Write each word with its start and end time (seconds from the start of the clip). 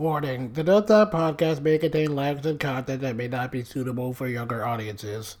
Warning 0.00 0.54
The 0.54 0.64
Top 0.64 1.12
podcast 1.12 1.60
may 1.60 1.76
contain 1.76 2.16
language 2.16 2.46
and 2.46 2.58
content 2.58 3.02
that 3.02 3.16
may 3.16 3.28
not 3.28 3.52
be 3.52 3.62
suitable 3.62 4.14
for 4.14 4.26
younger 4.26 4.64
audiences. 4.64 5.36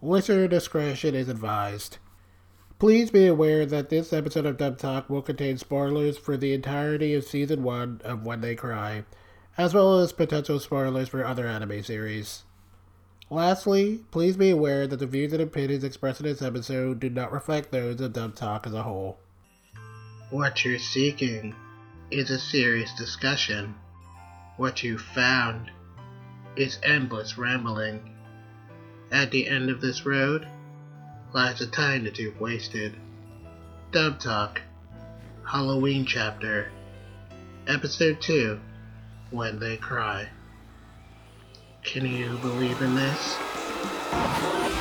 Listener 0.00 0.48
discretion 0.48 1.14
is 1.14 1.28
advised. 1.28 1.98
Please 2.78 3.10
be 3.10 3.26
aware 3.26 3.66
that 3.66 3.90
this 3.90 4.14
episode 4.14 4.46
of 4.46 4.56
Dub 4.56 4.78
Talk 4.78 5.10
will 5.10 5.20
contain 5.20 5.58
spoilers 5.58 6.16
for 6.16 6.38
the 6.38 6.54
entirety 6.54 7.12
of 7.12 7.24
season 7.24 7.62
1 7.62 8.00
of 8.02 8.24
When 8.24 8.40
They 8.40 8.54
Cry, 8.54 9.04
as 9.58 9.74
well 9.74 10.00
as 10.00 10.14
potential 10.14 10.58
spoilers 10.58 11.10
for 11.10 11.22
other 11.22 11.46
anime 11.46 11.82
series. 11.82 12.44
Lastly, 13.28 14.00
please 14.10 14.38
be 14.38 14.48
aware 14.48 14.86
that 14.86 15.00
the 15.00 15.06
views 15.06 15.34
and 15.34 15.42
opinions 15.42 15.84
expressed 15.84 16.20
in 16.20 16.24
this 16.24 16.40
episode 16.40 16.98
do 16.98 17.10
not 17.10 17.30
reflect 17.30 17.70
those 17.70 18.00
of 18.00 18.14
Dub 18.14 18.36
Talk 18.36 18.66
as 18.66 18.72
a 18.72 18.84
whole. 18.84 19.18
What 20.30 20.64
you're 20.64 20.78
seeking 20.78 21.54
is 22.10 22.30
a 22.30 22.38
serious 22.38 22.94
discussion. 22.94 23.74
What 24.62 24.84
you 24.84 24.96
found 24.96 25.72
is 26.54 26.78
endless 26.84 27.36
rambling. 27.36 28.14
At 29.10 29.32
the 29.32 29.48
end 29.48 29.70
of 29.70 29.80
this 29.80 30.06
road 30.06 30.46
lies 31.34 31.58
the 31.58 31.66
time 31.66 32.04
that 32.04 32.20
you've 32.20 32.40
wasted. 32.40 32.94
Dub 33.90 34.20
Talk, 34.20 34.60
Halloween 35.44 36.06
Chapter, 36.06 36.70
Episode 37.66 38.20
2 38.20 38.60
When 39.32 39.58
They 39.58 39.78
Cry. 39.78 40.28
Can 41.82 42.06
you 42.06 42.38
believe 42.38 42.80
in 42.82 42.94
this? 42.94 44.71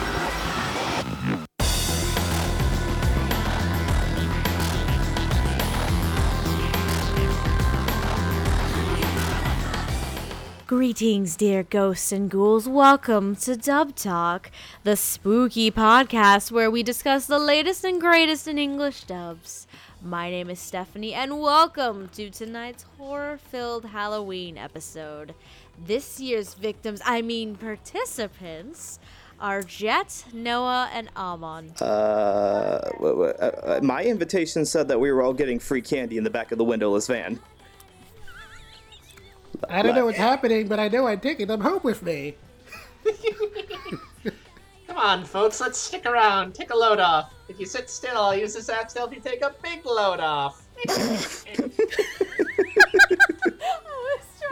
Greetings, 10.72 11.36
dear 11.36 11.64
ghosts 11.64 12.14
and 12.14 12.32
ghouls. 12.32 12.66
Welcome 12.66 13.36
to 13.36 13.58
Dub 13.58 13.94
Talk, 13.94 14.50
the 14.86 14.96
spooky 14.96 15.70
podcast 15.70 16.50
where 16.50 16.72
we 16.72 16.82
discuss 16.82 17.26
the 17.26 17.40
latest 17.40 17.84
and 17.84 18.00
greatest 18.00 18.48
in 18.48 18.58
English 18.58 19.04
dubs. 19.04 19.68
My 20.02 20.30
name 20.30 20.50
is 20.50 20.60
Stephanie, 20.60 21.14
and 21.14 21.42
welcome 21.42 22.08
to 22.14 22.30
tonight's 22.30 22.86
horror 22.98 23.38
filled 23.38 23.84
Halloween 23.84 24.58
episode. 24.58 25.36
This 25.78 26.22
year's 26.22 26.54
victims, 26.54 27.02
I 27.04 27.22
mean 27.22 27.58
participants, 27.58 28.98
are 29.42 29.64
Jet, 29.64 30.24
Noah, 30.32 30.90
and 30.94 31.10
Amon. 31.18 31.74
Uh, 31.82 31.84
uh, 31.84 33.06
uh, 33.06 33.80
my 33.84 34.06
invitation 34.06 34.66
said 34.66 34.88
that 34.88 35.02
we 35.02 35.12
were 35.12 35.22
all 35.22 35.34
getting 35.34 35.60
free 35.60 35.82
candy 35.82 36.18
in 36.18 36.24
the 36.24 36.30
back 36.30 36.54
of 36.54 36.58
the 36.58 36.64
windowless 36.64 37.08
van. 37.08 37.42
I 39.70 39.82
don't 39.82 39.96
know 39.96 40.06
what's 40.06 40.18
happening, 40.18 40.68
but 40.68 40.80
I 40.80 40.88
know 40.88 41.08
I'm 41.08 41.20
taking 41.20 41.48
them 41.48 41.62
home 41.62 41.82
with 41.84 42.02
me. 42.04 42.36
Come 44.88 44.98
on, 44.98 45.24
folks, 45.24 45.62
let's 45.62 45.78
stick 45.80 46.06
around. 46.06 46.54
Take 46.54 46.72
a 46.72 46.76
load 46.76 47.00
off. 47.00 47.34
If 47.48 47.60
you 47.60 47.66
sit 47.66 47.90
still, 47.90 48.18
I'll 48.18 48.36
use 48.36 48.54
this 48.54 48.68
axe 48.70 48.94
to 48.94 49.00
help 49.00 49.14
you 49.14 49.22
take 49.22 49.42
a 49.42 49.56
big 49.64 49.86
load 49.86 50.20
off. 50.20 50.64
I 50.88 50.92
was 50.98 51.46
trying 51.46 51.72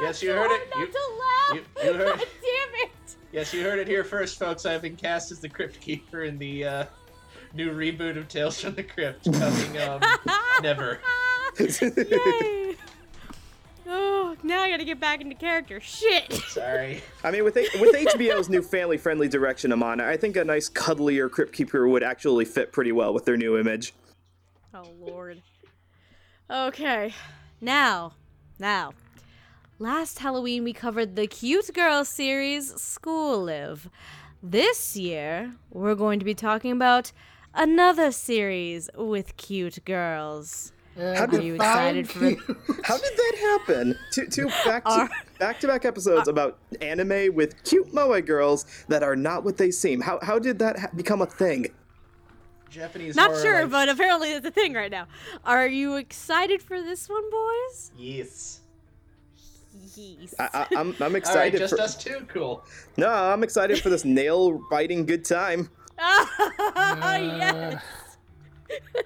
Yes, 0.02 0.24
you 0.24 0.32
heard 0.32 0.48
hard 0.50 0.62
it. 0.62 0.70
Not 0.70 0.80
You- 0.80 0.88
to 0.88 1.00
laugh. 1.20 1.56
you- 1.56 1.66
you 1.84 1.94
heard- 1.98 2.20
God 2.20 2.28
damn 2.42 2.76
it. 2.88 2.92
yes, 3.34 3.54
you 3.54 3.64
heard 3.64 3.80
it 3.80 3.88
here 3.88 4.04
first, 4.04 4.40
folks. 4.40 4.66
I've 4.66 4.82
been 4.82 4.96
cast 4.96 5.32
as 5.32 5.40
the 5.40 5.50
Crypt 5.50 5.80
Keeper 5.82 6.24
in 6.24 6.38
the 6.38 6.64
uh, 6.66 6.86
new 7.54 7.72
reboot 7.74 8.18
of 8.18 8.28
Tales 8.30 8.62
from 8.62 8.76
the 8.76 8.84
Crypt 8.84 9.26
coming 9.26 9.78
um, 9.82 10.02
never. 10.64 11.00
Yay! 11.60 12.69
Oh, 13.92 14.36
now 14.44 14.62
I 14.62 14.70
gotta 14.70 14.86
get 14.86 15.00
back 15.00 15.20
into 15.20 15.34
character. 15.34 15.80
Shit! 15.80 16.32
Sorry. 16.48 17.02
I 17.24 17.32
mean, 17.32 17.44
with 17.44 17.58
H- 17.58 17.74
with 17.80 17.96
HBO's 17.96 18.48
new 18.48 18.62
family-friendly 18.62 19.30
direction, 19.30 19.72
Amana, 19.72 20.06
I 20.06 20.16
think 20.16 20.36
a 20.38 20.46
nice 20.46 20.70
cuddlier 20.70 21.30
Crypt 21.30 21.54
Keeper 21.54 21.88
would 21.88 22.04
actually 22.04 22.46
fit 22.46 22.72
pretty 22.72 22.92
well 22.92 23.14
with 23.14 23.26
their 23.26 23.36
new 23.36 23.58
image. 23.58 23.94
Oh, 24.76 24.84
Lord. 25.00 25.42
Okay, 26.52 27.14
now, 27.62 28.14
now. 28.60 28.94
Last 29.80 30.20
Halloween 30.20 30.64
we 30.64 30.74
covered 30.74 31.16
the 31.16 31.26
cute 31.26 31.74
girl 31.74 32.06
series 32.06 32.80
School 32.80 33.44
Live. 33.46 33.90
This 34.44 34.96
year 34.96 35.54
we're 35.72 35.96
going 35.96 36.20
to 36.20 36.26
be 36.26 36.36
talking 36.36 36.72
about 36.72 37.12
another 37.56 38.12
series 38.12 38.90
with 38.96 39.36
cute 39.38 39.84
girls. 39.86 40.74
How 41.00 41.24
Are 41.24 41.28
did 41.28 41.44
you 41.44 41.56
excited 41.56 42.10
for 42.10 42.26
it? 42.26 42.38
how 42.84 42.98
did 42.98 43.14
that 43.18 43.36
happen? 43.40 43.98
Two 44.12 44.28
two 44.28 44.48
back 44.66 44.84
to 44.84 44.90
Are- 44.92 45.10
back 45.40 45.60
to 45.62 45.68
back 45.68 45.86
episodes 45.86 46.28
about 46.28 46.58
anime 46.82 47.34
with 47.34 47.64
cute 47.64 47.94
moe 47.94 48.20
girls 48.22 48.66
that 48.90 49.02
are 49.04 49.16
not 49.16 49.44
what 49.44 49.58
they 49.58 49.72
seem. 49.72 50.02
How 50.02 50.20
how 50.22 50.40
did 50.40 50.60
that 50.60 50.80
ha- 50.80 50.90
become 50.96 51.22
a 51.22 51.26
thing? 51.26 51.68
Japanese 52.70 53.16
Not 53.16 53.32
horror, 53.32 53.42
sure, 53.42 53.62
like- 53.62 53.72
but 53.72 53.90
apparently 53.90 54.32
it's 54.34 54.46
a 54.46 54.52
thing 54.52 54.74
right 54.74 54.92
now. 54.92 55.08
Are 55.46 55.68
you 55.68 55.96
excited 55.96 56.62
for 56.62 56.82
this 56.82 57.10
one, 57.10 57.30
boys? 57.32 57.92
Yes. 57.98 58.62
Yes. 59.96 60.36
I, 60.38 60.50
I, 60.54 60.68
I'm 60.76 60.90
I'm 60.90 61.02
All 61.02 61.08
right, 61.10 61.16
excited 61.16 61.60
just 61.60 61.76
for 61.76 61.82
us 61.82 61.96
two. 61.96 62.26
Cool. 62.28 62.64
no, 62.98 63.10
I'm 63.10 63.44
excited 63.44 63.80
for 63.80 63.90
this 63.90 64.06
nail 64.06 64.62
biting 64.70 65.06
good 65.06 65.26
time. 65.26 65.70
oh, 66.00 67.18
yes. 67.38 67.82
Uh, 68.72 69.02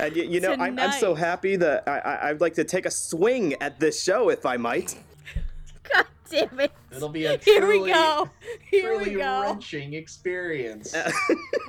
And 0.00 0.16
you, 0.16 0.24
you 0.24 0.40
know, 0.40 0.56
I'm, 0.58 0.78
I'm 0.78 0.92
so 0.92 1.14
happy 1.14 1.56
that 1.56 1.86
I, 1.86 1.98
I 1.98 2.28
I'd 2.30 2.40
like 2.40 2.54
to 2.54 2.64
take 2.64 2.86
a 2.86 2.90
swing 2.90 3.54
at 3.60 3.78
this 3.78 4.02
show 4.02 4.30
if 4.30 4.46
I 4.46 4.56
might. 4.56 4.96
God 6.30 6.48
damn 6.50 6.60
it. 6.60 6.72
It'll 6.94 7.08
be 7.08 7.26
a 7.26 7.36
Here 7.38 7.60
truly, 7.60 7.80
we 7.82 7.92
go. 7.92 8.30
Here 8.70 8.82
truly 8.96 9.10
we 9.10 9.16
go. 9.22 9.42
wrenching 9.42 9.94
experience. 9.94 10.94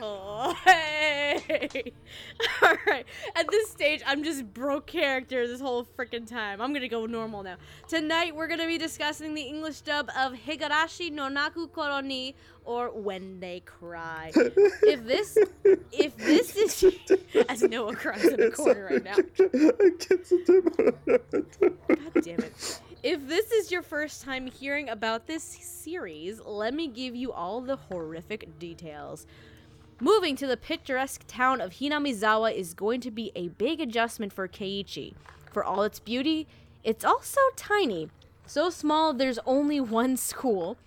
Oh, 0.02 0.56
hey. 0.66 1.94
All 2.62 2.76
right. 2.88 3.06
At 3.36 3.50
this 3.50 3.70
stage, 3.70 4.02
I'm 4.06 4.24
just 4.24 4.52
broke 4.54 4.88
character 4.88 5.48
this 5.48 5.62
whole 5.62 5.86
freaking 5.86 6.28
time. 6.28 6.62
I'm 6.62 6.74
gonna 6.74 6.88
go 6.88 7.06
normal 7.06 7.44
now. 7.44 7.58
Tonight, 7.88 8.36
we're 8.36 8.48
gonna 8.48 8.68
be 8.68 8.78
discussing 8.78 9.34
the 9.34 9.42
English 9.42 9.82
dub 9.82 10.10
of 10.18 10.34
Higurashi 10.34 11.12
no 11.12 11.28
Naku 11.28 11.68
Koroni, 11.68 12.34
or 12.64 12.90
When 12.92 13.40
They 13.40 13.62
Cry. 13.62 14.32
if 14.36 15.06
this, 15.06 15.38
if 15.92 16.16
this 16.18 16.56
is, 16.84 16.86
as 17.50 17.64
Noah 17.64 17.96
cries 17.96 18.26
in 18.26 18.40
the 18.40 18.52
corner 18.52 18.88
right 18.92 19.04
now. 19.04 19.16
God 21.88 22.24
damn 22.24 22.40
it. 22.40 22.82
If 23.04 23.28
this 23.28 23.52
is 23.52 23.72
your 23.72 23.82
first 23.82 24.22
time 24.22 24.46
hearing 24.46 24.88
about 24.88 25.26
this 25.26 25.42
series, 25.42 26.40
let 26.40 26.72
me 26.72 26.88
give 26.88 27.16
you 27.16 27.32
all 27.32 27.60
the 27.60 27.76
horrific 27.76 28.60
details. 28.60 29.26
Moving 30.00 30.36
to 30.36 30.46
the 30.46 30.56
picturesque 30.56 31.24
town 31.26 31.62
of 31.62 31.72
Hinamizawa 31.72 32.54
is 32.54 32.76
going 32.76 33.02
to 33.02 33.10
be 33.10 33.32
a 33.36 33.48
big 33.48 33.82
adjustment 33.82 34.32
for 34.32 34.48
Keiichi. 34.48 35.16
For 35.52 35.64
all 35.64 35.82
its 35.82 36.00
beauty, 36.00 36.48
it's 36.84 37.04
also 37.04 37.40
tiny. 37.56 38.10
So 38.46 38.70
small 38.70 39.14
there's 39.14 39.40
only 39.48 39.80
one 39.80 40.16
school, 40.16 40.78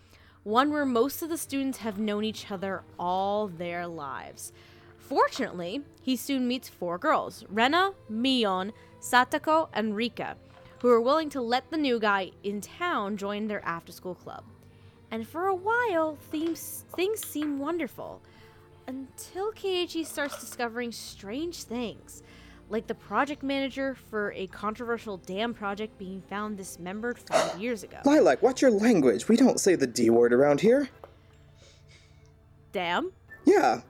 one 0.44 0.70
where 0.70 0.86
most 0.86 1.20
of 1.20 1.30
the 1.30 1.36
students 1.36 1.78
have 1.78 1.98
known 1.98 2.22
each 2.22 2.48
other 2.48 2.84
all 2.96 3.48
their 3.48 3.88
lives. 3.88 4.52
Fortunately, 4.98 5.82
he 6.00 6.14
soon 6.14 6.46
meets 6.46 6.68
four 6.68 6.96
girls 6.96 7.44
Rena, 7.48 7.90
Mion, 8.08 8.70
Satoko, 9.00 9.68
and 9.72 9.96
Rika, 9.96 10.36
who 10.84 10.90
are 10.90 11.00
willing 11.00 11.30
to 11.30 11.40
let 11.40 11.70
the 11.70 11.78
new 11.78 11.98
guy 11.98 12.30
in 12.42 12.60
town 12.60 13.16
join 13.16 13.48
their 13.48 13.64
after 13.64 13.90
school 13.90 14.14
club. 14.14 14.44
And 15.10 15.26
for 15.26 15.46
a 15.46 15.54
while, 15.54 16.18
things, 16.30 16.84
things 16.94 17.26
seem 17.26 17.58
wonderful. 17.58 18.20
Until 18.86 19.50
Keiichi 19.52 20.04
starts 20.04 20.38
discovering 20.38 20.92
strange 20.92 21.62
things, 21.62 22.22
like 22.68 22.86
the 22.86 22.94
project 22.94 23.42
manager 23.42 23.96
for 24.10 24.32
a 24.32 24.46
controversial 24.48 25.16
dam 25.16 25.54
project 25.54 25.96
being 25.96 26.20
found 26.28 26.58
dismembered 26.58 27.18
five 27.18 27.58
years 27.58 27.82
ago. 27.82 27.96
Lilac, 28.04 28.42
watch 28.42 28.60
your 28.60 28.70
language. 28.70 29.26
We 29.26 29.36
don't 29.38 29.58
say 29.58 29.76
the 29.76 29.86
D 29.86 30.10
word 30.10 30.34
around 30.34 30.60
here. 30.60 30.90
Dam? 32.72 33.10
Yeah. 33.46 33.80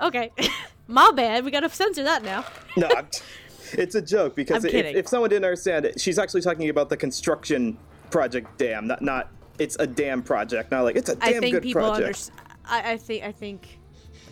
Okay. 0.00 0.30
My 0.86 1.10
bad, 1.10 1.44
we 1.44 1.50
gotta 1.50 1.68
censor 1.68 2.04
that 2.04 2.22
now. 2.22 2.44
No, 2.76 2.86
I'm- 2.86 3.08
it's 3.74 3.94
a 3.94 4.02
joke 4.02 4.34
because 4.34 4.64
if, 4.64 4.74
if 4.74 5.08
someone 5.08 5.30
didn't 5.30 5.44
understand 5.44 5.84
it, 5.84 6.00
she's 6.00 6.18
actually 6.18 6.42
talking 6.42 6.68
about 6.68 6.88
the 6.88 6.96
construction 6.96 7.78
project 8.10 8.56
dam, 8.58 8.86
not 8.86 9.02
not 9.02 9.30
it's 9.58 9.76
a 9.78 9.86
dam 9.86 10.22
project, 10.22 10.70
not 10.70 10.82
like 10.82 10.96
it's 10.96 11.08
a 11.08 11.16
damn 11.16 11.36
I 11.36 11.40
think 11.40 11.54
good 11.54 11.62
people 11.62 11.82
project. 11.82 12.04
understand. 12.04 12.40
I, 12.64 12.92
I 12.92 12.96
think 12.96 13.24
I 13.24 13.32
think 13.32 13.78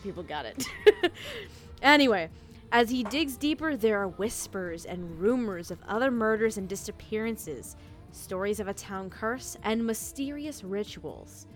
people 0.03 0.23
got 0.23 0.47
it. 0.47 0.65
anyway, 1.83 2.31
as 2.73 2.91
he 2.91 3.05
digs 3.05 3.37
deeper, 3.37 3.77
there 3.77 3.99
are 3.99 4.09
whispers 4.09 4.85
and 4.85 5.19
rumors 5.19 5.71
of 5.71 5.79
other 5.89 6.11
murders 6.11 6.59
and 6.59 6.69
disappearances, 6.69 7.77
stories 8.13 8.61
of 8.61 8.69
a 8.69 8.75
town 8.75 9.11
curse, 9.11 9.57
and 9.63 9.85
mysterious 9.85 10.65
rituals. 10.65 11.47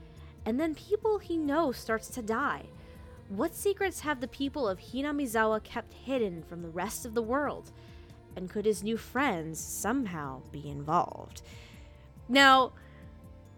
And 0.47 0.59
then 0.59 0.75
people 0.75 1.19
he 1.19 1.37
knows 1.37 1.76
starts 1.76 2.09
to 2.09 2.23
die. 2.23 2.65
What 3.31 3.55
secrets 3.55 4.00
have 4.00 4.21
the 4.21 4.27
people 4.27 4.69
of 4.69 4.81
Hinamizawa 4.81 5.62
kept 5.62 5.94
hidden 5.94 6.43
from 6.43 6.62
the 6.62 6.69
rest 6.69 7.06
of 7.06 7.15
the 7.15 7.23
world? 7.23 7.71
And 8.35 8.50
could 8.50 8.65
his 8.65 8.82
new 8.82 8.97
friends 8.97 9.61
somehow 9.61 10.43
be 10.50 10.69
involved? 10.69 11.43
Now, 12.29 12.73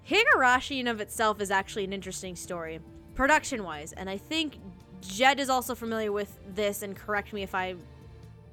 Higurashi 0.06 0.78
in 0.78 0.88
of 0.88 1.00
itself 1.00 1.40
is 1.40 1.50
actually 1.50 1.84
an 1.84 1.92
interesting 1.94 2.36
story, 2.36 2.80
production 3.14 3.64
wise, 3.64 3.94
and 3.94 4.10
I 4.10 4.19
think 4.19 4.58
Jet 5.00 5.40
is 5.40 5.48
also 5.48 5.75
familiar 5.75 6.12
with 6.12 6.38
this 6.54 6.82
and 6.82 6.94
correct 6.94 7.32
me 7.32 7.42
if 7.42 7.54
I 7.54 7.76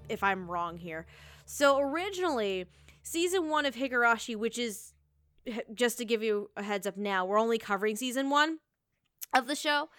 if 0.07 0.23
I'm 0.23 0.49
wrong 0.49 0.77
here. 0.77 1.05
So 1.45 1.79
originally, 1.79 2.65
season 3.03 3.49
one 3.49 3.65
of 3.65 3.75
Higurashi, 3.75 4.37
which 4.37 4.57
is 4.57 4.93
just 5.73 5.97
to 5.97 6.05
give 6.05 6.23
you 6.23 6.49
a 6.55 6.63
heads 6.63 6.87
up 6.87 6.95
now, 6.95 7.25
we're 7.25 7.39
only 7.39 7.57
covering 7.57 7.97
season 7.97 8.29
one 8.29 8.59
of 9.33 9.47
the 9.47 9.55
show. 9.55 9.89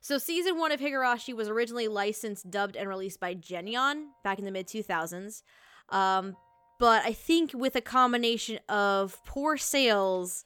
So 0.00 0.16
season 0.16 0.58
one 0.58 0.72
of 0.72 0.80
Higurashi 0.80 1.34
was 1.34 1.48
originally 1.48 1.88
licensed, 1.88 2.50
dubbed, 2.50 2.76
and 2.76 2.88
released 2.88 3.20
by 3.20 3.34
Geneon 3.34 4.06
back 4.24 4.38
in 4.38 4.46
the 4.46 4.50
mid 4.50 4.66
2000s. 4.66 5.42
Um, 5.90 6.36
but 6.78 7.04
I 7.04 7.12
think 7.12 7.52
with 7.52 7.76
a 7.76 7.82
combination 7.82 8.58
of 8.68 9.22
poor 9.24 9.58
sales 9.58 10.44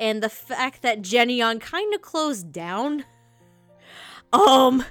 and 0.00 0.22
the 0.22 0.28
fact 0.28 0.82
that 0.82 1.02
Geneon 1.02 1.60
kind 1.60 1.94
of 1.94 2.02
closed 2.02 2.50
down, 2.50 3.04
um, 4.32 4.84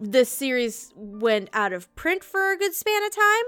the 0.00 0.24
series 0.24 0.92
went 0.94 1.50
out 1.52 1.72
of 1.72 1.92
print 1.96 2.22
for 2.22 2.52
a 2.52 2.56
good 2.56 2.74
span 2.74 3.04
of 3.04 3.10
time. 3.10 3.44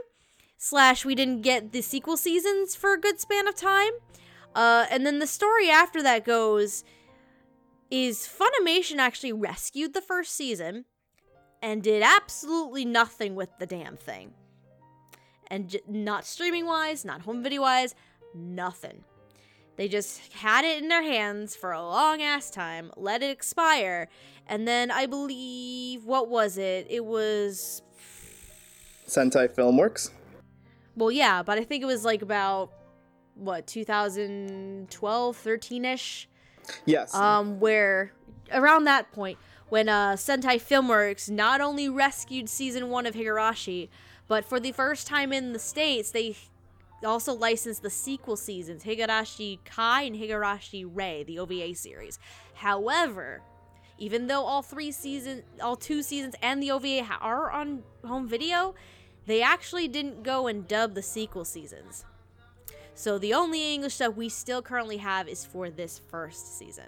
Slash, 0.58 1.04
we 1.04 1.14
didn't 1.14 1.42
get 1.42 1.70
the 1.70 1.82
sequel 1.82 2.16
seasons 2.16 2.74
for 2.74 2.94
a 2.94 3.00
good 3.00 3.20
span 3.20 3.46
of 3.46 3.54
time. 3.54 3.92
Uh, 4.54 4.86
and 4.90 5.06
then 5.06 5.20
the 5.20 5.26
story 5.26 5.70
after 5.70 6.02
that 6.02 6.24
goes 6.24 6.82
is 7.90 8.28
Funimation 8.28 8.98
actually 8.98 9.32
rescued 9.32 9.94
the 9.94 10.00
first 10.00 10.34
season 10.34 10.84
and 11.62 11.82
did 11.82 12.02
absolutely 12.02 12.84
nothing 12.84 13.34
with 13.34 13.50
the 13.58 13.66
damn 13.66 13.96
thing. 13.96 14.32
And 15.48 15.68
j- 15.68 15.80
not 15.88 16.26
streaming 16.26 16.66
wise, 16.66 17.04
not 17.04 17.22
home 17.22 17.42
video 17.42 17.62
wise, 17.62 17.94
nothing. 18.34 19.04
They 19.76 19.88
just 19.88 20.32
had 20.32 20.64
it 20.64 20.82
in 20.82 20.88
their 20.88 21.02
hands 21.02 21.54
for 21.54 21.72
a 21.72 21.82
long 21.82 22.22
ass 22.22 22.50
time, 22.50 22.90
let 22.96 23.22
it 23.22 23.30
expire, 23.30 24.08
and 24.46 24.66
then 24.66 24.90
I 24.90 25.06
believe, 25.06 26.04
what 26.04 26.28
was 26.28 26.56
it? 26.56 26.86
It 26.88 27.04
was. 27.04 27.82
Sentai 29.06 29.48
Filmworks. 29.54 30.10
Well, 30.96 31.10
yeah, 31.10 31.42
but 31.42 31.58
I 31.58 31.64
think 31.64 31.82
it 31.82 31.86
was 31.86 32.04
like 32.04 32.22
about, 32.22 32.72
what, 33.34 33.66
2012, 33.66 35.36
13 35.36 35.84
ish? 35.84 36.28
Yes. 36.84 37.14
um, 37.14 37.60
where 37.60 38.12
around 38.52 38.84
that 38.84 39.12
point, 39.12 39.38
when 39.68 39.88
uh, 39.88 40.12
Sentai 40.12 40.60
Filmworks 40.60 41.28
not 41.28 41.60
only 41.60 41.88
rescued 41.88 42.48
season 42.48 42.88
one 42.88 43.06
of 43.06 43.14
Higurashi, 43.14 43.88
but 44.28 44.44
for 44.44 44.60
the 44.60 44.72
first 44.72 45.06
time 45.06 45.32
in 45.32 45.52
the 45.52 45.58
states, 45.58 46.10
they 46.10 46.36
also 47.04 47.32
licensed 47.32 47.82
the 47.82 47.90
sequel 47.90 48.36
seasons, 48.36 48.84
Higurashi 48.84 49.58
Kai 49.64 50.02
and 50.02 50.16
Higurashi 50.16 50.88
Rei, 50.88 51.24
the 51.24 51.38
OVA 51.38 51.74
series. 51.74 52.18
However, 52.54 53.42
even 53.98 54.26
though 54.26 54.42
all 54.42 54.62
three 54.62 54.92
seasons, 54.92 55.42
all 55.60 55.76
two 55.76 56.02
seasons, 56.02 56.34
and 56.42 56.62
the 56.62 56.70
OVA 56.70 57.06
are 57.20 57.50
on 57.50 57.82
home 58.04 58.28
video, 58.28 58.74
they 59.26 59.42
actually 59.42 59.88
didn't 59.88 60.22
go 60.22 60.46
and 60.46 60.68
dub 60.68 60.94
the 60.94 61.02
sequel 61.02 61.44
seasons. 61.44 62.04
So 62.96 63.18
the 63.18 63.34
only 63.34 63.74
English 63.74 63.98
that 63.98 64.16
we 64.16 64.30
still 64.30 64.62
currently 64.62 64.96
have 64.96 65.28
is 65.28 65.44
for 65.44 65.68
this 65.68 66.00
first 66.08 66.58
season. 66.58 66.86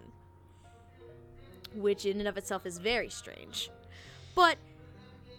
Which 1.74 2.06
in 2.06 2.18
and 2.18 2.26
of 2.26 2.38
itself 2.38 2.64
is 2.64 2.78
very 2.78 3.10
strange. 3.10 3.70
But 4.34 4.56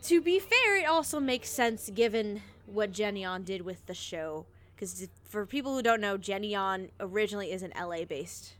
to 0.04 0.22
be 0.22 0.40
fair, 0.40 0.78
it 0.78 0.86
also 0.86 1.20
makes 1.20 1.50
sense 1.50 1.90
given 1.90 2.44
what 2.68 2.92
Geneon 2.92 3.44
did 3.46 3.64
with 3.64 3.84
the 3.88 3.96
show. 3.96 4.46
Because 4.76 5.08
for 5.24 5.48
people 5.48 5.76
who 5.76 5.82
don't 5.82 6.02
know, 6.02 6.20
Geneon 6.20 6.90
originally 7.00 7.52
is 7.52 7.64
an 7.64 7.74
LA 7.76 8.06
based 8.06 8.54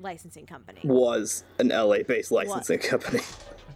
licensing 0.00 0.46
company. 0.46 0.80
was 0.82 1.44
an 1.60 1.68
LA-based 1.68 2.32
licensing 2.32 2.80
company. 2.80 3.20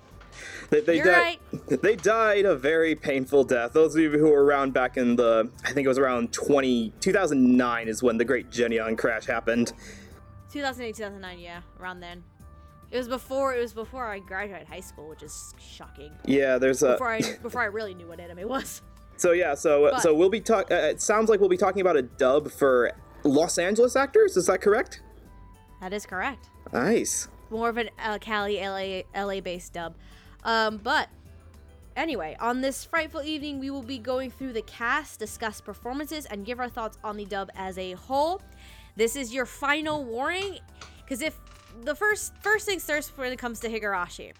they 0.72 0.80
they 0.80 0.96
You're 0.96 1.04
died. 1.04 1.38
They 1.82 1.96
died 1.96 2.44
a 2.44 2.56
very 2.56 2.94
painful 2.94 3.44
death. 3.44 3.72
Those 3.72 3.94
of 3.94 4.00
you 4.02 4.10
who 4.10 4.28
were 4.30 4.44
around 4.44 4.72
back 4.72 4.96
in 4.96 5.16
the, 5.16 5.50
I 5.64 5.72
think 5.72 5.84
it 5.84 5.88
was 5.88 5.98
around 5.98 6.32
20, 6.32 6.92
2009 7.00 7.88
is 7.88 8.02
when 8.02 8.16
the 8.18 8.24
Great 8.24 8.50
Geneon 8.50 8.96
crash 8.98 9.26
happened. 9.26 9.72
2008, 10.52 10.94
2009, 10.96 11.38
yeah, 11.38 11.60
around 11.80 12.00
then. 12.00 12.22
It 12.90 12.98
was 12.98 13.08
before 13.08 13.54
it 13.54 13.60
was 13.60 13.72
before 13.72 14.06
I 14.06 14.18
graduated 14.18 14.68
high 14.68 14.80
school, 14.80 15.08
which 15.08 15.22
is 15.22 15.54
shocking. 15.58 16.12
Yeah, 16.26 16.58
there's 16.58 16.82
a. 16.82 16.92
Before 16.92 17.08
I 17.10 17.20
before 17.42 17.62
I 17.62 17.66
really 17.66 17.94
knew 17.94 18.06
what 18.06 18.20
anime 18.20 18.48
was. 18.48 18.82
So 19.16 19.32
yeah, 19.32 19.54
so 19.54 19.88
But- 19.92 20.02
so 20.02 20.14
we'll 20.14 20.28
be 20.30 20.40
talk. 20.40 20.70
Uh, 20.70 20.74
it 20.74 21.00
sounds 21.00 21.30
like 21.30 21.40
we'll 21.40 21.48
be 21.48 21.56
talking 21.56 21.80
about 21.80 21.96
a 21.96 22.02
dub 22.02 22.50
for 22.50 22.92
Los 23.24 23.56
Angeles 23.58 23.96
actors. 23.96 24.36
Is 24.36 24.46
that 24.46 24.60
correct? 24.60 25.00
That 25.80 25.92
is 25.92 26.04
correct. 26.06 26.50
Nice. 26.72 27.28
more 27.50 27.68
of 27.68 27.76
an 27.76 27.88
uh, 27.98 28.18
Cali 28.18 28.56
LA 28.60 29.02
LA 29.18 29.40
based 29.40 29.72
dub. 29.72 29.94
Um, 30.44 30.78
but 30.78 31.08
anyway, 31.96 32.36
on 32.40 32.60
this 32.60 32.84
frightful 32.84 33.22
evening, 33.22 33.58
we 33.58 33.70
will 33.70 33.82
be 33.82 33.98
going 33.98 34.30
through 34.30 34.52
the 34.52 34.62
cast, 34.62 35.18
discuss 35.18 35.60
performances, 35.60 36.26
and 36.26 36.44
give 36.44 36.60
our 36.60 36.68
thoughts 36.68 36.98
on 37.04 37.16
the 37.16 37.24
dub 37.24 37.50
as 37.54 37.78
a 37.78 37.92
whole. 37.92 38.40
This 38.96 39.16
is 39.16 39.32
your 39.32 39.46
final 39.46 40.04
warning, 40.04 40.58
because 41.02 41.22
if 41.22 41.38
the 41.82 41.94
first 41.94 42.34
first 42.40 42.66
things 42.66 42.84
first 42.84 43.16
when 43.16 43.32
it 43.32 43.38
comes 43.38 43.60
to 43.60 43.68
Higurashi, 43.68 44.32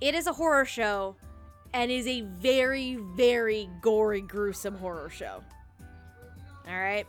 it 0.00 0.14
is 0.14 0.26
a 0.26 0.32
horror 0.32 0.64
show, 0.64 1.14
and 1.72 1.90
is 1.90 2.06
a 2.06 2.22
very 2.22 2.96
very 2.96 3.68
gory, 3.80 4.20
gruesome 4.20 4.76
horror 4.76 5.10
show. 5.10 5.42
All 6.68 6.78
right, 6.78 7.06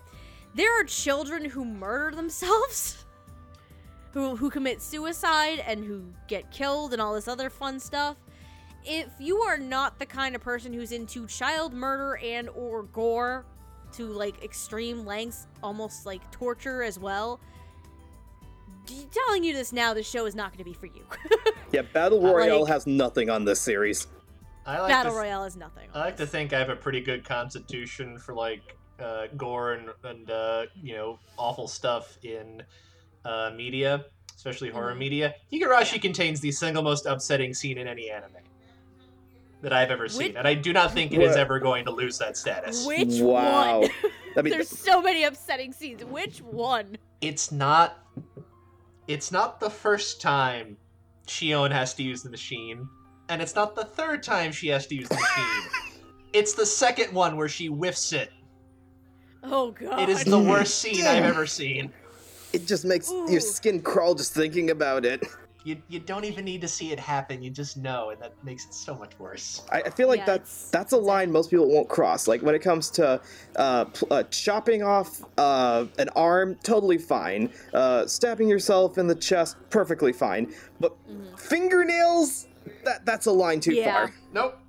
there 0.54 0.80
are 0.80 0.84
children 0.84 1.46
who 1.46 1.66
murder 1.66 2.16
themselves 2.16 3.04
who 4.18 4.36
who 4.36 4.50
commit 4.50 4.82
suicide 4.82 5.64
and 5.68 5.86
who 5.86 6.04
get 6.28 6.50
killed 6.50 6.92
and 6.92 7.00
all 7.00 7.14
this 7.14 7.28
other 7.28 7.52
fun 7.52 7.80
stuff. 7.80 8.18
If 8.84 9.10
you 9.20 9.38
are 9.38 9.60
not 9.60 10.00
the 10.00 10.08
kind 10.08 10.36
of 10.36 10.42
person 10.42 10.74
who's 10.74 10.92
into 10.92 11.28
child 11.28 11.72
murder 11.72 12.18
and 12.24 12.50
or 12.50 12.84
gore 12.84 13.46
to 13.94 14.06
like 14.08 14.44
extreme 14.44 15.06
lengths, 15.06 15.46
almost 15.62 16.08
like 16.08 16.32
torture 16.32 16.82
as 16.82 16.98
well, 16.98 17.40
telling 19.12 19.44
you 19.44 19.54
this 19.54 19.72
now, 19.72 19.94
this 19.94 20.10
show 20.10 20.26
is 20.26 20.34
not 20.34 20.50
going 20.52 20.60
to 20.60 20.64
be 20.64 20.74
for 20.74 20.88
you. 20.88 21.06
Yeah, 21.74 21.82
Battle 21.82 22.22
Royale 22.22 22.62
Like- 22.62 22.70
has 22.72 22.88
nothing 22.88 23.30
on 23.30 23.44
this 23.44 23.60
series. 23.60 24.08
I 24.66 24.80
like 24.80 24.90
Battle 24.90 25.12
to, 25.12 25.18
Royale 25.20 25.44
is 25.44 25.58
nothing. 25.58 25.90
I 25.94 26.00
like 26.00 26.16
to 26.16 26.26
think 26.26 26.54
I 26.54 26.60
have 26.60 26.70
a 26.70 26.78
pretty 26.78 27.02
good 27.02 27.26
constitution 27.26 28.18
for 28.18 28.34
like 28.34 28.78
uh, 29.02 29.28
gore 29.36 29.74
and 29.74 29.90
and 30.06 30.32
uh, 30.32 30.66
you 30.82 30.96
know 30.96 31.20
awful 31.38 31.68
stuff 31.68 32.18
in 32.24 32.64
uh, 33.28 33.52
media, 33.56 34.06
especially 34.36 34.70
horror 34.70 34.94
Mhm. 34.94 34.98
media. 35.00 35.36
Higurashi 35.52 36.02
contains 36.02 36.40
the 36.40 36.52
single 36.52 36.82
most 36.82 37.06
upsetting 37.06 37.54
scene 37.54 37.78
in 37.78 37.88
any 37.88 38.10
anime 38.10 38.32
that 39.62 39.74
I've 39.74 39.92
ever 39.92 40.08
seen, 40.08 40.28
Which- 40.30 40.36
and 40.38 40.48
I 40.48 40.54
do 40.54 40.72
not 40.72 40.94
think 40.94 41.12
it 41.12 41.22
is 41.22 41.32
What? 41.32 41.40
ever 41.40 41.60
going 41.60 41.86
to 41.86 41.92
lose 41.92 42.18
that 42.20 42.38
status. 42.38 42.86
Which 42.86 43.20
wow. 43.20 43.82
one? 43.82 43.90
I 44.38 44.42
mean, 44.42 44.52
There's 44.54 44.70
so 44.70 45.02
many 45.02 45.24
upsetting 45.24 45.74
scenes. 45.74 46.04
Which 46.06 46.40
one? 46.42 46.98
It's 47.22 47.52
not. 47.52 48.00
It's 49.08 49.32
not 49.32 49.60
the 49.60 49.70
first 49.70 50.22
time 50.22 50.78
Shion 51.28 51.72
has 51.72 51.94
to 51.96 52.04
use 52.04 52.24
the 52.24 52.30
machine, 52.30 52.88
and 53.30 53.42
it's 53.42 53.56
not 53.56 53.76
the 53.76 53.84
third 53.86 54.22
time 54.24 54.52
she 54.52 54.68
has 54.68 54.86
to 54.88 54.96
use 54.96 55.08
the 55.10 55.16
machine. 55.16 56.04
it's 56.34 56.54
the 56.54 56.66
second 56.66 57.14
one 57.14 57.36
where 57.38 57.50
she 57.50 57.68
whiffs 57.68 58.14
it. 58.14 58.32
Oh 59.44 59.72
god. 59.72 60.00
It 60.02 60.10
is 60.10 60.24
the 60.24 60.40
worst 60.40 60.76
scene 60.82 61.06
I've 61.06 61.24
ever 61.24 61.48
seen. 61.48 61.92
It 62.58 62.66
just 62.68 62.86
makes 62.86 63.12
Ooh. 63.12 63.32
your 63.32 63.40
skin 63.42 63.82
crawl 63.82 64.16
just 64.16 64.34
thinking 64.34 64.72
about 64.72 65.06
it. 65.06 65.24
You, 65.64 65.82
you 65.90 66.00
don't 66.00 66.24
even 66.24 66.46
need 66.46 66.62
to 66.62 66.68
see 66.68 66.92
it 66.94 67.00
happen. 67.00 67.44
You 67.44 67.50
just 67.50 67.76
know, 67.76 68.10
and 68.12 68.22
that 68.22 68.34
makes 68.44 68.66
it 68.66 68.74
so 68.74 68.96
much 68.96 69.12
worse. 69.20 69.64
I, 69.70 69.82
I 69.82 69.90
feel 69.90 70.08
like 70.08 70.20
Yeah, 70.22 70.26
that's 70.26 70.50
it's- 70.50 70.70
that's 70.72 70.94
a 70.94 70.98
line 70.98 71.30
most 71.32 71.50
people 71.52 71.68
won't 71.70 71.90
cross. 71.90 72.26
Like 72.28 72.42
when 72.42 72.56
it 72.56 72.62
comes 72.62 72.90
to 72.92 73.20
uh, 73.58 73.86
pl- 73.86 74.08
uh, 74.10 74.24
chopping 74.32 74.82
off 74.82 75.22
uh, 75.38 75.86
an 76.00 76.08
arm, 76.16 76.56
totally 76.64 76.98
fine. 76.98 77.52
Uh, 77.74 78.08
stabbing 78.08 78.48
yourself 78.48 78.98
in 78.98 79.08
the 79.08 79.16
chest, 79.16 79.58
perfectly 79.70 80.14
fine. 80.14 80.54
But 80.80 80.96
fingernails, 81.38 82.48
that 82.86 83.06
that's 83.06 83.26
a 83.26 83.32
line 83.32 83.60
too 83.60 83.72
Mm-hmm. 83.72 83.80
Yeah. 83.80 83.94
far. 84.06 84.14
Nope. 84.34 84.60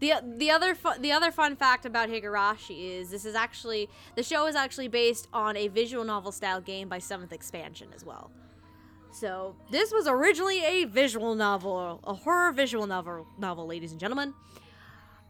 The 0.00 0.14
the 0.38 0.50
other 0.50 0.74
fu- 0.74 0.98
the 0.98 1.12
other 1.12 1.30
fun 1.30 1.56
fact 1.56 1.84
about 1.84 2.08
Higurashi 2.08 2.98
is 2.98 3.10
this 3.10 3.24
is 3.24 3.34
actually 3.34 3.88
the 4.16 4.22
show 4.22 4.46
is 4.46 4.56
actually 4.56 4.88
based 4.88 5.28
on 5.32 5.56
a 5.56 5.68
visual 5.68 6.04
novel 6.04 6.32
style 6.32 6.60
game 6.60 6.88
by 6.88 6.98
07th 6.98 7.32
Expansion 7.32 7.88
as 7.94 8.04
well. 8.04 8.30
So 9.12 9.56
this 9.70 9.92
was 9.92 10.06
originally 10.06 10.64
a 10.64 10.84
visual 10.84 11.34
novel, 11.34 12.00
a 12.04 12.14
horror 12.14 12.52
visual 12.52 12.86
novel, 12.86 13.26
novel, 13.38 13.66
ladies 13.66 13.90
and 13.90 14.00
gentlemen. 14.00 14.32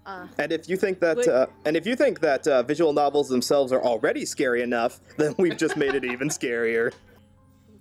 Uh, 0.07 0.27
And 0.39 0.53
if 0.53 0.69
you 0.69 0.77
think 0.77 1.01
that, 1.01 1.19
uh, 1.27 1.47
and 1.65 1.77
if 1.77 1.87
you 1.87 1.97
think 1.97 2.21
that 2.21 2.47
uh, 2.47 2.63
visual 2.63 2.93
novels 2.93 3.29
themselves 3.29 3.73
are 3.73 3.83
already 3.83 4.25
scary 4.25 4.63
enough, 4.63 5.01
then 5.17 5.35
we've 5.39 5.57
just 5.57 5.77
made 5.77 5.95
it 5.95 6.05
even 6.05 6.29
scarier. 6.29 6.93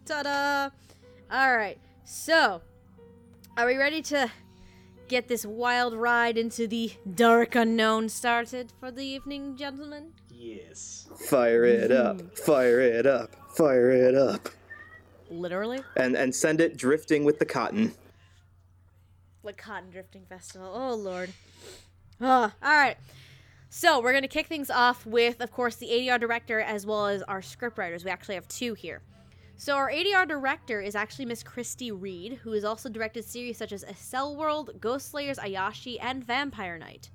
ta-da! 0.06 0.70
All 1.32 1.56
right, 1.56 1.78
so 2.04 2.62
are 3.58 3.66
we 3.66 3.76
ready 3.78 4.02
to 4.04 4.30
get 5.10 5.28
this 5.28 5.46
wild 5.46 5.94
ride 5.94 6.38
into 6.38 6.68
the 6.68 6.94
dark 7.16 7.56
unknown 7.56 8.08
started 8.10 8.72
for 8.80 8.92
the 8.92 9.04
evening, 9.04 9.58
gentlemen? 9.58 10.14
Yes. 10.32 11.08
Fire 11.28 11.66
it 11.66 11.92
up, 11.92 12.38
fire 12.38 12.80
it 12.80 13.06
up, 13.06 13.36
fire 13.56 13.92
it 13.92 14.16
up, 14.16 14.48
Literally? 15.30 15.80
and 15.98 16.16
and 16.16 16.34
send 16.34 16.62
it 16.62 16.78
drifting 16.78 17.26
with 17.26 17.40
the 17.40 17.46
cotton. 17.46 17.94
Like 19.44 19.58
Cotton 19.58 19.90
Drifting 19.90 20.26
Festival. 20.28 20.72
Oh, 20.74 20.96
Lord. 20.96 21.32
Ah, 22.22 22.54
all 22.62 22.72
right. 22.74 22.98
So, 23.70 24.02
we're 24.02 24.12
going 24.12 24.24
to 24.24 24.28
kick 24.28 24.48
things 24.48 24.70
off 24.70 25.06
with, 25.06 25.40
of 25.42 25.52
course, 25.52 25.76
the 25.76 25.88
ADR 25.88 26.20
director 26.20 26.60
as 26.60 26.86
well 26.86 27.08
as 27.08 27.22
our 27.24 27.40
scriptwriters. 27.40 28.04
We 28.04 28.12
actually 28.12 28.36
have 28.36 28.48
two 28.50 28.74
here. 28.74 29.02
So, 29.60 29.76
our 29.76 29.92
ADR 29.92 30.26
director 30.26 30.80
is 30.80 30.96
actually 30.96 31.26
Miss 31.26 31.44
Kristi 31.44 31.92
Reed, 31.94 32.40
who 32.44 32.54
has 32.54 32.64
also 32.64 32.88
directed 32.88 33.26
series 33.26 33.58
such 33.58 33.74
as 33.74 33.84
Accel 33.84 34.38
World, 34.38 34.72
Ghost 34.80 35.10
Slayers 35.10 35.38
Ayashi, 35.38 35.98
and 36.00 36.24
Vampire 36.24 36.78
Knight. 36.78 37.10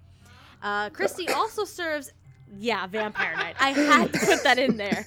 Uh, 0.62 0.90
Kristi 0.90 1.30
also 1.34 1.64
serves. 1.64 2.12
Yeah, 2.58 2.86
Vampire 2.86 3.34
Knight. 3.34 3.56
I 3.58 3.70
had 3.72 4.12
to 4.12 4.18
put 4.18 4.42
that 4.42 4.58
in 4.58 4.76
there. 4.76 5.06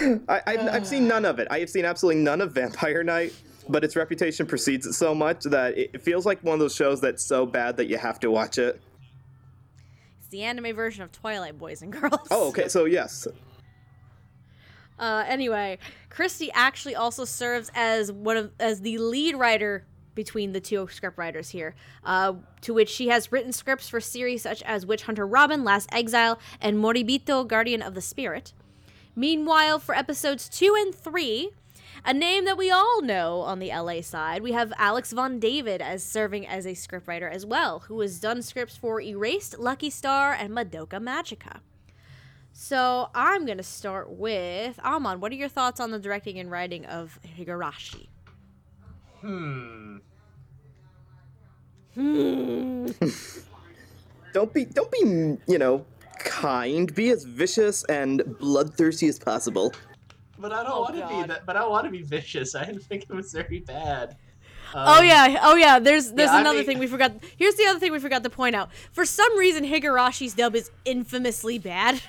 I, 0.28 0.42
I've, 0.46 0.68
I've 0.68 0.86
seen 0.86 1.08
none 1.08 1.24
of 1.24 1.38
it. 1.38 1.48
I 1.50 1.60
have 1.60 1.70
seen 1.70 1.86
absolutely 1.86 2.20
none 2.20 2.42
of 2.42 2.52
Vampire 2.52 3.02
Knight, 3.02 3.32
but 3.70 3.82
its 3.82 3.96
reputation 3.96 4.44
precedes 4.44 4.84
it 4.84 4.92
so 4.92 5.14
much 5.14 5.44
that 5.44 5.78
it, 5.78 5.92
it 5.94 6.02
feels 6.02 6.26
like 6.26 6.44
one 6.44 6.52
of 6.52 6.60
those 6.60 6.74
shows 6.74 7.00
that's 7.00 7.24
so 7.24 7.46
bad 7.46 7.78
that 7.78 7.86
you 7.86 7.96
have 7.96 8.20
to 8.20 8.30
watch 8.30 8.58
it. 8.58 8.82
It's 10.18 10.28
the 10.28 10.42
anime 10.42 10.76
version 10.76 11.02
of 11.02 11.10
Twilight 11.10 11.56
Boys 11.56 11.80
and 11.80 11.90
Girls. 11.90 12.28
Oh, 12.30 12.48
okay. 12.48 12.68
So 12.68 12.84
yes, 12.84 13.26
Uh, 14.98 15.24
anyway, 15.26 15.78
Kristi 16.10 16.48
actually 16.54 16.94
also 16.94 17.24
serves 17.24 17.70
as 17.74 18.10
one 18.10 18.36
of 18.36 18.52
as 18.58 18.80
the 18.80 18.98
lead 18.98 19.36
writer 19.36 19.84
between 20.14 20.52
the 20.52 20.60
two 20.60 20.88
script 20.90 21.18
writers 21.18 21.50
here, 21.50 21.74
uh, 22.02 22.32
to 22.62 22.74
which 22.74 22.88
she 22.88 23.08
has 23.08 23.30
written 23.30 23.52
scripts 23.52 23.88
for 23.88 24.00
series 24.00 24.42
such 24.42 24.62
as 24.62 24.86
Witch 24.86 25.02
Hunter 25.02 25.26
Robin, 25.26 25.62
Last 25.62 25.88
Exile, 25.92 26.40
and 26.60 26.78
Moribito, 26.78 27.46
Guardian 27.46 27.82
of 27.82 27.94
the 27.94 28.00
Spirit. 28.00 28.52
Meanwhile, 29.14 29.78
for 29.78 29.94
episodes 29.94 30.48
two 30.48 30.74
and 30.76 30.94
three, 30.94 31.50
a 32.04 32.14
name 32.14 32.44
that 32.44 32.58
we 32.58 32.70
all 32.70 33.02
know 33.02 33.40
on 33.40 33.58
the 33.58 33.68
LA 33.68 34.00
side, 34.00 34.42
we 34.42 34.52
have 34.52 34.72
Alex 34.78 35.12
Von 35.12 35.38
David 35.38 35.82
as 35.82 36.02
serving 36.02 36.46
as 36.46 36.66
a 36.66 36.70
scriptwriter 36.70 37.30
as 37.30 37.44
well, 37.44 37.80
who 37.80 38.00
has 38.00 38.20
done 38.20 38.42
scripts 38.42 38.76
for 38.76 39.00
Erased, 39.00 39.58
Lucky 39.58 39.90
Star, 39.90 40.32
and 40.32 40.50
Madoka 40.50 41.00
Magica. 41.00 41.60
So 42.58 43.10
I'm 43.14 43.44
gonna 43.44 43.62
start 43.62 44.10
with 44.10 44.80
Amon. 44.80 45.20
What 45.20 45.30
are 45.30 45.34
your 45.34 45.48
thoughts 45.50 45.78
on 45.78 45.90
the 45.90 45.98
directing 45.98 46.38
and 46.38 46.50
writing 46.50 46.86
of 46.86 47.18
Higurashi? 47.38 48.08
Hmm. 49.20 49.98
Hmm. 51.94 52.86
don't 54.32 54.54
be 54.54 54.64
don't 54.64 54.90
be 54.90 55.00
you 55.46 55.58
know 55.58 55.84
kind. 56.18 56.92
Be 56.94 57.10
as 57.10 57.24
vicious 57.24 57.84
and 57.84 58.22
bloodthirsty 58.38 59.06
as 59.08 59.18
possible. 59.18 59.74
But 60.38 60.50
I 60.52 60.62
don't 60.62 60.72
Oh, 60.72 60.80
want 60.80 60.96
to 60.96 61.06
be 61.08 61.26
that. 61.28 61.44
But 61.44 61.58
I 61.58 61.66
want 61.66 61.84
to 61.84 61.90
be 61.90 62.00
vicious. 62.02 62.54
I 62.54 62.64
didn't 62.64 62.84
think 62.84 63.02
it 63.02 63.10
was 63.14 63.32
very 63.32 63.58
bad. 63.60 64.16
oh 64.74 65.00
Um, 65.00 65.04
yeah, 65.04 65.40
oh 65.42 65.56
yeah. 65.56 65.78
There's 65.78 66.10
there's 66.12 66.30
yeah, 66.30 66.36
I 66.36 66.40
another 66.40 66.60
mean- 66.60 66.66
thing 66.66 66.78
we 66.78 66.86
forgot. 66.86 67.12
Here's 67.36 67.56
the 67.56 67.66
other 67.66 67.78
thing 67.78 67.92
we 67.92 67.98
forgot 67.98 68.22
to 68.24 68.30
point 68.30 68.56
out. 68.56 68.70
For 68.92 69.04
some 69.04 69.36
reason, 69.38 69.62
Higurashi's 69.62 70.32
dub 70.32 70.56
is 70.56 70.70
infamously 70.86 71.58
bad. 71.58 72.00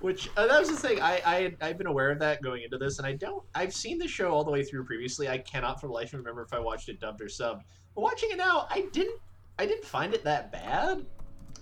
Which 0.00 0.30
uh, 0.36 0.46
that 0.46 0.58
was 0.58 0.70
the 0.70 0.76
thing. 0.76 1.00
I, 1.00 1.20
I 1.26 1.56
I've 1.60 1.76
been 1.76 1.86
aware 1.86 2.10
of 2.10 2.18
that 2.20 2.42
going 2.42 2.62
into 2.62 2.78
this, 2.78 2.98
and 2.98 3.06
I 3.06 3.12
don't. 3.12 3.44
I've 3.54 3.74
seen 3.74 3.98
the 3.98 4.08
show 4.08 4.30
all 4.30 4.44
the 4.44 4.50
way 4.50 4.64
through 4.64 4.84
previously. 4.84 5.28
I 5.28 5.38
cannot 5.38 5.80
for 5.80 5.88
the 5.88 5.92
life 5.92 6.08
of 6.08 6.14
me 6.14 6.18
remember 6.20 6.42
if 6.42 6.54
I 6.54 6.58
watched 6.58 6.88
it 6.88 7.00
dubbed 7.00 7.20
or 7.20 7.26
subbed. 7.26 7.62
But 7.94 8.00
watching 8.00 8.30
it 8.30 8.38
now, 8.38 8.66
I 8.70 8.86
didn't. 8.92 9.20
I 9.58 9.66
didn't 9.66 9.84
find 9.84 10.14
it 10.14 10.24
that 10.24 10.50
bad. 10.50 11.04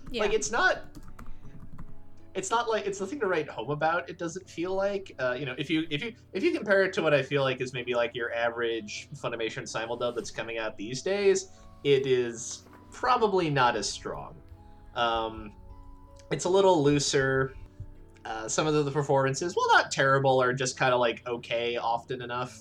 Yeah. 0.09 0.21
Like 0.21 0.33
it's 0.33 0.51
not. 0.51 0.85
It's 2.33 2.49
not 2.49 2.69
like 2.69 2.85
it's 2.85 3.01
nothing 3.01 3.19
to 3.19 3.27
write 3.27 3.49
home 3.49 3.71
about. 3.71 4.09
It 4.09 4.17
doesn't 4.17 4.49
feel 4.49 4.73
like 4.73 5.13
uh, 5.19 5.35
you 5.37 5.45
know 5.45 5.55
if 5.57 5.69
you 5.69 5.85
if 5.89 6.01
you 6.01 6.13
if 6.31 6.41
you 6.41 6.53
compare 6.53 6.83
it 6.83 6.93
to 6.93 7.01
what 7.01 7.13
I 7.13 7.21
feel 7.21 7.41
like 7.41 7.59
is 7.59 7.73
maybe 7.73 7.93
like 7.93 8.15
your 8.15 8.33
average 8.33 9.09
Funimation 9.15 9.63
simuldub 9.63 10.15
that's 10.15 10.31
coming 10.31 10.57
out 10.57 10.77
these 10.77 11.01
days, 11.01 11.49
it 11.83 12.07
is 12.07 12.63
probably 12.91 13.49
not 13.49 13.75
as 13.75 13.89
strong. 13.89 14.35
Um, 14.95 15.51
it's 16.31 16.45
a 16.45 16.49
little 16.49 16.81
looser. 16.81 17.53
Uh, 18.25 18.47
some 18.47 18.67
of 18.67 18.73
the, 18.73 18.83
the 18.83 18.91
performances, 18.91 19.55
well, 19.55 19.67
not 19.69 19.91
terrible, 19.91 20.41
are 20.41 20.53
just 20.53 20.77
kind 20.77 20.93
of 20.93 20.99
like 20.99 21.25
okay, 21.27 21.77
often 21.77 22.21
enough. 22.21 22.57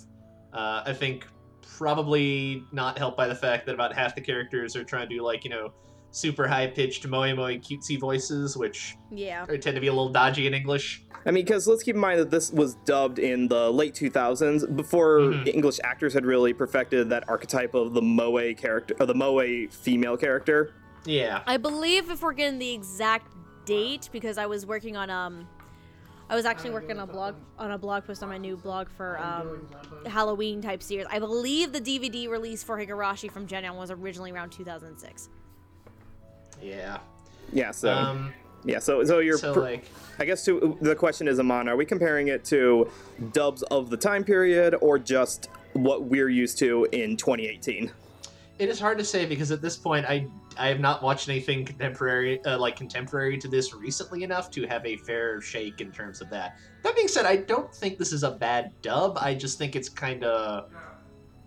Uh, 0.53 0.83
I 0.87 0.93
think 0.93 1.27
probably 1.63 2.65
not 2.73 2.99
helped 2.99 3.17
by 3.17 3.29
the 3.29 3.35
fact 3.35 3.67
that 3.67 3.75
about 3.75 3.95
half 3.95 4.15
the 4.15 4.21
characters 4.21 4.75
are 4.75 4.85
trying 4.85 5.09
to 5.09 5.17
do 5.17 5.23
like 5.23 5.45
you 5.45 5.51
know 5.51 5.73
super 6.11 6.49
high 6.49 6.67
pitched 6.67 7.07
moe 7.07 7.35
moe 7.35 7.57
cutesy 7.59 7.99
voices, 7.99 8.57
which 8.57 8.97
yeah. 9.11 9.45
tend 9.47 9.75
to 9.75 9.81
be 9.81 9.89
a 9.89 9.93
little 9.93 10.09
dodgy 10.09 10.47
in 10.47 10.55
English. 10.55 11.05
I 11.27 11.31
mean, 11.31 11.45
because 11.45 11.67
let's 11.67 11.83
keep 11.83 11.95
in 11.95 12.01
mind 12.01 12.21
that 12.21 12.31
this 12.31 12.51
was 12.53 12.77
dubbed 12.87 13.19
in 13.19 13.49
the 13.49 13.71
late 13.71 13.95
2000s, 13.95 14.75
before 14.77 15.19
Mhm. 15.21 15.49
English 15.49 15.79
actors 15.85 16.15
had 16.15 16.25
really 16.25 16.53
perfected 16.55 17.11
that 17.11 17.29
archetype 17.29 17.75
of 17.75 17.93
the 17.93 18.01
moe 18.03 18.55
character, 18.55 18.95
or 18.99 19.07
the 19.07 19.15
moe 19.15 19.67
female 19.69 20.17
character. 20.17 20.73
Yeah. 21.05 21.43
I 21.47 21.57
believe 21.57 22.11
if 22.11 22.23
we're 22.23 22.33
getting 22.33 22.59
the 22.59 22.73
exact 22.73 23.33
date, 23.69 24.09
because 24.11 24.39
I 24.39 24.47
was 24.47 24.67
working 24.67 24.97
on 24.97 25.11
um, 25.11 25.47
I 26.31 26.35
was 26.35 26.45
actually 26.45 26.71
working 26.71 26.99
on 26.99 27.09
a 27.09 27.13
blog 27.13 27.35
on 27.59 27.71
a 27.71 27.79
blog 27.79 28.07
post 28.07 28.23
on 28.23 28.29
my 28.29 28.39
new 28.39 28.57
blog 28.57 28.89
for 28.89 29.19
um, 29.19 29.67
Halloween 30.07 30.61
type 30.61 30.83
series. 30.83 31.07
I 31.11 31.19
believe 31.19 31.73
the 31.73 31.81
DVD 31.81 32.29
release 32.29 32.63
for 32.63 32.79
Higurashi 32.79 33.31
from 33.31 33.47
Geneon 33.47 33.77
was 33.77 33.91
originally 33.91 34.31
around 34.33 34.51
2006. 34.51 35.29
Yeah. 36.63 36.99
Yeah, 37.53 37.71
so 37.71 37.93
Um, 37.93 38.33
yeah, 38.65 38.79
so 38.79 39.05
so 39.05 39.21
you're. 39.21 39.39
so 39.39 39.55
pr- 39.55 39.61
like, 39.61 39.85
I 40.19 40.25
guess 40.25 40.45
to, 40.47 40.77
the 40.83 40.95
question 40.95 41.29
is, 41.29 41.39
Amon, 41.39 41.69
are 41.69 41.77
we 41.77 41.87
comparing 41.87 42.29
it 42.29 42.45
to 42.47 42.91
dubs 43.33 43.63
of 43.65 43.89
the 43.89 43.97
time 43.97 44.25
period 44.25 44.75
or 44.81 44.99
just 44.99 45.49
what 45.75 46.05
we're 46.05 46.29
used 46.29 46.59
to 46.59 46.87
in 46.93 47.17
2018? 47.17 47.91
it 48.59 48.69
is 48.69 48.81
hard 48.81 48.99
to 48.99 49.05
say 49.05 49.25
because 49.25 49.53
at 49.53 49.63
this 49.63 49.77
point, 49.77 50.05
I 50.05 50.27
I 50.59 50.69
have 50.69 50.81
not 50.81 51.03
watched 51.03 51.29
anything 51.29 51.65
contemporary, 51.65 52.45
uh, 52.45 52.59
like 52.59 52.77
contemporary 52.77 53.39
to 53.39 53.49
this 53.49 53.73
recently 53.75 54.25
enough 54.25 54.51
to 54.53 54.67
have 54.67 54.85
a 54.85 54.97
fair 54.97 55.41
shake 55.41 55.81
in 55.81 55.93
terms 55.93 56.21
of 56.21 56.29
that. 56.31 56.59
That 56.83 56.97
being 56.97 57.09
said, 57.09 57.27
I 57.27 57.37
don't 57.37 57.73
think 57.73 57.99
this 57.99 58.13
is 58.13 58.25
a 58.25 58.31
bad 58.33 58.73
dub. 58.83 59.19
I 59.21 59.35
just 59.35 59.59
think 59.59 59.77
it's 59.77 59.89
kind 59.89 60.25
of 60.25 60.71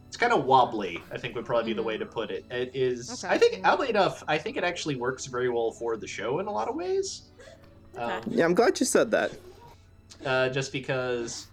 it's 0.08 0.18
kind 0.18 0.34
of 0.34 0.46
wobbly. 0.46 1.02
I 1.12 1.18
think 1.18 1.36
would 1.36 1.46
probably 1.46 1.72
be 1.72 1.76
the 1.76 1.84
way 1.84 1.98
to 1.98 2.06
put 2.06 2.32
it. 2.32 2.46
It 2.52 2.72
is. 2.74 3.24
Okay. 3.24 3.34
I 3.34 3.38
think 3.38 3.66
oddly 3.68 3.90
enough, 3.90 4.24
I 4.28 4.38
think 4.38 4.58
it 4.58 4.64
actually 4.64 4.96
works 4.96 5.26
very 5.26 5.50
well 5.50 5.72
for 5.72 5.98
the 5.98 6.08
show 6.08 6.40
in 6.40 6.48
a 6.48 6.52
lot 6.52 6.68
of 6.68 6.76
ways. 6.76 7.24
Um, 7.98 8.22
Yeah, 8.28 8.46
I'm 8.46 8.54
glad 8.54 8.80
you 8.80 8.86
said 8.86 9.12
that. 9.12 9.32
uh, 10.26 10.50
just 10.50 10.72
because 10.72 11.48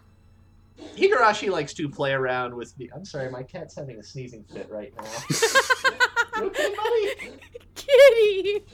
Higurashi 0.97 1.51
likes 1.51 1.73
to 1.75 1.89
play 1.89 2.13
around 2.13 2.55
with 2.55 2.77
me. 2.79 2.89
I'm 2.95 3.05
sorry, 3.05 3.31
my 3.31 3.43
cat's 3.43 3.75
having 3.75 3.99
a 3.99 4.03
sneezing 4.03 4.45
fit 4.45 4.69
right 4.71 4.93
now. 4.97 5.03
You 6.41 6.47
okay, 6.47 6.75
buddy? 6.75 7.33
Kitty! 7.75 8.65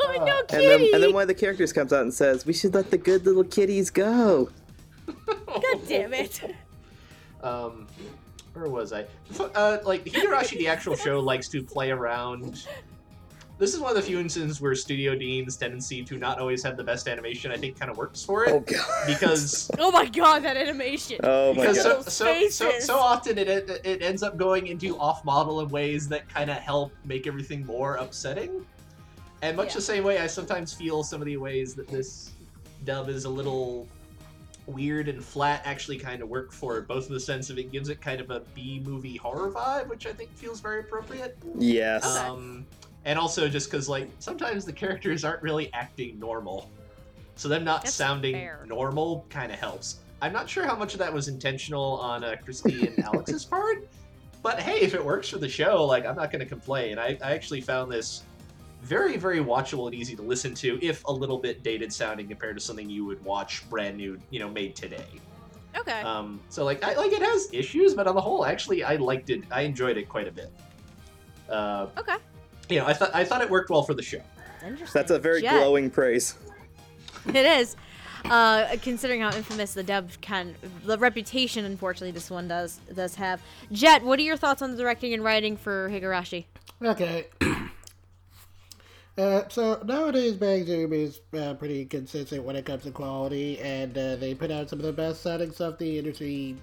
Oh 0.00 0.08
Uh, 0.20 0.24
no, 0.24 0.38
And 0.50 0.62
then, 0.62 0.88
and 0.94 1.02
then 1.02 1.12
one 1.12 1.22
of 1.22 1.28
the 1.28 1.34
characters 1.34 1.72
comes 1.72 1.92
out 1.92 2.02
and 2.02 2.12
says, 2.12 2.44
"We 2.46 2.52
should 2.52 2.74
let 2.74 2.90
the 2.90 2.98
good 2.98 3.24
little 3.24 3.44
kitties 3.44 3.90
go." 3.90 4.50
God 5.26 5.80
damn 5.88 6.12
it! 6.14 6.40
Um, 7.42 7.86
where 8.52 8.68
was 8.68 8.92
I? 8.92 9.06
Uh, 9.38 9.78
like 9.82 10.04
Higurashi, 10.04 10.58
the 10.58 10.68
actual 10.68 10.94
show, 10.94 11.20
likes 11.20 11.48
to 11.48 11.62
play 11.62 11.90
around. 11.90 12.66
This 13.60 13.74
is 13.74 13.80
one 13.80 13.90
of 13.90 13.96
the 13.96 14.02
few 14.02 14.18
instances 14.18 14.58
where 14.58 14.74
Studio 14.74 15.14
Dean's 15.14 15.54
tendency 15.54 16.02
to 16.04 16.16
not 16.16 16.38
always 16.38 16.62
have 16.62 16.78
the 16.78 16.82
best 16.82 17.06
animation, 17.06 17.52
I 17.52 17.58
think, 17.58 17.78
kind 17.78 17.90
of 17.90 17.98
works 17.98 18.24
for 18.24 18.44
it 18.46 18.52
Oh 18.52 18.60
god. 18.60 19.06
because 19.06 19.70
Oh 19.78 19.90
my 19.90 20.06
god, 20.06 20.44
that 20.44 20.56
animation! 20.56 21.18
Oh 21.22 21.52
my 21.52 21.60
because 21.66 21.76
god. 21.84 22.04
so, 22.10 22.34
so, 22.34 22.48
so, 22.48 22.78
so 22.80 22.96
often 22.96 23.36
it 23.36 23.48
it 23.48 23.80
it 23.84 24.00
ends 24.02 24.22
up 24.22 24.38
going 24.38 24.68
into 24.68 24.98
off 24.98 25.22
model 25.26 25.60
in 25.60 25.68
ways 25.68 26.08
that 26.08 26.26
kind 26.30 26.48
of 26.50 26.56
help 26.56 26.90
make 27.04 27.26
everything 27.26 27.66
more 27.66 27.96
upsetting. 27.96 28.64
And 29.42 29.58
much 29.58 29.68
Yeah. 29.68 29.74
the 29.74 29.82
same 29.82 30.04
way, 30.04 30.18
I 30.18 30.26
sometimes 30.26 30.72
feel 30.72 31.02
some 31.02 31.20
of 31.20 31.26
the 31.26 31.36
ways 31.36 31.74
that 31.74 31.86
this 31.88 32.30
dub 32.86 33.10
is 33.10 33.26
a 33.26 33.30
little 33.30 33.86
weird 34.66 35.08
and 35.08 35.22
flat 35.22 35.60
actually 35.66 35.98
kind 35.98 36.22
of 36.22 36.28
work 36.30 36.50
for 36.50 36.78
it, 36.78 36.88
both 36.88 37.08
in 37.08 37.12
the 37.14 37.20
sense 37.20 37.50
of 37.50 37.58
it 37.58 37.70
gives 37.70 37.90
it 37.90 38.00
kind 38.00 38.22
of 38.22 38.30
a 38.30 38.40
B 38.54 38.80
movie 38.84 39.16
horror 39.18 39.50
vibe, 39.50 39.88
which 39.88 40.06
I 40.06 40.12
think 40.14 40.30
feels 40.34 40.60
very 40.60 40.80
appropriate. 40.80 41.36
Yes. 41.58 42.04
Okay. 42.06 42.26
Um, 42.26 42.66
And 43.04 43.18
also 43.18 43.48
just 43.48 43.70
because 43.70 43.88
like 43.88 44.08
sometimes 44.18 44.64
the 44.64 44.72
characters 44.72 45.24
aren't 45.24 45.42
really 45.42 45.72
acting 45.72 46.18
normal, 46.18 46.70
so 47.36 47.48
them 47.48 47.64
not 47.64 47.84
That's 47.84 47.94
sounding 47.94 48.34
fair. 48.34 48.64
normal 48.66 49.26
kind 49.30 49.50
of 49.50 49.58
helps. 49.58 50.00
I'm 50.22 50.32
not 50.32 50.48
sure 50.48 50.66
how 50.66 50.76
much 50.76 50.92
of 50.92 50.98
that 50.98 51.12
was 51.12 51.28
intentional 51.28 51.98
on 51.98 52.22
uh, 52.22 52.36
Kristi 52.46 52.86
and 52.86 53.04
Alex's 53.04 53.44
part, 53.44 53.88
but 54.42 54.60
hey, 54.60 54.80
if 54.80 54.92
it 54.92 55.02
works 55.02 55.30
for 55.30 55.38
the 55.38 55.48
show, 55.48 55.84
like 55.84 56.04
I'm 56.04 56.16
not 56.16 56.30
going 56.30 56.40
to 56.40 56.46
complain. 56.46 56.98
I, 56.98 57.18
I 57.22 57.32
actually 57.32 57.62
found 57.62 57.90
this 57.90 58.24
very 58.82 59.16
very 59.16 59.40
watchable 59.40 59.86
and 59.86 59.94
easy 59.94 60.14
to 60.16 60.22
listen 60.22 60.54
to, 60.56 60.78
if 60.84 61.04
a 61.06 61.12
little 61.12 61.38
bit 61.38 61.62
dated 61.62 61.92
sounding 61.92 62.28
compared 62.28 62.56
to 62.56 62.62
something 62.62 62.88
you 62.88 63.04
would 63.06 63.22
watch 63.24 63.68
brand 63.70 63.96
new, 63.96 64.18
you 64.30 64.40
know, 64.40 64.48
made 64.50 64.76
today. 64.76 65.06
Okay. 65.76 66.00
Um, 66.02 66.40
so 66.48 66.64
like, 66.64 66.82
I, 66.82 66.94
like 66.94 67.12
it 67.12 67.22
has 67.22 67.48
issues, 67.52 67.94
but 67.94 68.06
on 68.06 68.14
the 68.14 68.20
whole, 68.20 68.44
actually, 68.44 68.82
I 68.82 68.96
liked 68.96 69.30
it. 69.30 69.44
I 69.50 69.62
enjoyed 69.62 69.96
it 69.96 70.08
quite 70.08 70.28
a 70.28 70.32
bit. 70.32 70.52
Uh, 71.48 71.86
okay. 71.98 72.16
You 72.70 72.78
know, 72.78 72.86
I 72.86 72.92
thought 72.92 73.14
I 73.14 73.24
thought 73.24 73.42
it 73.42 73.50
worked 73.50 73.70
well 73.70 73.82
for 73.82 73.94
the 73.94 74.02
show. 74.02 74.20
Interesting. 74.64 74.98
That's 74.98 75.10
a 75.10 75.18
very 75.18 75.42
Jet. 75.42 75.52
glowing 75.58 75.90
praise. 75.90 76.34
It 77.26 77.36
is. 77.36 77.76
Uh, 78.24 78.76
considering 78.80 79.20
how 79.20 79.30
infamous 79.36 79.74
the 79.74 79.82
dub 79.82 80.10
can, 80.22 80.54
the 80.84 80.96
reputation, 80.96 81.66
unfortunately, 81.66 82.12
this 82.12 82.30
one 82.30 82.48
does 82.48 82.80
does 82.94 83.14
have. 83.16 83.42
Jet, 83.72 84.02
what 84.02 84.18
are 84.18 84.22
your 84.22 84.38
thoughts 84.38 84.62
on 84.62 84.70
the 84.70 84.78
directing 84.78 85.12
and 85.12 85.22
writing 85.22 85.56
for 85.58 85.90
Higurashi? 85.90 86.46
Okay. 86.82 87.26
Uh, 89.18 89.46
so 89.50 89.82
nowadays, 89.84 90.34
Bang 90.34 90.64
Zoom 90.64 90.94
is 90.94 91.20
uh, 91.38 91.52
pretty 91.54 91.84
consistent 91.84 92.42
when 92.42 92.56
it 92.56 92.64
comes 92.64 92.84
to 92.84 92.90
quality, 92.90 93.58
and 93.58 93.98
uh, 93.98 94.16
they 94.16 94.34
put 94.34 94.50
out 94.50 94.70
some 94.70 94.78
of 94.78 94.86
the 94.86 94.92
best 94.92 95.20
sounding 95.20 95.50
stuff 95.50 95.76
the 95.76 95.98
industry 95.98 96.56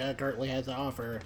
uh, 0.00 0.12
currently 0.14 0.46
has 0.46 0.66
to 0.66 0.72
offer. 0.72 1.20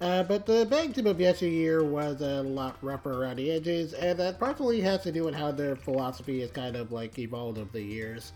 Uh, 0.00 0.22
but 0.22 0.46
the 0.46 0.66
Bang 0.70 0.94
Zoom 0.94 1.06
of 1.06 1.20
yesteryear 1.20 1.84
was 1.84 2.22
a 2.22 2.42
lot 2.42 2.76
rougher 2.80 3.22
around 3.22 3.36
the 3.36 3.50
edges, 3.50 3.92
and 3.92 4.18
that 4.18 4.38
probably 4.38 4.80
has 4.80 5.02
to 5.02 5.12
do 5.12 5.24
with 5.24 5.34
how 5.34 5.50
their 5.52 5.76
philosophy 5.76 6.40
has 6.40 6.50
kind 6.50 6.74
of 6.74 6.90
like 6.90 7.18
evolved 7.18 7.58
over 7.58 7.70
the 7.72 7.82
years. 7.82 8.32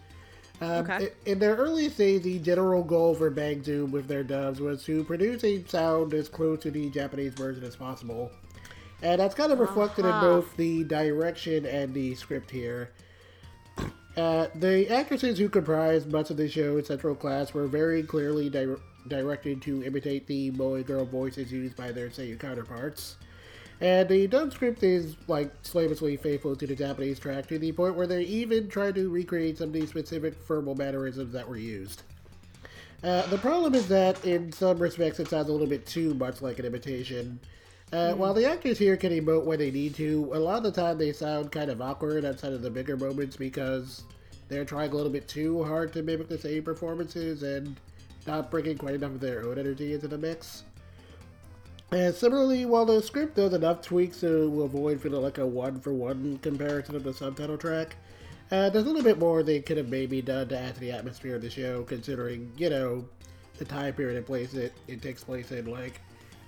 Um, 0.61 0.71
Okay. 0.89 1.09
In 1.25 1.39
their 1.39 1.57
early 1.57 1.89
days, 1.89 2.21
the 2.23 2.39
general 2.39 2.83
goal 2.85 3.15
for 3.15 3.31
Bang 3.31 3.63
Zoom 3.65 3.93
with 3.93 4.07
their 4.07 4.23
dubs 4.23 4.61
was 4.61 4.85
to 4.85 5.05
produce 5.05 5.43
a 5.43 5.65
sound 5.67 6.13
as 6.13 6.29
close 6.29 6.61
to 6.61 6.71
the 6.71 6.91
Japanese 6.91 7.33
version 7.33 7.65
as 7.65 7.77
possible. 7.77 8.31
And 9.03 9.21
that's 9.21 9.35
kind 9.35 9.51
of 9.51 9.59
reflected 9.59 10.05
Uh-huh. 10.05 10.27
in 10.27 10.33
both 10.35 10.57
the 10.57 10.85
direction 10.85 11.65
and 11.67 11.95
the 11.95 12.15
script 12.15 12.51
here. 12.51 12.91
Uh, 14.17 14.47
the 14.55 14.89
actresses 14.91 15.39
who 15.39 15.49
comprised 15.49 16.13
much 16.13 16.31
of 16.31 16.37
the 16.37 16.49
show's 16.49 16.87
central 16.87 17.15
class 17.17 17.53
were 17.53 17.67
very 17.67 18.03
clearly 18.03 18.49
di- 18.49 18.77
directed 19.09 19.63
to 19.63 19.83
imitate 19.85 20.27
the 20.27 20.51
Moe 20.53 20.83
girl 20.83 21.05
voices 21.05 21.53
used 21.53 21.77
by 21.77 21.93
their 21.93 22.09
Seiyu 22.09 22.39
counterparts. 22.39 23.17
And 23.81 24.09
the 24.09 24.27
dub 24.27 24.53
script 24.53 24.83
is 24.83 25.17
like 25.27 25.53
slavishly 25.63 26.17
faithful 26.17 26.57
to 26.57 26.67
the 26.67 26.77
Japanese 26.77 27.19
track 27.19 27.47
to 27.49 27.59
the 27.59 27.73
point 27.73 27.97
where 27.97 28.07
they 28.07 28.23
even 28.23 28.69
tried 28.69 28.95
to 28.95 29.09
recreate 29.09 29.59
some 29.59 29.69
of 29.69 29.73
the 29.75 29.87
specific 29.87 30.35
verbal 30.47 30.75
mannerisms 30.75 31.33
that 31.33 31.49
were 31.49 31.57
used. 31.57 32.03
Uh, 33.03 33.27
the 33.27 33.39
problem 33.39 33.75
is 33.75 33.87
that 33.89 34.25
in 34.25 34.51
some 34.53 34.79
respects 34.79 35.21
it 35.21 35.29
sounds 35.29 35.49
a 35.49 35.53
little 35.53 35.67
bit 35.67 35.85
too 35.85 36.15
much 36.15 36.41
like 36.41 36.59
an 36.59 36.65
imitation. 36.65 37.39
Uh, 37.93 38.15
While 38.15 38.33
the 38.33 38.47
actors 38.47 38.79
here 38.79 38.97
can 38.97 39.13
emote 39.13 39.45
when 39.45 39.59
they 39.59 39.71
need 39.71 39.95
to, 39.97 40.31
a 40.33 40.39
lot 40.39 40.57
of 40.57 40.63
the 40.63 40.73
time 40.73 40.97
they 40.97 41.13
sound 41.13 41.53
kind 41.53 41.71
of 41.71 41.83
awkward 41.83 42.25
outside 42.25 42.53
of 42.53 42.63
the 42.63 42.71
bigger 42.71 42.97
moments 42.97 43.37
because 43.37 44.05
they're 44.49 44.65
trying 44.65 44.91
a 44.91 44.95
little 44.95 45.13
bit 45.13 45.29
too 45.29 45.63
hard 45.65 45.93
to 45.93 46.03
mimic 46.03 46.29
the 46.29 46.39
same 46.39 46.63
performances 46.63 47.43
and 47.43 47.79
not 48.27 48.51
bringing 48.51 48.79
quite 48.79 48.95
enough 48.95 49.13
of 49.13 49.21
their 49.21 49.45
own 49.45 49.59
energy 49.59 49.95
into 49.95 50.09
the 50.09 50.19
mix. 50.19 50.65
And 51.93 52.15
similarly, 52.15 52.67
while 52.67 52.85
the 52.85 53.01
script 53.03 53.37
does 53.37 53.53
enough 53.53 53.83
tweaks 53.83 54.21
to 54.21 54.63
avoid 54.63 55.01
feeling 55.01 55.23
like 55.23 55.39
a 55.39 55.47
one 55.47 55.81
for 55.81 55.93
one 55.93 56.39
comparison 56.39 56.97
of 56.97 57.05
the 57.05 57.13
subtitle 57.13 57.59
track, 57.59 57.97
uh, 58.51 58.71
there's 58.71 58.85
a 58.85 58.89
little 58.89 59.03
bit 59.03 59.19
more 59.19 59.43
they 59.43 59.61
could 59.61 59.77
have 59.77 59.89
maybe 59.89 60.21
done 60.21 60.49
to 60.49 60.59
add 60.59 60.75
to 60.75 60.81
the 60.81 60.91
atmosphere 60.91 61.37
of 61.37 61.43
the 61.43 61.51
show, 61.51 61.83
considering, 61.85 62.51
you 62.57 62.71
know, 62.71 63.05
the 63.59 63.65
time 63.65 63.95
period 63.95 64.17
and 64.17 64.27
place 64.27 64.55
it, 64.55 64.75
it 64.89 65.03
takes 65.03 65.23
place 65.23 65.53
in. 65.53 65.67
Like, 65.67 66.01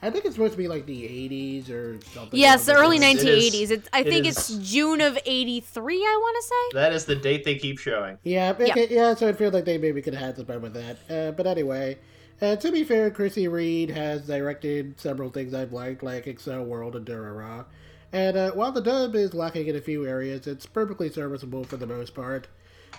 I 0.07 0.11
think 0.11 0.25
it's 0.25 0.35
supposed 0.37 0.53
to 0.53 0.59
be 0.59 0.69
like 0.69 0.87
the 0.87 1.03
80s 1.03 1.69
or 1.71 1.99
something. 2.15 2.39
Yes, 2.39 2.67
the 2.67 2.75
early 2.75 2.99
those 2.99 3.07
lines. 3.07 3.23
It 3.25 3.29
is- 3.29 3.55
1980s. 3.55 3.71
It's, 3.73 3.89
I 3.93 4.01
it 4.01 4.05
think 4.05 4.27
is- 4.27 4.37
it's 4.37 4.71
June 4.71 5.01
of 5.01 5.19
83, 5.27 5.95
I 5.97 6.19
want 6.21 6.37
to 6.37 6.43
say. 6.49 6.79
That 6.81 6.93
is 6.93 7.05
the 7.07 7.17
date 7.17 7.45
they 7.45 7.57
keep 7.57 7.79
showing. 7.79 8.19
Yeah, 8.23 8.55
okay, 8.59 8.87
yeah. 8.91 9.15
So 9.15 9.27
it 9.29 9.37
feels 9.37 9.53
like 9.53 9.65
they 9.65 9.79
maybe 9.79 10.01
could 10.03 10.15
have 10.15 10.23
had 10.25 10.37
some 10.37 10.47
fun 10.47 10.63
with 10.63 10.75
that. 10.75 10.99
Uh, 11.11 11.33
but 11.33 11.47
anyway, 11.47 11.99
uh, 12.41 12.55
to 12.57 12.71
be 12.71 12.85
fair, 12.85 13.11
Kristi 13.11 13.51
Reed 13.51 13.91
has 13.91 14.27
directed 14.27 15.01
several 15.01 15.31
things 15.31 15.55
I've 15.55 15.73
liked, 15.73 16.03
like 16.03 16.27
Accel 16.27 16.65
World 16.65 16.95
and 16.95 17.05
Durara. 17.05 17.65
And 18.13 18.37
uh, 18.37 18.51
while 18.53 18.71
the 18.73 18.81
dub 18.81 19.15
is 19.17 19.35
lacking 19.35 19.67
in 19.67 19.75
a 19.77 19.81
few 19.81 20.07
areas, 20.07 20.47
it's 20.47 20.65
perfectly 20.67 21.11
serviceable 21.11 21.65
for 21.65 21.77
the 21.77 21.87
most 21.87 22.15
part. 22.15 22.47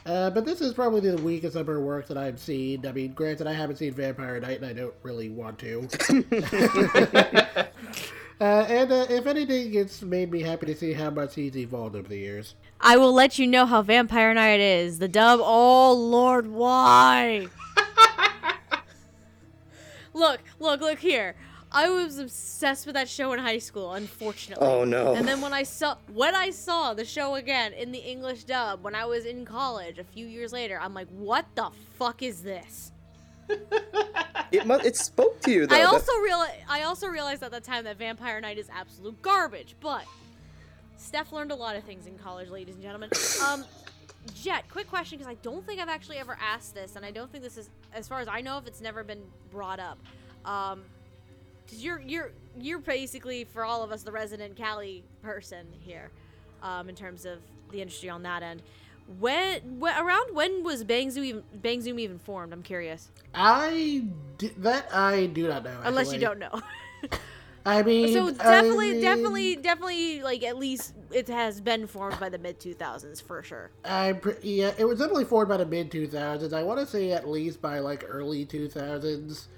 Uh, 0.07 0.29
but 0.29 0.45
this 0.45 0.61
is 0.61 0.73
probably 0.73 1.01
the 1.01 1.21
weakest 1.21 1.57
of 1.57 1.67
her 1.67 1.81
work 1.81 2.07
that 2.07 2.17
I've 2.17 2.39
seen. 2.39 2.85
I 2.85 2.93
mean, 2.93 3.11
granted, 3.11 3.45
I 3.45 3.51
haven't 3.51 3.75
seen 3.75 3.93
Vampire 3.93 4.39
Knight, 4.39 4.61
and 4.61 4.65
I 4.65 4.71
don't 4.71 4.93
really 5.03 5.27
want 5.27 5.59
to. 5.59 5.85
uh, 8.39 8.41
and 8.69 8.89
uh, 8.89 9.05
if 9.09 9.27
anything, 9.27 9.73
it's 9.73 10.01
made 10.01 10.31
me 10.31 10.41
happy 10.41 10.67
to 10.67 10.75
see 10.75 10.93
how 10.93 11.09
much 11.09 11.35
he's 11.35 11.57
evolved 11.57 11.97
over 11.97 12.07
the 12.07 12.17
years. 12.17 12.55
I 12.79 12.95
will 12.95 13.11
let 13.11 13.37
you 13.37 13.47
know 13.47 13.65
how 13.65 13.81
Vampire 13.81 14.33
Knight 14.33 14.61
is. 14.61 14.99
The 14.99 15.09
dub, 15.09 15.41
oh 15.43 15.91
lord, 15.91 16.47
why? 16.47 17.47
look, 20.13 20.39
look, 20.61 20.79
look 20.79 20.99
here. 20.99 21.35
I 21.77 21.89
was 21.89 22.17
obsessed 22.17 22.87
with 22.87 22.95
that 22.95 23.07
show 23.07 23.33
in 23.33 23.39
high 23.39 23.59
school, 23.59 23.93
unfortunately. 23.93 24.65
Oh, 24.67 24.83
no. 24.83 25.13
And 25.13 25.27
then 25.27 25.41
when 25.41 25.53
I 25.53 25.61
saw 25.61 25.95
when 26.11 26.33
I 26.33 26.49
saw 26.49 26.95
the 26.95 27.05
show 27.05 27.35
again 27.35 27.73
in 27.73 27.91
the 27.91 27.99
English 27.99 28.45
dub 28.45 28.83
when 28.83 28.95
I 28.95 29.05
was 29.05 29.25
in 29.25 29.45
college 29.45 29.99
a 29.99 30.03
few 30.03 30.25
years 30.25 30.51
later, 30.51 30.79
I'm 30.81 30.95
like, 30.95 31.07
what 31.09 31.45
the 31.55 31.69
fuck 31.99 32.23
is 32.23 32.41
this? 32.41 32.91
It 34.49 34.65
mu- 34.65 34.75
it 34.75 34.95
spoke 34.95 35.41
to 35.41 35.51
you 35.51 35.67
though. 35.67 35.75
I 35.75 35.79
That- 35.79 35.89
also 35.93 36.13
real 36.23 36.45
I 36.69 36.83
also 36.83 37.07
realized 37.07 37.43
at 37.43 37.51
the 37.51 37.59
time 37.59 37.83
that 37.83 37.97
Vampire 37.97 38.39
Knight 38.39 38.57
is 38.57 38.69
absolute 38.73 39.21
garbage, 39.21 39.75
but 39.81 40.05
Steph 40.95 41.33
learned 41.33 41.51
a 41.51 41.55
lot 41.55 41.75
of 41.75 41.83
things 41.83 42.07
in 42.07 42.17
college, 42.17 42.49
ladies 42.49 42.75
and 42.75 42.83
gentlemen. 42.83 43.09
Um, 43.45 43.65
Jet, 44.33 44.63
quick 44.69 44.89
question 44.89 45.17
because 45.17 45.29
I 45.31 45.35
don't 45.41 45.65
think 45.65 45.79
I've 45.81 45.89
actually 45.89 46.17
ever 46.17 46.37
asked 46.41 46.73
this, 46.73 46.95
and 46.95 47.05
I 47.05 47.11
don't 47.11 47.31
think 47.31 47.43
this 47.43 47.57
is, 47.57 47.69
as 47.93 48.07
far 48.07 48.19
as 48.19 48.27
I 48.27 48.41
know, 48.41 48.57
if 48.57 48.67
it's 48.67 48.81
never 48.81 49.03
been 49.03 49.21
brought 49.51 49.79
up. 49.79 49.97
Um, 50.43 50.83
because 51.67 51.83
you're 51.83 51.99
you're 51.99 52.31
you're 52.59 52.79
basically 52.79 53.43
for 53.43 53.63
all 53.65 53.83
of 53.83 53.91
us 53.91 54.03
the 54.03 54.11
resident 54.11 54.55
Cali 54.55 55.03
person 55.21 55.67
here, 55.79 56.09
um, 56.63 56.89
in 56.89 56.95
terms 56.95 57.25
of 57.25 57.39
the 57.71 57.81
industry 57.81 58.09
on 58.09 58.23
that 58.23 58.41
end. 58.41 58.63
When, 59.19 59.79
when 59.79 59.97
around 59.97 60.35
when 60.35 60.63
was 60.63 60.83
Bang 60.83 61.11
Zoom 61.11 61.23
even 61.23 61.43
Bang 61.53 61.81
Zoom 61.81 61.99
even 61.99 62.19
formed? 62.19 62.51
I'm 62.53 62.63
curious. 62.63 63.09
I 63.33 64.05
d- 64.37 64.51
that 64.57 64.93
I 64.93 65.27
do 65.27 65.47
not 65.47 65.63
know. 65.63 65.77
Unless 65.83 66.13
you 66.13 66.19
don't 66.19 66.39
know. 66.39 66.61
I 67.65 67.83
mean, 67.83 68.13
So 68.13 68.31
I 68.31 68.33
definitely, 68.33 68.91
mean, 68.93 69.01
definitely, 69.01 69.55
definitely, 69.57 70.21
like 70.21 70.43
at 70.43 70.57
least 70.57 70.93
it 71.11 71.27
has 71.27 71.59
been 71.59 71.85
formed 71.85 72.17
by 72.19 72.29
the 72.29 72.37
mid 72.37 72.59
two 72.61 72.73
thousands 72.73 73.19
for 73.19 73.43
sure. 73.43 73.71
I 73.83 74.13
pre- 74.13 74.35
yeah, 74.41 74.71
it 74.77 74.85
was 74.85 74.99
definitely 74.99 75.25
formed 75.25 75.49
by 75.49 75.57
the 75.57 75.65
mid 75.65 75.91
two 75.91 76.07
thousands. 76.07 76.53
I 76.53 76.63
want 76.63 76.79
to 76.79 76.85
say 76.85 77.11
at 77.11 77.27
least 77.27 77.61
by 77.61 77.79
like 77.79 78.05
early 78.07 78.45
two 78.45 78.69
thousands, 78.69 79.49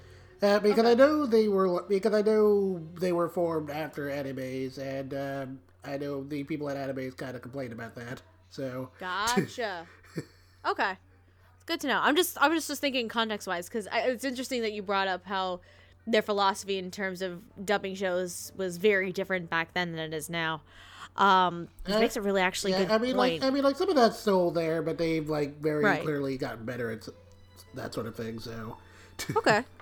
uh, 0.42 0.58
because 0.60 0.84
I 0.86 0.94
know 0.94 1.26
they 1.26 1.48
were 1.48 1.82
because 1.82 2.14
I 2.14 2.22
know 2.22 2.80
they 2.98 3.12
were 3.12 3.28
formed 3.28 3.70
after 3.70 4.06
Animaze, 4.08 4.78
and 4.78 5.14
um, 5.14 5.60
I 5.84 5.96
know 5.98 6.24
the 6.24 6.44
people 6.44 6.68
at 6.70 6.76
Animaze 6.76 7.16
kind 7.16 7.36
of 7.36 7.42
complained 7.42 7.72
about 7.72 7.94
that. 7.96 8.22
So 8.50 8.90
Gotcha. 8.98 9.86
okay, 10.66 10.92
it's 10.92 11.64
good 11.66 11.80
to 11.80 11.86
know. 11.88 12.00
I'm 12.02 12.16
just, 12.16 12.36
I 12.38 12.48
was 12.48 12.66
just 12.66 12.80
thinking 12.80 13.08
context 13.08 13.46
wise 13.46 13.68
because 13.68 13.86
it's 13.92 14.24
interesting 14.24 14.62
that 14.62 14.72
you 14.72 14.82
brought 14.82 15.08
up 15.08 15.24
how 15.26 15.60
their 16.06 16.22
philosophy 16.22 16.78
in 16.78 16.90
terms 16.90 17.22
of 17.22 17.42
dubbing 17.64 17.94
shows 17.94 18.52
was 18.56 18.78
very 18.78 19.12
different 19.12 19.48
back 19.50 19.74
then 19.74 19.92
than 19.92 20.00
it 20.12 20.14
is 20.16 20.28
now. 20.30 20.62
Um, 21.16 21.68
which 21.84 21.96
Uh, 21.96 22.00
makes 22.00 22.16
it 22.16 22.22
really 22.22 22.40
actually 22.40 22.70
yeah, 22.72 22.78
good 22.78 22.88
I 22.88 22.98
mean, 22.98 23.16
point. 23.16 23.42
like 23.42 23.50
I 23.50 23.50
mean, 23.50 23.62
like 23.64 23.76
some 23.76 23.88
of 23.90 23.96
that's 23.96 24.18
still 24.18 24.50
there, 24.50 24.80
but 24.80 24.96
they've 24.96 25.28
like 25.28 25.60
very 25.60 25.84
Right. 25.84 26.02
clearly 26.02 26.38
gotten 26.38 26.64
better 26.64 26.90
at 26.90 27.08
that 27.74 27.92
sort 27.94 28.06
of 28.06 28.16
thing. 28.16 28.38
So 28.38 28.78
Okay. 29.36 29.64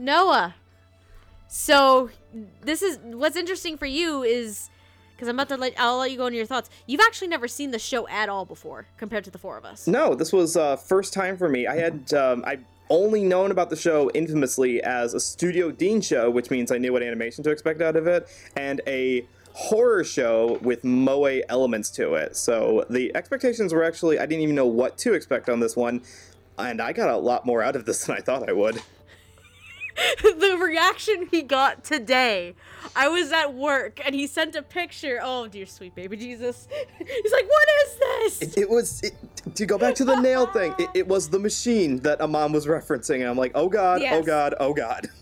Noah. 0.00 0.54
So 1.46 2.10
this 2.62 2.82
is 2.82 2.98
what's 3.02 3.36
interesting 3.36 3.76
for 3.76 3.86
you 3.86 4.22
is 4.22 4.70
because 5.12 5.28
I'm 5.28 5.36
about 5.36 5.48
to 5.50 5.56
let 5.56 5.74
I'll 5.78 5.98
let 5.98 6.10
you 6.10 6.16
go 6.16 6.26
into 6.26 6.38
your 6.38 6.46
thoughts. 6.46 6.70
You've 6.86 7.02
actually 7.02 7.28
never 7.28 7.46
seen 7.46 7.70
the 7.70 7.78
show 7.78 8.08
at 8.08 8.28
all 8.28 8.46
before 8.46 8.86
compared 8.96 9.24
to 9.24 9.30
the 9.30 9.38
four 9.38 9.58
of 9.58 9.64
us. 9.64 9.86
No, 9.86 10.14
this 10.14 10.32
was 10.32 10.56
uh, 10.56 10.76
first 10.76 11.12
time 11.12 11.36
for 11.36 11.48
me. 11.48 11.66
I 11.66 11.76
had 11.76 12.14
um, 12.14 12.42
I 12.46 12.60
only 12.88 13.22
known 13.22 13.50
about 13.50 13.68
the 13.68 13.76
show 13.76 14.10
infamously 14.12 14.82
as 14.82 15.12
a 15.12 15.20
Studio 15.20 15.70
Dean 15.70 16.00
show, 16.00 16.30
which 16.30 16.50
means 16.50 16.72
I 16.72 16.78
knew 16.78 16.92
what 16.92 17.02
animation 17.02 17.44
to 17.44 17.50
expect 17.50 17.82
out 17.82 17.96
of 17.96 18.06
it, 18.06 18.26
and 18.56 18.80
a 18.86 19.26
horror 19.52 20.04
show 20.04 20.58
with 20.62 20.82
moe 20.84 21.24
elements 21.48 21.90
to 21.90 22.14
it. 22.14 22.36
So 22.36 22.86
the 22.88 23.14
expectations 23.14 23.74
were 23.74 23.84
actually 23.84 24.18
I 24.18 24.24
didn't 24.24 24.42
even 24.42 24.54
know 24.54 24.66
what 24.66 24.96
to 24.98 25.12
expect 25.12 25.50
on 25.50 25.60
this 25.60 25.76
one, 25.76 26.02
and 26.58 26.80
I 26.80 26.92
got 26.92 27.10
a 27.10 27.16
lot 27.18 27.44
more 27.44 27.62
out 27.62 27.76
of 27.76 27.84
this 27.84 28.06
than 28.06 28.16
I 28.16 28.20
thought 28.20 28.48
I 28.48 28.52
would. 28.52 28.80
the 30.22 30.58
reaction 30.60 31.28
he 31.30 31.42
got 31.42 31.84
today. 31.84 32.54
I 32.96 33.08
was 33.08 33.32
at 33.32 33.54
work 33.54 34.00
and 34.04 34.14
he 34.14 34.26
sent 34.26 34.56
a 34.56 34.62
picture. 34.62 35.20
Oh 35.22 35.46
dear 35.46 35.66
sweet 35.66 35.94
baby 35.94 36.16
Jesus. 36.16 36.68
He's 36.98 37.32
like, 37.32 37.46
"What 37.48 37.68
is 37.84 37.96
this?" 37.98 38.42
It, 38.56 38.62
it 38.62 38.70
was 38.70 39.02
it, 39.02 39.14
to 39.54 39.66
go 39.66 39.78
back 39.78 39.94
to 39.96 40.04
the 40.04 40.20
nail 40.20 40.46
thing. 40.46 40.74
It, 40.78 40.90
it 40.94 41.08
was 41.08 41.28
the 41.28 41.38
machine 41.38 41.98
that 41.98 42.20
Amon 42.20 42.52
was 42.52 42.66
referencing, 42.66 43.16
and 43.16 43.24
I'm 43.24 43.38
like, 43.38 43.52
oh 43.54 43.68
god, 43.68 44.02
oh 44.02 44.22
god, 44.22 44.54
oh 44.60 44.72
god. 44.72 45.08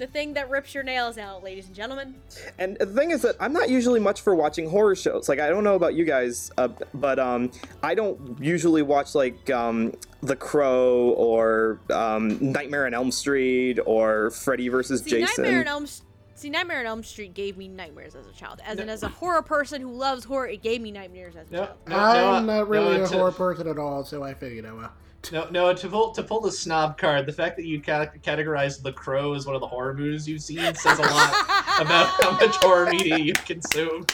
the 0.00 0.06
thing 0.06 0.32
that 0.32 0.48
rips 0.48 0.74
your 0.74 0.82
nails 0.82 1.18
out, 1.18 1.44
ladies 1.44 1.66
and 1.66 1.74
gentlemen. 1.76 2.14
And 2.58 2.76
the 2.78 2.86
thing 2.86 3.10
is 3.10 3.20
that 3.22 3.36
I'm 3.38 3.52
not 3.52 3.68
usually 3.68 4.00
much 4.00 4.22
for 4.22 4.34
watching 4.34 4.68
horror 4.68 4.96
shows. 4.96 5.28
Like 5.28 5.38
I 5.38 5.48
don't 5.50 5.62
know 5.62 5.74
about 5.76 5.94
you 5.94 6.04
guys, 6.06 6.50
uh, 6.56 6.68
but 6.94 7.18
um, 7.18 7.50
I 7.82 7.94
don't 7.94 8.42
usually 8.42 8.80
watch 8.82 9.14
like 9.14 9.50
um, 9.50 9.92
The 10.22 10.36
Crow 10.36 11.10
or 11.10 11.80
um, 11.92 12.38
Nightmare 12.40 12.86
on 12.86 12.94
Elm 12.94 13.10
Street 13.12 13.78
or 13.84 14.30
Freddy 14.30 14.68
versus 14.68 15.02
See, 15.02 15.10
Jason. 15.10 15.44
Nightmare 15.44 15.60
on 15.60 15.68
Elm 15.68 15.82
S- 15.84 16.02
See, 16.34 16.48
Nightmare 16.48 16.80
on 16.80 16.86
Elm 16.86 17.02
Street 17.02 17.34
gave 17.34 17.58
me 17.58 17.68
nightmares 17.68 18.14
as 18.14 18.26
a 18.26 18.32
child. 18.32 18.62
As 18.64 18.78
in, 18.78 18.88
as 18.88 19.02
a 19.02 19.08
horror 19.08 19.42
person 19.42 19.82
who 19.82 19.92
loves 19.92 20.24
horror, 20.24 20.48
it 20.48 20.62
gave 20.62 20.80
me 20.80 20.90
nightmares 20.90 21.36
as 21.36 21.50
a 21.50 21.52
No, 21.52 21.58
child. 21.66 21.76
no, 21.88 21.96
I'm 21.96 22.46
no, 22.46 22.56
not 22.60 22.68
really 22.70 22.96
no, 22.96 23.04
a 23.04 23.06
horror 23.08 23.32
person 23.32 23.68
at 23.68 23.76
all, 23.76 24.02
so 24.06 24.22
I 24.22 24.32
figured, 24.32 24.64
I 24.64 24.72
well. 24.72 24.90
No, 25.32 25.48
no. 25.50 25.72
To 25.74 25.88
pull 25.88 26.12
to 26.12 26.22
pull 26.22 26.40
the 26.40 26.50
snob 26.50 26.96
card, 26.98 27.26
the 27.26 27.32
fact 27.32 27.56
that 27.56 27.66
you 27.66 27.80
ca- 27.80 28.06
categorize 28.22 28.82
The 28.82 28.92
Crow 28.92 29.34
as 29.34 29.46
one 29.46 29.54
of 29.54 29.60
the 29.60 29.66
horror 29.66 29.94
movies 29.94 30.26
you've 30.28 30.40
seen 30.42 30.74
says 30.74 30.98
a 30.98 31.02
lot 31.02 31.30
about 31.80 32.06
how 32.20 32.32
much 32.32 32.56
horror 32.56 32.86
media 32.90 33.18
you've 33.18 33.44
consumed. 33.44 34.12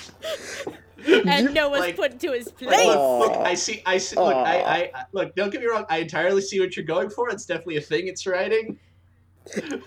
and 1.07 1.55
Noah's 1.55 1.81
like- 1.81 1.97
put 1.97 2.19
to 2.21 2.33
his 2.33 2.49
place. 2.51 2.79
Aw. 2.81 3.19
look, 3.19 3.31
look, 3.33 3.47
I 3.47 3.55
see. 3.55 3.83
I 3.87 3.99
see. 3.99 4.17
Look, 4.17 4.35
I, 4.35 4.61
I, 4.61 4.77
I, 4.95 5.05
look. 5.13 5.35
Don't 5.37 5.51
get 5.51 5.61
me 5.61 5.69
wrong. 5.69 5.87
I 5.89 5.99
entirely 5.99 6.43
see 6.43 6.59
what 6.61 6.77
you're 6.77 6.85
going 6.85 7.09
for. 7.11 7.31
It's 7.31 7.47
definitely 7.47 7.77
a 7.77 7.83
thing. 7.83 8.09
It's 8.09 8.27
writing. 8.27 8.79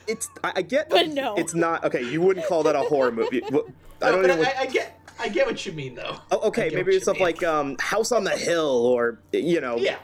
It's 0.08 0.30
I, 0.44 0.54
I 0.56 0.62
get 0.62 0.90
But 0.90 1.10
no. 1.10 1.36
it's 1.36 1.54
not 1.54 1.84
okay. 1.84 2.02
You 2.02 2.22
wouldn't 2.22 2.46
call 2.48 2.64
that 2.64 2.76
a 2.76 2.80
horror 2.80 3.12
movie. 3.12 3.44
I 3.44 3.50
don't 3.50 4.22
but 4.22 4.32
even. 4.32 4.46
I, 4.46 4.54
I 4.60 4.66
get. 4.68 4.96
I 5.22 5.28
get 5.28 5.46
what 5.46 5.66
you 5.66 5.74
mean, 5.74 5.96
though. 5.96 6.16
Oh, 6.32 6.48
okay, 6.48 6.70
maybe 6.74 6.92
it's 6.92 6.94
you 6.96 7.00
stuff 7.02 7.16
mean. 7.16 7.24
like 7.24 7.44
um, 7.44 7.76
House 7.82 8.14
on 8.14 8.24
the 8.24 8.32
Hill 8.38 8.86
or 8.86 9.20
you 9.34 9.60
know, 9.60 9.76
Yeah. 9.76 9.98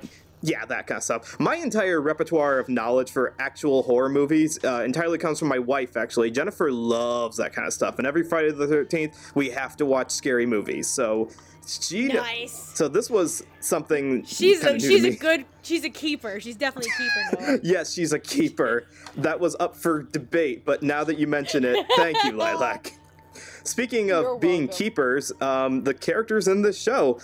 Yeah, 0.46 0.66
that 0.66 0.88
kind 0.88 0.98
of 0.98 1.04
stuff. 1.04 1.40
My 1.40 1.56
entire 1.56 2.02
repertoire 2.02 2.60
of 2.60 2.70
knowledge 2.70 3.12
for 3.12 3.34
actual 3.40 3.84
horror 3.84 4.10
movies 4.10 4.64
uh, 4.64 4.84
entirely 4.86 5.18
comes 5.18 5.40
from 5.40 5.48
my 5.48 5.60
wife. 5.60 5.98
Actually, 5.98 6.32
Jennifer 6.32 6.72
loves 6.72 7.38
that 7.38 7.54
kind 7.54 7.68
of 7.68 7.74
stuff, 7.74 7.98
and 7.98 8.08
every 8.08 8.24
Friday 8.24 8.52
the 8.52 8.68
Thirteenth 8.68 9.32
we 9.36 9.50
have 9.50 9.76
to 9.78 9.86
watch 9.86 10.12
scary 10.12 10.46
movies. 10.46 10.88
So 10.88 11.30
she, 11.68 12.08
nice. 12.08 12.72
so 12.76 12.88
this 12.88 13.10
was 13.10 13.44
something. 13.60 14.24
She's 14.26 14.64
a, 14.64 14.74
new 14.74 14.80
to 14.80 14.88
she's 14.88 15.04
a 15.04 15.16
good 15.16 15.46
she's 15.64 15.84
a 15.84 15.90
keeper. 15.90 16.40
She's 16.40 16.56
definitely 16.56 16.92
a 16.92 17.38
keeper. 17.38 17.60
Yes, 17.64 17.94
she's 17.94 18.14
a 18.14 18.20
keeper. 18.20 18.88
That 19.18 19.40
was 19.40 19.56
up 19.60 19.76
for 19.76 20.04
debate, 20.04 20.64
but 20.66 20.84
now 20.84 21.04
that 21.04 21.18
you 21.18 21.28
mention 21.28 21.66
it, 21.66 21.86
thank 21.96 22.24
you, 22.24 22.34
Lilac. 22.34 22.94
Speaking 23.64 24.12
of 24.12 24.24
You're 24.24 24.38
being 24.38 24.68
welcome. 24.68 24.78
keepers, 24.78 25.32
um, 25.42 25.84
the 25.84 25.94
characters 25.94 26.48
in 26.48 26.62
this 26.62 26.80
show, 26.80 27.20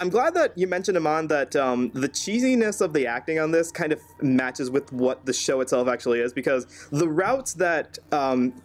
I'm 0.00 0.10
glad 0.10 0.34
that 0.34 0.56
you 0.56 0.68
mentioned, 0.68 0.96
Amon, 0.96 1.26
that 1.28 1.56
um, 1.56 1.90
the 1.92 2.08
cheesiness 2.08 2.80
of 2.80 2.92
the 2.92 3.06
acting 3.06 3.38
on 3.38 3.50
this 3.50 3.72
kind 3.72 3.92
of 3.92 4.00
matches 4.22 4.70
with 4.70 4.92
what 4.92 5.26
the 5.26 5.32
show 5.32 5.60
itself 5.60 5.88
actually 5.88 6.20
is, 6.20 6.32
because 6.32 6.66
the 6.92 7.08
routes 7.08 7.54
that 7.54 7.98
um, 8.12 8.62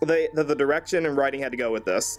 the, 0.00 0.28
the 0.34 0.54
direction 0.54 1.06
and 1.06 1.16
writing 1.16 1.40
had 1.40 1.50
to 1.50 1.58
go 1.58 1.72
with 1.72 1.84
this. 1.84 2.18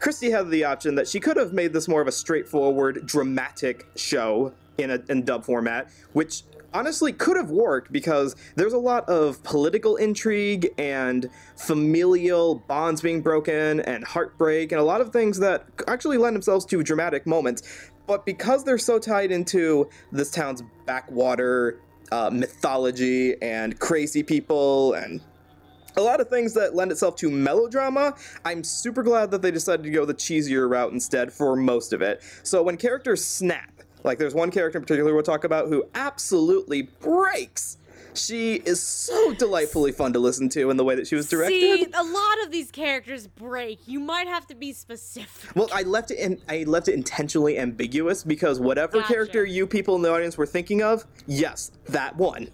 Kristi 0.00 0.30
had 0.30 0.50
the 0.50 0.64
option 0.64 0.94
that 0.94 1.06
she 1.06 1.20
could 1.20 1.36
have 1.36 1.52
made 1.52 1.72
this 1.72 1.86
more 1.86 2.00
of 2.00 2.08
a 2.08 2.12
straightforward, 2.12 3.06
dramatic 3.06 3.86
show 3.96 4.54
in 4.78 4.90
a 4.90 5.00
in 5.08 5.24
dub 5.24 5.44
format, 5.44 5.90
which 6.12 6.42
honestly 6.72 7.12
could 7.12 7.36
have 7.36 7.50
worked 7.50 7.92
because 7.92 8.36
there's 8.56 8.72
a 8.72 8.78
lot 8.78 9.08
of 9.08 9.42
political 9.42 9.96
intrigue 9.96 10.70
and 10.78 11.28
familial 11.56 12.56
bonds 12.66 13.00
being 13.00 13.20
broken 13.20 13.80
and 13.80 14.04
heartbreak 14.04 14.72
and 14.72 14.80
a 14.80 14.84
lot 14.84 15.00
of 15.00 15.12
things 15.12 15.38
that 15.38 15.66
actually 15.88 16.16
lend 16.16 16.34
themselves 16.34 16.64
to 16.64 16.82
dramatic 16.82 17.26
moments. 17.26 17.89
But 18.10 18.26
because 18.26 18.64
they're 18.64 18.76
so 18.76 18.98
tied 18.98 19.30
into 19.30 19.88
this 20.10 20.32
town's 20.32 20.64
backwater 20.84 21.78
uh, 22.10 22.28
mythology 22.28 23.40
and 23.40 23.78
crazy 23.78 24.24
people 24.24 24.94
and 24.94 25.20
a 25.96 26.02
lot 26.02 26.20
of 26.20 26.28
things 26.28 26.52
that 26.54 26.74
lend 26.74 26.90
itself 26.90 27.14
to 27.18 27.30
melodrama. 27.30 28.16
I'm 28.44 28.64
super 28.64 29.04
glad 29.04 29.30
that 29.30 29.42
they 29.42 29.52
decided 29.52 29.84
to 29.84 29.90
go 29.90 30.04
the 30.04 30.14
cheesier 30.14 30.68
route 30.68 30.92
instead 30.92 31.32
for 31.32 31.54
most 31.54 31.92
of 31.92 32.02
it. 32.02 32.20
So 32.42 32.64
when 32.64 32.76
characters 32.76 33.24
snap, 33.24 33.70
like 34.02 34.18
there's 34.18 34.34
one 34.34 34.50
character 34.50 34.78
in 34.78 34.82
particular 34.82 35.14
we'll 35.14 35.22
talk 35.22 35.44
about 35.44 35.68
who 35.68 35.84
absolutely 35.94 36.82
breaks. 36.82 37.76
She 38.14 38.56
is 38.56 38.80
so 38.80 39.34
delightfully 39.34 39.92
fun 39.92 40.12
to 40.12 40.18
listen 40.18 40.48
to 40.50 40.70
in 40.70 40.76
the 40.76 40.84
way 40.84 40.94
that 40.94 41.06
she 41.06 41.14
was 41.14 41.28
directed. 41.28 41.60
See, 41.60 41.86
a 41.94 42.02
lot 42.02 42.44
of 42.44 42.50
these 42.50 42.70
characters 42.70 43.26
break. 43.26 43.86
You 43.86 44.00
might 44.00 44.26
have 44.26 44.46
to 44.48 44.54
be 44.54 44.72
specific. 44.72 45.54
Well, 45.54 45.68
I 45.72 45.82
left 45.82 46.10
it 46.10 46.18
in, 46.18 46.40
I 46.48 46.64
left 46.64 46.88
it 46.88 46.94
intentionally 46.94 47.58
ambiguous 47.58 48.24
because 48.24 48.60
whatever 48.60 48.98
Gotcha. 48.98 49.12
character 49.12 49.44
you 49.44 49.66
people 49.66 49.96
in 49.96 50.02
the 50.02 50.12
audience 50.12 50.36
were 50.36 50.46
thinking 50.46 50.82
of, 50.82 51.04
yes, 51.26 51.72
that 51.86 52.16
one. 52.16 52.50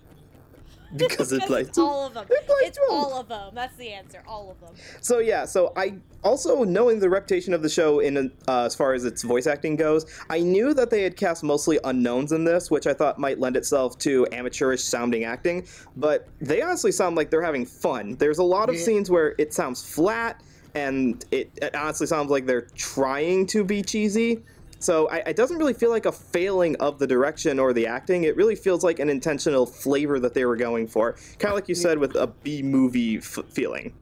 Because 1.08 1.32
it 1.32 1.36
Because 1.42 1.50
like 1.50 1.78
all 1.78 2.06
of 2.06 2.14
them. 2.14 2.26
It 2.30 2.46
plays 2.46 2.68
It's 2.68 2.78
both. 2.78 2.90
all 2.90 3.20
of 3.20 3.28
them. 3.28 3.54
That's 3.54 3.76
the 3.76 3.88
answer. 3.92 4.22
All 4.26 4.50
of 4.50 4.60
them. 4.60 4.74
So 5.00 5.18
yeah, 5.18 5.44
so 5.44 5.72
I 5.76 5.94
also 6.24 6.64
knowing 6.64 6.98
the 7.00 7.08
reputation 7.10 7.54
of 7.54 7.62
the 7.62 7.68
show 7.68 8.00
in 8.00 8.32
uh, 8.48 8.64
as 8.64 8.74
far 8.74 8.94
as 8.94 9.04
its 9.04 9.22
voice 9.22 9.46
acting 9.46 9.76
goes, 9.76 10.06
I 10.30 10.40
knew 10.40 10.74
that 10.74 10.90
they 10.90 11.02
had 11.02 11.16
cast 11.16 11.42
mostly 11.44 11.78
unknowns 11.84 12.32
in 12.32 12.44
this, 12.44 12.70
which 12.70 12.86
I 12.86 12.94
thought 12.94 13.18
might 13.18 13.38
lend 13.38 13.56
itself 13.56 13.98
to 14.00 14.26
amateurish 14.32 14.82
sounding 14.82 15.24
acting. 15.24 15.66
But 15.96 16.28
they 16.40 16.62
honestly 16.62 16.92
sound 16.92 17.16
like 17.16 17.30
they're 17.30 17.42
having 17.42 17.66
fun. 17.66 18.16
There's 18.16 18.38
a 18.38 18.42
lot 18.44 18.68
of 18.68 18.74
Yeah. 18.76 18.82
scenes 18.84 19.10
where 19.10 19.34
it 19.38 19.54
sounds 19.54 19.82
flat, 19.82 20.40
and 20.74 21.24
it, 21.30 21.50
it 21.62 21.74
honestly 21.74 22.06
sounds 22.06 22.30
like 22.30 22.46
they're 22.46 22.68
trying 22.74 23.46
to 23.48 23.64
be 23.64 23.82
cheesy. 23.82 24.42
So 24.78 25.08
I, 25.08 25.18
it 25.18 25.36
doesn't 25.36 25.58
really 25.58 25.74
feel 25.74 25.90
like 25.90 26.06
a 26.06 26.12
failing 26.12 26.76
of 26.76 26.98
the 26.98 27.06
direction 27.06 27.58
or 27.58 27.72
the 27.72 27.86
acting. 27.86 28.24
It 28.24 28.36
really 28.36 28.54
feels 28.56 28.84
like 28.84 28.98
an 28.98 29.08
intentional 29.08 29.66
flavor 29.66 30.18
that 30.20 30.34
they 30.34 30.44
were 30.44 30.56
going 30.56 30.86
for, 30.86 31.12
kind 31.38 31.50
of 31.50 31.54
like 31.54 31.68
you 31.68 31.74
said 31.74 31.98
with 31.98 32.14
a 32.14 32.26
B 32.26 32.62
movie 32.62 33.18
f- 33.18 33.38
feeling. 33.50 33.94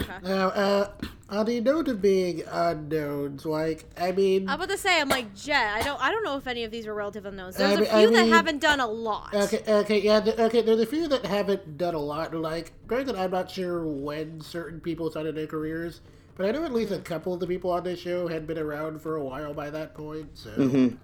Okay. 0.00 0.12
Now, 0.24 0.48
uh, 0.48 0.90
on 1.30 1.46
the 1.46 1.60
note 1.60 1.86
of 1.86 2.02
being 2.02 2.42
unknowns, 2.50 3.46
like, 3.46 3.84
I 3.96 4.10
mean, 4.10 4.48
I'm 4.48 4.56
about 4.56 4.70
to 4.70 4.76
say, 4.76 5.00
I'm 5.00 5.08
like 5.08 5.32
Jet. 5.36 5.72
I 5.72 5.82
don't, 5.82 6.00
I 6.02 6.10
don't 6.10 6.24
know 6.24 6.36
if 6.36 6.48
any 6.48 6.64
of 6.64 6.72
these 6.72 6.86
were 6.88 6.94
relative 6.94 7.26
unknowns. 7.26 7.56
There's 7.56 7.70
I 7.70 7.74
a 7.74 7.76
mean- 7.76 7.86
few 7.86 8.18
I 8.18 8.22
that 8.24 8.28
haven't 8.34 8.58
done 8.58 8.80
a 8.80 8.86
lot. 8.88 9.32
Okay, 9.32 9.62
okay, 9.68 10.00
yeah, 10.00 10.18
th- 10.20 10.36
okay. 10.36 10.62
There's 10.62 10.80
a 10.80 10.86
few 10.86 11.06
that 11.06 11.24
haven't 11.24 11.78
done 11.78 11.94
a 11.94 12.00
lot. 12.00 12.34
Like, 12.34 12.72
granted, 12.88 13.14
I'm 13.14 13.30
not 13.30 13.48
sure 13.48 13.86
when 13.86 14.40
certain 14.40 14.80
people 14.80 15.08
started 15.12 15.36
their 15.36 15.46
careers, 15.46 16.00
but 16.36 16.46
I 16.46 16.50
know 16.50 16.64
at 16.64 16.72
least 16.72 16.92
a 16.92 16.98
couple 16.98 17.32
of 17.34 17.40
the 17.40 17.46
people 17.46 17.70
on 17.70 17.84
this 17.84 18.00
show 18.00 18.28
had 18.28 18.46
been 18.46 18.58
around 18.58 19.00
for 19.00 19.16
a 19.16 19.24
while 19.24 19.54
by 19.54 19.70
that 19.70 19.94
point. 19.94 20.28
So, 20.34 20.50
Mm-hmm. 20.50 20.96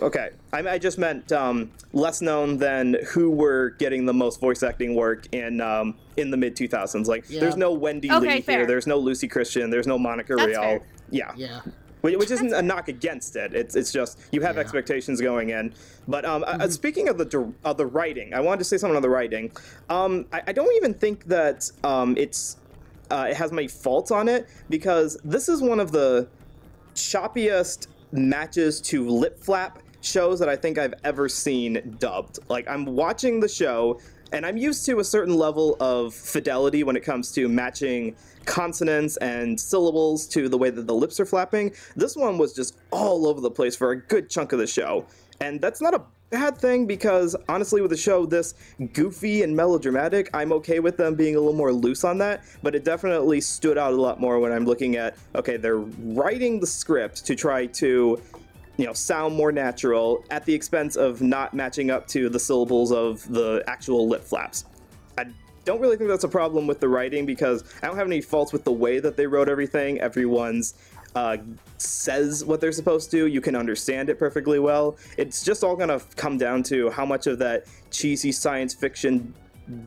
Okay, 0.00 0.30
I, 0.52 0.58
I 0.70 0.78
just 0.78 0.98
meant 0.98 1.30
um, 1.30 1.70
less 1.92 2.20
known 2.20 2.56
than 2.58 2.96
who 3.10 3.30
were 3.30 3.70
getting 3.78 4.06
the 4.06 4.12
most 4.12 4.40
voice 4.40 4.64
acting 4.64 4.96
work 4.96 5.28
in 5.32 5.60
um, 5.60 5.94
in 6.16 6.32
the 6.32 6.36
mid 6.36 6.56
2000s. 6.56 7.06
Like, 7.06 7.24
Yeah. 7.28 7.38
there's 7.38 7.56
no 7.56 7.72
Wendy 7.72 8.10
Okay, 8.10 8.36
Lee 8.36 8.40
fair. 8.40 8.58
here. 8.58 8.66
There's 8.66 8.88
no 8.88 8.98
Lucy 8.98 9.28
Christian. 9.28 9.70
There's 9.70 9.86
no 9.86 9.96
Monica 9.96 10.34
That's 10.34 10.48
Rial. 10.58 10.62
fair. 10.80 10.80
Yeah, 11.10 11.30
yeah, 11.36 11.60
which, 12.00 12.16
which 12.16 12.30
isn't 12.32 12.52
a 12.52 12.60
knock 12.60 12.88
against 12.88 13.36
it. 13.36 13.54
It's 13.54 13.76
it's 13.76 13.92
just 13.92 14.18
you 14.32 14.40
have 14.40 14.56
Yeah. 14.56 14.62
expectations 14.62 15.20
going 15.20 15.50
in. 15.50 15.72
But 16.08 16.24
um, 16.24 16.42
Mm-hmm. 16.42 16.62
uh, 16.62 16.68
speaking 16.70 17.08
of 17.08 17.16
the 17.16 17.52
of 17.64 17.76
the 17.76 17.86
writing, 17.86 18.34
I 18.34 18.40
wanted 18.40 18.58
to 18.58 18.64
say 18.64 18.78
something 18.78 18.96
on 18.96 19.02
the 19.02 19.08
writing. 19.10 19.52
Um, 19.88 20.26
I, 20.32 20.42
I 20.48 20.52
don't 20.52 20.74
even 20.74 20.92
think 20.92 21.26
that 21.26 21.70
um, 21.84 22.16
it's 22.16 22.56
uh, 23.14 23.26
it 23.30 23.36
has 23.36 23.52
many 23.52 23.68
faults 23.68 24.10
on 24.10 24.26
it 24.26 24.48
because 24.68 25.16
this 25.24 25.48
is 25.48 25.62
one 25.62 25.78
of 25.78 25.92
the 25.92 26.26
choppiest 26.96 27.86
matches 28.10 28.80
to 28.80 29.08
lip 29.08 29.38
flap 29.38 29.78
shows 30.00 30.40
that 30.40 30.48
I 30.48 30.56
think 30.56 30.78
I've 30.78 30.94
ever 31.04 31.28
seen 31.28 31.96
dubbed. 32.00 32.40
Like 32.48 32.68
I'm 32.68 32.84
watching 32.84 33.38
the 33.38 33.48
show 33.48 34.00
and 34.32 34.44
I'm 34.44 34.56
used 34.56 34.84
to 34.86 34.98
a 34.98 35.04
certain 35.04 35.36
level 35.36 35.76
of 35.78 36.12
fidelity 36.12 36.82
when 36.82 36.96
it 36.96 37.04
comes 37.04 37.30
to 37.32 37.48
matching 37.48 38.16
consonants 38.46 39.16
and 39.18 39.58
syllables 39.60 40.26
to 40.28 40.48
the 40.48 40.58
way 40.58 40.70
that 40.70 40.88
the 40.88 40.94
lips 40.94 41.20
are 41.20 41.26
flapping. 41.26 41.72
This 41.94 42.16
one 42.16 42.36
was 42.36 42.52
just 42.52 42.76
all 42.90 43.28
over 43.28 43.40
the 43.40 43.50
place 43.50 43.76
for 43.76 43.92
a 43.92 43.96
good 43.96 44.28
chunk 44.28 44.52
of 44.52 44.58
the 44.58 44.66
show. 44.66 45.06
And 45.40 45.60
that's 45.60 45.80
not 45.80 45.94
a 45.94 46.02
bad 46.34 46.58
thing 46.58 46.84
because 46.84 47.36
honestly 47.48 47.80
with 47.80 47.92
the 47.92 47.96
show 47.96 48.26
this 48.26 48.54
goofy 48.92 49.44
and 49.44 49.54
melodramatic, 49.54 50.28
I'm 50.34 50.52
okay 50.54 50.80
with 50.80 50.96
them 50.96 51.14
being 51.14 51.36
a 51.36 51.38
little 51.38 51.54
more 51.54 51.72
loose 51.72 52.02
on 52.02 52.18
that, 52.18 52.42
but 52.60 52.74
it 52.74 52.82
definitely 52.82 53.40
stood 53.40 53.78
out 53.78 53.92
a 53.92 53.96
lot 53.96 54.20
more 54.20 54.40
when 54.40 54.50
I'm 54.50 54.64
looking 54.64 54.96
at 54.96 55.16
okay, 55.36 55.56
they're 55.56 55.78
writing 55.78 56.58
the 56.58 56.66
script 56.66 57.24
to 57.26 57.36
try 57.36 57.66
to 57.66 58.20
you 58.76 58.86
know, 58.86 58.92
sound 58.92 59.36
more 59.36 59.52
natural 59.52 60.24
at 60.32 60.44
the 60.44 60.52
expense 60.52 60.96
of 60.96 61.22
not 61.22 61.54
matching 61.54 61.92
up 61.92 62.08
to 62.08 62.28
the 62.28 62.40
syllables 62.40 62.90
of 62.90 63.24
the 63.32 63.62
actual 63.68 64.08
lip 64.08 64.24
flaps. 64.24 64.64
I 65.16 65.26
don't 65.64 65.80
really 65.80 65.96
think 65.96 66.10
that's 66.10 66.24
a 66.24 66.28
problem 66.28 66.66
with 66.66 66.80
the 66.80 66.88
writing 66.88 67.24
because 67.24 67.62
I 67.80 67.86
don't 67.86 67.96
have 67.96 68.08
any 68.08 68.20
faults 68.20 68.52
with 68.52 68.64
the 68.64 68.72
way 68.72 68.98
that 68.98 69.16
they 69.16 69.28
wrote 69.28 69.48
everything. 69.48 70.00
Everyone's 70.00 70.74
uh, 71.14 71.36
says 71.78 72.44
what 72.44 72.60
they're 72.60 72.72
supposed 72.72 73.10
to. 73.12 73.26
You 73.26 73.40
can 73.40 73.54
understand 73.54 74.08
it 74.08 74.18
perfectly 74.18 74.58
well. 74.58 74.96
It's 75.16 75.44
just 75.44 75.62
all 75.62 75.76
gonna 75.76 76.00
come 76.16 76.38
down 76.38 76.62
to 76.64 76.90
how 76.90 77.04
much 77.06 77.26
of 77.26 77.38
that 77.38 77.66
cheesy 77.90 78.32
science 78.32 78.74
fiction 78.74 79.34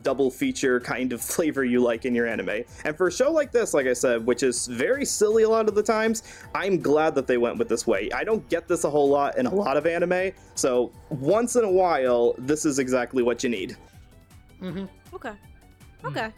double 0.02 0.30
feature 0.30 0.80
kind 0.80 1.12
of 1.12 1.20
flavor 1.34 1.64
you 1.64 1.80
like 1.80 2.04
in 2.04 2.14
your 2.14 2.26
anime. 2.26 2.64
And 2.84 2.96
for 2.96 3.08
a 3.08 3.12
show 3.12 3.30
like 3.30 3.52
this, 3.52 3.74
like 3.74 3.86
I 3.86 3.92
said, 3.92 4.26
which 4.26 4.42
is 4.42 4.66
very 4.66 5.04
silly 5.04 5.44
a 5.44 5.48
lot 5.48 5.68
of 5.68 5.74
the 5.74 5.82
times, 5.82 6.22
I'm 6.54 6.80
glad 6.80 7.14
that 7.14 7.26
they 7.26 7.38
went 7.38 7.58
with 7.58 7.68
this 7.68 7.86
way. 7.86 8.08
I 8.14 8.24
don't 8.24 8.46
get 8.48 8.66
this 8.66 8.84
a 8.84 8.90
whole 8.90 9.08
lot 9.08 9.38
in 9.38 9.46
a 9.46 9.54
lot 9.54 9.76
of 9.76 9.86
anime, 9.86 10.32
so 10.54 10.92
once 11.10 11.56
in 11.56 11.64
a 11.64 11.70
while, 11.70 12.34
this 12.38 12.64
is 12.64 12.78
exactly 12.78 13.22
what 13.22 13.44
you 13.44 13.50
need. 13.50 13.76
Mhm. 14.60 14.88
Okay. 15.14 15.32
Okay. 16.04 16.32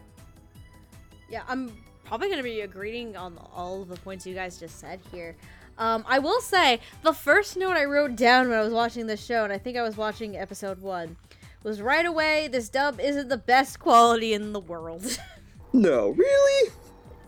Yeah, 1.31 1.42
I'm 1.48 1.72
probably 2.11 2.27
going 2.27 2.38
to 2.38 2.42
be 2.42 2.62
agreeing 2.62 3.16
on 3.16 3.38
all 3.55 3.83
of 3.83 3.88
the 3.88 3.94
points 3.94 4.27
you 4.27 4.35
guys 4.35 4.59
just 4.59 4.81
said 4.81 4.99
here. 5.12 5.37
Um, 5.79 6.05
I 6.09 6.18
will 6.18 6.40
say, 6.40 6.81
the 7.05 7.12
first 7.12 7.57
note 7.57 7.77
I 7.77 7.85
wrote 7.85 8.16
down 8.16 8.49
when 8.49 8.59
I 8.59 8.62
was 8.62 8.73
watching 8.73 9.07
this 9.07 9.25
show, 9.25 9.44
and 9.44 9.53
I 9.53 9.59
think 9.59 9.77
I 9.79 9.83
was 9.83 9.96
watching 9.96 10.37
episode 10.37 10.81
one, 10.83 11.16
was 11.62 11.81
right 11.81 12.05
away, 12.05 12.49
this 12.49 12.68
dub 12.68 12.99
isn't 13.01 13.29
the 13.29 13.37
best 13.37 13.79
quality 13.79 14.35
in 14.35 14.53
the 14.53 14.61
world. 14.61 15.18
No, 15.73 16.09
really? 16.09 16.73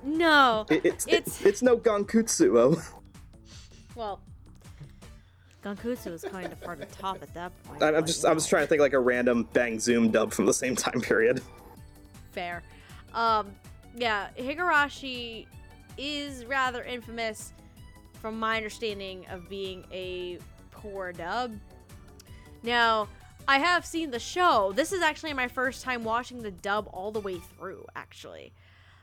no. 0.02 0.66
It, 0.68 0.84
it's, 0.84 1.06
It's- 1.06 1.26
it's 1.28 1.46
it's 1.46 1.62
no 1.62 1.76
Gankutsuou. 1.78 2.82
Well, 3.94 4.18
Gankutsu 5.64 6.10
was 6.10 6.24
kind 6.24 6.52
of 6.52 6.60
hard 6.64 6.80
to 6.80 6.86
top 6.86 7.22
at 7.22 7.32
that 7.34 7.52
point. 7.62 7.80
I'm 7.84 7.94
I'm 7.94 8.04
just 8.04 8.24
I 8.24 8.32
was 8.32 8.44
trying 8.48 8.64
to 8.64 8.66
think 8.66 8.80
like 8.80 8.94
a 8.94 8.98
random 8.98 9.44
Bang 9.52 9.78
Zoom 9.78 10.10
dub 10.10 10.32
from 10.32 10.46
the 10.46 10.52
same 10.54 10.74
time 10.74 11.00
period. 11.00 11.40
fair. 12.32 12.64
Um, 13.14 13.52
yeah, 13.96 14.28
Higurashi 14.38 15.46
is 15.98 16.44
rather 16.44 16.82
infamous, 16.82 17.52
from 18.20 18.38
my 18.38 18.56
understanding, 18.56 19.26
of 19.30 19.48
being 19.48 19.84
a 19.92 20.38
poor 20.70 21.12
dub. 21.12 21.58
Now, 22.62 23.08
I 23.48 23.58
have 23.58 23.84
seen 23.84 24.10
the 24.10 24.18
show. 24.18 24.72
This 24.74 24.92
is 24.92 25.02
actually 25.02 25.32
my 25.32 25.48
first 25.48 25.82
time 25.82 26.04
watching 26.04 26.42
the 26.42 26.50
dub 26.50 26.88
all 26.92 27.10
the 27.10 27.20
way 27.20 27.38
through, 27.38 27.84
actually. 27.96 28.52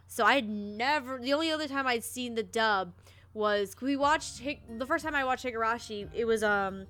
So 0.08 0.26
I 0.26 0.36
had 0.36 0.50
never. 0.50 1.20
The 1.20 1.34
only 1.34 1.52
other 1.52 1.68
time 1.68 1.86
I'd 1.86 2.04
seen 2.04 2.36
the 2.36 2.44
dub 2.44 2.94
was 3.34 3.76
we 3.82 3.96
watched 3.96 4.42
the 4.78 4.86
first 4.86 5.04
time 5.04 5.14
I 5.14 5.24
watched 5.24 5.46
Higurashi. 5.46 6.10
It 6.16 6.26
was 6.26 6.42
um, 6.42 6.86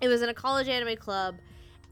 it 0.00 0.08
was 0.08 0.22
in 0.22 0.28
a 0.28 0.34
college 0.34 0.68
anime 0.68 0.96
club, 0.96 1.36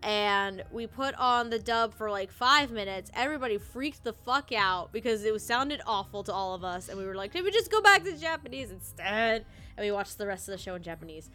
and 0.06 0.62
we 0.70 0.86
put 0.86 1.16
on 1.16 1.50
the 1.50 1.58
dub 1.58 1.92
for 1.92 2.08
like 2.12 2.30
five 2.30 2.70
minutes. 2.70 3.10
Everybody 3.12 3.58
freaked 3.58 4.04
the 4.04 4.12
fuck 4.12 4.52
out 4.52 4.92
because 4.92 5.24
it 5.24 5.32
was 5.32 5.44
sounded 5.44 5.82
awful 5.84 6.22
to 6.22 6.32
all 6.32 6.54
of 6.54 6.62
us, 6.62 6.88
and 6.88 6.96
we 6.96 7.04
were 7.04 7.16
like, 7.16 7.32
"Can 7.32 7.42
we 7.42 7.50
just 7.50 7.72
go 7.72 7.82
back 7.82 8.04
to 8.04 8.16
Japanese 8.16 8.70
instead?" 8.70 9.44
And 9.76 9.84
we 9.84 9.90
watched 9.90 10.16
the 10.16 10.26
rest 10.28 10.48
of 10.48 10.52
the 10.52 10.58
show 10.58 10.76
in 10.76 10.82
Japanese. 10.84 11.28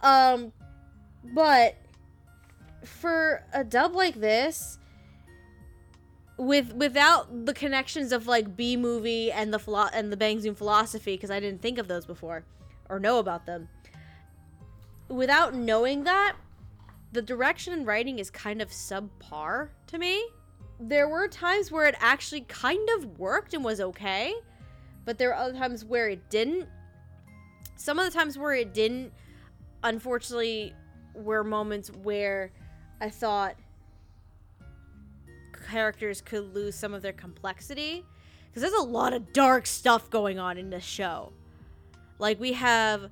Um, 0.00 0.52
but 1.22 1.76
for 2.82 3.44
a 3.52 3.62
dub 3.62 3.94
like 3.94 4.14
this, 4.14 4.78
with 6.38 6.72
without 6.72 7.44
the 7.44 7.52
connections 7.52 8.10
of 8.10 8.26
like 8.26 8.56
B 8.56 8.78
movie 8.78 9.30
and 9.30 9.52
the 9.52 9.58
philo- 9.58 9.90
and 9.92 10.10
the 10.10 10.16
Bang 10.16 10.40
Zoom 10.40 10.54
philosophy, 10.54 11.12
because 11.12 11.30
I 11.30 11.40
didn't 11.40 11.60
think 11.60 11.76
of 11.76 11.88
those 11.88 12.06
before 12.06 12.46
or 12.88 12.98
know 12.98 13.18
about 13.18 13.44
them. 13.44 13.68
Without 15.08 15.54
knowing 15.54 16.04
that, 16.04 16.36
the 17.12 17.22
direction 17.22 17.72
and 17.72 17.86
writing 17.86 18.18
is 18.18 18.30
kind 18.30 18.60
of 18.60 18.70
subpar 18.70 19.68
to 19.86 19.98
me. 19.98 20.24
There 20.80 21.08
were 21.08 21.26
times 21.28 21.72
where 21.72 21.86
it 21.86 21.96
actually 21.98 22.42
kind 22.42 22.88
of 22.96 23.18
worked 23.18 23.54
and 23.54 23.64
was 23.64 23.80
okay, 23.80 24.34
but 25.04 25.18
there 25.18 25.28
were 25.28 25.34
other 25.34 25.54
times 25.58 25.84
where 25.84 26.08
it 26.08 26.30
didn't. 26.30 26.68
Some 27.76 27.98
of 27.98 28.04
the 28.04 28.10
times 28.10 28.38
where 28.38 28.54
it 28.54 28.74
didn't, 28.74 29.12
unfortunately, 29.82 30.74
were 31.14 31.42
moments 31.42 31.90
where 31.90 32.52
I 33.00 33.10
thought 33.10 33.56
characters 35.68 36.20
could 36.20 36.54
lose 36.54 36.74
some 36.74 36.94
of 36.94 37.02
their 37.02 37.12
complexity. 37.12 38.04
Because 38.48 38.62
there's 38.62 38.82
a 38.82 38.86
lot 38.86 39.12
of 39.12 39.32
dark 39.32 39.66
stuff 39.66 40.10
going 40.10 40.38
on 40.38 40.56
in 40.58 40.70
this 40.70 40.84
show. 40.84 41.32
Like, 42.18 42.40
we 42.40 42.54
have 42.54 43.10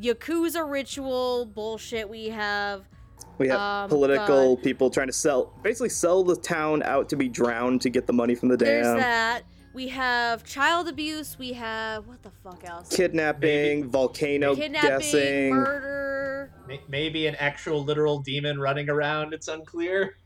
Yakuza 0.00 0.68
ritual 0.68 1.46
bullshit. 1.46 2.08
We 2.08 2.30
have 2.30 2.88
We 3.40 3.48
have 3.48 3.58
Um, 3.58 3.88
political 3.88 4.58
people 4.58 4.90
trying 4.90 5.06
to 5.06 5.14
sell, 5.14 5.50
basically 5.62 5.88
sell 5.88 6.22
the 6.22 6.36
town 6.36 6.82
out 6.82 7.08
to 7.08 7.16
be 7.16 7.26
drowned 7.26 7.80
to 7.80 7.88
get 7.88 8.06
the 8.06 8.12
money 8.12 8.34
from 8.34 8.50
the 8.50 8.56
dam. 8.58 8.66
There's 8.68 8.86
dam. 8.86 8.96
that. 8.98 9.42
We 9.72 9.88
have 9.88 10.44
child 10.44 10.88
abuse. 10.88 11.38
We 11.38 11.54
have 11.54 12.06
what 12.06 12.22
the 12.22 12.30
fuck 12.44 12.62
else? 12.68 12.94
Kidnapping, 12.94 13.88
volcano 13.88 14.54
Kidnapping, 14.54 14.88
guessing. 14.90 15.50
murder. 15.54 16.52
Maybe 16.88 17.26
an 17.28 17.34
actual 17.36 17.82
literal 17.82 18.18
demon 18.18 18.60
running 18.60 18.90
around. 18.90 19.32
It's 19.32 19.48
unclear. 19.48 20.16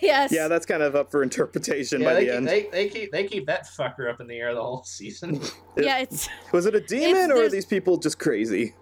Yes. 0.00 0.32
Yeah, 0.32 0.48
that's 0.48 0.66
kind 0.66 0.82
of 0.82 0.96
up 0.96 1.12
for 1.12 1.22
interpretation 1.22 2.00
Yeah, 2.00 2.08
by 2.08 2.14
they, 2.14 2.20
the 2.20 2.26
keep, 2.26 2.34
end. 2.36 2.48
they, 2.48 2.62
they 2.72 2.88
keep 2.88 3.12
they 3.12 3.24
keep 3.28 3.46
that 3.46 3.66
fucker 3.68 4.10
up 4.10 4.20
in 4.20 4.26
the 4.26 4.38
air 4.40 4.52
the 4.54 4.60
whole 4.62 4.82
season. 4.82 5.40
yeah. 5.76 5.98
It's 6.00 6.28
Was 6.50 6.66
it 6.66 6.74
a 6.74 6.80
demon 6.94 7.30
or 7.30 7.44
are 7.44 7.48
these 7.48 7.66
people 7.66 7.96
just 7.96 8.18
crazy? 8.18 8.74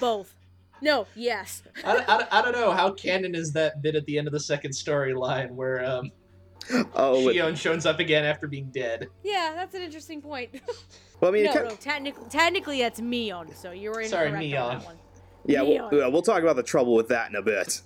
both. 0.00 0.34
No. 0.80 1.06
Yes. 1.14 1.62
I, 1.84 2.04
I, 2.08 2.38
I 2.38 2.42
don't 2.42 2.52
know 2.52 2.70
how 2.72 2.90
canon 2.92 3.34
is 3.34 3.52
that 3.52 3.82
bit 3.82 3.94
at 3.94 4.04
the 4.06 4.18
end 4.18 4.26
of 4.26 4.32
the 4.32 4.40
second 4.40 4.70
storyline 4.72 5.50
where 5.50 5.84
um, 5.84 6.10
Oh, 6.94 7.24
wait. 7.24 7.36
Shion 7.36 7.56
shows 7.56 7.86
up 7.86 7.98
again 7.98 8.24
after 8.24 8.46
being 8.46 8.66
dead. 8.66 9.08
Yeah, 9.22 9.52
that's 9.54 9.74
an 9.74 9.82
interesting 9.82 10.20
point. 10.20 10.50
well, 11.20 11.30
I 11.30 11.34
mean, 11.34 11.44
no, 11.44 11.52
kind 11.52 11.68
no. 11.68 11.74
Technically, 11.76 12.24
technically, 12.28 12.80
that's 12.80 13.00
Mion. 13.00 13.56
So 13.56 13.70
you 13.70 13.90
were 13.90 14.00
incorrect 14.00 14.32
Sorry, 14.34 14.56
on 14.56 14.78
that 14.78 14.84
one. 14.84 14.96
yeah, 15.46 15.62
we'll, 15.62 15.88
yeah, 15.92 16.06
we'll 16.08 16.22
talk 16.22 16.42
about 16.42 16.56
the 16.56 16.62
trouble 16.62 16.94
with 16.94 17.08
that 17.08 17.30
in 17.30 17.36
a 17.36 17.42
bit. 17.42 17.80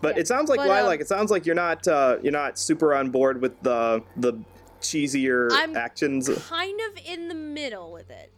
But 0.00 0.16
Yeah, 0.16 0.20
it 0.22 0.28
sounds 0.28 0.48
like 0.48 0.58
but, 0.58 0.70
um, 0.70 0.92
it 0.92 1.08
sounds 1.08 1.30
like 1.30 1.46
you're 1.46 1.54
not 1.54 1.86
uh, 1.86 2.18
you're 2.22 2.32
not 2.32 2.58
super 2.58 2.94
on 2.94 3.10
board 3.10 3.40
with 3.40 3.60
the 3.62 4.02
the 4.16 4.34
cheesier 4.80 5.48
I'm 5.52 5.76
actions. 5.76 6.28
kind 6.48 6.80
of 6.90 7.04
in 7.04 7.28
the 7.28 7.34
middle 7.34 7.92
with 7.92 8.10
it. 8.10 8.32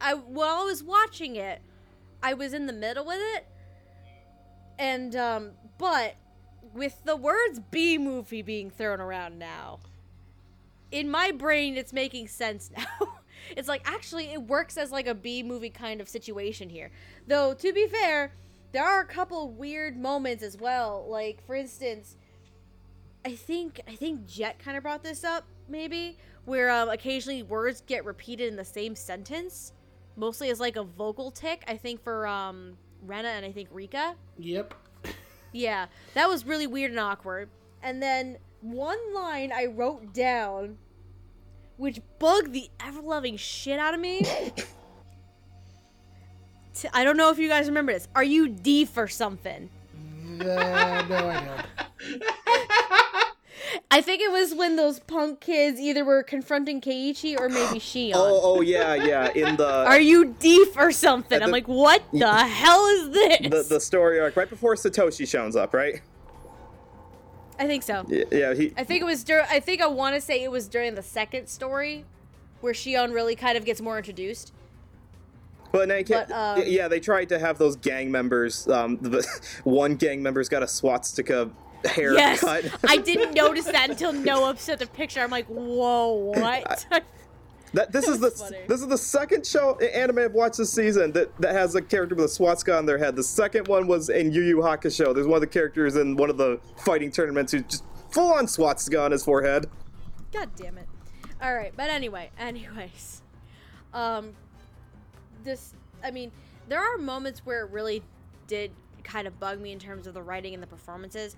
I 0.00 0.14
while 0.14 0.62
I 0.62 0.64
was 0.64 0.82
watching 0.84 1.36
it, 1.36 1.60
I 2.22 2.34
was 2.34 2.52
in 2.52 2.66
the 2.66 2.72
middle 2.72 3.04
with 3.04 3.20
it. 3.20 3.46
And 4.78 5.14
um 5.16 5.50
but 5.78 6.16
with 6.74 7.04
the 7.04 7.16
words 7.16 7.60
B 7.70 7.98
movie 7.98 8.42
being 8.42 8.70
thrown 8.70 9.00
around 9.00 9.38
now, 9.38 9.80
in 10.90 11.10
my 11.10 11.30
brain 11.30 11.76
it's 11.76 11.92
making 11.92 12.28
sense 12.28 12.70
now. 12.76 13.18
it's 13.56 13.68
like 13.68 13.82
actually 13.84 14.32
it 14.32 14.42
works 14.42 14.76
as 14.76 14.90
like 14.92 15.06
a 15.06 15.14
B 15.14 15.42
movie 15.42 15.70
kind 15.70 16.00
of 16.00 16.08
situation 16.08 16.68
here. 16.68 16.90
Though 17.26 17.54
to 17.54 17.72
be 17.72 17.86
fair, 17.86 18.32
there 18.72 18.84
are 18.84 19.00
a 19.00 19.06
couple 19.06 19.50
weird 19.50 19.96
moments 19.96 20.42
as 20.42 20.56
well. 20.56 21.06
Like 21.08 21.44
for 21.46 21.54
instance, 21.54 22.16
I 23.24 23.34
think 23.34 23.80
I 23.88 23.94
think 23.94 24.26
Jet 24.26 24.58
kind 24.58 24.76
of 24.76 24.82
brought 24.82 25.02
this 25.02 25.24
up 25.24 25.44
maybe 25.68 26.16
where 26.44 26.70
um, 26.70 26.88
occasionally 26.88 27.42
words 27.42 27.82
get 27.86 28.04
repeated 28.04 28.48
in 28.48 28.56
the 28.56 28.64
same 28.64 28.94
sentence, 28.94 29.72
mostly 30.16 30.50
as 30.50 30.58
like 30.60 30.76
a 30.76 30.82
vocal 30.82 31.30
tick. 31.30 31.62
I 31.68 31.76
think 31.76 32.02
for 32.02 32.26
um, 32.26 32.76
Rena 33.02 33.28
and 33.28 33.44
I 33.44 33.52
think 33.52 33.68
Rika. 33.70 34.14
Yep. 34.38 34.74
Yeah, 35.52 35.86
that 36.14 36.28
was 36.28 36.44
really 36.44 36.66
weird 36.66 36.90
and 36.90 37.00
awkward. 37.00 37.48
And 37.82 38.02
then 38.02 38.38
one 38.60 38.98
line 39.14 39.52
I 39.52 39.66
wrote 39.66 40.12
down, 40.12 40.76
which 41.76 42.00
bugged 42.18 42.52
the 42.52 42.68
ever 42.84 43.00
loving 43.00 43.36
shit 43.36 43.78
out 43.78 43.94
of 43.94 44.00
me. 44.00 44.22
T- 46.74 46.88
I 46.92 47.04
don't 47.04 47.16
know 47.16 47.30
if 47.30 47.38
you 47.38 47.48
guys 47.48 47.68
remember 47.68 47.92
this. 47.92 48.08
Are 48.14 48.24
you 48.24 48.48
D 48.48 48.84
for 48.84 49.08
something? 49.08 49.70
Uh, 50.40 50.44
no, 51.08 51.30
I 51.30 51.64
don't. 52.00 52.22
I 53.90 54.00
think 54.00 54.22
it 54.22 54.30
was 54.30 54.54
when 54.54 54.76
those 54.76 55.00
punk 55.00 55.40
kids 55.40 55.80
either 55.80 56.04
were 56.04 56.22
confronting 56.22 56.80
Keiichi 56.80 57.38
or 57.38 57.48
maybe 57.48 57.78
Shion. 57.80 58.12
Oh, 58.14 58.40
oh 58.42 58.60
yeah, 58.60 58.94
yeah. 58.94 59.32
In 59.32 59.56
the 59.56 59.68
Are 59.86 60.00
you 60.00 60.34
deep 60.38 60.76
or 60.78 60.92
something? 60.92 61.36
At 61.36 61.42
I'm 61.42 61.50
like, 61.50 61.68
what 61.68 62.02
the 62.12 62.44
hell 62.44 62.86
is 62.86 63.10
this? 63.10 63.50
the 63.50 63.74
the 63.74 63.80
story 63.80 64.20
arc 64.20 64.36
right 64.36 64.48
before 64.50 64.74
Satoshi 64.74 65.26
shows 65.26 65.56
up, 65.56 65.74
right? 65.74 66.00
I 67.58 67.66
think 67.66 67.82
so. 67.82 68.04
Yeah, 68.08 68.24
yeah 68.30 68.54
he 68.54 68.72
I 68.76 68.84
think 68.84 69.00
it 69.00 69.06
was 69.06 69.24
dur- 69.24 69.46
I 69.50 69.60
think 69.60 69.80
I 69.80 69.86
want 69.86 70.14
to 70.14 70.20
say 70.20 70.42
it 70.42 70.50
was 70.50 70.68
during 70.68 70.94
the 70.94 71.02
second 71.02 71.48
story 71.48 72.04
where 72.60 72.72
Shion 72.72 73.14
really 73.14 73.36
kind 73.36 73.56
of 73.56 73.64
gets 73.64 73.80
more 73.80 73.96
introduced. 73.96 74.52
But, 75.72 75.88
But, 76.08 76.32
um, 76.32 76.62
yeah, 76.64 76.88
they 76.88 77.00
tried 77.00 77.28
to 77.28 77.38
have 77.38 77.58
those 77.58 77.76
gang 77.76 78.10
members. 78.10 78.66
Um, 78.68 78.96
the, 79.00 79.26
one 79.64 79.96
gang 79.96 80.22
member's 80.22 80.48
got 80.48 80.62
a 80.62 80.68
swastika 80.68 81.50
haircut. 81.88 82.18
Yes, 82.18 82.78
I 82.86 82.96
didn't 82.96 83.34
notice 83.34 83.64
that 83.66 83.90
until 83.90 84.12
Noah 84.12 84.56
sent 84.56 84.82
a 84.82 84.86
picture. 84.86 85.20
I'm 85.20 85.30
like, 85.30 85.46
whoa, 85.46 86.32
what? 86.34 86.86
That 87.72 87.92
this 87.92 88.08
is 88.08 88.20
the 88.20 88.30
funny. 88.30 88.58
this 88.68 88.80
is 88.80 88.86
the 88.86 88.96
second 88.96 89.46
show 89.46 89.78
anime 89.78 90.20
I've 90.20 90.32
watched 90.32 90.56
this 90.56 90.72
season 90.72 91.12
that, 91.12 91.36
that 91.40 91.52
has 91.52 91.74
a 91.74 91.82
character 91.82 92.14
with 92.14 92.24
a 92.24 92.28
swastika 92.28 92.74
on 92.74 92.86
their 92.86 92.96
head. 92.96 93.16
The 93.16 93.22
second 93.22 93.68
one 93.68 93.86
was 93.86 94.08
in 94.08 94.32
Yu 94.32 94.40
Yu 94.42 94.56
Hakusho. 94.58 95.14
There's 95.14 95.26
one 95.26 95.36
of 95.36 95.40
the 95.42 95.46
characters 95.46 95.96
in 95.96 96.16
one 96.16 96.30
of 96.30 96.38
the 96.38 96.58
fighting 96.78 97.10
tournaments 97.10 97.52
who's 97.52 97.64
just 97.64 97.84
full 98.10 98.32
on 98.32 98.48
swastika 98.48 99.02
on 99.02 99.10
his 99.10 99.22
forehead. 99.22 99.66
God 100.32 100.48
damn 100.56 100.78
it. 100.78 100.88
All 101.42 101.54
right, 101.54 101.72
but 101.76 101.90
anyway, 101.90 102.30
anyways, 102.38 103.20
um, 103.92 104.32
this. 105.44 105.74
I 106.02 106.10
mean, 106.10 106.32
there 106.68 106.80
are 106.80 106.96
moments 106.96 107.44
where 107.44 107.66
it 107.66 107.72
really 107.72 108.02
did 108.46 108.70
kind 109.04 109.26
of 109.26 109.38
bug 109.38 109.60
me 109.60 109.72
in 109.72 109.78
terms 109.78 110.06
of 110.06 110.14
the 110.14 110.22
writing 110.22 110.54
and 110.54 110.62
the 110.62 110.66
performances, 110.66 111.36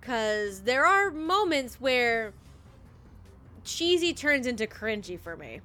because 0.00 0.62
there 0.62 0.86
are 0.86 1.10
moments 1.10 1.80
where 1.80 2.32
cheesy 3.64 4.14
turns 4.14 4.46
into 4.46 4.66
cringy 4.66 5.18
for 5.18 5.36
me, 5.36 5.60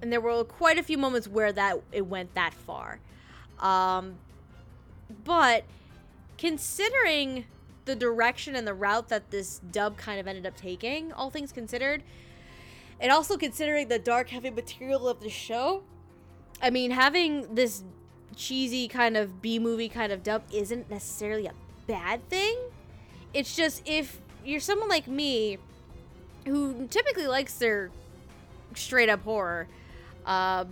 and 0.00 0.12
there 0.12 0.20
were 0.20 0.44
quite 0.44 0.78
a 0.78 0.82
few 0.82 0.98
moments 0.98 1.28
where 1.28 1.52
that 1.52 1.80
it 1.92 2.06
went 2.06 2.34
that 2.34 2.54
far. 2.54 2.98
Um, 3.60 4.14
but 5.24 5.64
considering 6.38 7.44
the 7.84 7.94
direction 7.94 8.56
and 8.56 8.66
the 8.66 8.74
route 8.74 9.08
that 9.08 9.30
this 9.30 9.60
dub 9.70 9.96
kind 9.96 10.18
of 10.18 10.26
ended 10.26 10.46
up 10.46 10.56
taking, 10.56 11.12
all 11.12 11.30
things 11.30 11.52
considered, 11.52 12.02
and 13.00 13.10
also 13.10 13.36
considering 13.36 13.88
the 13.88 13.98
dark 13.98 14.30
heavy 14.30 14.50
material 14.50 15.08
of 15.08 15.20
the 15.20 15.28
show, 15.28 15.82
I 16.60 16.70
mean, 16.70 16.92
having 16.92 17.54
this 17.54 17.82
cheesy 18.36 18.88
kind 18.88 19.16
of 19.16 19.42
B 19.42 19.58
movie 19.58 19.88
kind 19.88 20.12
of 20.12 20.22
dub 20.22 20.44
isn't 20.52 20.88
necessarily 20.88 21.46
a 21.46 21.54
bad 21.86 22.28
thing. 22.28 22.56
It's 23.34 23.56
just 23.56 23.82
if 23.86 24.20
you're 24.44 24.60
someone 24.60 24.88
like 24.88 25.06
me 25.06 25.58
who 26.46 26.86
typically 26.88 27.26
likes 27.26 27.54
their 27.54 27.90
straight 28.74 29.08
up 29.08 29.22
horror, 29.22 29.68
uh, 30.26 30.64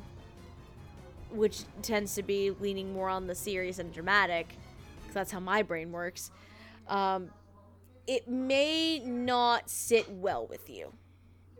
which 1.30 1.62
tends 1.82 2.14
to 2.16 2.22
be 2.22 2.50
leaning 2.50 2.92
more 2.92 3.08
on 3.08 3.26
the 3.26 3.34
serious 3.34 3.78
and 3.78 3.92
dramatic, 3.92 4.48
because 5.00 5.14
that's 5.14 5.30
how 5.30 5.40
my 5.40 5.62
brain 5.62 5.92
works. 5.92 6.30
Um, 6.88 7.30
it 8.06 8.28
may 8.28 8.98
not 8.98 9.70
sit 9.70 10.10
well 10.10 10.46
with 10.46 10.68
you. 10.68 10.92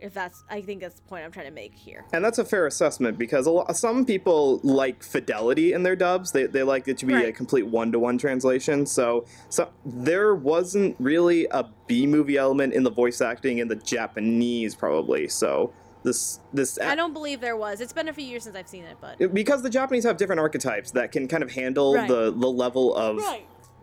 If 0.01 0.13
that's, 0.13 0.43
I 0.49 0.61
think 0.61 0.81
that's 0.81 0.95
the 0.95 1.07
point 1.07 1.23
I'm 1.23 1.31
trying 1.31 1.45
to 1.45 1.51
make 1.51 1.75
here. 1.75 2.05
And 2.11 2.25
that's 2.25 2.39
a 2.39 2.45
fair 2.45 2.65
assessment 2.65 3.17
because 3.19 3.45
a 3.45 3.51
lot, 3.51 3.77
some 3.77 4.03
people 4.03 4.59
like 4.63 5.03
fidelity 5.03 5.73
in 5.73 5.83
their 5.83 5.95
dubs. 5.95 6.31
They, 6.31 6.47
they 6.47 6.63
like 6.63 6.87
it 6.87 6.97
to 6.99 7.05
be 7.05 7.13
a 7.13 7.31
complete 7.31 7.67
one 7.67 7.91
to 7.91 7.99
one 7.99 8.17
translation. 8.17 8.85
So, 8.85 9.25
so 9.49 9.69
there 9.85 10.33
wasn't 10.33 10.95
really 10.99 11.45
a 11.51 11.65
B 11.87 12.07
movie 12.07 12.37
element 12.37 12.73
in 12.73 12.83
the 12.83 12.89
voice 12.91 13.21
acting 13.21 13.59
in 13.59 13.67
the 13.67 13.75
Japanese, 13.75 14.73
probably. 14.73 15.27
So 15.27 15.71
this 16.03 16.39
this 16.51 16.79
I 16.79 16.95
don't 16.95 17.13
believe 17.13 17.41
there 17.41 17.55
was. 17.57 17.79
It's 17.79 17.93
been 17.93 18.07
a 18.07 18.13
few 18.13 18.25
years 18.25 18.43
since 18.45 18.55
I've 18.55 18.67
seen 18.67 18.85
it, 18.85 18.97
but 18.99 19.33
because 19.33 19.61
the 19.61 19.69
Japanese 19.69 20.03
have 20.03 20.17
different 20.17 20.39
archetypes 20.39 20.89
that 20.91 21.11
can 21.11 21.27
kind 21.27 21.43
of 21.43 21.51
handle 21.51 21.93
Right. 21.93 22.07
the 22.07 22.31
the 22.31 22.47
level 22.49 22.95
of 22.95 23.19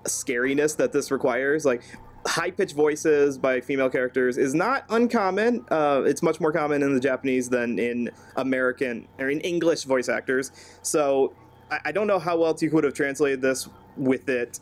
scariness 0.04 0.76
that 0.76 0.92
this 0.92 1.10
requires. 1.10 1.64
Like 1.64 1.82
high 2.28 2.50
pitched 2.50 2.74
voices 2.74 3.38
by 3.38 3.60
female 3.60 3.88
characters 3.90 4.36
is 4.36 4.54
not 4.54 4.84
uncommon. 4.90 5.64
Uh, 5.70 6.02
it's 6.06 6.22
much 6.22 6.40
more 6.40 6.52
common 6.52 6.82
in 6.82 6.92
the 6.94 7.00
Japanese 7.00 7.48
than 7.48 7.78
in 7.78 8.10
American 8.36 9.08
or 9.18 9.30
in 9.30 9.40
English 9.40 9.84
voice 9.84 10.08
actors. 10.08 10.52
So 10.82 11.32
I, 11.70 11.78
I 11.86 11.92
don't 11.92 12.06
know 12.06 12.18
how 12.18 12.44
else 12.44 12.62
you 12.62 12.70
could 12.70 12.84
have 12.84 12.94
translated 12.94 13.40
this 13.40 13.68
with 13.96 14.28
it 14.28 14.60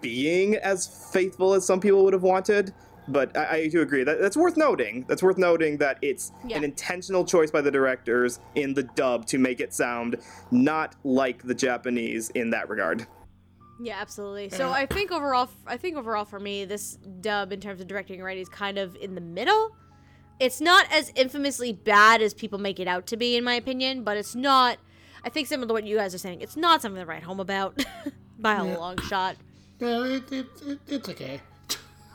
being 0.00 0.54
as 0.56 1.10
faithful 1.12 1.54
as 1.54 1.66
some 1.66 1.80
people 1.80 2.04
would 2.04 2.12
have 2.12 2.22
wanted. 2.22 2.72
But 3.08 3.36
I, 3.36 3.44
I 3.56 3.68
do 3.68 3.80
agree 3.80 4.04
that 4.04 4.20
that's 4.20 4.36
worth 4.36 4.56
noting. 4.56 5.04
That's 5.08 5.22
worth 5.22 5.38
noting 5.38 5.78
that 5.78 5.98
it's 6.02 6.30
Yeah. 6.46 6.58
an 6.58 6.64
intentional 6.64 7.24
choice 7.24 7.50
by 7.50 7.60
the 7.60 7.70
directors 7.70 8.38
in 8.54 8.74
the 8.74 8.84
dub 8.84 9.26
to 9.26 9.38
make 9.38 9.58
it 9.60 9.74
sound 9.74 10.16
not 10.52 10.94
like 11.02 11.42
the 11.42 11.54
Japanese 11.54 12.30
in 12.30 12.50
that 12.50 12.68
regard. 12.68 13.06
Yeah, 13.82 13.96
absolutely. 14.00 14.50
So 14.50 14.70
I 14.70 14.84
think 14.86 15.10
overall, 15.10 15.48
I 15.66 15.76
think 15.78 15.96
overall 15.96 16.24
for 16.24 16.38
me, 16.38 16.64
this 16.66 16.96
dub 17.20 17.52
in 17.52 17.60
terms 17.60 17.80
of 17.80 17.86
directing 17.86 18.16
and 18.16 18.24
writing 18.24 18.42
is 18.42 18.48
kind 18.48 18.78
of 18.78 18.94
in 18.96 19.14
the 19.14 19.20
middle. 19.20 19.74
It's 20.38 20.60
not 20.60 20.86
as 20.92 21.10
infamously 21.14 21.72
bad 21.72 22.22
as 22.22 22.34
people 22.34 22.58
make 22.58 22.78
it 22.80 22.88
out 22.88 23.06
to 23.08 23.16
be, 23.16 23.36
in 23.36 23.44
my 23.44 23.54
opinion, 23.54 24.04
but 24.04 24.16
it's 24.16 24.34
not. 24.34 24.78
I 25.24 25.28
think 25.28 25.48
similar 25.48 25.68
to 25.68 25.74
what 25.74 25.84
you 25.84 25.96
guys 25.96 26.14
are 26.14 26.18
saying, 26.18 26.40
it's 26.40 26.56
not 26.56 26.80
something 26.82 27.00
to 27.00 27.06
write 27.06 27.22
home 27.22 27.40
about 27.40 27.82
by 28.38 28.54
a 28.54 28.64
Yeah. 28.66 28.76
long 28.76 28.98
shot. 29.02 29.36
No, 29.80 30.04
it, 30.04 30.30
it, 30.32 30.46
it, 30.66 30.78
it's 30.88 31.08
okay. 31.10 31.40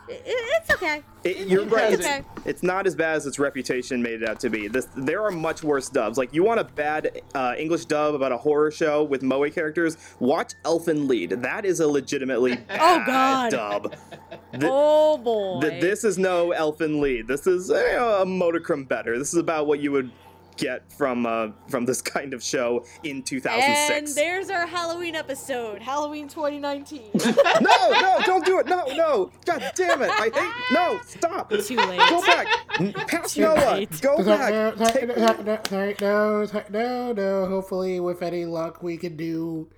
It, 0.08 0.22
it's 0.26 0.70
okay. 0.70 1.02
It, 1.24 1.48
you're 1.48 1.64
right. 1.66 1.92
It's, 1.94 2.06
it. 2.06 2.24
it's 2.44 2.62
not 2.62 2.86
as 2.86 2.94
bad 2.94 3.16
as 3.16 3.26
its 3.26 3.38
reputation 3.38 4.00
made 4.02 4.22
it 4.22 4.28
out 4.28 4.38
to 4.40 4.50
be. 4.50 4.68
This, 4.68 4.86
there 4.96 5.22
are 5.22 5.30
much 5.30 5.62
worse 5.64 5.88
dubs. 5.88 6.16
Like 6.18 6.32
you 6.32 6.44
want 6.44 6.60
a 6.60 6.64
bad 6.64 7.22
uh, 7.34 7.54
English 7.58 7.86
dub 7.86 8.14
about 8.14 8.32
a 8.32 8.36
horror 8.36 8.70
show 8.70 9.02
with 9.02 9.22
moe 9.22 9.48
characters? 9.50 9.96
Watch 10.20 10.52
Elfen 10.64 11.08
Lied. 11.08 11.42
That 11.42 11.64
is 11.64 11.80
a 11.80 11.88
legitimately 11.88 12.56
bad 12.68 12.80
Oh, 12.80 13.04
God. 13.06 13.50
dub. 13.50 13.94
Th- 14.52 14.62
oh 14.66 15.18
boy. 15.18 15.60
th- 15.60 15.80
this 15.82 16.04
is 16.04 16.16
no 16.18 16.50
Elfen 16.56 17.00
Lied. 17.00 17.26
This 17.26 17.46
is 17.46 17.70
eh, 17.70 17.96
a 17.96 18.24
Modicrum 18.24 18.86
better. 18.88 19.18
This 19.18 19.32
is 19.34 19.38
about 19.38 19.66
what 19.66 19.80
you 19.80 19.92
would 19.92 20.10
get 20.56 20.90
from 20.92 21.26
uh, 21.26 21.48
from 21.68 21.84
this 21.84 22.00
kind 22.16 22.34
of 22.34 22.42
show 22.42 22.84
in 23.04 23.22
2006. 23.22 23.90
and 23.90 24.06
2006. 24.06 24.14
there's 24.14 24.50
our 24.50 24.66
Halloween 24.66 25.14
episode, 25.14 25.82
Halloween 25.82 26.28
2019. 26.28 27.10
no, 27.60 27.90
no, 27.90 28.18
don't 28.24 28.44
do 28.44 28.58
it. 28.58 28.66
No, 28.66 28.84
no. 28.94 29.30
God 29.44 29.72
damn 29.74 30.02
it. 30.02 30.10
I 30.10 30.30
hate. 30.34 30.72
No, 30.72 31.00
stop. 31.06 31.50
Too 31.50 31.76
late. 31.76 31.98
Go 32.10 32.20
back. 32.22 32.46
N- 32.80 32.92
Past 33.08 33.34
Too 33.34 33.42
Noah. 33.42 33.72
late. 33.74 34.00
Go 34.00 34.16
No, 34.16 34.24
back. 34.24 34.76
no, 34.78 34.86
Take- 34.86 35.08
no, 35.08 35.14
no, 35.14 35.60
no, 36.00 36.46
no, 36.50 36.62
no, 36.70 37.12
no. 37.12 37.46
Hopefully, 37.46 38.00
with 38.00 38.22
any 38.22 38.44
luck, 38.44 38.82
we 38.82 38.96
can 38.96 39.16
do. 39.16 39.68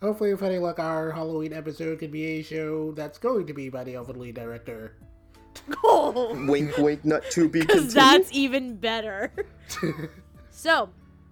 Hopefully, 0.00 0.32
with 0.32 0.42
any 0.44 0.58
luck, 0.58 0.78
our 0.78 1.10
Halloween 1.10 1.52
episode 1.52 1.98
could 1.98 2.12
be 2.12 2.24
a 2.38 2.42
show 2.42 2.92
that's 2.92 3.18
going 3.18 3.46
to 3.48 3.52
be 3.52 3.68
by 3.68 3.82
the 3.82 3.94
Elfen 3.94 4.16
Lied 4.16 4.34
director. 4.34 4.94
oh. 5.82 6.34
Wink, 6.46 6.76
wink, 6.78 7.04
not 7.04 7.22
to 7.32 7.48
be 7.48 7.60
Because 7.60 7.92
that's 7.92 8.30
even 8.32 8.76
better. 8.76 9.32
So, 10.58 10.90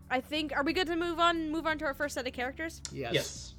I 0.09 0.21
think 0.21 0.57
are 0.57 0.63
we 0.63 0.73
good 0.73 0.87
to 0.87 0.95
move 0.95 1.19
on? 1.19 1.51
Move 1.51 1.67
on 1.67 1.79
to 1.79 1.85
our 1.85 1.95
first 1.95 2.15
set 2.15 2.29
of 2.29 2.33
characters. 2.33 2.81
Yes. 2.93 3.13
Yes. 3.13 3.55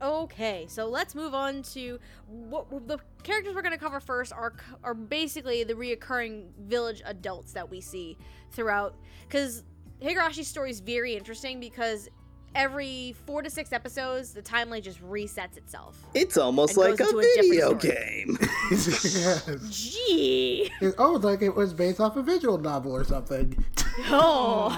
Okay, 0.00 0.66
so 0.68 0.86
let's 0.86 1.16
move 1.16 1.34
on 1.34 1.62
to 1.62 1.98
what 2.28 2.86
the 2.86 2.96
characters 3.24 3.56
we're 3.56 3.62
going 3.62 3.72
to 3.72 3.78
cover 3.78 3.98
first 3.98 4.32
are 4.32 4.54
are 4.84 4.94
basically 4.94 5.64
the 5.64 5.74
reoccurring 5.74 6.54
village 6.60 7.02
adults 7.04 7.52
that 7.54 7.68
we 7.68 7.80
see 7.80 8.16
throughout. 8.52 8.94
Because 9.26 9.64
Higurashi's 10.00 10.46
story 10.46 10.70
is 10.70 10.78
very 10.78 11.16
interesting 11.16 11.58
because 11.58 12.08
every 12.54 13.14
four 13.26 13.42
to 13.42 13.50
six 13.50 13.72
episodes, 13.72 14.32
the 14.32 14.42
timeline 14.42 14.82
just 14.82 15.02
resets 15.02 15.56
itself. 15.56 16.04
It's 16.14 16.36
almost 16.36 16.76
like 16.76 17.00
a 17.00 17.04
into 17.04 17.18
a 17.18 17.22
video 17.22 17.74
game. 17.74 18.38
Yes. 18.70 19.48
Gee. 19.70 20.70
Oh, 20.80 20.86
it's 20.86 20.98
almost 20.98 21.24
like 21.24 21.42
it 21.42 21.54
was 21.54 21.74
based 21.74 22.00
off 22.00 22.16
a 22.16 22.22
visual 22.22 22.58
novel 22.58 22.92
or 22.92 23.04
something. 23.04 23.64
Oh. 24.12 24.70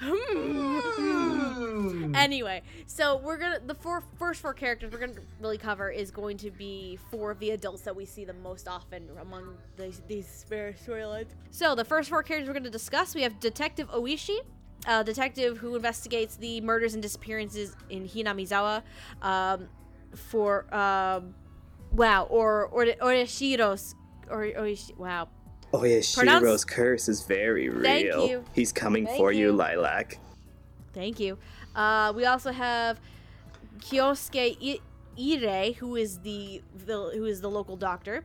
Hmm. 0.00 0.80
Anyway, 2.14 2.62
so 2.86 3.18
we're 3.18 3.36
gonna 3.36 3.60
the 3.64 3.74
four 3.74 4.02
first 4.18 4.40
four 4.40 4.54
characters 4.54 4.90
we're 4.92 4.98
gonna 4.98 5.12
really 5.40 5.58
cover 5.58 5.90
is 5.90 6.10
going 6.10 6.38
to 6.38 6.50
be 6.50 6.98
four 7.10 7.30
of 7.30 7.38
the 7.38 7.50
adults 7.50 7.82
that 7.82 7.94
we 7.94 8.06
see 8.06 8.24
the 8.24 8.32
most 8.32 8.66
often 8.66 9.08
among 9.20 9.56
these 9.76 10.00
these 10.08 10.46
various 10.48 10.80
storylines. 10.86 11.28
So 11.50 11.74
the 11.74 11.84
first 11.84 12.08
four 12.08 12.22
characters 12.22 12.48
we're 12.48 12.54
gonna 12.54 12.70
discuss 12.70 13.14
we 13.14 13.22
have 13.22 13.38
Detective 13.40 13.90
Oishi, 13.90 14.38
a 14.86 15.04
detective 15.04 15.58
who 15.58 15.76
investigates 15.76 16.36
the 16.36 16.60
murders 16.60 16.94
and 16.94 17.02
disappearances 17.02 17.76
in 17.90 18.08
Hinamizawa, 18.08 18.82
um, 19.22 19.68
for 20.14 20.72
um, 20.74 21.34
wow 21.92 22.24
or 22.24 22.66
or 22.66 22.84
Oreshiro's 22.86 23.94
or 24.28 24.44
Oishi 24.44 24.96
wow 24.96 25.28
Oh 25.72 25.84
Pronounce- 26.14 26.64
curse 26.64 27.08
is 27.08 27.22
very 27.22 27.68
real. 27.68 27.82
Thank 27.82 28.30
you. 28.30 28.44
He's 28.52 28.72
coming 28.72 29.06
Thank 29.06 29.18
for 29.18 29.30
you, 29.30 29.46
you. 29.46 29.52
Lilac. 29.52 30.18
Thank 30.92 31.20
you. 31.20 31.38
Uh, 31.76 32.12
we 32.16 32.24
also 32.24 32.50
have 32.50 32.98
Kyosuke 33.78 34.56
I- 34.60 34.80
Irie, 35.16 35.76
who 35.76 35.94
is 35.94 36.18
the, 36.20 36.62
the 36.86 37.12
who 37.14 37.24
is 37.24 37.40
the 37.40 37.48
local 37.50 37.76
doctor. 37.76 38.24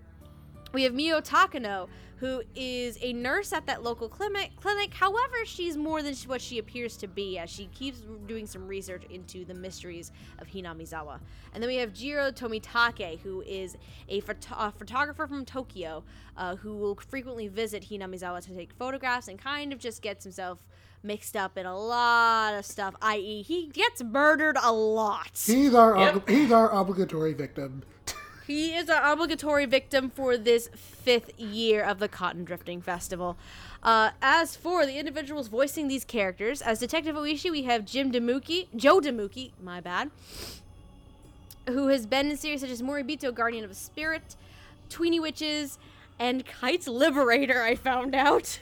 We 0.76 0.84
have 0.84 0.92
Miyo 0.92 1.26
Takano, 1.26 1.88
who 2.18 2.44
is 2.54 2.98
a 3.02 3.14
nurse 3.14 3.54
at 3.54 3.66
that 3.68 3.82
local 3.82 4.10
clinic. 4.10 4.52
Clinic, 4.58 4.94
however, 4.94 5.46
she's 5.46 5.78
more 5.78 6.04
than 6.04 6.14
what 6.28 6.42
she 6.42 6.60
appears 6.60 6.98
to 6.98 7.08
be, 7.08 7.40
as 7.40 7.50
she 7.50 7.68
keeps 7.68 8.02
doing 8.28 8.46
some 8.46 8.68
research 8.68 9.04
into 9.10 9.46
the 9.46 9.54
mysteries 9.54 10.12
of 10.40 10.48
Hinamizawa. 10.48 11.22
And 11.54 11.64
then 11.64 11.70
we 11.70 11.78
have 11.78 11.94
Jiro 11.94 12.30
Tomitake, 12.30 13.20
who 13.22 13.42
is 13.44 13.78
a, 14.10 14.20
photo- 14.20 14.56
a 14.58 14.72
photographer 14.78 15.26
from 15.28 15.46
Tokyo, 15.46 16.04
uh, 16.36 16.58
who 16.58 16.76
will 16.76 16.96
frequently 16.96 17.48
visit 17.48 17.84
Hinamizawa 17.90 18.42
to 18.46 18.54
take 18.54 18.74
photographs 18.74 19.30
and 19.30 19.40
kind 19.40 19.72
of 19.72 19.80
just 19.80 20.02
gets 20.02 20.26
himself 20.26 20.60
mixed 21.04 21.38
up 21.38 21.58
in 21.58 21.66
a 21.66 21.78
lot 21.78 22.54
of 22.54 22.66
stuff. 22.66 22.96
I.e., 23.02 23.44
he 23.44 23.68
gets 23.68 24.04
murdered 24.04 24.58
a 24.62 24.74
lot. 24.74 25.42
He's 25.46 25.74
our 25.74 25.98
Yep. 25.98 26.16
obli- 26.16 26.30
he's 26.30 26.52
our 26.52 26.70
obligatory 26.70 27.32
victim. 27.34 27.84
He 28.46 28.76
is 28.76 28.90
our 28.90 29.12
obligatory 29.14 29.66
victim 29.66 30.12
for 30.12 30.38
this 30.38 30.70
fifth 30.76 31.40
year 31.40 31.84
of 31.84 31.98
the 31.98 32.08
Cotton 32.08 32.44
Drifting 32.44 32.80
Festival. 32.80 33.38
Uh, 33.82 34.12
as 34.22 34.56
for 34.56 34.86
the 34.86 34.98
individuals 34.98 35.48
voicing 35.48 35.88
these 35.88 36.06
characters, 36.06 36.62
as 36.62 36.80
Detective 36.80 37.16
Oishi, 37.16 37.50
we 37.50 37.64
have 37.64 37.86
Jim 37.86 38.12
DiMucci, 38.12 38.68
Joe 38.76 39.00
DiMucci, 39.00 39.52
my 39.64 39.82
bad, 39.82 40.12
who 41.68 41.88
has 41.88 42.06
been 42.06 42.30
in 42.30 42.38
series 42.38 42.62
such 42.62 42.70
as 42.70 42.84
Moribito, 42.84 43.34
Guardian 43.34 43.64
of 43.64 43.72
a 43.72 43.76
Spirit, 43.76 44.36
Tweeny 44.90 45.20
Witches, 45.20 45.80
and 46.20 46.46
Kite's 46.46 46.88
Liberator, 46.88 47.64
I 47.64 47.76
found 47.76 48.14
out. 48.14 48.60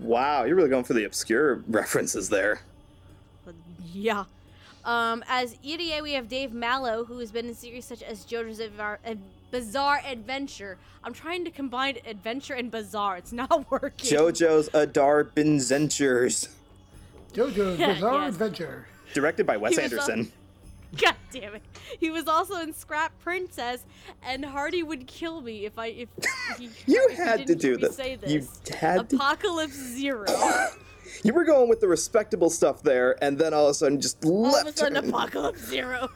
Wow, 0.00 0.44
you're 0.44 0.56
really 0.56 0.68
going 0.68 0.84
for 0.84 0.94
the 0.94 1.04
obscure 1.04 1.62
references 1.68 2.28
there. 2.28 2.60
Yeah. 3.94 4.24
Um, 4.84 5.22
as 5.28 5.54
Irie, 5.64 6.02
we 6.02 6.12
have 6.14 6.28
Dave 6.28 6.52
Mallow, 6.52 7.04
who 7.04 7.18
has 7.18 7.30
been 7.30 7.46
in 7.46 7.54
series 7.54 7.84
such 7.84 8.02
as 8.02 8.24
JoJo's 8.24 8.58
Advar- 8.60 8.98
Bizarre 9.50 10.00
Adventure. 10.04 10.78
I'm 11.04 11.12
trying 11.12 11.44
to 11.44 11.50
combine 11.50 11.98
adventure 12.06 12.54
and 12.54 12.70
bizarre. 12.70 13.16
It's 13.16 13.32
not 13.32 13.70
working. 13.70 14.10
JoJo's 14.10 14.70
Adar 14.74 15.24
Benzentures. 15.24 16.48
JoJo's 17.32 17.78
Yeah, 17.78 17.94
Bizarre 17.94 18.22
yes. 18.24 18.32
Adventure. 18.34 18.86
Directed 19.14 19.46
by 19.46 19.56
Wes 19.56 19.76
He 19.76 19.82
was, 19.82 19.92
Anderson. 19.92 20.32
God 21.00 21.14
damn 21.30 21.54
it. 21.54 21.62
He 22.00 22.10
was 22.10 22.26
also 22.28 22.56
in 22.60 22.74
Scrap 22.74 23.12
Princess, 23.20 23.84
and 24.22 24.44
Hardy 24.44 24.82
would 24.82 25.06
kill 25.06 25.40
me 25.40 25.64
if 25.64 25.78
I 25.78 25.86
if, 25.86 26.08
if 26.18 26.58
he, 26.58 26.64
You 26.92 27.06
if 27.10 27.16
had 27.16 27.38
to 27.40 27.44
didn't 27.46 27.60
do 27.60 27.68
hear 27.68 27.76
me 27.76 27.82
this. 27.82 27.96
Say 27.96 28.10
You 28.26 28.40
this. 28.40 28.60
had 28.74 29.08
to. 29.10 29.16
Apocalypse 29.16 29.72
Zero. 29.74 30.26
You 31.22 31.32
were 31.34 31.44
going 31.44 31.68
with 31.68 31.80
the 31.80 31.88
respectable 31.88 32.50
stuff 32.50 32.82
there, 32.82 33.16
and 33.22 33.38
then 33.38 33.52
all 33.54 33.66
of 33.66 33.70
a 33.70 33.74
sudden 33.74 34.00
just 34.00 34.24
All 34.24 34.46
of 34.46 34.52
a 34.62 34.64
left. 34.66 34.78
sudden. 34.78 35.08
Apocalypse 35.08 35.60
Zero. 35.66 36.08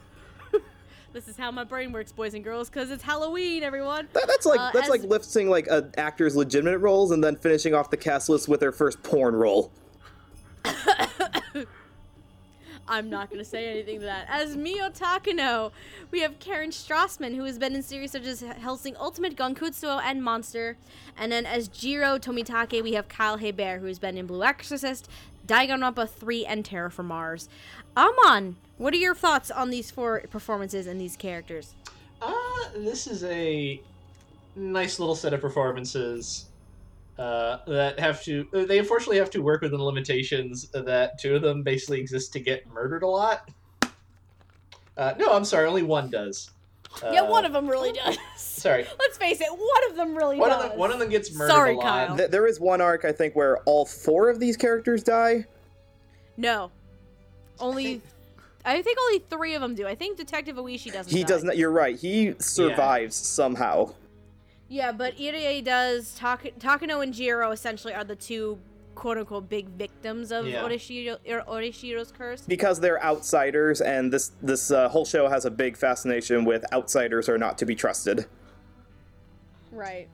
this 1.13 1.29
is 1.29 1.37
how 1.37 1.51
my 1.51 1.65
brain 1.65 1.93
works, 1.93 2.13
boys 2.13 2.35
and 2.35 2.43
girls, 2.43 2.69
because 2.69 2.91
it's 2.91 3.03
Halloween, 3.03 3.63
everyone. 3.63 4.09
That- 4.13 4.27
that's 4.27 4.47
like 4.47 4.59
Uh, 4.61 4.71
that's 4.73 4.87
as- 4.87 4.91
like 4.91 5.03
lifting 5.03 5.49
like 5.51 5.67
an 5.69 5.93
actor's 5.97 6.35
legitimate 6.37 6.79
roles 6.79 7.11
and 7.11 7.23
then 7.23 7.37
finishing 7.37 7.75
off 7.75 7.91
the 7.91 7.97
cast 7.97 8.29
list 8.29 8.49
with 8.49 8.61
their 8.61 8.73
first 8.73 9.03
porn 9.03 9.35
role. 9.37 9.71
I'm 12.89 13.11
not 13.11 13.31
going 13.31 13.39
to 13.39 13.45
say 13.45 13.69
anything 13.69 14.01
to 14.01 14.07
that. 14.07 14.27
As 14.29 14.57
Miyo 14.57 14.97
Takano, 14.97 15.73
we 16.11 16.21
have 16.21 16.39
Karen 16.39 16.71
Strassman, 16.71 17.35
who 17.35 17.45
has 17.45 17.59
been 17.59 17.75
in 17.75 17.83
series 17.83 18.13
such 18.13 18.27
as 18.27 18.41
Hellsing 18.41 18.97
Ultimate, 18.97 19.37
Gankutsuou, 19.37 20.01
and 20.03 20.23
Monster. 20.23 20.77
And 21.17 21.33
then 21.33 21.47
as 21.47 21.69
Jiro 21.69 22.19
Tomitake, 22.19 22.83
we 22.83 22.93
have 22.93 23.09
Kyle 23.09 23.39
Hebert, 23.39 23.81
who 23.81 23.87
has 23.87 23.99
been 23.99 24.17
in 24.17 24.27
Blue 24.27 24.45
Exorcist, 24.45 25.09
Danganronpa 25.47 26.09
3, 26.09 26.47
and 26.47 26.65
Terra 26.65 26.91
Formars. 26.91 27.49
Amon, 27.97 28.57
what 28.79 28.95
are 28.95 28.99
your 28.99 29.15
thoughts 29.15 29.51
on 29.51 29.71
these 29.71 29.91
four 29.91 30.23
performances 30.31 30.87
and 30.87 31.01
these 31.01 31.17
characters? 31.17 31.75
Uh, 32.23 32.35
this 32.77 33.07
is 33.07 33.25
a 33.25 33.81
nice 34.55 34.99
little 34.99 35.17
set 35.17 35.35
of 35.35 35.41
performances 35.41 36.47
uh, 37.19 37.59
that 37.67 37.99
have 37.99 38.23
to. 38.25 38.47
uh, 38.55 38.65
They 38.65 38.79
unfortunately 38.79 39.19
have 39.19 39.31
to 39.31 39.41
work 39.43 39.63
within 39.63 39.79
the 39.79 39.85
limitations 39.85 40.69
that 40.73 41.19
two 41.19 41.35
of 41.37 41.43
them 41.43 41.63
basically 41.63 42.01
exist 42.01 42.33
to 42.35 42.41
get 42.41 42.67
murdered 42.73 43.03
a 43.03 43.07
lot. 43.09 43.49
Uh, 44.97 45.15
no, 45.19 45.33
I'm 45.33 45.45
sorry, 45.45 45.67
only 45.67 45.83
one 45.83 46.11
does. 46.11 46.51
yeah, 47.13 47.23
Uh, 47.23 47.31
one 47.31 47.45
of 47.45 47.53
them 47.53 47.69
really 47.69 47.93
does. 48.05 48.17
Sorry, 48.37 48.87
Let's 48.99 49.19
face 49.19 49.41
it, 49.41 49.51
one 49.51 49.91
of 49.91 49.97
them 49.97 50.17
really 50.17 50.39
one 50.39 50.51
does. 50.51 50.65
of 50.65 50.71
them. 50.71 50.79
One 50.79 50.91
of 50.91 50.99
them 50.99 51.09
gets 51.11 51.35
murdered 51.35 51.53
Sorry, 51.53 51.75
a 51.75 51.77
lot. 51.77 51.83
Kyle. 52.09 52.17
Th- 52.17 52.31
there 52.31 52.47
is 52.47 52.59
one 52.61 52.81
arc 52.81 53.05
I 53.05 53.13
think 53.13 53.37
where 53.37 53.59
all 53.65 53.85
four 53.85 54.31
of 54.31 54.41
these 54.41 54.57
characters 54.57 55.03
die. 55.03 55.45
No. 56.39 56.71
Only. 57.61 58.01
I 58.65 58.83
think 58.83 58.99
only 58.99 59.21
three 59.31 59.55
of 59.55 59.63
them 59.63 59.75
do. 59.75 59.87
I 59.87 59.95
think 59.95 60.17
Detective 60.19 60.57
Oishi 60.57 60.93
doesn't. 60.93 61.13
He 61.13 61.23
die. 61.23 61.29
does 61.29 61.45
not. 61.45 61.57
You're 61.57 61.71
right. 61.71 61.97
He 61.97 62.35
survives 62.39 63.15
somehow. 63.15 63.95
Yeah, 64.69 64.93
but 64.93 65.17
Irie 65.17 65.63
does. 65.65 66.15
Tak- 66.17 66.59
Takano 66.59 67.03
and 67.03 67.15
Jiro 67.15 67.51
essentially 67.53 67.95
are 67.95 68.05
the 68.05 68.17
two 68.17 68.59
quote 68.95 69.19
unquote 69.19 69.49
big 69.49 69.69
victims 69.69 70.33
of 70.33 70.47
Yeah. 70.47 70.63
Orishiro- 70.63 71.19
or 71.29 71.43
Orishiro's 71.43 72.11
curse. 72.11 72.41
because 72.43 72.81
they're 72.81 73.03
outsiders, 73.05 73.81
and 73.81 74.13
this 74.13 74.33
this 74.43 74.71
uh, 74.71 74.89
whole 74.89 75.05
show 75.05 75.29
has 75.29 75.45
a 75.45 75.51
big 75.51 75.77
fascination 75.77 76.45
with 76.45 76.65
outsiders 76.73 77.29
are 77.29 77.39
not 77.39 77.59
to 77.59 77.67
be 77.67 77.75
trusted. 77.75 78.27
Right. 79.71 80.09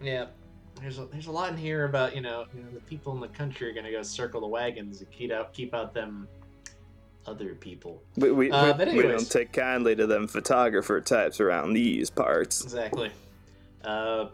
Yeah. 0.00 0.26
There's 0.80 0.98
a, 0.98 1.06
there's 1.06 1.26
a 1.26 1.32
lot 1.32 1.50
in 1.50 1.56
here 1.56 1.86
about 1.86 2.14
you 2.14 2.20
know, 2.20 2.44
you 2.54 2.62
know 2.62 2.70
the 2.70 2.80
people 2.80 3.14
in 3.14 3.20
the 3.20 3.28
country 3.28 3.68
are 3.70 3.72
gonna 3.72 3.90
go 3.90 4.02
circle 4.02 4.40
the 4.42 4.46
wagons 4.46 5.00
and 5.00 5.10
keep 5.10 5.32
out 5.32 5.52
keep 5.54 5.74
out 5.74 5.94
them 5.94 6.28
other 7.26 7.54
people. 7.54 8.02
We, 8.16 8.30
we, 8.30 8.50
Uh, 8.52 8.76
we, 8.76 8.96
we 8.98 9.02
don't 9.02 9.28
take 9.28 9.52
kindly 9.52 9.96
to 9.96 10.06
them 10.06 10.28
photographer 10.28 11.00
types 11.00 11.40
around 11.40 11.72
these 11.72 12.08
parts. 12.10 12.62
Exactly. 12.62 13.10
Uh, 13.86 14.30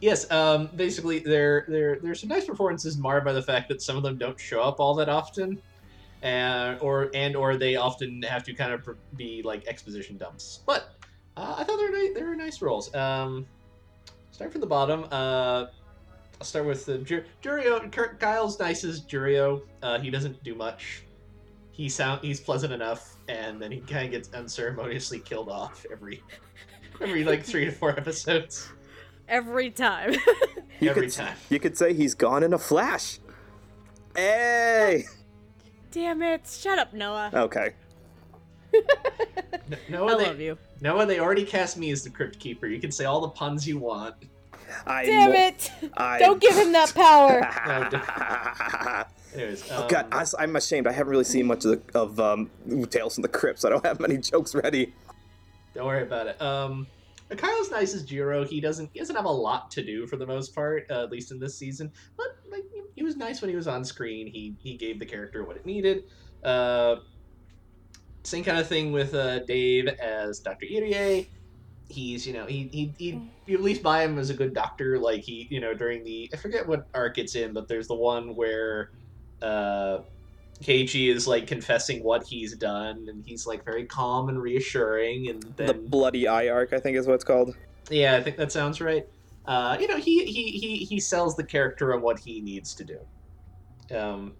yes. 0.00 0.30
Um, 0.30 0.70
basically, 0.74 1.20
there 1.20 1.64
there 1.68 1.98
there's 2.02 2.20
some 2.20 2.28
nice 2.28 2.46
performances 2.46 2.98
marred 2.98 3.24
by 3.24 3.32
the 3.32 3.42
fact 3.42 3.68
that 3.68 3.82
some 3.82 3.96
of 3.96 4.02
them 4.02 4.16
don't 4.16 4.38
show 4.40 4.62
up 4.62 4.80
all 4.80 4.94
that 4.96 5.08
often, 5.08 5.60
and 6.22 6.80
or 6.80 7.10
and 7.14 7.36
or 7.36 7.56
they 7.56 7.76
often 7.76 8.22
have 8.22 8.42
to 8.44 8.54
kind 8.54 8.72
of 8.72 8.88
be 9.16 9.42
like 9.42 9.66
exposition 9.66 10.16
dumps. 10.16 10.60
But 10.66 10.94
uh, 11.36 11.56
I 11.58 11.64
thought 11.64 11.76
they 11.76 11.84
were 11.84 11.90
nice, 11.90 12.14
they 12.14 12.22
were 12.22 12.36
nice 12.36 12.62
roles. 12.62 12.92
Um, 12.94 13.46
start 14.30 14.50
from 14.50 14.60
the 14.60 14.66
bottom. 14.66 15.04
Uh, 15.10 15.66
I'll 16.40 16.44
start 16.46 16.66
with 16.66 16.86
the 16.86 16.98
Jur- 16.98 17.26
Jurio. 17.42 17.90
Kurt 17.90 18.20
Kyle's 18.20 18.58
nice 18.58 18.84
as 18.84 19.00
Jurio. 19.02 19.62
Uh, 19.82 19.98
he 19.98 20.10
doesn't 20.10 20.42
do 20.44 20.54
much. 20.54 21.02
He 21.72 21.88
sound 21.88 22.20
he's 22.22 22.40
pleasant 22.40 22.72
enough, 22.72 23.16
and 23.28 23.60
then 23.60 23.70
he 23.70 23.80
kind 23.80 24.06
of 24.06 24.10
gets 24.10 24.32
unceremoniously 24.34 25.20
killed 25.20 25.48
off 25.48 25.84
every 25.92 26.22
every 27.00 27.24
like 27.24 27.44
three 27.44 27.64
to 27.64 27.70
four 27.70 27.90
episodes. 27.90 28.68
Every 29.28 29.70
time. 29.70 30.14
You 30.80 30.90
every 30.90 31.06
could, 31.06 31.12
time. 31.12 31.36
You 31.50 31.58
could 31.58 31.76
say 31.76 31.92
he's 31.92 32.14
gone 32.14 32.44
in 32.44 32.52
a 32.52 32.58
flash. 32.58 33.18
Hey. 34.14 35.06
Damn 35.90 36.22
it! 36.22 36.46
Shut 36.46 36.78
up, 36.78 36.92
Noah. 36.94 37.32
Okay. 37.34 37.72
No, 38.72 40.06
Noah, 40.06 40.14
I 40.14 40.18
they, 40.18 40.26
love 40.26 40.40
you. 40.40 40.58
Noah, 40.80 41.06
they 41.06 41.18
already 41.18 41.44
cast 41.44 41.76
me 41.78 41.90
as 41.90 42.04
the 42.04 42.10
Crypt 42.10 42.38
Keeper. 42.38 42.68
You 42.68 42.80
can 42.80 42.92
say 42.92 43.06
all 43.06 43.20
the 43.20 43.28
puns 43.28 43.66
you 43.66 43.78
want. 43.78 44.14
I 44.86 45.04
Damn 45.04 45.32
it! 45.32 45.72
I, 45.96 46.18
Don't 46.18 46.40
give 46.40 46.54
him 46.54 46.72
that 46.72 46.94
power. 46.94 47.44
Anyways, 49.34 49.64
oh 49.70 49.82
um, 49.82 49.88
God, 49.88 50.06
I, 50.12 50.44
am 50.44 50.56
ashamed. 50.56 50.86
I 50.86 50.92
haven't 50.92 51.10
really 51.10 51.24
seen 51.24 51.46
much 51.46 51.64
of, 51.64 51.84
the, 51.86 51.98
of 51.98 52.20
um, 52.20 52.50
Tales 52.90 53.14
from 53.14 53.22
the 53.22 53.28
Crypt, 53.28 53.60
so 53.60 53.68
I 53.68 53.72
don't 53.72 53.84
have 53.84 54.00
many 54.00 54.16
jokes 54.18 54.54
ready. 54.54 54.94
Don't 55.74 55.86
worry 55.86 56.02
about 56.02 56.28
it. 56.28 56.40
Um, 56.40 56.86
Kyle's 57.36 57.70
nice 57.70 57.94
as 57.94 58.04
Jiro. 58.04 58.44
He 58.44 58.60
doesn't 58.60 58.90
he 58.92 58.98
doesn't 59.00 59.16
have 59.16 59.24
a 59.24 59.30
lot 59.30 59.70
to 59.72 59.84
do 59.84 60.06
for 60.06 60.16
the 60.16 60.26
most 60.26 60.54
part, 60.54 60.84
uh, 60.90 61.02
at 61.02 61.10
least 61.10 61.30
in 61.30 61.38
this 61.38 61.58
season. 61.58 61.92
But 62.16 62.26
like 62.50 62.62
he- 62.94 63.02
was 63.02 63.16
nice 63.16 63.40
when 63.40 63.48
he 63.48 63.56
was 63.56 63.68
on 63.68 63.84
screen. 63.84 64.26
He 64.26 64.56
he 64.60 64.76
gave 64.76 64.98
the 64.98 65.06
character 65.06 65.44
what 65.44 65.56
it 65.56 65.64
needed. 65.66 66.02
Uh, 66.42 66.96
same 68.24 68.44
kind 68.44 68.58
of 68.58 68.68
thing 68.68 68.92
with 68.92 69.14
uh, 69.14 69.40
Dave 69.46 69.88
as 69.88 70.40
Dr. 70.40 70.66
Irie. 70.70 71.28
He's 71.88 72.26
you 72.26 72.34
know 72.34 72.44
he 72.44 72.68
he 72.70 72.94
he 72.98 73.32
you 73.46 73.56
at 73.56 73.62
least 73.62 73.82
buy 73.82 74.04
him 74.04 74.18
as 74.18 74.28
a 74.28 74.34
good 74.34 74.52
doctor. 74.52 74.98
Like 74.98 75.22
he 75.22 75.48
you 75.50 75.60
know 75.60 75.72
during 75.74 76.04
the 76.04 76.30
I 76.34 76.36
forget 76.36 76.68
what 76.68 76.84
arc 76.94 77.16
it's 77.18 77.34
in, 77.34 77.54
but 77.54 77.66
there's 77.68 77.88
the 77.88 77.94
one 77.94 78.36
where 78.36 78.90
uh 79.40 80.00
Keiichi 80.62 81.08
is 81.14 81.26
like 81.26 81.46
confessing 81.46 82.02
what 82.02 82.26
he's 82.26 82.56
done, 82.56 83.06
and 83.08 83.24
he's 83.24 83.46
like 83.46 83.64
very 83.64 83.86
calm 83.86 84.28
and 84.28 84.40
reassuring, 84.40 85.28
and 85.28 85.42
then 85.56 85.66
The 85.66 85.74
Bloody 85.74 86.26
Eye 86.26 86.48
arc, 86.48 86.72
I 86.72 86.78
think, 86.78 86.96
is 86.96 87.06
what 87.06 87.14
it's 87.14 87.24
called. 87.24 87.56
yeah, 87.90 88.16
I 88.16 88.22
think 88.22 88.36
that 88.36 88.50
sounds 88.50 88.80
right. 88.80 89.06
Uh, 89.46 89.76
you 89.80 89.88
know, 89.88 89.96
he, 89.96 90.24
he 90.24 90.50
he 90.50 90.76
he 90.84 91.00
sells 91.00 91.36
the 91.36 91.44
character 91.44 91.94
on 91.94 92.02
what 92.02 92.18
he 92.18 92.40
needs 92.40 92.74
to 92.74 92.84
do. 92.84 93.96
Um, 93.96 94.34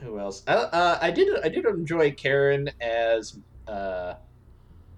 who 0.00 0.18
else? 0.18 0.42
I, 0.46 0.54
uh, 0.54 0.98
I 1.00 1.10
did 1.10 1.28
I 1.42 1.48
did 1.48 1.64
enjoy 1.64 2.12
Karen 2.12 2.68
as 2.80 3.38
uh, 3.66 4.14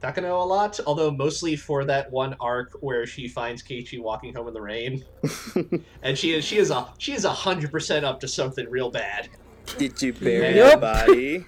Takano 0.02 0.42
a 0.42 0.44
lot, 0.44 0.80
although 0.86 1.10
mostly 1.10 1.56
for 1.56 1.84
that 1.84 2.10
one 2.10 2.34
arc 2.40 2.72
where 2.80 3.06
she 3.06 3.28
finds 3.28 3.62
Keiichi 3.62 4.00
walking 4.00 4.34
home 4.34 4.48
in 4.48 4.54
the 4.54 4.60
rain, 4.60 5.04
and 6.02 6.16
she 6.16 6.32
is 6.32 6.44
she 6.44 6.56
is 6.56 6.70
a 6.70 6.88
she 6.98 7.12
is 7.12 7.24
a 7.24 7.30
hundred 7.30 7.70
percent 7.70 8.04
up 8.04 8.18
to 8.20 8.28
something 8.28 8.68
real 8.70 8.90
bad. 8.90 9.28
Did 9.78 10.00
you 10.02 10.12
bury 10.12 10.56
Yep. 10.56 10.72
the 10.72 10.76
body? 10.78 11.46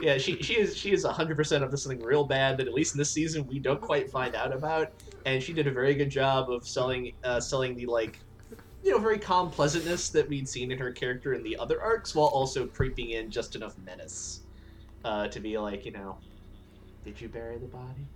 Yeah, 0.00 0.16
she 0.18 0.40
she 0.42 0.58
is 0.58 0.76
she 0.76 0.92
is 0.92 1.04
hundred 1.04 1.36
percent 1.36 1.64
up 1.64 1.70
to 1.70 1.76
something 1.76 2.00
real 2.02 2.24
bad 2.24 2.56
that 2.58 2.68
at 2.68 2.74
least 2.74 2.94
in 2.94 2.98
this 2.98 3.10
season 3.10 3.46
we 3.46 3.58
don't 3.58 3.80
quite 3.80 4.10
find 4.10 4.34
out 4.34 4.52
about, 4.52 4.92
and 5.26 5.42
she 5.42 5.52
did 5.52 5.66
a 5.66 5.72
very 5.72 5.94
good 5.94 6.10
job 6.10 6.50
of 6.50 6.66
selling 6.68 7.12
uh, 7.24 7.40
selling 7.40 7.74
the 7.74 7.86
like, 7.86 8.20
you 8.84 8.92
know, 8.92 8.98
very 8.98 9.18
calm 9.18 9.50
pleasantness 9.50 10.10
that 10.10 10.28
we'd 10.28 10.48
seen 10.48 10.70
in 10.70 10.78
her 10.78 10.92
character 10.92 11.34
in 11.34 11.42
the 11.42 11.56
other 11.56 11.82
arcs, 11.82 12.14
while 12.14 12.28
also 12.28 12.66
creeping 12.66 13.10
in 13.10 13.28
just 13.30 13.56
enough 13.56 13.76
menace, 13.84 14.42
uh, 15.04 15.26
to 15.28 15.40
be 15.40 15.58
like, 15.58 15.84
you 15.84 15.90
know, 15.90 16.16
did 17.04 17.20
you 17.20 17.28
bury 17.28 17.58
the 17.58 17.66
body? 17.66 18.06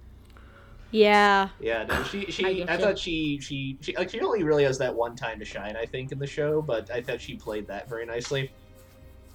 Yeah. 0.92 1.48
Yeah, 1.58 1.84
no, 1.84 2.04
she 2.04 2.20
I 2.28 2.30
she 2.30 2.54
get 2.54 2.70
I, 2.70 2.76
thought 2.76 2.96
she 2.96 3.40
she 3.40 3.76
she 3.80 3.96
like 3.96 4.10
she 4.10 4.20
only 4.20 4.44
really 4.44 4.62
has 4.64 4.78
that 4.78 4.94
one 4.94 5.16
time 5.16 5.40
to 5.40 5.44
shine, 5.44 5.76
I 5.76 5.86
think, 5.86 6.12
in 6.12 6.20
the 6.20 6.26
show, 6.28 6.62
but 6.62 6.90
I 6.92 7.02
thought 7.02 7.20
she 7.20 7.34
played 7.34 7.66
that 7.66 7.88
very 7.88 8.06
nicely. 8.06 8.52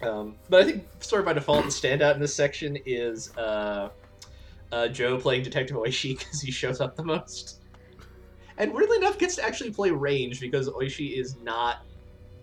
Um, 0.01 0.35
but 0.49 0.61
I 0.61 0.65
think 0.65 0.85
sort 0.99 1.21
of 1.21 1.25
by 1.25 1.33
default, 1.33 1.65
the 1.65 1.71
standout 1.71 2.13
in 2.15 2.19
this 2.21 2.35
section 2.35 2.77
is 2.85 3.35
uh, 3.37 3.89
uh, 4.71 4.87
Joe 4.89 5.17
playing 5.17 5.43
Detective 5.43 5.75
Oishi 5.75 6.17
because 6.19 6.41
he 6.41 6.51
shows 6.51 6.81
up 6.81 6.95
the 6.95 7.03
most, 7.03 7.61
and 8.57 8.73
weirdly 8.73 8.97
enough, 8.97 9.17
gets 9.17 9.35
to 9.37 9.43
actually 9.43 9.71
play 9.71 9.89
range 9.91 10.39
because 10.39 10.69
Oishi 10.69 11.17
is 11.19 11.37
not 11.41 11.83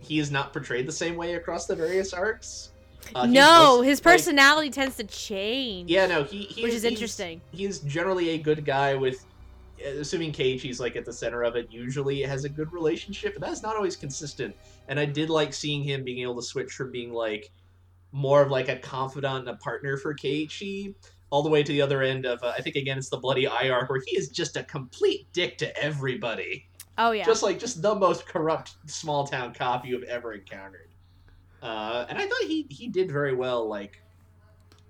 he 0.01 0.19
is 0.19 0.31
not 0.31 0.53
portrayed 0.53 0.87
the 0.87 0.93
same 0.93 1.17
way 1.17 1.35
across 1.35 1.67
the 1.67 1.75
various 1.75 2.13
arcs. 2.13 2.71
Uh, 3.15 3.25
no, 3.27 3.77
most- 3.79 3.87
his 3.87 4.05
like- 4.05 4.15
personality 4.17 4.71
tends 4.71 4.97
to 4.97 5.05
change. 5.05 5.91
yeah, 5.91 6.07
no, 6.07 6.25
he, 6.25 6.43
he 6.43 6.63
Which 6.63 6.73
is 6.75 6.83
he's- 6.83 6.93
interesting. 6.93 7.41
He's 7.53 7.79
generally 7.81 8.31
a 8.31 8.39
good 8.39 8.65
guy 8.65 8.95
with, 8.95 9.25
assuming 9.83 10.33
Keiichi's 10.33 10.81
like 10.81 10.97
at 10.97 11.05
the 11.05 11.13
center 11.13 11.43
of 11.43 11.55
it. 11.57 11.69
Usually 11.71 12.21
has 12.23 12.45
a 12.45 12.49
good 12.49 12.73
relationship, 12.73 13.35
but 13.35 13.47
that's 13.47 13.63
not 13.63 13.77
always 13.77 13.95
consistent. 13.97 14.55
And 14.89 15.01
I 15.01 15.07
did 15.07 15.31
like 15.31 15.53
seeing 15.55 15.83
him 15.83 16.05
being 16.05 16.21
able 16.23 16.37
to 16.37 16.43
switch 16.43 16.73
from 16.73 16.91
being 16.93 17.13
like 17.13 17.51
more 18.13 18.43
of 18.43 18.51
like 18.51 18.69
a 18.69 18.77
confidant 18.79 19.41
and 19.41 19.49
a 19.49 19.57
partner 19.57 19.97
for 19.97 20.15
Keiichi, 20.15 20.95
all 21.31 21.43
the 21.43 21.51
way 21.51 21.63
to 21.63 21.73
the 21.73 21.83
other 21.83 22.03
end 22.03 22.27
of 22.27 22.43
uh, 22.43 22.53
I 22.57 22.63
think 22.63 22.77
again 22.77 22.99
it's 22.99 23.09
the 23.09 23.17
bloody 23.17 23.47
eye 23.47 23.71
arc 23.71 23.91
where 23.91 24.01
he 24.07 24.17
is 24.17 24.29
just 24.29 24.57
a 24.57 24.63
complete 24.63 25.27
dick 25.33 25.59
to 25.59 25.77
everybody, 25.83 26.67
Oh 26.97 27.11
yeah. 27.11 27.25
just 27.25 27.43
like 27.43 27.59
just 27.59 27.83
the 27.83 27.95
most 27.95 28.27
corrupt 28.27 28.77
small 28.87 29.27
town 29.27 29.53
cop 29.55 29.85
you've 29.85 30.05
ever 30.05 30.33
encountered. 30.35 30.95
Uh, 31.63 32.07
and 32.09 32.19
I 32.19 32.27
thought 32.27 32.43
he 32.47 32.67
he 32.71 32.89
did 32.89 33.11
very 33.11 33.35
well, 33.35 33.69
like 33.69 33.97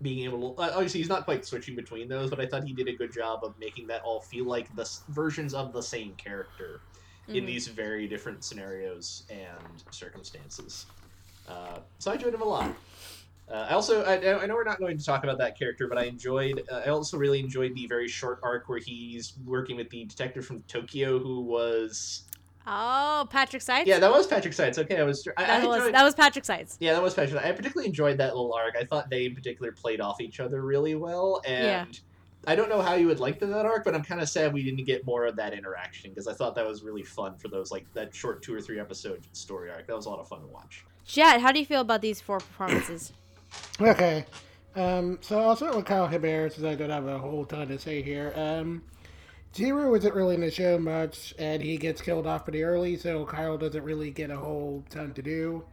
being 0.03 0.24
able 0.24 0.55
to. 0.55 0.61
Uh, 0.61 0.70
obviously, 0.74 1.01
he's 1.01 1.09
not 1.09 1.24
quite 1.24 1.47
switching 1.47 1.76
between 1.76 2.09
those, 2.09 2.28
but 2.30 2.40
I 2.40 2.47
thought 2.47 2.64
he 2.64 2.74
did 2.74 2.88
a 2.88 2.97
good 2.97 3.12
job 3.12 3.40
of 3.42 3.55
making 3.59 3.86
that 3.86 4.03
all 4.03 4.20
feel 4.22 4.47
like 4.47 4.74
the 4.74 4.82
s- 4.82 5.05
versions 5.09 5.55
of 5.55 5.72
the 5.72 5.82
same 5.82 6.14
character 6.16 6.82
in 7.29 7.45
Mhm. 7.45 7.47
these 7.47 7.68
very 7.68 8.07
different 8.07 8.45
scenarios 8.45 9.25
and 9.31 9.83
circumstances. 9.91 10.87
Uh, 11.49 11.79
so 11.99 12.11
I 12.11 12.14
enjoyed 12.14 12.35
him 12.35 12.43
a 12.43 12.47
lot. 12.47 12.75
Uh, 13.51 13.66
I 13.68 13.75
also, 13.75 14.03
I, 14.05 14.43
I 14.43 14.47
know 14.47 14.55
we're 14.55 14.64
not 14.64 14.79
going 14.79 14.97
to 14.97 15.05
talk 15.05 15.22
about 15.22 15.37
that 15.39 15.59
character, 15.59 15.87
but 15.87 15.99
I 15.99 16.05
enjoyed. 16.05 16.62
Uh, 16.70 16.83
I 16.87 16.89
also 16.89 17.18
really 17.18 17.41
enjoyed 17.41 17.75
the 17.75 17.87
very 17.87 18.09
short 18.09 18.41
arc 18.43 18.68
where 18.68 18.79
he's 18.79 19.35
working 19.45 19.77
with 19.77 19.91
the 19.91 20.05
detective 20.07 20.47
from 20.47 20.62
Tokyo 20.62 21.18
who 21.18 21.41
was 21.43 22.25
Oh, 22.66 23.27
Patrick 23.31 23.61
Seitz. 23.61 23.87
Yeah, 23.87 23.99
that 23.99 24.11
was 24.11 24.27
Patrick 24.27 24.55
Seitz. 24.55 24.79
Okay, 24.79 24.97
I 24.97 25.03
was. 25.03 25.29
I, 25.37 25.45
that 25.45 25.62
I 25.62 25.66
was 25.66 25.77
enjoyed- 25.77 25.95
that 25.95 26.03
was 26.03 26.14
Patrick 26.14 26.47
Seitz. 26.47 26.79
Yeah, 26.81 26.95
that 26.95 27.03
was 27.03 27.12
Patrick. 27.12 27.45
I 27.45 27.53
particularly 27.53 27.89
enjoyed 27.89 28.16
that 28.16 28.35
little 28.35 28.55
arc. 28.55 28.75
I 28.81 28.85
thought 28.85 29.11
they 29.11 29.27
in 29.27 29.35
particular 29.35 29.70
played 29.72 30.01
off 30.01 30.18
each 30.22 30.41
other 30.41 30.62
really 30.62 30.95
well, 30.95 31.43
and 31.45 31.95
Yeah. 31.95 32.01
I 32.47 32.55
don't 32.55 32.68
know 32.68 32.80
how 32.80 32.95
you 32.95 33.07
would 33.07 33.20
like 33.20 33.38
that 33.40 33.66
arc, 33.66 33.84
but 33.84 33.95
I'm 33.95 34.03
kind 34.03 34.20
of 34.20 34.28
sad 34.28 34.53
we 34.53 34.62
didn't 34.62 34.84
get 34.84 35.05
more 35.05 35.26
of 35.26 35.36
that 35.36 35.53
interaction 35.53 36.11
because 36.11 36.26
I 36.26 36.34
thought 36.34 36.55
that 36.55 36.66
was 36.66 36.82
really 36.82 37.03
fun 37.03 37.36
for 37.36 37.49
those 37.49 37.70
like 37.70 37.86
that 37.95 38.14
short 38.14 38.42
two 38.42 38.55
or 38.55 38.61
three 38.61 38.80
episode 38.80 39.26
story 39.32 39.70
arc. 39.70 39.86
That 39.86 39.97
was 39.97 40.07
a 40.07 40.11
lot 40.11 40.18
of 40.18 40.28
fun 40.28 40.40
to 40.40 40.47
watch. 40.47 40.84
Jet, 41.05 41.40
how 41.40 41.53
do 41.53 41.59
you 41.59 41.66
feel 41.66 41.80
about 41.80 42.01
these 42.01 42.20
four 42.20 42.38
performances? 42.38 43.12
Okay. 43.80 44.26
Um, 44.74 45.18
so 45.20 45.38
I'll 45.38 45.55
start 45.55 45.76
with 45.76 45.84
Kyle 45.84 46.09
Hebert 46.09 46.55
since 46.55 46.66
I 46.66 46.74
don't 46.74 46.90
have 46.90 47.07
a 47.07 47.18
whole 47.18 47.45
ton 47.45 47.68
to 47.68 47.78
say 47.78 48.03
here. 48.03 48.32
Um, 48.34 48.82
Jiro 49.53 49.95
isn't 49.95 50.12
really 50.12 50.34
in 50.34 50.40
the 50.40 50.51
show 50.51 50.76
much, 50.78 51.32
and 51.38 51.62
he 51.62 51.76
gets 51.76 52.01
killed 52.01 52.26
off 52.26 52.42
pretty 52.42 52.64
early, 52.64 52.97
so 52.97 53.24
Kyle 53.24 53.57
doesn't 53.57 53.84
really 53.84 54.11
get 54.11 54.30
a 54.30 54.36
whole 54.36 54.84
ton 54.90 55.14
to 55.14 55.22
do. 55.22 55.64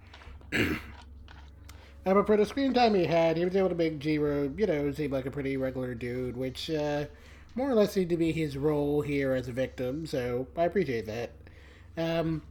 Uh, 2.05 2.13
but 2.13 2.25
for 2.25 2.37
the 2.37 2.45
screen 2.45 2.73
time 2.73 2.95
he 2.95 3.05
had, 3.05 3.37
he 3.37 3.45
was 3.45 3.55
able 3.55 3.69
to 3.69 3.75
make 3.75 3.99
Jiro, 3.99 4.51
you 4.57 4.65
know, 4.65 4.91
seem 4.91 5.11
like 5.11 5.25
a 5.25 5.31
pretty 5.31 5.57
regular 5.57 5.93
dude, 5.93 6.35
which 6.35 6.69
uh, 6.69 7.05
more 7.55 7.69
or 7.69 7.75
less 7.75 7.93
seemed 7.93 8.09
to 8.09 8.17
be 8.17 8.31
his 8.31 8.57
role 8.57 9.01
here 9.01 9.33
as 9.33 9.47
a 9.47 9.51
victim, 9.51 10.05
so 10.05 10.47
I 10.57 10.63
appreciate 10.63 11.05
that. 11.05 11.31
Um, 11.97 12.41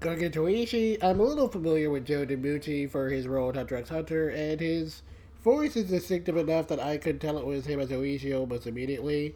Going 0.00 0.20
into 0.22 0.40
Oishi, 0.40 1.02
I'm 1.02 1.20
a 1.20 1.22
little 1.22 1.48
familiar 1.48 1.88
with 1.88 2.04
Joe 2.04 2.26
DiMucci 2.26 2.90
for 2.90 3.10
his 3.10 3.28
role 3.28 3.50
in 3.50 3.54
Hunter 3.54 3.76
x 3.76 3.88
Hunter, 3.88 4.28
and 4.28 4.60
his 4.60 5.02
voice 5.42 5.76
is 5.76 5.88
distinctive 5.88 6.36
enough 6.36 6.66
that 6.68 6.80
I 6.80 6.98
could 6.98 7.20
tell 7.20 7.38
it 7.38 7.46
was 7.46 7.64
him 7.64 7.78
as 7.78 7.90
Oishi 7.90 8.38
almost 8.38 8.66
immediately. 8.66 9.34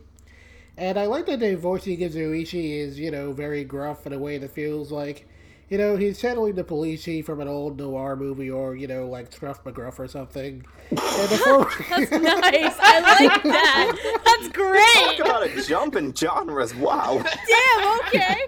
And 0.76 0.98
I 0.98 1.06
like 1.06 1.26
that 1.26 1.40
the 1.40 1.54
voice 1.54 1.84
he 1.84 1.96
gives 1.96 2.16
Oishi 2.16 2.80
is, 2.80 2.98
you 2.98 3.10
know, 3.10 3.32
very 3.32 3.62
gruff 3.62 4.06
in 4.06 4.12
a 4.12 4.18
way 4.18 4.36
that 4.38 4.50
feels 4.50 4.90
like, 4.90 5.28
you 5.68 5.76
know, 5.76 5.96
he's 5.96 6.18
channeling 6.18 6.54
the 6.54 6.64
police 6.64 7.04
chief 7.04 7.26
from 7.26 7.40
an 7.40 7.48
old 7.48 7.78
noir 7.78 8.16
movie 8.16 8.50
or, 8.50 8.74
you 8.74 8.86
know, 8.86 9.06
like 9.06 9.32
Scruff 9.32 9.62
McGruff 9.64 9.98
or 9.98 10.08
something. 10.08 10.64
And 10.90 10.98
the 10.98 11.84
That's 11.90 12.10
nice. 12.10 12.76
I 12.80 13.00
like 13.00 13.42
that. 13.42 14.20
That's 14.24 14.48
great. 14.48 15.18
Talk 15.18 15.26
about 15.26 15.46
a 15.46 15.62
jump 15.62 15.96
in 15.96 16.14
genres. 16.14 16.74
Wow. 16.74 17.22
Damn. 17.22 18.00
Okay. 18.00 18.46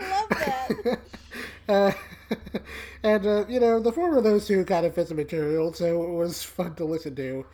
I 0.00 0.10
love 0.10 0.28
that. 0.30 0.98
Uh, 1.68 1.90
and 3.02 3.26
uh, 3.26 3.44
you 3.48 3.58
know, 3.58 3.80
the 3.80 3.90
former 3.90 4.18
of 4.18 4.22
those 4.22 4.46
two 4.46 4.64
kind 4.64 4.86
of 4.86 4.94
fits 4.94 5.08
the 5.08 5.16
material, 5.16 5.72
so 5.72 6.04
it 6.04 6.10
was 6.10 6.40
fun 6.40 6.76
to 6.76 6.84
listen 6.84 7.12
to. 7.16 7.44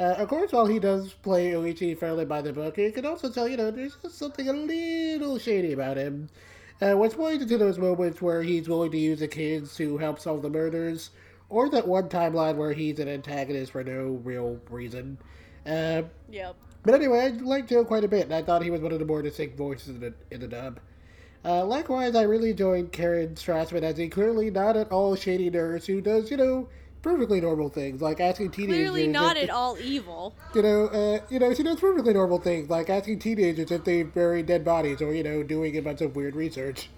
Uh, 0.00 0.14
of 0.18 0.28
course, 0.28 0.50
while 0.50 0.66
he 0.66 0.80
does 0.80 1.12
play 1.12 1.52
Oishi 1.52 1.96
fairly 1.96 2.24
by 2.24 2.42
the 2.42 2.52
book, 2.52 2.78
you 2.78 2.90
can 2.90 3.06
also 3.06 3.30
tell, 3.30 3.46
you 3.46 3.56
know, 3.56 3.70
there's 3.70 3.94
just 4.02 4.18
something 4.18 4.48
a 4.48 4.52
little 4.52 5.38
shady 5.38 5.72
about 5.72 5.96
him. 5.98 6.28
Uh, 6.80 6.94
which 6.96 7.12
points 7.12 7.44
to 7.44 7.58
those 7.58 7.78
moments 7.78 8.22
where 8.22 8.42
he's 8.42 8.68
willing 8.68 8.90
to 8.90 8.98
use 8.98 9.18
the 9.20 9.28
kids 9.28 9.76
to 9.76 9.98
help 9.98 10.18
solve 10.18 10.40
the 10.40 10.48
murders, 10.48 11.10
or 11.50 11.68
that 11.68 11.86
one 11.86 12.08
timeline 12.08 12.56
where 12.56 12.72
he's 12.72 12.98
an 12.98 13.08
antagonist 13.08 13.72
for 13.72 13.84
no 13.84 14.20
real 14.24 14.58
reason. 14.70 15.18
Uh, 15.66 16.02
Yep. 16.30 16.56
but 16.84 16.94
anyway, 16.94 17.18
I 17.20 17.28
liked 17.28 17.68
Joe 17.68 17.84
quite 17.84 18.04
a 18.04 18.08
bit, 18.08 18.24
and 18.24 18.34
I 18.34 18.42
thought 18.42 18.62
he 18.62 18.70
was 18.70 18.80
one 18.80 18.92
of 18.92 18.98
the 18.98 19.04
more 19.04 19.20
distinct 19.20 19.58
voices 19.58 19.88
in 19.88 20.00
the, 20.00 20.14
in 20.30 20.40
the 20.40 20.48
dub. 20.48 20.80
Uh, 21.44 21.64
likewise, 21.64 22.14
I 22.14 22.22
really 22.22 22.50
enjoyed 22.50 22.92
Karen 22.92 23.34
Strassman 23.34 23.82
as 23.82 23.98
a 23.98 24.08
clearly 24.08 24.50
not 24.50 24.76
at 24.76 24.90
all 24.92 25.14
shady 25.16 25.50
nurse 25.50 25.86
who 25.86 26.00
does, 26.00 26.30
you 26.30 26.36
know, 26.36 26.68
perfectly 27.02 27.40
normal 27.40 27.68
things, 27.68 28.00
like 28.00 28.20
asking 28.20 28.50
teenagers... 28.50 28.90
Clearly 28.90 29.06
not 29.06 29.36
if- 29.36 29.44
at 29.44 29.50
all 29.50 29.78
evil. 29.78 30.34
You 30.54 30.62
know, 30.62 30.86
uh, 30.86 31.20
you 31.30 31.38
know, 31.38 31.54
she 31.54 31.62
does 31.62 31.80
perfectly 31.80 32.12
normal 32.12 32.38
things, 32.38 32.68
like 32.68 32.90
asking 32.90 33.18
teenagers 33.20 33.70
if 33.70 33.84
they 33.84 34.02
buried 34.02 34.46
dead 34.46 34.64
bodies, 34.64 35.00
or, 35.00 35.14
you 35.14 35.22
know, 35.22 35.42
doing 35.42 35.76
a 35.76 35.80
bunch 35.80 36.00
of 36.00 36.16
weird 36.16 36.36
research. 36.36 36.90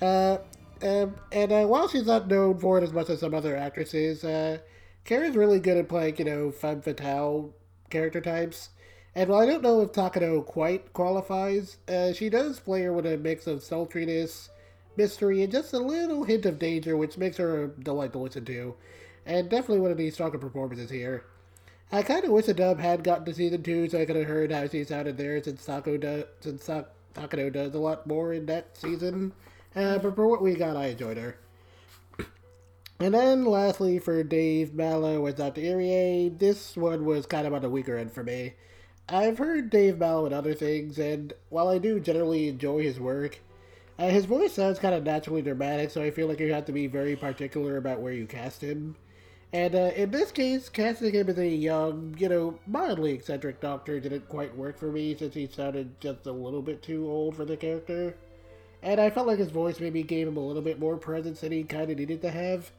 Uh, 0.00 0.38
um, 0.82 1.14
and 1.30 1.52
uh, 1.52 1.64
while 1.66 1.88
she's 1.88 2.06
not 2.06 2.28
known 2.28 2.58
for 2.58 2.78
it 2.78 2.84
as 2.84 2.92
much 2.92 3.08
as 3.08 3.20
some 3.20 3.34
other 3.34 3.56
actresses, 3.56 4.24
uh, 4.24 4.58
Karen's 5.04 5.36
really 5.36 5.60
good 5.60 5.76
at 5.76 5.88
playing, 5.88 6.16
you 6.18 6.24
know, 6.24 6.50
femme 6.50 6.82
fatale 6.82 7.54
character 7.90 8.20
types. 8.20 8.70
And 9.14 9.28
while 9.28 9.40
I 9.40 9.46
don't 9.46 9.62
know 9.62 9.82
if 9.82 9.92
Takano 9.92 10.44
quite 10.44 10.92
qualifies, 10.92 11.76
uh, 11.86 12.12
she 12.14 12.30
does 12.30 12.58
play 12.58 12.82
her 12.82 12.92
with 12.92 13.06
a 13.06 13.18
mix 13.18 13.46
of 13.46 13.62
sultriness, 13.62 14.48
mystery, 14.96 15.42
and 15.42 15.52
just 15.52 15.72
a 15.72 15.78
little 15.78 16.24
hint 16.24 16.46
of 16.46 16.58
danger, 16.58 16.96
which 16.96 17.18
makes 17.18 17.36
her 17.36 17.64
a 17.64 17.68
delight 17.68 18.12
to 18.12 18.18
listen 18.18 18.44
to. 18.46 18.74
And 19.24 19.48
definitely 19.48 19.80
one 19.80 19.90
of 19.90 19.96
the 19.96 20.10
stronger 20.10 20.38
performances 20.38 20.90
here. 20.90 21.24
I 21.94 22.02
kind 22.02 22.24
of 22.24 22.30
wish 22.30 22.46
the 22.46 22.54
dub 22.54 22.78
had 22.78 23.04
gotten 23.04 23.26
to 23.26 23.34
season 23.34 23.62
two 23.62 23.88
so 23.88 24.00
I 24.00 24.06
could 24.06 24.16
have 24.16 24.26
heard 24.26 24.50
how 24.50 24.66
she 24.66 24.82
sounded 24.82 25.18
there 25.18 25.42
since 25.42 25.66
Tako 25.66 26.00
does, 26.00 26.24
since 26.40 26.64
Ta- 26.64 26.86
Takano 27.14 27.52
does 27.52 27.74
a 27.74 27.78
lot 27.78 28.06
more 28.06 28.32
in 28.32 28.46
that 28.46 28.76
season. 28.76 29.32
Uh, 29.76 29.98
but 29.98 30.14
for 30.14 30.26
what 30.26 30.42
we 30.42 30.54
got, 30.54 30.76
I 30.76 30.86
enjoyed 30.86 31.18
her. 31.18 31.36
And 33.00 33.14
then 33.14 33.44
lastly, 33.44 33.98
for 33.98 34.22
Dave 34.22 34.74
Mallow 34.74 35.26
as 35.26 35.34
Dr. 35.34 35.60
Irie, 35.60 36.38
this 36.38 36.76
one 36.76 37.04
was 37.04 37.26
kind 37.26 37.48
of 37.48 37.52
on 37.52 37.60
the 37.60 37.68
weaker 37.68 37.96
end 37.96 38.12
for 38.12 38.22
me. 38.22 38.54
I've 39.08 39.38
heard 39.38 39.70
Dave 39.70 39.98
Mallow 39.98 40.26
in 40.26 40.32
other 40.32 40.54
things, 40.54 40.98
and 40.98 41.32
while 41.48 41.66
I 41.66 41.78
do 41.78 41.98
generally 41.98 42.48
enjoy 42.48 42.82
his 42.82 43.00
work, 43.00 43.40
uh, 43.98 44.08
his 44.08 44.24
voice 44.24 44.52
sounds 44.52 44.78
kind 44.78 44.94
of 44.94 45.02
naturally 45.02 45.42
dramatic, 45.42 45.90
so 45.90 46.00
I 46.00 46.12
feel 46.12 46.28
like 46.28 46.38
you 46.38 46.52
have 46.52 46.66
to 46.66 46.72
be 46.72 46.86
very 46.86 47.16
particular 47.16 47.76
about 47.76 48.00
where 48.00 48.12
you 48.12 48.26
cast 48.26 48.62
him. 48.62 48.94
And 49.52 49.74
uh, 49.74 49.90
in 49.94 50.10
this 50.10 50.32
case, 50.32 50.70
casting 50.70 51.12
him 51.12 51.28
as 51.28 51.38
a 51.38 51.46
young, 51.46 52.16
you 52.18 52.28
know, 52.28 52.58
mildly 52.66 53.12
eccentric 53.12 53.60
doctor 53.60 54.00
didn't 54.00 54.28
quite 54.28 54.56
work 54.56 54.78
for 54.78 54.90
me 54.90 55.14
since 55.14 55.34
he 55.34 55.46
sounded 55.46 56.00
just 56.00 56.26
a 56.26 56.32
little 56.32 56.62
bit 56.62 56.82
too 56.82 57.10
old 57.10 57.36
for 57.36 57.44
the 57.44 57.56
character. 57.56 58.16
And 58.82 59.00
I 59.00 59.10
felt 59.10 59.26
like 59.26 59.38
his 59.38 59.50
voice 59.50 59.78
maybe 59.78 60.02
gave 60.02 60.26
him 60.26 60.38
a 60.38 60.46
little 60.46 60.62
bit 60.62 60.78
more 60.78 60.96
presence 60.96 61.40
than 61.40 61.52
he 61.52 61.64
kind 61.64 61.90
of 61.90 61.98
needed 61.98 62.22
to 62.22 62.30
have. 62.30 62.72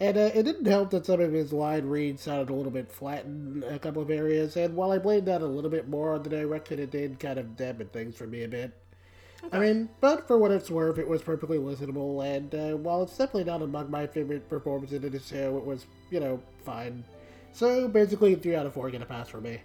And 0.00 0.16
uh, 0.16 0.30
it 0.32 0.44
didn't 0.44 0.66
help 0.66 0.90
that 0.90 1.06
some 1.06 1.20
of 1.20 1.32
his 1.32 1.52
line 1.52 1.86
reads 1.86 2.22
sounded 2.22 2.50
a 2.50 2.54
little 2.54 2.70
bit 2.70 2.92
flat 2.92 3.24
in 3.24 3.64
a 3.68 3.80
couple 3.80 4.00
of 4.00 4.10
areas, 4.10 4.56
and 4.56 4.76
while 4.76 4.92
I 4.92 4.98
blamed 4.98 5.26
that 5.26 5.42
a 5.42 5.46
little 5.46 5.70
bit 5.70 5.88
more 5.88 6.14
on 6.14 6.22
the 6.22 6.30
direction, 6.30 6.78
it 6.78 6.92
did 6.92 7.18
kind 7.18 7.36
of 7.38 7.56
dampen 7.56 7.88
things 7.88 8.16
for 8.16 8.28
me 8.28 8.44
a 8.44 8.48
bit. 8.48 8.72
I 9.52 9.58
mean, 9.58 9.88
but 10.00 10.26
for 10.26 10.36
what 10.36 10.50
it's 10.50 10.70
worth, 10.70 10.98
it 10.98 11.08
was 11.08 11.22
perfectly 11.22 11.58
listenable, 11.58 12.24
and 12.24 12.54
uh, 12.54 12.76
while 12.76 13.02
it's 13.02 13.16
definitely 13.16 13.44
not 13.44 13.62
among 13.62 13.90
my 13.90 14.06
favorite 14.06 14.48
performances 14.48 15.02
in 15.02 15.12
the 15.12 15.20
show, 15.20 15.56
it 15.56 15.64
was, 15.64 15.86
you 16.10 16.20
know, 16.20 16.40
fine. 16.64 17.04
So 17.52 17.88
basically, 17.88 18.34
3 18.34 18.56
out 18.56 18.66
of 18.66 18.74
4 18.74 18.90
get 18.90 19.02
a 19.02 19.06
pass 19.06 19.28
for 19.28 19.40
me. 19.40 19.60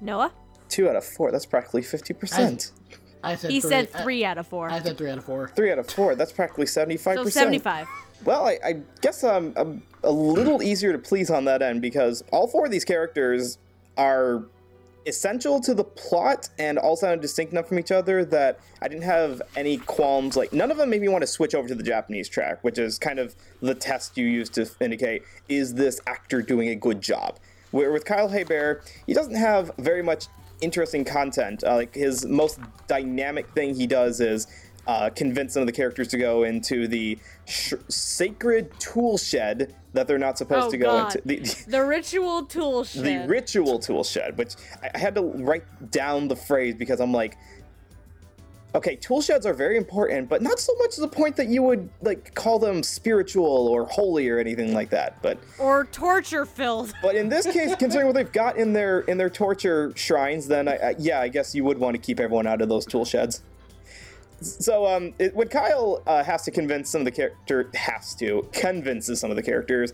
Noah? 0.00 0.32
Two 0.68 0.88
out 0.88 0.96
of 0.96 1.04
four. 1.04 1.32
That's 1.32 1.46
practically 1.46 1.82
fifty 1.82 2.12
percent. 2.14 2.72
I 3.24 3.34
said 3.36 3.50
He 3.50 3.60
three, 3.60 3.70
said 3.70 3.88
I- 3.94 4.02
three 4.02 4.24
out 4.24 4.38
of 4.38 4.46
four. 4.46 4.70
I, 4.70 4.80
said 4.80 4.98
3 4.98 5.10
out 5.10 5.18
of 5.18 5.24
4. 5.24 5.52
Three 5.56 5.72
out 5.72 5.78
of 5.78 5.90
four. 5.90 6.14
That's 6.14 6.30
practically 6.30 6.66
seventy-five 6.66 7.16
so 7.16 7.24
percent. 7.24 7.46
75. 7.46 7.88
Well, 8.24 8.46
I, 8.46 8.58
I 8.64 8.72
guess 9.00 9.24
I'm, 9.24 9.52
I'm 9.56 9.82
a 10.04 10.10
little 10.10 10.62
easier 10.62 10.92
to 10.92 10.98
please 10.98 11.30
on 11.30 11.44
that 11.46 11.62
end 11.62 11.80
because 11.80 12.22
all 12.32 12.46
four 12.48 12.66
of 12.66 12.70
these 12.70 12.84
characters 12.84 13.58
are 13.96 14.44
essential 15.06 15.60
to 15.60 15.74
the 15.74 15.84
plot 15.84 16.48
and 16.58 16.78
all 16.78 16.96
sound 16.96 17.20
distinct 17.20 17.52
enough 17.52 17.68
from 17.68 17.78
each 17.78 17.90
other 17.90 18.24
that 18.26 18.60
I 18.82 18.88
didn't 18.88 19.04
have 19.04 19.42
any 19.56 19.78
qualms. 19.78 20.36
Like, 20.36 20.52
none 20.52 20.70
of 20.70 20.76
them 20.76 20.90
made 20.90 21.00
me 21.00 21.08
want 21.08 21.22
to 21.22 21.26
switch 21.26 21.54
over 21.54 21.68
to 21.68 21.74
the 21.74 21.82
Japanese 21.82 22.28
track, 22.28 22.62
which 22.62 22.78
is 22.78 22.98
kind 22.98 23.18
of 23.18 23.34
the 23.60 23.74
test 23.74 24.16
you 24.18 24.26
use 24.26 24.48
to 24.50 24.68
indicate 24.80 25.22
is 25.48 25.74
this 25.74 26.00
actor 26.06 26.42
doing 26.42 26.68
a 26.68 26.74
good 26.74 27.00
job? 27.00 27.38
Where 27.70 27.92
with 27.92 28.04
Kyle 28.04 28.28
Hebert, 28.28 28.90
he 29.06 29.14
doesn't 29.14 29.34
have 29.34 29.70
very 29.78 30.02
much 30.02 30.26
interesting 30.60 31.04
content. 31.04 31.64
Uh, 31.64 31.76
like, 31.76 31.94
his 31.94 32.26
most 32.26 32.58
dynamic 32.86 33.48
thing 33.50 33.74
he 33.74 33.86
does 33.86 34.20
is 34.20 34.46
uh, 34.88 35.10
convince 35.10 35.52
some 35.52 35.60
of 35.60 35.66
the 35.66 35.72
characters 35.72 36.08
to 36.08 36.16
go 36.16 36.44
into 36.44 36.88
the 36.88 37.18
sh- 37.44 37.74
sacred 37.88 38.72
tool 38.80 39.18
shed 39.18 39.74
that 39.92 40.08
they're 40.08 40.18
not 40.18 40.38
supposed 40.38 40.68
Oh, 40.68 40.70
to 40.70 40.78
go 40.78 40.86
God. 40.86 41.14
into. 41.16 41.28
The, 41.28 41.36
the, 41.40 41.64
The 41.78 41.84
ritual 41.84 42.44
tool 42.46 42.84
shed. 42.84 43.04
the 43.04 43.28
ritual 43.28 43.78
tool 43.78 44.02
shed, 44.02 44.36
which 44.38 44.54
I- 44.82 44.90
I 44.94 44.98
had 44.98 45.14
to 45.16 45.20
write 45.22 45.90
down 45.90 46.26
the 46.26 46.36
phrase 46.36 46.74
because 46.74 47.00
I'm 47.00 47.12
like, 47.12 47.36
okay, 48.74 48.96
tool 48.96 49.20
sheds 49.20 49.44
are 49.44 49.52
very 49.52 49.76
important, 49.76 50.26
but 50.30 50.40
not 50.40 50.58
so 50.58 50.74
much 50.76 50.94
to 50.94 51.02
the 51.02 51.08
point 51.08 51.36
that 51.36 51.48
you 51.48 51.62
would 51.64 51.90
like 52.00 52.34
call 52.34 52.58
them 52.58 52.82
spiritual 52.82 53.46
or 53.68 53.84
holy 53.86 54.26
or 54.30 54.38
anything 54.38 54.72
like 54.72 54.88
that. 54.88 55.20
But 55.20 55.36
or 55.58 55.84
torture 55.84 56.46
filled. 56.46 56.94
but 57.02 57.14
in 57.14 57.28
this 57.28 57.44
case, 57.44 57.74
considering 57.78 58.06
what 58.06 58.14
they've 58.16 58.32
got 58.32 58.56
in 58.56 58.72
their 58.72 59.00
in 59.00 59.18
their 59.18 59.30
torture 59.30 59.92
shrines, 59.96 60.46
then 60.48 60.66
I, 60.66 60.76
I, 60.76 60.94
yeah, 60.98 61.20
I 61.20 61.28
guess 61.28 61.54
you 61.54 61.62
would 61.64 61.76
want 61.76 61.94
to 61.94 62.00
keep 62.00 62.20
everyone 62.20 62.46
out 62.46 62.62
of 62.62 62.70
those 62.70 62.86
tool 62.86 63.04
sheds. 63.04 63.42
So 64.40 64.86
um, 64.86 65.14
it, 65.18 65.34
when 65.34 65.48
Kyle 65.48 66.02
uh, 66.06 66.22
has 66.22 66.42
to 66.44 66.50
convince 66.50 66.90
some 66.90 67.00
of 67.00 67.04
the 67.04 67.10
character 67.10 67.70
has 67.74 68.14
to 68.16 68.48
convinces 68.52 69.20
some 69.20 69.30
of 69.30 69.36
the 69.36 69.42
characters, 69.42 69.92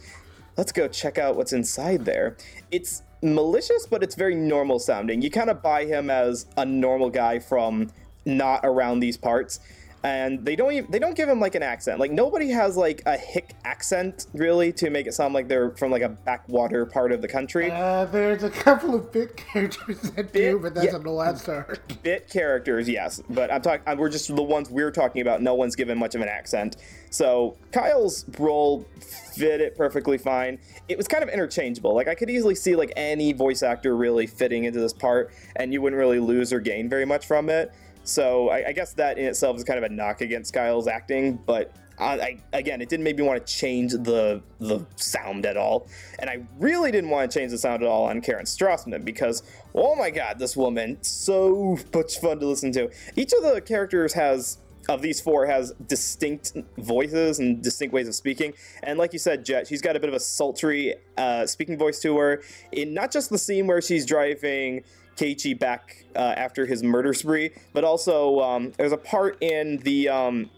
let's 0.57 0.73
go 0.73 0.87
check 0.89 1.19
out 1.19 1.37
what's 1.37 1.53
inside 1.53 2.05
there. 2.05 2.37
It's 2.71 3.03
malicious, 3.23 3.87
but 3.87 4.03
it's 4.03 4.15
very 4.15 4.35
normal 4.35 4.79
sounding. 4.79 5.23
You 5.23 5.31
kind 5.31 5.49
of 5.49 5.63
buy 5.63 5.87
him 5.87 6.11
as 6.11 6.47
a 6.57 6.67
normal 6.67 7.09
guy 7.11 7.39
from 7.39 7.91
not 8.27 8.61
around 8.65 9.01
these 9.01 9.17
parts. 9.17 9.61
And 10.05 10.45
they 10.45 10.55
don't 10.55 10.71
even 10.71 10.91
they 10.91 10.99
don't 10.99 11.17
give 11.17 11.31
him 11.31 11.41
like 11.41 11.55
an 11.55 11.63
accent. 11.63 11.99
Like 11.99 12.13
nobody 12.13 12.51
has 12.51 12.77
like 12.77 13.03
a 13.07 13.17
hick 13.17 13.57
accent 13.65 14.27
really 14.35 14.71
to 14.75 14.91
make 14.91 15.07
it 15.07 15.15
sound 15.15 15.33
like 15.33 15.49
they're 15.49 15.71
from 15.71 15.91
like 15.91 16.03
a 16.03 16.11
backwater 16.11 16.85
part 16.85 17.11
of 17.11 17.23
the 17.23 17.29
country. 17.29 17.71
Uh, 17.71 18.05
there's 18.05 18.43
a 18.43 18.51
couple 18.51 18.95
of 18.95 19.11
bit 19.11 19.35
characters 19.37 20.03
that 20.11 20.33
do, 20.33 20.59
but 20.59 20.75
that's 20.75 20.93
yeah. 20.93 20.99
the 20.99 21.11
last 21.11 21.49
arc. 21.49 22.03
bit 22.03 22.29
characters, 22.29 22.87
yes, 22.87 23.23
but 23.31 23.51
I'm 23.51 23.63
talking. 23.63 23.97
We're 23.97 24.11
just 24.11 24.35
the 24.35 24.43
ones 24.43 24.69
we're 24.69 24.91
talking 24.91 25.23
about. 25.23 25.41
No 25.41 25.55
one's 25.55 25.75
given 25.75 25.97
much 25.97 26.15
of 26.15 26.21
an 26.21 26.29
accent, 26.29 26.77
so 27.09 27.57
Kyle's 27.73 28.27
role 28.39 28.87
fit 29.01 29.63
it 29.63 29.75
perfectly 29.75 30.19
fine. 30.19 30.59
It 30.87 30.99
was 30.99 31.09
kind 31.09 31.25
of 31.25 31.31
interchangeable. 31.31 31.95
Like 31.95 32.09
I 32.09 32.15
could 32.15 32.29
easily 32.29 32.55
see 32.55 32.77
like 32.77 32.93
any 32.95 33.33
voice 33.33 33.63
actor 33.63 33.97
really 33.97 34.27
fitting 34.27 34.65
into 34.65 34.81
this 34.81 34.93
part, 34.93 35.33
and 35.57 35.73
you 35.73 35.81
wouldn't 35.81 35.99
really 35.99 36.21
lose 36.21 36.53
or 36.53 36.61
gain 36.61 36.91
very 36.91 37.07
much 37.07 37.27
from 37.27 37.49
it. 37.49 37.73
So 38.05 38.51
I, 38.51 38.69
I 38.69 38.73
guess 38.73 38.93
that 38.95 39.19
in 39.19 39.25
itself 39.25 39.57
is 39.57 39.65
kind 39.65 39.79
of 39.79 39.85
a 39.85 39.93
knock 39.93 40.21
against 40.21 40.53
Kyle's 40.53 40.87
acting, 40.87 41.39
but. 41.47 41.75
I, 41.97 42.05
I, 42.05 42.39
again, 42.53 42.83
it 42.83 42.89
didn't 42.89 43.05
make 43.05 43.17
me 43.17 43.23
want 43.23 43.47
to 43.47 43.53
change 43.53 43.93
the 43.93 44.43
the 44.59 44.85
sound 44.97 45.47
at 45.47 45.57
all, 45.57 45.87
and 46.19 46.29
I 46.29 46.45
really 46.59 46.91
didn't 46.91 47.11
want 47.11 47.31
to 47.31 47.39
change 47.39 47.53
the 47.53 47.59
sound 47.59 47.85
at 47.85 47.89
all 47.89 48.07
on 48.07 48.21
Karen 48.21 48.47
Strassman 48.47 49.05
because, 49.05 49.45
oh 49.77 49.95
my 49.95 50.11
god, 50.11 50.41
this 50.41 50.57
woman 50.57 50.99
so 51.03 51.79
much 51.95 52.19
fun 52.19 52.41
to 52.41 52.47
listen 52.47 52.73
to. 52.73 52.91
Each 53.15 53.33
of 53.33 53.45
the 53.45 53.61
characters 53.61 54.13
has 54.15 54.59
of 54.89 55.03
these 55.03 55.21
four 55.21 55.47
has 55.47 55.73
distinct 55.87 56.55
voices 56.79 57.39
and 57.39 57.63
distinct 57.63 57.95
ways 57.95 58.09
of 58.09 58.17
speaking, 58.17 58.55
and 58.83 58.99
like 58.99 59.13
you 59.13 59.21
said, 59.21 59.45
Jet, 59.45 59.69
she's 59.69 59.81
got 59.81 59.95
a 59.95 60.01
bit 60.01 60.09
of 60.09 60.17
a 60.17 60.21
sultry 60.21 60.97
uh, 61.17 61.47
speaking 61.47 61.79
voice 61.79 62.01
to 62.01 62.17
her. 62.19 62.43
In 62.73 62.93
not 62.93 63.13
just 63.13 63.31
the 63.31 63.39
scene 63.39 63.69
where 63.69 63.81
she's 63.81 64.05
driving 64.05 64.83
Keiichi 65.17 65.59
back 65.59 66.05
uh, 66.17 66.19
after 66.37 66.67
his 66.67 66.83
murder 66.83 67.15
spree, 67.15 67.51
but 67.73 67.85
also 67.85 68.41
um, 68.41 68.73
there's 68.77 68.93
a 68.93 68.97
part 68.97 69.37
in 69.43 69.79
the 69.79 70.09
um, 70.09 70.51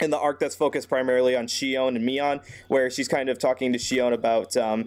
in 0.00 0.10
the 0.10 0.18
arc 0.18 0.40
that's 0.40 0.54
focused 0.56 0.88
primarily 0.88 1.36
on 1.36 1.46
Shion 1.46 1.88
and 1.96 2.06
Mion, 2.08 2.42
where 2.68 2.90
she's 2.90 3.08
kind 3.08 3.28
of 3.28 3.38
talking 3.38 3.72
to 3.72 3.78
Shion 3.78 4.12
about 4.12 4.56
um, 4.56 4.86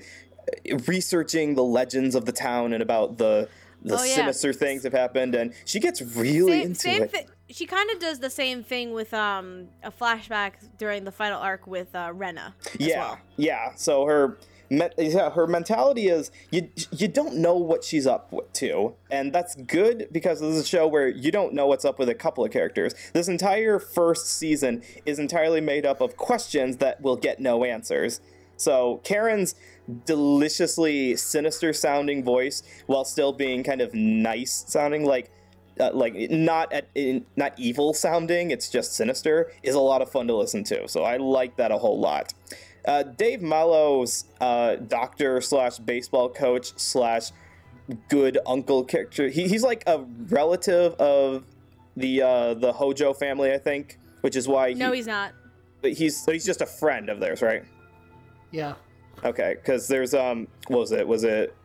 researching 0.87 1.55
the 1.55 1.63
legends 1.63 2.15
of 2.15 2.25
the 2.25 2.31
town 2.31 2.73
and 2.73 2.81
about 2.81 3.17
the 3.17 3.49
the 3.83 3.99
Oh, 3.99 4.03
yeah. 4.03 4.15
sinister 4.15 4.51
things 4.51 4.81
that 4.81 4.93
have 4.93 4.99
happened, 5.01 5.35
and 5.35 5.53
she 5.65 5.79
gets 5.79 6.01
really 6.01 6.53
Same, 6.53 6.61
into 6.65 6.79
same 6.79 7.03
it. 7.03 7.11
thi- 7.11 7.25
she 7.51 7.67
kind 7.67 7.91
of 7.91 7.99
does 7.99 8.17
the 8.19 8.31
same 8.31 8.63
thing 8.63 8.93
with 8.93 9.13
um 9.13 9.67
a 9.83 9.91
flashback 9.91 10.53
during 10.79 11.03
the 11.03 11.11
final 11.11 11.39
arc 11.39 11.67
with 11.67 11.93
uh, 11.95 12.11
Rena. 12.13 12.55
as 12.65 12.75
yeah, 12.79 12.99
well. 12.99 13.19
yeah. 13.37 13.75
So 13.75 14.05
her. 14.05 14.37
Yeah, 14.69 15.29
her 15.31 15.47
mentality 15.47 16.07
is 16.07 16.31
you 16.51 16.69
you 16.91 17.07
don't 17.07 17.35
know 17.35 17.55
what 17.55 17.83
she's 17.83 18.07
up 18.07 18.33
to, 18.53 18.95
and 19.11 19.31
that's 19.31 19.55
good 19.55 20.07
because 20.11 20.39
this 20.39 20.55
is 20.55 20.61
a 20.63 20.67
show 20.67 20.87
where 20.87 21.07
you 21.07 21.31
don't 21.31 21.53
know 21.53 21.67
what's 21.67 21.85
up 21.85 21.99
with 21.99 22.09
a 22.09 22.15
couple 22.15 22.43
of 22.43 22.51
characters. 22.51 22.95
This 23.13 23.27
entire 23.27 23.79
first 23.79 24.27
season 24.27 24.83
is 25.05 25.19
entirely 25.19 25.61
made 25.61 25.85
up 25.85 26.01
of 26.01 26.17
questions 26.17 26.77
that 26.77 27.01
will 27.01 27.17
get 27.17 27.39
no 27.39 27.63
answers. 27.63 28.21
So 28.57 29.01
Karen's 29.03 29.55
deliciously 30.05 31.15
sinister 31.15 31.73
sounding 31.73 32.23
voice, 32.23 32.63
while 32.87 33.05
still 33.05 33.33
being 33.33 33.63
kind 33.63 33.81
of 33.81 33.93
nice 33.93 34.65
sounding, 34.67 35.05
like 35.05 35.29
uh, 35.79 35.91
like 35.93 36.15
not 36.31 36.71
at 36.71 36.87
in, 36.95 37.25
not 37.35 37.53
evil 37.57 37.93
sounding, 37.93 38.51
it's 38.51 38.69
just 38.69 38.93
sinister, 38.93 39.51
is 39.61 39.75
a 39.75 39.79
lot 39.79 40.01
of 40.01 40.09
fun 40.09 40.27
to 40.27 40.35
listen 40.35 40.63
to. 40.65 40.87
So 40.87 41.03
I 41.03 41.17
like 41.17 41.57
that 41.57 41.71
a 41.71 41.77
whole 41.77 41.99
lot. 41.99 42.33
Uh, 42.87 43.03
Dave 43.03 43.41
Mallow's 43.41 44.25
uh, 44.41 44.75
doctor 44.75 45.41
slash 45.41 45.77
baseball 45.79 46.29
coach 46.29 46.73
slash 46.77 47.31
good 48.09 48.37
uncle 48.45 48.83
character. 48.83 49.27
He, 49.29 49.47
he's 49.47 49.63
like 49.63 49.83
a 49.87 49.99
relative 50.29 50.93
of 50.95 51.43
the 51.97 52.21
uh, 52.21 52.53
the 52.55 52.73
Hojo 52.73 53.13
family, 53.13 53.51
I 53.53 53.57
think, 53.57 53.99
which 54.21 54.35
is 54.35 54.47
why 54.47 54.69
he, 54.69 54.75
No, 54.75 54.91
he's 54.91 55.07
not. 55.07 55.33
but 55.81 55.93
he's 55.93 56.21
so 56.23 56.31
he's 56.31 56.45
just 56.45 56.61
a 56.61 56.65
friend 56.65 57.09
of 57.09 57.19
theirs, 57.19 57.41
right? 57.41 57.63
Yeah. 58.51 58.73
Okay, 59.23 59.55
because 59.55 59.87
there's 59.87 60.13
um, 60.13 60.47
what 60.67 60.79
was 60.79 60.91
it? 60.91 61.07
Was 61.07 61.23
it 61.23 61.55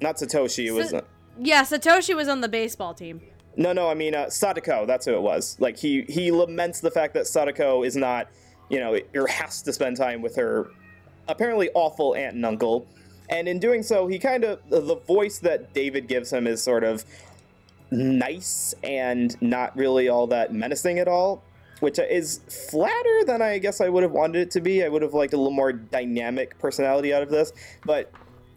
not 0.00 0.16
Satoshi? 0.16 0.66
It 0.66 0.72
was 0.72 0.90
Sa- 0.90 0.98
uh, 0.98 1.02
Yeah, 1.38 1.62
Satoshi 1.62 2.16
was 2.16 2.28
on 2.28 2.40
the 2.40 2.48
baseball 2.48 2.94
team. 2.94 3.20
no, 3.56 3.72
no. 3.72 3.88
I 3.88 3.94
mean 3.94 4.14
uh, 4.14 4.26
Satoko. 4.26 4.86
That's 4.86 5.06
who 5.06 5.12
it 5.14 5.22
was. 5.22 5.56
Like 5.60 5.76
he 5.76 6.02
he 6.08 6.30
laments 6.30 6.80
the 6.80 6.90
fact 6.90 7.14
that 7.14 7.24
Satoko 7.24 7.86
is 7.86 7.94
not, 7.94 8.28
you 8.68 8.80
know, 8.80 8.98
or 9.14 9.26
has 9.26 9.62
to 9.62 9.72
spend 9.72 9.96
time 9.96 10.22
with 10.22 10.36
her 10.36 10.70
apparently 11.28 11.70
awful 11.74 12.14
aunt 12.14 12.34
and 12.34 12.44
uncle, 12.44 12.86
and 13.30 13.48
in 13.48 13.58
doing 13.58 13.82
so, 13.82 14.06
he 14.06 14.18
kind 14.18 14.44
of 14.44 14.60
the 14.68 14.96
voice 15.06 15.38
that 15.38 15.72
David 15.72 16.08
gives 16.08 16.32
him 16.32 16.46
is 16.46 16.62
sort 16.62 16.84
of 16.84 17.04
nice 17.90 18.74
and 18.82 19.40
not 19.40 19.76
really 19.76 20.08
all 20.08 20.26
that 20.26 20.52
menacing 20.52 20.98
at 20.98 21.08
all, 21.08 21.42
which 21.80 21.98
is 21.98 22.40
flatter 22.70 23.24
than 23.24 23.40
I 23.40 23.58
guess 23.58 23.80
I 23.80 23.88
would 23.88 24.02
have 24.02 24.12
wanted 24.12 24.40
it 24.40 24.50
to 24.52 24.60
be. 24.60 24.84
I 24.84 24.88
would 24.88 25.02
have 25.02 25.14
liked 25.14 25.32
a 25.32 25.36
little 25.36 25.52
more 25.52 25.72
dynamic 25.72 26.58
personality 26.58 27.14
out 27.14 27.22
of 27.22 27.30
this, 27.30 27.52
but 27.84 28.12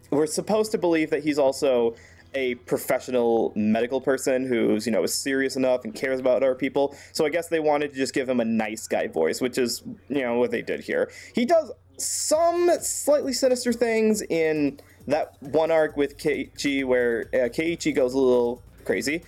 we're 0.09 0.25
supposed 0.27 0.71
to 0.71 0.77
believe 0.77 1.09
that 1.09 1.23
he's 1.23 1.39
also 1.39 1.95
a 2.33 2.55
professional 2.55 3.51
medical 3.55 4.01
person 4.01 4.45
who's 4.47 4.85
you 4.85 4.91
know 4.91 5.03
is 5.03 5.13
serious 5.13 5.55
enough 5.55 5.83
and 5.85 5.93
cares 5.95 6.19
about 6.19 6.37
other 6.43 6.55
people. 6.55 6.95
So 7.13 7.25
i 7.25 7.29
guess 7.29 7.47
they 7.47 7.59
wanted 7.59 7.91
to 7.91 7.97
just 7.97 8.13
give 8.13 8.27
him 8.29 8.39
a 8.39 8.45
nice 8.45 8.87
guy 8.87 9.07
voice 9.07 9.41
which 9.41 9.57
is 9.57 9.83
you 10.09 10.21
know 10.21 10.35
what 10.37 10.51
they 10.51 10.61
did 10.61 10.81
here. 10.81 11.11
He 11.33 11.45
does 11.45 11.71
some 11.97 12.69
slightly 12.81 13.33
sinister 13.33 13.73
things 13.73 14.21
in 14.21 14.79
that 15.07 15.35
one 15.41 15.71
arc 15.71 15.97
with 15.97 16.17
keiichi 16.17 16.85
where 16.85 17.29
uh, 17.33 17.37
keiichi 17.49 17.95
goes 17.95 18.13
a 18.13 18.19
little 18.19 18.61
crazy. 18.85 19.23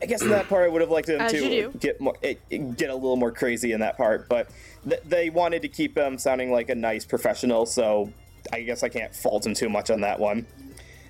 I 0.00 0.06
guess 0.06 0.22
in 0.22 0.28
that 0.30 0.48
part 0.48 0.64
I 0.64 0.68
would 0.68 0.80
have 0.80 0.90
liked 0.90 1.08
him 1.08 1.20
As 1.20 1.32
to 1.32 1.72
get 1.80 2.00
more, 2.00 2.14
it, 2.22 2.40
it- 2.50 2.76
get 2.76 2.88
a 2.90 2.94
little 2.94 3.16
more 3.16 3.32
crazy 3.32 3.72
in 3.72 3.80
that 3.80 3.96
part, 3.96 4.28
but 4.28 4.48
th- 4.88 5.02
they 5.04 5.28
wanted 5.28 5.62
to 5.62 5.68
keep 5.68 5.98
him 5.98 6.16
sounding 6.18 6.52
like 6.52 6.68
a 6.70 6.74
nice 6.76 7.04
professional, 7.04 7.66
so 7.66 8.12
I 8.52 8.60
guess 8.62 8.84
I 8.84 8.88
can't 8.88 9.12
fault 9.14 9.44
him 9.44 9.54
too 9.54 9.68
much 9.68 9.90
on 9.90 10.00
that 10.02 10.20
one. 10.20 10.46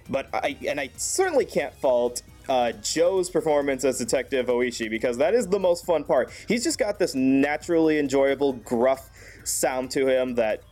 But 0.09 0.29
I 0.33 0.57
and 0.67 0.81
I 0.81 0.91
certainly 0.97 1.45
can't 1.45 1.75
fault 1.75 2.23
uh, 2.49 2.73
Joe's 2.83 3.29
performance 3.29 3.85
as 3.85 3.99
Detective 3.99 4.47
Oishi 4.47 4.89
because 4.89 5.19
that 5.19 5.35
is 5.35 5.47
the 5.47 5.59
most 5.59 5.85
fun 5.85 6.05
part. 6.05 6.31
He's 6.49 6.65
just 6.65 6.79
got 6.79 6.99
this 6.99 7.15
naturally 7.15 7.99
enjoyable, 7.99 8.55
gruff 8.55 9.11
sound 9.45 9.91
to 9.93 10.07
him 10.07 10.35
that 10.37 10.63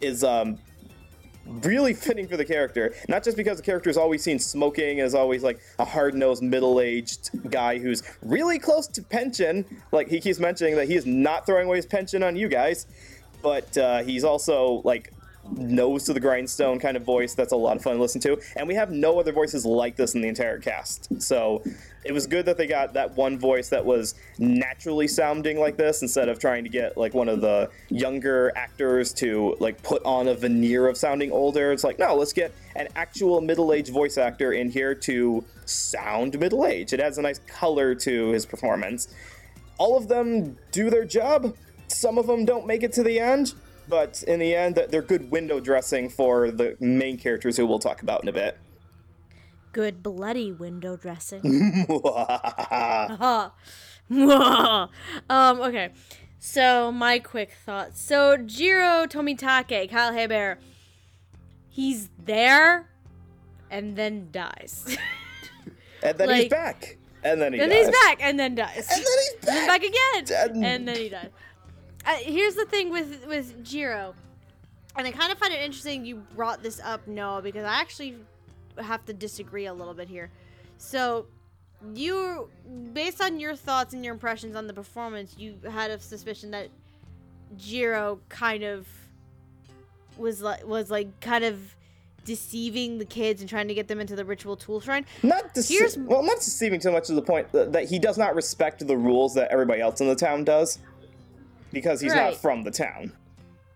is 0.00 0.24
um, 0.24 0.58
really 1.46 1.94
fitting 1.94 2.28
for 2.28 2.36
the 2.36 2.44
character. 2.44 2.94
Not 3.08 3.24
just 3.24 3.36
because 3.36 3.56
the 3.56 3.62
character 3.62 3.88
is 3.88 3.96
always 3.96 4.22
seen 4.22 4.38
smoking 4.38 5.00
as 5.00 5.14
always 5.14 5.42
like 5.42 5.60
a 5.78 5.84
hard-nosed, 5.84 6.42
middle-aged 6.42 7.50
guy 7.50 7.78
who's 7.78 8.02
really 8.22 8.58
close 8.58 8.86
to 8.88 9.02
pension. 9.02 9.64
Like 9.90 10.08
he 10.08 10.20
keeps 10.20 10.38
mentioning 10.38 10.76
that 10.76 10.88
he 10.88 10.96
is 10.96 11.06
not 11.06 11.46
throwing 11.46 11.66
away 11.66 11.76
his 11.76 11.86
pension 11.86 12.22
on 12.22 12.36
you 12.36 12.48
guys, 12.48 12.86
but 13.42 13.76
uh, 13.78 14.02
he's 14.02 14.24
also 14.24 14.82
like 14.84 15.12
nose 15.50 16.04
to 16.04 16.12
the 16.12 16.20
grindstone 16.20 16.78
kind 16.78 16.96
of 16.96 17.02
voice 17.02 17.34
that's 17.34 17.52
a 17.52 17.56
lot 17.56 17.76
of 17.76 17.82
fun 17.82 17.96
to 17.96 18.00
listen 18.00 18.20
to. 18.20 18.40
And 18.56 18.68
we 18.68 18.74
have 18.74 18.90
no 18.90 19.18
other 19.18 19.32
voices 19.32 19.64
like 19.66 19.96
this 19.96 20.14
in 20.14 20.20
the 20.20 20.28
entire 20.28 20.58
cast. 20.58 21.20
So 21.20 21.62
it 22.04 22.12
was 22.12 22.26
good 22.26 22.46
that 22.46 22.56
they 22.56 22.66
got 22.66 22.94
that 22.94 23.16
one 23.16 23.38
voice 23.38 23.68
that 23.68 23.84
was 23.84 24.14
naturally 24.38 25.08
sounding 25.08 25.58
like 25.58 25.76
this 25.76 26.02
instead 26.02 26.28
of 26.28 26.38
trying 26.38 26.64
to 26.64 26.70
get 26.70 26.96
like 26.96 27.14
one 27.14 27.28
of 27.28 27.40
the 27.40 27.70
younger 27.88 28.52
actors 28.56 29.12
to 29.14 29.56
like 29.60 29.82
put 29.82 30.04
on 30.04 30.28
a 30.28 30.34
veneer 30.34 30.88
of 30.88 30.96
sounding 30.96 31.30
older. 31.32 31.72
It's 31.72 31.84
like 31.84 31.98
no 31.98 32.14
let's 32.14 32.32
get 32.32 32.54
an 32.76 32.88
actual 32.96 33.40
middle-aged 33.40 33.92
voice 33.92 34.18
actor 34.18 34.52
in 34.52 34.70
here 34.70 34.94
to 34.94 35.44
sound 35.66 36.38
middle-aged. 36.38 36.92
It 36.92 37.00
adds 37.00 37.18
a 37.18 37.22
nice 37.22 37.38
color 37.40 37.94
to 37.96 38.30
his 38.30 38.46
performance. 38.46 39.14
All 39.78 39.96
of 39.96 40.08
them 40.08 40.56
do 40.70 40.90
their 40.90 41.04
job. 41.04 41.56
Some 41.88 42.16
of 42.16 42.26
them 42.26 42.44
don't 42.44 42.66
make 42.66 42.82
it 42.82 42.92
to 42.94 43.02
the 43.02 43.20
end, 43.20 43.54
but 43.88 44.22
in 44.26 44.40
the 44.40 44.54
end, 44.54 44.76
they're 44.90 45.02
good 45.02 45.30
window 45.30 45.60
dressing 45.60 46.08
for 46.08 46.50
the 46.50 46.76
main 46.80 47.18
characters 47.18 47.56
who 47.56 47.66
we'll 47.66 47.78
talk 47.78 48.02
about 48.02 48.22
in 48.22 48.28
a 48.28 48.32
bit. 48.32 48.58
Good 49.72 50.02
bloody 50.02 50.52
window 50.52 50.96
dressing. 50.96 51.86
Um, 54.10 54.88
okay. 55.62 55.90
So 56.38 56.92
my 56.92 57.18
quick 57.18 57.52
thoughts. 57.64 58.00
So 58.02 58.36
Jiro 58.36 59.06
Tomitake, 59.06 59.90
Kyle 59.90 60.12
Hebert, 60.12 60.58
he's 61.70 62.10
there 62.22 62.90
and 63.70 63.96
then 63.96 64.28
dies. 64.32 64.98
and 66.02 66.18
then 66.18 66.28
he's 66.30 66.48
back. 66.50 66.98
And 67.24 67.40
then 67.40 67.52
he 67.52 67.58
then 67.60 67.68
dies. 67.70 67.86
he's 67.86 67.90
back 67.90 68.18
and 68.20 68.38
then 68.38 68.54
dies. 68.56 68.76
And 68.76 68.86
then 68.88 68.98
he's 68.98 69.34
And 69.34 69.42
then 69.48 69.66
back. 69.68 69.80
back 69.80 69.88
again. 69.88 70.24
And- 70.56 70.64
And 70.66 70.88
then 70.88 70.96
he 70.96 71.08
dies. 71.08 71.28
Uh, 72.06 72.14
here's 72.16 72.54
the 72.54 72.64
thing 72.64 72.90
with 72.90 73.26
with 73.26 73.62
Jiro, 73.64 74.14
and 74.96 75.06
I 75.06 75.10
kind 75.12 75.30
of 75.32 75.38
find 75.38 75.52
it 75.54 75.60
interesting 75.60 76.04
you 76.04 76.16
brought 76.36 76.62
this 76.62 76.80
up, 76.80 77.06
Noah, 77.06 77.42
because 77.42 77.64
I 77.64 77.74
actually 77.80 78.16
have 78.78 79.04
to 79.06 79.12
disagree 79.12 79.66
a 79.66 79.74
little 79.74 79.94
bit 79.94 80.08
here. 80.08 80.30
So, 80.78 81.26
you, 81.94 82.48
based 82.92 83.20
on 83.22 83.38
your 83.38 83.54
thoughts 83.54 83.94
and 83.94 84.04
your 84.04 84.14
impressions 84.14 84.56
on 84.56 84.66
the 84.66 84.72
performance, 84.74 85.36
you 85.38 85.58
had 85.70 85.90
a 85.92 86.00
suspicion 86.00 86.50
that 86.52 86.68
Jiro 87.56 88.18
kind 88.28 88.64
of 88.64 88.86
was 90.16 90.42
like 90.42 90.66
was 90.66 90.90
like 90.90 91.20
kind 91.20 91.44
of 91.44 91.76
deceiving 92.24 92.98
the 92.98 93.04
kids 93.04 93.40
and 93.40 93.50
trying 93.50 93.66
to 93.66 93.74
get 93.74 93.88
them 93.88 94.00
into 94.00 94.14
the 94.14 94.24
ritual 94.24 94.56
tool 94.56 94.80
shrine. 94.80 95.04
Not 95.24 95.54
dece- 95.54 95.68
Here's- 95.70 95.96
well, 95.96 96.22
not 96.22 96.36
deceiving 96.36 96.78
too 96.78 96.92
much 96.92 97.08
to 97.08 97.14
the 97.14 97.22
point 97.22 97.50
that, 97.50 97.72
that 97.72 97.88
he 97.88 97.98
does 97.98 98.16
not 98.16 98.36
respect 98.36 98.86
the 98.86 98.96
rules 98.96 99.34
that 99.34 99.50
everybody 99.50 99.80
else 99.80 100.00
in 100.00 100.06
the 100.06 100.14
town 100.14 100.44
does, 100.44 100.78
because 101.72 102.00
he's 102.00 102.12
Right. 102.12 102.30
not 102.30 102.36
from 102.36 102.62
the 102.62 102.70
town. 102.70 103.12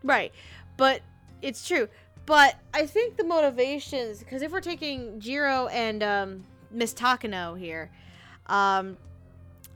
Right. 0.03 0.33
But 0.77 1.03
it's 1.43 1.67
true. 1.67 1.89
But 2.27 2.57
I 2.75 2.87
think 2.87 3.17
the 3.17 3.25
motivations, 3.25 4.19
because 4.19 4.43
if 4.43 4.51
we're 4.51 4.61
taking 4.61 5.21
Jiro 5.21 5.69
and 5.69 6.03
um, 6.03 6.45
Miss 6.71 6.93
Takano 6.93 7.59
here, 7.59 7.91
um, 8.47 8.97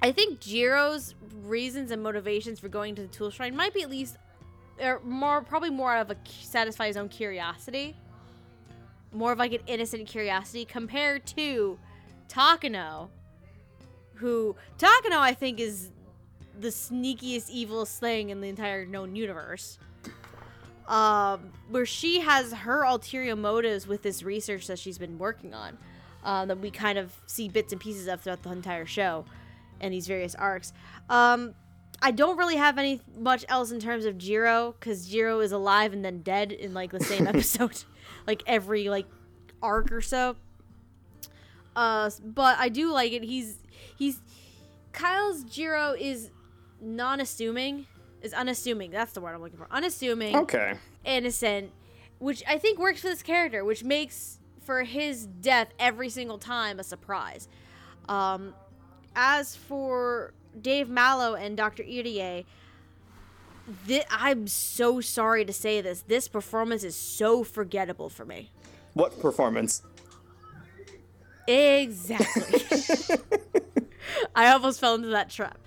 I 0.02 0.12
think 0.12 0.40
Jiro's 0.40 1.14
reasons 1.42 1.90
and 1.90 2.02
motivations 2.02 2.58
for 2.58 2.68
going 2.68 2.94
to 2.96 3.02
the 3.02 3.08
tool 3.08 3.30
shrine 3.30 3.54
might 3.54 3.72
be 3.74 3.82
at 3.82 3.90
least 3.90 4.16
or 4.80 5.00
more, 5.04 5.42
probably 5.42 5.70
more 5.70 5.94
out 5.94 6.10
of 6.10 6.16
a 6.16 6.30
satisfy 6.30 6.86
his 6.86 6.96
own 6.96 7.08
curiosity, 7.08 7.94
more 9.12 9.32
of 9.32 9.38
like 9.38 9.52
an 9.52 9.60
innocent 9.66 10.08
curiosity 10.08 10.64
compared 10.64 11.26
to 11.26 11.78
Takano, 12.28 13.10
who 14.14 14.56
Takano 14.78 15.18
I 15.18 15.34
think 15.34 15.60
is 15.60 15.90
the 16.60 16.68
sneakiest, 16.68 17.50
evilest 17.50 17.98
thing 17.98 18.30
in 18.30 18.40
the 18.40 18.48
entire 18.48 18.86
known 18.86 19.16
universe 19.16 19.78
um, 20.90 21.52
where 21.70 21.86
she 21.86 22.20
has 22.20 22.52
her 22.52 22.82
ulterior 22.82 23.36
motives 23.36 23.86
with 23.86 24.02
this 24.02 24.24
research 24.24 24.66
that 24.66 24.78
she's 24.78 24.98
been 24.98 25.18
working 25.18 25.54
on, 25.54 25.78
um, 26.24 26.48
that 26.48 26.58
we 26.58 26.70
kind 26.70 26.98
of 26.98 27.14
see 27.26 27.48
bits 27.48 27.72
and 27.72 27.80
pieces 27.80 28.08
of 28.08 28.20
throughout 28.20 28.42
the 28.42 28.50
entire 28.50 28.84
show, 28.84 29.24
and 29.80 29.94
these 29.94 30.08
various 30.08 30.34
arcs. 30.34 30.72
Um, 31.08 31.54
I 32.02 32.10
don't 32.10 32.36
really 32.36 32.56
have 32.56 32.76
any 32.76 33.00
much 33.16 33.44
else 33.48 33.70
in 33.70 33.78
terms 33.78 34.04
of 34.04 34.18
Jiro, 34.18 34.74
because 34.78 35.08
Jiro 35.08 35.38
is 35.38 35.52
alive 35.52 35.92
and 35.92 36.04
then 36.04 36.22
dead 36.22 36.50
in 36.50 36.74
like 36.74 36.90
the 36.90 37.00
same 37.00 37.26
episode, 37.28 37.84
like 38.26 38.42
every 38.48 38.88
like 38.88 39.06
arc 39.62 39.92
or 39.92 40.00
so. 40.00 40.34
Uh, 41.76 42.10
but 42.24 42.58
I 42.58 42.68
do 42.68 42.92
like 42.92 43.12
it. 43.12 43.22
He's 43.22 43.58
he's 43.96 44.20
Kyle's 44.92 45.44
Jiro 45.44 45.94
is 45.96 46.30
non-assuming, 46.80 47.86
is 48.22 48.32
unassuming. 48.34 48.90
That's 48.90 49.12
the 49.12 49.20
word 49.20 49.34
I'm 49.34 49.40
looking 49.42 49.58
for. 49.58 49.66
Unassuming 49.70 50.36
Okay. 50.36 50.74
innocent, 51.04 51.70
which 52.18 52.42
I 52.48 52.58
think 52.58 52.78
works 52.78 53.00
for 53.00 53.08
this 53.08 53.22
character, 53.22 53.64
which 53.64 53.82
makes 53.84 54.38
for 54.64 54.82
his 54.84 55.26
death 55.26 55.68
every 55.78 56.08
single 56.10 56.38
time 56.38 56.78
a 56.78 56.84
surprise. 56.84 57.48
Um, 58.08 58.54
as 59.16 59.56
for 59.56 60.32
Dave 60.60 60.88
Mallow 60.88 61.34
and 61.34 61.56
Dr. 61.56 61.82
Irie, 61.82 62.44
thi- 63.86 64.02
I'm 64.10 64.46
so 64.46 65.00
sorry 65.00 65.44
to 65.44 65.52
say 65.52 65.80
this. 65.80 66.02
This 66.02 66.28
performance 66.28 66.84
is 66.84 66.94
so 66.96 67.42
forgettable 67.42 68.08
for 68.10 68.24
me. 68.24 68.50
What 68.94 69.18
performance? 69.20 69.82
Exactly. 71.48 72.60
I 74.34 74.48
almost 74.52 74.80
fell 74.80 74.94
into 74.94 75.08
that 75.08 75.30
trap. 75.30 75.58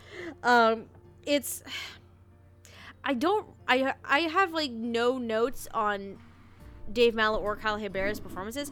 Um, 0.43 0.85
it's. 1.25 1.63
I 3.05 3.13
don't. 3.13 3.45
I 3.67 3.93
I 4.05 4.19
have 4.21 4.53
like 4.53 4.71
no 4.71 5.17
notes 5.17 5.67
on 5.73 6.17
Dave 6.93 7.13
Mallow 7.15 7.39
or 7.39 7.55
Kyle 7.57 7.77
Hebert's 7.77 8.19
performances, 8.19 8.71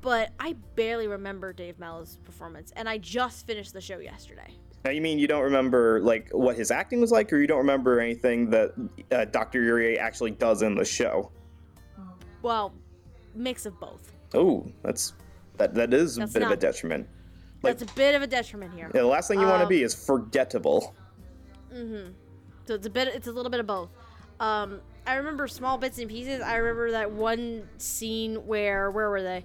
but 0.00 0.30
I 0.40 0.54
barely 0.74 1.06
remember 1.06 1.52
Dave 1.52 1.78
Mallow's 1.78 2.18
performance, 2.24 2.72
and 2.74 2.88
I 2.88 2.98
just 2.98 3.46
finished 3.46 3.72
the 3.72 3.80
show 3.80 3.98
yesterday. 3.98 4.56
Now, 4.84 4.90
you 4.90 5.00
mean 5.00 5.20
you 5.20 5.28
don't 5.28 5.44
remember 5.44 6.00
like 6.00 6.28
what 6.32 6.56
his 6.56 6.72
acting 6.72 7.00
was 7.00 7.12
like, 7.12 7.32
or 7.32 7.38
you 7.38 7.46
don't 7.46 7.58
remember 7.58 8.00
anything 8.00 8.50
that 8.50 8.72
uh, 9.12 9.26
Dr. 9.26 9.62
Yuri 9.62 9.96
actually 9.96 10.32
does 10.32 10.62
in 10.62 10.74
the 10.74 10.84
show? 10.84 11.30
Well, 12.42 12.74
mix 13.36 13.64
of 13.64 13.78
both. 13.78 14.12
Oh, 14.34 14.66
that's 14.82 15.12
that 15.58 15.72
that 15.74 15.94
is 15.94 16.16
a 16.16 16.20
That's 16.20 16.32
bit 16.32 16.42
of 16.42 16.50
a 16.50 16.56
detriment. 16.56 17.06
Like- 17.62 17.78
That's 17.78 17.92
a 17.92 17.94
bit 17.94 18.16
of 18.16 18.22
a 18.22 18.26
detriment 18.26 18.74
here. 18.74 18.90
Yeah, 18.92 19.02
the 19.02 19.06
last 19.06 19.28
thing 19.28 19.38
you 19.38 19.46
want 19.46 19.60
to 19.60 19.66
Um, 19.66 19.68
be 19.68 19.84
is 19.84 19.94
forgettable. 19.94 20.96
So 22.66 22.74
it's 22.74 22.86
a 22.86 22.90
bit. 22.90 23.08
It's 23.08 23.26
a 23.26 23.32
little 23.32 23.50
bit 23.50 23.60
of 23.60 23.66
both. 23.66 23.90
Um, 24.40 24.80
I 25.06 25.14
remember 25.14 25.48
small 25.48 25.78
bits 25.78 25.98
and 25.98 26.08
pieces. 26.08 26.40
I 26.40 26.56
remember 26.56 26.92
that 26.92 27.10
one 27.10 27.68
scene 27.78 28.46
where 28.46 28.90
where 28.90 29.10
were 29.10 29.22
they? 29.22 29.44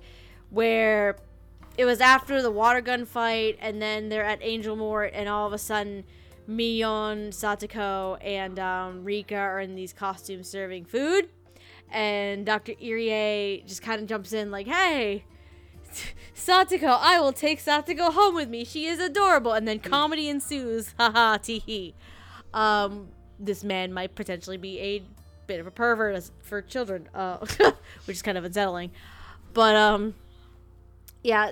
Where 0.49 1.17
it 1.77 1.85
was 1.85 2.01
after 2.01 2.41
the 2.41 2.51
water 2.51 2.81
gun 2.81 3.05
fight, 3.05 3.57
and 3.59 3.81
then 3.81 4.09
they're 4.09 4.25
at 4.25 4.39
Angel 4.41 4.75
Mort, 4.75 5.11
and 5.13 5.27
all 5.29 5.47
of 5.47 5.53
a 5.53 5.57
sudden, 5.57 6.03
Mion, 6.49 7.29
Satoko, 7.29 8.17
and 8.23 8.59
um, 8.59 9.03
Rika 9.03 9.35
are 9.35 9.59
in 9.59 9.75
these 9.75 9.93
costumes 9.93 10.49
serving 10.49 10.85
food, 10.85 11.29
and 11.91 12.45
Dr. 12.45 12.73
Irie 12.73 13.65
just 13.65 13.81
kind 13.81 14.01
of 14.01 14.07
jumps 14.07 14.33
in 14.33 14.51
like, 14.51 14.67
"Hey." 14.67 15.25
Satoko, 16.35 16.99
I 17.01 17.19
will 17.19 17.33
take 17.33 17.63
Satoko 17.63 18.13
home 18.13 18.35
with 18.35 18.49
me. 18.49 18.63
She 18.65 18.85
is 18.85 18.99
adorable. 18.99 19.53
And 19.53 19.67
then 19.67 19.79
comedy 19.79 20.29
ensues. 20.29 20.93
Haha, 20.99 21.37
tee 21.37 21.59
hee. 21.65 21.95
Um, 22.57 23.09
this 23.39 23.63
man 23.63 23.93
might 23.93 24.15
potentially 24.15 24.57
be 24.57 24.79
a 24.79 25.03
bit 25.45 25.59
of 25.59 25.67
a 25.67 25.71
pervert 25.71 26.31
for 26.41 26.61
children, 26.63 27.07
uh, 27.13 27.37
which 28.05 28.17
is 28.17 28.21
kind 28.23 28.35
of 28.35 28.43
unsettling. 28.43 28.91
But, 29.53 29.75
um, 29.75 30.15
yeah, 31.23 31.51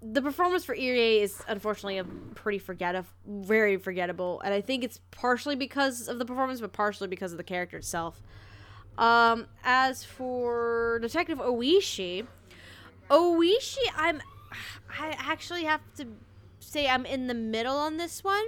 the 0.00 0.22
performance 0.22 0.64
for 0.64 0.76
Irie 0.76 1.22
is 1.22 1.42
unfortunately 1.48 1.98
a 1.98 2.04
pretty 2.04 2.60
forgettable, 2.60 3.08
very 3.26 3.76
forgettable. 3.78 4.40
And 4.42 4.54
I 4.54 4.60
think 4.60 4.84
it's 4.84 5.00
partially 5.10 5.56
because 5.56 6.06
of 6.06 6.20
the 6.20 6.24
performance, 6.24 6.60
but 6.60 6.72
partially 6.72 7.08
because 7.08 7.32
of 7.32 7.38
the 7.38 7.44
character 7.44 7.76
itself. 7.76 8.22
Um, 8.98 9.46
as 9.64 10.04
for 10.04 11.00
Detective 11.02 11.38
Oishi, 11.38 12.26
Oishi, 13.10 13.76
I'm. 13.96 14.22
I 15.00 15.16
actually 15.18 15.64
have 15.64 15.80
to 15.96 16.06
say 16.60 16.86
I'm 16.86 17.06
in 17.06 17.26
the 17.26 17.34
middle 17.34 17.76
on 17.76 17.96
this 17.96 18.22
one. 18.22 18.44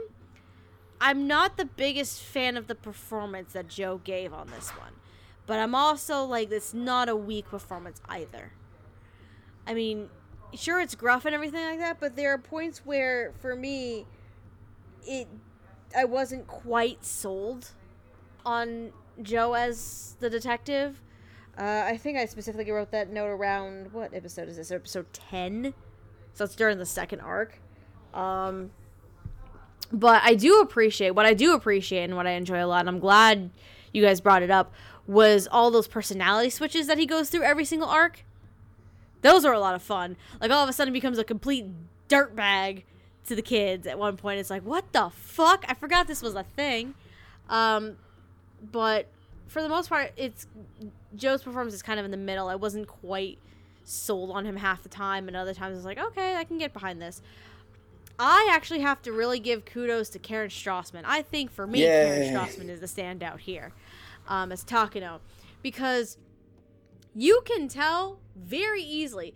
I'm 1.00 1.26
not 1.26 1.56
the 1.56 1.64
biggest 1.64 2.22
fan 2.22 2.56
of 2.56 2.66
the 2.66 2.74
performance 2.74 3.52
that 3.52 3.68
Joe 3.68 4.00
gave 4.02 4.32
on 4.32 4.48
this 4.48 4.70
one, 4.70 4.94
but 5.46 5.58
I'm 5.58 5.74
also 5.74 6.24
like, 6.24 6.50
it's 6.50 6.72
not 6.72 7.08
a 7.08 7.16
weak 7.16 7.48
performance 7.48 8.00
either. 8.08 8.52
I 9.66 9.74
mean, 9.74 10.08
sure, 10.54 10.80
it's 10.80 10.94
gruff 10.94 11.24
and 11.24 11.34
everything 11.34 11.64
like 11.64 11.78
that, 11.78 12.00
but 12.00 12.16
there 12.16 12.32
are 12.32 12.38
points 12.38 12.82
where, 12.84 13.32
for 13.40 13.56
me, 13.56 14.06
it. 15.06 15.28
I 15.96 16.04
wasn't 16.06 16.48
quite 16.48 17.04
sold 17.04 17.70
on 18.44 18.90
Joe 19.22 19.52
as 19.54 20.16
the 20.18 20.28
detective. 20.28 21.00
Uh, 21.56 21.82
I 21.84 21.96
think 21.96 22.18
I 22.18 22.26
specifically 22.26 22.72
wrote 22.72 22.90
that 22.90 23.10
note 23.10 23.28
around 23.28 23.92
what 23.92 24.12
episode 24.12 24.48
is 24.48 24.56
this? 24.56 24.72
Episode 24.72 25.12
ten. 25.12 25.72
So 26.32 26.44
it's 26.44 26.56
during 26.56 26.78
the 26.78 26.86
second 26.86 27.20
arc. 27.20 27.60
Um, 28.12 28.72
but 29.94 30.22
I 30.24 30.34
do 30.34 30.60
appreciate 30.60 31.10
what 31.10 31.26
I 31.26 31.34
do 31.34 31.54
appreciate 31.54 32.04
and 32.04 32.16
what 32.16 32.26
I 32.26 32.32
enjoy 32.32 32.62
a 32.62 32.66
lot. 32.66 32.80
And 32.80 32.88
I'm 32.88 32.98
glad 32.98 33.50
you 33.92 34.02
guys 34.02 34.20
brought 34.20 34.42
it 34.42 34.50
up. 34.50 34.72
Was 35.06 35.46
all 35.50 35.70
those 35.70 35.86
personality 35.86 36.50
switches 36.50 36.86
that 36.86 36.98
he 36.98 37.06
goes 37.06 37.30
through 37.30 37.42
every 37.42 37.64
single 37.64 37.88
arc? 37.88 38.24
Those 39.22 39.44
are 39.44 39.52
a 39.52 39.60
lot 39.60 39.74
of 39.74 39.82
fun. 39.82 40.16
Like 40.40 40.50
all 40.50 40.62
of 40.62 40.68
a 40.68 40.72
sudden 40.72 40.92
he 40.92 41.00
becomes 41.00 41.18
a 41.18 41.24
complete 41.24 41.66
dirtbag 42.08 42.82
to 43.26 43.34
the 43.34 43.42
kids 43.42 43.86
at 43.86 43.98
one 43.98 44.16
point. 44.16 44.38
It's 44.38 44.50
like, 44.50 44.62
what 44.62 44.92
the 44.92 45.10
fuck? 45.10 45.64
I 45.68 45.74
forgot 45.74 46.06
this 46.06 46.22
was 46.22 46.34
a 46.34 46.42
thing. 46.42 46.94
Um, 47.48 47.96
but 48.72 49.08
for 49.46 49.62
the 49.62 49.68
most 49.68 49.88
part, 49.88 50.12
it's 50.16 50.46
Joe's 51.14 51.42
performance 51.42 51.74
is 51.74 51.82
kind 51.82 51.98
of 51.98 52.04
in 52.04 52.10
the 52.10 52.16
middle. 52.16 52.48
I 52.48 52.54
wasn't 52.54 52.88
quite 52.88 53.38
sold 53.84 54.30
on 54.30 54.46
him 54.46 54.56
half 54.56 54.82
the 54.82 54.88
time, 54.88 55.28
and 55.28 55.36
other 55.36 55.54
times 55.54 55.74
I 55.74 55.76
was 55.76 55.84
like, 55.84 55.98
okay, 55.98 56.36
I 56.36 56.44
can 56.44 56.58
get 56.58 56.72
behind 56.72 57.00
this. 57.00 57.22
I 58.18 58.48
actually 58.52 58.80
have 58.80 59.02
to 59.02 59.12
really 59.12 59.40
give 59.40 59.64
kudos 59.64 60.08
to 60.10 60.18
Karen 60.18 60.50
Strassman. 60.50 61.02
I 61.04 61.22
think 61.22 61.50
for 61.50 61.66
me, 61.66 61.80
Karen. 61.80 62.34
Strassman 62.34 62.68
is 62.68 62.80
the 62.80 62.86
standout 62.86 63.40
here 63.40 63.72
um, 64.28 64.52
as 64.52 64.64
Takano 64.64 65.20
because 65.62 66.18
you 67.14 67.42
can 67.44 67.68
tell 67.68 68.20
very 68.36 68.82
easily, 68.82 69.34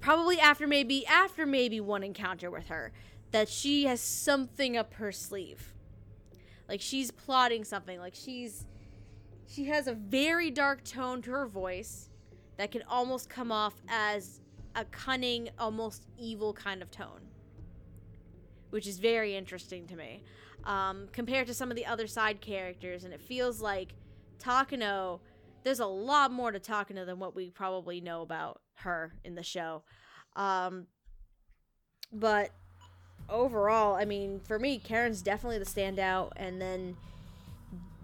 probably 0.00 0.38
after 0.38 0.66
maybe 0.66 1.06
after 1.06 1.46
maybe 1.46 1.80
one 1.80 2.02
encounter 2.02 2.50
with 2.50 2.68
her, 2.68 2.92
that 3.32 3.48
she 3.48 3.84
has 3.84 4.00
something 4.00 4.76
up 4.76 4.94
her 4.94 5.10
sleeve. 5.10 5.72
Like 6.68 6.80
she's 6.80 7.10
plotting 7.10 7.64
something. 7.64 7.98
Like 7.98 8.14
she's 8.14 8.66
she 9.46 9.64
has 9.64 9.86
a 9.86 9.94
very 9.94 10.50
dark 10.50 10.84
tone 10.84 11.22
to 11.22 11.30
her 11.30 11.46
voice 11.46 12.08
that 12.56 12.70
can 12.70 12.82
almost 12.88 13.28
come 13.28 13.50
off 13.52 13.74
as 13.88 14.40
a 14.74 14.84
cunning, 14.86 15.50
almost 15.58 16.06
evil 16.18 16.52
kind 16.52 16.80
of 16.80 16.90
tone, 16.90 17.20
which 18.72 18.86
is 18.86 18.98
very 18.98 19.36
interesting 19.36 19.86
to 19.86 19.96
me 19.96 20.24
um, 20.64 21.08
compared 21.12 21.46
to 21.46 21.54
some 21.54 21.70
of 21.70 21.76
the 21.76 21.84
other 21.84 22.06
side 22.06 22.40
characters. 22.40 23.04
And 23.04 23.12
it 23.12 23.20
feels 23.20 23.60
like 23.60 23.94
Takano, 24.38 25.20
there's 25.62 25.80
a 25.80 25.86
lot 25.86 26.32
more 26.32 26.50
to 26.50 26.58
Takano 26.58 27.04
than 27.04 27.18
what 27.18 27.36
we 27.36 27.50
probably 27.50 28.00
know 28.00 28.22
about 28.22 28.62
her 28.76 29.12
in 29.24 29.34
the 29.34 29.42
show. 29.42 29.82
Um, 30.36 30.86
but 32.12 32.50
overall, 33.28 33.94
I 33.94 34.06
mean, 34.06 34.40
for 34.40 34.58
me, 34.58 34.78
Karen's 34.78 35.20
definitely 35.20 35.58
the 35.58 35.66
standout, 35.66 36.32
and 36.36 36.60
then 36.60 36.96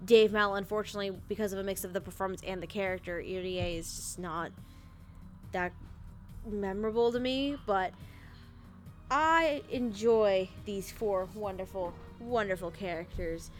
Dave 0.05 0.33
Mal, 0.33 0.55
unfortunately, 0.55 1.19
because 1.29 1.53
of 1.53 1.59
a 1.59 1.65
mix 1.65 1.83
of 1.83 1.93
the 1.95 2.01
performance 2.01 2.43
and 2.47 2.63
the 2.63 2.67
character, 2.67 3.23
Irie 3.23 3.79
is 3.79 3.95
just 3.95 4.19
not 4.19 4.53
that 5.53 5.73
memorable 6.47 7.11
to 7.13 7.21
me. 7.21 7.57
But 7.67 7.93
I 9.11 9.63
enjoy 9.71 10.49
these 10.65 10.91
four 10.91 11.29
wonderful, 11.35 11.95
wonderful 12.21 12.71
characters. 12.71 13.51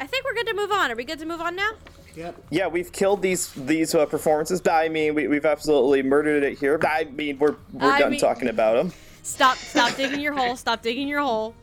I 0.00 0.06
think 0.06 0.24
we're 0.24 0.34
good 0.34 0.46
to 0.48 0.54
move 0.54 0.70
on. 0.72 0.90
Are 0.90 0.96
we 0.96 1.04
good 1.04 1.18
to 1.20 1.26
move 1.26 1.40
on 1.40 1.56
now? 1.56 1.70
Yep. 2.16 2.46
Yeah, 2.50 2.66
we've 2.68 2.92
killed 2.92 3.22
these 3.22 3.52
these 3.52 3.94
uh, 3.94 4.06
performances. 4.06 4.62
I 4.68 4.88
mean, 4.88 5.14
we, 5.14 5.26
we've 5.28 5.44
absolutely 5.46 6.02
murdered 6.02 6.42
it 6.42 6.58
here. 6.58 6.80
I 6.86 7.04
mean, 7.04 7.38
we're 7.38 7.56
we're 7.72 7.90
I 7.90 8.00
done 8.00 8.12
mean- 8.12 8.20
talking 8.20 8.48
about 8.48 8.74
them. 8.74 8.92
Stop! 9.22 9.56
Stop 9.56 9.96
digging 9.96 10.20
your 10.20 10.34
hole! 10.34 10.54
Stop 10.54 10.82
digging 10.82 11.08
your 11.08 11.22
hole! 11.22 11.54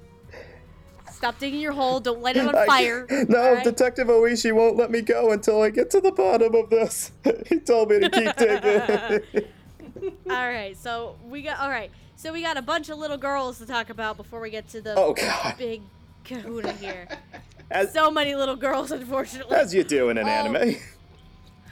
Stop 1.11 1.37
digging 1.37 1.59
your 1.59 1.73
hole! 1.73 1.99
Don't 1.99 2.19
light 2.19 2.35
it 2.35 2.47
on 2.47 2.55
I 2.55 2.65
fire! 2.65 3.05
can't- 3.05 3.29
no, 3.29 3.37
alright? 3.37 3.63
Detective 3.63 4.07
Oishi 4.07 4.51
won't 4.51 4.77
let 4.77 4.89
me 4.89 5.01
go 5.01 5.31
until 5.31 5.61
I 5.61 5.69
get 5.69 5.91
to 5.91 6.01
the 6.01 6.11
bottom 6.11 6.55
of 6.55 6.71
this. 6.71 7.11
he 7.45 7.59
told 7.59 7.91
me 7.91 7.99
to 7.99 8.09
keep 8.09 8.35
digging. 8.35 9.45
All 10.31 10.47
right, 10.47 10.75
so 10.75 11.15
we 11.23 11.43
got 11.43 11.59
all 11.59 11.69
right. 11.69 11.91
So 12.21 12.31
we 12.31 12.43
got 12.43 12.55
a 12.55 12.61
bunch 12.61 12.89
of 12.89 12.99
little 12.99 13.17
girls 13.17 13.57
to 13.57 13.65
talk 13.65 13.89
about 13.89 14.15
before 14.15 14.39
we 14.41 14.51
get 14.51 14.67
to 14.69 14.79
the 14.81 14.93
oh 14.95 15.13
God, 15.13 15.55
big 15.57 15.81
kahuna 16.23 16.71
here. 16.73 17.07
as 17.71 17.91
So 17.93 18.11
many 18.11 18.35
little 18.35 18.55
girls, 18.55 18.91
unfortunately. 18.91 19.57
as 19.57 19.73
you 19.73 19.83
do 19.83 20.09
in 20.09 20.19
an 20.19 20.27
Oh. 20.27 20.29
anime. 20.29 20.75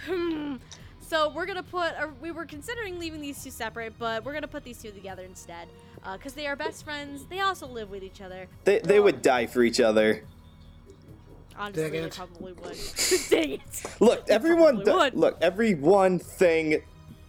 Hmm. 0.08 0.56
So 1.02 1.30
we're 1.30 1.46
gonna 1.46 1.62
put. 1.64 1.94
Or 2.00 2.14
we 2.20 2.32
were 2.32 2.46
considering 2.46 2.98
leaving 3.00 3.22
these 3.22 3.44
two 3.44 3.52
separate, 3.52 3.94
but 4.00 4.24
we're 4.26 4.34
gonna 4.34 4.48
put 4.48 4.64
these 4.64 4.80
two 4.82 4.90
together 4.92 5.24
instead, 5.24 5.68
because 6.14 6.34
they 6.34 6.46
are 6.48 6.56
best 6.56 6.84
friends. 6.84 7.26
They 7.30 7.40
also 7.42 7.68
live 7.68 7.92
with 7.92 8.04
each 8.04 8.22
other. 8.22 8.48
They 8.64 8.80
they 8.80 9.00
would 9.00 9.22
die 9.24 9.46
for 9.46 9.62
each 9.64 9.80
other. 9.80 10.24
Honestly, 11.58 11.84
Dang 11.84 11.92
they 11.94 11.98
it. 12.00 12.16
probably 12.16 12.54
would. 12.54 12.78
Dang 13.30 13.52
it! 13.54 13.84
Look, 14.00 14.30
everyone. 14.30 14.76
probably 14.84 14.94
would. 14.94 15.14
Look, 15.16 15.38
every 15.42 15.74
one 15.76 16.18
thing 16.20 16.82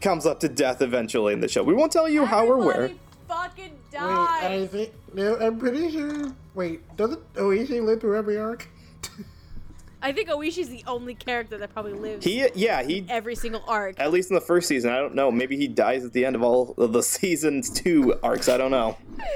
comes 0.02 0.24
up 0.26 0.40
to 0.40 0.48
death 0.50 0.80
eventually 0.82 1.32
in 1.34 1.40
the 1.40 1.48
show. 1.48 1.62
We 1.62 1.74
won't 1.74 1.92
tell 1.92 2.08
you 2.08 2.24
how 2.26 2.46
or 2.46 2.58
where. 2.58 2.90
Everybody 3.30 3.48
fucking 3.48 3.78
Wait. 3.92 4.00
I 4.02 4.66
think 4.66 4.92
no, 5.14 5.36
I'm 5.36 5.58
pretty 5.58 5.90
sure. 5.90 6.32
Wait, 6.54 6.96
doesn't 6.96 7.34
Oishi 7.34 7.82
live 7.84 8.00
through 8.00 8.16
every 8.16 8.38
arc? 8.38 8.68
I 10.02 10.12
think 10.12 10.30
Oishi's 10.30 10.68
the 10.68 10.82
only 10.86 11.14
character 11.14 11.58
that 11.58 11.72
probably 11.74 11.92
lives 11.92 12.24
He 12.24 12.46
yeah 12.54 12.82
he 12.82 13.04
every 13.08 13.34
single 13.34 13.62
arc. 13.68 14.00
at 14.00 14.10
least 14.10 14.30
in 14.30 14.34
the 14.34 14.40
first 14.40 14.68
season. 14.68 14.90
I 14.90 14.98
don't 14.98 15.14
know. 15.14 15.30
Maybe 15.30 15.56
he 15.56 15.68
dies 15.68 16.04
at 16.04 16.12
the 16.12 16.24
end 16.24 16.36
of 16.36 16.42
all 16.42 16.74
of 16.78 16.92
the 16.92 17.02
seasons 17.18 17.70
two 17.70 18.18
arcs. 18.22 18.48
I 18.48 18.56
don't 18.56 18.70
know. 18.70 18.96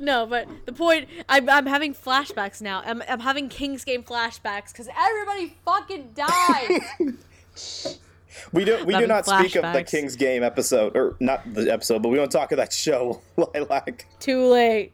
No, 0.00 0.26
but 0.26 0.48
the 0.66 0.72
point, 0.72 1.08
I'm, 1.28 1.48
I'm 1.48 1.66
having 1.66 1.94
flashbacks 1.94 2.60
now. 2.60 2.82
I'm, 2.84 3.02
I'm 3.08 3.20
having 3.20 3.48
King's 3.48 3.84
Game 3.84 4.02
flashbacks 4.02 4.72
because 4.72 4.88
everybody 4.94 5.56
fucking 5.64 6.14
dies. 6.14 7.96
We 8.52 8.64
don't. 8.64 8.84
We 8.86 8.92
do 8.94 9.06
Having 9.06 9.08
not 9.08 9.26
speak 9.26 9.56
of 9.56 9.72
the. 9.72 9.82
King's 9.84 10.16
Game 10.16 10.42
episode, 10.42 10.96
or 10.96 11.16
not 11.20 11.42
the 11.52 11.72
episode, 11.72 12.02
but 12.02 12.08
we 12.08 12.16
don't 12.16 12.30
talk 12.30 12.52
of 12.52 12.58
that 12.58 12.72
show, 12.72 13.20
Lilac. 13.36 14.06
Too 14.18 14.46
late. 14.46 14.92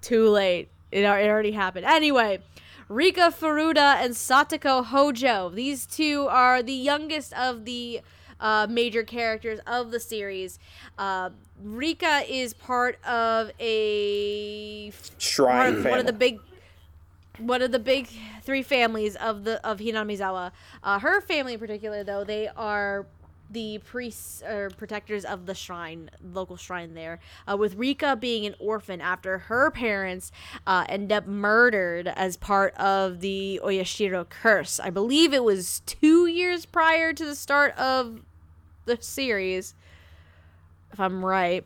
Too 0.00 0.28
late. 0.28 0.70
It, 0.90 1.04
it 1.04 1.06
already 1.06 1.52
happened. 1.52 1.86
Anyway, 1.86 2.40
Rika 2.88 3.32
Furude 3.32 3.78
and 3.78 4.14
Satoko 4.14 4.84
Hojo. 4.84 5.48
These 5.48 5.86
two 5.86 6.26
are 6.28 6.62
the 6.62 6.72
youngest 6.74 7.32
of 7.34 7.64
the 7.64 8.00
uh, 8.40 8.66
major 8.68 9.04
characters 9.04 9.60
of 9.66 9.90
the 9.90 10.00
series. 10.00 10.58
Uh, 10.98 11.30
Rika 11.62 12.22
is 12.28 12.52
part 12.52 13.02
of 13.04 13.50
a 13.60 14.90
one 14.90 15.18
Shrine 15.18 15.74
of, 15.76 15.84
one 15.84 16.00
of 16.00 16.06
the 16.06 16.12
big 16.12 16.40
one 17.46 17.62
of 17.62 17.72
the 17.72 17.78
big 17.78 18.08
three 18.42 18.62
families 18.62 19.16
of 19.16 19.44
the 19.44 19.64
of 19.66 19.78
Hinamizawa. 19.78 20.52
Uh, 20.82 20.98
her 20.98 21.20
family 21.20 21.54
in 21.54 21.60
particular, 21.60 22.04
though, 22.04 22.24
they 22.24 22.48
are 22.48 23.06
the 23.50 23.78
priests 23.84 24.42
or 24.42 24.70
protectors 24.70 25.24
of 25.24 25.46
the 25.46 25.54
shrine, 25.54 26.10
local 26.32 26.56
shrine 26.56 26.94
there. 26.94 27.20
Uh, 27.46 27.56
with 27.56 27.74
Rika 27.74 28.16
being 28.16 28.46
an 28.46 28.54
orphan 28.58 29.00
after 29.00 29.38
her 29.38 29.70
parents 29.70 30.32
uh, 30.66 30.86
end 30.88 31.12
up 31.12 31.26
murdered 31.26 32.08
as 32.08 32.36
part 32.36 32.74
of 32.76 33.20
the 33.20 33.60
Oyashiro 33.62 34.28
curse. 34.28 34.80
I 34.80 34.90
believe 34.90 35.34
it 35.34 35.44
was 35.44 35.80
two 35.84 36.26
years 36.26 36.64
prior 36.64 37.12
to 37.12 37.24
the 37.24 37.36
start 37.36 37.76
of 37.76 38.22
the 38.86 38.96
series, 39.00 39.74
if 40.92 40.98
I'm 40.98 41.24
right. 41.24 41.64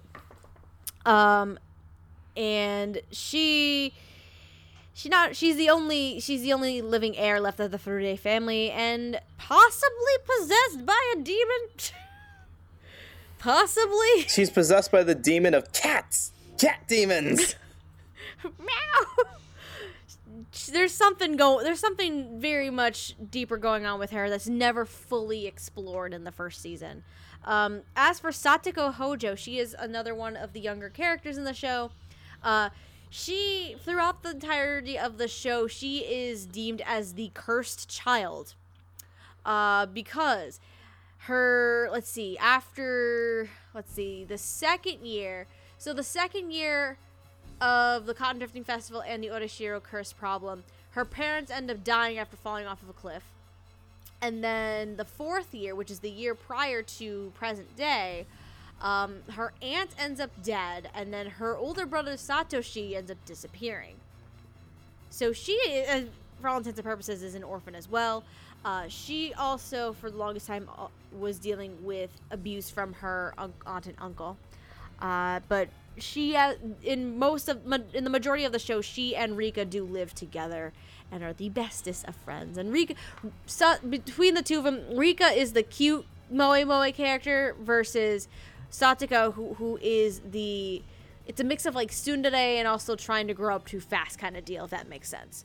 Um, 1.05 1.59
and 2.37 3.01
she 3.13 3.95
she 4.97 5.11
not 5.11 5.37
she's 5.37 5.57
the 5.57 5.69
only 5.69 6.19
she's 6.21 6.41
the 6.41 6.55
only 6.55 6.81
living 6.81 7.19
heir 7.19 7.39
left 7.39 7.61
of 7.61 7.71
the 7.71 7.77
Furude 7.77 8.19
family 8.19 8.71
and 8.71 9.21
possibly 9.37 10.17
possessed 10.25 10.87
by 10.87 10.99
a 11.15 11.21
demon. 11.21 11.69
Possibly. 13.39 14.23
She's 14.27 14.49
possessed 14.49 14.91
by 14.91 15.05
the 15.05 15.15
demon 15.15 15.53
of 15.53 15.71
cats. 15.73 16.33
Cat 16.59 16.81
demons. 16.89 17.55
meow. 18.43 19.25
There's 20.73 20.95
something 20.95 21.37
go 21.37 21.63
there's 21.63 21.79
something 21.79 22.41
very 22.41 22.71
much 22.71 23.15
deeper 23.31 23.59
going 23.59 23.85
on 23.85 23.99
with 23.99 24.13
her 24.13 24.31
that's 24.31 24.49
never 24.49 24.87
fully 24.87 25.47
explored 25.47 26.15
in 26.15 26.25
the 26.25 26.33
first 26.33 26.63
season. 26.63 27.05
Um, 27.45 27.83
as 27.95 28.19
for 28.19 28.31
satoko 28.31 28.95
hojo 28.95 29.35
she 29.35 29.59
is 29.59 29.77
another 29.79 30.15
one 30.15 30.39
of 30.39 30.55
the 30.55 30.61
younger 30.61 30.89
characters 30.89 31.37
in 31.37 31.45
the 31.45 31.55
show. 31.55 31.91
Uh, 32.43 32.71
she 33.11 33.77
throughout 33.85 34.23
the 34.23 34.31
entirety 34.31 34.99
of 34.99 35.19
the 35.19 35.29
show 35.29 35.67
she 35.67 35.99
is 35.99 36.47
deemed 36.47 36.83
as 36.85 37.15
the 37.15 37.31
cursed 37.35 37.89
child. 37.89 38.55
Uh, 39.45 39.87
because 39.87 40.59
her 41.19 41.89
let's 41.91 42.11
see 42.11 42.37
after 42.39 43.49
let's 43.75 43.93
see 43.93 44.25
the 44.25 44.39
second 44.39 45.05
year 45.05 45.47
so 45.79 45.93
the 45.93 46.03
second 46.03 46.53
year 46.53 46.99
of 47.61 48.07
the 48.07 48.15
cotton 48.15 48.39
drifting 48.39 48.63
festival 48.63 49.03
and 49.07 49.23
the 49.23 49.29
Oyashiro 49.29 49.83
curse 49.83 50.13
problem 50.13 50.63
her 50.91 51.05
parents 51.05 51.51
end 51.51 51.71
up 51.71 51.85
dying 51.85 52.19
after 52.19 52.37
falling 52.37 52.67
off 52.67 52.83
of 52.83 52.89
a 52.89 52.93
cliff. 52.93 53.23
And 54.23 54.43
then 54.43 54.97
the 54.97 55.05
fourth 55.05 55.55
year 55.55 55.75
which 55.75 55.91
is 55.91 56.01
the 56.01 56.11
year 56.11 56.35
prior 56.35 56.83
to 56.83 57.33
present 57.35 57.77
day 57.77 58.27
um, 58.81 59.23
her 59.31 59.53
aunt 59.63 59.91
ends 59.99 60.21
up 60.21 60.31
dead 60.43 60.91
and 60.95 61.13
then 61.13 61.27
her 61.27 61.57
older 61.57 61.87
brother 61.87 62.13
satoshi 62.13 62.95
ends 62.95 63.11
up 63.11 63.25
disappearing 63.25 63.97
so 65.17 65.33
she, 65.33 65.59
uh, 65.89 66.03
for 66.43 66.49
all 66.49 66.59
intents 66.59 66.79
and 66.79 66.85
purposes, 66.85 67.23
is 67.23 67.35
an 67.35 67.43
orphan 67.43 67.75
as 67.75 67.89
well. 67.89 68.23
Uh, 68.65 68.85
she 68.89 69.33
also, 69.35 69.95
for 69.95 70.11
the 70.11 70.17
longest 70.19 70.47
time, 70.47 70.69
uh, 70.77 70.89
was 71.19 71.39
dealing 71.39 71.77
with 71.83 72.11
abuse 72.31 72.69
from 72.69 72.93
her 72.93 73.33
un- 73.39 73.55
aunt 73.67 73.87
and 73.87 73.97
uncle. 73.99 74.37
Uh, 75.01 75.41
but 75.49 75.69
she, 75.97 76.37
in 76.83 77.19
most 77.19 77.49
of, 77.49 77.61
in 77.95 78.05
the 78.05 78.11
majority 78.11 78.45
of 78.45 78.53
the 78.53 78.59
show, 78.59 78.83
she 78.83 79.17
and 79.17 79.39
Rika 79.39 79.65
do 79.65 79.85
live 79.85 80.15
together 80.15 80.75
and 81.11 81.23
are 81.23 81.33
the 81.33 81.49
bestest 81.49 82.05
of 82.07 82.15
friends. 82.17 82.59
And 82.59 82.71
Rika, 82.71 82.95
so, 83.47 83.77
between 83.89 84.35
the 84.35 84.43
two 84.43 84.59
of 84.59 84.65
them, 84.65 84.83
Rika 84.95 85.29
is 85.29 85.55
the 85.55 85.63
cute 85.63 86.05
moe 86.31 86.63
moe 86.65 86.93
character 86.93 87.55
versus 87.61 88.29
Satoko, 88.71 89.33
who 89.33 89.55
who 89.55 89.79
is 89.81 90.21
the 90.21 90.83
it's 91.27 91.41
a 91.41 91.45
mix 91.45 91.67
of 91.67 91.75
like 91.75 91.91
tsundere 91.91 92.59
and 92.59 92.69
also 92.69 92.97
trying 92.97 93.27
to 93.27 93.35
grow 93.35 93.55
up 93.57 93.67
too 93.67 93.81
fast 93.81 94.19
kind 94.19 94.37
of 94.37 94.45
deal, 94.45 94.65
if 94.65 94.71
that 94.71 94.89
makes 94.89 95.09
sense. 95.09 95.45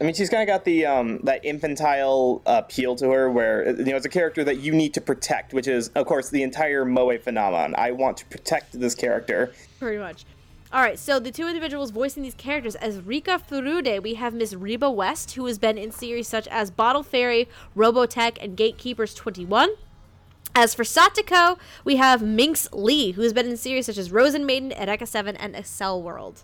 I 0.00 0.04
mean, 0.04 0.14
she's 0.14 0.30
kind 0.30 0.42
of 0.42 0.46
got 0.46 0.64
the 0.64 0.86
um, 0.86 1.18
that 1.24 1.44
infantile 1.44 2.40
appeal 2.46 2.94
to 2.96 3.10
her, 3.10 3.30
where 3.30 3.68
you 3.76 3.84
know 3.86 3.96
it's 3.96 4.06
a 4.06 4.10
character 4.10 4.44
that 4.44 4.58
you 4.58 4.72
need 4.72 4.94
to 4.94 5.00
protect, 5.00 5.52
which 5.52 5.66
is, 5.66 5.88
of 5.88 6.06
course, 6.06 6.30
the 6.30 6.42
entire 6.42 6.84
moe 6.84 7.18
phenomenon. 7.18 7.74
I 7.76 7.90
want 7.92 8.16
to 8.18 8.26
protect 8.26 8.78
this 8.78 8.94
character. 8.94 9.52
Pretty 9.80 9.98
much. 9.98 10.24
All 10.70 10.82
right, 10.82 10.98
so 10.98 11.18
the 11.18 11.30
two 11.30 11.48
individuals 11.48 11.90
voicing 11.90 12.22
these 12.22 12.34
characters 12.34 12.74
as 12.74 13.00
Rika 13.00 13.40
Furude, 13.50 14.02
we 14.02 14.14
have 14.14 14.34
Miss 14.34 14.52
Reba 14.52 14.90
West, 14.90 15.32
who 15.32 15.46
has 15.46 15.58
been 15.58 15.78
in 15.78 15.90
series 15.90 16.28
such 16.28 16.46
as 16.48 16.70
Bottle 16.70 17.02
Fairy, 17.02 17.48
Robotech, 17.74 18.36
and 18.38 18.54
Gatekeepers 18.54 19.14
21. 19.14 19.70
As 20.58 20.74
for 20.74 20.82
Satoko, 20.82 21.56
we 21.84 21.94
have 21.96 22.20
Minx 22.20 22.68
Lee, 22.72 23.12
who 23.12 23.22
has 23.22 23.32
been 23.32 23.46
in 23.46 23.56
series 23.56 23.86
such 23.86 23.96
as 23.96 24.10
Rosen 24.10 24.44
Maiden, 24.44 24.72
Eureka 24.76 25.06
7, 25.06 25.36
and 25.36 25.54
Accel 25.54 26.02
World. 26.02 26.42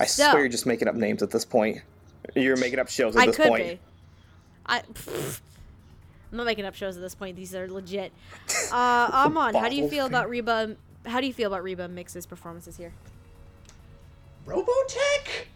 I 0.00 0.06
So- 0.06 0.28
swear 0.30 0.40
you're 0.40 0.48
just 0.48 0.66
making 0.66 0.88
up 0.88 0.96
names 0.96 1.22
at 1.22 1.30
this 1.30 1.44
point. 1.44 1.82
You're 2.34 2.56
making 2.56 2.80
up 2.80 2.88
shows 2.88 3.14
at 3.14 3.22
I 3.22 3.26
this 3.26 3.36
could 3.36 3.46
point. 3.46 3.64
be. 3.64 3.80
I. 4.66 4.80
pfft. 4.80 5.40
I'm 6.32 6.38
not 6.38 6.46
making 6.46 6.64
up 6.64 6.74
shows 6.74 6.96
at 6.96 7.02
this 7.02 7.14
point. 7.14 7.36
These 7.36 7.54
are 7.54 7.68
legit. 7.70 8.10
Uh, 8.72 9.10
Amon, 9.12 9.54
how 9.54 9.68
do 9.68 9.76
you 9.76 9.86
feel 9.86 10.06
about 10.06 10.28
Reba? 10.28 10.74
How 11.06 11.20
do 11.20 11.26
you 11.28 11.32
feel 11.34 11.46
about 11.46 11.62
Reba 11.62 11.86
Mix's 11.88 12.26
performances 12.26 12.76
here? 12.76 12.92
Robotech? 14.48 15.46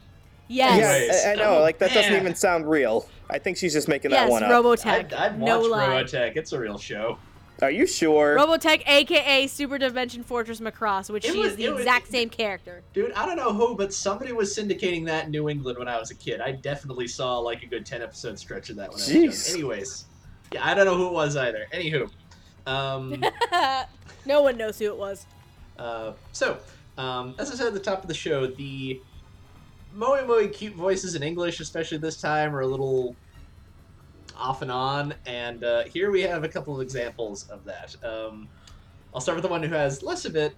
Yes. 0.46 1.24
Yeah, 1.24 1.30
I, 1.30 1.32
I 1.32 1.34
know. 1.34 1.58
oh, 1.58 1.62
Like 1.62 1.78
that 1.78 1.92
doesn't 1.92 2.14
even 2.14 2.36
sound 2.36 2.68
real. 2.70 3.08
I 3.28 3.38
think 3.38 3.56
she's 3.56 3.72
just 3.72 3.88
making 3.88 4.12
that 4.12 4.28
one 4.30 4.44
up. 4.44 4.50
Robotech. 4.52 4.86
I'd, 4.86 5.14
I'd 5.14 5.40
no 5.40 5.60
watch 5.62 5.70
lie. 5.70 5.88
Robotech. 6.04 6.36
It's 6.36 6.52
a 6.52 6.60
real 6.60 6.78
show. 6.78 7.18
Are 7.62 7.70
you 7.70 7.86
sure? 7.86 8.36
Robotech, 8.36 8.82
aka 8.86 9.46
Super 9.46 9.78
Dimension 9.78 10.22
Fortress 10.22 10.60
Macross, 10.60 11.08
which 11.08 11.24
It 11.24 11.32
she 11.32 11.38
was- 11.38 11.52
is 11.52 11.56
the 11.56 11.64
it 11.64 11.70
was- 11.70 11.80
exact 11.80 12.08
same 12.08 12.28
character. 12.28 12.82
Dude, 12.92 13.12
I 13.12 13.24
don't 13.24 13.36
know 13.36 13.52
who, 13.52 13.74
but 13.74 13.94
somebody 13.94 14.32
was 14.32 14.54
syndicating 14.54 15.06
that 15.06 15.24
in 15.26 15.30
New 15.30 15.48
England 15.48 15.78
when 15.78 15.88
I 15.88 15.98
was 15.98 16.10
a 16.10 16.14
kid. 16.14 16.40
I 16.42 16.52
definitely 16.52 17.08
saw 17.08 17.38
like 17.38 17.62
a 17.62 17.66
good 17.66 17.86
ten 17.86 18.02
episode 18.02 18.38
stretch 18.38 18.68
of 18.68 18.76
that 18.76 18.90
when 18.90 18.98
I 19.00 19.02
was 19.02 19.08
Jeez. 19.08 19.48
young. 19.48 19.54
Anyways, 19.58 20.04
yeah, 20.52 20.66
I 20.66 20.74
don't 20.74 20.84
know 20.84 20.96
who 20.96 21.06
it 21.06 21.12
was 21.12 21.34
either. 21.36 21.66
Anywho, 21.72 22.10
um, 22.66 23.24
no 24.26 24.42
one 24.42 24.56
knows 24.58 24.78
who 24.78 24.86
it 24.86 24.96
was. 24.96 25.24
uh, 25.78 26.12
so 26.32 26.58
um, 26.98 27.34
as 27.38 27.50
I 27.50 27.54
said 27.54 27.68
at 27.68 27.74
the 27.74 27.80
top 27.80 28.02
of 28.02 28.08
the 28.08 28.14
show, 28.14 28.46
the 28.46 29.00
Moe 29.94 30.26
Moe 30.26 30.46
cute 30.48 30.74
voices 30.74 31.14
in 31.14 31.22
English, 31.22 31.60
especially 31.60 31.96
this 31.98 32.20
time, 32.20 32.54
are 32.54 32.60
a 32.60 32.66
little 32.66 33.16
off 34.36 34.62
and 34.62 34.70
on. 34.70 35.14
And 35.26 35.64
uh, 35.64 35.84
here 35.84 36.10
we 36.10 36.22
have 36.22 36.44
a 36.44 36.48
couple 36.48 36.74
of 36.74 36.80
examples 36.80 37.48
of 37.48 37.64
that. 37.64 37.96
Um, 38.04 38.48
I'll 39.14 39.20
start 39.20 39.36
with 39.36 39.42
the 39.42 39.48
one 39.48 39.62
who 39.62 39.74
has 39.74 40.02
less 40.02 40.24
of 40.24 40.36
it. 40.36 40.54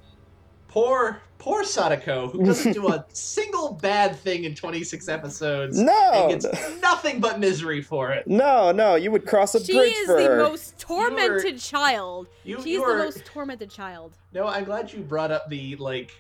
Poor, 0.68 1.22
poor 1.38 1.62
Satoko, 1.62 2.30
who 2.30 2.44
doesn't 2.44 2.74
do 2.74 2.88
a 2.88 3.04
single 3.14 3.72
bad 3.72 4.14
thing 4.16 4.44
in 4.44 4.54
26 4.54 5.08
episodes. 5.08 5.78
No, 5.80 6.10
And 6.12 6.42
gets 6.42 6.80
nothing 6.82 7.20
but 7.20 7.40
misery 7.40 7.80
for 7.80 8.12
it. 8.12 8.26
no, 8.26 8.70
no. 8.70 8.94
You 8.94 9.10
would 9.10 9.26
cross 9.26 9.54
a 9.54 9.64
She 9.64 9.72
bridge 9.72 9.94
is 9.96 10.08
the 10.08 10.36
most 10.36 10.78
tormented 10.78 11.58
child. 11.58 12.26
You, 12.44 12.56
She's 12.56 12.66
you 12.66 12.80
the 12.80 12.84
are, 12.92 12.98
most 12.98 13.24
tormented 13.24 13.70
child. 13.70 14.18
No, 14.34 14.46
I'm 14.46 14.64
glad 14.64 14.92
you 14.92 15.00
brought 15.00 15.30
up 15.30 15.48
the 15.48 15.74
like 15.76 16.12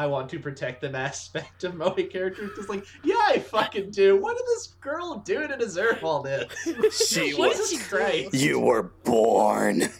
I 0.00 0.06
want 0.06 0.30
to 0.30 0.38
protect 0.38 0.80
them 0.80 0.94
aspect 0.94 1.62
of 1.64 1.74
Moe 1.74 1.90
characters. 1.90 2.52
Just 2.56 2.70
like, 2.70 2.86
yeah, 3.04 3.20
I 3.28 3.38
fucking 3.38 3.90
do. 3.90 4.16
What 4.18 4.34
did 4.34 4.46
this 4.46 4.68
girl 4.80 5.18
do 5.18 5.46
to 5.46 5.58
deserve 5.58 6.02
all 6.02 6.22
this? 6.22 6.50
She 7.06 7.34
was. 7.34 7.58
did 7.58 7.68
Jesus? 7.68 7.86
Christ. 7.86 8.32
You 8.32 8.60
were 8.60 8.84
born. 9.04 9.90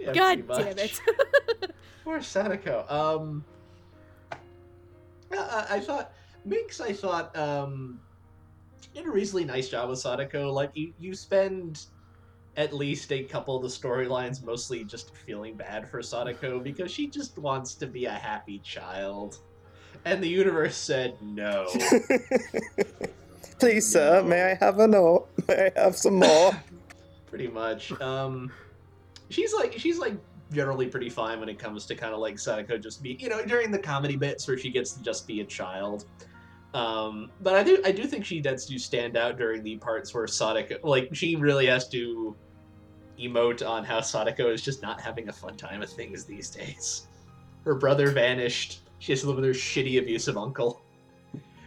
Yeah, 0.00 0.12
God 0.12 0.48
damn 0.48 0.78
it. 0.78 1.00
Poor 2.04 2.18
Satoko. 2.18 2.90
Um, 2.90 3.44
I, 5.32 5.66
I 5.70 5.80
thought 5.80 6.12
Minx. 6.44 6.80
I 6.80 6.92
thought 6.92 7.36
um, 7.36 8.00
did 8.94 9.06
a 9.06 9.10
reasonably 9.10 9.44
nice 9.44 9.68
job 9.68 9.88
with 9.88 10.00
Satoko. 10.00 10.52
Like 10.52 10.72
you, 10.74 10.92
you 10.98 11.14
spend 11.14 11.86
at 12.56 12.72
least 12.72 13.12
a 13.12 13.22
couple 13.24 13.56
of 13.56 13.62
the 13.62 13.68
storylines 13.68 14.42
mostly 14.44 14.82
just 14.84 15.14
feeling 15.26 15.54
bad 15.54 15.88
for 15.88 16.00
Satoko 16.00 16.62
because 16.62 16.90
she 16.90 17.06
just 17.06 17.38
wants 17.38 17.74
to 17.74 17.86
be 17.86 18.06
a 18.06 18.12
happy 18.12 18.58
child, 18.60 19.38
and 20.04 20.22
the 20.22 20.28
universe 20.28 20.76
said 20.76 21.16
no. 21.20 21.66
Please, 23.58 23.90
sir, 23.90 24.20
No. 24.22 24.28
may 24.28 24.52
I 24.52 24.54
have 24.54 24.78
a 24.80 24.86
note? 24.86 25.28
May 25.48 25.70
I 25.76 25.80
have 25.80 25.96
some 25.96 26.16
more? 26.16 26.52
pretty 27.26 27.48
much. 27.48 27.98
Um, 28.00 28.50
she's 29.30 29.52
like 29.54 29.72
she's 29.78 29.98
like 29.98 30.14
generally 30.52 30.86
pretty 30.86 31.10
fine 31.10 31.40
when 31.40 31.48
it 31.48 31.58
comes 31.58 31.86
to 31.86 31.94
kind 31.94 32.14
of 32.14 32.20
like 32.20 32.36
Satoko 32.36 32.80
just 32.80 33.02
be 33.02 33.16
you 33.20 33.28
know 33.28 33.44
during 33.44 33.70
the 33.70 33.78
comedy 33.78 34.16
bits 34.16 34.46
where 34.46 34.56
she 34.56 34.70
gets 34.70 34.92
to 34.92 35.02
just 35.02 35.26
be 35.26 35.40
a 35.40 35.44
child. 35.44 36.04
Um, 36.74 37.30
but 37.40 37.54
I 37.54 37.62
do 37.62 37.80
I 37.84 37.92
do 37.92 38.04
think 38.04 38.24
she 38.24 38.40
does 38.40 38.66
do 38.66 38.78
stand 38.78 39.16
out 39.16 39.38
during 39.38 39.62
the 39.62 39.76
parts 39.78 40.14
where 40.14 40.26
Satoko 40.26 40.78
like 40.84 41.08
she 41.14 41.36
really 41.36 41.66
has 41.66 41.88
to 41.88 42.36
emote 43.20 43.66
on 43.66 43.84
how 43.84 44.00
Satoko 44.00 44.52
is 44.52 44.62
just 44.62 44.82
not 44.82 45.00
having 45.00 45.28
a 45.28 45.32
fun 45.32 45.56
time 45.56 45.80
with 45.80 45.92
things 45.92 46.24
these 46.24 46.50
days. 46.50 47.06
Her 47.64 47.74
brother 47.74 48.10
vanished. 48.10 48.80
She 48.98 49.12
has 49.12 49.22
to 49.22 49.26
live 49.26 49.36
with 49.36 49.44
her 49.44 49.50
shitty 49.52 49.98
abusive 49.98 50.36
uncle. 50.36 50.82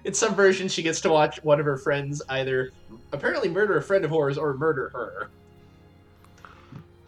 In 0.06 0.14
some 0.14 0.34
versions, 0.34 0.74
she 0.74 0.82
gets 0.82 1.02
to 1.02 1.10
watch 1.10 1.43
one 1.43 1.60
of 1.60 1.66
her 1.66 1.78
friends 1.78 2.22
either 2.30 2.72
apparently 3.12 3.50
murder 3.50 3.78
a 3.78 3.82
friend 3.82 4.06
of 4.06 4.12
hers 4.12 4.38
or 4.38 4.54
murder 4.54 4.89
her. 4.89 5.30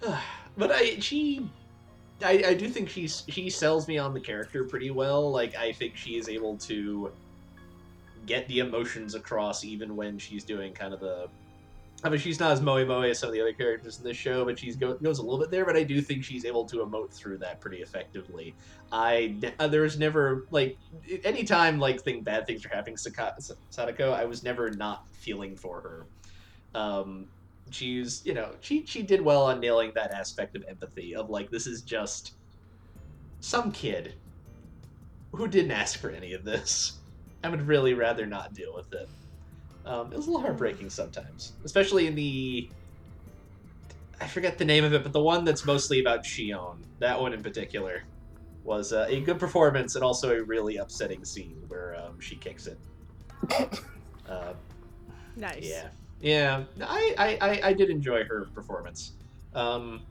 but 0.58 0.72
I 0.72 1.00
she 1.00 1.50
I, 2.24 2.44
I 2.48 2.54
do 2.54 2.68
think 2.68 2.89
she's 2.89 3.24
she 3.30 3.50
sells 3.50 3.88
me 3.88 3.98
on 3.98 4.14
the 4.14 4.20
character 4.20 4.64
pretty 4.64 4.92
well. 4.92 5.32
Like 5.32 5.56
I 5.56 5.72
think 5.72 5.96
she 5.96 6.18
is 6.18 6.28
able 6.28 6.58
to 6.58 7.12
get 8.26 8.48
the 8.48 8.60
emotions 8.60 9.16
across 9.16 9.64
even 9.64 9.96
when 9.96 10.20
she's 10.20 10.44
doing 10.44 10.74
kind 10.74 10.94
of 10.94 11.00
the 11.00 11.28
I 12.04 12.10
mean 12.10 12.20
she's 12.20 12.39
not 12.39 12.52
as 12.52 12.62
moe 12.62 12.84
moe 12.86 13.02
as 13.02 13.20
some 13.20 13.30
of 13.30 13.34
the 13.34 13.41
other 13.41 13.54
characters 13.54 13.99
in 13.99 14.04
this 14.04 14.18
show, 14.18 14.43
but 14.43 14.58
she's 14.58 14.76
go, 14.76 14.95
goes 14.95 15.20
a 15.20 15.22
little 15.22 15.39
bit 15.39 15.52
there. 15.52 15.66
But 15.66 15.76
I 15.76 15.84
do 15.84 16.02
think 16.02 16.24
she's 16.24 16.45
able 16.45 16.66
to 16.66 16.78
emote 16.78 17.14
through 17.14 17.38
that 17.39 17.62
pretty 17.62 17.82
effectively. 17.82 18.56
I 18.91 19.38
uh, 19.60 19.68
there's 19.68 19.99
never 19.99 20.47
like 20.49 20.78
anytime 21.24 21.80
like 21.80 22.02
thing 22.02 22.24
bad 22.24 22.47
things 22.47 22.66
are 22.66 22.70
happening 22.70 22.95
Satoko, 22.95 24.14
I 24.14 24.26
was 24.26 24.43
never 24.43 24.72
not 24.72 25.08
feeling 25.12 25.56
for 25.56 25.82
her. 25.82 26.06
Um, 26.74 27.28
she's 27.70 28.26
you 28.26 28.34
know 28.34 28.56
she 28.62 28.86
she 28.86 29.04
did 29.04 29.22
well 29.22 29.43
on 29.43 29.60
nailing 29.60 29.91
that 29.95 30.12
aspect 30.12 30.56
of 30.56 30.64
empathy 30.68 31.16
of 31.16 31.30
like 31.30 31.52
this 31.52 31.68
is 31.68 31.82
just 31.82 32.34
some 33.41 33.72
kid 33.72 34.16
who 35.34 35.47
didn't 35.47 35.72
ask 35.72 35.99
for 35.99 36.10
any 36.10 36.34
of 36.34 36.43
this. 36.43 36.99
I 37.43 37.49
would 37.49 37.68
really 37.68 37.93
rather 37.93 38.26
not 38.26 38.54
deal 38.54 38.74
with 38.74 38.91
it. 38.93 39.08
Um, 39.86 40.13
it 40.13 40.15
was 40.15 40.27
a 40.27 40.32
little 40.32 40.41
heartbreaking 40.45 40.89
sometimes, 40.89 41.53
especially 41.65 42.07
in 42.07 42.15
the 42.15 42.69
I 44.21 44.27
forget 44.27 44.59
the 44.59 44.65
name 44.65 44.84
of 44.84 44.93
it, 44.93 45.01
but 45.01 45.13
the 45.13 45.21
one 45.21 45.43
that's 45.43 45.65
mostly 45.65 45.99
about 45.99 46.23
Shion. 46.23 46.84
That 46.99 47.19
one 47.19 47.34
in 47.34 47.41
particular 47.41 48.03
was 48.63 48.93
uh, 48.93 49.07
a 49.09 49.19
good 49.21 49.39
performance 49.39 49.95
and 49.95 50.03
also 50.03 50.38
a 50.38 50.43
really 50.43 50.77
upsetting 50.77 51.25
scene 51.25 51.57
where 51.67 51.95
um, 51.95 52.19
she 52.19 52.36
kicks 52.36 52.67
it. 52.67 52.79
Uh, 54.29 54.53
Nice. 55.36 55.57
yeah, 55.61 55.88
yeah. 56.21 56.63
I, 56.82 57.15
I, 57.17 57.38
I, 57.41 57.61
I 57.69 57.73
did 57.73 57.89
enjoy 57.89 58.23
her 58.23 58.45
performance. 58.53 59.13
Um, 59.53 60.03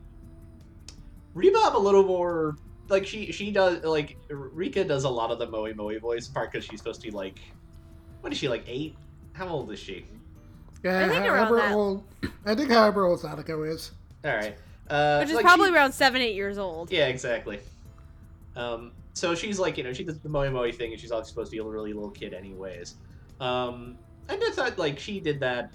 Reba, 1.33 1.57
I'm 1.63 1.75
a 1.75 1.79
little 1.79 2.03
more 2.03 2.55
like 2.89 3.07
she 3.07 3.31
she 3.31 3.51
does 3.51 3.83
like 3.83 4.17
Rika 4.29 4.83
does 4.83 5.05
a 5.05 5.09
lot 5.09 5.31
of 5.31 5.39
the 5.39 5.49
Moe 5.49 5.73
Moe 5.73 5.97
voice, 5.97 6.27
part 6.27 6.51
because 6.51 6.65
she's 6.65 6.79
supposed 6.79 7.01
to 7.01 7.07
be 7.07 7.15
like, 7.15 7.39
what 8.19 8.31
is 8.31 8.37
she 8.37 8.47
like 8.47 8.65
eight? 8.67 8.95
How 9.33 9.47
old 9.47 9.71
is 9.71 9.79
she? 9.79 10.05
Yeah, 10.83 11.05
I 11.05 11.09
think 11.09 11.25
around 11.25 11.47
however 11.47 11.55
that. 11.57 11.73
old, 11.73 12.03
I 12.45 12.55
think 12.55 12.69
however 12.71 13.05
old 13.05 13.19
Satoko 13.19 13.69
is. 13.69 13.91
All 14.25 14.35
right, 14.35 14.55
uh, 14.89 15.19
Which 15.19 15.29
is 15.29 15.35
like, 15.35 15.45
probably 15.45 15.69
she- 15.69 15.75
around 15.75 15.91
seven, 15.93 16.21
eight 16.21 16.35
years 16.35 16.57
old. 16.57 16.91
Yeah, 16.91 17.07
exactly. 17.07 17.59
Um, 18.55 18.91
so 19.13 19.35
she's 19.35 19.59
like, 19.59 19.77
you 19.77 19.83
know, 19.83 19.93
she 19.93 20.03
does 20.03 20.19
the 20.19 20.29
Moe 20.29 20.49
Moe 20.49 20.71
thing, 20.71 20.91
and 20.91 20.99
she's 20.99 21.11
obviously 21.11 21.31
supposed 21.31 21.51
to 21.51 21.55
be 21.55 21.59
a 21.59 21.63
really 21.63 21.93
little 21.93 22.09
kid, 22.09 22.33
anyways. 22.33 22.95
Um, 23.39 23.97
and 24.29 24.41
I 24.43 24.51
thought 24.51 24.77
like 24.77 24.99
she 24.99 25.19
did 25.19 25.39
that. 25.41 25.73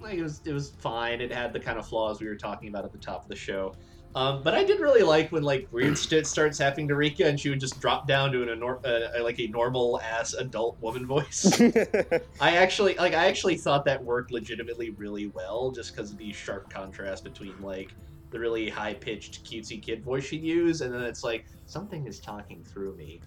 Like 0.00 0.14
it 0.18 0.22
was, 0.22 0.40
it 0.44 0.52
was 0.52 0.70
fine. 0.70 1.20
It 1.20 1.32
had 1.32 1.52
the 1.52 1.60
kind 1.60 1.78
of 1.78 1.86
flaws 1.86 2.20
we 2.20 2.26
were 2.28 2.36
talking 2.36 2.68
about 2.68 2.84
at 2.84 2.92
the 2.92 2.98
top 2.98 3.22
of 3.22 3.28
the 3.28 3.36
show. 3.36 3.74
Um, 4.14 4.42
but 4.42 4.54
I 4.54 4.62
did 4.62 4.78
really 4.78 5.02
like 5.02 5.32
when 5.32 5.42
like 5.42 5.66
weird 5.72 5.98
shit 5.98 6.26
starts 6.26 6.56
happening 6.56 6.86
to 6.88 6.94
Rika, 6.94 7.26
and 7.26 7.38
she 7.38 7.50
would 7.50 7.58
just 7.58 7.80
drop 7.80 8.06
down 8.06 8.30
to 8.32 8.42
an 8.42 8.48
enor- 8.60 8.78
uh, 8.86 9.22
like 9.24 9.40
a 9.40 9.48
normal 9.48 10.00
ass 10.00 10.34
adult 10.34 10.80
woman 10.80 11.04
voice. 11.04 11.60
I 12.40 12.56
actually 12.56 12.94
like 12.94 13.12
I 13.14 13.26
actually 13.26 13.56
thought 13.56 13.84
that 13.86 14.02
worked 14.02 14.30
legitimately 14.30 14.90
really 14.90 15.26
well 15.28 15.72
just 15.72 15.94
because 15.96 16.12
of 16.12 16.18
the 16.18 16.32
sharp 16.32 16.70
contrast 16.70 17.24
between 17.24 17.60
like 17.60 17.92
the 18.30 18.38
really 18.38 18.68
high 18.68 18.94
pitched 18.94 19.44
cutesy 19.44 19.82
kid 19.82 20.02
voice 20.04 20.24
she'd 20.24 20.42
use 20.42 20.80
and 20.80 20.92
then 20.92 21.02
it's 21.02 21.22
like 21.24 21.46
something 21.66 22.06
is 22.08 22.18
talking 22.18 22.64
through 22.64 22.92
me 22.96 23.20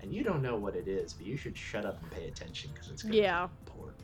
and 0.00 0.12
you 0.12 0.22
don't 0.22 0.42
know 0.42 0.54
what 0.56 0.76
it 0.76 0.86
is 0.86 1.14
but 1.14 1.26
you 1.26 1.34
should 1.34 1.56
shut 1.56 1.86
up 1.86 1.98
and 2.02 2.10
pay 2.10 2.26
attention 2.28 2.70
because 2.74 2.90
it's 2.90 3.02
gonna 3.02 3.14
Yeah. 3.14 3.46
be 3.46 3.70
important. 3.70 3.96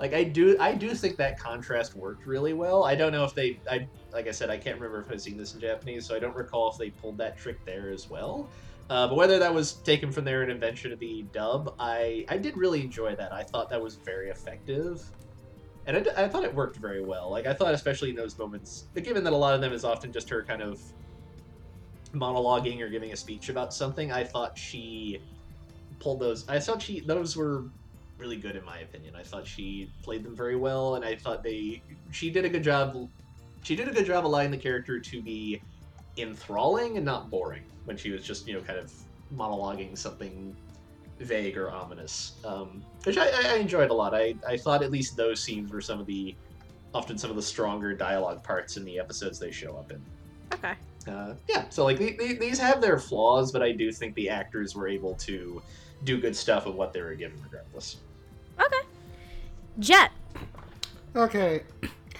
Like 0.00 0.14
I 0.14 0.24
do 0.24 0.56
I 0.58 0.74
do 0.74 0.94
think 0.94 1.16
that 1.18 1.38
contrast 1.38 1.94
worked 1.94 2.26
really 2.26 2.54
well. 2.54 2.82
I 2.84 2.94
don't 2.96 3.12
know 3.12 3.24
if 3.24 3.34
they 3.34 3.60
I 3.70 3.86
like 4.12 4.28
I 4.28 4.30
said 4.30 4.50
I 4.50 4.56
can't 4.56 4.76
remember 4.76 5.00
if 5.00 5.10
I've 5.10 5.20
seen 5.20 5.36
this 5.36 5.54
in 5.54 5.60
Japanese 5.60 6.06
so 6.06 6.14
I 6.14 6.18
don't 6.18 6.36
recall 6.36 6.70
if 6.70 6.78
they 6.78 6.90
pulled 6.90 7.18
that 7.18 7.38
trick 7.38 7.64
there 7.64 7.90
as 7.90 8.08
well. 8.08 8.48
Uh, 8.88 9.06
but 9.06 9.14
whether 9.14 9.38
that 9.38 9.54
was 9.54 9.74
taken 9.74 10.10
from 10.10 10.24
there 10.24 10.42
an 10.42 10.50
invention 10.50 10.92
of 10.92 10.98
the 10.98 11.22
dub, 11.32 11.74
I 11.78 12.24
I 12.28 12.36
did 12.36 12.56
really 12.56 12.80
enjoy 12.82 13.14
that. 13.14 13.32
I 13.32 13.44
thought 13.44 13.70
that 13.70 13.80
was 13.80 13.94
very 13.94 14.30
effective, 14.30 15.00
and 15.86 16.08
I 16.16 16.26
thought 16.26 16.42
it 16.42 16.52
worked 16.52 16.76
very 16.76 17.02
well. 17.02 17.30
Like 17.30 17.46
I 17.46 17.54
thought, 17.54 17.72
especially 17.72 18.10
in 18.10 18.16
those 18.16 18.36
moments, 18.36 18.86
given 18.94 19.22
that 19.22 19.32
a 19.32 19.36
lot 19.36 19.54
of 19.54 19.60
them 19.60 19.72
is 19.72 19.84
often 19.84 20.12
just 20.12 20.28
her 20.30 20.42
kind 20.42 20.60
of 20.60 20.80
monologuing 22.12 22.80
or 22.80 22.88
giving 22.88 23.12
a 23.12 23.16
speech 23.16 23.48
about 23.48 23.72
something, 23.72 24.10
I 24.10 24.24
thought 24.24 24.58
she 24.58 25.20
pulled 26.00 26.18
those. 26.18 26.48
I 26.48 26.58
thought 26.58 26.82
she 26.82 26.98
those 26.98 27.36
were 27.36 27.66
really 28.18 28.36
good 28.36 28.56
in 28.56 28.64
my 28.64 28.78
opinion. 28.80 29.14
I 29.14 29.22
thought 29.22 29.46
she 29.46 29.90
played 30.02 30.24
them 30.24 30.34
very 30.36 30.56
well, 30.56 30.96
and 30.96 31.04
I 31.04 31.14
thought 31.14 31.44
they 31.44 31.82
she 32.10 32.30
did 32.30 32.44
a 32.44 32.48
good 32.48 32.64
job. 32.64 33.08
She 33.62 33.76
did 33.76 33.88
a 33.88 33.92
good 33.92 34.06
job 34.06 34.26
allowing 34.26 34.50
the 34.50 34.58
character 34.58 34.98
to 34.98 35.22
be 35.22 35.60
enthralling 36.16 36.96
and 36.96 37.04
not 37.04 37.30
boring 37.30 37.62
when 37.84 37.96
she 37.96 38.10
was 38.10 38.24
just 38.24 38.46
you 38.46 38.54
know 38.54 38.60
kind 38.60 38.78
of 38.78 38.92
monologuing 39.34 39.96
something 39.96 40.56
vague 41.18 41.56
or 41.56 41.70
ominous, 41.70 42.34
um, 42.44 42.82
which 43.04 43.18
I, 43.18 43.28
I 43.28 43.42
I 43.50 43.54
enjoyed 43.56 43.90
a 43.90 43.94
lot. 43.94 44.14
I, 44.14 44.34
I 44.46 44.56
thought 44.56 44.82
at 44.82 44.90
least 44.90 45.16
those 45.16 45.40
scenes 45.42 45.70
were 45.70 45.80
some 45.80 46.00
of 46.00 46.06
the 46.06 46.34
often 46.94 47.18
some 47.18 47.30
of 47.30 47.36
the 47.36 47.42
stronger 47.42 47.94
dialogue 47.94 48.42
parts 48.42 48.76
in 48.76 48.84
the 48.84 48.98
episodes 48.98 49.38
they 49.38 49.50
show 49.50 49.76
up 49.76 49.92
in. 49.92 50.02
Okay. 50.52 50.74
Uh, 51.08 51.34
yeah, 51.48 51.64
so 51.70 51.84
like 51.84 51.98
the, 51.98 52.16
the, 52.18 52.34
these 52.34 52.58
have 52.58 52.80
their 52.80 52.98
flaws, 52.98 53.52
but 53.52 53.62
I 53.62 53.72
do 53.72 53.90
think 53.90 54.14
the 54.14 54.28
actors 54.28 54.74
were 54.74 54.86
able 54.86 55.14
to 55.14 55.62
do 56.04 56.20
good 56.20 56.36
stuff 56.36 56.66
with 56.66 56.74
what 56.74 56.92
they 56.92 57.00
were 57.00 57.14
given, 57.14 57.40
regardless. 57.42 57.96
Okay. 58.60 58.80
Jet. 59.78 60.10
Okay, 61.16 61.62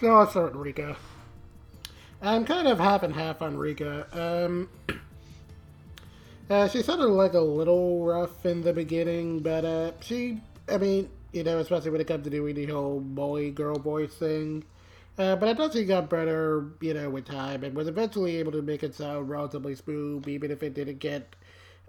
so 0.01 0.17
I'll 0.17 0.29
start 0.29 0.55
Rika. 0.55 0.97
I'm 2.23 2.45
kind 2.45 2.69
of 2.69 2.79
half 2.79 3.03
and 3.03 3.15
half 3.15 3.41
on 3.41 3.57
Rika. 3.57 4.07
Um, 4.13 4.69
uh, 6.51 6.69
she 6.69 6.83
sounded 6.83 7.07
like 7.07 7.33
a 7.33 7.41
little 7.41 8.05
rough 8.05 8.45
in 8.45 8.61
the 8.61 8.75
beginning, 8.75 9.41
but 9.41 9.65
uh, 9.65 9.93
she, 10.01 10.41
I 10.69 10.77
mean, 10.77 11.09
you 11.33 11.45
know, 11.45 11.59
especially 11.59 11.91
when 11.91 12.01
it 12.01 12.07
comes 12.07 12.25
to 12.25 12.31
doing 12.31 12.55
the 12.55 12.67
whole 12.67 13.01
boy 13.01 13.53
girl 13.53 13.79
voice 13.79 14.13
thing. 14.13 14.65
Uh, 15.17 15.35
but 15.37 15.49
I 15.49 15.55
thought 15.55 15.73
she 15.73 15.85
got 15.85 16.11
better, 16.11 16.67
you 16.81 16.93
know, 16.93 17.09
with 17.09 17.25
time 17.25 17.65
and 17.65 17.75
was 17.75 17.89
eventually 17.89 18.37
able 18.37 18.53
to 18.53 18.63
make 18.63 18.83
it 18.83 18.95
sound 18.95 19.31
relatively 19.31 19.75
smooth, 19.75 20.29
even 20.29 20.51
if 20.51 20.63
it 20.63 20.75
didn't 20.75 20.99
get 20.99 21.35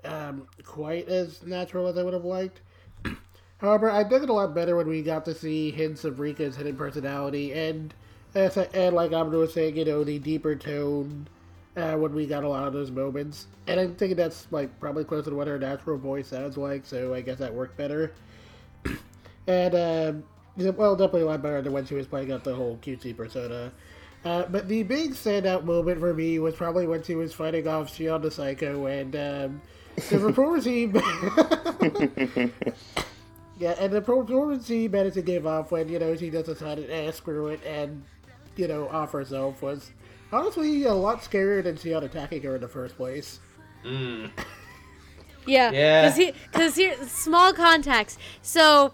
um, 0.05 0.47
quite 0.63 1.09
as 1.09 1.43
natural 1.43 1.87
as 1.87 1.97
I 1.97 2.03
would 2.03 2.13
have 2.13 2.25
liked. 2.25 2.61
However, 3.57 3.89
I 3.89 4.03
dug 4.03 4.23
it 4.23 4.29
a 4.29 4.33
lot 4.33 4.55
better 4.55 4.77
when 4.77 4.87
we 4.87 5.01
got 5.01 5.25
to 5.25 5.35
see 5.35 5.71
hints 5.71 6.05
of 6.05 6.19
Rika's 6.19 6.55
hidden 6.55 6.77
personality 6.77 7.53
and, 7.53 7.93
I- 8.35 8.69
and 8.73 8.95
like 8.95 9.13
I'm 9.13 9.31
was 9.31 9.53
saying, 9.53 9.77
you 9.77 9.85
know, 9.85 10.03
the 10.03 10.19
deeper 10.19 10.55
tone 10.55 11.27
uh, 11.75 11.95
when 11.95 12.13
we 12.13 12.25
got 12.25 12.43
a 12.43 12.49
lot 12.49 12.67
of 12.67 12.73
those 12.73 12.91
moments. 12.91 13.47
And 13.67 13.79
I'm 13.79 13.95
thinking 13.95 14.17
that's 14.17 14.47
like 14.51 14.77
probably 14.79 15.03
closer 15.03 15.29
to 15.29 15.35
what 15.35 15.47
her 15.47 15.59
natural 15.59 15.97
voice 15.97 16.27
sounds 16.27 16.57
like, 16.57 16.85
so 16.85 17.13
I 17.13 17.21
guess 17.21 17.39
that 17.39 17.53
worked 17.53 17.77
better. 17.77 18.13
and 19.47 19.75
um, 19.75 20.23
well, 20.75 20.95
definitely 20.95 21.21
a 21.21 21.25
lot 21.25 21.41
better 21.41 21.61
than 21.61 21.73
when 21.73 21.85
she 21.85 21.95
was 21.95 22.07
playing 22.07 22.31
up 22.31 22.43
the 22.43 22.55
whole 22.55 22.77
cutesy 22.81 23.15
persona. 23.15 23.71
Uh, 24.23 24.43
but 24.49 24.67
the 24.67 24.83
big 24.83 25.13
standout 25.13 25.63
moment 25.63 25.99
for 25.99 26.13
me 26.13 26.37
was 26.39 26.55
probably 26.55 26.85
when 26.85 27.01
she 27.01 27.15
was 27.15 27.33
fighting 27.33 27.67
off 27.67 27.91
Shion 27.91 28.21
the 28.21 28.29
Psycho 28.29 28.85
and 28.85 29.15
um, 29.15 29.61
the 30.09 30.19
performance 30.33 30.65
team. 30.65 30.93
yeah, 33.59 33.73
and 33.79 33.91
the 33.91 34.01
performance 34.01 34.67
team 34.67 34.91
managed 34.91 35.15
to 35.15 35.23
give 35.23 35.47
off 35.47 35.71
when 35.71 35.89
you 35.89 35.97
know 35.97 36.15
she 36.15 36.29
just 36.29 36.45
decided, 36.45 36.91
eh, 36.91 37.09
screw 37.11 37.47
it, 37.47 37.61
and 37.65 38.03
you 38.55 38.67
know 38.67 38.87
off 38.89 39.11
herself 39.11 39.61
was 39.61 39.91
honestly 40.31 40.83
a 40.83 40.93
lot 40.93 41.21
scarier 41.21 41.63
than 41.63 41.75
Shion 41.75 42.03
attacking 42.03 42.41
her 42.43 42.55
in 42.55 42.61
the 42.61 42.67
first 42.67 42.95
place. 42.95 43.39
Mm. 43.85 44.31
Yeah. 45.45 45.71
Yeah. 45.71 46.01
Because 46.03 46.17
he, 46.17 46.31
because 46.51 46.75
here, 46.75 47.07
small 47.07 47.53
context. 47.53 48.19
So, 48.41 48.93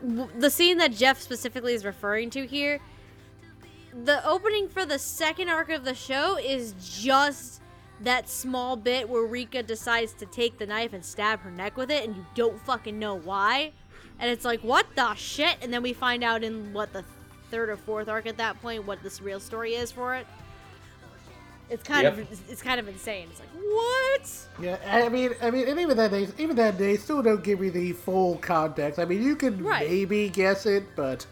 w- 0.00 0.28
the 0.38 0.50
scene 0.50 0.78
that 0.78 0.92
Jeff 0.92 1.20
specifically 1.20 1.74
is 1.74 1.84
referring 1.84 2.30
to 2.30 2.46
here, 2.46 2.80
the 4.04 4.24
opening 4.26 4.68
for 4.68 4.86
the 4.86 4.98
second 4.98 5.48
arc 5.48 5.70
of 5.70 5.84
the 5.84 5.94
show 5.94 6.38
is 6.38 6.74
just 6.80 7.60
that 8.00 8.28
small 8.28 8.76
bit 8.76 9.08
where 9.08 9.24
Rika 9.24 9.62
decides 9.64 10.12
to 10.14 10.26
take 10.26 10.58
the 10.58 10.66
knife 10.66 10.92
and 10.92 11.04
stab 11.04 11.40
her 11.40 11.50
neck 11.50 11.76
with 11.76 11.90
it, 11.90 12.04
and 12.06 12.16
you 12.16 12.24
don't 12.34 12.60
fucking 12.60 12.96
know 12.98 13.16
why. 13.16 13.72
And 14.20 14.30
it's 14.30 14.44
like, 14.44 14.60
what 14.60 14.86
the 14.94 15.14
shit? 15.14 15.56
And 15.62 15.72
then 15.72 15.82
we 15.82 15.92
find 15.92 16.22
out 16.22 16.44
in 16.44 16.72
what 16.72 16.92
the 16.92 17.04
third 17.50 17.68
or 17.70 17.76
fourth 17.76 18.08
arc 18.08 18.26
at 18.26 18.36
that 18.38 18.60
point 18.62 18.86
what 18.86 19.02
this 19.02 19.20
real 19.20 19.40
story 19.40 19.74
is 19.74 19.90
for 19.92 20.14
it. 20.14 20.26
It's 21.70 21.82
kind 21.82 22.04
Yep. 22.04 22.18
of 22.18 22.50
it's 22.50 22.62
kind 22.62 22.80
of 22.80 22.88
insane. 22.88 23.28
It's 23.30 23.40
like 23.40 23.48
what? 23.50 24.30
Yeah, 24.60 24.78
I 25.04 25.08
mean, 25.10 25.34
I 25.42 25.50
mean, 25.50 25.68
and 25.68 25.78
even 25.78 25.96
that 25.98 26.10
they, 26.10 26.26
even 26.38 26.56
that 26.56 26.78
they 26.78 26.96
still 26.96 27.22
don't 27.22 27.44
give 27.44 27.60
me 27.60 27.68
the 27.68 27.92
full 27.92 28.36
context. 28.38 28.98
I 28.98 29.04
mean, 29.04 29.22
you 29.22 29.36
can 29.36 29.62
Right. 29.62 29.88
maybe 29.88 30.30
guess 30.30 30.64
it, 30.66 30.84
but 30.96 31.26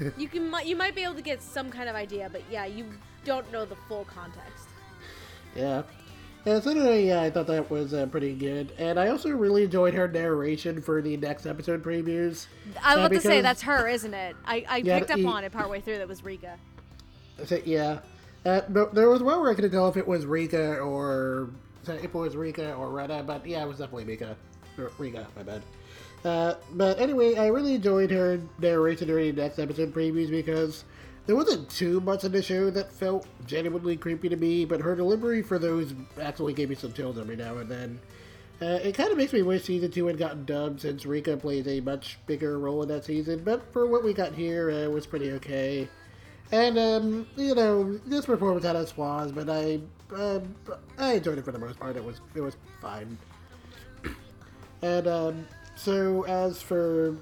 You 0.16 0.28
can 0.28 0.52
you 0.64 0.76
might 0.76 0.94
be 0.94 1.02
able 1.02 1.14
to 1.14 1.22
get 1.22 1.42
some 1.42 1.70
kind 1.70 1.88
of 1.88 1.96
idea, 1.96 2.28
but 2.30 2.42
yeah, 2.50 2.64
you 2.66 2.86
don't 3.24 3.50
know 3.52 3.64
the 3.64 3.76
full 3.88 4.04
context. 4.04 4.68
yeah. 5.56 5.82
Yeah, 6.44 6.60
so 6.60 6.72
anyway, 6.72 7.06
yeah, 7.06 7.22
I 7.22 7.30
thought 7.30 7.46
that 7.46 7.70
was 7.70 7.94
uh, 7.94 8.04
pretty 8.06 8.34
good, 8.34 8.72
and 8.78 9.00
I 9.00 9.08
also 9.08 9.30
really 9.30 9.64
enjoyed 9.64 9.94
her 9.94 10.06
narration 10.06 10.82
for 10.82 11.00
the 11.00 11.16
next 11.16 11.46
episode 11.46 11.82
previews. 11.82 12.46
I 12.82 12.96
was 12.96 13.04
Uh, 13.04 13.06
about 13.06 13.12
to 13.14 13.20
say 13.22 13.40
that's 13.40 13.62
her, 13.62 13.88
isn't 13.88 14.12
it? 14.12 14.36
I, 14.44 14.64
I 14.68 14.76
Yeah, 14.78 14.98
picked 14.98 15.10
up 15.12 15.18
he- 15.20 15.24
on 15.24 15.42
it 15.44 15.52
partway 15.52 15.80
through. 15.80 15.98
That 15.98 16.08
was 16.08 16.22
Rika. 16.22 16.58
So, 17.46 17.58
yeah, 17.64 18.00
uh, 18.44 18.60
but 18.68 18.94
there 18.94 19.08
was 19.08 19.22
one 19.22 19.40
where 19.40 19.50
I 19.50 19.54
couldn't 19.54 19.70
tell 19.70 19.88
if 19.88 19.96
it 19.96 20.06
was 20.06 20.26
Rika 20.26 20.76
or 20.80 21.48
if 21.88 22.04
it 22.04 22.14
was 22.14 22.36
Rika 22.36 22.74
or 22.74 22.90
Retta, 22.90 23.24
but 23.26 23.46
yeah, 23.46 23.64
it 23.64 23.68
was 23.68 23.78
definitely 23.78 24.04
Mika. 24.04 24.36
Or 24.76 24.90
Rika, 24.98 25.26
my 25.36 25.42
bad. 25.44 25.62
Uh, 26.26 26.54
but 26.74 26.98
anyway, 27.00 27.36
I 27.36 27.46
really 27.46 27.74
enjoyed 27.74 28.10
her 28.10 28.38
narration 28.58 29.08
during 29.08 29.34
the 29.34 29.42
next 29.42 29.58
episode 29.58 29.94
previews 29.94 30.30
because 30.30 30.84
there 31.26 31.36
wasn't 31.36 31.68
too 31.70 32.00
much 32.00 32.24
in 32.24 32.32
the 32.32 32.42
show 32.42 32.70
that 32.70 32.92
felt 32.92 33.26
genuinely 33.46 33.96
creepy 33.96 34.28
to 34.28 34.36
me, 34.36 34.64
but 34.64 34.80
her 34.80 34.94
delivery 34.94 35.42
for 35.42 35.58
those 35.58 35.94
actually 36.20 36.52
gave 36.52 36.68
me 36.68 36.74
some 36.74 36.92
chills 36.92 37.18
every 37.18 37.36
now 37.36 37.56
and 37.56 37.70
then. 37.70 38.00
Uh, 38.62 38.78
it 38.82 38.94
kind 38.94 39.10
of 39.10 39.18
makes 39.18 39.32
me 39.32 39.42
wish 39.42 39.64
season 39.64 39.90
two 39.90 40.06
had 40.06 40.16
gotten 40.16 40.44
dubbed 40.44 40.80
since 40.80 41.04
Rika 41.04 41.36
plays 41.36 41.66
a 41.66 41.80
much 41.80 42.18
bigger 42.26 42.58
role 42.58 42.82
in 42.82 42.88
that 42.88 43.04
season, 43.04 43.42
but 43.42 43.72
for 43.72 43.86
what 43.86 44.04
we 44.04 44.12
got 44.12 44.32
here, 44.32 44.70
uh, 44.70 44.74
it 44.74 44.90
was 44.90 45.06
pretty 45.06 45.32
okay. 45.32 45.88
And 46.52 46.78
um, 46.78 47.26
you 47.36 47.54
know, 47.54 47.98
this 48.06 48.26
performance 48.26 48.64
had 48.64 48.76
its 48.76 48.92
flaws, 48.92 49.32
but 49.32 49.48
I 49.48 49.80
um, 50.14 50.54
I 50.98 51.14
enjoyed 51.14 51.38
it 51.38 51.44
for 51.44 51.52
the 51.52 51.58
most 51.58 51.80
part. 51.80 51.96
It 51.96 52.04
was 52.04 52.20
it 52.34 52.40
was 52.40 52.56
fine. 52.80 53.18
And 54.82 55.08
um, 55.08 55.48
so 55.74 56.24
as 56.26 56.60
for 56.60 57.16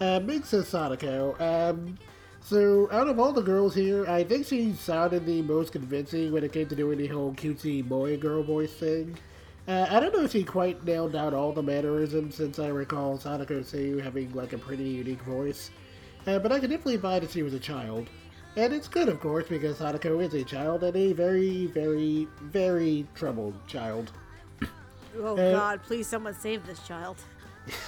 uh, 0.00 0.20
Sis 0.44 0.70
Satoko, 0.70 1.40
um, 1.40 1.98
so 2.42 2.88
out 2.90 3.08
of 3.08 3.18
all 3.20 3.32
the 3.32 3.42
girls 3.42 3.74
here, 3.74 4.06
I 4.06 4.24
think 4.24 4.46
she 4.46 4.72
sounded 4.72 5.26
the 5.26 5.42
most 5.42 5.72
convincing 5.72 6.32
when 6.32 6.42
it 6.44 6.52
came 6.52 6.68
to 6.68 6.74
doing 6.76 6.98
the 6.98 7.06
whole 7.06 7.32
cutesy 7.32 7.86
boy 7.86 8.16
girl 8.16 8.42
voice 8.42 8.72
thing. 8.72 9.16
Uh, 9.68 9.86
I 9.88 10.00
don't 10.00 10.12
know 10.12 10.24
if 10.24 10.32
she 10.32 10.42
quite 10.42 10.84
nailed 10.84 11.12
down 11.12 11.34
all 11.34 11.52
the 11.52 11.62
mannerisms, 11.62 12.34
since 12.34 12.58
I 12.58 12.68
recall 12.68 13.18
Satoko 13.18 13.60
Seiyu 13.60 14.02
having 14.02 14.32
like 14.32 14.52
a 14.52 14.58
pretty 14.58 14.84
unique 14.88 15.22
voice. 15.22 15.70
Uh, 16.26 16.38
but 16.38 16.50
I 16.50 16.58
can 16.58 16.70
definitely 16.70 16.96
buy 16.96 17.20
that 17.20 17.30
she 17.30 17.42
was 17.42 17.54
a 17.54 17.60
child. 17.60 18.08
And 18.56 18.72
it's 18.72 18.88
good, 18.88 19.08
of 19.08 19.20
course, 19.20 19.46
because 19.48 19.78
Satoko 19.78 20.20
is 20.24 20.34
a 20.34 20.42
child 20.42 20.82
and 20.82 20.96
a 20.96 21.12
very, 21.12 21.66
very, 21.66 22.26
very 22.42 23.06
troubled 23.14 23.54
child. 23.68 24.10
Oh 25.18 25.36
Uh, 25.36 25.52
God! 25.52 25.82
Please, 25.82 26.06
someone 26.06 26.34
save 26.34 26.66
this 26.66 26.80
child. 26.86 27.18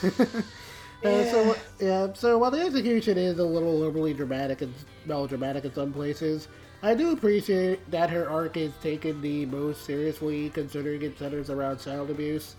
Uh, 1.04 1.24
so 1.24 1.56
yeah, 1.80 2.12
so 2.12 2.38
while 2.38 2.50
the 2.50 2.60
execution 2.60 3.18
is 3.18 3.38
a 3.38 3.44
little 3.44 3.82
overly 3.82 4.14
dramatic 4.14 4.62
and 4.62 4.72
melodramatic 5.04 5.64
in 5.64 5.74
some 5.74 5.92
places, 5.92 6.46
I 6.82 6.94
do 6.94 7.12
appreciate 7.12 7.90
that 7.90 8.10
her 8.10 8.28
arc 8.28 8.56
is 8.56 8.72
taken 8.82 9.20
the 9.20 9.46
most 9.46 9.84
seriously, 9.84 10.50
considering 10.50 11.02
it 11.02 11.18
centers 11.18 11.50
around 11.50 11.78
child 11.78 12.10
abuse. 12.10 12.56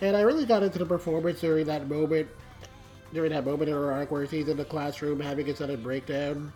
And 0.00 0.16
I 0.16 0.20
really 0.22 0.44
got 0.44 0.62
into 0.62 0.78
the 0.78 0.86
performance 0.86 1.40
during 1.40 1.66
that 1.66 1.88
moment, 1.88 2.28
during 3.14 3.32
that 3.32 3.44
moment 3.46 3.70
in 3.70 3.74
her 3.74 3.92
arc 3.92 4.10
where 4.10 4.26
she's 4.26 4.48
in 4.48 4.56
the 4.56 4.64
classroom 4.64 5.20
having 5.20 5.48
a 5.48 5.56
sudden 5.56 5.82
breakdown. 5.82 6.52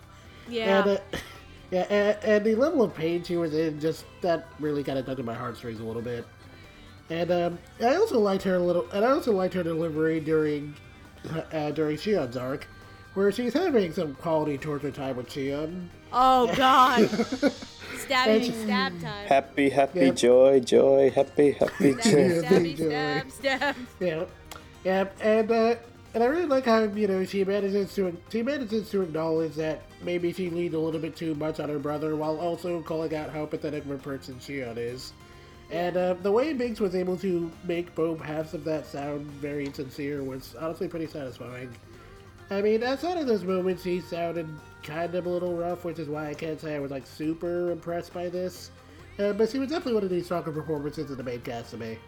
Yeah. 0.49 0.81
And, 0.81 0.91
uh, 0.91 1.01
yeah, 1.71 1.87
and, 1.89 2.25
and 2.25 2.45
the 2.45 2.55
level 2.55 2.83
of 2.83 2.95
pain 2.95 3.23
she 3.23 3.37
was 3.37 3.55
in, 3.55 3.81
just 3.81 4.05
that 4.21 4.49
really 4.59 4.85
kind 4.85 4.99
of 4.99 5.07
tugged 5.07 5.21
at 5.21 5.25
my 5.25 5.35
heartstrings 5.35 5.81
a 5.81 5.85
little 5.85 6.03
bit. 6.03 6.27
And 7.09 7.31
um, 7.31 7.59
I 7.81 7.97
also 7.97 8.19
liked 8.19 8.43
her 8.45 8.57
a 8.57 8.63
little, 8.63 8.89
and 8.93 9.05
I 9.05 9.11
also 9.11 9.33
liked 9.33 9.55
her 9.55 9.63
delivery 9.63 10.21
during 10.21 10.75
uh, 11.53 11.71
during 11.73 11.97
Shion's 11.97 12.37
arc, 12.37 12.67
where 13.15 13.31
she's 13.33 13.53
having 13.55 13.93
some 13.93 14.15
quality 14.15 14.59
torture 14.59 14.91
time 14.91 15.17
with 15.17 15.29
Shion. 15.29 15.89
oh 16.13 16.53
God! 16.57 17.09
Stabbing, 17.99 18.43
It's- 18.43 18.63
stab 18.65 19.01
time. 19.01 19.27
Happy, 19.27 19.69
happy, 19.71 20.01
Yep. 20.01 20.17
joy, 20.17 20.61
joy, 20.61 21.11
happy, 21.11 21.53
happy, 21.53 21.95
Stabby, 21.95 22.03
joy. 22.43 22.49
stabby, 22.49 22.77
Joy. 22.77 22.87
stab, 22.89 23.31
stab. 23.31 23.77
Yeah, 24.01 24.25
yeah, 24.85 25.05
and 25.21 25.51
uh, 25.51 25.75
and 26.15 26.23
I 26.25 26.27
really 26.27 26.47
like 26.47 26.65
how 26.65 26.83
you 26.85 27.07
know 27.07 27.25
she 27.25 27.45
manages 27.45 27.95
to 27.95 28.17
she 28.33 28.43
manages 28.43 28.91
to 28.91 29.03
acknowledge 29.03 29.55
that 29.57 29.83
maybe 30.03 30.33
she 30.33 30.51
leaned 30.51 30.75
a 30.75 30.79
little 30.79 31.01
bit 31.01 31.15
too 31.17 31.35
much 31.35 31.61
on 31.61 31.69
her 31.69 31.79
brother, 31.79 32.17
while 32.17 32.39
also 32.39 32.81
calling 32.83 33.15
out 33.15 33.31
how 33.31 33.45
pathetic 33.47 33.85
of 33.85 33.91
a 33.93 33.99
person 33.99 34.35
Shion 34.37 34.77
is. 34.77 35.13
And 35.71 35.97
uh, 35.97 36.15
the 36.15 36.33
way 36.33 36.53
Minx 36.53 36.81
was 36.81 36.95
able 36.95 37.17
to 37.19 37.51
make 37.65 37.95
both 37.95 38.21
halves 38.21 38.55
of 38.55 38.65
that 38.65 38.87
sound 38.87 39.25
very 39.27 39.73
sincere 39.73 40.25
was 40.25 40.57
honestly 40.61 40.89
pretty 40.89 41.07
satisfying. 41.07 41.73
I 42.51 42.61
mean, 42.61 42.83
outside 42.83 43.19
of 43.19 43.29
those 43.29 43.45
moments, 43.45 43.85
he 43.85 44.01
sounded 44.01 44.49
kind 44.83 45.15
of 45.15 45.27
a 45.27 45.29
little 45.29 45.55
rough, 45.55 45.85
which 45.85 46.01
is 46.01 46.09
why 46.09 46.29
I 46.29 46.35
can't 46.35 46.61
say 46.61 46.75
I 46.75 46.81
was 46.81 46.91
like 46.91 47.07
super 47.07 47.71
impressed 47.71 48.13
by 48.13 48.29
this. 48.29 48.73
Uh, 49.21 49.33
but 49.33 49.51
she 49.51 49.59
was 49.59 49.69
definitely 49.69 49.95
one 49.95 50.03
of 50.03 50.11
the 50.11 50.23
stronger 50.23 50.51
performances 50.51 51.11
in 51.11 51.17
the 51.17 51.23
main 51.23 51.41
cast 51.43 51.71
to 51.71 51.77
me. 51.77 51.99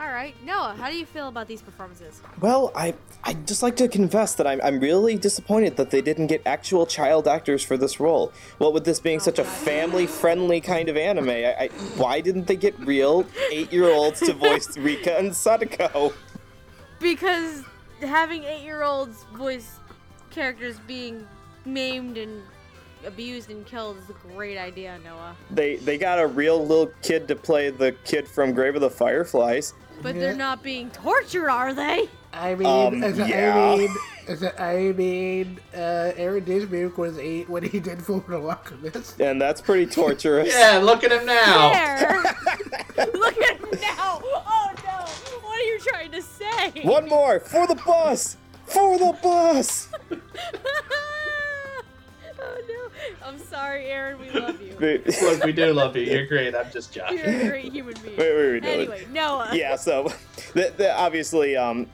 All 0.00 0.10
right, 0.10 0.34
Noah, 0.46 0.74
how 0.78 0.88
do 0.88 0.96
you 0.96 1.04
feel 1.04 1.28
about 1.28 1.46
these 1.46 1.60
performances? 1.60 2.22
Well, 2.40 2.72
I 2.74 2.94
I 3.22 3.34
just 3.34 3.62
like 3.62 3.76
to 3.76 3.86
confess 3.86 4.34
that 4.36 4.46
I'm 4.46 4.58
I'm 4.62 4.80
really 4.80 5.16
disappointed 5.16 5.76
that 5.76 5.90
they 5.90 6.00
didn't 6.00 6.28
get 6.28 6.40
actual 6.46 6.86
child 6.86 7.28
actors 7.28 7.62
for 7.62 7.76
this 7.76 8.00
role. 8.00 8.32
What 8.56 8.72
with 8.72 8.86
this 8.86 8.98
being 8.98 9.20
such 9.20 9.38
a 9.38 9.44
family-friendly 9.44 10.62
kind 10.62 10.88
of 10.88 10.96
anime, 10.96 11.28
I, 11.28 11.54
I 11.54 11.68
why 11.98 12.22
didn't 12.22 12.46
they 12.46 12.56
get 12.56 12.80
real 12.80 13.26
eight-year-olds 13.50 14.20
to 14.20 14.32
voice 14.32 14.74
Rika 14.78 15.18
and 15.18 15.32
Satoko? 15.32 16.14
Because 16.98 17.62
having 18.00 18.44
eight-year-olds 18.44 19.24
voice 19.34 19.80
characters 20.30 20.78
being 20.86 21.28
maimed 21.66 22.16
and 22.16 22.42
abused 23.06 23.50
and 23.50 23.64
killed 23.66 23.98
is 23.98 24.08
a 24.10 24.12
great 24.34 24.58
idea, 24.58 24.98
Noah. 25.04 25.36
They 25.50 25.76
they 25.76 25.98
got 25.98 26.18
a 26.18 26.26
real 26.26 26.60
little 26.64 26.90
kid 27.02 27.28
to 27.28 27.36
play 27.36 27.70
the 27.70 27.92
kid 28.04 28.26
from 28.28 28.52
Grave 28.52 28.74
of 28.74 28.80
the 28.80 28.90
Fireflies. 28.90 29.74
But 30.02 30.14
they're 30.14 30.34
not 30.34 30.62
being 30.62 30.90
tortured, 30.90 31.50
are 31.50 31.74
they? 31.74 32.08
I 32.32 32.54
mean, 32.54 32.66
Um, 32.66 33.02
as 33.04 33.18
a- 33.18 33.28
yeah. 33.28 33.58
I 33.58 33.76
mean, 33.76 33.94
as 34.28 34.42
a- 34.42 34.62
I 34.62 34.92
mean, 34.92 35.58
uh, 35.74 36.12
Aaron 36.16 36.42
Dismuke 36.44 36.96
was 36.96 37.18
eight 37.18 37.50
when 37.50 37.64
he 37.64 37.80
did 37.80 38.00
Full 38.02 38.24
Metal 38.26 38.48
Alchemist. 38.50 39.20
And 39.20 39.38
that's 39.42 39.60
pretty 39.60 39.86
torturous. 39.86 40.48
Yeah, 40.56 40.78
look 40.82 41.04
at 41.04 41.12
him 41.12 41.26
now. 41.26 41.68
Look 43.14 43.42
at 43.42 43.58
him 43.60 43.68
now. 43.80 44.22
Oh 44.24 44.70
no. 44.84 45.38
What 45.42 45.58
are 45.58 45.64
you 45.64 45.78
trying 45.80 46.12
to 46.12 46.22
say? 46.22 46.70
One 46.82 47.06
more 47.08 47.40
for 47.40 47.66
the 47.66 47.74
bus! 47.74 48.36
For 48.66 48.96
the 48.98 49.16
bus! 49.22 49.88
no. 53.20 53.26
I'm 53.26 53.38
sorry, 53.38 53.86
Aaron. 53.86 54.18
We 54.18 54.30
love 54.30 54.60
you. 54.60 54.76
wait, 54.80 55.06
Look, 55.22 55.44
we 55.44 55.52
do 55.52 55.72
love 55.72 55.96
you. 55.96 56.04
You're 56.04 56.26
great. 56.26 56.54
I'm 56.54 56.70
just 56.70 56.92
joking. 56.92 57.18
You're 57.18 57.26
a 57.28 57.48
great 57.48 57.72
human 57.72 57.94
being. 58.02 58.16
wait, 58.16 58.36
wait, 58.36 58.62
no. 58.62 58.68
Anyway, 58.68 59.06
Noah. 59.12 59.50
yeah, 59.52 59.76
so 59.76 60.04
the, 60.54 60.72
the, 60.76 60.94
obviously, 60.96 61.56
um, 61.56 61.86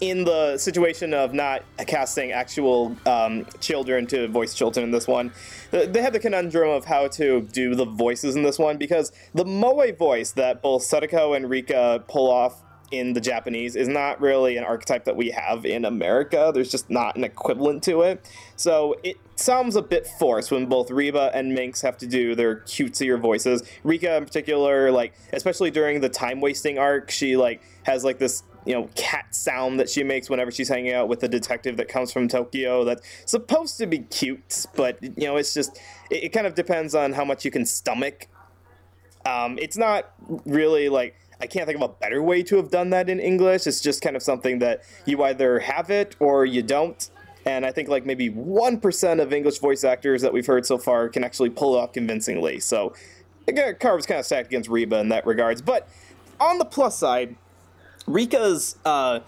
in 0.00 0.24
the 0.24 0.58
situation 0.58 1.14
of 1.14 1.32
not 1.32 1.62
casting 1.86 2.32
actual 2.32 2.96
um, 3.06 3.46
children 3.60 4.04
to 4.08 4.26
voice 4.26 4.52
children 4.52 4.84
in 4.84 4.90
this 4.90 5.06
one, 5.06 5.32
they 5.70 6.02
had 6.02 6.12
the 6.12 6.18
conundrum 6.18 6.70
of 6.70 6.84
how 6.84 7.06
to 7.06 7.42
do 7.52 7.76
the 7.76 7.84
voices 7.84 8.34
in 8.34 8.42
this 8.42 8.58
one 8.58 8.76
because 8.76 9.12
the 9.32 9.44
Moe 9.44 9.92
voice 9.92 10.32
that 10.32 10.60
both 10.60 10.82
Satoko 10.82 11.36
and 11.36 11.48
Rika 11.48 12.02
pull 12.08 12.28
off 12.28 12.61
in 12.92 13.14
the 13.14 13.20
Japanese 13.20 13.74
is 13.74 13.88
not 13.88 14.20
really 14.20 14.56
an 14.56 14.64
archetype 14.64 15.06
that 15.06 15.16
we 15.16 15.30
have 15.30 15.64
in 15.64 15.84
America. 15.84 16.52
There's 16.54 16.70
just 16.70 16.90
not 16.90 17.16
an 17.16 17.24
equivalent 17.24 17.82
to 17.84 18.02
it. 18.02 18.24
So 18.56 18.96
it 19.02 19.16
sounds 19.34 19.74
a 19.74 19.82
bit 19.82 20.06
forced 20.06 20.50
when 20.50 20.66
both 20.66 20.90
Reba 20.90 21.30
and 21.34 21.54
Minx 21.54 21.80
have 21.80 21.96
to 21.98 22.06
do 22.06 22.34
their 22.34 22.56
cutesier 22.56 23.18
voices. 23.18 23.62
Rika 23.82 24.16
in 24.16 24.26
particular, 24.26 24.90
like 24.90 25.14
especially 25.32 25.70
during 25.70 26.00
the 26.00 26.10
time 26.10 26.40
wasting 26.40 26.78
arc, 26.78 27.10
she 27.10 27.36
like 27.36 27.62
has 27.84 28.04
like 28.04 28.18
this 28.18 28.44
you 28.64 28.74
know 28.74 28.88
cat 28.94 29.34
sound 29.34 29.80
that 29.80 29.88
she 29.88 30.04
makes 30.04 30.30
whenever 30.30 30.52
she's 30.52 30.68
hanging 30.68 30.92
out 30.92 31.08
with 31.08 31.20
the 31.20 31.28
detective 31.28 31.78
that 31.78 31.88
comes 31.88 32.12
from 32.12 32.28
Tokyo 32.28 32.84
that's 32.84 33.02
supposed 33.24 33.78
to 33.78 33.86
be 33.86 34.00
cute, 34.00 34.66
but 34.76 35.02
you 35.02 35.26
know 35.26 35.36
it's 35.36 35.54
just 35.54 35.80
it, 36.10 36.24
it 36.24 36.28
kind 36.28 36.46
of 36.46 36.54
depends 36.54 36.94
on 36.94 37.14
how 37.14 37.24
much 37.24 37.44
you 37.44 37.50
can 37.50 37.64
stomach 37.64 38.28
um, 39.24 39.58
it's 39.60 39.76
not 39.76 40.12
really 40.44 40.88
like 40.88 41.14
I 41.42 41.46
can't 41.46 41.66
think 41.66 41.76
of 41.76 41.90
a 41.90 41.92
better 41.92 42.22
way 42.22 42.44
to 42.44 42.56
have 42.56 42.70
done 42.70 42.90
that 42.90 43.10
in 43.10 43.18
English. 43.18 43.66
It's 43.66 43.80
just 43.80 44.00
kind 44.00 44.14
of 44.14 44.22
something 44.22 44.60
that 44.60 44.82
you 45.06 45.24
either 45.24 45.58
have 45.58 45.90
it 45.90 46.14
or 46.20 46.46
you 46.46 46.62
don't. 46.62 47.10
And 47.44 47.66
I 47.66 47.72
think 47.72 47.88
like 47.88 48.06
maybe 48.06 48.28
one 48.28 48.78
percent 48.78 49.18
of 49.18 49.32
English 49.32 49.58
voice 49.58 49.82
actors 49.82 50.22
that 50.22 50.32
we've 50.32 50.46
heard 50.46 50.64
so 50.64 50.78
far 50.78 51.08
can 51.08 51.24
actually 51.24 51.50
pull 51.50 51.74
it 51.74 51.80
off 51.80 51.92
convincingly. 51.92 52.60
So 52.60 52.94
Carver's 53.80 54.06
kind 54.06 54.20
of 54.20 54.24
stacked 54.24 54.46
against 54.46 54.70
Reba 54.70 55.00
in 55.00 55.08
that 55.08 55.26
regards. 55.26 55.60
But 55.60 55.88
on 56.38 56.58
the 56.58 56.64
plus 56.64 56.96
side, 56.96 57.34
Rika's 58.06 58.76
uh, 58.84 59.18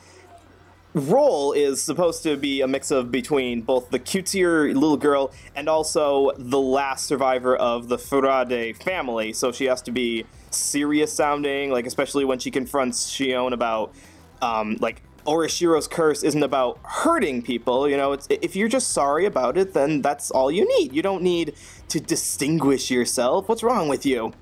role 0.95 1.53
is 1.53 1.83
supposed 1.83 2.23
to 2.23 2.37
be 2.37 2.61
a 2.61 2.69
mix 2.69 2.93
of 2.93 3.11
between 3.11 3.63
both 3.63 3.91
the 3.91 3.99
cutesier 3.99 4.73
little 4.73 4.97
girl 4.97 5.33
and 5.57 5.69
also 5.69 6.31
the 6.39 6.61
last 6.61 7.07
survivor 7.07 7.57
of 7.57 7.89
the 7.89 7.97
Furude 7.97 8.81
family. 8.81 9.33
So 9.33 9.51
she 9.51 9.65
has 9.65 9.83
to 9.83 9.91
be 9.91 10.27
serious 10.55 11.13
sounding, 11.13 11.71
like 11.71 11.87
especially 11.87 12.25
when 12.25 12.39
she 12.39 12.51
confronts 12.51 13.11
Shion 13.11 13.53
about 13.53 13.95
um, 14.43 14.77
like 14.81 15.03
Oyashiro's 15.27 15.89
curse 15.89 16.23
isn't 16.23 16.43
about 16.43 16.79
hurting 16.83 17.43
people. 17.43 17.89
You 17.89 17.97
know, 17.97 18.13
it's 18.13 18.27
if 18.31 18.55
you're 18.55 18.69
just 18.69 18.91
sorry 18.91 19.25
about 19.25 19.57
it, 19.57 19.75
then 19.75 20.03
that's 20.03 20.31
all 20.31 20.51
you 20.51 20.67
need. 20.79 20.93
You 20.93 21.03
don't 21.03 21.23
need 21.23 21.55
to 21.89 22.01
distinguish 22.01 22.91
yourself. 22.91 23.49
What's 23.49 23.63
wrong 23.63 23.89
with 23.89 24.05
you? 24.05 24.33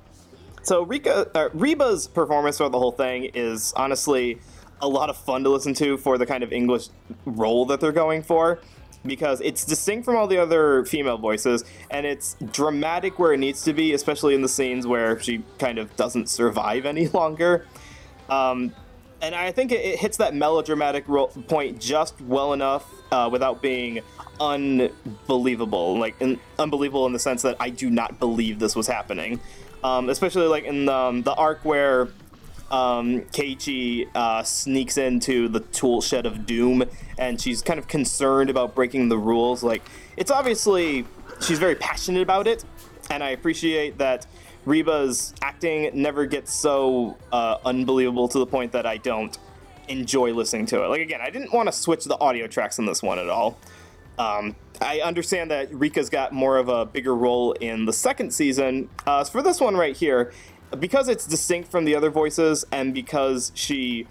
So 0.62 0.82
Rika, 0.82 1.28
uh, 1.34 1.48
Reba's 1.52 2.06
performance 2.06 2.56
throughout 2.56 2.72
the 2.72 2.78
whole 2.78 2.93
thing 2.93 3.24
is 3.34 3.72
honestly 3.76 4.39
a 4.80 4.89
lot 4.89 5.10
of 5.10 5.16
fun 5.16 5.44
to 5.44 5.51
listen 5.51 5.74
to 5.74 5.97
for 5.97 6.18
the 6.18 6.26
kind 6.26 6.43
of 6.43 6.52
English 6.52 6.89
role 7.24 7.66
that 7.66 7.80
they're 7.80 7.93
going 7.93 8.22
for 8.22 8.60
because 9.04 9.40
it's 9.40 9.64
distinct 9.64 10.04
from 10.04 10.16
all 10.16 10.26
the 10.26 10.38
other 10.38 10.84
female 10.84 11.18
voices 11.18 11.64
and 11.90 12.06
it's 12.06 12.36
dramatic 12.52 13.18
where 13.18 13.32
it 13.32 13.38
needs 13.38 13.64
to 13.64 13.72
be, 13.72 13.92
especially 13.92 14.34
in 14.34 14.42
the 14.42 14.48
scenes 14.48 14.86
where 14.86 15.18
she 15.20 15.42
kind 15.58 15.78
of 15.78 15.94
doesn't 15.96 16.28
survive 16.28 16.86
any 16.86 17.08
longer. 17.08 17.66
Um, 18.28 18.74
and 19.20 19.34
I 19.34 19.52
think 19.52 19.72
it, 19.72 19.84
it 19.84 19.98
hits 19.98 20.16
that 20.16 20.34
melodramatic 20.34 21.04
ro- 21.06 21.28
point 21.28 21.80
just 21.80 22.20
well 22.20 22.52
enough 22.52 22.84
uh, 23.12 23.28
without 23.30 23.62
being 23.62 24.00
unbelievable, 24.40 25.98
like 25.98 26.20
in, 26.20 26.40
unbelievable 26.58 27.06
in 27.06 27.12
the 27.12 27.18
sense 27.18 27.42
that 27.42 27.56
I 27.60 27.70
do 27.70 27.90
not 27.90 28.18
believe 28.18 28.58
this 28.58 28.74
was 28.74 28.86
happening. 28.86 29.40
Um, 29.84 30.08
especially 30.08 30.46
like 30.46 30.64
in 30.64 30.86
the, 30.86 30.94
um, 30.94 31.22
the 31.22 31.34
arc 31.34 31.64
where 31.64 32.08
um, 32.72 33.20
Keiichi 33.20 34.08
uh, 34.14 34.42
sneaks 34.42 34.96
into 34.96 35.48
the 35.48 35.60
tool 35.60 36.00
shed 36.00 36.24
of 36.24 36.46
doom, 36.46 36.84
and 37.18 37.40
she's 37.40 37.62
kind 37.62 37.78
of 37.78 37.86
concerned 37.86 38.48
about 38.48 38.74
breaking 38.74 39.10
the 39.10 39.18
rules. 39.18 39.62
Like, 39.62 39.82
it's 40.16 40.30
obviously 40.30 41.04
she's 41.40 41.58
very 41.58 41.74
passionate 41.74 42.22
about 42.22 42.46
it, 42.46 42.64
and 43.10 43.22
I 43.22 43.30
appreciate 43.30 43.98
that 43.98 44.26
Reba's 44.64 45.34
acting 45.42 45.90
never 45.92 46.24
gets 46.24 46.52
so 46.52 47.18
uh, 47.30 47.58
unbelievable 47.64 48.28
to 48.28 48.38
the 48.38 48.46
point 48.46 48.72
that 48.72 48.86
I 48.86 48.96
don't 48.96 49.36
enjoy 49.88 50.32
listening 50.32 50.66
to 50.66 50.82
it. 50.82 50.88
Like, 50.88 51.02
again, 51.02 51.20
I 51.20 51.28
didn't 51.28 51.52
want 51.52 51.68
to 51.68 51.72
switch 51.72 52.04
the 52.04 52.18
audio 52.18 52.46
tracks 52.46 52.78
in 52.78 52.86
this 52.86 53.02
one 53.02 53.18
at 53.18 53.28
all. 53.28 53.58
Um, 54.18 54.56
I 54.80 55.00
understand 55.00 55.50
that 55.50 55.70
Rika's 55.72 56.10
got 56.10 56.32
more 56.32 56.56
of 56.56 56.68
a 56.68 56.84
bigger 56.84 57.14
role 57.14 57.52
in 57.52 57.84
the 57.84 57.92
second 57.92 58.32
season. 58.32 58.88
Uh, 59.06 59.24
for 59.24 59.42
this 59.42 59.60
one 59.60 59.76
right 59.76 59.96
here, 59.96 60.32
because 60.78 61.08
it's 61.08 61.26
distinct 61.26 61.70
from 61.70 61.84
the 61.84 61.94
other 61.94 62.10
voices 62.10 62.64
and 62.72 62.94
because 62.94 63.52
she 63.54 64.06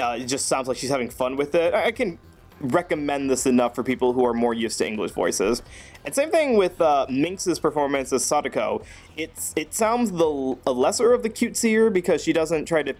uh, 0.00 0.16
it 0.18 0.24
just 0.26 0.46
sounds 0.46 0.68
like 0.68 0.76
she's 0.76 0.90
having 0.90 1.10
fun 1.10 1.36
with 1.36 1.54
it, 1.54 1.74
I 1.74 1.90
can 1.92 2.18
recommend 2.60 3.30
this 3.30 3.46
enough 3.46 3.74
for 3.74 3.82
people 3.82 4.12
who 4.12 4.24
are 4.24 4.34
more 4.34 4.52
used 4.52 4.78
to 4.78 4.86
English 4.86 5.12
voices. 5.12 5.62
And 6.04 6.14
same 6.14 6.30
thing 6.30 6.56
with 6.56 6.80
uh, 6.80 7.06
Minx's 7.08 7.58
performance 7.58 8.12
as 8.12 8.22
Satoko. 8.24 8.84
It's 9.16 9.52
it 9.56 9.74
sounds 9.74 10.12
the 10.12 10.56
a 10.66 10.72
lesser 10.72 11.12
of 11.12 11.22
the 11.22 11.30
cutesier 11.30 11.92
because 11.92 12.22
she 12.22 12.32
doesn't 12.32 12.66
try 12.66 12.82
to 12.82 12.94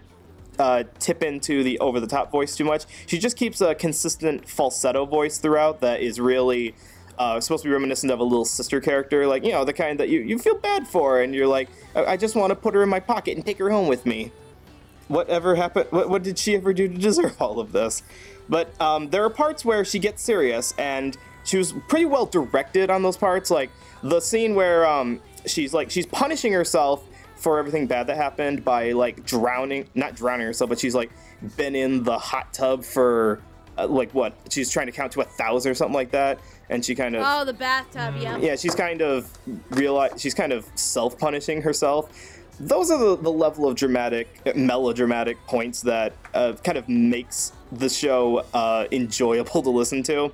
uh, 0.59 0.83
tip 0.99 1.23
into 1.23 1.63
the 1.63 1.79
over 1.79 1.99
the 1.99 2.07
top 2.07 2.31
voice 2.31 2.55
too 2.55 2.65
much. 2.65 2.85
She 3.05 3.17
just 3.17 3.37
keeps 3.37 3.61
a 3.61 3.73
consistent 3.75 4.47
falsetto 4.47 5.05
voice 5.05 5.37
throughout 5.37 5.81
that 5.81 6.01
is 6.01 6.19
really 6.19 6.75
uh, 7.21 7.39
supposed 7.39 7.61
to 7.61 7.69
be 7.69 7.73
reminiscent 7.73 8.11
of 8.11 8.19
a 8.19 8.23
little 8.23 8.45
sister 8.45 8.81
character, 8.81 9.27
like, 9.27 9.45
you 9.45 9.51
know, 9.51 9.63
the 9.63 9.73
kind 9.73 9.99
that 9.99 10.09
you, 10.09 10.21
you 10.21 10.39
feel 10.39 10.57
bad 10.57 10.87
for, 10.87 11.21
and 11.21 11.35
you're 11.35 11.47
like, 11.47 11.69
I, 11.95 12.05
I 12.05 12.17
just 12.17 12.35
want 12.35 12.49
to 12.49 12.55
put 12.55 12.73
her 12.73 12.81
in 12.81 12.89
my 12.89 12.99
pocket 12.99 13.37
and 13.37 13.45
take 13.45 13.59
her 13.59 13.69
home 13.69 13.87
with 13.87 14.05
me. 14.07 14.31
Whatever 15.07 15.55
happened? 15.55 15.87
What, 15.91 16.09
what 16.09 16.23
did 16.23 16.39
she 16.39 16.55
ever 16.55 16.73
do 16.73 16.87
to 16.87 16.97
deserve 16.97 17.39
all 17.39 17.59
of 17.59 17.71
this? 17.73 18.01
But 18.49 18.69
um, 18.81 19.09
there 19.11 19.23
are 19.23 19.29
parts 19.29 19.63
where 19.63 19.85
she 19.85 19.99
gets 19.99 20.23
serious, 20.23 20.73
and 20.79 21.15
she 21.43 21.57
was 21.57 21.73
pretty 21.87 22.05
well 22.05 22.25
directed 22.25 22.89
on 22.89 23.03
those 23.03 23.17
parts. 23.17 23.51
Like 23.51 23.69
the 24.01 24.19
scene 24.19 24.55
where 24.55 24.87
um, 24.87 25.21
she's 25.45 25.73
like 25.73 25.91
she's 25.91 26.07
punishing 26.07 26.53
herself 26.53 27.03
for 27.35 27.59
everything 27.59 27.87
bad 27.87 28.07
that 28.07 28.17
happened 28.17 28.65
by 28.65 28.93
like 28.93 29.25
drowning, 29.25 29.87
not 29.93 30.15
drowning 30.15 30.47
herself, 30.47 30.69
but 30.69 30.79
she's 30.79 30.95
like 30.95 31.11
been 31.55 31.75
in 31.75 32.03
the 32.03 32.17
hot 32.17 32.53
tub 32.53 32.83
for 32.83 33.41
uh, 33.77 33.87
like 33.87 34.11
what? 34.13 34.33
She's 34.49 34.69
trying 34.69 34.87
to 34.87 34.91
count 34.91 35.11
to 35.13 35.21
a 35.21 35.25
thousand 35.25 35.71
or 35.71 35.75
something 35.75 35.95
like 35.95 36.11
that, 36.11 36.39
and 36.71 36.83
she 36.83 36.95
kind 36.95 37.15
of 37.15 37.23
Oh, 37.25 37.45
the 37.45 37.53
bathtub. 37.53 38.15
Yeah. 38.19 38.37
yeah, 38.37 38.55
she's 38.55 38.73
kind 38.73 39.01
of 39.01 39.29
realize 39.69 40.19
she's 40.19 40.33
kind 40.33 40.51
of 40.53 40.65
self 40.75 41.19
punishing 41.19 41.61
herself. 41.61 42.09
Those 42.59 42.91
are 42.91 42.97
the, 42.97 43.17
the 43.17 43.31
level 43.31 43.67
of 43.67 43.75
dramatic, 43.75 44.55
melodramatic 44.55 45.37
points 45.47 45.81
that 45.81 46.13
uh, 46.33 46.53
kind 46.63 46.77
of 46.77 46.87
makes 46.87 47.53
the 47.71 47.89
show 47.89 48.45
uh, 48.53 48.85
enjoyable 48.91 49.61
to 49.63 49.69
listen 49.69 50.01
to. 50.03 50.31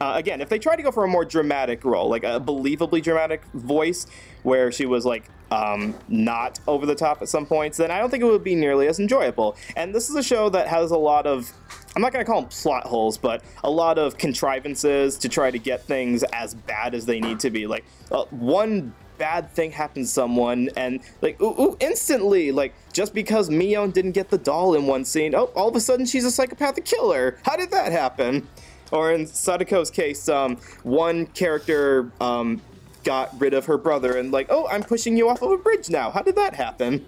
Uh, 0.00 0.12
again, 0.16 0.40
if 0.40 0.48
they 0.48 0.58
try 0.58 0.76
to 0.76 0.82
go 0.82 0.90
for 0.90 1.04
a 1.04 1.08
more 1.08 1.24
dramatic 1.24 1.84
role, 1.84 2.08
like 2.08 2.22
a 2.22 2.40
believably 2.40 3.02
dramatic 3.02 3.42
voice, 3.54 4.06
where 4.42 4.70
she 4.70 4.84
was 4.86 5.04
like 5.06 5.24
um, 5.50 5.94
not 6.08 6.60
over 6.68 6.84
the 6.86 6.94
top 6.94 7.22
at 7.22 7.28
some 7.28 7.46
points, 7.46 7.78
then 7.78 7.90
I 7.90 7.98
don't 7.98 8.10
think 8.10 8.22
it 8.22 8.26
would 8.26 8.44
be 8.44 8.54
nearly 8.54 8.88
as 8.88 9.00
enjoyable. 9.00 9.56
And 9.74 9.94
this 9.94 10.08
is 10.10 10.14
a 10.16 10.22
show 10.22 10.48
that 10.50 10.68
has 10.68 10.90
a 10.90 10.98
lot 10.98 11.26
of, 11.26 11.50
I'm 11.96 12.02
not 12.02 12.12
going 12.12 12.22
to 12.22 12.30
call 12.30 12.42
them 12.42 12.50
plot 12.50 12.84
holes, 12.84 13.16
but 13.16 13.42
a 13.64 13.70
lot 13.70 13.98
of 13.98 14.18
contrivances 14.18 15.16
to 15.16 15.30
try 15.30 15.50
to 15.50 15.58
get 15.58 15.82
things 15.82 16.22
as 16.24 16.52
bad 16.54 16.94
as 16.94 17.06
they 17.06 17.20
need 17.20 17.40
to 17.40 17.50
be. 17.50 17.66
Like 17.66 17.86
uh, 18.12 18.26
one 18.26 18.94
bad 19.16 19.50
thing 19.52 19.72
happens 19.72 20.08
to 20.08 20.12
someone 20.12 20.68
and 20.76 21.00
like 21.22 21.40
ooh, 21.40 21.58
ooh, 21.58 21.76
instantly 21.80 22.52
like 22.52 22.74
just 22.92 23.14
because 23.14 23.48
Mion 23.48 23.90
didn't 23.90 24.12
get 24.12 24.28
the 24.28 24.36
doll 24.36 24.74
in 24.74 24.86
one 24.86 25.06
scene 25.06 25.34
oh 25.34 25.46
all 25.56 25.70
of 25.70 25.74
a 25.74 25.80
sudden 25.80 26.04
she's 26.04 26.26
a 26.26 26.30
psychopathic 26.30 26.84
killer. 26.84 27.38
How 27.42 27.56
did 27.56 27.70
that 27.70 27.92
happen? 27.92 28.46
Or 28.92 29.12
in 29.12 29.24
Satoko's 29.24 29.90
case 29.90 30.28
um, 30.28 30.58
one 30.82 31.28
character 31.28 32.12
um, 32.20 32.60
got 33.04 33.40
rid 33.40 33.54
of 33.54 33.64
her 33.64 33.78
brother 33.78 34.18
and 34.18 34.32
like 34.32 34.48
oh 34.50 34.68
I'm 34.68 34.82
pushing 34.82 35.16
you 35.16 35.30
off 35.30 35.40
of 35.40 35.50
a 35.50 35.56
bridge 35.56 35.88
now. 35.88 36.10
How 36.10 36.20
did 36.20 36.36
that 36.36 36.54
happen? 36.54 37.06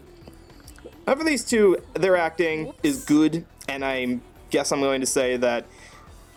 However, 1.08 1.24
these 1.24 1.42
two, 1.42 1.78
their 1.94 2.18
acting 2.18 2.74
is 2.82 3.06
good, 3.06 3.46
and 3.66 3.82
I 3.82 4.18
guess 4.50 4.72
I'm 4.72 4.80
going 4.80 5.00
to 5.00 5.06
say 5.06 5.36
that 5.36 5.66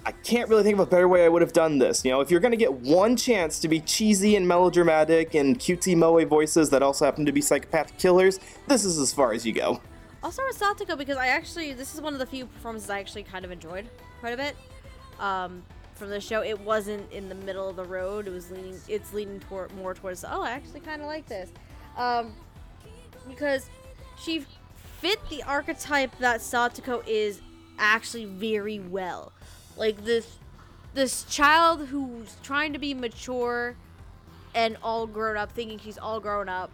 I 0.06 0.12
can't 0.12 0.50
really 0.50 0.64
think 0.64 0.74
of 0.74 0.80
a 0.80 0.86
better 0.86 1.08
way 1.08 1.26
I 1.26 1.30
would 1.30 1.42
have 1.42 1.54
done 1.54 1.78
this. 1.78 2.04
You 2.04 2.12
know, 2.12 2.22
if 2.22 2.32
you're 2.32 2.40
going 2.40 2.52
to 2.52 2.58
get 2.58 2.74
one 2.74 3.16
chance 3.16 3.60
to 3.60 3.68
be 3.68 3.80
cheesy 3.80 4.36
and 4.36 4.48
melodramatic 4.48 5.36
and 5.36 5.60
cutesy 5.60 5.96
moe 5.96 6.26
voices 6.26 6.72
that 6.72 6.82
also 6.82 7.06
happen 7.06 7.26
to 7.26 7.32
be 7.32 7.42
psychopathic 7.42 7.98
killers, 8.00 8.40
this 8.68 8.84
is 8.84 8.98
as 8.98 9.14
far 9.14 9.34
as 9.34 9.46
you 9.46 9.54
go. 9.54 9.80
I'll 10.24 10.32
start 10.32 10.50
with 10.50 10.60
Satoko 10.60 10.98
because 10.98 11.18
I 11.18 11.28
actually 11.28 11.74
this 11.74 11.94
is 11.94 12.02
one 12.02 12.14
of 12.14 12.20
the 12.20 12.26
few 12.26 12.46
performances 12.46 12.90
I 12.90 13.00
actually 13.00 13.24
kind 13.24 13.46
of 13.46 13.52
enjoyed 13.52 13.90
quite 14.20 14.34
a 14.34 14.38
bit. 14.38 14.56
Um, 15.20 15.64
from 15.94 16.10
the 16.10 16.20
show, 16.20 16.42
it 16.42 16.60
wasn't 16.60 17.12
in 17.12 17.30
the 17.30 17.36
middle 17.36 17.70
of 17.70 17.76
the 17.76 17.84
road. 17.84 18.28
It 18.28 18.32
was 18.32 18.50
leaning. 18.50 18.80
It's 18.88 19.14
leaning 19.14 19.40
toward 19.40 19.72
more 19.76 19.94
towards. 19.94 20.24
Oh, 20.24 20.42
I 20.42 20.52
actually 20.52 20.80
kind 20.80 21.02
of 21.02 21.08
like 21.08 21.28
this, 21.28 21.52
um, 21.96 22.34
because 23.28 23.70
she 24.20 24.46
fit 25.00 25.20
the 25.30 25.44
archetype 25.44 26.18
that 26.20 26.40
Satoko 26.40 27.04
is 27.08 27.42
actually 27.82 28.26
very 28.26 28.80
well. 28.80 29.34
Like 29.76 30.06
this, 30.06 30.38
this 30.94 31.24
child 31.24 31.88
who's 31.88 32.38
trying 32.44 32.72
to 32.74 32.80
be 32.80 32.94
mature 32.94 33.76
and 34.56 34.78
all 34.84 35.08
grown 35.08 35.36
up, 35.36 35.52
thinking 35.52 35.80
she's 35.80 35.98
all 35.98 36.20
grown 36.20 36.48
up. 36.48 36.72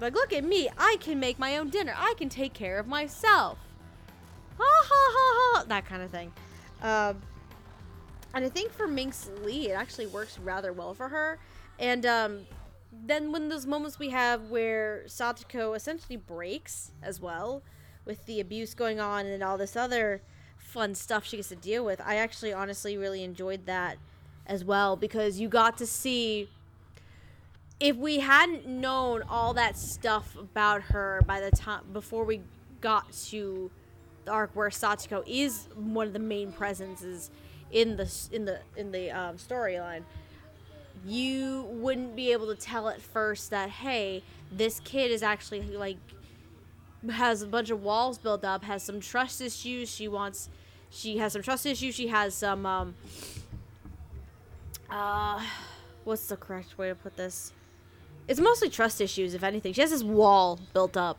Like, 0.00 0.14
look 0.14 0.32
at 0.32 0.44
me, 0.44 0.68
I 0.78 0.96
can 1.00 1.20
make 1.20 1.38
my 1.38 1.56
own 1.56 1.70
dinner. 1.70 1.94
I 1.96 2.14
can 2.16 2.28
take 2.28 2.54
care 2.54 2.78
of 2.78 2.86
myself. 2.86 3.58
Ha 4.58 4.64
ha 4.64 5.12
ha 5.12 5.54
ha. 5.56 5.64
That 5.68 5.86
kind 5.86 6.02
of 6.02 6.10
thing. 6.10 6.32
Um, 6.82 7.20
and 8.34 8.44
I 8.44 8.48
think 8.48 8.72
for 8.72 8.86
Minx 8.86 9.30
Lee, 9.42 9.70
it 9.70 9.74
actually 9.74 10.06
works 10.06 10.38
rather 10.38 10.72
well 10.72 10.94
for 10.94 11.08
her. 11.08 11.38
And 11.80 12.06
um, 12.06 12.46
then 12.92 13.32
when 13.32 13.48
those 13.48 13.66
moments 13.66 13.98
we 13.98 14.10
have 14.10 14.50
where 14.50 15.02
Satoko 15.06 15.74
essentially 15.74 16.16
breaks 16.16 16.92
as 17.02 17.20
well, 17.20 17.62
with 18.08 18.24
the 18.24 18.40
abuse 18.40 18.74
going 18.74 18.98
on 18.98 19.26
and 19.26 19.42
all 19.42 19.58
this 19.58 19.76
other 19.76 20.22
fun 20.68 20.94
stuff 20.94 21.24
she 21.24 21.36
gets 21.36 21.48
to 21.48 21.56
deal 21.56 21.84
with, 21.84 22.00
I 22.04 22.16
actually 22.16 22.52
honestly 22.52 22.96
really 22.96 23.24
enjoyed 23.24 23.66
that 23.66 23.96
as 24.46 24.64
well 24.64 24.96
because 24.96 25.40
you 25.40 25.48
got 25.48 25.78
to 25.78 25.86
see 25.86 26.48
if 27.80 27.96
we 27.96 28.18
hadn't 28.18 28.66
known 28.66 29.22
all 29.28 29.54
that 29.54 29.76
stuff 29.76 30.36
about 30.36 30.82
her 30.82 31.22
by 31.26 31.40
the 31.40 31.50
time 31.50 31.82
before 31.92 32.24
we 32.24 32.42
got 32.80 33.10
to 33.12 33.70
the 34.24 34.30
arc 34.30 34.50
where 34.54 34.68
Satoko 34.68 35.22
is 35.26 35.68
one 35.74 36.06
of 36.06 36.12
the 36.12 36.18
main 36.18 36.52
presences 36.52 37.30
in 37.70 37.96
the 37.96 38.28
in 38.32 38.44
the 38.44 38.60
in 38.76 38.92
the 38.92 39.10
um, 39.10 39.36
storyline, 39.36 40.02
you 41.06 41.66
wouldn't 41.70 42.16
be 42.16 42.32
able 42.32 42.46
to 42.46 42.60
tell 42.60 42.88
at 42.88 43.00
first 43.00 43.50
that 43.50 43.70
hey, 43.70 44.22
this 44.50 44.80
kid 44.80 45.10
is 45.10 45.22
actually 45.22 45.62
like 45.62 45.96
has 47.10 47.42
a 47.42 47.46
bunch 47.46 47.70
of 47.70 47.82
walls 47.82 48.18
built 48.18 48.44
up, 48.44 48.64
has 48.64 48.82
some 48.82 49.00
trust 49.00 49.40
issues. 49.40 49.90
She 49.90 50.08
wants, 50.08 50.48
she 50.90 51.18
has 51.18 51.32
some 51.32 51.42
trust 51.42 51.66
issues. 51.66 51.94
She 51.94 52.08
has 52.08 52.34
some 52.34 52.66
um. 52.66 52.94
Uh, 54.90 55.42
what's 56.04 56.26
the 56.28 56.36
correct 56.36 56.78
way 56.78 56.88
to 56.88 56.94
put 56.94 57.16
this? 57.16 57.52
It's 58.26 58.40
mostly 58.40 58.68
trust 58.70 59.00
issues, 59.00 59.34
if 59.34 59.42
anything. 59.42 59.72
She 59.72 59.80
has 59.80 59.90
this 59.90 60.02
wall 60.02 60.58
built 60.72 60.96
up 60.96 61.18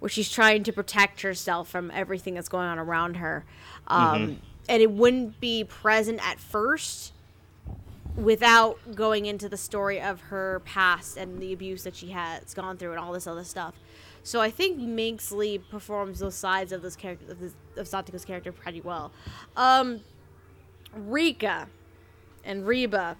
where 0.00 0.08
she's 0.08 0.30
trying 0.30 0.62
to 0.64 0.72
protect 0.72 1.20
herself 1.22 1.68
from 1.68 1.90
everything 1.92 2.34
that's 2.34 2.48
going 2.48 2.66
on 2.66 2.78
around 2.78 3.16
her. 3.16 3.44
Um, 3.86 4.40
And 4.68 4.82
it 4.82 4.90
wouldn't 4.90 5.40
be 5.40 5.64
present 5.64 6.26
at 6.26 6.38
first 6.38 7.12
without 8.16 8.78
going 8.94 9.26
into 9.26 9.48
the 9.48 9.56
story 9.56 10.00
of 10.00 10.20
her 10.22 10.60
past 10.64 11.16
and 11.16 11.40
the 11.40 11.52
abuse 11.52 11.84
that 11.84 11.96
she 11.96 12.10
has 12.10 12.54
gone 12.54 12.76
through 12.76 12.90
and 12.90 13.00
all 13.00 13.12
this 13.12 13.26
other 13.26 13.44
stuff. 13.44 13.74
So 14.22 14.40
I 14.40 14.50
think 14.50 14.78
Minx 14.78 15.32
Lee 15.32 15.58
performs 15.58 16.18
those 16.18 16.34
sides 16.34 16.72
of 16.72 16.82
this 16.82 16.96
character 16.96 17.32
of, 17.32 17.40
this, 17.40 17.92
of 17.94 18.26
character 18.26 18.52
pretty 18.52 18.80
well. 18.80 19.12
Um, 19.56 20.00
Rika 20.92 21.68
and 22.44 22.66
Reba. 22.66 23.16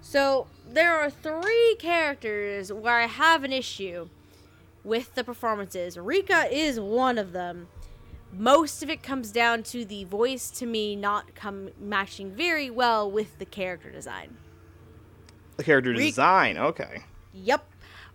So 0.00 0.48
there 0.68 0.98
are 0.98 1.10
three 1.10 1.76
characters 1.78 2.72
where 2.72 2.98
I 2.98 3.06
have 3.06 3.44
an 3.44 3.52
issue 3.52 4.08
with 4.84 5.14
the 5.14 5.24
performances. 5.24 5.96
Rika 5.96 6.52
is 6.52 6.80
one 6.80 7.18
of 7.18 7.32
them. 7.32 7.68
Most 8.32 8.82
of 8.82 8.90
it 8.90 9.02
comes 9.02 9.30
down 9.30 9.62
to 9.64 9.84
the 9.84 10.04
voice 10.04 10.50
to 10.52 10.66
me 10.66 10.96
not 10.96 11.34
come 11.34 11.70
matching 11.78 12.30
very 12.32 12.70
well 12.70 13.10
with 13.10 13.38
the 13.38 13.44
character 13.44 13.90
design. 13.90 14.36
The 15.56 15.64
character 15.64 15.90
Re- 15.90 16.06
design. 16.06 16.56
Okay. 16.58 17.04
Yep. 17.34 17.64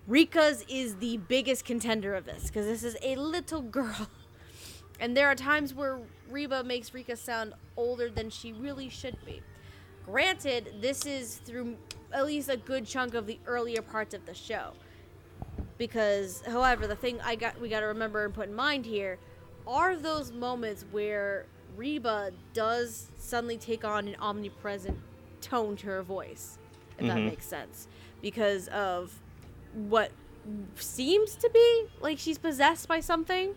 Rika's 0.08 0.64
is 0.70 0.96
the 0.96 1.18
biggest 1.18 1.66
contender 1.66 2.16
of 2.16 2.26
this 2.26 2.48
because 2.48 2.66
this 2.66 2.84
is 2.84 2.96
a 3.02 3.16
little 3.18 3.62
girl. 3.80 4.08
And 5.00 5.16
there 5.16 5.28
are 5.28 5.36
times 5.36 5.74
where 5.74 6.00
Reba 6.30 6.64
makes 6.64 6.94
Rika 6.94 7.16
sound 7.16 7.54
older 7.76 8.10
than 8.10 8.30
she 8.30 8.54
really 8.54 8.90
should 8.90 9.18
be. 9.26 9.42
Granted, 10.06 10.76
this 10.82 11.06
is 11.06 11.36
through 11.38 11.76
at 12.14 12.26
least 12.26 12.50
a 12.50 12.58
good 12.58 12.86
chunk 12.88 13.14
of 13.14 13.28
the 13.28 13.38
earlier 13.46 13.82
parts 13.82 14.14
of 14.14 14.26
the 14.26 14.34
show. 14.34 14.72
Because, 15.78 16.42
however, 16.48 16.88
the 16.88 16.96
thing 16.96 17.20
I 17.24 17.36
got 17.36 17.60
we 17.62 17.70
got 17.70 17.82
to 17.82 17.88
remember 17.88 18.26
and 18.26 18.34
put 18.34 18.48
in 18.48 18.56
mind 18.56 18.86
here 18.86 19.20
are 19.68 19.96
those 19.96 20.32
moments 20.32 20.86
where 20.92 21.46
Reba 21.76 22.32
does 22.54 23.12
suddenly 23.20 23.58
take 23.58 23.84
on 23.86 24.08
an 24.08 24.16
omnipresent 24.20 24.98
tone 25.42 25.76
to 25.78 25.88
her 25.88 26.02
voice, 26.02 26.58
if 26.98 27.06
that 27.06 27.18
Mhm. 27.18 27.26
makes 27.30 27.46
sense, 27.46 27.88
because 28.22 28.70
of 28.70 29.14
what 29.74 30.12
seems 30.76 31.36
to 31.36 31.50
be 31.54 31.86
like 32.00 32.18
she's 32.18 32.38
possessed 32.38 32.88
by 32.88 33.00
something, 33.00 33.56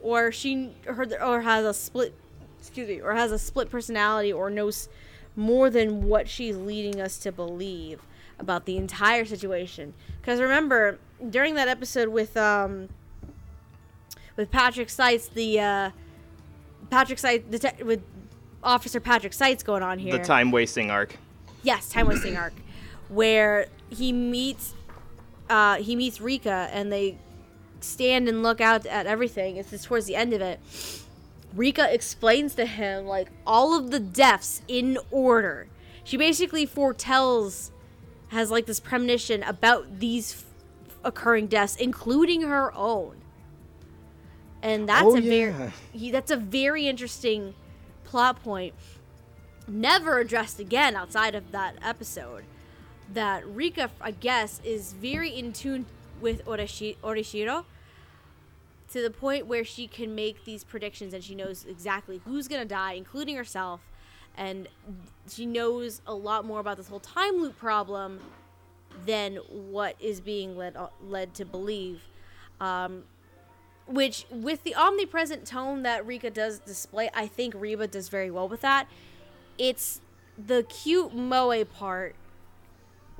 or 0.00 0.32
she 0.32 0.72
her 0.86 1.06
or 1.22 1.42
has 1.42 1.64
a 1.64 1.74
split, 1.74 2.14
excuse 2.58 2.88
me, 2.88 3.00
or 3.00 3.14
has 3.14 3.32
a 3.32 3.38
split 3.38 3.70
personality, 3.70 4.32
or 4.32 4.50
knows 4.50 4.88
more 5.34 5.70
than 5.70 6.04
what 6.04 6.28
she's 6.28 6.56
leading 6.56 7.00
us 7.00 7.18
to 7.18 7.32
believe 7.32 8.02
about 8.38 8.66
the 8.66 8.76
entire 8.76 9.24
situation. 9.24 9.94
Because 10.20 10.40
remember, 10.40 10.98
during 11.30 11.54
that 11.54 11.68
episode 11.68 12.08
with 12.08 12.36
um 12.36 12.88
with 14.36 14.50
Patrick 14.50 14.90
Seitz, 14.90 15.28
the 15.28 15.60
uh, 15.60 15.90
Patrick 16.90 17.18
Seitz 17.18 17.44
detec- 17.48 17.82
with 17.82 18.02
Officer 18.62 19.00
Patrick 19.00 19.32
Seitz 19.32 19.62
going 19.62 19.82
on 19.82 19.98
here. 19.98 20.16
The 20.16 20.24
time 20.24 20.50
wasting 20.50 20.90
arc. 20.90 21.16
Yes, 21.62 21.88
time 21.88 22.08
wasting 22.08 22.36
arc, 22.36 22.54
where 23.08 23.66
he 23.88 24.12
meets 24.12 24.74
uh, 25.52 25.76
he 25.76 25.94
meets 25.94 26.20
Rika 26.20 26.68
and 26.72 26.90
they 26.90 27.18
stand 27.80 28.28
and 28.28 28.42
look 28.42 28.60
out 28.60 28.86
at 28.86 29.06
everything. 29.06 29.56
It's 29.56 29.70
just 29.70 29.84
towards 29.84 30.06
the 30.06 30.16
end 30.16 30.32
of 30.32 30.40
it. 30.40 30.58
Rika 31.54 31.92
explains 31.92 32.54
to 32.54 32.64
him 32.64 33.06
like 33.06 33.28
all 33.46 33.76
of 33.76 33.90
the 33.90 34.00
deaths 34.00 34.62
in 34.66 34.96
order. 35.10 35.68
She 36.04 36.16
basically 36.16 36.64
foretells, 36.64 37.70
has 38.28 38.50
like 38.50 38.64
this 38.64 38.80
premonition 38.80 39.42
about 39.42 40.00
these 40.00 40.32
f- 40.32 40.44
occurring 41.04 41.48
deaths, 41.48 41.76
including 41.76 42.42
her 42.42 42.74
own. 42.74 43.16
And 44.62 44.88
that's 44.88 45.02
Oh, 45.04 45.16
a 45.16 45.20
very 45.20 45.72
he, 45.92 46.10
that's 46.10 46.30
a 46.30 46.36
very 46.36 46.86
interesting 46.88 47.54
plot 48.04 48.42
point 48.42 48.74
never 49.68 50.18
addressed 50.18 50.58
again 50.58 50.96
outside 50.96 51.34
of 51.34 51.52
that 51.52 51.74
episode. 51.82 52.44
That 53.12 53.46
Rika, 53.46 53.90
I 54.00 54.12
guess, 54.12 54.60
is 54.64 54.92
very 54.92 55.30
in 55.30 55.52
tune 55.52 55.86
with 56.20 56.44
Orishi- 56.46 56.96
Oyashiro 57.02 57.64
to 58.92 59.02
the 59.02 59.10
point 59.10 59.46
where 59.46 59.64
she 59.64 59.86
can 59.86 60.14
make 60.14 60.44
these 60.44 60.64
predictions 60.64 61.14
and 61.14 61.24
she 61.24 61.34
knows 61.34 61.64
exactly 61.68 62.20
who's 62.24 62.48
gonna 62.48 62.64
die, 62.64 62.92
including 62.92 63.36
herself, 63.36 63.80
and 64.36 64.68
she 65.30 65.46
knows 65.46 66.00
a 66.06 66.14
lot 66.14 66.44
more 66.44 66.60
about 66.60 66.76
this 66.76 66.88
whole 66.88 67.00
time 67.00 67.40
loop 67.40 67.58
problem 67.58 68.20
than 69.06 69.36
what 69.48 69.96
is 70.00 70.20
being 70.20 70.56
led 70.56 70.76
led 71.02 71.34
to 71.34 71.44
believe. 71.44 72.02
Um, 72.60 73.04
which, 73.86 74.26
with 74.30 74.62
the 74.62 74.74
omnipresent 74.74 75.46
tone 75.46 75.82
that 75.82 76.06
Rika 76.06 76.30
does 76.30 76.60
display, 76.60 77.10
I 77.14 77.26
think 77.26 77.54
Reba 77.56 77.88
does 77.88 78.08
very 78.08 78.30
well 78.30 78.48
with 78.48 78.60
that. 78.60 78.86
It's 79.58 80.00
the 80.38 80.62
cute 80.62 81.14
moe 81.14 81.64
part 81.64 82.14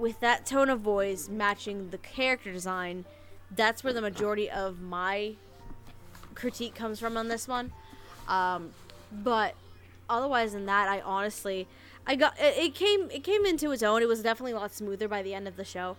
with 0.03 0.19
that 0.19 0.45
tone 0.45 0.69
of 0.69 0.81
voice 0.81 1.29
matching 1.29 1.91
the 1.91 1.99
character 1.99 2.53
design. 2.53 3.05
That's 3.55 3.85
where 3.85 3.93
the 3.93 4.01
majority 4.01 4.51
of 4.51 4.81
my 4.81 5.37
critique 6.35 6.75
comes 6.75 6.99
from 6.99 7.17
on 7.17 7.29
this 7.29 7.47
one. 7.47 7.71
Um, 8.27 8.71
but 9.13 9.55
otherwise 10.11 10.55
than 10.55 10.67
that, 10.67 10.89
I 10.89 11.03
honestly, 11.03 11.69
I 12.05 12.17
got 12.17 12.37
it, 12.41 12.59
it 12.59 12.75
came 12.75 13.11
it 13.13 13.23
came 13.23 13.47
into 13.47 13.71
its 13.71 13.85
own. 13.85 14.03
It 14.03 14.09
was 14.09 14.23
definitely 14.25 14.53
a 14.53 14.57
lot 14.57 14.73
smoother 14.73 15.07
by 15.07 15.23
the 15.23 15.35
end 15.35 15.47
of 15.47 15.57
the 15.57 15.65
show. 15.65 15.97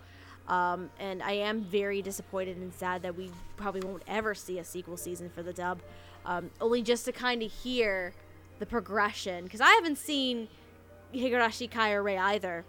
Um, 0.50 0.90
and 1.00 1.24
I 1.24 1.32
am 1.32 1.62
very 1.62 2.02
disappointed 2.02 2.58
and 2.58 2.74
sad 2.74 3.04
that 3.04 3.16
we 3.16 3.32
probably 3.56 3.80
won't 3.88 4.04
ever 4.06 4.36
see 4.36 4.60
a 4.60 4.66
sequel 4.66 4.98
season 4.98 5.30
for 5.30 5.44
the 5.44 5.54
dub. 5.54 5.80
Um, 6.26 6.50
only 6.60 6.82
just 6.82 7.06
to 7.06 7.14
kind 7.14 7.42
of 7.42 7.50
hear 7.50 8.14
the 8.60 8.66
progression, 8.66 9.46
because 9.46 9.62
I 9.62 9.70
haven't 9.70 9.98
seen 9.98 10.50
Higurashi 11.14 11.72
Kai 11.72 11.94
or 11.94 12.10
either, 12.10 12.66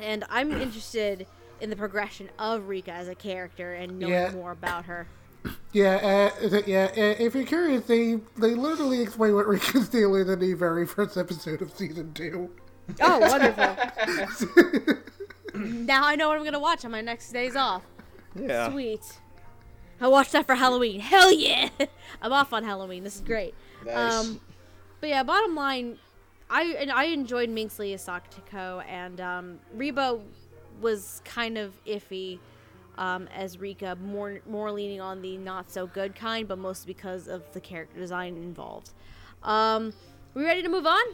and 0.00 0.24
I'm 0.28 0.52
interested 0.60 1.26
in 1.60 1.70
the 1.70 1.76
progression 1.76 2.30
of 2.38 2.68
Rika 2.68 2.92
as 2.92 3.08
a 3.08 3.14
character 3.14 3.74
and 3.74 3.98
knowing 3.98 4.12
Yeah. 4.12 4.30
more 4.32 4.52
about 4.52 4.86
her. 4.86 5.06
Yeah, 5.72 6.30
uh, 6.42 6.60
yeah. 6.66 6.90
Uh, 6.96 7.14
if 7.18 7.34
you're 7.34 7.44
curious, 7.46 7.84
they 7.86 8.18
they 8.36 8.54
literally 8.54 9.00
explain 9.00 9.34
what 9.34 9.46
Rika's 9.46 9.88
deal 9.88 10.14
is 10.16 10.28
in 10.28 10.38
the 10.38 10.52
very 10.54 10.86
first 10.86 11.16
episode 11.16 11.62
of 11.62 11.70
season 11.72 12.12
two. 12.12 12.50
Oh, 13.00 13.18
wonderful! 13.20 13.76
now 15.54 16.04
I 16.04 16.16
know 16.16 16.28
what 16.28 16.38
I'm 16.38 16.44
gonna 16.44 16.58
watch 16.60 16.84
on 16.84 16.90
my 16.90 17.00
next 17.00 17.32
days 17.32 17.56
off. 17.56 17.82
Yeah. 18.34 18.70
Sweet. 18.70 19.00
I 20.00 20.08
watched 20.08 20.32
that 20.32 20.46
for 20.46 20.54
Halloween. 20.54 21.00
Hell 21.00 21.32
yeah! 21.32 21.68
I'm 22.22 22.32
off 22.32 22.52
on 22.52 22.64
Halloween. 22.64 23.04
This 23.04 23.16
is 23.16 23.20
great. 23.22 23.54
Nice. 23.84 24.26
Um, 24.26 24.40
but 25.00 25.08
yeah, 25.08 25.22
bottom 25.22 25.54
line, 25.54 25.98
I 26.50 26.64
and 26.78 26.90
I 26.90 27.04
enjoyed 27.04 27.48
Minx 27.48 27.78
Lee 27.78 27.94
as 27.94 28.04
Satoko, 28.06 28.84
and 28.88 29.20
um, 29.20 29.60
Reba 29.74 30.18
was 30.80 31.22
kind 31.24 31.56
of 31.56 31.72
iffy 31.86 32.38
um, 32.98 33.28
as 33.34 33.58
Rika, 33.58 33.96
more 33.96 34.40
more 34.48 34.72
leaning 34.72 35.00
on 35.00 35.22
the 35.22 35.36
not 35.36 35.70
so 35.70 35.86
good 35.86 36.14
kind, 36.14 36.48
but 36.48 36.58
mostly 36.58 36.92
because 36.92 37.28
of 37.28 37.42
the 37.52 37.60
character 37.60 37.98
design 37.98 38.36
involved. 38.36 38.90
Um, 39.42 39.92
we 40.34 40.44
ready 40.44 40.62
to 40.62 40.68
move 40.68 40.86
on? 40.86 41.04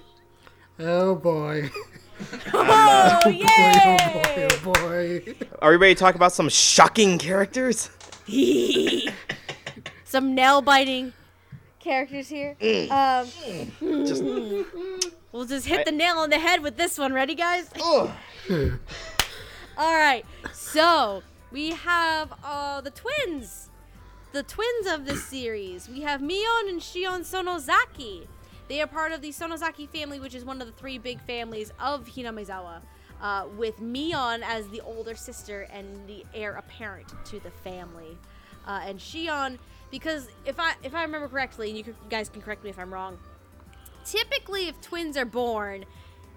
Oh 0.80 1.14
boy. 1.14 1.70
Oh, 2.54 3.20
Oh 3.26 3.28
yay! 3.28 3.44
boy, 3.44 4.48
oh 4.50 4.58
boy. 4.62 5.34
Are 5.60 5.70
we 5.70 5.76
ready 5.76 5.94
to 5.94 5.98
talk 5.98 6.14
about 6.14 6.32
some 6.32 6.48
shocking 6.48 7.18
characters? 7.18 7.90
Some 10.04 10.34
nail 10.34 10.62
biting 10.62 11.12
characters 11.78 12.28
here. 12.28 12.56
Um, 12.90 13.26
Just 14.06 14.22
we'll 15.36 15.46
just 15.46 15.66
hit 15.66 15.84
the 15.84 15.92
nail 15.92 16.16
on 16.16 16.30
the 16.30 16.38
head 16.38 16.62
with 16.62 16.76
this 16.76 16.98
one. 16.98 17.12
Ready, 17.12 17.34
guys? 17.34 17.68
All 19.78 19.94
right. 19.94 20.24
So 20.52 21.22
we 21.52 21.70
have 21.70 22.32
uh, 22.42 22.80
the 22.80 22.90
twins, 22.90 23.68
the 24.32 24.42
twins 24.42 24.86
of 24.86 25.04
this 25.04 25.24
series. 25.24 25.88
We 25.88 26.00
have 26.02 26.20
Mion 26.20 26.68
and 26.68 26.80
Shion 26.80 27.20
Sonozaki. 27.20 28.26
They 28.68 28.80
are 28.80 28.86
part 28.86 29.12
of 29.12 29.20
the 29.20 29.28
Sonozaki 29.30 29.88
family, 29.88 30.18
which 30.18 30.34
is 30.34 30.44
one 30.44 30.60
of 30.60 30.66
the 30.66 30.72
three 30.72 30.98
big 30.98 31.20
families 31.20 31.72
of 31.78 32.06
Hinamizawa. 32.06 32.80
Uh, 33.20 33.46
with 33.56 33.80
Mion 33.80 34.42
as 34.42 34.68
the 34.68 34.82
older 34.82 35.14
sister 35.14 35.66
and 35.72 36.06
the 36.06 36.22
heir 36.34 36.52
apparent 36.52 37.14
to 37.24 37.40
the 37.40 37.50
family, 37.50 38.18
uh, 38.66 38.82
and 38.84 38.98
Shion, 38.98 39.58
because 39.90 40.28
if 40.44 40.60
I 40.60 40.74
if 40.82 40.94
I 40.94 41.00
remember 41.00 41.26
correctly, 41.26 41.70
and 41.70 41.78
you 41.78 41.94
guys 42.10 42.28
can 42.28 42.42
correct 42.42 42.62
me 42.62 42.68
if 42.68 42.78
I'm 42.78 42.92
wrong, 42.92 43.16
typically 44.06 44.68
if 44.68 44.80
twins 44.80 45.16
are 45.16 45.24
born, 45.26 45.84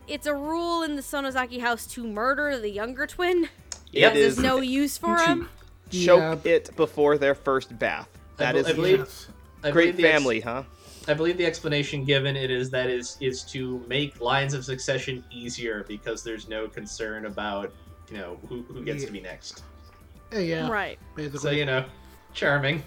it's 0.07 0.27
a 0.27 0.33
rule 0.33 0.83
in 0.83 0.95
the 0.95 1.01
Sonozaki 1.01 1.61
house 1.61 1.85
to 1.87 2.05
murder 2.07 2.57
the 2.59 2.69
younger 2.69 3.05
twin. 3.07 3.47
Yep. 3.91 4.13
There's 4.13 4.39
no 4.39 4.59
use 4.59 4.97
for 4.97 5.17
him. 5.17 5.49
choke 5.91 6.45
it 6.45 6.75
before 6.75 7.17
their 7.17 7.33
first 7.35 7.77
bath. 7.79 8.09
That 8.37 8.55
I 8.55 8.59
is 8.59 8.67
I 8.67 8.73
believe- 8.73 8.99
Yes. 8.99 9.27
I 9.63 9.71
great 9.71 9.91
believe 9.91 9.97
the 9.97 10.07
ex- 10.07 10.13
family, 10.17 10.39
huh? 10.39 10.63
I 11.07 11.13
believe 11.13 11.37
the 11.37 11.45
explanation 11.45 12.05
given 12.05 12.35
it 12.35 12.51
is 12.51 12.69
that 12.69 12.89
is 12.89 13.17
is 13.19 13.43
to 13.45 13.83
make 13.87 14.21
lines 14.21 14.53
of 14.53 14.63
succession 14.63 15.23
easier 15.31 15.83
because 15.87 16.23
there's 16.23 16.47
no 16.47 16.67
concern 16.67 17.25
about 17.25 17.73
you 18.09 18.17
know 18.17 18.37
who, 18.47 18.61
who 18.63 18.83
gets 18.85 19.03
to 19.05 19.11
be 19.11 19.19
next. 19.19 19.63
Hey, 20.31 20.45
yeah. 20.45 20.69
Right. 20.69 20.99
Basically. 21.15 21.39
So 21.39 21.49
you 21.51 21.65
know, 21.65 21.83
charming. 22.33 22.83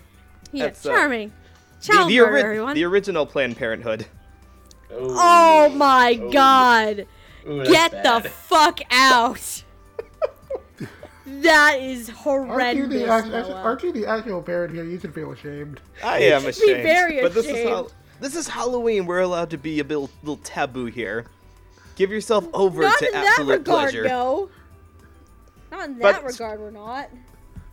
Yeah, 0.52 0.66
That's, 0.66 0.86
uh, 0.86 0.90
charming. 0.94 1.32
The, 1.80 1.92
Child 1.92 2.10
the, 2.10 2.18
murder, 2.20 2.30
ori- 2.32 2.42
everyone. 2.42 2.74
the 2.74 2.84
original 2.84 3.26
Planned 3.26 3.56
Parenthood. 3.56 4.06
Oh 4.94 5.68
my 5.70 6.18
Oh. 6.22 6.30
god. 6.30 7.06
Ooh, 7.48 7.64
Get 7.64 7.90
bad. 7.92 8.22
the 8.24 8.28
fuck 8.28 8.80
out. 8.90 9.64
that 11.26 11.78
is 11.80 12.08
aren't 12.08 12.08
you, 12.08 12.14
horrendous. 12.14 12.88
the 13.02 13.08
act- 13.10 13.50
aren't 13.50 13.82
you 13.82 13.92
the 13.92 14.06
actual 14.06 14.42
parent 14.42 14.74
here? 14.74 14.84
You 14.84 14.98
should 14.98 15.14
feel 15.14 15.32
ashamed. 15.32 15.80
I 16.02 16.18
am 16.20 16.42
should 16.52 16.60
be 16.66 16.72
ashamed. 16.72 17.22
but 17.22 17.34
this 17.34 17.46
is 17.46 17.68
how 17.68 17.88
this 18.20 18.36
is 18.36 18.48
Halloween. 18.48 19.06
We're 19.06 19.20
allowed 19.20 19.50
to 19.50 19.58
be 19.58 19.80
a 19.80 19.84
little, 19.84 20.10
little 20.22 20.36
taboo 20.44 20.86
here. 20.86 21.26
Give 21.96 22.10
yourself 22.10 22.46
over 22.54 22.82
Not 22.82 22.98
to 23.00 23.06
in 23.06 23.12
that 23.12 23.26
absolute 23.26 23.58
regard, 23.58 23.90
pleasure. 23.90 24.04
no. 24.04 24.48
Not 25.70 25.88
in 25.88 25.94
But- 25.98 26.12
that 26.12 26.24
regard, 26.24 26.60
we're 26.60 26.70
not. 26.70 27.10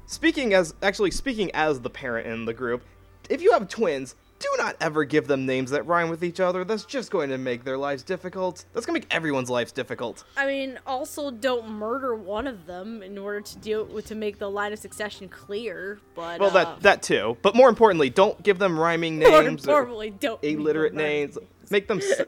Speaking 0.08 0.54
as 0.56 0.74
actually 0.82 1.12
speaking 1.12 1.52
as 1.54 1.82
the 1.82 1.90
parent 1.90 2.26
in 2.28 2.46
the 2.46 2.54
group, 2.54 2.82
if 3.30 3.42
you 3.44 3.52
have 3.52 3.70
twins, 3.70 4.16
do 4.40 4.48
not 4.58 4.76
ever 4.80 5.04
give 5.04 5.28
them 5.28 5.46
names 5.46 5.72
that 5.72 5.86
rhyme 5.86 6.10
with 6.10 6.24
each 6.24 6.40
other. 6.40 6.64
That's 6.64 6.86
just 6.86 7.12
going 7.12 7.30
to 7.30 7.38
make 7.38 7.64
their 7.66 7.78
lives 7.78 8.04
difficult. 8.04 8.66
That's 8.74 8.86
going 8.86 9.00
to 9.00 9.06
make 9.06 9.14
everyone's 9.14 9.50
lives 9.50 9.72
difficult. 9.72 10.24
I 10.38 10.46
mean, 10.46 10.80
also 10.88 11.30
don't 11.30 11.70
murder 11.70 12.16
one 12.16 12.48
of 12.48 12.66
them 12.66 13.04
in 13.04 13.18
order 13.18 13.42
to 13.42 13.58
deal 13.58 13.84
with 13.86 14.08
to 14.08 14.16
make 14.16 14.40
the 14.40 14.50
line 14.50 14.72
of 14.74 14.80
succession 14.80 15.28
clear. 15.30 16.00
But 16.16 16.40
Well, 16.40 16.50
uh, 16.50 16.54
that 16.54 16.82
that 16.82 17.04
too. 17.04 17.38
But 17.42 17.56
more 17.56 17.70
importantly, 17.70 18.10
don't 18.10 18.42
give 18.42 18.60
them 18.60 18.80
rhyming 18.80 19.20
names 19.20 19.34
or 19.34 19.48
importantly, 19.48 20.12
don't 20.12 20.44
illiterate 20.44 20.94
rhyme. 20.94 21.04
names. 21.04 21.38
Make 21.70 21.88
them 21.88 22.02
se- 22.02 22.26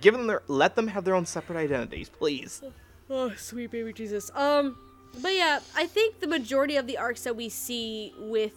give 0.00 0.14
them 0.14 0.26
their 0.26 0.42
let 0.46 0.76
them 0.76 0.86
have 0.88 1.04
their 1.04 1.14
own 1.14 1.26
separate 1.26 1.56
identities, 1.58 2.08
please. 2.08 2.62
Oh, 3.10 3.32
sweet 3.36 3.70
baby 3.70 3.92
Jesus. 3.92 4.30
Um, 4.34 4.76
but 5.20 5.34
yeah, 5.34 5.60
I 5.76 5.86
think 5.86 6.20
the 6.20 6.26
majority 6.28 6.76
of 6.76 6.86
the 6.86 6.98
arcs 6.98 7.24
that 7.24 7.36
we 7.36 7.48
see 7.48 8.12
with 8.18 8.52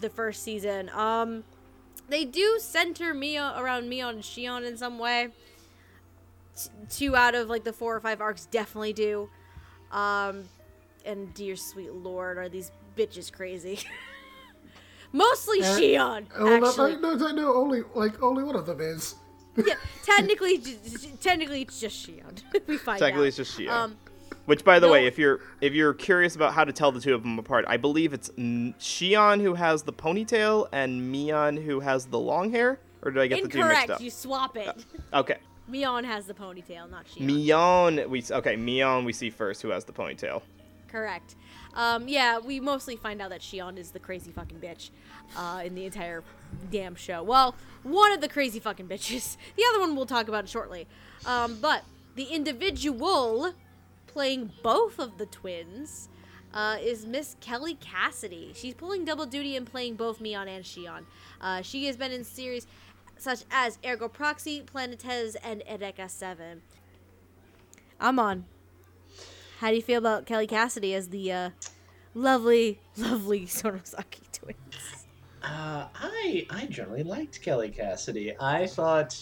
the 0.00 0.08
first 0.10 0.42
season, 0.42 0.88
um, 0.90 1.44
they 2.08 2.24
do 2.24 2.58
center 2.60 3.12
Mia 3.14 3.54
around 3.56 3.84
Mion 3.90 4.10
and 4.10 4.22
Shion 4.22 4.64
in 4.66 4.76
some 4.76 4.98
way. 4.98 5.28
T- 6.56 6.70
two 6.88 7.16
out 7.16 7.34
of 7.34 7.48
like 7.48 7.64
the 7.64 7.72
four 7.72 7.94
or 7.96 8.00
five 8.00 8.20
arcs 8.20 8.46
definitely 8.46 8.92
do. 8.92 9.28
Um, 9.92 10.44
and 11.04 11.32
dear 11.34 11.56
sweet 11.56 11.92
lord, 11.92 12.38
are 12.38 12.48
these 12.48 12.70
bitches 12.96 13.32
crazy? 13.32 13.78
Mostly 15.12 15.60
Uh, 15.62 15.78
Shion, 15.78 16.26
Oh, 16.36 16.52
actually. 16.52 16.96
no, 16.96 17.14
no, 17.14 17.30
no, 17.32 17.54
only 17.54 17.82
like 17.94 18.20
only 18.22 18.42
one 18.42 18.56
of 18.56 18.66
them 18.66 18.80
is. 18.80 19.14
yeah, 19.56 19.74
technically, 20.04 20.58
j- 20.58 20.76
j- 21.00 21.12
technically 21.20 21.62
it's 21.62 21.80
just 21.80 22.06
Shion. 22.06 22.42
we 22.66 22.76
find 22.76 22.98
Technically, 22.98 23.26
out. 23.26 23.28
it's 23.28 23.36
just 23.36 23.58
Shion. 23.58 23.70
Um, 23.70 23.96
Which, 24.46 24.64
by 24.64 24.78
the 24.78 24.86
no- 24.86 24.92
way, 24.92 25.06
if 25.06 25.18
you're 25.18 25.40
if 25.60 25.74
you're 25.74 25.92
curious 25.94 26.36
about 26.36 26.54
how 26.54 26.64
to 26.64 26.72
tell 26.72 26.92
the 26.92 27.00
two 27.00 27.14
of 27.14 27.22
them 27.22 27.38
apart, 27.38 27.64
I 27.68 27.76
believe 27.76 28.12
it's 28.12 28.30
Shion 28.30 29.40
who 29.42 29.54
has 29.54 29.82
the 29.82 29.92
ponytail 29.92 30.68
and 30.72 31.12
Mion 31.14 31.62
who 31.62 31.80
has 31.80 32.06
the 32.06 32.18
long 32.18 32.50
hair. 32.50 32.78
Or 33.02 33.10
did 33.10 33.22
I 33.22 33.26
get 33.26 33.42
the 33.42 33.48
two 33.48 33.58
mixed 33.58 33.70
incorrect. 33.70 33.90
up? 33.90 34.00
You 34.00 34.10
swap 34.10 34.56
it. 34.56 34.84
Okay, 35.12 35.38
Mion 35.70 36.04
has 36.04 36.26
the 36.26 36.34
ponytail, 36.34 36.90
not 36.90 37.06
Shion. 37.06 37.26
Mion. 37.28 38.08
We 38.08 38.24
okay. 38.30 38.56
Mion 38.56 39.04
we 39.04 39.12
see 39.12 39.30
first, 39.30 39.62
who 39.62 39.70
has 39.70 39.84
the 39.84 39.92
ponytail. 39.92 40.42
Correct. 40.88 41.34
Um, 41.74 42.08
yeah, 42.08 42.38
we 42.38 42.58
mostly 42.58 42.96
find 42.96 43.20
out 43.20 43.30
that 43.30 43.42
Shion 43.42 43.76
is 43.76 43.90
the 43.90 43.98
crazy 43.98 44.32
fucking 44.32 44.58
bitch 44.60 44.90
uh, 45.36 45.62
in 45.64 45.74
the 45.74 45.84
entire 45.84 46.24
damn 46.70 46.94
show. 46.94 47.22
Well, 47.22 47.54
one 47.82 48.12
of 48.12 48.20
the 48.20 48.28
crazy 48.28 48.60
fucking 48.60 48.88
bitches. 48.88 49.36
The 49.56 49.64
other 49.70 49.80
one 49.80 49.94
we'll 49.94 50.06
talk 50.06 50.28
about 50.28 50.48
shortly. 50.48 50.86
Um, 51.26 51.58
but 51.60 51.82
the 52.14 52.24
individual 52.24 53.52
playing 54.16 54.50
both 54.62 54.98
of 54.98 55.18
the 55.18 55.26
twins 55.26 56.08
uh, 56.54 56.78
is 56.80 57.04
Miss 57.04 57.36
Kelly 57.40 57.74
Cassidy. 57.74 58.52
She's 58.54 58.72
pulling 58.72 59.04
double 59.04 59.26
duty 59.26 59.56
and 59.56 59.66
playing 59.66 59.96
both 59.96 60.22
Mion 60.22 60.48
and 60.48 60.64
Shion. 60.64 61.04
Uh, 61.38 61.60
she 61.60 61.84
has 61.84 61.98
been 61.98 62.10
in 62.12 62.24
series 62.24 62.66
such 63.18 63.44
as 63.50 63.78
Ergo 63.84 64.08
Proxy, 64.08 64.62
Planetes, 64.62 65.36
and 65.44 65.62
Eureka 65.68 66.08
7. 66.08 66.62
I'm 68.00 68.18
on. 68.18 68.46
How 69.58 69.68
do 69.68 69.76
you 69.76 69.82
feel 69.82 69.98
about 69.98 70.24
Kelly 70.24 70.46
Cassidy 70.46 70.94
as 70.94 71.10
the 71.10 71.30
uh, 71.30 71.50
lovely, 72.14 72.80
lovely 72.96 73.42
Sonozaki 73.44 74.32
twins? 74.32 75.04
Uh, 75.42 75.88
I 75.94 76.46
I 76.48 76.64
generally 76.70 77.02
liked 77.02 77.42
Kelly 77.42 77.68
Cassidy. 77.68 78.34
I 78.40 78.66
thought 78.66 79.14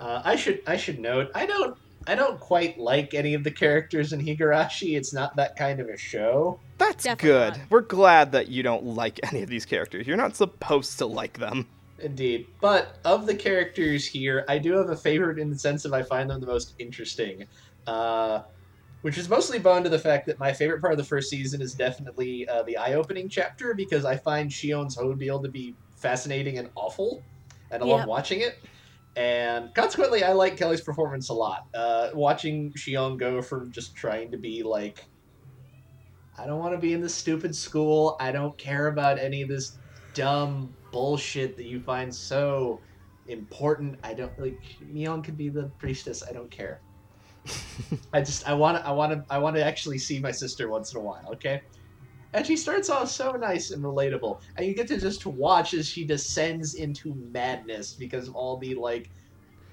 uh, 0.00 0.20
I 0.24 0.34
should 0.34 0.62
I 0.66 0.76
should 0.76 0.98
note 0.98 1.30
I 1.32 1.46
don't 1.46 1.78
I 2.08 2.14
don't 2.14 2.40
quite 2.40 2.78
like 2.78 3.12
any 3.12 3.34
of 3.34 3.44
the 3.44 3.50
characters 3.50 4.14
in 4.14 4.20
Higurashi. 4.20 4.96
It's 4.96 5.12
not 5.12 5.36
that 5.36 5.56
kind 5.56 5.78
of 5.78 5.88
a 5.88 5.96
show. 5.98 6.58
That's 6.78 7.04
Definitely 7.04 7.28
good. 7.28 7.58
not. 7.58 7.70
We're 7.70 7.80
glad 7.82 8.32
that 8.32 8.48
you 8.48 8.62
don't 8.62 8.84
like 8.84 9.20
any 9.24 9.42
of 9.42 9.50
these 9.50 9.66
characters. 9.66 10.06
You're 10.06 10.16
not 10.16 10.34
supposed 10.34 10.96
to 10.98 11.06
like 11.06 11.38
them. 11.38 11.68
Indeed. 11.98 12.46
But 12.62 12.96
of 13.04 13.26
the 13.26 13.34
characters 13.34 14.06
here, 14.06 14.46
I 14.48 14.56
do 14.56 14.72
have 14.72 14.88
a 14.88 14.96
favorite 14.96 15.38
in 15.38 15.50
the 15.50 15.58
sense 15.58 15.84
of 15.84 15.92
I 15.92 16.02
find 16.02 16.30
them 16.30 16.40
the 16.40 16.46
most 16.46 16.74
interesting. 16.78 17.44
Uh, 17.86 18.42
which 19.02 19.18
is 19.18 19.28
mostly 19.28 19.58
bound 19.58 19.84
to 19.84 19.90
the 19.90 19.98
fact 19.98 20.26
that 20.26 20.38
my 20.38 20.52
favorite 20.52 20.80
part 20.80 20.92
of 20.92 20.98
the 20.98 21.04
first 21.04 21.30
season 21.30 21.60
is 21.60 21.74
definitely 21.74 22.48
uh, 22.48 22.62
the 22.62 22.76
eye-opening 22.76 23.28
chapter 23.28 23.74
because 23.74 24.04
I 24.04 24.16
find 24.16 24.50
Shion's 24.50 24.96
Hodeal 24.96 25.42
to 25.42 25.48
be 25.48 25.74
fascinating 25.96 26.58
and 26.58 26.68
awful, 26.74 27.22
and 27.70 27.82
I 27.82 27.86
love 27.86 28.06
watching 28.06 28.40
it. 28.40 28.58
And 29.18 29.74
consequently, 29.74 30.22
I 30.22 30.30
like 30.30 30.56
Kelly's 30.56 30.80
performance 30.80 31.28
a 31.28 31.34
lot. 31.34 31.62
Uh, 31.74 32.10
watching 32.14 32.72
Shion 32.78 33.18
go 33.18 33.42
from 33.42 33.72
just 33.72 33.96
trying 33.96 34.30
to 34.30 34.38
be 34.38 34.62
like, 34.62 35.04
I 36.38 36.46
don't 36.46 36.60
want 36.60 36.74
to 36.74 36.78
be 36.78 36.92
in 36.92 37.00
this 37.00 37.16
stupid 37.16 37.56
school. 37.56 38.16
I 38.20 38.30
don't 38.30 38.56
care 38.58 38.86
about 38.86 39.18
any 39.18 39.42
of 39.42 39.48
this 39.48 39.76
dumb 40.14 40.76
bullshit 40.92 41.56
that 41.56 41.66
you 41.66 41.80
find 41.80 42.14
so 42.14 42.80
important. 43.26 43.96
I 44.04 44.14
don't 44.14 44.38
like 44.38 44.62
Mion 44.80 45.24
could 45.24 45.36
be 45.36 45.48
the 45.48 45.72
priestess. 45.80 46.22
I 46.22 46.32
don't 46.32 46.50
care. 46.52 46.80
I 48.12 48.20
just 48.20 48.48
I 48.48 48.54
want 48.54 48.78
to 48.78 48.86
I 48.86 48.92
want 48.92 49.12
to 49.14 49.24
I 49.28 49.38
want 49.38 49.56
to 49.56 49.64
actually 49.64 49.98
see 49.98 50.20
my 50.20 50.30
sister 50.30 50.70
once 50.70 50.94
in 50.94 51.00
a 51.00 51.02
while. 51.02 51.32
Okay. 51.34 51.60
And 52.34 52.46
she 52.46 52.56
starts 52.56 52.90
off 52.90 53.08
so 53.08 53.32
nice 53.32 53.70
and 53.70 53.82
relatable, 53.82 54.40
and 54.56 54.66
you 54.66 54.74
get 54.74 54.86
to 54.88 55.00
just 55.00 55.24
watch 55.24 55.72
as 55.72 55.88
she 55.88 56.04
descends 56.04 56.74
into 56.74 57.14
madness 57.32 57.94
because 57.94 58.28
of 58.28 58.36
all 58.36 58.58
the 58.58 58.74
like 58.74 59.10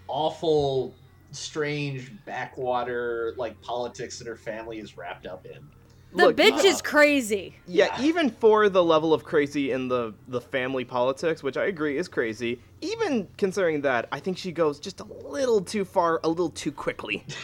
awful, 0.08 0.94
strange 1.32 2.12
backwater 2.26 3.34
like 3.38 3.60
politics 3.62 4.18
that 4.20 4.28
her 4.28 4.38
family 4.38 4.80
is 4.80 4.98
wrapped 4.98 5.26
up 5.26 5.46
in. 5.46 5.68
The 6.14 6.28
look, 6.28 6.38
bitch 6.38 6.60
even- 6.60 6.66
is 6.66 6.82
crazy. 6.82 7.56
Yeah, 7.68 8.02
even 8.02 8.30
for 8.30 8.70
the 8.70 8.82
level 8.82 9.14
of 9.14 9.26
crazy 9.26 9.72
in 9.72 9.90
the 9.90 10.14
the 10.30 10.40
family 10.40 10.86
politics, 10.86 11.44
which 11.44 11.58
I 11.58 11.66
agree 11.66 11.98
is 11.98 12.08
crazy, 12.08 12.62
even 12.80 13.28
considering 13.38 13.82
that, 13.82 14.08
I 14.14 14.22
think 14.22 14.38
she 14.38 14.54
goes 14.54 14.80
just 14.80 15.02
a 15.02 15.04
little 15.04 15.60
too 15.60 15.84
far, 15.84 16.22
a 16.24 16.30
little 16.30 16.52
too 16.52 16.72
quickly. 16.72 17.26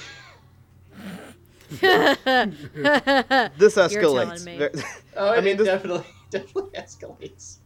this 3.58 3.76
escalates. 3.76 4.44
telling 4.46 4.60
me. 4.60 4.68
Oh, 5.18 5.28
I 5.28 5.34
I 5.34 5.36
mean, 5.38 5.44
mean, 5.46 5.58
this- 5.58 5.68
definitely, 5.68 6.06
definitely 6.30 6.72
escalates. 6.80 7.58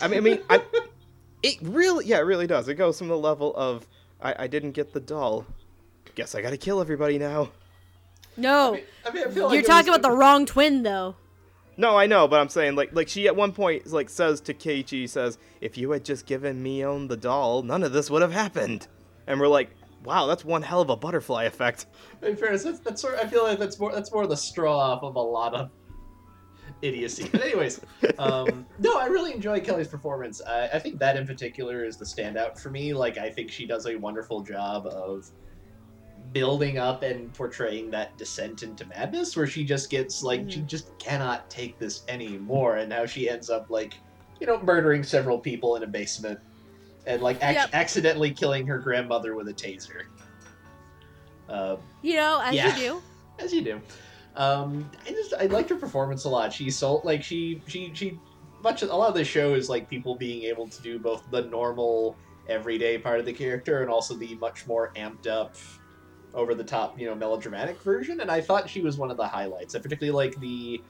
I 0.00 0.06
mean, 0.08 0.18
I 0.18 0.20
mean, 0.20 0.40
I, 0.48 0.62
it 1.42 1.56
really, 1.62 2.06
yeah, 2.06 2.18
it 2.18 2.22
really 2.22 2.46
does. 2.46 2.68
It 2.68 2.74
goes 2.74 2.96
from 2.98 3.08
the 3.08 3.16
level 3.18 3.52
of 3.56 3.86
I, 4.20 4.34
I 4.44 4.46
didn't 4.46 4.72
get 4.72 4.92
the 4.92 5.00
doll. 5.00 5.46
Guess 6.14 6.34
I 6.36 6.42
gotta 6.42 6.56
kill 6.56 6.80
everybody 6.80 7.18
now. 7.18 7.50
No, 8.36 8.78
I 9.04 9.10
mean, 9.10 9.24
I 9.26 9.30
feel 9.30 9.46
like 9.46 9.52
you're 9.54 9.62
it 9.62 9.66
talking 9.66 9.90
was- 9.90 9.98
about 9.98 10.08
the 10.10 10.16
wrong 10.16 10.46
twin, 10.46 10.82
though. 10.84 11.16
No, 11.78 11.96
I 11.96 12.06
know, 12.06 12.26
but 12.28 12.40
I'm 12.40 12.48
saying 12.48 12.74
like 12.76 12.94
like 12.94 13.08
she 13.08 13.26
at 13.26 13.34
one 13.36 13.52
point 13.52 13.86
like 13.88 14.08
says 14.08 14.40
to 14.42 14.54
Keiichi 14.54 15.08
says, 15.08 15.36
"If 15.60 15.76
you 15.76 15.90
had 15.90 16.04
just 16.04 16.24
given 16.24 16.62
Mion 16.64 17.08
the 17.08 17.16
doll, 17.18 17.62
none 17.62 17.82
of 17.82 17.92
this 17.92 18.10
would 18.10 18.22
have 18.22 18.32
happened." 18.32 18.86
And 19.26 19.38
we're 19.40 19.48
like, 19.48 19.70
"Wow, 20.06 20.26
that's 20.26 20.44
one 20.44 20.62
hell 20.62 20.80
of 20.80 20.88
a 20.88 20.96
butterfly 20.96 21.44
effect." 21.44 21.86
In 22.22 22.36
fairness, 22.36 22.62
that's, 22.62 22.78
that's 22.78 23.02
sort. 23.02 23.16
I 23.18 23.26
feel 23.26 23.42
like 23.42 23.58
that's 23.58 23.78
more. 23.78 23.92
That's 23.92 24.12
more 24.12 24.26
the 24.26 24.36
straw 24.36 24.78
off 24.78 25.02
of 25.02 25.16
a 25.16 25.20
lot 25.20 25.54
of 25.54 25.70
idiocy. 26.82 27.28
But 27.30 27.42
anyways, 27.42 27.80
um, 28.18 28.66
no, 28.78 28.98
I 28.98 29.06
really 29.06 29.32
enjoy 29.32 29.60
Kelly's 29.60 29.88
performance. 29.88 30.40
I, 30.46 30.68
I 30.68 30.78
think 30.78 30.98
that 30.98 31.16
in 31.16 31.26
particular 31.26 31.84
is 31.84 31.96
the 31.96 32.04
standout 32.04 32.58
for 32.58 32.70
me. 32.70 32.94
Like, 32.94 33.18
I 33.18 33.30
think 33.30 33.50
she 33.50 33.66
does 33.66 33.86
a 33.86 33.96
wonderful 33.96 34.40
job 34.40 34.86
of 34.86 35.30
building 36.32 36.78
up 36.78 37.02
and 37.02 37.32
portraying 37.32 37.90
that 37.90 38.16
descent 38.18 38.62
into 38.62 38.86
madness, 38.86 39.36
where 39.36 39.46
she 39.46 39.64
just 39.64 39.90
gets 39.90 40.22
like 40.22 40.50
she 40.50 40.60
just 40.62 40.96
cannot 40.98 41.48
take 41.50 41.78
this 41.78 42.02
anymore, 42.08 42.76
and 42.76 42.92
how 42.92 43.06
she 43.06 43.28
ends 43.28 43.50
up 43.50 43.70
like, 43.70 43.94
you 44.40 44.46
know, 44.46 44.60
murdering 44.62 45.02
several 45.02 45.38
people 45.38 45.76
in 45.76 45.82
a 45.82 45.86
basement. 45.86 46.38
And 47.06 47.22
like 47.22 47.36
ac- 47.42 47.54
Yep. 47.54 47.70
accidentally 47.72 48.32
killing 48.32 48.66
her 48.66 48.78
grandmother 48.78 49.34
with 49.36 49.48
a 49.48 49.54
taser. 49.54 50.02
Uh, 51.48 51.76
You 52.02 52.16
know, 52.16 52.40
as 52.42 52.54
Yeah. 52.54 52.76
you 52.76 52.82
do. 52.90 53.02
as 53.38 53.52
you 53.52 53.62
do. 53.62 53.80
Um, 54.34 54.90
I 55.06 55.10
just 55.10 55.34
I 55.38 55.46
liked 55.46 55.70
her 55.70 55.76
performance 55.76 56.24
a 56.24 56.28
lot. 56.28 56.52
She 56.52 56.68
so 56.70 56.96
like 57.04 57.22
she 57.22 57.62
she 57.68 57.90
she 57.94 58.18
much 58.62 58.82
a 58.82 58.86
lot 58.86 59.08
of 59.08 59.14
the 59.14 59.24
show 59.24 59.54
is 59.54 59.68
like 59.68 59.88
people 59.88 60.16
being 60.16 60.42
able 60.44 60.68
to 60.68 60.82
do 60.82 60.98
both 60.98 61.22
the 61.30 61.42
normal 61.42 62.16
everyday 62.48 62.98
part 62.98 63.18
of 63.20 63.26
the 63.26 63.32
character 63.32 63.82
and 63.82 63.90
also 63.90 64.16
the 64.16 64.34
much 64.36 64.66
more 64.66 64.92
amped 64.96 65.26
up 65.26 65.54
over 66.34 66.54
the 66.54 66.64
top 66.64 66.98
you 66.98 67.06
know 67.06 67.14
melodramatic 67.14 67.82
version 67.82 68.20
and 68.20 68.30
i 68.30 68.40
thought 68.40 68.68
she 68.70 68.80
was 68.82 68.96
one 68.98 69.10
of 69.10 69.16
the 69.16 69.26
highlights 69.26 69.74
i 69.74 69.78
particularly 69.80 70.14
like 70.14 70.38
the 70.40 70.80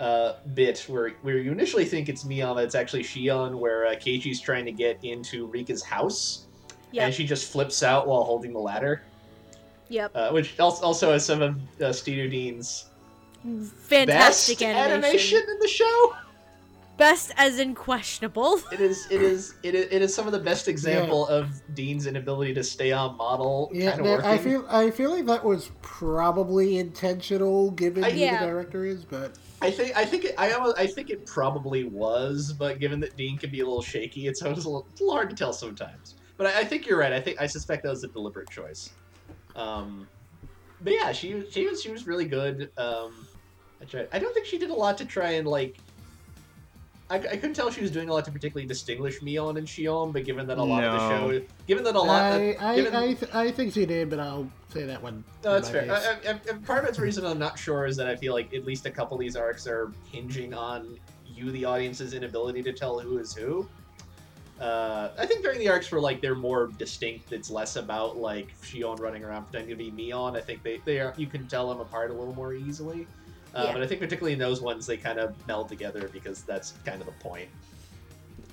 uh, 0.00 0.36
bit 0.54 0.80
where 0.88 1.10
where 1.22 1.38
you 1.38 1.52
initially 1.52 1.84
think 1.84 2.08
it's 2.08 2.24
Mion, 2.24 2.54
but 2.54 2.64
it's 2.64 2.74
actually 2.74 3.02
Shion, 3.04 3.54
where 3.58 3.86
uh, 3.86 3.90
Keiichi's 3.94 4.40
trying 4.40 4.64
to 4.64 4.72
get 4.72 4.98
into 5.04 5.46
Rika's 5.48 5.82
house, 5.82 6.46
Yep. 6.92 7.04
and 7.04 7.14
she 7.14 7.24
just 7.26 7.52
flips 7.52 7.82
out 7.82 8.08
while 8.08 8.24
holding 8.24 8.52
the 8.52 8.58
ladder 8.58 9.02
Yep. 9.90 10.12
uh, 10.14 10.30
which 10.30 10.58
also, 10.58 10.84
also 10.84 11.12
has 11.12 11.24
some 11.24 11.42
of 11.42 11.56
uh, 11.82 11.92
Studio 11.92 12.28
Deen's 12.28 12.86
Fantastic 13.78 14.58
best 14.58 14.76
animation. 14.76 15.38
in 15.48 15.58
the 15.60 15.68
show. 15.68 16.14
Best 16.96 17.32
as 17.38 17.58
in 17.58 17.74
questionable. 17.74 18.60
It 18.72 18.80
is, 18.80 19.06
it 19.10 19.22
is, 19.22 19.54
it 19.62 19.74
is, 19.74 19.86
it 19.90 20.02
is 20.02 20.14
some 20.14 20.26
of 20.26 20.32
the 20.32 20.38
best 20.38 20.68
example 20.68 21.26
of 21.28 21.48
Dean's 21.74 22.06
inability 22.06 22.52
to 22.54 22.62
stay 22.62 22.92
on 22.92 23.16
model. 23.16 23.70
Yeah, 23.72 23.92
kind 23.92 24.00
of 24.06 24.22
that- 24.22 24.24
I 24.26 24.36
feel 24.38 24.66
I 24.68 24.90
feel 24.90 25.10
like 25.10 25.24
that 25.26 25.42
was 25.44 25.70
probably 25.80 26.78
intentional, 26.78 27.70
given 27.70 28.04
I- 28.04 28.10
who 28.10 28.18
Yeah. 28.18 28.40
the 28.40 28.46
director 28.52 28.84
is. 28.84 29.04
But 29.06 29.36
I 29.62 29.70
think, 29.70 29.96
I 29.96 30.04
think, 30.04 30.24
it, 30.24 30.34
I, 30.38 30.52
almost, 30.52 30.78
I 30.78 30.86
think 30.86 31.10
it 31.10 31.26
probably 31.26 31.84
was, 31.84 32.52
but 32.52 32.78
given 32.78 32.98
that 33.00 33.16
Deen 33.16 33.36
can 33.36 33.50
be 33.50 33.60
a 33.60 33.64
little 33.64 33.82
shaky, 33.82 34.26
it's 34.26 34.42
always 34.42 34.64
a 34.64 34.70
little, 34.70 34.86
hard 35.10 35.28
to 35.30 35.36
tell 35.36 35.52
sometimes. 35.52 36.14
But 36.38 36.46
I, 36.46 36.60
I 36.60 36.64
think 36.64 36.86
you're 36.86 36.98
right. 36.98 37.12
I 37.12 37.20
think 37.20 37.40
I 37.40 37.46
suspect 37.46 37.82
that 37.82 37.90
was 37.90 38.02
a 38.02 38.08
deliberate 38.08 38.48
choice. 38.48 38.90
Um, 39.54 40.08
but 40.80 40.94
yeah, 40.94 41.12
she 41.12 41.44
she 41.50 41.66
was 41.66 41.82
she 41.82 41.90
was 41.90 42.06
really 42.06 42.24
good. 42.24 42.70
Um, 42.78 43.26
I 43.80 43.84
tried. 43.84 44.08
I 44.12 44.18
don't 44.18 44.32
think 44.32 44.46
she 44.46 44.56
did 44.56 44.70
a 44.70 44.74
lot 44.74 44.96
to 44.98 45.04
try 45.04 45.32
and 45.32 45.46
like. 45.46 45.76
I, 47.10 47.16
I 47.16 47.18
couldn't 47.18 47.54
tell 47.54 47.66
if 47.66 47.74
she 47.74 47.82
was 47.82 47.90
doing 47.90 48.08
a 48.08 48.12
lot 48.12 48.24
to 48.26 48.30
particularly 48.30 48.68
distinguish 48.68 49.20
Mion 49.20 49.58
and 49.58 49.66
Shion, 49.66 50.12
but 50.12 50.24
given 50.24 50.46
that 50.46 50.58
a 50.58 50.62
lot 50.62 50.84
of 50.84 50.92
the 50.92 51.08
show, 51.08 51.46
given 51.66 51.82
that 51.82 51.96
a 51.96 52.00
lot, 52.00 52.22
I 52.22 52.56
I, 52.60 52.76
given, 52.76 52.94
I, 52.94 53.14
th- 53.14 53.34
I 53.34 53.50
think 53.50 53.74
she 53.74 53.84
did, 53.84 54.08
but 54.08 54.20
I'll 54.20 54.48
say 54.68 54.84
that 54.84 55.02
one. 55.02 55.24
no, 55.42 55.54
that's 55.54 55.68
fair. 55.68 55.86
case. 55.86 56.06
I, 56.24 56.30
I, 56.30 56.34
part 56.64 56.84
of 56.84 56.88
its 56.88 57.00
reason 57.00 57.26
I'm 57.26 57.38
not 57.38 57.58
sure 57.58 57.86
is 57.86 57.96
that 57.96 58.06
I 58.06 58.14
feel 58.14 58.32
like 58.32 58.54
at 58.54 58.64
least 58.64 58.86
a 58.86 58.90
couple 58.90 59.16
of 59.16 59.20
these 59.20 59.34
arcs 59.34 59.66
are 59.66 59.92
hinging 60.12 60.54
on 60.54 60.98
you, 61.26 61.50
the 61.50 61.64
audience's 61.64 62.14
inability 62.14 62.62
to 62.62 62.72
tell 62.72 63.00
who 63.00 63.18
is 63.18 63.34
who. 63.34 63.68
Uh, 64.60 65.10
I 65.18 65.24
think 65.24 65.42
during 65.42 65.58
the 65.58 65.68
arcs 65.68 65.90
where 65.90 66.00
like 66.00 66.20
they're 66.20 66.34
more 66.34 66.68
distinct, 66.78 67.32
it's 67.32 67.50
less 67.50 67.76
about 67.76 68.18
like 68.18 68.54
Shion 68.62 69.00
running 69.00 69.24
around 69.24 69.44
pretending 69.44 69.76
to 69.76 69.76
be 69.76 69.90
Mion. 69.90 70.36
I 70.36 70.42
think 70.42 70.62
they, 70.62 70.80
they 70.84 71.00
are 71.00 71.14
you 71.16 71.26
can 71.26 71.48
tell 71.48 71.68
them 71.68 71.80
apart 71.80 72.10
a 72.10 72.14
little 72.14 72.34
more 72.34 72.52
easily. 72.52 73.06
Uh, 73.54 73.64
Yeah. 73.66 73.72
But 73.72 73.82
I 73.82 73.86
think 73.86 74.00
particularly 74.00 74.32
in 74.32 74.38
those 74.38 74.60
ones 74.60 74.86
they 74.86 74.96
kind 74.96 75.18
of 75.18 75.34
meld 75.46 75.68
together 75.68 76.08
because 76.12 76.42
that's 76.42 76.72
kind 76.84 77.00
of 77.00 77.06
the 77.06 77.12
point. 77.12 77.48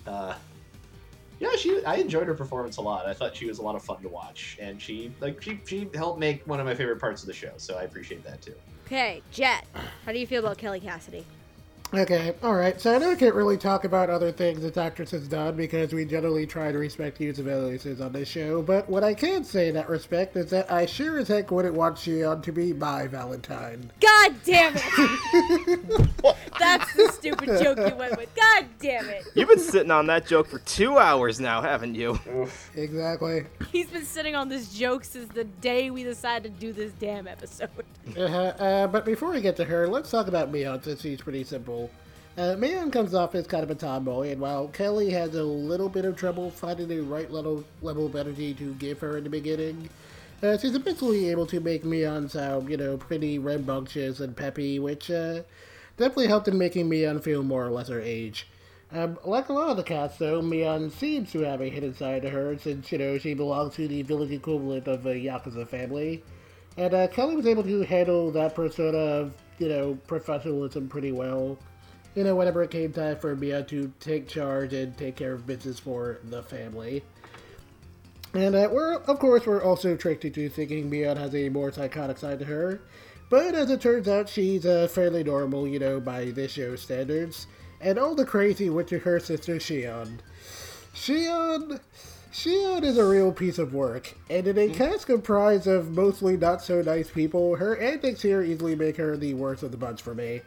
Uh, 0.06 0.36
yeah, 1.40 1.56
she. 1.56 1.84
I 1.86 1.95
enjoyed 1.95 2.26
her 2.28 2.34
performance 2.34 2.78
a 2.78 2.82
lot. 2.82 3.06
I 3.06 3.14
thought 3.14 3.36
she 3.36 3.45
was 3.45 3.60
a 3.60 3.61
lot 3.61 3.76
of 3.76 3.84
fun 3.84 4.02
to 4.02 4.10
watch, 4.10 4.57
and 4.60 4.82
she 4.82 5.11
like 5.19 5.40
she 5.41 5.60
she 5.68 5.88
helped 5.94 6.19
make 6.19 6.45
one 6.48 6.60
of 6.60 6.65
my 6.65 6.74
favorite 6.74 6.99
parts 6.99 7.22
of 7.22 7.28
the 7.28 7.34
show. 7.34 7.52
So 7.57 7.78
I 7.78 7.84
appreciate 7.84 8.24
that 8.24 8.41
too. 8.41 8.56
Okay, 8.88 9.22
Jet. 9.32 9.65
How 10.06 10.11
do 10.14 10.18
you 10.18 10.26
feel 10.26 10.40
about 10.44 10.57
Kelly 10.57 10.80
Cassidy? 10.80 11.26
Okay, 11.94 12.36
alright, 12.44 12.82
so 12.82 12.94
I 12.94 12.98
know 12.98 13.12
I 13.12 13.16
can't 13.16 13.34
really 13.34 13.56
talk 13.56 13.86
about 13.86 14.10
other 14.10 14.30
things 14.30 14.62
this 14.62 14.76
actress 14.76 15.12
has 15.12 15.26
done 15.26 15.56
because 15.56 15.94
we 15.94 16.04
generally 16.04 16.46
try 16.46 16.70
to 16.70 16.78
respect 16.78 17.20
usabilities 17.20 18.02
on 18.02 18.12
this 18.12 18.28
show, 18.28 18.62
but 18.62 18.90
what 18.90 19.06
I 19.06 19.14
can 19.14 19.46
say 19.46 19.70
in 19.70 19.76
that 19.76 19.88
respect 19.88 20.36
is 20.36 20.50
that 20.50 20.70
I 20.70 20.86
sure 20.86 21.18
as 21.18 21.30
heck 21.30 21.50
wouldn't 21.50 21.76
want 21.76 21.96
Shion 21.96 22.44
to 22.44 22.52
be 22.52 22.74
my 22.74 23.08
Valentine. 23.08 23.90
God 24.02 24.36
damn 24.44 24.74
it! 24.76 26.10
That's 26.60 26.94
the 26.94 27.10
stupid 27.14 27.48
joke 27.64 27.78
you 27.78 27.96
went 27.96 28.18
with. 28.18 28.36
God 28.36 28.66
damn 28.80 29.08
it! 29.08 29.24
You've 29.34 29.48
been 29.48 29.58
sitting 29.58 29.92
on 29.92 30.08
that 30.08 30.28
joke 30.28 30.48
for 30.48 30.60
two 30.60 30.98
hours 30.98 31.40
now, 31.40 31.62
haven't 31.62 31.96
you? 31.96 32.20
Exactly. 32.76 33.46
He's 33.72 33.88
been 33.88 34.06
sitting 34.06 34.36
on 34.36 34.50
this 34.50 34.74
joke 34.74 35.06
since 35.06 35.32
the 35.34 35.46
day 35.46 35.90
we 35.90 36.04
decided 36.04 36.54
to 36.54 36.60
do 36.60 36.74
this 36.74 36.92
damn 37.00 37.28
episode. 37.28 37.70
Uh-huh, 38.18 38.38
uh, 38.38 38.88
but 38.88 39.06
before 39.06 39.32
we 39.32 39.42
get 39.42 39.56
to 39.58 39.66
her, 39.66 39.88
let's 39.88 40.10
talk 40.10 40.28
about 40.28 40.52
Mion 40.52 40.84
since 40.84 41.02
she's 41.02 41.22
pretty 41.22 41.44
simple. 41.44 41.87
Uh, 42.38 42.56
comes 42.92 43.16
off 43.16 43.34
as 43.34 43.48
kind 43.48 43.64
of 43.64 43.72
a 43.72 43.76
tomboy, 43.76 44.30
and 44.30 44.40
while 44.40 44.68
Kelly 44.68 45.10
has 45.10 45.34
a 45.34 45.44
little 45.44 45.90
bit 45.90 46.06
of 46.06 46.16
trouble 46.16 46.52
finding 46.52 46.88
the 46.88 47.00
right 47.00 47.32
level, 47.32 47.64
level 47.82 48.06
of 48.06 48.16
energy 48.16 48.54
to 48.54 48.76
give 48.76 49.00
her 49.00 49.18
in 49.18 49.24
the 49.24 49.30
beginning, 49.30 49.90
uh, 50.44 50.56
she's 50.56 50.76
eventually 50.76 51.30
able 51.30 51.48
to 51.48 51.60
make 51.60 51.84
Mion 51.84 52.30
sound, 52.30 52.70
you 52.70 52.78
know, 52.78 52.96
pretty 52.96 53.40
rambunctious 53.40 54.20
and 54.20 54.38
peppy, 54.38 54.78
which 54.78 55.10
uh, 55.10 55.42
definitely 55.98 56.28
helped 56.28 56.48
in 56.48 56.60
making 56.60 56.88
Mion 56.88 57.24
feel 57.24 57.42
more 57.42 57.66
or 57.66 57.72
less 57.72 57.88
her 57.88 58.00
age. 58.00 58.48
Um, 58.92 59.18
like 59.26 59.50
a 59.50 59.54
lot 59.54 59.72
of 59.72 59.78
the 59.78 59.84
cast, 59.84 60.20
though, 60.20 60.40
Mion 60.40 60.92
seems 60.92 61.32
to 61.32 61.40
have 61.40 61.60
a 61.60 61.70
hidden 61.70 61.96
side 61.96 62.22
to 62.22 62.30
her, 62.30 62.56
since, 62.60 62.92
you 62.92 63.00
know, 63.00 63.18
she 63.18 63.34
belongs 63.34 63.74
to 63.76 63.88
the 63.88 64.04
village 64.04 64.32
equivalent 64.32 64.88
of 64.88 65.08
a 65.08 65.16
Yakuza 65.16 65.68
family. 65.68 66.24
And 66.78 66.94
uh, 66.94 67.08
Kelly 67.08 67.36
was 67.36 67.48
able 67.48 67.64
to 67.64 67.82
handle 67.82 68.30
that 68.32 68.54
persona 68.54 68.98
of, 68.98 69.34
you 69.58 69.70
know, 69.70 69.98
professionalism 70.06 70.88
pretty 70.88 71.12
well. 71.12 71.58
You 72.18 72.23
know, 72.23 72.35
whenever 72.35 72.64
it 72.64 72.72
came 72.72 72.91
time 72.91 73.18
for 73.18 73.35
Mia 73.35 73.61
to 73.65 73.94
take 73.99 74.27
charge 74.27 74.73
and 74.73 74.98
take 74.98 75.15
care 75.15 75.34
of 75.34 75.45
business 75.45 75.77
for 75.77 76.18
the 76.23 76.41
family. 76.41 77.03
And 78.34 78.56
uh, 78.56 78.69
we're, 78.72 78.95
of 78.95 79.19
course, 79.19 79.45
we're 79.45 79.61
also 79.61 79.95
tricked 79.95 80.26
into 80.26 80.49
thinking 80.49 80.89
Mia 80.89 81.14
has 81.14 81.35
a 81.35 81.49
more 81.49 81.72
psychotic 81.72 82.18
side 82.18 82.39
to 82.39 82.45
her. 82.45 82.81
But 83.30 83.53
as 83.53 83.69
it 83.69 83.81
turns 83.81 84.07
out, 84.07 84.30
she's 84.30 84.65
uh, 84.65 84.88
fairly 84.88 85.23
normal, 85.23 85.68
you 85.68 85.77
know, 85.77 85.99
by 85.99 86.31
this 86.31 86.53
show's 86.53 86.81
standards. 86.81 87.45
And 87.81 87.99
all 87.99 88.15
the 88.15 88.26
crazy 88.26 88.72
went 88.72 88.88
to 88.88 88.98
her 88.98 89.19
sister 89.19 89.57
Shion. 89.57 90.18
Shion. 90.95 91.80
Shion 92.34 92.81
is 92.81 92.98
a 92.98 93.06
real 93.06 93.31
piece 93.31 93.60
of 93.60 93.76
work, 93.76 94.15
and 94.27 94.48
in 94.48 94.57
a 94.57 94.69
cast 94.69 95.06
comprised 95.06 95.68
of 95.68 95.91
mostly 95.91 96.35
not 96.35 96.64
so 96.64 96.81
nice 96.81 97.11
people, 97.11 97.56
her 97.57 97.77
antics 97.77 98.23
here 98.23 98.41
easily 98.41 98.76
make 98.76 98.98
her 98.98 99.15
the 99.18 99.35
worst 99.35 99.61
of 99.61 99.69
the 99.69 99.77
bunch 99.77 100.02
for 100.02 100.15
me. 100.15 100.41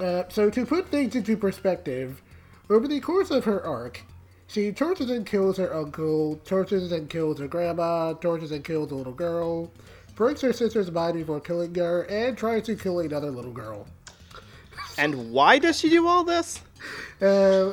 Uh, 0.00 0.24
so, 0.28 0.48
to 0.50 0.64
put 0.64 0.88
things 0.88 1.14
into 1.16 1.36
perspective, 1.36 2.22
over 2.70 2.86
the 2.86 3.00
course 3.00 3.30
of 3.30 3.44
her 3.44 3.64
arc, 3.64 4.00
she 4.46 4.70
tortures 4.72 5.10
and 5.10 5.26
kills 5.26 5.56
her 5.56 5.74
uncle, 5.74 6.36
tortures 6.44 6.92
and 6.92 7.10
kills 7.10 7.38
her 7.40 7.48
grandma, 7.48 8.12
tortures 8.14 8.52
and 8.52 8.64
kills 8.64 8.90
a 8.92 8.94
little 8.94 9.12
girl, 9.12 9.70
breaks 10.14 10.40
her 10.40 10.52
sister's 10.52 10.90
mind 10.90 11.14
before 11.14 11.40
killing 11.40 11.74
her, 11.74 12.02
and 12.04 12.36
tries 12.38 12.64
to 12.64 12.76
kill 12.76 13.00
another 13.00 13.30
little 13.30 13.52
girl. 13.52 13.86
And 14.96 15.32
why 15.32 15.58
does 15.58 15.78
she 15.78 15.90
do 15.90 16.06
all 16.06 16.24
this? 16.24 16.60
Uh, 17.20 17.24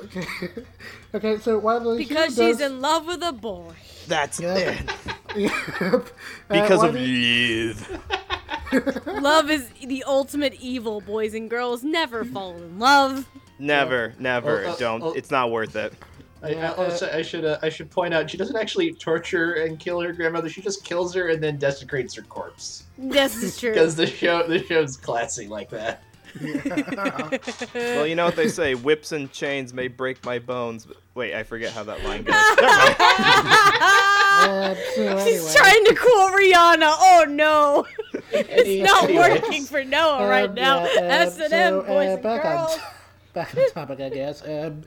okay. 0.04 0.26
okay, 1.16 1.38
so 1.40 1.58
while 1.60 1.80
the 1.80 1.98
Because 1.98 2.36
show 2.36 2.48
she's 2.48 2.58
does- 2.58 2.72
in 2.72 2.82
love 2.82 3.06
with 3.06 3.22
a 3.24 3.32
boy. 3.34 3.72
That's 4.08 4.40
Yep. 4.40 4.58
it. 4.58 4.92
Yep. 5.36 5.52
Uh, 5.82 6.00
Because 6.48 6.78
while 6.80 6.88
of 6.88 6.94
the- 6.94 8.00
love. 8.74 9.08
love 9.22 9.50
is 9.50 9.70
the 9.86 10.04
ultimate 10.06 10.56
evil, 10.60 11.02
boys 11.02 11.34
and 11.34 11.50
girls. 11.50 11.84
Never 11.84 12.26
fall 12.26 12.56
in 12.58 12.80
love. 12.80 13.28
Never, 13.60 14.14
never. 14.20 14.64
Well, 14.64 14.74
uh, 14.74 14.78
don't. 14.78 15.02
well- 15.02 15.14
it's 15.14 15.32
not 15.32 15.52
worth 15.52 15.76
it. 15.76 15.94
I, 16.44 16.54
I, 16.54 16.76
also, 16.76 17.10
I 17.12 17.22
should 17.24 17.44
uh, 17.44 17.58
I 17.64 17.70
should 17.70 17.90
point 17.90 18.14
out 18.14 18.30
she 18.30 18.38
doesn't 18.38 18.56
actually 18.56 18.94
torture 18.94 19.54
and 19.54 19.80
kill 19.80 20.00
her 20.02 20.14
grandmother. 20.14 20.48
She 20.48 20.62
just 20.62 20.84
kills 20.84 21.14
her 21.16 21.30
and 21.30 21.42
then 21.42 21.58
desecrates 21.58 22.14
her 22.16 22.22
corpse. 22.24 22.84
This 22.98 23.42
is 23.42 23.58
true. 23.60 23.72
Because 23.74 23.96
the 23.96 24.06
show 24.06 24.48
the 24.48 24.64
show's 24.64 24.96
classy 24.96 25.48
like 25.48 25.70
that. 25.72 26.04
Well, 27.74 28.08
you 28.08 28.16
know 28.16 28.26
what 28.26 28.36
they 28.36 28.48
say: 28.50 28.76
whips 28.76 29.12
and 29.12 29.32
chains 29.32 29.74
may 29.74 29.88
break 29.88 30.24
my 30.26 30.40
bones. 30.40 30.86
But, 30.86 30.98
wait, 31.14 31.34
I 31.34 31.44
forget 31.44 31.72
how 31.72 31.84
that 31.84 32.04
line 32.04 32.24
goes. 32.24 32.36
Uh, 34.38 34.76
so 34.76 35.18
She's 35.26 35.40
anyway, 35.40 35.54
trying 35.56 35.86
to 35.86 35.96
quote 35.96 36.34
Rihanna. 36.34 36.94
Oh 37.00 37.26
no, 37.30 37.88
it's 38.32 38.92
not 38.92 39.10
working 39.10 39.64
for 39.64 39.84
Noah 39.84 40.28
right 40.28 40.50
um, 40.50 40.56
now. 40.56 40.84
yeah, 40.86 41.00
um, 41.00 41.06
S 41.06 41.40
and 41.40 41.50
so, 41.50 41.58
M, 41.58 41.80
uh, 41.80 41.82
boys 41.84 42.10
and 42.10 42.22
back 42.24 42.46
on- 42.46 42.68
girls. 42.68 42.80
back 43.34 43.58
on 43.58 43.72
topic, 43.72 44.00
I 44.02 44.10
guess. 44.10 44.42
Um, 44.44 44.82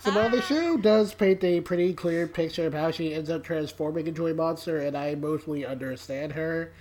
so 0.00 0.12
while 0.12 0.30
the 0.30 0.40
show 0.42 0.76
does 0.76 1.12
paint 1.14 1.42
a 1.42 1.60
pretty 1.60 1.92
clear 1.94 2.26
picture 2.28 2.66
of 2.66 2.74
how 2.74 2.90
she 2.92 3.12
ends 3.12 3.28
up 3.28 3.42
transforming 3.42 4.06
into 4.06 4.28
a 4.28 4.34
monster, 4.34 4.78
and 4.78 4.96
I 4.96 5.16
mostly 5.16 5.66
understand 5.66 6.32
her, 6.32 6.72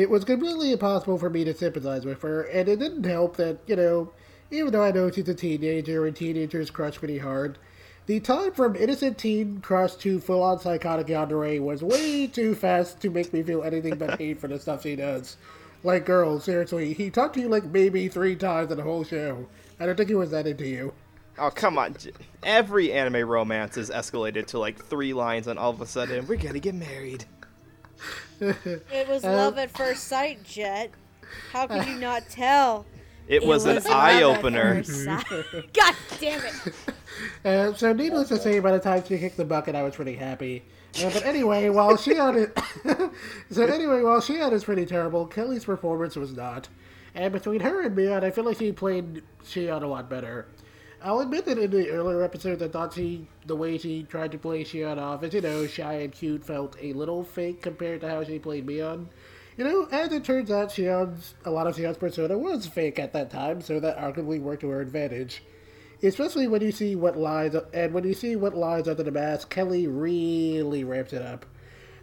it 0.00 0.10
was 0.10 0.24
completely 0.24 0.72
impossible 0.72 1.18
for 1.18 1.30
me 1.30 1.44
to 1.44 1.54
sympathize 1.54 2.04
with 2.04 2.22
her, 2.22 2.42
and 2.42 2.68
it 2.68 2.78
didn't 2.78 3.04
help 3.04 3.36
that, 3.36 3.58
you 3.66 3.76
know, 3.76 4.12
even 4.50 4.72
though 4.72 4.82
I 4.82 4.92
know 4.92 5.10
she's 5.10 5.28
a 5.28 5.34
teenager 5.34 6.06
and 6.06 6.16
teenagers 6.16 6.70
crush 6.70 6.96
pretty 6.96 7.18
hard, 7.18 7.58
the 8.06 8.18
time 8.18 8.52
from 8.52 8.74
innocent 8.74 9.18
teen 9.18 9.60
crush 9.60 9.94
to 9.96 10.18
full 10.18 10.42
on 10.42 10.58
psychotic 10.58 11.08
yandere 11.08 11.60
was 11.60 11.82
way 11.82 12.26
too 12.26 12.54
fast 12.54 13.00
to 13.02 13.10
make 13.10 13.32
me 13.32 13.42
feel 13.42 13.62
anything 13.62 13.96
but 13.96 14.18
hate 14.18 14.40
for 14.40 14.48
the 14.48 14.58
stuff 14.58 14.82
she 14.82 14.96
does. 14.96 15.36
Like, 15.84 16.06
girl, 16.06 16.40
seriously, 16.40 16.92
he 16.92 17.10
talked 17.10 17.34
to 17.34 17.40
you 17.40 17.48
like 17.48 17.64
maybe 17.64 18.08
three 18.08 18.36
times 18.36 18.70
in 18.70 18.78
the 18.78 18.82
whole 18.82 19.04
show. 19.04 19.46
I 19.78 19.86
don't 19.86 19.96
think 19.96 20.08
he 20.08 20.14
was 20.14 20.30
that 20.30 20.46
into 20.46 20.66
you. 20.66 20.92
Oh 21.38 21.50
come 21.50 21.78
on! 21.78 21.96
Every 22.42 22.92
anime 22.92 23.28
romance 23.28 23.76
is 23.76 23.88
escalated 23.88 24.46
to 24.48 24.58
like 24.58 24.84
three 24.84 25.12
lines, 25.14 25.46
and 25.46 25.58
all 25.58 25.70
of 25.70 25.80
a 25.80 25.86
sudden 25.86 26.26
we're 26.26 26.36
gonna 26.36 26.58
get 26.58 26.74
married. 26.74 27.24
It 28.92 29.08
was 29.08 29.24
Uh, 29.24 29.32
love 29.32 29.58
at 29.58 29.70
first 29.70 30.04
sight, 30.04 30.42
Jet. 30.44 30.90
How 31.52 31.66
could 31.66 31.86
you 31.86 31.96
not 31.96 32.28
tell? 32.28 32.86
It, 33.28 33.46
was, 33.46 33.64
an 33.64 33.80
eye 33.88 34.24
opener. 34.24 34.82
God 35.72 35.94
damn 36.18 36.42
it! 36.44 36.74
Uh, 37.44 37.72
so, 37.74 37.92
needless 37.92 38.26
to 38.30 38.38
say, 38.38 38.58
by 38.58 38.72
the 38.72 38.80
time 38.80 39.04
she 39.06 39.18
kicked 39.18 39.36
the 39.36 39.44
bucket, 39.44 39.76
I 39.76 39.84
was 39.84 39.94
pretty 39.94 40.16
happy. 40.16 40.64
Uh, 41.00 41.10
but 41.10 41.24
anyway, 41.24 41.68
while 41.68 41.96
she 41.96 42.18
on 42.18 42.36
it, 42.36 42.58
so 43.52 43.66
anyway, 43.66 44.02
while 44.02 44.20
she 44.20 44.40
on 44.40 44.52
is 44.52 44.64
pretty 44.64 44.84
terrible, 44.84 45.26
Kelly's 45.28 45.64
performance 45.64 46.16
was 46.16 46.32
not. 46.32 46.68
And 47.14 47.32
between 47.32 47.60
her 47.60 47.82
and 47.82 47.96
Mion, 47.96 48.24
I 48.24 48.32
feel 48.32 48.42
like 48.42 48.58
she 48.58 48.72
played 48.72 49.22
Shion 49.44 49.82
a 49.82 49.86
lot 49.86 50.10
better. 50.10 50.48
I'll 51.02 51.20
admit 51.20 51.46
that 51.46 51.58
in 51.58 51.70
the 51.70 51.90
earlier 51.90 52.22
episodes, 52.22 52.62
I 52.62 52.68
thought 52.68 52.92
she, 52.92 53.26
the 53.46 53.56
way 53.56 53.78
she 53.78 54.02
tried 54.02 54.32
to 54.32 54.38
play 54.38 54.64
Shion 54.64 54.98
off 54.98 55.22
as, 55.22 55.32
you 55.32 55.40
know, 55.40 55.66
shy 55.66 55.94
and 55.94 56.12
cute, 56.12 56.44
felt 56.44 56.76
a 56.80 56.92
little 56.92 57.24
fake 57.24 57.62
compared 57.62 58.02
to 58.02 58.08
how 58.08 58.22
she 58.22 58.38
played 58.38 58.66
Mion. 58.66 59.06
You 59.56 59.64
know, 59.64 59.88
as 59.90 60.12
it 60.12 60.24
turns 60.24 60.50
out, 60.50 60.68
Shion's, 60.68 61.34
a 61.44 61.50
lot 61.50 61.66
of 61.66 61.76
Shion's 61.76 61.96
persona 61.96 62.36
was 62.36 62.66
fake 62.66 62.98
at 62.98 63.14
that 63.14 63.30
time, 63.30 63.62
so 63.62 63.80
that 63.80 63.98
arguably 63.98 64.40
worked 64.40 64.60
to 64.60 64.68
her 64.68 64.80
advantage. 64.80 65.42
Especially 66.02 66.46
when 66.46 66.62
you 66.62 66.72
see 66.72 66.96
what 66.96 67.16
lies, 67.16 67.54
and 67.72 67.94
when 67.94 68.04
you 68.04 68.14
see 68.14 68.36
what 68.36 68.56
lies 68.56 68.86
under 68.86 69.02
the 69.02 69.10
mask, 69.10 69.48
Kelly 69.48 69.86
really 69.86 70.84
ramps 70.84 71.12
it 71.12 71.22
up. 71.22 71.46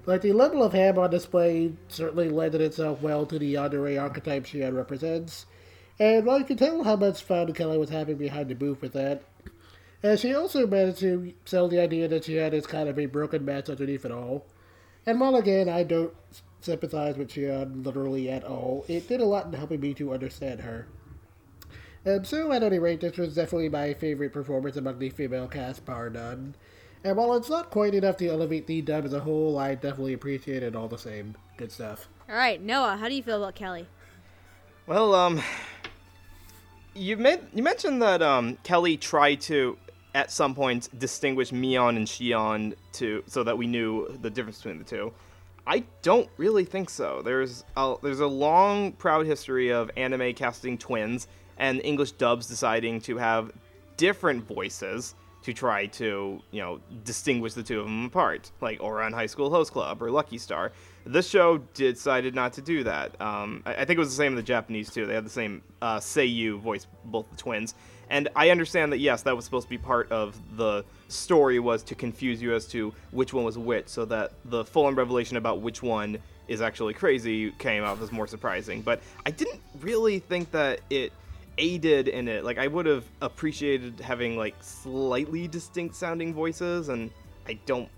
Like, 0.08 0.22
the 0.22 0.34
level 0.34 0.64
of 0.64 0.74
ham 0.74 0.98
on 0.98 1.12
display 1.12 1.74
certainly 1.88 2.30
lended 2.30 2.62
itself 2.62 3.02
well 3.02 3.26
to 3.28 3.38
the 3.38 3.56
yandere 3.56 4.02
archetype 4.02 4.46
Shion 4.46 4.76
represents. 4.76 5.46
And 6.00 6.26
while 6.26 6.40
you 6.40 6.46
can 6.46 6.58
tell 6.58 6.84
how 6.84 6.96
much 6.96 7.24
fun 7.24 7.54
Kelly 7.54 7.78
was 7.78 7.90
having 7.90 8.18
behind 8.18 8.50
the 8.50 8.56
booth 8.56 8.82
with 8.82 8.94
that, 8.94 9.24
and 10.04 10.20
she 10.20 10.34
also 10.34 10.68
managed 10.68 11.00
to 11.00 11.34
sell 11.46 11.68
the 11.68 11.80
idea 11.80 12.08
that 12.08 12.26
she 12.26 12.36
had 12.36 12.54
is 12.54 12.68
kind 12.68 12.88
of 12.88 13.00
a 13.00 13.08
broken 13.08 13.44
match 13.44 13.70
underneath 13.70 14.06
it 14.06 14.12
all. 14.12 14.46
And 15.06 15.20
while 15.20 15.36
again 15.36 15.68
I 15.70 15.84
don't 15.84 16.14
sympathize 16.62 17.18
with 17.18 17.30
Shion 17.30 17.84
literally 17.84 18.30
at 18.30 18.44
all, 18.44 18.86
it 18.88 19.08
did 19.08 19.22
a 19.22 19.26
lot 19.26 19.48
in 19.48 19.54
helping 19.54 19.80
me 19.80 19.94
to 19.96 20.14
understand 20.14 20.62
her. 20.62 20.88
Um, 22.06 22.24
so 22.24 22.52
at 22.52 22.64
any 22.64 22.80
rate, 22.80 23.02
this 23.02 23.18
was 23.18 23.36
definitely 23.36 23.70
my 23.70 23.94
favorite 23.94 24.32
performance 24.32 24.78
among 24.78 25.00
the 25.00 25.10
female 25.10 25.48
cast, 25.48 25.86
bar 25.86 26.10
none. 26.10 26.56
And 27.04 27.18
while 27.18 27.34
it's 27.36 27.50
not 27.50 27.70
quite 27.70 27.94
enough 27.94 28.18
to 28.18 28.28
elevate 28.28 28.68
the 28.68 28.82
dub 28.82 29.06
as 29.06 29.14
a 29.14 29.20
whole, 29.20 29.58
I 29.58 29.76
definitely 29.76 30.14
appreciate 30.14 30.64
it 30.64 30.76
all 30.76 30.88
the 30.88 30.98
same. 30.98 31.36
Good 31.58 31.72
stuff. 31.72 32.08
All 32.30 32.36
right, 32.36 32.62
Noah, 32.62 32.98
how 32.98 33.10
do 33.10 33.16
you 33.16 33.24
feel 33.24 33.42
about 33.42 33.56
Kelly? 33.56 33.88
Well, 34.86 35.14
um, 35.16 35.42
you 36.98 37.18
made 37.18 37.40
you 37.54 37.64
mentioned 37.64 38.02
that 38.02 38.22
um 38.22 38.58
Kelly 38.64 38.98
tried 38.98 39.42
to 39.42 39.78
at 40.16 40.32
some 40.32 40.56
point 40.56 40.90
distinguish 41.00 41.52
Mion 41.52 41.96
and 41.96 42.08
Shion 42.08 42.74
to 42.94 43.24
so 43.28 43.44
that 43.44 43.58
we 43.58 43.68
knew 43.68 44.08
the 44.22 44.30
difference 44.30 44.58
between 44.58 44.80
the 44.80 44.84
two. 44.84 45.14
I 45.68 45.84
don't 46.02 46.30
really 46.38 46.64
think 46.64 46.90
so. 46.90 47.22
There's 47.22 47.66
a, 47.76 47.96
there's 48.02 48.22
a 48.22 48.28
long 48.28 48.94
proud 48.94 49.26
history 49.26 49.70
of 49.70 49.92
anime 49.98 50.34
casting 50.34 50.78
twins 50.78 51.28
and 51.58 51.82
English 51.84 52.14
dubs 52.14 52.48
deciding 52.48 53.02
to 53.02 53.18
have 53.18 53.52
different 53.98 54.48
voices 54.48 55.14
to 55.44 55.54
try 55.54 55.88
to, 55.88 56.42
you 56.52 56.62
know, 56.62 56.80
distinguish 57.04 57.54
the 57.54 57.64
two 57.64 57.80
of 57.80 57.86
them 57.86 58.06
apart, 58.06 58.52
like 58.62 58.80
Ouran 58.80 59.14
High 59.14 59.26
School 59.26 59.50
Host 59.50 59.74
Club 59.74 60.02
or 60.02 60.10
Lucky 60.10 60.38
Star. 60.38 60.72
This 61.08 61.30
show 61.30 61.60
decided 61.74 62.36
not 62.36 62.54
to 62.54 62.62
do 62.62 62.84
that. 62.84 63.20
Um, 63.22 63.64
I, 63.66 63.74
I 63.76 63.86
think 63.86 63.98
it 63.98 64.00
was 64.00 64.10
the 64.10 64.16
same 64.16 64.34
in 64.34 64.36
the 64.36 64.44
Japanese 64.44 64.90
too. 64.90 65.06
They 65.06 65.14
had 65.14 65.26
the 65.26 65.30
same 65.30 65.62
uh, 65.82 65.98
Seiyu 65.98 66.60
voice, 66.60 66.88
both 67.06 67.30
the 67.30 67.38
twins. 67.38 67.74
And 68.10 68.30
I 68.36 68.52
understand 68.52 68.94
that 68.94 69.00
yes, 69.00 69.24
that 69.24 69.36
was 69.36 69.46
supposed 69.46 69.66
to 69.66 69.70
be 69.70 69.78
part 69.78 70.12
of 70.12 70.38
the 70.56 70.86
story 71.10 71.60
was 71.60 71.84
to 71.84 71.96
confuse 71.96 72.42
you 72.42 72.56
as 72.56 72.66
to 72.68 72.94
which 73.12 73.34
one 73.34 73.44
was 73.44 73.58
which, 73.58 73.90
so 73.90 74.06
that 74.06 74.34
the 74.46 74.64
full-on 74.64 74.96
revelation 74.96 75.38
about 75.38 75.62
which 75.62 75.84
one 75.84 76.18
is 76.48 76.62
actually 76.62 76.94
crazy 76.94 77.52
came 77.52 77.84
out 77.84 78.02
as 78.02 78.12
more 78.12 78.28
surprising. 78.28 78.82
But 78.82 79.02
I 79.26 79.32
didn't 79.32 79.62
really 79.82 80.20
think 80.20 80.52
that 80.52 80.80
it 80.90 81.12
aided 81.58 82.08
in 82.08 82.28
it. 82.28 82.46
Like 82.46 82.58
I 82.58 82.68
would 82.68 82.86
have 82.86 83.04
appreciated 83.22 84.00
having 84.00 84.38
like 84.38 84.56
slightly 84.62 85.48
distinct 85.48 85.96
sounding 85.96 86.34
voices, 86.34 86.90
and 86.90 87.12
I 87.46 87.60
don't. 87.66 87.90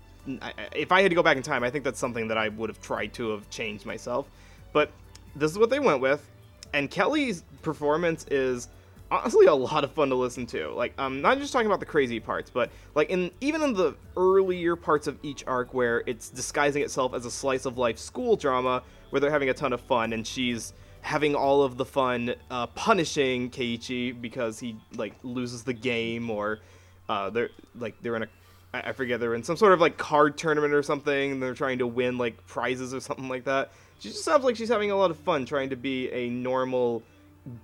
If 0.74 0.92
I 0.92 1.02
had 1.02 1.10
to 1.10 1.14
go 1.14 1.22
back 1.22 1.36
in 1.36 1.42
time, 1.42 1.64
I 1.64 1.70
think 1.70 1.84
that's 1.84 1.98
something 1.98 2.28
that 2.28 2.38
I 2.38 2.48
would 2.48 2.70
have 2.70 2.80
tried 2.80 3.14
to 3.14 3.30
have 3.30 3.48
changed 3.50 3.86
myself. 3.86 4.28
But 4.72 4.90
this 5.34 5.50
is 5.50 5.58
what 5.58 5.70
they 5.70 5.78
went 5.78 6.00
with, 6.00 6.28
and 6.72 6.90
Kelly's 6.90 7.42
performance 7.62 8.26
is 8.30 8.68
honestly 9.10 9.46
a 9.46 9.54
lot 9.54 9.84
of 9.84 9.92
fun 9.92 10.08
to 10.08 10.14
listen 10.14 10.46
to. 10.46 10.68
Like 10.70 10.94
I'm 10.98 11.20
not 11.20 11.38
just 11.38 11.52
talking 11.52 11.66
about 11.66 11.80
the 11.80 11.86
crazy 11.86 12.20
parts, 12.20 12.50
but 12.50 12.70
like 12.94 13.10
in 13.10 13.30
even 13.40 13.62
in 13.62 13.74
the 13.74 13.96
earlier 14.16 14.76
parts 14.76 15.06
of 15.06 15.18
each 15.22 15.44
arc 15.46 15.74
where 15.74 16.02
it's 16.06 16.28
disguising 16.28 16.82
itself 16.82 17.14
as 17.14 17.26
a 17.26 17.30
slice 17.30 17.64
of 17.64 17.78
life 17.78 17.98
school 17.98 18.36
drama 18.36 18.82
where 19.10 19.20
they're 19.20 19.30
having 19.30 19.50
a 19.50 19.54
ton 19.54 19.72
of 19.72 19.80
fun 19.80 20.12
and 20.12 20.26
she's 20.26 20.72
having 21.02 21.34
all 21.34 21.62
of 21.62 21.76
the 21.76 21.84
fun 21.84 22.34
uh, 22.50 22.66
punishing 22.68 23.50
Keiichi 23.50 24.20
because 24.20 24.60
he 24.60 24.76
like 24.94 25.14
loses 25.22 25.64
the 25.64 25.72
game 25.72 26.30
or 26.30 26.60
uh, 27.08 27.30
they're 27.30 27.50
like 27.74 27.96
they're 28.02 28.16
in 28.16 28.22
a 28.22 28.28
I 28.72 28.92
forget 28.92 29.18
they're 29.18 29.34
in 29.34 29.42
some 29.42 29.56
sort 29.56 29.72
of 29.72 29.80
like 29.80 29.96
card 29.96 30.38
tournament 30.38 30.74
or 30.74 30.82
something 30.82 31.32
and 31.32 31.42
they're 31.42 31.54
trying 31.54 31.78
to 31.78 31.86
win 31.86 32.18
like 32.18 32.46
prizes 32.46 32.94
or 32.94 33.00
something 33.00 33.28
like 33.28 33.44
that. 33.44 33.72
She 33.98 34.10
just 34.10 34.24
sounds 34.24 34.44
like 34.44 34.56
she's 34.56 34.68
having 34.68 34.90
a 34.90 34.96
lot 34.96 35.10
of 35.10 35.18
fun 35.18 35.44
trying 35.44 35.70
to 35.70 35.76
be 35.76 36.10
a 36.10 36.30
normal 36.30 37.02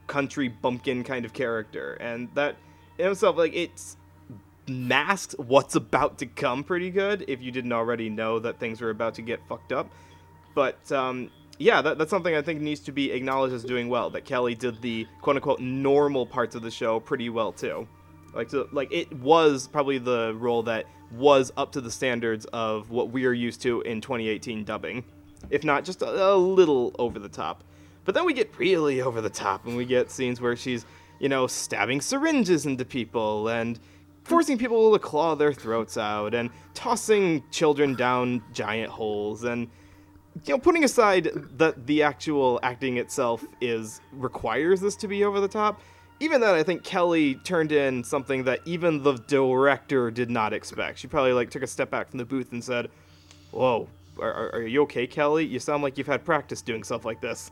country 0.06 0.48
bumpkin 0.48 1.04
kind 1.04 1.24
of 1.24 1.32
character 1.32 1.94
and 1.94 2.28
that 2.34 2.56
in 2.98 3.10
itself 3.10 3.36
like 3.36 3.54
it's 3.54 3.98
masks 4.66 5.34
what's 5.38 5.74
about 5.74 6.18
to 6.18 6.26
come 6.26 6.64
pretty 6.64 6.90
good 6.90 7.24
if 7.28 7.42
you 7.42 7.52
didn't 7.52 7.72
already 7.72 8.08
know 8.08 8.38
that 8.38 8.58
things 8.58 8.80
were 8.80 8.88
about 8.88 9.14
to 9.14 9.22
get 9.22 9.38
fucked 9.48 9.72
up 9.72 9.90
but 10.56 10.90
um, 10.90 11.30
yeah, 11.58 11.82
that, 11.82 11.98
that's 11.98 12.10
something 12.10 12.34
I 12.34 12.42
think 12.42 12.60
needs 12.60 12.80
to 12.80 12.92
be 12.92 13.12
acknowledged 13.12 13.54
as 13.54 13.62
doing 13.62 13.88
well. 13.88 14.10
That 14.10 14.24
Kelly 14.24 14.54
did 14.54 14.80
the 14.82 15.06
quote 15.20 15.36
unquote 15.36 15.60
normal 15.60 16.26
parts 16.26 16.54
of 16.54 16.62
the 16.62 16.70
show 16.70 16.98
pretty 16.98 17.28
well 17.28 17.52
too. 17.52 17.86
Like, 18.34 18.48
to, 18.50 18.68
like 18.72 18.92
it 18.92 19.12
was 19.12 19.68
probably 19.68 19.98
the 19.98 20.34
role 20.38 20.62
that 20.64 20.86
was 21.12 21.52
up 21.56 21.72
to 21.72 21.80
the 21.80 21.90
standards 21.90 22.44
of 22.46 22.90
what 22.90 23.10
we 23.10 23.26
are 23.26 23.32
used 23.32 23.62
to 23.62 23.80
in 23.82 24.00
2018 24.00 24.64
dubbing, 24.64 25.04
if 25.50 25.64
not 25.64 25.84
just 25.84 26.02
a, 26.02 26.34
a 26.34 26.36
little 26.36 26.94
over 26.98 27.18
the 27.18 27.28
top. 27.28 27.64
But 28.04 28.14
then 28.14 28.24
we 28.24 28.32
get 28.32 28.56
really 28.58 29.00
over 29.00 29.20
the 29.20 29.30
top, 29.30 29.66
and 29.66 29.76
we 29.76 29.84
get 29.84 30.10
scenes 30.10 30.40
where 30.40 30.56
she's, 30.56 30.86
you 31.18 31.28
know, 31.28 31.46
stabbing 31.46 32.00
syringes 32.00 32.66
into 32.66 32.84
people 32.84 33.48
and 33.48 33.78
forcing 34.24 34.58
people 34.58 34.92
to 34.92 34.98
claw 34.98 35.34
their 35.34 35.52
throats 35.52 35.96
out 35.96 36.34
and 36.34 36.50
tossing 36.74 37.42
children 37.50 37.94
down 37.94 38.42
giant 38.52 38.90
holes 38.90 39.44
and 39.44 39.68
you 40.44 40.54
know, 40.54 40.58
putting 40.58 40.84
aside 40.84 41.30
that 41.56 41.86
the 41.86 42.02
actual 42.02 42.60
acting 42.62 42.98
itself 42.98 43.44
is 43.60 44.00
requires 44.12 44.80
this 44.80 44.96
to 44.96 45.08
be 45.08 45.24
over 45.24 45.40
the 45.40 45.48
top, 45.48 45.80
even 46.20 46.40
then, 46.40 46.54
I 46.54 46.62
think 46.62 46.82
Kelly 46.82 47.34
turned 47.36 47.72
in 47.72 48.02
something 48.02 48.44
that 48.44 48.60
even 48.64 49.02
the 49.02 49.14
director 49.14 50.10
did 50.10 50.30
not 50.30 50.52
expect. 50.52 50.98
She 50.98 51.08
probably 51.08 51.32
like 51.32 51.50
took 51.50 51.62
a 51.62 51.66
step 51.66 51.90
back 51.90 52.08
from 52.08 52.18
the 52.18 52.24
booth 52.24 52.52
and 52.52 52.64
said, 52.64 52.88
"Whoa, 53.50 53.88
are, 54.18 54.54
are, 54.54 54.62
you 54.62 54.82
okay, 54.82 55.06
Kelly? 55.06 55.44
You 55.44 55.58
sound 55.58 55.82
like 55.82 55.98
you've 55.98 56.06
had 56.06 56.24
practice 56.24 56.62
doing 56.62 56.84
stuff 56.84 57.04
like 57.04 57.20
this." 57.20 57.50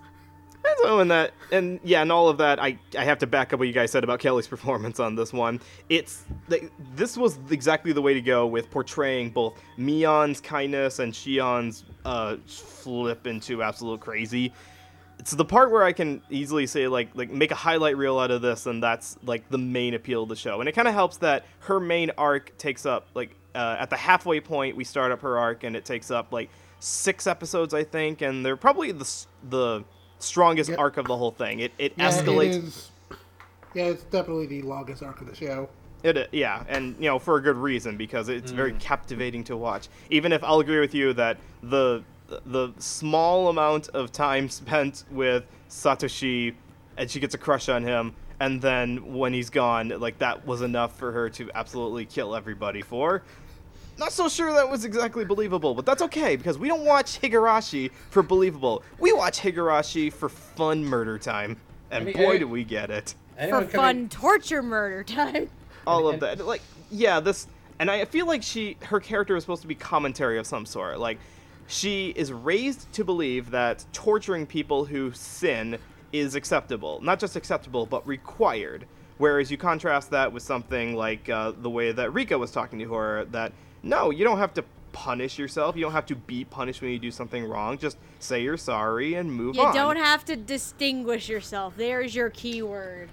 And 0.66 0.74
so 0.82 1.00
in 1.00 1.08
that, 1.08 1.32
and 1.52 1.78
yeah, 1.84 2.00
and 2.00 2.10
all 2.10 2.30
of 2.30 2.38
that, 2.38 2.58
I 2.58 2.78
I 2.98 3.04
have 3.04 3.18
to 3.18 3.26
back 3.26 3.52
up 3.52 3.58
what 3.58 3.68
you 3.68 3.74
guys 3.74 3.90
said 3.90 4.02
about 4.02 4.18
Kelly's 4.20 4.46
performance 4.56 4.98
on 4.98 5.14
this 5.14 5.32
one. 5.32 5.60
It's 5.90 6.24
th- 6.48 6.70
this 6.94 7.18
was 7.18 7.38
exactly 7.50 7.92
the 7.92 8.00
way 8.00 8.14
to 8.14 8.22
go 8.22 8.46
with 8.46 8.70
portraying 8.70 9.30
both 9.30 9.60
Mion's 9.76 10.40
kindness 10.40 11.00
and 11.00 11.12
Shion's 11.12 11.84
uh, 12.06 12.36
flip 12.46 13.26
into 13.26 13.62
absolute 13.62 14.00
crazy. 14.00 14.54
It's 15.24 15.30
the 15.32 15.44
part 15.46 15.70
where 15.70 15.82
I 15.84 15.94
can 15.94 16.20
easily 16.28 16.66
say 16.66 16.86
like 16.86 17.08
like 17.14 17.30
make 17.30 17.50
a 17.50 17.54
highlight 17.54 17.96
reel 17.96 18.18
out 18.18 18.30
of 18.30 18.42
this, 18.42 18.66
and 18.66 18.82
that's 18.82 19.16
like 19.24 19.48
the 19.48 19.56
main 19.56 19.94
appeal 19.94 20.24
of 20.24 20.28
the 20.28 20.36
show. 20.36 20.60
And 20.60 20.68
it 20.68 20.72
kind 20.72 20.86
of 20.86 20.92
helps 20.92 21.16
that 21.18 21.46
her 21.60 21.80
main 21.80 22.10
arc 22.18 22.54
takes 22.58 22.84
up 22.84 23.06
like 23.14 23.34
uh, 23.54 23.76
at 23.78 23.88
the 23.88 23.96
halfway 23.96 24.40
point 24.40 24.76
we 24.76 24.84
start 24.84 25.12
up 25.12 25.22
her 25.22 25.38
arc, 25.38 25.64
and 25.64 25.76
it 25.76 25.86
takes 25.86 26.10
up 26.10 26.30
like 26.30 26.50
six 26.78 27.26
episodes, 27.26 27.72
I 27.72 27.84
think, 27.84 28.20
and 28.20 28.44
they're 28.44 28.58
probably 28.58 28.92
the 28.92 29.10
the 29.48 29.84
strongest 30.18 30.68
Yeah. 30.68 30.76
arc 30.76 30.98
of 30.98 31.06
the 31.06 31.16
whole 31.16 31.30
thing. 31.30 31.60
It 31.60 31.72
it 31.78 31.94
Yeah, 31.96 32.10
escalates. 32.10 32.56
It 32.56 32.64
is, 32.64 32.90
yeah, 33.72 33.84
it's 33.84 34.04
definitely 34.04 34.44
the 34.44 34.60
longest 34.60 35.02
arc 35.02 35.22
of 35.22 35.26
the 35.26 35.34
show. 35.34 35.70
It, 36.02 36.28
yeah, 36.32 36.64
and 36.68 36.96
you 36.98 37.06
know 37.06 37.18
for 37.18 37.38
a 37.38 37.40
good 37.40 37.56
reason 37.56 37.96
because 37.96 38.28
it's 38.28 38.52
very 38.52 38.74
captivating 38.74 39.42
to 39.44 39.56
watch. 39.56 39.88
Even 40.10 40.32
if 40.32 40.44
I'll 40.44 40.60
agree 40.60 40.80
with 40.80 40.94
you 40.94 41.14
that 41.14 41.38
the 41.62 42.04
the 42.46 42.72
small 42.78 43.48
amount 43.48 43.88
of 43.90 44.12
time 44.12 44.48
spent 44.60 45.04
with 45.10 45.44
Satoshi 45.68 46.54
and 46.96 47.10
she 47.10 47.18
gets 47.20 47.34
a 47.34 47.38
crush 47.38 47.68
on 47.68 47.82
him, 47.82 48.14
and 48.40 48.60
then 48.62 49.14
when 49.14 49.32
he's 49.32 49.50
gone, 49.50 49.88
like 49.98 50.18
that 50.18 50.46
was 50.46 50.62
enough 50.62 50.96
for 50.96 51.10
her 51.12 51.28
to 51.30 51.50
absolutely 51.54 52.04
kill 52.04 52.36
everybody 52.36 52.82
for. 52.82 53.22
Not 53.98 54.12
so 54.12 54.28
sure 54.28 54.52
that 54.52 54.68
was 54.68 54.84
exactly 54.84 55.24
believable, 55.24 55.74
but 55.74 55.84
that's 55.86 56.02
okay 56.02 56.34
because 56.36 56.58
we 56.58 56.68
don't 56.68 56.84
watch 56.84 57.20
Higurashi 57.20 57.90
for 58.10 58.22
believable. 58.22 58.82
We 58.98 59.12
watch 59.12 59.40
Higurashi 59.40 60.12
for 60.12 60.28
fun 60.28 60.84
murder 60.84 61.18
time, 61.18 61.56
and 61.90 62.02
I 62.02 62.04
mean, 62.06 62.16
boy 62.16 62.34
I- 62.34 62.38
do 62.38 62.48
we 62.48 62.64
get 62.64 62.90
it 62.90 63.14
For 63.38 63.48
fun 63.62 63.68
coming- 63.68 64.08
torture 64.08 64.62
murder 64.62 65.02
time. 65.04 65.50
all 65.86 66.08
of 66.08 66.20
that 66.20 66.38
like 66.46 66.62
yeah 66.90 67.20
this 67.20 67.46
and 67.78 67.90
i 67.90 68.06
feel 68.06 68.24
like 68.26 68.42
she 68.42 68.74
her 68.84 68.98
character 69.00 69.36
is 69.36 69.42
supposed 69.42 69.60
to 69.60 69.68
be 69.68 69.74
commentary 69.74 70.38
of 70.38 70.46
some 70.46 70.64
sort 70.64 70.98
like 70.98 71.18
she 71.66 72.10
is 72.10 72.32
raised 72.32 72.92
to 72.92 73.04
believe 73.04 73.50
that 73.50 73.84
torturing 73.92 74.46
people 74.46 74.84
who 74.84 75.12
sin 75.12 75.78
is 76.12 76.34
acceptable. 76.34 77.00
Not 77.02 77.18
just 77.18 77.36
acceptable 77.36 77.86
but 77.86 78.06
required. 78.06 78.86
Whereas 79.18 79.50
you 79.50 79.56
contrast 79.56 80.10
that 80.10 80.32
with 80.32 80.42
something 80.42 80.96
like 80.96 81.28
uh, 81.28 81.52
the 81.56 81.70
way 81.70 81.92
that 81.92 82.12
rika 82.12 82.36
was 82.36 82.50
talking 82.50 82.80
to 82.80 82.92
her 82.92 83.24
that 83.26 83.52
no 83.82 84.10
you 84.10 84.24
don't 84.24 84.38
have 84.38 84.54
to 84.54 84.64
punish 84.94 85.38
yourself. 85.38 85.76
You 85.76 85.82
don't 85.82 85.92
have 85.92 86.06
to 86.06 86.14
be 86.14 86.44
punished 86.44 86.80
when 86.80 86.90
you 86.90 86.98
do 86.98 87.10
something 87.10 87.44
wrong. 87.44 87.76
Just 87.76 87.98
say 88.20 88.42
you're 88.42 88.56
sorry 88.56 89.14
and 89.14 89.30
move 89.30 89.56
You 89.56 89.62
on. 89.62 89.74
You 89.74 89.80
don't 89.80 89.96
have 89.96 90.24
to 90.26 90.36
distinguish 90.36 91.28
yourself. 91.28 91.74
There's 91.76 92.14
your 92.14 92.30
keyword. 92.30 93.10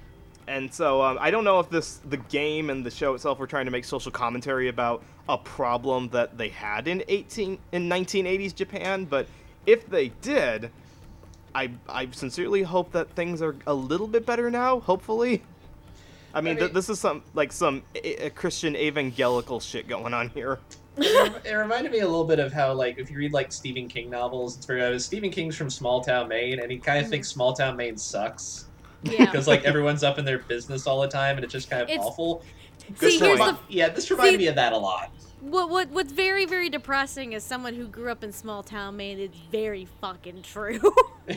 And 0.51 0.73
so 0.73 1.01
um, 1.01 1.17
I 1.21 1.31
don't 1.31 1.45
know 1.45 1.61
if 1.61 1.69
this 1.69 2.01
the 2.09 2.17
game 2.17 2.69
and 2.69 2.85
the 2.85 2.91
show 2.91 3.13
itself 3.13 3.39
were 3.39 3.47
trying 3.47 3.63
to 3.65 3.71
make 3.71 3.85
social 3.85 4.11
commentary 4.11 4.67
about 4.67 5.01
a 5.29 5.37
problem 5.37 6.09
that 6.09 6.37
they 6.37 6.49
had 6.49 6.89
in 6.89 7.05
18 7.07 7.57
in 7.71 7.89
1980s 7.89 8.53
Japan, 8.53 9.05
but 9.05 9.27
if 9.65 9.89
they 9.89 10.09
did, 10.21 10.69
I 11.55 11.71
I 11.87 12.09
sincerely 12.11 12.63
hope 12.63 12.91
that 12.91 13.09
things 13.11 13.41
are 13.41 13.55
a 13.65 13.73
little 13.73 14.07
bit 14.07 14.25
better 14.25 14.51
now. 14.51 14.81
Hopefully. 14.81 15.41
I 16.33 16.41
mean, 16.41 16.57
th- 16.57 16.67
mean- 16.67 16.73
this 16.73 16.89
is 16.89 16.99
some 16.99 17.23
like 17.33 17.53
some 17.53 17.83
a- 17.95 18.25
a 18.25 18.29
Christian 18.29 18.75
evangelical 18.75 19.61
shit 19.61 19.87
going 19.87 20.13
on 20.13 20.27
here. 20.31 20.59
it 20.97 21.55
reminded 21.55 21.93
me 21.93 21.99
a 21.99 22.05
little 22.05 22.25
bit 22.25 22.39
of 22.39 22.51
how 22.51 22.73
like 22.73 22.97
if 22.97 23.09
you 23.09 23.17
read 23.17 23.31
like 23.31 23.53
Stephen 23.53 23.87
King 23.87 24.09
novels, 24.09 24.57
it's 24.57 24.65
very 24.65 24.83
obvious. 24.83 25.05
Stephen 25.05 25.29
King's 25.29 25.55
from 25.55 25.69
small 25.69 26.01
town 26.01 26.27
Maine, 26.27 26.59
and 26.59 26.69
he 26.69 26.77
kind 26.77 26.97
of 26.97 27.03
mm-hmm. 27.05 27.11
thinks 27.11 27.29
small 27.29 27.53
town 27.53 27.77
Maine 27.77 27.95
sucks 27.95 28.65
Yeah. 29.03 29.25
because 29.31 29.47
like 29.47 29.63
everyone's 29.63 30.03
up 30.03 30.17
in 30.19 30.25
their 30.25 30.39
business 30.39 30.87
all 30.87 31.01
the 31.01 31.07
time, 31.07 31.35
and 31.37 31.43
it's 31.43 31.53
just 31.53 31.69
kind 31.69 31.81
of 31.83 31.89
It's- 31.89 32.05
awful. 32.05 32.43
See, 32.79 32.93
This 32.99 33.19
here's 33.19 33.39
remi- 33.39 33.51
the 33.53 33.57
yeah, 33.69 33.89
this 33.89 34.09
reminded 34.11 34.33
see- 34.33 34.37
me 34.39 34.47
of 34.47 34.55
that 34.55 34.73
a 34.73 34.77
lot. 34.77 35.11
what 35.39 35.69
what 35.69 35.89
what's 35.89 36.11
very 36.11 36.45
very 36.45 36.69
depressing 36.69 37.33
is 37.33 37.43
someone 37.43 37.73
who 37.75 37.85
grew 37.87 38.11
up 38.11 38.23
in 38.23 38.31
small 38.31 38.63
town 38.63 38.97
Maine. 38.97 39.19
It's 39.19 39.37
very 39.51 39.85
fucking 40.01 40.41
true. 40.41 40.79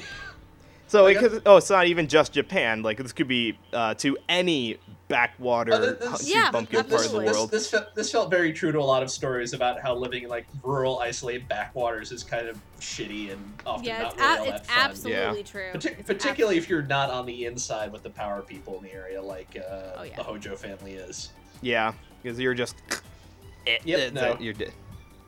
So 0.86 1.04
Like, 1.04 1.16
it 1.16 1.20
could, 1.20 1.42
oh, 1.46 1.56
it's 1.56 1.70
not 1.70 1.86
even 1.86 2.06
just 2.08 2.32
Japan. 2.32 2.82
Like 2.82 2.98
this 2.98 3.12
could 3.12 3.26
be 3.26 3.58
uh, 3.72 3.94
to 3.94 4.16
any 4.28 4.78
backwater 5.08 5.96
th- 5.96 5.98
this- 5.98 6.28
Yeah, 6.28 6.50
bumpkin 6.50 6.76
part 6.76 6.84
of 6.86 6.90
the 6.90 6.96
absolutely. 6.96 7.26
This, 7.26 7.36
world. 7.36 7.50
this, 7.50 7.70
felt, 7.70 7.94
this 7.94 8.10
felt 8.12 8.30
very 8.30 8.52
true 8.52 8.72
to 8.72 8.78
a 8.78 8.80
lot 8.80 9.02
of 9.02 9.10
stories 9.10 9.52
about 9.52 9.80
how 9.80 9.94
living 9.94 10.24
in 10.24 10.28
like 10.30 10.46
rural, 10.62 10.98
isolated 11.00 11.46
backwaters 11.48 12.10
is 12.12 12.22
kind 12.24 12.48
of 12.48 12.58
shitty 12.80 13.32
and 13.32 13.52
often 13.66 13.84
yeah, 13.84 14.02
not 14.02 14.12
it's, 14.12 14.16
really 14.20 14.28
a- 14.28 14.38
all 14.38 14.44
that 14.46 14.60
it's 14.60 14.68
fun. 14.70 14.78
absolutely 14.90 15.42
true. 15.44 15.70
Partic- 15.74 16.06
particularly 16.06 16.56
if 16.56 16.68
you're 16.68 16.82
not 16.82 17.10
on 17.10 17.26
the 17.26 17.44
inside 17.46 17.92
with 17.92 18.02
the 18.02 18.10
power 18.10 18.42
people 18.42 18.78
in 18.78 18.84
the 18.84 18.92
area, 18.92 19.20
like 19.20 19.56
uh, 19.56 19.90
Oh, 19.98 20.02
yeah. 20.04 20.16
the 20.16 20.22
Hojo 20.22 20.56
family 20.56 20.92
is. 20.94 21.30
Yeah, 21.60 21.92
because 22.22 22.38
you're 22.38 22.54
just. 22.54 22.76
eh, 23.66 23.78
Yep, 23.84 23.98
that's 24.00 24.14
no. 24.14 24.32
it, 24.32 24.40
You're 24.40 24.52
dead. 24.54 24.72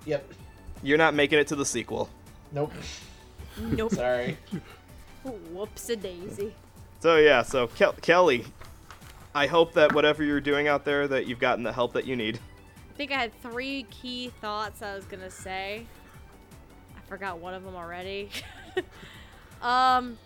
Yep. 0.07 0.33
You're 0.83 0.99
not 0.99 1.15
making 1.15 1.39
it 1.39 1.47
to 1.49 1.57
the 1.57 1.65
sequel. 1.67 2.09
Nope. 2.53 2.73
Nope. 3.61 3.93
Sorry. 3.95 4.37
Whoops 5.53 5.89
a 5.89 5.97
daisy. 5.97 6.55
So 7.01 7.17
yeah, 7.17 7.43
so 7.43 7.67
Kel- 7.69 7.95
Kelly, 8.03 8.45
I 9.37 9.47
hope 9.47 9.75
that 9.75 9.93
whatever 9.93 10.25
you're 10.25 10.41
doing 10.41 10.67
out 10.67 10.87
there, 10.87 11.07
that 11.09 11.27
you've 11.27 11.39
gotten 11.39 11.63
the 11.63 11.71
help 11.71 11.93
that 11.93 12.07
you 12.07 12.17
need. 12.17 12.39
I 12.91 12.97
think 12.97 13.13
I 13.13 13.19
had 13.19 13.39
three 13.43 13.85
key 13.91 14.33
thoughts 14.41 14.81
I 14.81 14.95
was 14.95 15.05
gonna 15.05 15.29
say. 15.29 15.85
I 16.97 17.01
forgot 17.07 17.39
one 17.39 17.53
of 17.53 17.63
them 17.63 17.77
already. 17.77 18.31
um. 19.63 20.17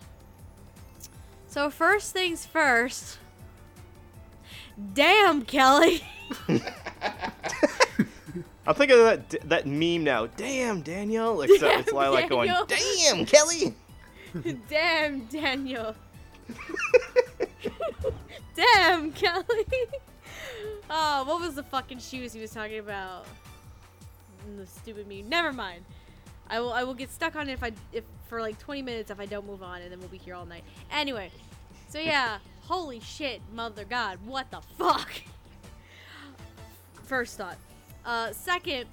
So 1.47 1.69
first 1.69 2.13
things 2.13 2.45
first. 2.45 3.17
Damn, 4.93 5.41
Kelly. 5.41 6.01
I'm 8.65 8.75
thinking 8.75 8.97
of 8.97 9.03
that 9.03 9.49
that 9.49 9.67
meme 9.67 10.05
now. 10.05 10.27
Damn, 10.27 10.83
Daniel. 10.83 11.41
Except 11.41 11.63
it's 11.81 11.91
Damn, 11.91 11.95
Lilac 11.97 12.29
going, 12.29 12.49
"Damn, 12.65 13.25
Kelly." 13.25 13.75
Damn, 14.69 15.25
Daniel. 15.25 15.95
Damn, 18.55 19.11
Kelly. 19.13 19.65
Oh, 20.89 21.23
what 21.25 21.39
was 21.39 21.55
the 21.55 21.63
fucking 21.63 21.99
shoes 21.99 22.33
he 22.33 22.41
was 22.41 22.51
talking 22.51 22.79
about? 22.79 23.25
Mm, 24.49 24.57
The 24.57 24.65
stupid 24.67 25.07
meme. 25.07 25.29
Never 25.29 25.53
mind. 25.53 25.83
I 26.49 26.59
will. 26.59 26.73
I 26.73 26.83
will 26.83 26.93
get 26.93 27.09
stuck 27.11 27.35
on 27.37 27.47
it 27.49 27.53
if 27.53 27.63
I 27.63 27.71
if 27.93 28.03
for 28.27 28.41
like 28.41 28.59
20 28.59 28.81
minutes 28.81 29.09
if 29.09 29.19
I 29.19 29.25
don't 29.25 29.47
move 29.47 29.63
on, 29.63 29.81
and 29.81 29.91
then 29.91 29.99
we'll 29.99 30.09
be 30.09 30.17
here 30.17 30.35
all 30.35 30.45
night. 30.45 30.63
Anyway, 30.91 31.31
so 31.87 31.97
yeah, 31.99 32.39
holy 32.63 32.99
shit, 32.99 33.41
mother 33.53 33.85
god, 33.85 34.19
what 34.25 34.51
the 34.51 34.59
fuck? 34.77 35.11
First 37.05 37.37
thought. 37.37 37.57
Uh, 38.05 38.31
second, 38.33 38.85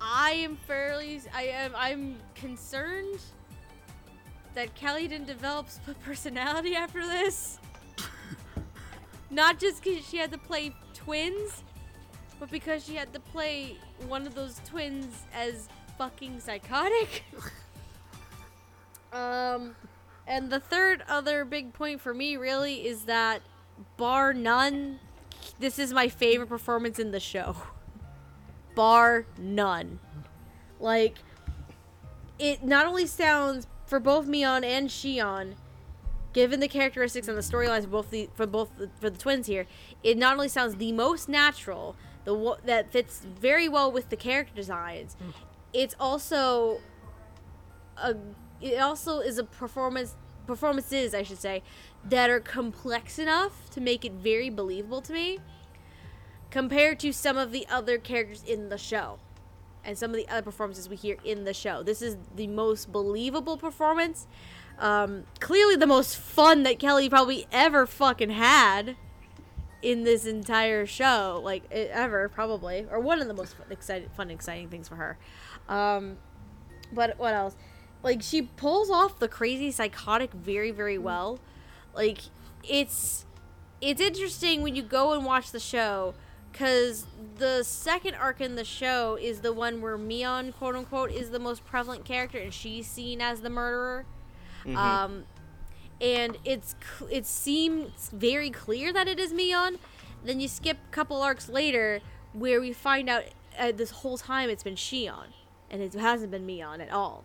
I 0.00 0.30
am 0.32 0.56
fairly. 0.56 1.20
I 1.34 1.42
am. 1.44 1.72
I'm 1.76 2.16
concerned 2.34 3.20
that 4.54 4.74
Kelly 4.74 5.08
didn't 5.08 5.26
develop 5.26 5.68
split 5.68 6.00
personality 6.04 6.74
after 6.74 7.06
this. 7.06 7.58
Not 9.30 9.58
just 9.58 9.82
because 9.82 10.06
she 10.06 10.16
had 10.16 10.32
to 10.32 10.38
play 10.38 10.74
twins, 10.94 11.62
but 12.40 12.50
because 12.50 12.84
she 12.84 12.94
had 12.94 13.12
to 13.12 13.20
play 13.20 13.76
one 14.06 14.26
of 14.26 14.34
those 14.34 14.60
twins 14.64 15.24
as 15.34 15.68
fucking 15.96 16.40
psychotic. 16.40 17.24
um, 19.12 19.74
and 20.26 20.50
the 20.50 20.60
third 20.60 21.02
other 21.08 21.44
big 21.44 21.72
point 21.72 22.00
for 22.00 22.14
me 22.14 22.36
really 22.36 22.86
is 22.86 23.04
that, 23.04 23.42
bar 23.96 24.32
none, 24.32 25.00
this 25.58 25.78
is 25.78 25.92
my 25.92 26.08
favorite 26.08 26.48
performance 26.48 26.98
in 26.98 27.10
the 27.10 27.20
show. 27.20 27.56
Bar 28.74 29.26
none. 29.36 29.98
Like, 30.80 31.16
it 32.38 32.62
not 32.62 32.86
only 32.86 33.06
sounds 33.06 33.66
for 33.86 33.98
both 33.98 34.26
Mion 34.26 34.64
and 34.64 34.88
Shion, 34.88 35.54
given 36.38 36.60
the 36.60 36.68
characteristics 36.68 37.26
and 37.26 37.36
the 37.36 37.42
storylines 37.42 37.82
of 37.82 37.90
both 37.90 38.10
the 38.10 38.28
for 38.32 38.46
both 38.46 38.70
the, 38.78 38.88
for 39.00 39.10
the 39.10 39.18
twins 39.18 39.48
here, 39.48 39.66
it 40.04 40.16
not 40.16 40.34
only 40.34 40.46
sounds 40.46 40.76
the 40.76 40.92
most 40.92 41.28
natural, 41.28 41.96
the 42.22 42.56
that 42.64 42.92
fits 42.92 43.26
very 43.40 43.68
well 43.68 43.90
with 43.90 44.08
the 44.08 44.14
character 44.14 44.54
designs. 44.54 45.16
Hmm. 45.20 45.30
It's 45.72 45.96
also 45.98 46.80
a 47.96 48.14
it 48.60 48.78
also 48.78 49.18
is 49.18 49.38
a 49.38 49.42
performance 49.42 50.14
performances 50.46 51.12
I 51.12 51.24
should 51.24 51.40
say 51.40 51.64
that 52.04 52.30
are 52.30 52.38
complex 52.38 53.18
enough 53.18 53.68
to 53.70 53.80
make 53.80 54.04
it 54.04 54.12
very 54.12 54.48
believable 54.48 55.00
to 55.02 55.12
me 55.12 55.40
compared 56.52 57.00
to 57.00 57.12
some 57.12 57.36
of 57.36 57.50
the 57.50 57.66
other 57.68 57.98
characters 57.98 58.44
in 58.44 58.68
the 58.68 58.78
show 58.78 59.18
and 59.84 59.98
some 59.98 60.10
of 60.10 60.16
the 60.16 60.28
other 60.28 60.42
performances 60.42 60.88
we 60.88 60.94
hear 60.94 61.16
in 61.24 61.42
the 61.42 61.52
show. 61.52 61.82
This 61.82 62.00
is 62.00 62.16
the 62.36 62.46
most 62.46 62.92
believable 62.92 63.56
performance. 63.56 64.28
Um, 64.78 65.24
clearly, 65.40 65.76
the 65.76 65.86
most 65.86 66.16
fun 66.16 66.62
that 66.62 66.78
Kelly 66.78 67.08
probably 67.08 67.46
ever 67.50 67.86
fucking 67.86 68.30
had 68.30 68.96
in 69.82 70.04
this 70.04 70.24
entire 70.24 70.86
show, 70.86 71.40
like 71.42 71.70
ever 71.72 72.28
probably, 72.28 72.86
or 72.90 73.00
one 73.00 73.20
of 73.20 73.28
the 73.28 73.34
most 73.34 73.56
fun, 73.56 73.66
exciting, 73.70 74.08
fun, 74.16 74.30
exciting 74.30 74.68
things 74.68 74.88
for 74.88 74.96
her. 74.96 75.18
Um, 75.68 76.18
but 76.92 77.18
what 77.18 77.34
else? 77.34 77.56
like 78.02 78.22
she 78.22 78.42
pulls 78.42 78.90
off 78.90 79.18
the 79.18 79.28
crazy 79.28 79.70
psychotic 79.70 80.32
very 80.32 80.70
very 80.70 80.98
well. 80.98 81.38
Like 81.94 82.18
it's 82.62 83.24
it's 83.80 84.00
interesting 84.00 84.62
when 84.62 84.74
you 84.76 84.82
go 84.82 85.12
and 85.12 85.24
watch 85.24 85.50
the 85.50 85.60
show 85.60 86.14
because 86.50 87.06
the 87.36 87.62
second 87.62 88.14
arc 88.14 88.40
in 88.40 88.56
the 88.56 88.64
show 88.64 89.16
is 89.20 89.40
the 89.40 89.52
one 89.52 89.80
where 89.80 89.96
Mion, 89.98 90.52
quote 90.52 90.74
unquote, 90.74 91.12
is 91.12 91.30
the 91.30 91.38
most 91.38 91.64
prevalent 91.64 92.04
character 92.04 92.38
and 92.38 92.52
she's 92.52 92.86
seen 92.86 93.20
as 93.20 93.40
the 93.40 93.50
murderer. 93.50 94.06
Um, 94.76 95.24
and 96.00 96.36
it's 96.44 96.76
it 97.10 97.26
seems 97.26 98.10
very 98.12 98.50
clear 98.50 98.92
that 98.92 99.08
it 99.08 99.18
is 99.18 99.32
Mion. 99.32 99.78
Then 100.24 100.40
you 100.40 100.48
skip 100.48 100.76
a 100.88 100.92
couple 100.92 101.20
arcs 101.22 101.48
later 101.48 102.00
where 102.32 102.60
we 102.60 102.72
find 102.72 103.08
out 103.08 103.24
uh, 103.58 103.72
this 103.72 103.90
whole 103.90 104.18
time 104.18 104.50
it's 104.50 104.62
been 104.62 104.76
Shion, 104.76 105.26
and 105.70 105.82
it 105.82 105.94
hasn't 105.94 106.30
been 106.30 106.46
Mion 106.46 106.80
at 106.80 106.90
all. 106.90 107.24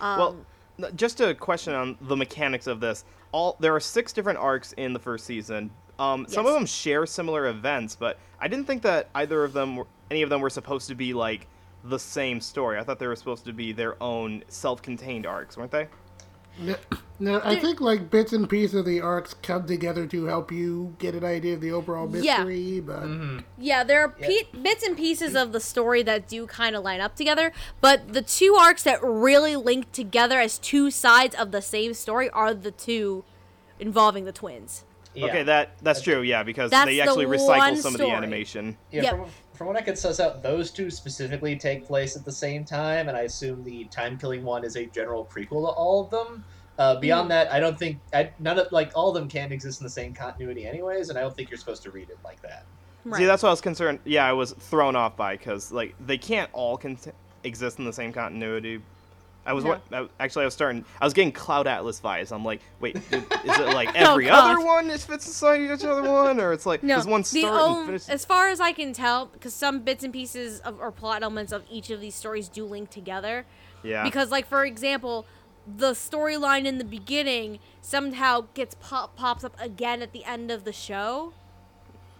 Um, 0.00 0.18
Well, 0.78 0.90
just 0.96 1.20
a 1.20 1.34
question 1.34 1.74
on 1.74 1.96
the 2.00 2.16
mechanics 2.16 2.66
of 2.66 2.80
this. 2.80 3.04
All 3.32 3.56
there 3.60 3.74
are 3.74 3.80
six 3.80 4.12
different 4.12 4.38
arcs 4.38 4.72
in 4.74 4.92
the 4.92 4.98
first 4.98 5.24
season. 5.24 5.70
Um, 5.98 6.26
some 6.28 6.46
of 6.46 6.54
them 6.54 6.66
share 6.66 7.06
similar 7.06 7.46
events, 7.48 7.96
but 7.96 8.18
I 8.40 8.48
didn't 8.48 8.66
think 8.66 8.82
that 8.82 9.08
either 9.14 9.44
of 9.44 9.52
them, 9.52 9.76
were, 9.76 9.86
any 10.10 10.22
of 10.22 10.30
them, 10.30 10.40
were 10.40 10.50
supposed 10.50 10.88
to 10.88 10.94
be 10.94 11.12
like 11.12 11.46
the 11.84 11.98
same 11.98 12.40
story. 12.40 12.78
I 12.78 12.82
thought 12.82 12.98
they 12.98 13.06
were 13.06 13.16
supposed 13.16 13.44
to 13.44 13.52
be 13.52 13.72
their 13.72 14.02
own 14.02 14.42
self-contained 14.48 15.26
arcs, 15.26 15.56
weren't 15.56 15.70
they? 15.70 15.86
No, 16.58 16.74
no, 17.18 17.40
I 17.44 17.56
think 17.56 17.80
like 17.80 18.10
bits 18.10 18.32
and 18.32 18.48
pieces 18.48 18.74
of 18.74 18.84
the 18.84 19.00
arcs 19.00 19.34
come 19.42 19.66
together 19.66 20.06
to 20.06 20.24
help 20.26 20.52
you 20.52 20.94
get 20.98 21.14
an 21.14 21.24
idea 21.24 21.54
of 21.54 21.60
the 21.60 21.72
overall 21.72 22.08
Yeah. 22.14 22.44
mystery, 22.44 22.80
but 22.80 23.02
mm-hmm. 23.02 23.38
Yeah, 23.58 23.84
there 23.84 24.02
are 24.02 24.08
pe- 24.10 24.44
bits 24.60 24.82
and 24.84 24.96
pieces 24.96 25.34
of 25.34 25.52
the 25.52 25.60
story 25.60 26.02
that 26.02 26.28
do 26.28 26.46
kind 26.46 26.76
of 26.76 26.84
line 26.84 27.00
up 27.00 27.16
together, 27.16 27.52
but 27.80 28.12
the 28.12 28.22
two 28.22 28.54
arcs 28.54 28.82
that 28.82 29.02
really 29.02 29.56
link 29.56 29.90
together 29.92 30.40
as 30.40 30.58
two 30.58 30.90
sides 30.90 31.34
of 31.34 31.52
the 31.52 31.62
same 31.62 31.94
story 31.94 32.28
are 32.30 32.52
the 32.52 32.70
two 32.70 33.24
involving 33.80 34.24
the 34.24 34.32
twins. 34.32 34.84
Yeah. 35.14 35.26
Okay, 35.26 35.42
that 35.42 35.76
that's 35.82 36.00
true. 36.00 36.22
Yeah, 36.22 36.42
because 36.42 36.70
That's 36.70 36.86
they 36.86 36.94
the 36.96 37.02
actually 37.02 37.26
recycle 37.26 37.58
one 37.58 37.76
some 37.76 37.94
of 37.94 38.00
the 38.00 38.10
animation. 38.10 38.78
Yeah, 38.90 39.02
Yep. 39.02 39.14
from, 39.16 39.30
from 39.62 39.68
what 39.68 39.76
I 39.80 39.82
could 39.82 39.96
suss 39.96 40.18
out, 40.18 40.42
those 40.42 40.72
two 40.72 40.90
specifically 40.90 41.54
take 41.54 41.86
place 41.86 42.16
at 42.16 42.24
the 42.24 42.32
same 42.32 42.64
time, 42.64 43.06
and 43.06 43.16
I 43.16 43.20
assume 43.20 43.62
the 43.62 43.84
time 43.84 44.18
killing 44.18 44.42
one 44.42 44.64
is 44.64 44.74
a 44.74 44.86
general 44.86 45.24
prequel 45.24 45.68
to 45.68 45.68
all 45.68 46.02
of 46.02 46.10
them. 46.10 46.44
Uh, 46.80 46.96
beyond 46.96 47.30
that, 47.30 47.52
I 47.52 47.60
don't 47.60 47.78
think 47.78 48.00
I, 48.12 48.32
none 48.40 48.58
of 48.58 48.72
like 48.72 48.90
all 48.96 49.10
of 49.10 49.14
them 49.14 49.28
can 49.28 49.52
exist 49.52 49.80
in 49.80 49.84
the 49.84 49.90
same 49.90 50.14
continuity, 50.14 50.66
anyways, 50.66 51.10
and 51.10 51.16
I 51.18 51.20
don't 51.20 51.36
think 51.36 51.48
you're 51.48 51.60
supposed 51.60 51.84
to 51.84 51.92
read 51.92 52.10
it 52.10 52.18
like 52.24 52.42
that. 52.42 52.64
See, 53.16 53.24
that's 53.24 53.44
what 53.44 53.50
I 53.50 53.52
was 53.52 53.60
concerned. 53.60 54.00
Yeah, 54.04 54.26
I 54.26 54.32
was 54.32 54.50
thrown 54.50 54.96
off 54.96 55.16
by 55.16 55.36
because 55.36 55.70
like 55.70 55.94
they 56.04 56.18
can't 56.18 56.50
all 56.52 56.76
con- 56.76 56.98
exist 57.44 57.78
in 57.78 57.84
the 57.84 57.92
same 57.92 58.12
continuity. 58.12 58.82
I 59.44 59.52
was 59.54 59.64
No. 59.64 59.70
what 59.70 59.82
I, 59.92 60.08
actually 60.20 60.42
I 60.42 60.44
was 60.46 60.54
starting. 60.54 60.84
I 61.00 61.04
was 61.04 61.14
getting 61.14 61.32
Cloud 61.32 61.66
Atlas 61.66 62.00
vibes. 62.00 62.30
I'm 62.32 62.44
like, 62.44 62.60
wait, 62.80 62.96
is 62.96 63.02
it 63.10 63.74
like 63.74 63.88
Oh, 63.96 64.12
every 64.12 64.26
God. 64.26 64.52
other 64.56 64.64
one 64.64 64.88
is 64.90 65.04
fits 65.04 65.26
inside 65.26 65.60
each 65.60 65.84
other 65.84 66.02
one, 66.08 66.38
or 66.40 66.52
it's 66.52 66.64
like 66.66 66.82
No, 66.82 66.96
does 66.96 67.06
one 67.06 67.24
start 67.24 67.76
and 67.78 67.86
finish? 67.86 68.08
as 68.08 68.24
far 68.24 68.48
as 68.50 68.60
I 68.60 68.72
can 68.72 68.92
tell, 68.92 69.26
because 69.26 69.52
some 69.54 69.80
bits 69.80 70.04
and 70.04 70.12
pieces 70.12 70.60
of 70.60 70.78
or 70.80 70.92
plot 70.92 71.22
elements 71.22 71.50
of 71.52 71.64
each 71.70 71.90
of 71.90 72.00
these 72.00 72.14
stories 72.14 72.48
do 72.48 72.64
link 72.64 72.90
together. 72.90 73.44
Yeah, 73.82 74.04
Because, 74.04 74.30
like 74.30 74.46
for 74.46 74.64
example, 74.64 75.26
the 75.66 75.90
storyline 75.92 76.64
in 76.64 76.78
the 76.78 76.84
beginning 76.84 77.58
somehow 77.80 78.44
gets 78.54 78.76
pop 78.80 79.16
pops 79.16 79.42
up 79.42 79.56
again 79.60 80.02
at 80.02 80.12
the 80.12 80.24
end 80.24 80.52
of 80.52 80.62
the 80.64 80.72
show 80.72 81.32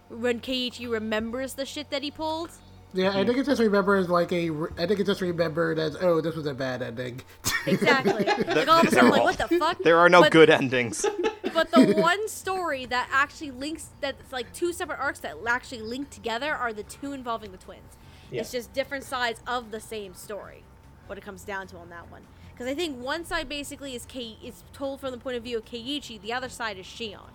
when 0.09 0.41
Keiichi 0.41 0.89
remembers 0.91 1.53
the 1.53 1.65
shit 1.65 1.89
that 1.89 2.03
he 2.03 2.11
pulled. 2.11 2.49
Yeah, 2.93 3.09
I 3.17 3.25
think 3.25 3.37
it's 3.37 3.47
just 3.47 3.61
remembered 3.61 3.97
as 3.99 4.09
like 4.09 4.31
a. 4.31 4.49
I 4.77 4.85
think 4.87 4.99
it's 4.99 5.07
just 5.07 5.21
remembered 5.21 5.79
as 5.79 5.95
oh, 6.01 6.21
this 6.21 6.35
was 6.35 6.45
a 6.45 6.53
bad 6.53 6.81
ending. 6.81 7.21
Exactly. 7.65 8.25
like 8.55 8.67
all 8.67 8.81
of 8.81 8.87
a 8.87 8.91
sudden, 8.91 9.09
like 9.09 9.23
what 9.23 9.37
the 9.37 9.47
fuck? 9.57 9.77
there 9.83 9.97
are 9.97 10.09
no 10.09 10.21
But- 10.23 10.31
good 10.33 10.49
endings. 10.49 11.05
But 11.53 11.69
the 11.71 11.93
one 11.93 12.27
story 12.27 12.87
that 12.87 13.07
actually 13.11 13.51
links, 13.51 13.89
that's 14.01 14.33
like 14.33 14.51
two 14.53 14.73
separate 14.73 14.99
arcs 14.99 15.19
that 15.19 15.37
actually 15.47 15.81
link 15.83 16.09
together, 16.09 16.51
are 16.53 16.73
the 16.73 16.81
two 16.81 17.13
involving 17.13 17.51
the 17.51 17.57
twins. 17.59 17.95
It's 18.31 18.51
just 18.51 18.73
different 18.73 19.03
sides 19.03 19.39
of 19.45 19.69
the 19.69 19.79
same 19.79 20.15
story. 20.15 20.63
What 21.05 21.17
it 21.19 21.21
comes 21.23 21.43
down 21.43 21.67
to 21.67 21.77
on 21.77 21.89
that 21.89 22.09
one, 22.11 22.23
because 22.51 22.65
I 22.67 22.73
think 22.73 22.99
one 22.99 23.23
side 23.23 23.47
basically 23.47 23.93
is 23.95 24.03
Kei, 24.05 24.35
is 24.43 24.63
told 24.73 24.99
from 24.99 25.11
the 25.11 25.17
point 25.19 25.37
of 25.37 25.43
view 25.43 25.57
of 25.59 25.65
Keiichi, 25.65 26.19
the 26.19 26.33
other 26.33 26.49
side 26.49 26.77
is 26.79 26.87
Shion. 26.87 27.29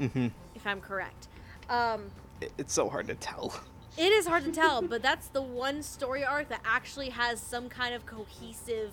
Mhm. 0.00 0.32
If 0.56 0.66
I'm 0.66 0.80
correct. 0.80 1.28
Um, 1.70 2.10
it's 2.58 2.72
so 2.74 2.88
hard 2.88 3.06
to 3.06 3.14
tell. 3.14 3.54
It 3.96 4.12
is 4.12 4.26
hard 4.26 4.44
to 4.44 4.52
tell, 4.52 4.82
but 4.82 5.02
that's 5.02 5.28
the 5.28 5.42
one 5.42 5.82
story 5.82 6.24
arc 6.24 6.48
that 6.48 6.60
actually 6.64 7.10
has 7.10 7.40
some 7.40 7.68
kind 7.68 7.94
of 7.94 8.06
cohesive. 8.06 8.92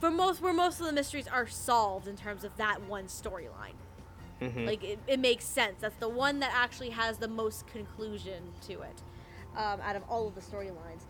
For 0.00 0.10
most, 0.10 0.40
where 0.40 0.52
most 0.52 0.78
of 0.80 0.86
the 0.86 0.92
mysteries 0.92 1.26
are 1.26 1.46
solved 1.48 2.06
in 2.06 2.16
terms 2.16 2.44
of 2.44 2.56
that 2.56 2.82
one 2.82 3.06
storyline. 3.06 3.74
Mhm. 4.40 4.66
Like 4.66 4.84
it, 4.84 4.98
it 5.08 5.18
makes 5.18 5.44
sense. 5.44 5.76
That's 5.80 5.96
the 5.96 6.08
one 6.08 6.38
that 6.40 6.52
actually 6.54 6.90
has 6.90 7.18
the 7.18 7.26
most 7.28 7.66
conclusion 7.66 8.52
to 8.68 8.74
it, 8.82 9.02
um, 9.56 9.80
out 9.80 9.96
of 9.96 10.02
all 10.08 10.28
of 10.28 10.34
the 10.36 10.40
storylines. 10.40 11.02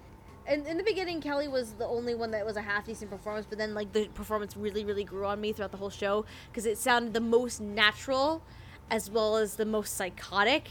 And 0.47 0.67
in 0.67 0.79
the 0.79 0.83
beginning, 0.83 1.21
Kelly 1.21 1.47
was 1.47 1.73
the 1.75 1.87
only 1.87 2.15
one 2.15 2.31
that 2.31 2.47
was 2.47 2.57
a 2.57 2.63
half 2.63 2.87
decent 2.87 3.11
performance, 3.11 3.45
but 3.47 3.59
then 3.59 3.75
like 3.75 3.93
the 3.93 4.09
performance 4.09 4.57
really, 4.57 4.83
really 4.83 5.05
grew 5.05 5.27
on 5.27 5.39
me 5.43 5.53
throughout 5.53 5.73
the 5.73 5.77
whole 5.77 5.91
show 5.91 6.25
because 6.51 6.65
it 6.65 6.79
sounded 6.79 7.13
the 7.13 7.21
most 7.21 7.61
natural, 7.61 8.43
as 8.91 9.11
well 9.11 9.37
as 9.37 9.57
the 9.57 9.67
most 9.67 9.95
psychotic. 9.95 10.71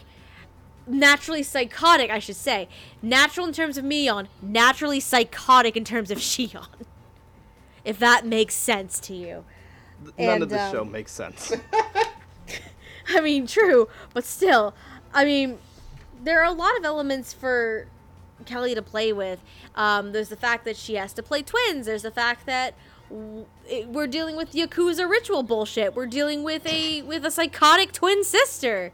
Naturally 0.87 1.43
psychotic, 1.43 2.09
I 2.09 2.19
should 2.19 2.35
say. 2.37 2.69
Natural 3.01 3.45
in 3.45 3.53
terms 3.53 3.77
of 3.77 3.83
Mion, 3.83 4.27
naturally 4.41 4.99
psychotic 4.99 5.75
in 5.75 5.83
terms 5.83 6.11
of 6.11 6.17
Shion. 6.19 6.67
If 7.83 7.99
that 7.99 8.25
makes 8.25 8.53
sense 8.55 8.99
to 9.01 9.13
you. 9.15 9.43
None 10.03 10.13
And, 10.17 10.43
of 10.43 10.49
this 10.49 10.61
um, 10.61 10.71
show 10.73 10.85
makes 10.85 11.11
sense. 11.11 11.51
I 13.09 13.21
mean, 13.21 13.47
true, 13.47 13.87
but 14.13 14.23
still, 14.25 14.73
I 15.13 15.23
mean, 15.25 15.57
there 16.23 16.41
are 16.41 16.45
a 16.45 16.51
lot 16.51 16.77
of 16.77 16.83
elements 16.83 17.31
for 17.33 17.87
Kelly 18.45 18.75
to 18.75 18.81
play 18.81 19.13
with. 19.13 19.39
Um, 19.75 20.11
there's 20.11 20.29
the 20.29 20.35
fact 20.35 20.65
that 20.65 20.75
she 20.75 20.95
has 20.95 21.13
to 21.13 21.23
play 21.23 21.41
twins. 21.41 21.85
There's 21.85 22.01
the 22.03 22.11
fact 22.11 22.45
that 22.45 22.73
w- 23.09 23.45
it, 23.67 23.87
we're 23.87 24.07
dealing 24.07 24.35
with 24.35 24.51
yakuza 24.51 25.09
ritual 25.09 25.43
bullshit. 25.43 25.95
We're 25.95 26.07
dealing 26.07 26.43
with 26.43 26.65
a 26.67 27.01
with 27.03 27.25
a 27.25 27.31
psychotic 27.31 27.93
twin 27.93 28.23
sister 28.23 28.91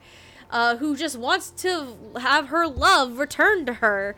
uh, 0.53 0.77
who 0.77 0.95
just 0.95 1.17
wants 1.17 1.49
to 1.49 1.97
have 2.19 2.47
her 2.49 2.67
love 2.67 3.17
returned 3.17 3.65
to 3.65 3.73
her, 3.73 4.15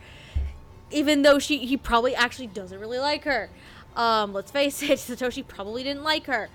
even 0.90 1.22
though 1.22 1.38
she 1.38 1.64
he 1.64 1.76
probably 1.76 2.14
actually 2.14 2.46
doesn't 2.46 2.78
really 2.78 2.98
like 2.98 3.24
her. 3.24 3.48
Um, 3.96 4.34
let's 4.34 4.50
face 4.50 4.82
it, 4.82 4.90
Satoshi 4.98 5.44
probably 5.44 5.82
didn't 5.82 6.04
like 6.04 6.26
her. 6.26 6.50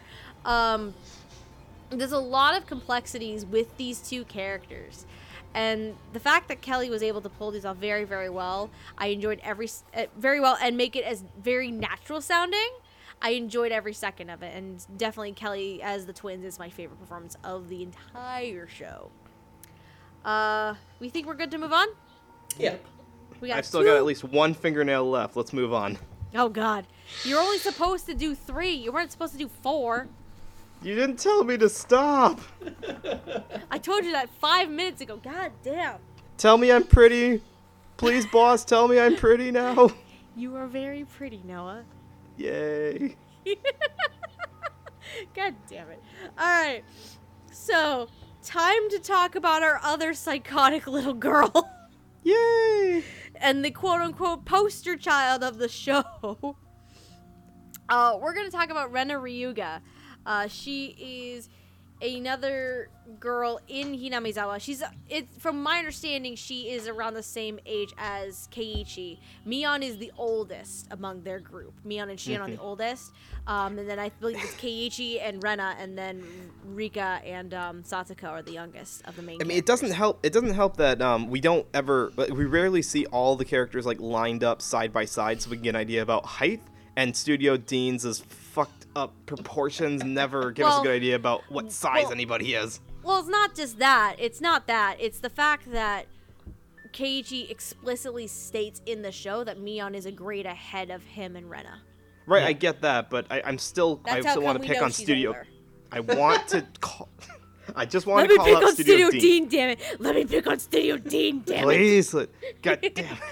Um, 0.46 0.94
there's 1.90 2.12
a 2.12 2.20
lot 2.20 2.56
of 2.56 2.68
complexities 2.68 3.44
with 3.44 3.76
these 3.78 4.00
two 4.00 4.24
characters 4.24 5.06
and 5.54 5.96
the 6.14 6.20
fact 6.22 6.48
that 6.48 6.62
kelly 6.62 6.90
was 6.90 7.04
able 7.04 7.20
to 7.20 7.28
pull 7.28 7.52
these 7.52 7.66
off 7.66 7.76
very 7.76 8.06
very 8.06 8.30
well 8.30 8.70
i 8.98 9.08
enjoyed 9.08 9.38
every 9.44 9.68
uh, 9.94 10.06
very 10.16 10.40
well 10.40 10.58
and 10.62 10.78
make 10.78 10.96
it 10.96 11.04
as 11.04 11.26
very 11.44 11.70
natural 11.70 12.22
sounding 12.22 12.70
i 13.22 13.32
enjoyed 13.32 13.74
every 13.74 13.92
second 13.92 14.30
of 14.30 14.42
it 14.42 14.56
and 14.56 14.86
definitely 14.96 15.34
kelly 15.34 15.82
as 15.84 16.06
the 16.06 16.14
twins 16.14 16.46
is 16.46 16.58
my 16.58 16.70
favorite 16.70 16.98
performance 16.98 17.36
of 17.44 17.68
the 17.68 17.84
entire 17.84 18.66
show 18.66 19.12
uh 20.26 20.76
we 21.00 21.10
think 21.10 21.26
we're 21.28 21.34
good 21.36 21.52
to 21.52 21.58
move 21.58 21.74
on 21.74 21.88
Yeah. 22.58 22.76
we 23.40 23.48
got 23.50 23.58
I've 23.58 23.66
still 23.66 23.82
two- 23.82 23.88
got 23.88 23.98
at 23.98 24.06
least 24.06 24.24
one 24.24 24.54
fingernail 24.54 25.10
left. 25.10 25.36
Let's 25.36 25.54
move 25.54 25.74
on. 25.74 25.98
oh 26.36 26.50
god 26.50 26.86
you're 27.26 27.40
only 27.40 27.58
supposed 27.58 28.06
to 28.06 28.14
do 28.14 28.36
three 28.36 28.72
you 28.74 28.92
weren't 28.92 29.12
supposed 29.12 29.34
to 29.34 29.40
do 29.40 29.50
four 29.62 30.08
You 30.84 30.96
didn't 30.96 31.18
tell 31.20 31.44
me 31.44 31.58
to 31.58 31.68
stop. 31.70 32.40
i 33.72 33.78
told 33.78 34.06
you 34.06 34.12
that 34.14 34.30
five 34.30 34.70
minutes 34.70 35.02
ago 35.02 35.18
god 35.18 35.52
damn 35.64 35.98
Tell 36.38 36.58
me 36.58 36.72
I'm 36.72 36.84
pretty. 36.86 37.40
Please, 37.98 38.26
boss, 38.26 38.66
tell 38.66 38.88
me 38.88 39.00
I'm 39.00 39.16
pretty 39.16 39.52
now. 39.52 39.92
you 40.36 40.56
are 40.56 40.66
very 40.66 41.06
pretty 41.06 41.40
noah 41.46 41.84
Yay. 42.38 43.16
God 45.36 45.54
damn 45.70 45.90
it. 45.90 46.02
Alright. 46.40 46.84
So, 47.52 48.08
time 48.44 48.90
to 48.90 49.00
talk 49.00 49.36
about 49.36 49.64
our 49.64 49.80
other 49.84 50.14
psychotic 50.14 50.88
little 50.88 51.14
girl 51.14 51.70
Yay. 52.24 53.04
and 53.36 53.64
the 53.64 53.72
quote 53.72 54.02
unquote 54.02 54.46
poster 54.46 54.96
child 54.98 55.44
of 55.44 55.58
the 55.58 55.70
show. 55.70 56.56
Uh, 57.90 58.18
we're 58.22 58.34
going 58.34 58.46
to 58.46 58.52
talk 58.52 58.70
about 58.70 58.94
Rena 58.94 59.16
Ryuga. 59.16 59.82
Uh, 60.26 60.48
she 60.48 60.96
is 60.98 61.50
another 62.02 62.90
girl 63.20 63.60
in 63.68 63.98
Hinamizawa. 63.98 64.60
She's 64.60 64.84
it 65.10 65.28
from 65.40 65.62
my 65.62 65.78
understanding 65.78 66.36
she 66.36 66.70
is 66.70 66.88
around 66.88 67.14
the 67.14 67.24
same 67.24 67.60
age 67.66 67.94
as 67.98 68.48
Keiichi. 68.52 69.20
Mion 69.48 69.84
is 69.84 69.98
the 69.98 70.12
oldest 70.18 70.88
among 70.92 71.24
their 71.24 71.40
group. 71.40 71.74
Mion 71.86 72.10
and 72.10 72.18
Shion 72.18 72.40
are 72.40 72.50
the 72.50 72.60
oldest. 72.60 73.12
Um, 73.48 73.78
and 73.80 73.90
then 73.90 74.00
I 74.00 74.10
believe 74.10 74.38
it's 74.38 74.54
Keiichi 74.62 75.22
and 75.22 75.44
Rena 75.44 75.76
and 75.80 75.98
then 75.98 76.24
Rika 76.66 77.22
and 77.26 77.54
um, 77.54 77.84
Satoko 77.84 78.30
are 78.30 78.42
the 78.42 78.54
youngest 78.54 79.04
of 79.06 79.16
the 79.16 79.22
main 79.22 79.42
I 79.42 79.46
mean, 79.46 79.58
it 79.58 79.66
doesn't 79.66 79.92
help. 79.92 80.20
It 80.24 80.34
doesn't 80.34 80.54
help 80.54 80.78
that 80.78 81.02
um, 81.02 81.30
we 81.30 81.42
don't 81.42 81.66
ever, 81.74 82.12
we 82.18 82.46
rarely 82.46 82.82
see 82.82 83.06
all 83.08 83.36
the 83.36 83.46
characters 83.46 83.86
like 83.86 84.00
lined 84.00 84.44
up 84.44 84.62
side 84.62 84.94
by 84.94 85.06
side, 85.06 85.42
so 85.42 85.50
we 85.50 85.58
can 85.58 85.64
get 85.64 85.70
an 85.72 85.76
idea 85.78 86.02
about 86.02 86.26
height. 86.26 86.62
and 86.96 87.16
Studio 87.16 87.58
Deen's 87.58 88.06
is 88.06 88.20
fucked 88.20 88.81
up 88.96 89.14
proportions 89.26 90.04
never 90.04 90.52
give 90.52 90.66
us 90.66 90.80
a 90.80 90.84
good 90.84 90.92
idea 90.96 91.16
about 91.16 91.42
what 91.50 91.72
size 91.72 92.04
well- 92.04 92.12
anybody 92.12 92.54
is. 92.54 92.80
Well, 93.04 93.20
it's 93.20 93.30
not 93.30 93.56
just 93.56 93.80
that. 93.80 94.16
It's 94.20 94.42
not 94.42 94.68
that. 94.68 94.98
It's 95.00 95.20
the 95.20 95.30
fact 95.30 95.72
that 95.72 96.06
Keiichi 96.94 97.50
explicitly 97.50 98.28
states 98.28 98.82
in 98.86 99.02
the 99.02 99.12
show 99.12 99.44
that 99.44 99.58
Mion 99.58 99.96
is 99.96 100.06
a 100.06 100.12
grade 100.12 100.46
ahead 100.46 100.92
of 100.92 101.04
him 101.04 101.36
and 101.36 101.50
Rena. 101.50 101.82
Right, 102.28 102.42
Yeah. 102.44 102.48
I 102.50 102.54
get 102.54 102.82
that, 102.82 103.10
but 103.10 103.26
I, 103.32 103.42
I'm 103.44 103.58
still 103.58 104.02
I 104.06 104.16
That's 104.16 104.26
how 104.28 104.32
still 104.34 104.42
come 104.42 104.48
want 104.56 104.62
to 104.62 104.68
pick 104.68 104.82
on 104.82 104.92
Studio. 104.92 105.30
older. 105.30 105.48
I 105.92 106.00
want 106.02 106.48
to 106.50 106.62
call. 106.80 107.10
I 107.76 107.86
just 107.86 108.06
want 108.06 108.22
Let 108.28 108.30
to 108.30 108.36
call 108.38 108.46
pick 108.46 108.56
out 108.58 108.64
on 108.66 108.74
Studio, 108.74 109.10
Studio 109.10 109.22
Deen. 109.22 109.48
Deen. 109.48 109.50
damn 109.50 109.70
it. 109.70 109.80
Let 110.00 110.16
me 110.16 110.26
pick 110.26 110.46
on 110.46 110.60
Studio 110.60 110.98
Deen, 110.98 111.42
damn 111.46 111.60
it. 111.60 111.64
Please, 111.64 112.14
let- 112.14 112.30
God 112.62 112.80
damn 112.82 112.92
it. 112.92 113.00
Uh, 113.12 113.16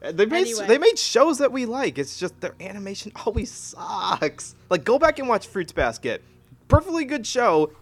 They 0.00 0.24
made 0.26 0.46
Anyway. 0.46 0.66
they 0.66 0.78
made 0.78 0.98
shows 0.98 1.38
that 1.38 1.52
we 1.52 1.66
like. 1.66 1.98
It's 1.98 2.18
just 2.18 2.40
their 2.40 2.54
animation 2.60 3.12
always 3.26 3.50
sucks. 3.52 4.54
Like 4.70 4.84
go 4.84 4.98
back 4.98 5.18
and 5.18 5.28
watch 5.28 5.46
Fruits 5.46 5.72
Basket. 5.72 6.22
Perfectly 6.68 7.04
good 7.04 7.26
show. 7.26 7.72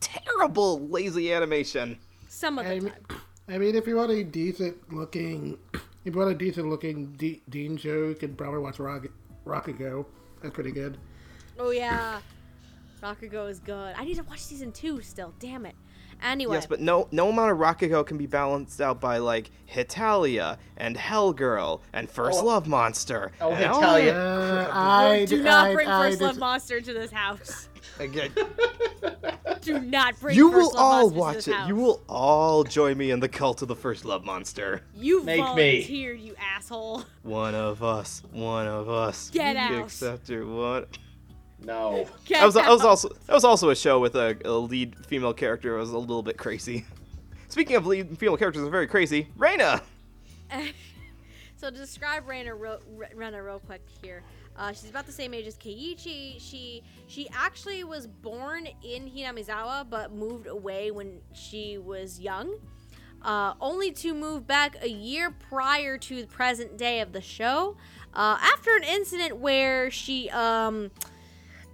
Terrible 0.00 0.86
lazy 0.88 1.32
animation. 1.32 1.98
Some 2.28 2.58
of 2.58 2.66
I 2.66 2.78
the 2.78 2.84
mean, 2.84 2.92
time. 3.08 3.20
I 3.48 3.58
mean, 3.58 3.74
if 3.74 3.86
you 3.86 3.96
want 3.96 4.10
a 4.10 4.22
decent 4.24 4.92
looking, 4.92 5.58
if 5.72 5.82
you 6.04 6.12
want 6.12 6.30
a 6.30 6.34
decent 6.34 6.68
looking 6.68 7.12
D- 7.12 7.42
Deen 7.50 7.76
show, 7.76 8.08
you 8.08 8.14
can 8.14 8.34
probably 8.34 8.60
watch 8.60 8.78
Rock 8.78 9.06
Rakugo. 9.44 10.06
That's 10.42 10.54
pretty 10.54 10.72
good. 10.72 10.98
Oh, 11.58 11.70
yeah. 11.70 12.20
Go 13.30 13.46
is 13.46 13.60
good. 13.60 13.94
I 13.98 14.04
need 14.04 14.14
to 14.16 14.22
watch 14.22 14.40
season 14.40 14.72
two 14.72 15.02
still. 15.02 15.34
Damn 15.38 15.66
it. 15.66 15.74
Anyway. 16.24 16.56
Yes, 16.56 16.66
but 16.66 16.80
no 16.80 17.06
no 17.12 17.28
amount 17.28 17.52
of 17.52 17.58
Rakugo 17.58 18.04
can 18.06 18.16
be 18.16 18.26
balanced 18.26 18.80
out 18.80 19.00
by 19.00 19.18
like 19.18 19.50
Hetalia 19.66 20.56
and 20.76 20.96
Hellgirl 20.96 21.80
and 21.92 22.08
First 22.10 22.40
Oh. 22.40 22.46
Love 22.46 22.66
Monster. 22.66 23.30
Oh, 23.40 23.50
and 23.52 23.64
all 23.70 23.82
Hetalia. 23.82 24.14
Uh. 24.14 24.70
I 24.72 25.24
do 25.26 25.36
d- 25.38 25.42
not 25.42 25.66
I- 25.68 25.74
bring 25.74 25.88
I 25.88 26.08
First 26.10 26.20
Love 26.22 26.32
dis- 26.32 26.40
Monster 26.40 26.80
to 26.80 26.92
this 26.94 27.10
house. 27.12 27.68
Again, 28.00 28.32
Do 29.60 29.78
not 29.80 30.18
bring 30.18 30.34
you 30.36 30.48
will 30.50 30.72
all 30.76 31.10
watch 31.10 31.46
it. 31.46 31.54
house. 31.54 31.68
You 31.68 31.76
will 31.76 32.02
all 32.08 32.64
join 32.64 32.96
me 32.98 33.10
in 33.12 33.20
the 33.20 33.28
cult 33.28 33.62
of 33.62 33.68
the 33.68 33.76
First 33.76 34.04
Love 34.04 34.24
Monster. 34.24 34.82
You 34.96 35.22
Make 35.22 35.38
me. 35.40 35.44
volunteered, 35.44 36.18
you 36.20 36.34
asshole. 36.56 37.04
One 37.22 37.54
of 37.54 37.82
us. 37.84 38.22
One 38.32 38.66
of 38.66 38.88
us. 38.88 39.30
Get 39.30 39.54
We 39.54 39.60
out. 39.76 39.84
Accept 39.84 40.28
your 40.28 40.46
one. 40.46 40.86
No. 41.64 42.06
Get 42.24 42.40
That 42.40 42.46
was, 42.46 42.54
that 42.54 42.68
was 42.68 42.82
also 42.82 43.08
that 43.08 43.32
was 43.34 43.44
also 43.44 43.70
a 43.70 43.76
show 43.76 44.00
with 44.00 44.14
a, 44.14 44.36
a 44.44 44.52
lead 44.52 44.94
female 45.06 45.34
character 45.34 45.74
who 45.74 45.78
was 45.78 45.90
a 45.90 45.98
little 45.98 46.22
bit 46.22 46.36
crazy. 46.36 46.84
Speaking 47.48 47.76
of 47.76 47.86
lead 47.86 48.18
female 48.18 48.36
characters, 48.36 48.62
that 48.62 48.68
are 48.68 48.70
very 48.70 48.86
crazy. 48.86 49.28
Rena. 49.36 49.82
so 51.56 51.70
describe 51.70 52.28
Rena 52.28 52.54
real, 52.54 52.80
R- 52.98 53.42
real 53.42 53.60
quick 53.60 53.82
here. 54.02 54.22
Uh, 54.56 54.72
she's 54.72 54.90
about 54.90 55.06
the 55.06 55.12
same 55.12 55.34
age 55.34 55.46
as 55.46 55.56
Keiichi. 55.56 56.40
She 56.40 56.82
she 57.06 57.28
actually 57.32 57.82
was 57.84 58.06
born 58.06 58.68
in 58.82 59.10
Hinamizawa, 59.10 59.88
but 59.90 60.12
moved 60.12 60.46
away 60.46 60.90
when 60.90 61.20
she 61.32 61.78
was 61.78 62.20
young, 62.20 62.58
uh, 63.22 63.54
only 63.60 63.90
to 63.92 64.14
move 64.14 64.46
back 64.46 64.76
a 64.82 64.88
year 64.88 65.30
prior 65.30 65.98
to 65.98 66.20
the 66.22 66.26
present 66.28 66.76
day 66.76 67.00
of 67.00 67.12
the 67.12 67.20
show, 67.20 67.76
uh, 68.14 68.38
after 68.40 68.76
an 68.76 68.84
incident 68.84 69.38
where 69.38 69.90
she 69.90 70.30
um 70.30 70.92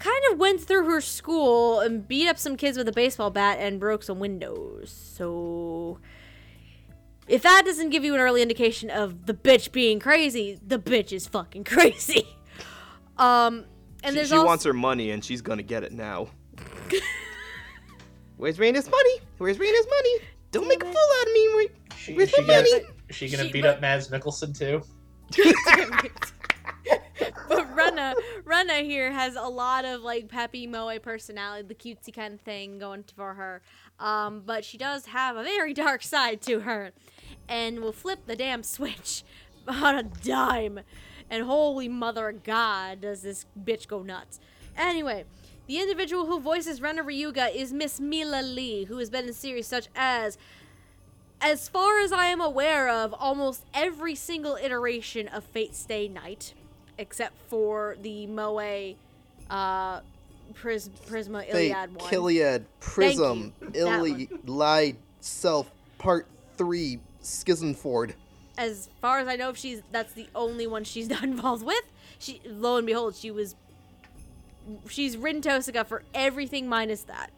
kind 0.01 0.23
of 0.33 0.39
went 0.39 0.61
through 0.63 0.87
her 0.91 1.01
school 1.01 1.81
and 1.81 2.09
beat 2.09 2.27
up 2.27 2.39
some 2.39 2.57
kids 2.57 2.77
with 2.79 2.89
a 2.89 2.93
baseball 2.93 3.31
bat 3.31 3.59
and 3.61 3.79
broke 3.79 4.03
some 4.03 4.19
windows. 4.19 4.91
So 4.91 5.99
if 7.29 7.43
that 7.43 7.63
doesn't 7.67 7.91
give 7.91 8.03
you 8.03 8.15
an 8.15 8.21
early 8.21 8.41
indication 8.43 8.91
of 8.91 9.27
the 9.27 9.35
bitch 9.35 9.71
being 9.73 10.01
crazy, 10.01 10.59
the 10.67 10.79
bitch 10.79 11.13
is 11.13 11.27
fucking 11.29 11.65
crazy. 11.75 12.27
Um, 13.19 13.67
and 14.03 14.13
she 14.13 14.15
there's 14.17 14.29
she 14.31 14.35
also 14.37 14.47
wants 14.47 14.65
her 14.65 14.73
money 14.73 15.11
and 15.11 15.23
she's 15.23 15.43
gonna 15.43 15.63
get 15.63 15.85
it 15.85 15.93
now. 15.93 16.29
Where's 18.39 18.59
Rena's 18.59 18.91
money? 18.91 19.19
Where's 19.37 19.59
Rena's 19.59 19.87
money? 19.87 20.19
Don't 20.51 20.67
make 20.67 20.83
a 20.83 20.87
fool 20.87 20.97
out 21.21 21.27
of 21.27 21.33
me. 21.35 21.49
Wait. 21.57 21.71
She, 21.99 22.15
Where's 22.15 22.31
she 22.31 22.41
my 22.41 22.47
gonna, 22.47 22.63
money? 22.71 22.85
is 23.11 23.17
she 23.17 23.29
gonna 23.29 23.45
She- 23.45 23.53
beat 23.53 23.61
but- 23.63 23.75
up 23.77 23.81
Mads 23.83 24.09
Mikkelsen 24.09 24.57
too? 24.59 24.83
but 27.49 27.77
Rena, 27.77 28.15
Rena 28.45 28.77
here 28.77 29.13
has 29.13 29.37
a 29.37 29.43
lot 29.43 29.85
of 29.85 30.03
like 30.03 30.29
peppy 30.29 30.67
moe 30.67 30.99
personality, 30.99 31.67
the 31.67 31.75
cutesy 31.75 32.15
kind 32.15 32.35
of 32.35 32.41
thing 32.41 32.79
going 32.79 33.05
for 33.17 33.35
her. 33.35 33.63
Um, 33.99 34.43
but 34.45 34.65
she 34.65 34.79
does 34.79 35.07
have 35.07 35.37
a 35.37 35.43
very 35.43 35.75
dark 35.75 36.03
side 36.03 36.41
to 36.43 36.61
her, 36.61 36.93
and 37.49 37.81
will 37.81 37.93
flip 37.93 38.27
the 38.27 38.37
damn 38.37 38.63
switch 38.63 39.25
on 39.69 39.97
a 39.97 40.03
dime. 40.03 40.81
And 41.29 41.45
holy 41.45 41.89
mother 41.89 42.29
of 42.29 42.43
God, 42.43 43.03
does 43.03 43.23
this 43.23 43.47
bitch 43.63 43.87
go 43.87 44.03
nuts? 44.03 44.41
Anyway. 44.77 45.25
The 45.67 45.79
individual 45.79 46.27
who 46.27 46.41
voices 46.41 46.83
Rena 46.83 47.05
Ryuga 47.05 47.55
is 47.55 47.73
Miss 47.73 48.01
Mela 48.01 48.43
Lee, 48.43 48.87
who 48.87 48.99
has 48.99 49.09
been 49.09 49.29
in 49.29 49.33
series 49.33 49.69
such 49.69 49.87
as 49.95 50.37
as 51.41 51.69
far 51.69 52.01
as 52.01 52.13
I 52.13 52.27
am 52.27 52.41
aware 52.41 52.89
of, 52.89 53.15
almost 53.15 53.65
every 53.73 54.15
single 54.15 54.57
iteration 54.57 55.29
of 55.29 55.45
Fate 55.45 55.75
Stay 55.75 56.09
Night, 56.09 56.55
except 57.01 57.35
for 57.49 57.97
the 58.03 58.27
Moe 58.27 58.95
uh, 59.49 60.01
Pris- 60.55 60.91
Prisma 61.09 61.49
Iliad 61.49 61.95
one. 61.97 62.11
Kiliad, 62.11 62.65
Prism, 62.79 63.53
you. 63.61 63.71
That 63.71 63.99
Ili, 63.99 64.29
Lied, 64.47 64.97
Self, 65.21 65.71
Part 65.99 66.27
3, 66.57 67.01
Schismford. 67.23 68.13
as 68.59 68.89
far 69.01 69.19
as 69.19 69.29
I 69.29 69.37
know, 69.37 69.49
if 69.49 69.57
she's 69.57 69.83
that's 69.91 70.13
the 70.13 70.29
only 70.35 70.67
one 70.67 70.85
she's 70.85 71.09
not 71.15 71.25
involved 71.25 71.65
with. 71.65 71.83
She, 72.19 72.41
lo 72.47 72.77
and 72.77 72.87
behold, 72.87 73.17
she 73.17 73.31
was. 73.31 73.57
She's 74.89 75.17
Rin 75.17 75.41
Tohsaka 75.41 75.87
for 75.87 76.03
everything 76.15 76.69
minus 76.69 77.03
that. 77.05 77.31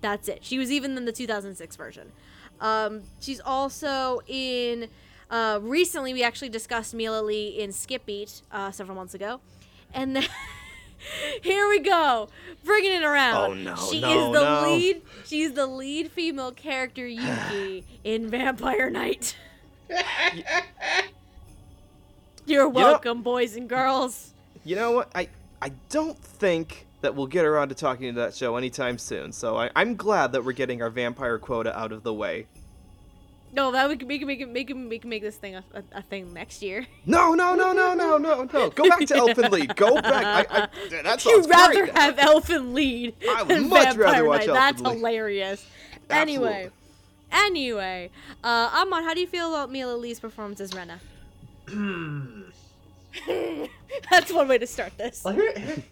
That's 0.00 0.26
it. 0.28 0.42
She 0.42 0.58
was 0.58 0.72
even 0.72 0.96
in 0.96 1.04
the 1.04 1.12
2006 1.12 1.76
version. 1.76 2.12
Um, 2.60 3.02
she's 3.20 3.40
also 3.40 4.20
in. 4.26 4.88
Uh, 5.30 5.58
recently, 5.62 6.12
we 6.14 6.22
actually 6.22 6.48
discussed 6.48 6.94
Mela 6.94 7.22
Lee 7.22 7.48
in 7.48 7.72
Skip 7.72 8.06
Beat 8.06 8.42
uh, 8.50 8.70
several 8.70 8.96
months 8.96 9.14
ago, 9.14 9.40
and 9.92 10.16
then 10.16 10.24
here 11.42 11.68
we 11.68 11.80
go, 11.80 12.28
bringing 12.64 12.92
it 12.92 13.02
around. 13.04 13.50
Oh, 13.50 13.54
no, 13.54 13.76
She 13.76 14.00
no, 14.00 14.08
is 14.08 14.38
the 14.38 14.44
no. 14.44 14.62
lead. 14.70 15.02
She's 15.26 15.52
the 15.52 15.66
lead 15.66 16.10
female 16.10 16.52
character 16.52 17.06
Yuki 17.06 17.84
in 18.04 18.28
Vampire 18.28 18.88
Knight. 18.90 19.36
You're 22.46 22.68
welcome, 22.68 23.22
boys 23.22 23.56
and 23.56 23.68
girls. 23.68 24.32
You 24.64 24.76
know 24.76 24.92
what? 24.92 25.10
I 25.14 25.28
I 25.60 25.72
don't 25.90 26.18
think 26.18 26.86
that 27.00 27.14
we'll 27.14 27.26
get 27.26 27.44
around 27.44 27.68
to 27.68 27.74
talking 27.74 28.14
to 28.14 28.20
that 28.20 28.34
show 28.34 28.56
anytime 28.56 28.98
soon. 28.98 29.32
So 29.32 29.56
I, 29.56 29.70
I'm 29.76 29.96
glad 29.96 30.32
that 30.32 30.44
we're 30.44 30.52
getting 30.52 30.82
our 30.82 30.90
vampire 30.90 31.38
quota 31.38 31.78
out 31.78 31.92
of 31.92 32.02
the 32.02 32.12
way. 32.12 32.46
No, 33.52 33.72
that 33.72 33.88
we 33.88 33.96
can 33.96 34.06
make 34.06 34.26
make 34.26 34.46
make 34.46 34.76
make 34.76 35.04
make 35.04 35.22
this 35.22 35.36
thing 35.36 35.56
a, 35.56 35.64
a, 35.74 35.82
a 35.98 36.02
thing 36.02 36.32
next 36.34 36.60
year. 36.62 36.86
No, 37.06 37.34
no, 37.34 37.54
no, 37.54 37.72
no, 37.72 37.94
no, 37.94 38.18
no, 38.18 38.44
no. 38.44 38.70
Go 38.70 38.88
back 38.88 38.98
to 39.00 39.14
Elfen 39.14 39.50
Lied. 39.50 39.74
Go 39.76 39.94
back. 40.00 40.46
I, 40.50 40.62
I, 40.64 40.68
that 41.02 41.20
sounds 41.20 41.24
You'd 41.46 41.48
rather 41.50 41.84
great. 41.86 41.96
have 41.98 42.16
Elfen 42.16 42.74
Lied 42.74 43.14
I 43.28 43.42
would 43.42 43.48
than 43.48 43.68
much 43.68 43.84
Vampire 43.96 44.02
rather 44.04 44.24
watch 44.26 44.46
Night. 44.46 44.48
Elfen 44.50 44.54
That's 44.54 44.80
Lied. 44.82 44.96
hilarious. 44.96 45.66
Anyway, 46.10 46.70
anyway, 47.32 48.10
uh, 48.44 48.70
Amon, 48.74 49.04
how 49.04 49.14
do 49.14 49.20
you 49.20 49.26
feel 49.26 49.54
about 49.54 49.70
Mela 49.72 49.92
Lee's 49.96 50.20
performance 50.20 50.60
as 50.60 50.74
Rena? 50.74 51.00
That's 54.10 54.32
one 54.32 54.48
way 54.48 54.58
to 54.58 54.66
start 54.66 54.96
this. 54.98 55.22
Well, 55.24 55.34
here, 55.34 55.58
here- 55.58 55.82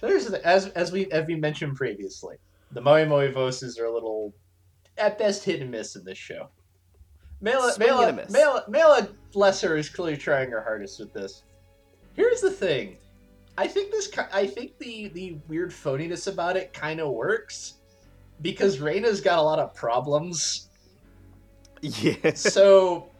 so 0.00 0.08
here's 0.08 0.26
the. 0.26 0.44
As 0.46 0.66
as 0.68 0.92
we 0.92 1.10
as 1.10 1.26
we 1.26 1.36
mentioned 1.36 1.76
previously, 1.76 2.36
the 2.72 2.80
Moe 2.82 3.06
Moe 3.06 3.30
voices 3.32 3.78
are 3.78 3.86
a 3.86 3.92
little, 3.92 4.34
at 4.98 5.18
best, 5.18 5.44
hit 5.44 5.60
and 5.60 5.70
miss 5.70 5.96
in 5.96 6.04
this 6.04 6.18
show. 6.18 6.48
Mela 7.40 7.72
Swing 7.72 7.88
and 7.88 7.98
a 7.98 8.00
Mela 8.00 8.12
miss. 8.12 8.30
Mela 8.30 8.64
Mela 8.68 9.08
Lesser 9.34 9.76
is 9.76 9.88
clearly 9.88 10.16
trying 10.16 10.50
her 10.50 10.62
hardest 10.62 10.98
with 10.98 11.12
this. 11.12 11.42
Here's 12.14 12.40
the 12.40 12.50
thing, 12.50 12.96
I 13.58 13.66
think 13.66 13.90
this 13.90 14.10
I 14.32 14.46
think 14.46 14.78
the 14.78 15.08
the 15.08 15.38
weird 15.48 15.70
phoniness 15.70 16.30
about 16.30 16.56
it 16.56 16.72
kind 16.72 17.00
of 17.00 17.12
works, 17.12 17.74
because 18.42 18.80
Rena's 18.80 19.20
got 19.20 19.38
a 19.38 19.42
lot 19.42 19.58
of 19.58 19.74
problems. 19.74 20.68
Yes. 21.82 22.40
so 22.40 23.10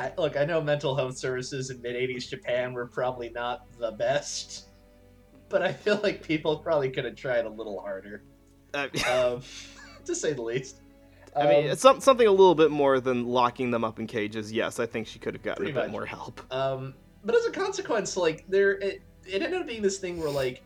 I, 0.00 0.12
look 0.18 0.36
i 0.36 0.44
know 0.44 0.60
mental 0.60 0.96
health 0.96 1.16
services 1.16 1.70
in 1.70 1.80
mid-80s 1.80 2.28
japan 2.28 2.72
were 2.74 2.86
probably 2.86 3.30
not 3.30 3.66
the 3.78 3.92
best 3.92 4.68
but 5.48 5.62
i 5.62 5.72
feel 5.72 5.98
like 6.02 6.22
people 6.22 6.58
probably 6.58 6.90
could 6.90 7.04
have 7.04 7.14
tried 7.14 7.46
a 7.46 7.48
little 7.48 7.80
harder 7.80 8.24
I, 8.74 8.86
um, 9.10 9.42
to 10.04 10.14
say 10.14 10.32
the 10.32 10.42
least 10.42 10.80
I 11.36 11.46
mean, 11.46 11.64
Um, 11.64 11.70
it's 11.70 11.82
some, 11.82 12.00
something 12.00 12.26
a 12.26 12.30
little 12.30 12.54
bit 12.54 12.70
more 12.70 13.00
than 13.00 13.26
locking 13.26 13.70
them 13.70 13.84
up 13.84 13.98
in 13.98 14.06
cages. 14.06 14.52
Yes, 14.52 14.80
I 14.80 14.86
think 14.86 15.06
she 15.06 15.18
could 15.18 15.34
have 15.34 15.42
gotten 15.42 15.64
a 15.64 15.68
bit 15.68 15.74
much. 15.74 15.90
more 15.90 16.06
help. 16.06 16.40
Um, 16.52 16.94
but 17.24 17.34
as 17.34 17.44
a 17.46 17.50
consequence, 17.50 18.16
like 18.16 18.44
there, 18.48 18.72
it, 18.78 19.02
it 19.26 19.42
ended 19.42 19.60
up 19.60 19.66
being 19.66 19.82
this 19.82 19.98
thing 19.98 20.18
where 20.18 20.30
like 20.30 20.62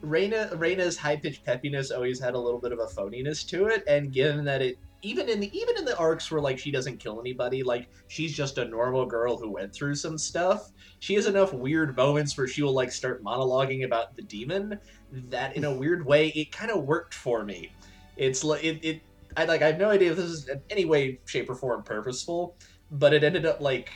Rena, 0.00 0.50
Rena's 0.54 0.96
high 0.96 1.16
pitched 1.16 1.44
peppiness 1.44 1.94
always 1.94 2.20
had 2.20 2.34
a 2.34 2.38
little 2.38 2.60
bit 2.60 2.72
of 2.72 2.78
a 2.78 2.86
phoniness 2.86 3.46
to 3.48 3.66
it, 3.66 3.84
and 3.86 4.12
given 4.12 4.44
that 4.44 4.62
it 4.62 4.78
even 5.02 5.28
in 5.28 5.40
the 5.40 5.56
even 5.56 5.76
in 5.76 5.84
the 5.84 5.96
arcs 5.96 6.30
where 6.30 6.40
like 6.40 6.58
she 6.58 6.70
doesn't 6.70 6.98
kill 6.98 7.20
anybody, 7.20 7.62
like 7.62 7.88
she's 8.08 8.34
just 8.34 8.58
a 8.58 8.64
normal 8.64 9.06
girl 9.06 9.36
who 9.36 9.50
went 9.50 9.72
through 9.72 9.94
some 9.94 10.18
stuff. 10.18 10.70
She 11.00 11.14
has 11.14 11.26
enough 11.26 11.52
weird 11.52 11.96
moments 11.96 12.36
where 12.36 12.48
she 12.48 12.62
will 12.62 12.72
like 12.72 12.90
start 12.90 13.22
monologuing 13.22 13.84
about 13.84 14.16
the 14.16 14.22
demon 14.22 14.78
that 15.12 15.56
in 15.56 15.64
a 15.64 15.74
weird 15.78 16.04
way 16.04 16.28
it 16.28 16.50
kind 16.50 16.70
of 16.70 16.84
worked 16.84 17.14
for 17.14 17.44
me. 17.44 17.72
It's 18.16 18.42
like 18.42 18.64
it, 18.64 18.84
it 18.84 19.02
I 19.38 19.44
like 19.44 19.62
I 19.62 19.68
have 19.68 19.78
no 19.78 19.88
idea 19.88 20.10
if 20.10 20.16
this 20.16 20.26
is 20.26 20.48
in 20.48 20.60
any 20.68 20.84
way, 20.84 21.20
shape, 21.24 21.48
or 21.48 21.54
form 21.54 21.84
purposeful, 21.84 22.56
but 22.90 23.14
it 23.14 23.22
ended 23.22 23.46
up 23.46 23.60
like 23.60 23.92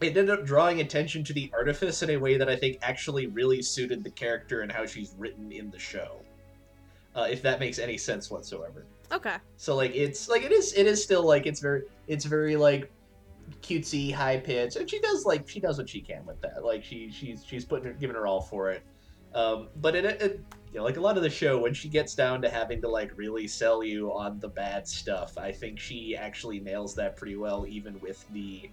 it 0.00 0.16
ended 0.16 0.30
up 0.30 0.44
drawing 0.44 0.80
attention 0.80 1.22
to 1.22 1.32
the 1.32 1.48
artifice 1.54 2.02
in 2.02 2.10
a 2.10 2.16
way 2.16 2.36
that 2.36 2.48
I 2.48 2.56
think 2.56 2.78
actually 2.82 3.28
really 3.28 3.62
suited 3.62 4.02
the 4.02 4.10
character 4.10 4.62
and 4.62 4.72
how 4.72 4.84
she's 4.84 5.14
written 5.16 5.52
in 5.52 5.70
the 5.70 5.78
show. 5.78 6.16
Uh, 7.14 7.28
if 7.30 7.40
that 7.42 7.60
makes 7.60 7.78
any 7.78 7.96
sense 7.96 8.32
whatsoever. 8.32 8.84
Okay. 9.12 9.36
So 9.58 9.76
like 9.76 9.94
it's 9.94 10.28
like 10.28 10.42
it 10.42 10.50
is 10.50 10.74
it 10.74 10.86
is 10.86 11.00
still 11.00 11.24
like 11.24 11.46
it's 11.46 11.60
very 11.60 11.82
it's 12.08 12.24
very 12.24 12.56
like 12.56 12.90
cutesy, 13.62 14.12
high 14.12 14.38
pitch, 14.38 14.74
and 14.74 14.90
she 14.90 14.98
does 14.98 15.24
like 15.24 15.48
she 15.48 15.60
does 15.60 15.78
what 15.78 15.88
she 15.88 16.00
can 16.00 16.26
with 16.26 16.40
that. 16.40 16.64
Like 16.64 16.82
she 16.82 17.12
she's 17.12 17.44
she's 17.46 17.64
putting 17.64 17.84
her 17.84 17.92
giving 17.92 18.16
her 18.16 18.26
all 18.26 18.40
for 18.40 18.72
it. 18.72 18.82
Um, 19.36 19.68
but 19.76 19.94
it, 19.94 20.04
it 20.04 20.40
you 20.72 20.78
know 20.78 20.84
like 20.84 20.96
a 20.96 21.00
lot 21.00 21.16
of 21.16 21.22
the 21.22 21.30
show 21.30 21.58
when 21.60 21.74
she 21.74 21.88
gets 21.88 22.14
down 22.14 22.40
to 22.42 22.48
having 22.50 22.80
to 22.80 22.88
like 22.88 23.12
really 23.16 23.46
sell 23.46 23.82
you 23.84 24.10
on 24.12 24.40
the 24.40 24.48
bad 24.48 24.88
stuff, 24.88 25.36
I 25.38 25.52
think 25.52 25.78
she 25.78 26.16
actually 26.16 26.60
nails 26.60 26.94
that 26.96 27.16
pretty 27.16 27.36
well, 27.36 27.66
even 27.68 28.00
with 28.00 28.24
the 28.32 28.70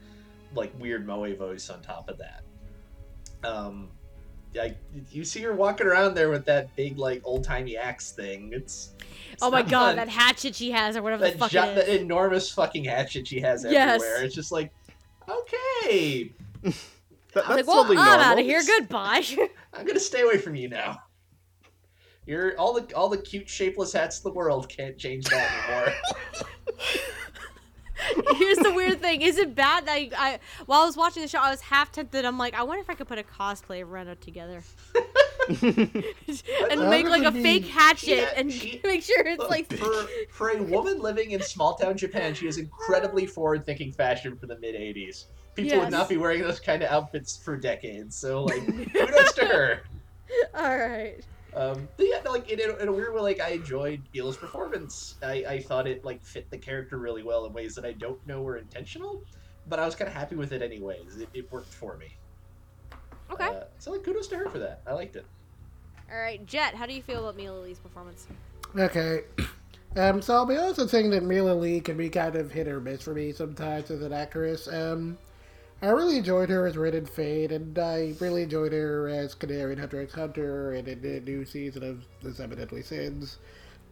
like 0.56 0.72
weird 0.80 1.06
moe 1.06 1.36
voice 1.36 1.70
on 1.70 1.82
top 1.82 2.10
of 2.10 2.18
that. 2.20 2.44
Um, 3.44 3.90
like 4.56 4.78
you 5.12 5.24
see 5.24 5.42
her 5.42 5.54
walking 5.54 5.86
around 5.88 6.16
there 6.16 6.30
with 6.30 6.46
that 6.46 6.76
big 6.76 6.98
like 6.98 7.22
old 7.24 7.44
timey 7.44 7.78
axe 7.78 8.12
thing. 8.14 8.50
It's, 8.54 8.94
it's 9.32 9.44
Oh 9.44 9.52
my 9.52 9.62
god, 9.62 9.90
fun. 9.90 9.96
that 9.98 10.10
hatchet 10.10 10.56
she 10.56 10.72
has, 10.72 10.98
or 10.98 11.04
whatever 11.04 11.26
the 11.30 11.38
fuck 11.38 11.52
gi- 11.52 11.58
it 11.60 11.78
is. 11.78 11.86
that 11.86 12.02
enormous 12.02 12.50
fucking 12.52 12.86
hatchet 12.86 13.28
she 13.28 13.40
has 13.42 13.64
Yes. 13.64 14.02
everywhere. 14.02 14.24
It's 14.24 14.34
just 14.34 14.52
like, 14.52 14.72
okay, 15.28 16.34
That, 17.34 17.48
I 17.48 17.50
was 17.50 17.58
that's 17.58 17.58
like, 17.58 17.68
well, 17.68 17.84
totally 17.84 17.98
I'm 17.98 18.06
normal. 18.06 18.26
out 18.26 18.40
of 18.40 18.46
here. 18.46 18.62
Goodbye. 18.66 19.24
I'm 19.74 19.86
gonna 19.86 20.00
stay 20.00 20.22
away 20.22 20.38
from 20.40 20.56
you 20.56 20.68
now. 20.68 20.98
You're 22.30 22.56
all 22.60 22.74
the 22.80 22.96
all 22.96 23.10
the 23.10 23.18
cute 23.18 23.50
shapeless 23.50 23.92
hats 23.92 24.20
in 24.24 24.30
the 24.30 24.36
world 24.36 24.70
can't 24.70 24.96
change 25.00 25.26
that 25.26 25.50
anymore. 25.68 25.96
Here's 28.38 28.58
the 28.60 28.72
weird 28.72 29.02
thing: 29.02 29.24
is 29.24 29.40
it 29.40 29.56
bad 29.56 29.88
that 29.88 29.92
I, 29.94 30.10
I, 30.16 30.40
while 30.68 30.82
I 30.82 30.86
was 30.86 30.96
watching 30.96 31.24
the 31.24 31.28
show, 31.28 31.40
I 31.40 31.50
was 31.50 31.60
half 31.62 31.92
tempted. 31.92 32.26
I'm 32.26 32.38
like, 32.38 32.54
I 32.54 32.62
wonder 32.62 32.82
if 32.82 32.90
I 32.90 32.94
could 32.94 33.08
put 33.08 33.18
a 33.18 33.24
cosplay 33.24 33.82
of 33.82 33.90
Rena 33.90 34.16
together 34.16 34.62
and 35.50 36.90
make 36.90 37.08
like 37.08 37.24
a 37.24 37.32
be- 37.32 37.42
fake 37.42 37.66
hatchet 37.66 38.08
Yeah, 38.10 38.30
and 38.38 38.54
she- 38.54 38.80
make 38.86 39.02
sure 39.04 39.26
it's 39.26 39.40
Look, 39.40 39.50
like. 39.50 39.74
for 39.74 40.08
for 40.30 40.50
a 40.50 40.62
woman 40.62 41.00
living 41.02 41.32
in 41.32 41.42
small 41.42 41.74
town 41.76 41.98
Japan, 41.98 42.36
she 42.36 42.46
is 42.48 42.58
incredibly 42.60 43.26
forward 43.26 43.66
thinking 43.66 43.92
fashion 43.92 44.38
for 44.38 44.46
the 44.46 44.58
mid 44.60 44.76
'80s. 44.76 45.26
People 45.56 45.72
Yes. 45.72 45.80
would 45.86 45.92
not 45.92 46.08
be 46.08 46.18
wearing 46.18 46.42
those 46.44 46.60
kind 46.60 46.84
of 46.84 46.92
outfits 46.92 47.36
for 47.38 47.58
decades. 47.58 48.16
So 48.16 48.44
like, 48.44 48.64
kudos 48.94 49.34
to 49.34 49.46
her. 49.46 49.82
All 50.56 50.78
right. 50.78 51.18
Um, 51.60 51.90
but 51.98 52.06
yeah, 52.08 52.22
like 52.30 52.50
in, 52.50 52.60
in 52.62 52.88
a 52.88 52.92
weird 52.92 53.14
way, 53.14 53.20
like 53.20 53.42
I 53.42 53.50
enjoyed 53.50 54.02
Mela's 54.16 54.38
performance. 54.38 55.16
I, 55.22 55.44
I 55.46 55.60
thought 55.62 55.88
it 55.88 56.06
like 56.06 56.24
fit 56.24 56.50
the 56.50 56.58
character 56.58 56.98
really 56.98 57.22
well 57.22 57.46
in 57.46 57.52
ways 57.52 57.76
that 57.76 57.84
I 57.84 57.92
don't 57.92 58.26
know 58.26 58.42
were 58.42 58.56
intentional, 58.56 59.22
but 59.68 59.78
I 59.78 59.86
was 59.86 59.94
kind 59.94 60.08
of 60.08 60.14
happy 60.14 60.38
with 60.38 60.54
it 60.54 60.62
anyways. 60.62 61.18
It, 61.18 61.28
it 61.34 61.52
worked 61.52 61.74
for 61.74 61.98
me. 61.98 62.16
Okay. 63.30 63.48
Uh, 63.48 63.64
so 63.78 63.92
like 63.92 64.04
kudos 64.04 64.30
to 64.30 64.38
her 64.38 64.50
for 64.50 64.60
that. 64.60 64.82
I 64.88 64.94
liked 64.94 65.18
it. 65.18 65.26
All 66.10 66.18
right, 66.18 66.44
Jet. 66.46 66.76
How 66.76 66.86
do 66.86 66.94
you 66.94 67.02
feel 67.02 67.20
about 67.20 67.36
Mela 67.36 67.60
Lee's 67.60 67.80
performance? 67.80 68.28
Okay. 68.78 69.24
Um, 69.96 70.22
so 70.22 70.36
I'll 70.36 70.46
be 70.46 70.56
honest 70.56 70.78
with 70.78 70.92
saying 70.92 71.10
that 71.10 71.24
Mela 71.24 71.56
Lee 71.56 71.82
can 71.82 71.98
be 71.98 72.10
kind 72.10 72.36
of 72.36 72.52
hit 72.52 72.68
or 72.68 72.80
miss 72.80 73.02
for 73.02 73.16
me 73.16 73.32
sometimes 73.32 73.90
as 73.90 74.04
an 74.04 74.14
actress. 74.14 74.68
Um, 74.68 75.18
I 75.82 75.88
really 75.88 76.18
enjoyed 76.18 76.50
her 76.50 76.68
as 76.68 76.76
Red 76.76 76.94
and 76.94 77.10
Fade, 77.10 77.52
and 77.54 77.78
I 77.80 78.14
really 78.20 78.44
enjoyed 78.44 78.74
her 78.74 79.08
as 79.08 79.34
Canary 79.34 79.72
and 79.72 79.80
Hunter 79.80 80.02
x 80.02 80.14
Hunter 80.14 80.74
and 80.74 80.88
in 80.88 81.02
the 81.02 81.22
new 81.22 81.46
season 81.46 81.84
of 81.84 82.04
The 82.22 82.34
Seven 82.34 82.58
Deadly 82.58 82.82
Sins. 82.82 83.38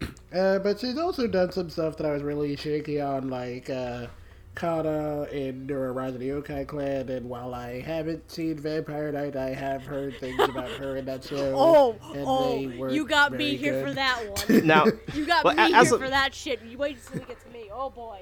Uh, 0.31 0.59
but 0.59 0.77
she's 0.79 0.97
also 0.97 1.25
done 1.25 1.51
some 1.51 1.69
stuff 1.71 1.95
that 1.97 2.05
I 2.05 2.11
was 2.11 2.21
really 2.21 2.55
shaky 2.57 2.99
on, 3.01 3.29
like 3.29 3.67
uh, 3.69 4.05
Kana 4.53 5.23
in 5.31 5.65
Nura 5.65 5.95
Rise 5.95 6.13
of 6.13 6.19
the 6.19 6.27
Yokai 6.29 6.67
Clan, 6.67 7.07
and 7.09 7.27
while 7.29 7.55
I 7.55 7.79
haven't 7.81 8.29
seen 8.29 8.57
Vampire 8.59 9.11
Knight, 9.11 9.35
I 9.37 9.51
have 9.55 9.83
heard 9.83 10.15
things 10.19 10.37
about 10.43 10.69
her 10.71 10.97
in 10.97 11.05
that 11.05 11.23
show. 11.29 11.53
Oh, 11.57 11.95
and 12.13 12.25
oh, 12.27 12.57
they 12.59 12.77
were 12.77 12.91
you 12.91 13.07
got 13.07 13.31
very 13.31 13.43
me 13.43 13.55
here 13.55 13.81
for 13.87 13.93
that 13.93 14.19
one. 14.49 14.65
Now, 14.67 14.85
You 15.13 15.25
got 15.25 15.45
Well, 15.45 15.55
me 15.55 15.71
here 15.71 15.81
a- 15.81 15.85
for 15.97 16.09
that 16.09 16.35
shit. 16.35 16.61
You 16.61 16.77
wait 16.77 16.97
until 16.97 17.21
it 17.21 17.27
gets 17.29 17.43
to 17.45 17.49
me. 17.49 17.69
Oh 17.73 17.89
boy. 17.89 18.19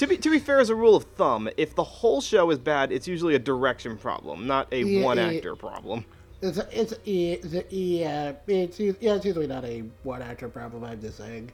To 0.00 0.06
be 0.06 0.16
to 0.16 0.30
be 0.30 0.38
fair, 0.38 0.60
as 0.60 0.70
a 0.70 0.74
rule 0.74 0.96
of 0.96 1.04
thumb, 1.04 1.50
if 1.58 1.74
the 1.74 1.84
whole 1.84 2.22
show 2.22 2.50
is 2.50 2.58
bad, 2.58 2.90
it's 2.90 3.06
usually 3.06 3.34
a 3.34 3.38
direction 3.38 3.98
problem, 3.98 4.46
not 4.46 4.72
a 4.72 4.82
Yeah, 4.82 5.04
one 5.04 5.18
yeah. 5.18 5.26
actor 5.26 5.54
problem. 5.54 6.06
It's 6.40 6.56
a, 6.56 6.66
it's 6.72 6.92
a, 6.92 6.98
it's 7.04 7.70
yeah 7.70 8.32
it's 8.46 8.80
yeah 8.80 9.16
it's 9.16 9.26
usually 9.26 9.46
not 9.46 9.62
a 9.66 9.80
one 10.02 10.22
actor 10.22 10.48
problem. 10.48 10.84
I'm 10.84 11.02
just 11.02 11.18
saying. 11.18 11.52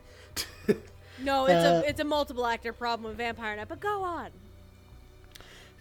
No, 1.18 1.46
it's 1.48 1.64
Uh, 1.64 1.82
a 1.84 1.88
it's 1.88 1.98
a 1.98 2.04
multiple 2.04 2.46
actor 2.46 2.72
problem 2.72 3.08
with 3.08 3.16
Vampire 3.18 3.56
Knight. 3.56 3.66
But 3.66 3.80
go 3.80 4.04
on. 4.04 4.30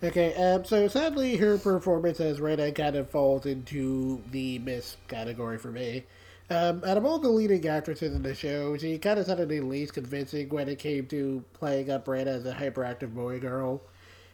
okay, 0.04 0.34
um, 0.34 0.66
so 0.66 0.88
sadly 0.88 1.36
her 1.36 1.60
performance 1.60 2.20
as 2.20 2.42
Rena 2.42 2.72
kind 2.72 2.96
of 2.96 3.08
falls 3.12 3.46
into 3.46 4.24
the 4.32 4.58
miss 4.58 4.98
category 5.08 5.60
for 5.60 5.70
me. 5.72 6.06
Um, 6.48 6.84
out 6.86 6.98
of 6.98 7.06
all 7.06 7.18
the 7.18 7.30
leading 7.30 7.68
actresses 7.68 8.14
in 8.14 8.22
the 8.22 8.36
show, 8.36 8.78
she 8.78 9.00
kind 9.00 9.18
of 9.20 9.26
sounded 9.26 9.50
the 9.50 9.62
least 9.62 9.94
convincing 9.94 10.50
when 10.50 10.70
it 10.70 10.78
came 10.78 11.08
to 11.08 11.44
playing 11.54 11.90
up 11.90 12.08
Rena 12.08 12.32
as 12.32 12.46
a 12.46 12.54
hyperactive 12.54 13.16
boy 13.16 13.40
girl. 13.40 13.82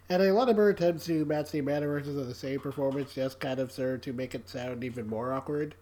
And 0.09 0.21
a 0.21 0.33
lot 0.33 0.49
of 0.49 0.57
her 0.57 0.69
attempts 0.69 1.05
to 1.05 1.23
match 1.23 1.51
the 1.51 1.61
mannerisms 1.61 2.17
of 2.17 2.27
the 2.27 2.35
same 2.35 2.59
performance 2.59 3.13
just 3.13 3.39
kind 3.39 3.61
of 3.61 3.71
served 3.71 4.03
to 4.03 4.13
make 4.13 4.35
it 4.35 4.49
sound 4.49 4.83
even 4.83 5.07
more 5.07 5.31
awkward. 5.31 5.73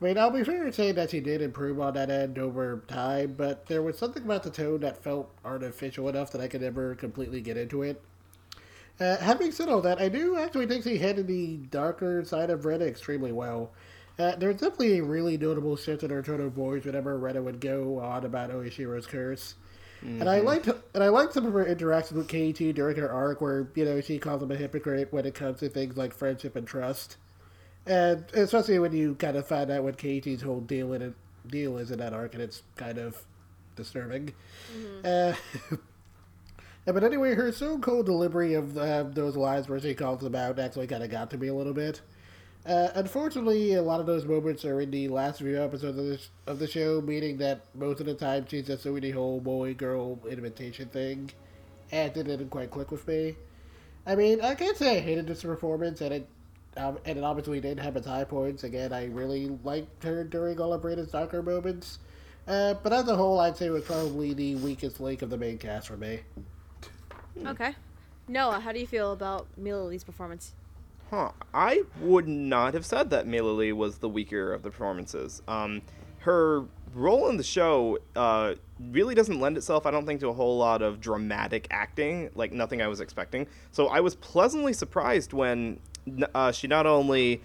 I 0.00 0.04
mean, 0.04 0.18
I'll 0.18 0.30
be 0.30 0.42
fair 0.42 0.66
in 0.66 0.72
saying 0.72 0.96
that 0.96 1.10
she 1.10 1.20
did 1.20 1.40
improve 1.40 1.78
on 1.78 1.94
that 1.94 2.10
end 2.10 2.36
over 2.36 2.82
time, 2.88 3.34
but 3.36 3.66
there 3.66 3.82
was 3.82 3.96
something 3.96 4.24
about 4.24 4.42
the 4.42 4.50
tone 4.50 4.80
that 4.80 5.04
felt 5.04 5.30
artificial 5.44 6.08
enough 6.08 6.32
that 6.32 6.40
I 6.40 6.48
could 6.48 6.62
never 6.62 6.96
completely 6.96 7.40
get 7.40 7.56
into 7.56 7.82
it. 7.82 8.02
Uh, 8.98 9.18
having 9.18 9.52
said 9.52 9.68
all 9.68 9.82
that, 9.82 10.00
I 10.00 10.08
do 10.08 10.36
actually 10.36 10.66
think 10.66 10.82
she 10.82 10.98
handled 10.98 11.28
the 11.28 11.58
darker 11.58 12.24
side 12.24 12.50
of 12.50 12.64
Rena 12.64 12.86
extremely 12.86 13.30
well. 13.30 13.70
Uh, 14.18 14.36
there's 14.36 14.56
definitely 14.56 14.98
a 14.98 15.02
really 15.02 15.38
notable 15.38 15.76
shift 15.76 16.02
in 16.02 16.10
her 16.10 16.22
tone 16.22 16.40
of 16.40 16.52
voice 16.52 16.84
whenever 16.84 17.18
Rena 17.18 17.42
would 17.42 17.60
go 17.60 17.98
on 18.00 18.24
about 18.24 18.50
Oyashiro's 18.50 19.06
curse. 19.06 19.54
And 20.02 20.30
I 20.30 20.40
liked 20.40 20.66
and 20.66 21.04
I 21.04 21.08
liked 21.08 21.34
some 21.34 21.44
of 21.44 21.52
her 21.52 21.66
interactions 21.66 22.16
with 22.16 22.28
Keiichi 22.28 22.74
during 22.74 22.96
her 22.96 23.12
arc, 23.12 23.42
where 23.42 23.68
you 23.74 23.84
know 23.84 24.00
she 24.00 24.18
calls 24.18 24.42
him 24.42 24.50
a 24.50 24.56
hypocrite 24.56 25.12
when 25.12 25.26
it 25.26 25.34
comes 25.34 25.60
to 25.60 25.68
things 25.68 25.96
like 25.96 26.14
friendship 26.14 26.56
and 26.56 26.66
trust, 26.66 27.18
and 27.84 28.24
especially 28.32 28.78
when 28.78 28.92
you 28.92 29.14
kind 29.16 29.36
of 29.36 29.46
find 29.46 29.70
out 29.70 29.82
what 29.84 29.98
Keiichi's 29.98 30.40
whole 30.40 30.60
deal 30.60 30.94
in 30.94 31.02
it, 31.02 31.14
deal 31.46 31.76
is 31.76 31.90
in 31.90 31.98
that 31.98 32.14
arc, 32.14 32.32
and 32.32 32.42
it's 32.42 32.62
kind 32.76 32.96
of 32.96 33.22
disturbing. 33.76 34.32
Uh, 35.04 35.34
yeah, 36.86 36.92
but 36.92 37.04
anyway, 37.04 37.34
her 37.34 37.52
so 37.52 37.78
cold 37.78 38.06
delivery 38.06 38.54
of 38.54 38.78
uh, 38.78 39.02
those 39.02 39.36
lines 39.36 39.68
where 39.68 39.80
she 39.80 39.92
calls 39.92 40.20
them 40.20 40.34
out 40.34 40.58
actually 40.58 40.86
kind 40.86 41.02
of 41.02 41.10
got 41.10 41.30
to 41.30 41.36
me 41.36 41.48
a 41.48 41.54
little 41.54 41.74
bit. 41.74 42.00
Uh, 42.66 42.88
unfortunately, 42.94 43.74
a 43.74 43.82
lot 43.82 44.00
of 44.00 44.06
those 44.06 44.26
moments 44.26 44.64
are 44.64 44.80
in 44.80 44.90
the 44.90 45.08
last 45.08 45.38
few 45.38 45.62
episodes 45.62 45.98
of, 45.98 46.04
this, 46.04 46.28
of 46.46 46.58
the 46.58 46.66
show, 46.66 47.00
meaning 47.00 47.38
that 47.38 47.62
most 47.74 48.00
of 48.00 48.06
the 48.06 48.14
time 48.14 48.44
she's 48.48 48.66
just 48.66 48.84
doing 48.84 49.00
the 49.00 49.10
whole 49.10 49.40
boy 49.40 49.72
girl 49.72 50.18
imitation 50.28 50.88
thing, 50.88 51.30
and 51.90 52.14
it 52.16 52.24
didn't 52.24 52.50
quite 52.50 52.70
click 52.70 52.90
with 52.90 53.06
me. 53.08 53.34
I 54.06 54.14
mean, 54.14 54.40
I 54.42 54.54
can't 54.54 54.76
say 54.76 54.98
I 54.98 55.00
hated 55.00 55.26
this 55.26 55.42
performance, 55.42 56.00
and 56.00 56.12
it 56.12 56.28
um, 56.76 56.98
and 57.04 57.18
it 57.18 57.24
obviously 57.24 57.60
did 57.60 57.80
have 57.80 57.96
its 57.96 58.06
high 58.06 58.24
points. 58.24 58.62
Again, 58.62 58.92
I 58.92 59.06
really 59.06 59.48
liked 59.64 60.04
her 60.04 60.22
during 60.24 60.60
all 60.60 60.72
of 60.72 60.82
Brandon's 60.82 61.10
darker 61.10 61.42
moments. 61.42 61.98
Uh, 62.46 62.74
but 62.74 62.92
as 62.92 63.08
a 63.08 63.16
whole, 63.16 63.40
I'd 63.40 63.56
say 63.56 63.66
it 63.66 63.70
was 63.70 63.84
probably 63.84 64.34
the 64.34 64.54
weakest 64.56 65.00
link 65.00 65.22
of 65.22 65.30
the 65.30 65.36
main 65.36 65.58
cast 65.58 65.88
for 65.88 65.96
me. 65.96 66.20
Okay. 67.44 67.74
Noah, 68.28 68.60
how 68.60 68.72
do 68.72 68.78
you 68.78 68.86
feel 68.86 69.12
about 69.12 69.46
Mela 69.56 69.82
Lee's 69.82 70.04
performance? 70.04 70.52
Huh. 71.10 71.32
I 71.52 71.82
would 72.00 72.28
not 72.28 72.72
have 72.74 72.86
said 72.86 73.10
that 73.10 73.26
Mela 73.26 73.50
Lee 73.50 73.72
was 73.72 73.98
the 73.98 74.08
weaker 74.08 74.52
of 74.52 74.62
the 74.62 74.70
performances. 74.70 75.42
Um, 75.48 75.82
her 76.18 76.64
role 76.94 77.28
in 77.28 77.36
the 77.36 77.42
show 77.42 77.98
uh, 78.14 78.54
really 78.90 79.16
doesn't 79.16 79.40
lend 79.40 79.56
itself, 79.56 79.86
I 79.86 79.90
don't 79.90 80.06
think, 80.06 80.20
to 80.20 80.28
a 80.28 80.32
whole 80.32 80.56
lot 80.56 80.82
of 80.82 81.00
dramatic 81.00 81.66
acting, 81.72 82.30
like 82.36 82.52
nothing 82.52 82.80
I 82.80 82.86
was 82.86 83.00
expecting. 83.00 83.48
So 83.72 83.88
I 83.88 83.98
was 83.98 84.14
pleasantly 84.14 84.72
surprised 84.72 85.32
when 85.32 85.80
uh, 86.32 86.52
she 86.52 86.68
not 86.68 86.86
only 86.86 87.42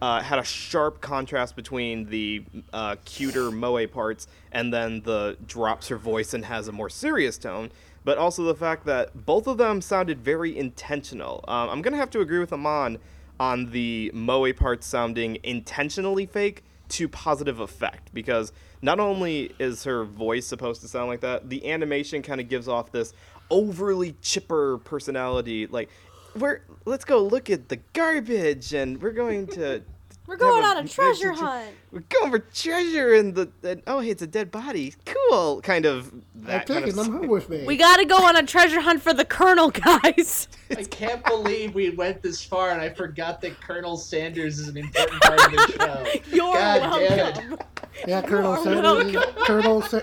uh, 0.00 0.22
had 0.22 0.38
a 0.38 0.44
sharp 0.44 1.00
contrast 1.00 1.56
between 1.56 2.06
the 2.06 2.44
uh, 2.72 2.96
cuter 3.04 3.50
Moe 3.50 3.84
parts 3.88 4.28
and 4.52 4.72
then 4.72 5.00
the 5.02 5.36
drops 5.44 5.88
her 5.88 5.96
voice 5.96 6.34
and 6.34 6.44
has 6.44 6.68
a 6.68 6.72
more 6.72 6.88
serious 6.88 7.36
tone, 7.36 7.72
but 8.08 8.16
also 8.16 8.42
the 8.42 8.54
fact 8.54 8.86
that 8.86 9.26
both 9.26 9.46
of 9.46 9.58
them 9.58 9.82
sounded 9.82 10.18
very 10.18 10.56
intentional. 10.56 11.44
Um, 11.46 11.68
I'm 11.68 11.82
gonna 11.82 11.98
have 11.98 12.08
to 12.12 12.20
agree 12.20 12.38
with 12.38 12.54
Amon 12.54 12.96
on 13.38 13.70
the 13.70 14.10
Moe 14.14 14.50
part 14.54 14.82
sounding 14.82 15.36
intentionally 15.42 16.24
fake 16.24 16.64
to 16.88 17.06
positive 17.06 17.60
effect 17.60 18.14
because 18.14 18.50
not 18.80 18.98
only 18.98 19.52
is 19.58 19.84
her 19.84 20.04
voice 20.04 20.46
supposed 20.46 20.80
to 20.80 20.88
sound 20.88 21.08
like 21.08 21.20
that, 21.20 21.50
the 21.50 21.70
animation 21.70 22.22
kind 22.22 22.40
of 22.40 22.48
gives 22.48 22.66
off 22.66 22.90
this 22.92 23.12
overly 23.50 24.16
chipper 24.22 24.78
personality. 24.78 25.66
Like, 25.66 25.90
we're 26.34 26.62
let's 26.86 27.04
go 27.04 27.22
look 27.22 27.50
at 27.50 27.68
the 27.68 27.76
garbage, 27.92 28.72
and 28.72 29.02
we're 29.02 29.10
going 29.12 29.48
to. 29.48 29.82
We're 30.26 30.36
going 30.36 30.62
on 30.62 30.84
a 30.84 30.86
treasure 30.86 31.30
adventure- 31.30 31.44
hunt. 31.44 31.70
We're 31.90 32.00
going 32.00 32.30
for 32.30 32.38
treasure, 32.38 33.14
and 33.14 33.34
the 33.34 33.50
and, 33.62 33.82
oh 33.86 34.00
hey, 34.00 34.10
it's 34.10 34.20
a 34.22 34.26
dead 34.26 34.50
body. 34.50 34.94
Cool, 35.06 35.62
kind 35.62 35.86
of 35.86 36.12
I'm 36.12 36.22
that 36.44 36.66
kind 36.66 36.84
taking 36.84 36.98
of. 36.98 37.06
them 37.06 37.16
home 37.18 37.28
with 37.28 37.48
me. 37.48 37.64
We 37.64 37.76
gotta 37.78 38.04
go 38.04 38.16
on 38.18 38.36
a 38.36 38.42
treasure 38.42 38.80
hunt 38.80 39.00
for 39.00 39.14
the 39.14 39.24
Colonel, 39.24 39.70
guys. 39.70 40.48
I 40.70 40.84
can't 40.84 41.24
believe 41.24 41.74
we 41.74 41.90
went 41.90 42.20
this 42.22 42.44
far 42.44 42.70
and 42.72 42.80
I 42.80 42.90
forgot 42.90 43.40
that 43.40 43.58
Colonel 43.62 43.96
Sanders 43.96 44.58
is 44.58 44.68
an 44.68 44.76
important 44.76 45.22
part 45.22 45.40
of 45.46 45.50
the 45.52 45.72
show. 46.24 46.30
You're 46.34 46.52
God 46.52 47.00
welcome. 47.00 47.58
Yeah, 48.06 48.22
Colonel 48.22 48.62
Sanders. 48.62 49.14
Is, 49.14 49.24
Colonel 49.46 49.82
Sa- 49.82 50.00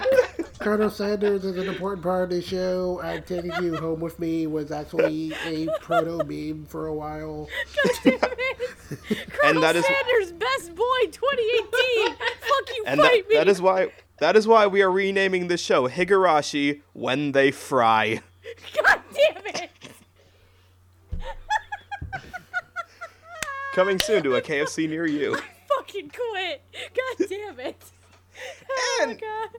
Colonel 0.59 0.89
Sanders 0.89 1.45
is 1.45 1.55
an 1.57 1.67
important 1.69 2.03
part 2.03 2.23
of 2.25 2.29
the 2.31 2.41
show. 2.41 2.99
I'm 3.01 3.23
taking 3.23 3.51
you 3.63 3.75
home 3.77 3.99
with 4.01 4.19
me 4.19 4.47
was 4.47 4.71
actually 4.71 5.33
a 5.45 5.67
proto 5.79 6.21
meme 6.25 6.65
for 6.65 6.87
a 6.87 6.93
while. 6.93 7.47
God 7.83 7.93
Damn 8.03 8.13
it. 8.21 8.75
Colonel 9.29 9.55
And 9.55 9.63
that 9.63 9.75
is- 9.77 9.85
Sanders, 9.85 10.31
best 10.33 10.75
boy 10.75 10.83
2018. 11.11 11.65
Fuck 11.75 12.75
you, 12.75 12.83
And 12.87 12.99
that, 12.99 13.11
me. 13.13 13.23
that 13.33 13.47
is 13.47 13.61
why 13.61 13.91
that 14.19 14.35
is 14.35 14.47
why 14.47 14.67
we 14.67 14.81
are 14.81 14.91
renaming 14.91 15.47
this 15.47 15.61
show 15.61 15.87
Higurashi 15.89 16.81
When 16.93 17.31
They 17.33 17.51
Fry. 17.51 18.21
God 18.83 19.01
damn 19.13 19.45
it. 19.47 19.69
Coming 23.73 23.99
soon 23.99 24.23
to 24.23 24.35
a 24.35 24.41
KFC 24.41 24.87
near 24.87 25.05
you. 25.05 25.37
Fucking 25.77 26.09
quit. 26.11 26.61
God 26.95 27.27
damn 27.29 27.59
it. 27.59 27.83
Oh 28.69 28.97
my 28.99 29.11
And- 29.11 29.19
god. 29.21 29.49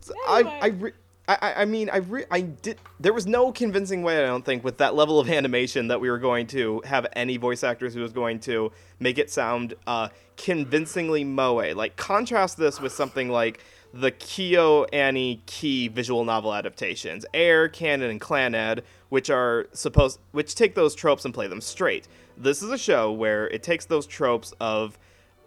So 0.00 0.14
I, 0.26 0.58
I, 0.62 0.66
re- 0.68 0.92
I, 1.28 1.54
I- 1.58 1.64
mean, 1.64 1.90
I, 1.90 1.98
re- 1.98 2.24
I 2.30 2.40
did. 2.42 2.78
There 3.00 3.12
was 3.12 3.26
no 3.26 3.50
convincing 3.52 4.02
way, 4.02 4.22
I 4.22 4.26
don't 4.26 4.44
think, 4.44 4.62
with 4.62 4.78
that 4.78 4.94
level 4.94 5.18
of 5.18 5.28
animation 5.28 5.88
that 5.88 6.00
we 6.00 6.08
were 6.10 6.18
going 6.18 6.46
to 6.48 6.82
have 6.84 7.06
any 7.14 7.36
voice 7.36 7.64
actors 7.64 7.94
who 7.94 8.00
was 8.00 8.12
going 8.12 8.38
to 8.40 8.70
make 9.00 9.18
it 9.18 9.30
sound 9.30 9.74
uh, 9.86 10.08
convincingly 10.36 11.24
moe. 11.24 11.72
Like 11.74 11.96
contrast 11.96 12.56
this 12.56 12.80
with 12.80 12.92
something 12.92 13.28
like 13.28 13.60
the 13.92 14.12
KyoAni 14.12 15.40
Key 15.46 15.88
visual 15.88 16.24
novel 16.24 16.54
adaptations, 16.54 17.24
Air, 17.34 17.68
Kanon, 17.68 18.10
and 18.10 18.20
Clannad, 18.20 18.82
which 19.08 19.30
are 19.30 19.66
supposed, 19.72 20.20
which 20.32 20.54
take 20.54 20.74
those 20.74 20.94
tropes 20.94 21.24
and 21.24 21.32
play 21.34 21.46
them 21.46 21.60
straight. 21.60 22.06
This 22.36 22.62
is 22.62 22.70
a 22.70 22.78
show 22.78 23.10
where 23.10 23.48
it 23.48 23.62
takes 23.62 23.86
those 23.86 24.06
tropes 24.06 24.52
of 24.60 24.98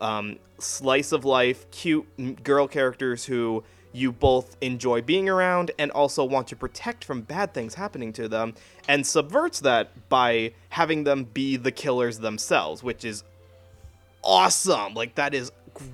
um, 0.02 0.38
slice 0.58 1.12
of 1.12 1.26
life, 1.26 1.70
cute 1.72 2.44
girl 2.44 2.68
characters 2.68 3.26
who 3.26 3.64
you 3.92 4.12
both 4.12 4.56
enjoy 4.62 5.02
being 5.02 5.28
around 5.28 5.72
and 5.80 5.92
also 5.92 6.24
want 6.24 6.48
to 6.48 6.56
protect 6.56 7.04
from 7.04 7.22
bad 7.22 7.54
things 7.54 7.76
happening 7.76 8.14
to 8.14 8.28
them, 8.28 8.54
and 8.88 9.06
subverts 9.06 9.62
that 9.62 10.10
by 10.10 10.54
having 10.70 11.04
them 11.04 11.24
be 11.24 11.58
the 11.58 11.72
killers 11.72 12.20
themselves, 12.20 12.84
which 12.84 13.04
is 13.04 13.24
awesome. 14.24 14.94
Like 14.94 15.16
that 15.16 15.34
is 15.34 15.52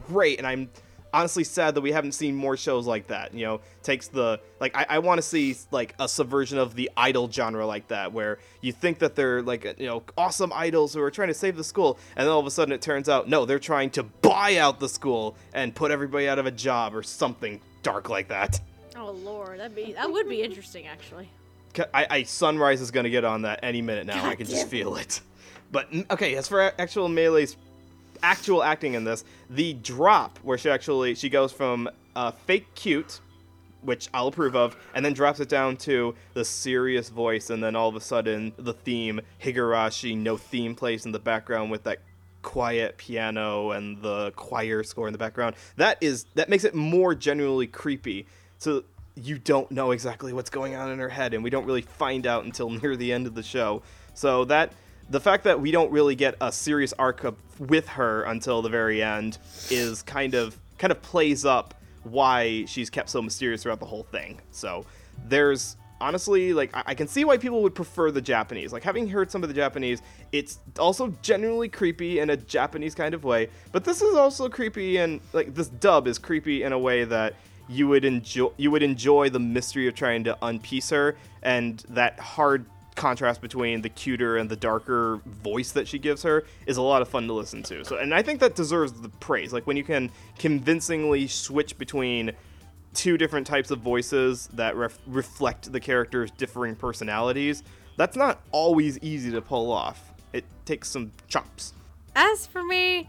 great, 0.08 0.38
and 0.38 0.48
I'm 0.48 0.70
honestly 1.14 1.46
sad 1.46 1.76
that 1.76 1.82
we 1.82 1.94
haven't 1.94 2.12
seen 2.12 2.36
more 2.36 2.58
shows 2.58 2.86
like 2.86 3.08
that. 3.08 3.34
You 3.34 3.46
know, 3.46 3.62
takes 3.82 4.10
the 4.10 4.42
like 4.60 4.76
I, 4.76 4.86
I 4.90 5.00
want 5.00 5.18
to 5.20 5.22
see 5.22 5.56
like 5.72 5.96
a 5.98 6.08
subversion 6.08 6.58
of 6.58 6.76
the 6.76 6.92
idol 6.98 7.32
genre 7.32 7.66
like 7.66 7.88
that, 7.88 8.12
where 8.12 8.40
you 8.62 8.74
think 8.74 9.00
that 9.00 9.16
they're 9.16 9.42
like 9.42 9.66
uh, 9.66 9.74
you 9.78 9.88
know 9.88 10.04
awesome 10.18 10.52
idols 10.54 10.94
who 10.94 11.02
are 11.02 11.12
trying 11.12 11.30
to 11.30 11.34
save 11.34 11.56
the 11.56 11.64
school, 11.64 11.98
and 12.16 12.26
then 12.26 12.34
all 12.34 12.40
of 12.40 12.46
a 12.46 12.52
sudden 12.52 12.74
it 12.74 12.82
turns 12.82 13.08
out 13.08 13.30
no, 13.30 13.46
they're 13.46 13.58
trying 13.58 13.90
to 13.92 14.04
buy 14.04 14.58
out 14.58 14.80
the 14.80 14.90
school 14.90 15.38
and 15.54 15.74
put 15.74 15.92
everybody 15.92 16.28
out 16.28 16.40
of 16.40 16.46
a 16.46 16.52
job 16.52 16.94
or 16.94 17.02
something 17.02 17.62
dark 17.86 18.10
like 18.10 18.28
that. 18.30 18.60
Oh 18.98 19.12
lord, 19.12 19.60
that'd 19.60 19.76
be 19.76 19.94
that 19.94 20.12
would 20.12 20.28
be 20.28 20.42
interesting 20.42 20.88
actually. 20.88 21.30
I, 21.94 22.08
I 22.10 22.24
Sunrise 22.24 22.82
is 22.82 22.90
gonna 22.92 23.10
get 23.10 23.24
on 23.24 23.44
that 23.44 23.60
any 23.62 23.82
minute 23.82 24.08
now. 24.08 24.26
I 24.26 24.36
can 24.36 24.48
just 24.48 24.66
it. 24.66 24.70
feel 24.70 24.96
it. 24.96 25.22
But 25.72 25.90
okay, 26.10 26.36
as 26.36 26.48
for 26.48 26.74
actual 26.80 27.08
Melee's 27.10 27.56
actual 28.24 28.64
acting 28.64 28.96
in 28.96 29.04
this, 29.04 29.24
the 29.50 29.74
drop 29.74 30.40
where 30.40 30.58
she 30.58 30.70
actually 30.70 31.16
she 31.16 31.30
goes 31.30 31.52
from 31.52 31.88
uh, 32.16 32.32
fake 32.32 32.74
cute, 32.74 33.20
which 33.82 34.10
I'll 34.14 34.28
approve 34.28 34.56
of, 34.56 34.76
and 34.96 35.06
then 35.06 35.14
drops 35.14 35.40
it 35.40 35.50
down 35.50 35.78
to 35.78 36.16
the 36.34 36.44
serious 36.44 37.10
voice, 37.10 37.52
and 37.52 37.64
then 37.64 37.76
all 37.76 37.90
of 37.90 37.96
a 37.96 38.02
sudden 38.02 38.54
the 38.58 38.74
theme 38.74 39.22
Higurashi 39.44 40.18
no 40.18 40.38
theme 40.38 40.74
plays 40.74 41.06
in 41.06 41.12
the 41.12 41.20
background 41.20 41.70
with 41.70 41.84
that 41.84 42.00
quiet 42.46 42.96
piano 42.98 43.72
and 43.72 44.00
the 44.04 44.32
choir 44.36 44.84
score 44.84 45.08
in 45.08 45.12
the 45.12 45.18
background. 45.18 45.56
That 45.78 45.98
is 46.00 46.26
that 46.36 46.48
makes 46.48 46.64
it 46.64 46.76
more 46.76 47.16
genuinely 47.16 47.68
creepy. 47.68 48.28
So 48.60 48.84
you 49.16 49.40
don't 49.40 49.70
know 49.72 49.92
exactly 49.92 50.32
what's 50.32 50.52
going 50.52 50.76
on 50.76 50.92
in 50.92 51.00
her 51.00 51.10
head, 51.10 51.34
and 51.34 51.44
we 51.44 51.50
don't 51.50 51.66
really 51.66 51.82
find 51.82 52.28
out 52.28 52.46
until 52.46 52.70
near 52.82 52.96
the 52.96 53.12
end 53.12 53.28
of 53.28 53.34
the 53.34 53.44
show. 53.44 53.82
So 54.14 54.46
that 54.46 54.72
the 55.10 55.20
fact 55.20 55.44
that 55.44 55.60
we 55.60 55.72
don't 55.72 55.92
really 55.92 56.16
get 56.16 56.36
a 56.40 56.52
serious 56.52 56.94
arc 56.94 57.26
with 57.60 57.88
her 57.90 58.24
until 58.24 58.62
the 58.62 58.70
very 58.70 59.02
end 59.02 59.40
is 59.72 60.04
kind 60.04 60.36
of 60.36 60.58
kind 60.78 60.92
of 60.92 61.02
plays 61.02 61.46
up 61.46 61.74
why 62.04 62.66
she's 62.66 62.92
kept 62.92 63.10
so 63.10 63.22
mysterious 63.22 63.64
throughout 63.64 63.80
the 63.80 63.86
whole 63.88 64.04
thing. 64.04 64.40
So 64.52 64.86
there's 65.28 65.78
honestly 66.02 66.54
like 66.54 66.76
I, 66.76 66.84
I 66.88 66.94
can 66.96 67.08
see 67.08 67.26
why 67.26 67.38
people 67.38 67.62
would 67.64 67.76
prefer 67.76 68.12
the 68.12 68.22
Japanese. 68.22 68.74
Like 68.74 68.84
having 68.84 69.08
heard 69.08 69.32
some 69.32 69.44
of 69.44 69.50
the 69.50 69.56
Japanese, 69.56 70.02
it's 70.32 70.60
also 70.80 71.14
genuinely 71.22 71.70
creepy 71.70 72.20
in 72.20 72.30
a 72.30 72.38
Japanese 72.38 72.96
kind 72.96 73.14
of 73.14 73.24
way. 73.24 73.50
But 73.72 73.84
this 73.84 74.02
is 74.02 74.16
also 74.16 74.50
creepy 74.50 74.98
and 74.98 75.22
like 75.34 75.54
this 75.54 75.68
dub 75.68 76.08
is 76.08 76.18
creepy 76.18 76.64
in 76.64 76.74
a 76.74 76.80
way 76.80 77.04
that 77.06 77.36
you 77.68 77.88
would 77.88 78.06
enjoy 78.06 78.50
you 78.58 78.72
would 78.72 78.84
enjoy 78.84 79.30
the 79.30 79.40
mystery 79.40 79.88
of 79.88 79.96
trying 79.96 80.24
to 80.24 80.38
unpiece 80.42 80.90
her 80.90 81.16
and 81.42 81.84
that 81.90 82.20
hard 82.20 82.66
contrast 82.96 83.42
between 83.42 83.82
the 83.82 83.90
cuter 83.90 84.38
and 84.38 84.50
the 84.50 84.56
darker 84.56 85.20
voice 85.26 85.72
that 85.72 85.88
she 85.88 86.00
gives 86.00 86.24
her 86.24 86.46
is 86.66 86.78
a 86.78 86.82
lot 86.82 87.02
of 87.02 87.10
fun 87.10 87.28
to 87.28 87.34
listen 87.34 87.62
to. 87.64 87.84
So 87.84 87.98
and 87.98 88.14
I 88.14 88.22
think 88.22 88.40
that 88.40 88.56
deserves 88.56 88.94
the 88.94 89.10
praise. 89.10 89.52
Like 89.54 89.68
when 89.68 89.78
you 89.78 89.84
can 89.84 90.12
convincingly 90.38 91.28
switch 91.28 91.78
between 91.78 92.32
two 92.96 93.18
different 93.18 93.46
types 93.46 93.70
of 93.72 93.80
voices 93.80 94.48
that 94.54 94.76
ref- 94.76 94.98
reflect 95.06 95.72
the 95.72 95.80
character's 95.80 96.32
differing 96.32 96.76
personalities, 96.76 97.64
that's 97.98 98.16
not 98.18 98.42
always 98.52 98.98
easy 99.00 99.32
to 99.32 99.42
pull 99.42 99.72
off. 99.72 100.12
It 100.34 100.46
takes 100.66 100.90
some 100.90 101.12
chops. 101.28 101.74
As 102.16 102.48
for 102.48 102.64
me, 102.64 103.08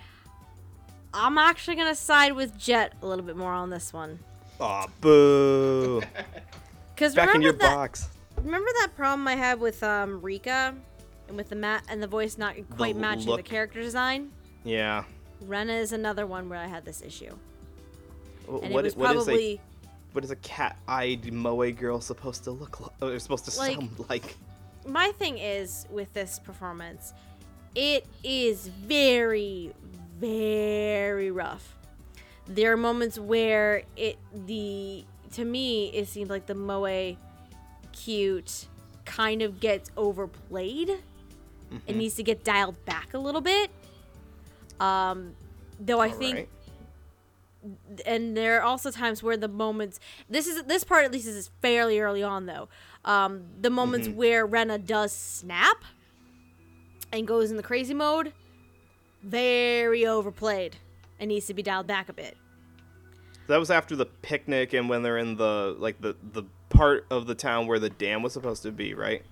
I'm 1.14 1.38
actually 1.38 1.76
gonna 1.76 1.94
side 1.94 2.32
with 2.34 2.58
Jet 2.58 2.92
a 3.02 3.06
little 3.06 3.24
bit 3.24 3.36
more 3.36 3.52
on 3.52 3.70
this 3.70 3.92
one. 3.92 4.18
Aw, 4.60 4.86
boo. 5.00 6.02
Cause 6.96 7.14
Back 7.14 7.34
in 7.34 7.40
remember 7.40 7.42
your 7.44 7.52
that, 7.54 7.74
box. 7.74 8.08
remember 8.42 8.68
that 8.80 8.96
problem 8.96 9.26
I 9.28 9.34
had 9.36 9.60
with 9.60 9.82
um 9.82 10.20
Rika, 10.22 10.74
and 11.28 11.36
with 11.36 11.48
the 11.48 11.56
mat 11.56 11.82
and 11.88 12.02
the 12.02 12.06
voice 12.06 12.38
not 12.38 12.54
quite 12.76 12.96
matching 12.96 13.26
look. 13.26 13.36
the 13.38 13.42
character 13.42 13.80
design. 13.82 14.30
Yeah. 14.64 15.04
Rena 15.42 15.74
is 15.74 15.92
another 15.92 16.26
one 16.26 16.48
where 16.48 16.58
I 16.58 16.66
had 16.66 16.84
this 16.84 17.02
issue, 17.02 17.36
Wh- 18.48 18.62
and 18.64 18.72
What 18.72 18.84
it 18.86 18.94
was 18.94 18.94
i- 18.94 18.98
what 18.98 19.16
is 19.16 19.24
probably 19.24 19.60
what 20.16 20.24
is 20.24 20.30
a 20.30 20.36
cat-eyed 20.36 21.30
moe 21.30 21.70
girl 21.72 22.00
supposed 22.00 22.42
to 22.44 22.50
look 22.50 22.80
like? 22.80 22.90
Or 23.02 23.18
supposed 23.18 23.44
to 23.50 23.58
Like- 23.58 23.74
sound 23.74 23.90
like? 24.08 24.36
my 24.86 25.12
thing 25.12 25.36
is 25.36 25.86
with 25.90 26.10
this 26.14 26.38
performance, 26.38 27.12
it 27.74 28.06
is 28.24 28.66
very, 28.68 29.74
very 30.18 31.30
rough. 31.30 31.76
There 32.46 32.72
are 32.72 32.76
moments 32.78 33.18
where 33.18 33.82
it 33.96 34.16
the 34.32 35.04
to 35.32 35.44
me 35.44 35.88
it 35.92 36.08
seems 36.08 36.30
like 36.30 36.46
the 36.46 36.54
moe 36.54 37.16
cute 37.92 38.68
kind 39.04 39.42
of 39.42 39.60
gets 39.60 39.90
overplayed. 39.98 40.90
It 41.86 41.96
needs 41.96 42.14
to 42.14 42.22
get 42.22 42.42
dialed 42.44 42.82
back 42.86 43.12
a 43.12 43.18
little 43.18 43.40
bit. 43.42 43.70
Um, 44.80 45.34
though 45.80 46.00
I 46.00 46.10
think 46.10 46.34
Alright. 46.36 46.48
And 48.04 48.36
there 48.36 48.58
are 48.58 48.62
also 48.62 48.90
times 48.90 49.22
where 49.22 49.36
the 49.36 49.48
moments 49.48 49.98
this 50.28 50.46
is 50.46 50.62
this 50.64 50.84
part 50.84 51.04
at 51.04 51.10
least 51.10 51.26
is 51.26 51.50
fairly 51.60 51.98
early 51.98 52.22
on 52.22 52.46
though 52.46 52.68
um 53.04 53.44
the 53.60 53.70
moments 53.70 54.08
where 54.08 54.46
rena 54.46 54.78
does 54.78 55.12
snap 55.12 55.82
and 57.12 57.26
goes 57.26 57.50
in 57.50 57.56
the 57.56 57.62
crazy 57.62 57.94
mode 57.94 58.32
very 59.22 60.06
overplayed 60.06 60.76
and 61.18 61.28
needs 61.28 61.46
to 61.46 61.54
be 61.54 61.62
dialed 61.62 61.86
back 61.86 62.08
a 62.08 62.12
bit. 62.12 62.36
That 63.48 63.58
was 63.58 63.70
after 63.70 63.96
the 63.96 64.06
picnic 64.06 64.72
and 64.72 64.88
when 64.88 65.02
they're 65.02 65.18
in 65.18 65.36
the 65.36 65.76
like 65.78 66.00
the 66.00 66.16
the 66.32 66.44
part 66.68 67.06
of 67.10 67.26
the 67.26 67.34
town 67.34 67.66
where 67.66 67.78
the 67.78 67.90
dam 67.90 68.22
was 68.22 68.32
supposed 68.32 68.62
to 68.64 68.72
be, 68.72 68.94
right? 68.94 69.22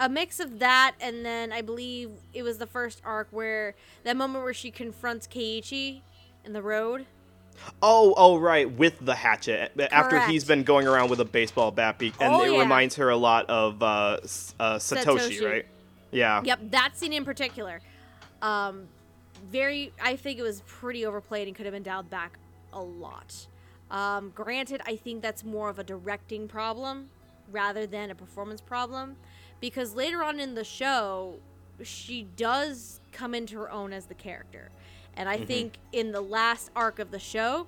a 0.00 0.08
mix 0.08 0.40
of 0.40 0.58
that 0.58 0.92
and 1.00 1.24
then 1.24 1.52
i 1.52 1.62
believe 1.62 2.10
it 2.32 2.42
was 2.42 2.58
the 2.58 2.66
first 2.66 3.00
arc 3.04 3.28
where 3.30 3.76
that 4.02 4.16
moment 4.16 4.42
where 4.42 4.52
she 4.52 4.68
confronts 4.68 5.28
keiichi 5.28 6.00
in 6.44 6.52
the 6.52 6.60
road 6.60 7.06
Oh, 7.82 8.14
oh, 8.16 8.38
right, 8.38 8.70
with 8.70 8.98
the 9.00 9.14
hatchet. 9.14 9.72
After 9.90 10.20
he's 10.20 10.44
been 10.44 10.62
going 10.64 10.86
around 10.86 11.10
with 11.10 11.20
a 11.20 11.24
baseball 11.24 11.70
bat, 11.70 11.98
be- 11.98 12.12
and 12.20 12.32
Oh, 12.34 12.42
it 12.42 12.52
yeah. 12.52 12.58
reminds 12.60 12.96
her 12.96 13.10
a 13.10 13.16
lot 13.16 13.48
of 13.48 13.82
uh, 13.82 13.86
uh, 13.86 14.18
Satoshi, 14.78 15.04
Satoshi. 15.04 15.50
right? 15.50 15.66
Yeah. 16.10 16.42
Yep, 16.44 16.60
that 16.70 16.96
scene 16.96 17.12
in 17.12 17.24
particular. 17.24 17.80
Um, 18.42 18.86
very. 19.50 19.92
I 20.02 20.16
think 20.16 20.38
it 20.38 20.42
was 20.42 20.62
pretty 20.66 21.04
overplayed 21.06 21.48
and 21.48 21.56
could 21.56 21.66
have 21.66 21.72
been 21.74 21.82
dialed 21.82 22.10
back 22.10 22.38
a 22.72 22.80
lot. 22.80 23.46
Um, 23.90 24.32
granted, 24.34 24.80
I 24.86 24.96
think 24.96 25.22
that's 25.22 25.44
more 25.44 25.68
of 25.68 25.78
a 25.78 25.84
directing 25.84 26.48
problem 26.48 27.08
rather 27.52 27.86
than 27.86 28.10
a 28.10 28.14
performance 28.14 28.60
problem, 28.60 29.16
because 29.60 29.94
later 29.94 30.22
on 30.22 30.40
in 30.40 30.54
the 30.54 30.64
show, 30.64 31.34
she 31.82 32.26
does 32.36 33.00
come 33.12 33.34
into 33.34 33.58
her 33.58 33.70
own 33.70 33.92
as 33.92 34.06
the 34.06 34.14
character, 34.14 34.70
and 35.16 35.28
I 35.28 35.38
think 35.38 35.78
in 35.92 36.12
the 36.12 36.20
last 36.20 36.70
arc 36.74 36.98
of 36.98 37.10
the 37.10 37.18
show, 37.18 37.66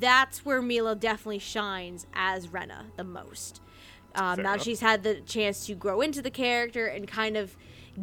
that's 0.00 0.44
where 0.44 0.60
Mela 0.60 0.94
definitely 0.94 1.38
shines 1.38 2.06
as 2.14 2.52
Rena 2.52 2.86
the 2.96 3.04
most. 3.04 3.60
Um, 4.14 4.42
now 4.42 4.52
enough. 4.52 4.62
she's 4.62 4.80
had 4.80 5.02
the 5.02 5.16
chance 5.22 5.66
to 5.66 5.74
grow 5.74 6.00
into 6.00 6.22
the 6.22 6.30
character 6.30 6.86
and 6.86 7.08
kind 7.08 7.36
of 7.36 7.56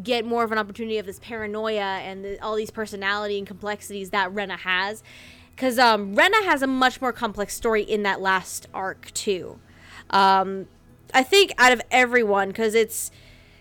get 0.04 0.26
more 0.26 0.44
of 0.44 0.52
an 0.52 0.58
opportunity 0.58 0.98
of 0.98 1.06
this 1.06 1.20
paranoia 1.20 1.82
and 1.82 2.24
the, 2.24 2.40
all 2.44 2.56
these 2.56 2.72
personality 2.72 3.38
and 3.38 3.48
complexities 3.48 4.10
that 4.10 4.34
Rena 4.34 4.58
has. 4.58 5.04
Because 5.56 5.78
um, 5.80 6.16
Rena 6.16 6.44
has 6.44 6.62
a 6.62 6.68
much 6.68 7.02
more 7.02 7.14
complex 7.14 7.56
story 7.56 7.84
in 7.84 8.04
that 8.04 8.22
last 8.22 8.68
arc 8.74 9.12
too. 9.14 9.60
Um, 10.10 10.68
I 11.14 11.24
think 11.24 11.54
out 11.58 11.72
of 11.72 11.82
everyone, 11.92 12.50
because 12.50 12.74
it's 12.74 13.12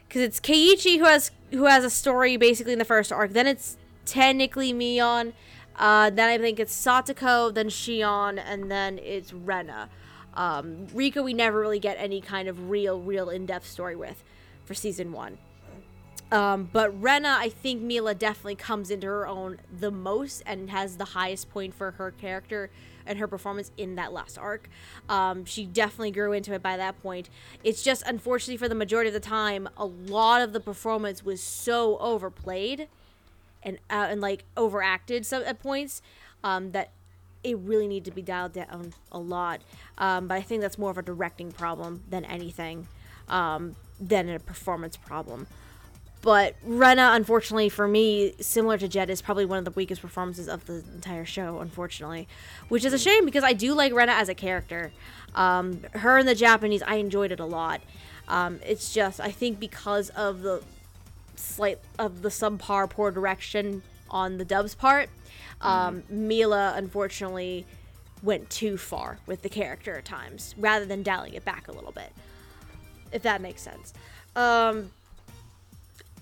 because 0.09 0.23
it's 0.23 0.41
Keiichi 0.41 0.99
who 0.99 1.05
has 1.05 1.31
who 1.51 1.67
has 1.67 1.85
a 1.85 1.91
story 1.91 2.37
basically 2.37 2.73
in 2.73 2.79
the 2.79 2.85
first 2.85 3.13
arc. 3.13 3.33
Then 3.33 3.47
it's 3.47 3.77
technically 4.11 4.73
Mion. 4.73 5.33
Uh, 5.77 6.11
then 6.11 6.29
I 6.29 6.37
think 6.37 6.59
it's 6.61 6.75
Satoko, 6.75 7.55
then 7.55 7.69
Shion, 7.69 8.43
and 8.45 8.71
then 8.71 8.99
it's 8.99 9.33
Rena. 9.33 9.89
Um, 10.35 10.89
Rika, 10.93 11.23
we 11.23 11.33
never 11.33 11.59
really 11.61 11.79
get 11.79 11.97
any 11.99 12.21
kind 12.21 12.49
of 12.49 12.69
real, 12.69 13.01
real 13.01 13.31
in-depth 13.31 13.67
story 13.67 13.97
with 13.97 14.23
for 14.65 14.75
season 14.75 15.13
one. 15.13 15.39
Um, 16.33 16.69
but 16.73 16.91
Rena, 17.03 17.37
I 17.39 17.49
think 17.49 17.83
Mela 17.83 18.15
definitely 18.15 18.57
comes 18.57 18.91
into 18.91 19.07
her 19.07 19.27
own 19.27 19.59
the 19.73 19.91
most 19.91 20.43
and 20.45 20.71
has 20.71 20.97
the 20.97 21.07
highest 21.07 21.51
point 21.51 21.75
for 21.75 21.93
her 21.93 22.11
character 22.11 22.71
and 23.07 23.19
her 23.19 23.27
performance 23.27 23.73
in 23.77 23.97
that 23.97 24.13
last 24.13 24.39
arc. 24.39 24.69
Um, 25.09 25.45
she 25.45 25.65
definitely 25.65 26.13
grew 26.13 26.33
into 26.33 26.53
it 26.53 26.63
by 26.63 26.77
that 26.77 27.01
point. 27.03 27.31
It's 27.65 27.83
just 27.83 28.03
unfortunately 28.07 28.59
for 28.59 28.69
the 28.69 28.75
majority 28.75 29.09
of 29.09 29.15
the 29.15 29.21
time, 29.21 29.69
a 29.77 29.87
lot 29.87 30.43
of 30.43 30.53
the 30.53 30.61
performance 30.61 31.25
was 31.25 31.41
so 31.41 31.97
overplayed 31.99 32.89
and 33.63 33.79
uh, 33.91 34.07
and 34.11 34.21
like 34.21 34.45
overacted 34.57 35.27
some 35.27 35.43
at 35.45 35.61
points 35.61 36.03
um, 36.43 36.73
that 36.73 36.91
it 37.43 37.57
really 37.59 37.89
needed 37.89 38.05
to 38.05 38.15
be 38.15 38.23
dialed 38.23 38.53
down 38.53 38.93
a 39.11 39.19
lot. 39.19 39.63
Um, 39.99 40.27
but 40.27 40.35
I 40.35 40.43
think 40.43 40.61
that's 40.61 40.79
more 40.79 40.91
of 40.91 40.99
a 40.99 41.03
directing 41.03 41.53
problem 41.53 42.03
than 42.09 42.25
anything, 42.25 42.87
um, 43.29 43.77
than 43.99 44.29
a 44.29 44.39
performance 44.39 44.97
problem. 44.97 45.47
But 46.23 46.57
Rena, 46.63 47.13
unfortunately 47.15 47.71
for 47.71 47.89
me, 47.89 48.35
similar 48.41 48.77
to 48.77 48.89
Jet, 48.89 49.09
is 49.09 49.23
probably 49.23 49.47
one 49.47 49.57
of 49.57 49.65
the 49.65 49.71
weakest 49.71 50.03
performances 50.03 50.49
of 50.49 50.67
the 50.67 50.85
entire 50.95 51.25
show, 51.25 51.61
unfortunately. 51.61 52.29
Which 52.69 52.85
is 52.85 52.93
a 52.93 52.99
shame 52.99 53.25
because 53.25 53.43
I 53.43 53.55
do 53.55 53.73
like 53.73 53.95
Rena 53.95 54.13
as 54.13 54.29
a 54.29 54.35
character. 54.35 54.93
Um, 55.35 55.81
her 55.93 56.19
and 56.19 56.29
the 56.29 56.35
Japanese, 56.35 56.83
I 56.83 56.97
enjoyed 56.97 57.33
it 57.33 57.41
a 57.41 57.47
lot. 57.47 57.81
Um, 58.29 58.61
it's 58.67 58.93
just, 58.93 59.19
I 59.19 59.31
think 59.31 59.59
because 59.59 60.11
of 60.11 60.43
the 60.43 60.63
slight 61.41 61.79
of 61.99 62.23
the 62.23 62.29
subpar 62.29 62.89
poor 62.89 63.11
direction 63.11 63.83
on 64.11 64.39
the 64.39 64.45
dub's 64.45 64.75
part, 64.75 65.09
um, 65.61 66.03
Mela 66.09 66.75
unfortunately 66.77 67.67
went 68.23 68.51
too 68.51 68.77
far 68.77 69.19
with 69.27 69.43
the 69.43 69.49
character 69.49 69.97
at 69.97 70.05
times, 70.05 70.55
rather 70.59 70.85
than 70.85 71.03
dialing 71.03 71.35
it 71.35 71.45
back 71.45 71.69
a 71.69 71.73
little 71.73 71.93
bit. 71.93 72.13
If 73.13 73.23
that 73.23 73.41
makes 73.41 73.63
sense. 73.63 73.93
Um, 74.37 74.91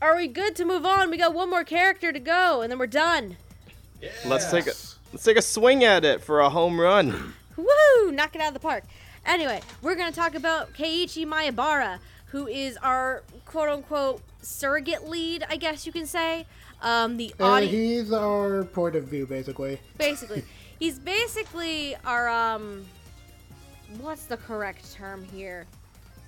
are 0.01 0.17
we 0.17 0.29
good 0.29 0.55
to 0.57 0.65
move 0.65 0.87
on? 0.87 1.11
We 1.11 1.17
got 1.17 1.35
one 1.35 1.51
more 1.51 1.65
character 1.65 2.13
to 2.13 2.21
go, 2.21 2.63
and 2.63 2.71
then 2.71 2.79
we're 2.79 2.87
done. 2.87 3.37
Let's 4.25 4.51
take 4.51 4.67
a 4.67 4.73
let's 5.13 5.25
take 5.25 5.37
a 5.37 5.43
swing 5.43 5.83
at 5.85 6.05
it 6.05 6.23
for 6.23 6.41
a 6.41 6.49
home 6.49 6.81
run. 6.81 7.35
Woo! 7.57 8.13
Knock 8.13 8.35
it 8.37 8.41
out 8.41 8.49
of 8.49 8.55
the 8.55 8.61
park. 8.61 8.85
Anyway, 9.27 9.61
we're 9.83 9.97
gonna 9.97 10.13
talk 10.13 10.35
about 10.35 10.73
Keiichi 10.73 11.27
Maebara, 11.27 11.99
who 12.27 12.47
is 12.47 12.77
our 12.79 13.25
quote 13.45 13.69
unquote 13.69 14.23
surrogate 14.41 15.09
lead, 15.09 15.45
I 15.49 15.57
guess 15.57 15.87
you 15.87 15.93
can 15.93 16.07
say. 16.07 16.47
Um, 16.83 17.17
the 17.17 17.35
And 17.39 17.49
audience. 17.49 17.73
he's 17.73 18.13
our 18.13 18.65
point 18.65 18.95
of 18.97 19.05
view, 19.05 19.27
basically. 19.27 19.81
basically 19.97 20.45
he's 20.79 20.99
basically 20.99 21.97
our 22.05 22.29
um 22.29 22.85
what's 24.01 24.25
the 24.27 24.37
correct 24.37 24.93
term 24.93 25.25
here 25.25 25.67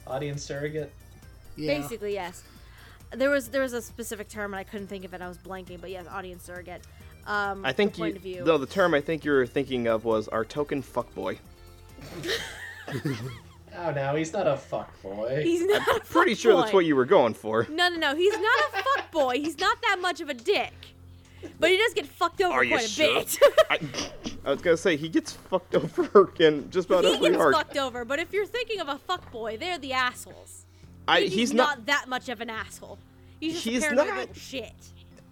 Audience 0.06 0.42
surrogate. 0.42 0.92
Yeah. 1.56 1.78
basically 1.78 2.14
yes 2.14 2.42
there 3.12 3.30
was 3.30 3.48
there 3.48 3.60
was 3.62 3.74
a 3.74 3.82
specific 3.82 4.28
term 4.28 4.52
and 4.54 4.58
i 4.60 4.64
couldn't 4.64 4.86
think 4.86 5.04
of 5.04 5.12
it 5.14 5.20
i 5.20 5.28
was 5.28 5.36
blanking 5.38 5.80
but 5.80 5.90
yes 5.90 6.06
audience 6.10 6.42
surrogate 6.44 6.82
um 7.26 7.64
I 7.64 7.72
think 7.72 7.92
the 7.92 7.98
point 7.98 8.12
you 8.14 8.16
of 8.16 8.22
view 8.22 8.44
though 8.44 8.56
the 8.58 8.66
term 8.66 8.94
I 8.94 9.00
think 9.00 9.24
you 9.24 9.30
were 9.32 9.46
thinking 9.46 9.86
of 9.88 10.04
was 10.06 10.26
our 10.28 10.44
token 10.44 10.82
fuckboy. 10.82 11.36
Oh, 13.76 13.92
now 13.92 14.14
he's 14.16 14.32
not 14.32 14.46
a 14.46 14.56
fuck 14.56 15.00
boy. 15.02 15.40
he's 15.42 15.64
not 15.64 15.86
a 15.96 16.00
Pretty 16.00 16.34
sure 16.34 16.56
that's 16.56 16.72
what 16.72 16.84
you 16.84 16.96
were 16.96 17.04
going 17.04 17.34
for. 17.34 17.66
no 17.70 17.88
no 17.88 17.96
no 17.96 18.16
he's 18.16 18.32
not 18.36 18.60
a 18.74 18.82
fuck 18.82 19.10
boy 19.12 19.34
he's 19.36 19.58
not 19.58 19.80
that 19.82 19.98
much 20.00 20.20
of 20.20 20.28
a 20.28 20.34
dick 20.34 20.72
but 21.58 21.70
he 21.70 21.76
does 21.78 21.94
get 21.94 22.06
fucked 22.06 22.42
over 22.42 22.52
Are 22.52 22.64
you 22.64 22.74
quite 22.74 22.84
a 22.84 22.88
sure? 22.88 23.14
bit 23.20 23.38
I, 23.70 23.78
I 24.44 24.50
was 24.50 24.60
gonna 24.60 24.76
say 24.76 24.96
he 24.96 25.08
gets 25.08 25.32
fucked 25.32 25.74
over 25.74 26.30
in 26.40 26.70
just 26.70 26.88
about 26.90 27.04
he 27.04 27.14
every 27.14 27.30
gets 27.30 27.40
arc. 27.40 27.54
fucked 27.54 27.76
over 27.76 28.04
but 28.04 28.18
if 28.18 28.32
you're 28.32 28.44
thinking 28.46 28.80
of 28.80 28.88
a 28.88 28.98
fuck 28.98 29.30
boy 29.32 29.56
they're 29.56 29.78
the 29.78 29.92
assholes 29.92 30.66
I, 31.08 31.22
he's, 31.22 31.32
he's 31.32 31.52
not, 31.54 31.78
not. 31.78 31.86
that 31.86 32.08
much 32.08 32.28
of 32.28 32.40
an 32.40 32.50
asshole 32.50 32.98
he's 33.40 33.54
just 33.54 33.64
He's 33.64 33.84
a 33.86 33.94
not. 33.94 34.06
little 34.08 34.34
shit 34.34 34.74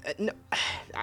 uh, 0.07 0.13
no, 0.19 0.33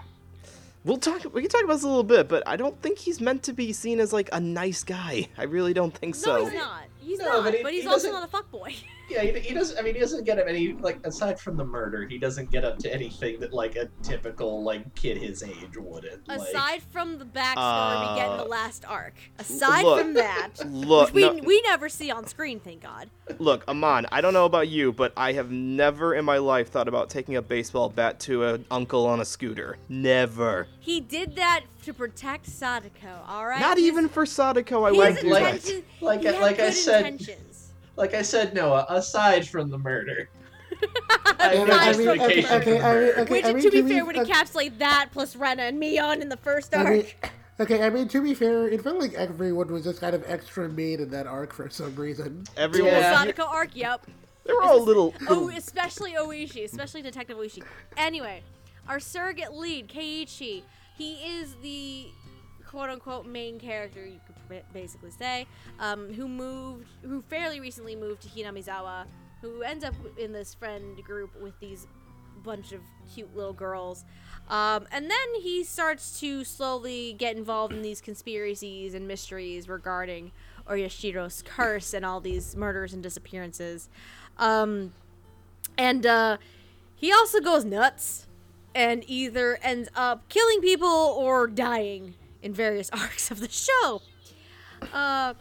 we'll 0.86 0.98
talk. 0.98 1.22
We 1.34 1.42
can 1.42 1.50
talk 1.50 1.64
about 1.64 1.74
this 1.74 1.84
a 1.84 1.88
little 1.88 2.04
bit, 2.04 2.28
but 2.30 2.44
I 2.48 2.56
don't 2.56 2.80
think 2.82 2.98
he's 2.98 3.20
meant 3.20 3.44
to 3.44 3.54
be 3.54 3.74
seen 3.74 4.00
as 4.00 4.14
like 4.14 4.30
a 4.32 4.40
nice 4.40 4.84
guy. 4.84 5.28
I 5.38 5.44
really 5.44 5.74
don't 5.74 5.94
think 5.96 6.16
no 6.16 6.20
so. 6.22 6.46
he's 6.46 6.54
not 6.54 6.84
he's 7.06 7.20
No, 7.20 7.26
not 7.26 7.44
but 7.44 7.56
but, 7.64 7.72
he's 7.74 7.84
he 7.84 7.90
also 7.90 8.12
not 8.12 8.24
a 8.26 8.28
fuck 8.28 8.50
boy 8.52 8.76
Yeah, 9.10 9.22
he, 9.22 9.40
he 9.40 9.54
doesn't. 9.54 9.78
I 9.78 9.82
mean, 9.82 9.94
he 9.94 10.00
doesn't 10.00 10.24
get 10.26 10.40
up 10.40 10.48
any 10.48 10.74
like 10.74 11.00
aside 11.06 11.40
from 11.40 11.58
the 11.58 11.64
murder. 11.66 12.08
He 12.08 12.18
doesn't 12.18 12.50
get 12.52 12.66
up 12.66 12.78
to 12.80 12.94
anything 12.94 13.40
that 13.40 13.54
like 13.54 13.76
a 13.76 13.88
typical 14.02 14.64
like 14.64 14.94
kid 14.96 15.18
his 15.18 15.44
age 15.44 15.78
wouldn't. 15.78 16.28
Like, 16.28 16.40
Aside 16.42 16.82
from 16.92 17.18
the 17.20 17.26
backstory 17.26 18.10
we 18.10 18.16
get 18.20 18.32
in 18.32 18.38
the 18.38 18.44
Uh, 18.44 18.48
last 18.48 18.84
arc, 18.88 19.14
aside 19.40 19.84
look, 19.84 20.00
from 20.00 20.14
that, 20.16 20.50
Look, 20.66 21.14
which 21.14 21.14
we, 21.14 21.22
no- 21.40 21.44
we 21.46 21.62
never 21.62 21.88
see 21.90 22.10
on 22.12 22.26
screen, 22.28 22.60
thank 22.60 22.82
God. 22.82 23.10
look, 23.40 23.68
Amon. 23.68 24.06
I 24.12 24.22
don't 24.22 24.34
know 24.34 24.46
about 24.46 24.68
you, 24.70 24.92
but 24.92 25.14
I 25.16 25.34
have 25.34 25.52
never 25.52 26.14
in 26.16 26.26
my 26.26 26.38
life 26.38 26.70
thought 26.70 26.88
about 26.88 27.10
taking 27.10 27.36
a 27.36 27.42
baseball 27.42 27.90
bat 27.90 28.20
to 28.22 28.44
an 28.46 28.66
uncle 28.72 29.06
on 29.06 29.20
a 29.22 29.26
scooter. 29.26 29.78
Never. 29.90 30.68
He 30.80 31.00
did 31.00 31.36
that 31.36 31.64
to 31.84 31.94
protect 31.94 32.50
Satoko, 32.50 33.28
alright? 33.30 33.60
Not 33.60 33.78
His- 33.78 33.86
even 33.88 34.10
for 34.10 34.26
Satoko. 34.26 34.86
I 34.86 34.90
his 34.90 34.98
wouldn't 34.98 35.20
do 35.22 35.30
like- 35.30 35.62
that. 35.62 35.84
like 36.02 36.22
he 36.22 36.28
I- 36.30 36.40
like 36.40 36.56
I 36.60 36.66
good 36.68 36.74
said- 36.74 37.06
intentions. 37.06 37.55
Like 37.96 38.14
I 38.14 38.22
said, 38.22 38.54
Noah. 38.54 38.86
Aside 38.90 39.48
from 39.48 39.70
the 39.70 39.78
murder, 39.78 40.30
I 41.40 41.54
Yeah, 41.54 41.64
no 41.64 41.76
Aside 41.76 41.96
from 41.96 42.06
the 42.18 42.24
okay, 42.26 42.26
okay, 42.26 42.42
for 42.42 42.48
the 42.48 42.56
I 42.56 42.60
mean, 42.66 42.82
murder. 42.82 43.20
okay, 43.22 43.32
Which, 43.32 43.46
I 43.46 43.54
mean, 43.54 43.64
to 43.64 43.72
be 43.72 43.82
fair, 43.82 43.88
be- 43.88 44.02
would 44.02 44.18
okay. 44.18 44.32
encapsulate 44.32 44.78
that 44.80 45.10
plus 45.12 45.36
Rena 45.36 45.64
and 45.64 45.82
Mion 45.82 46.22
in 46.22 46.30
the 46.30 46.38
first 46.38 46.74
I 46.74 46.78
arc. 46.84 46.90
mean, 46.90 47.06
okay, 47.62 47.84
I 47.84 47.90
mean, 47.90 48.08
to 48.10 48.22
be 48.22 48.34
fair, 48.34 48.68
it 48.68 48.82
felt 48.82 49.00
like 49.00 49.14
everyone 49.14 49.72
was 49.72 49.84
just 49.86 50.02
kind 50.02 50.14
of 50.16 50.24
extra 50.28 50.68
mean 50.68 51.00
in 51.00 51.10
that 51.12 51.28
arc 51.28 51.54
for 51.54 51.70
some 51.70 51.96
reason. 51.96 52.44
Everyone. 52.58 52.92
the 52.94 53.00
Yeah. 53.00 53.26
Satoko 53.26 53.48
arc, 53.48 53.70
yep. 53.76 54.06
They 54.46 54.54
were 54.54 54.62
all 54.62 54.84
little. 54.84 55.14
Oh, 55.28 55.50
especially 55.50 56.14
Oishi, 56.14 56.66
especially 56.66 57.02
Detective 57.02 57.38
Oishi. 57.38 57.64
Anyway, 57.98 58.44
our 58.88 59.00
surrogate 59.00 59.54
lead, 59.54 59.88
Keiichi, 59.88 60.62
he 60.98 61.14
is 61.40 61.56
the 61.64 62.08
quote 62.68 62.90
unquote 62.90 63.26
main 63.26 63.58
character, 63.60 64.06
you 64.06 64.20
could 64.28 64.35
ba- 64.35 64.35
basically 64.74 65.12
say, 65.12 65.48
um, 65.80 66.14
who 66.14 66.28
moved, 66.28 66.88
who 67.04 67.22
fairly 67.24 67.60
recently 67.60 67.96
moved 67.96 68.22
to 68.24 68.30
Hinamizawa, 68.30 69.06
who 69.42 69.62
ends 69.62 69.84
up 69.84 69.96
in 70.18 70.32
this 70.34 70.54
friend 70.54 71.02
group 71.04 71.30
with 71.42 71.60
these 71.60 71.88
bunch 72.44 72.72
of 72.72 72.82
cute 73.14 73.36
little 73.36 73.54
girls. 73.54 74.06
Um, 74.50 74.86
and 74.92 75.10
then 75.10 75.42
he 75.42 75.64
starts 75.64 76.20
to 76.20 76.44
slowly 76.44 77.14
get 77.14 77.36
involved 77.36 77.74
in 77.74 77.82
these 77.82 78.00
conspiracies 78.00 78.94
and 78.94 79.08
mysteries 79.08 79.68
regarding 79.68 80.32
Oyashiro's 80.70 81.42
curse 81.42 81.94
and 81.94 82.06
all 82.06 82.22
these 82.22 82.56
murders 82.56 82.94
and 82.94 83.02
disappearances. 83.02 83.90
Um, 84.38 84.94
and 85.78 86.06
uh, 86.06 86.38
he 86.96 87.12
also 87.12 87.42
goes 87.42 87.66
nuts 87.66 88.28
and 88.74 89.04
either 89.08 89.58
ends 89.64 89.90
up 89.96 90.30
killing 90.30 90.62
people 90.62 90.88
or 90.88 91.48
dying 91.48 92.14
in 92.42 92.54
various 92.54 92.90
arcs 92.94 93.32
of 93.32 93.40
the 93.40 93.50
show. 93.50 94.02
Uh, 94.94 95.34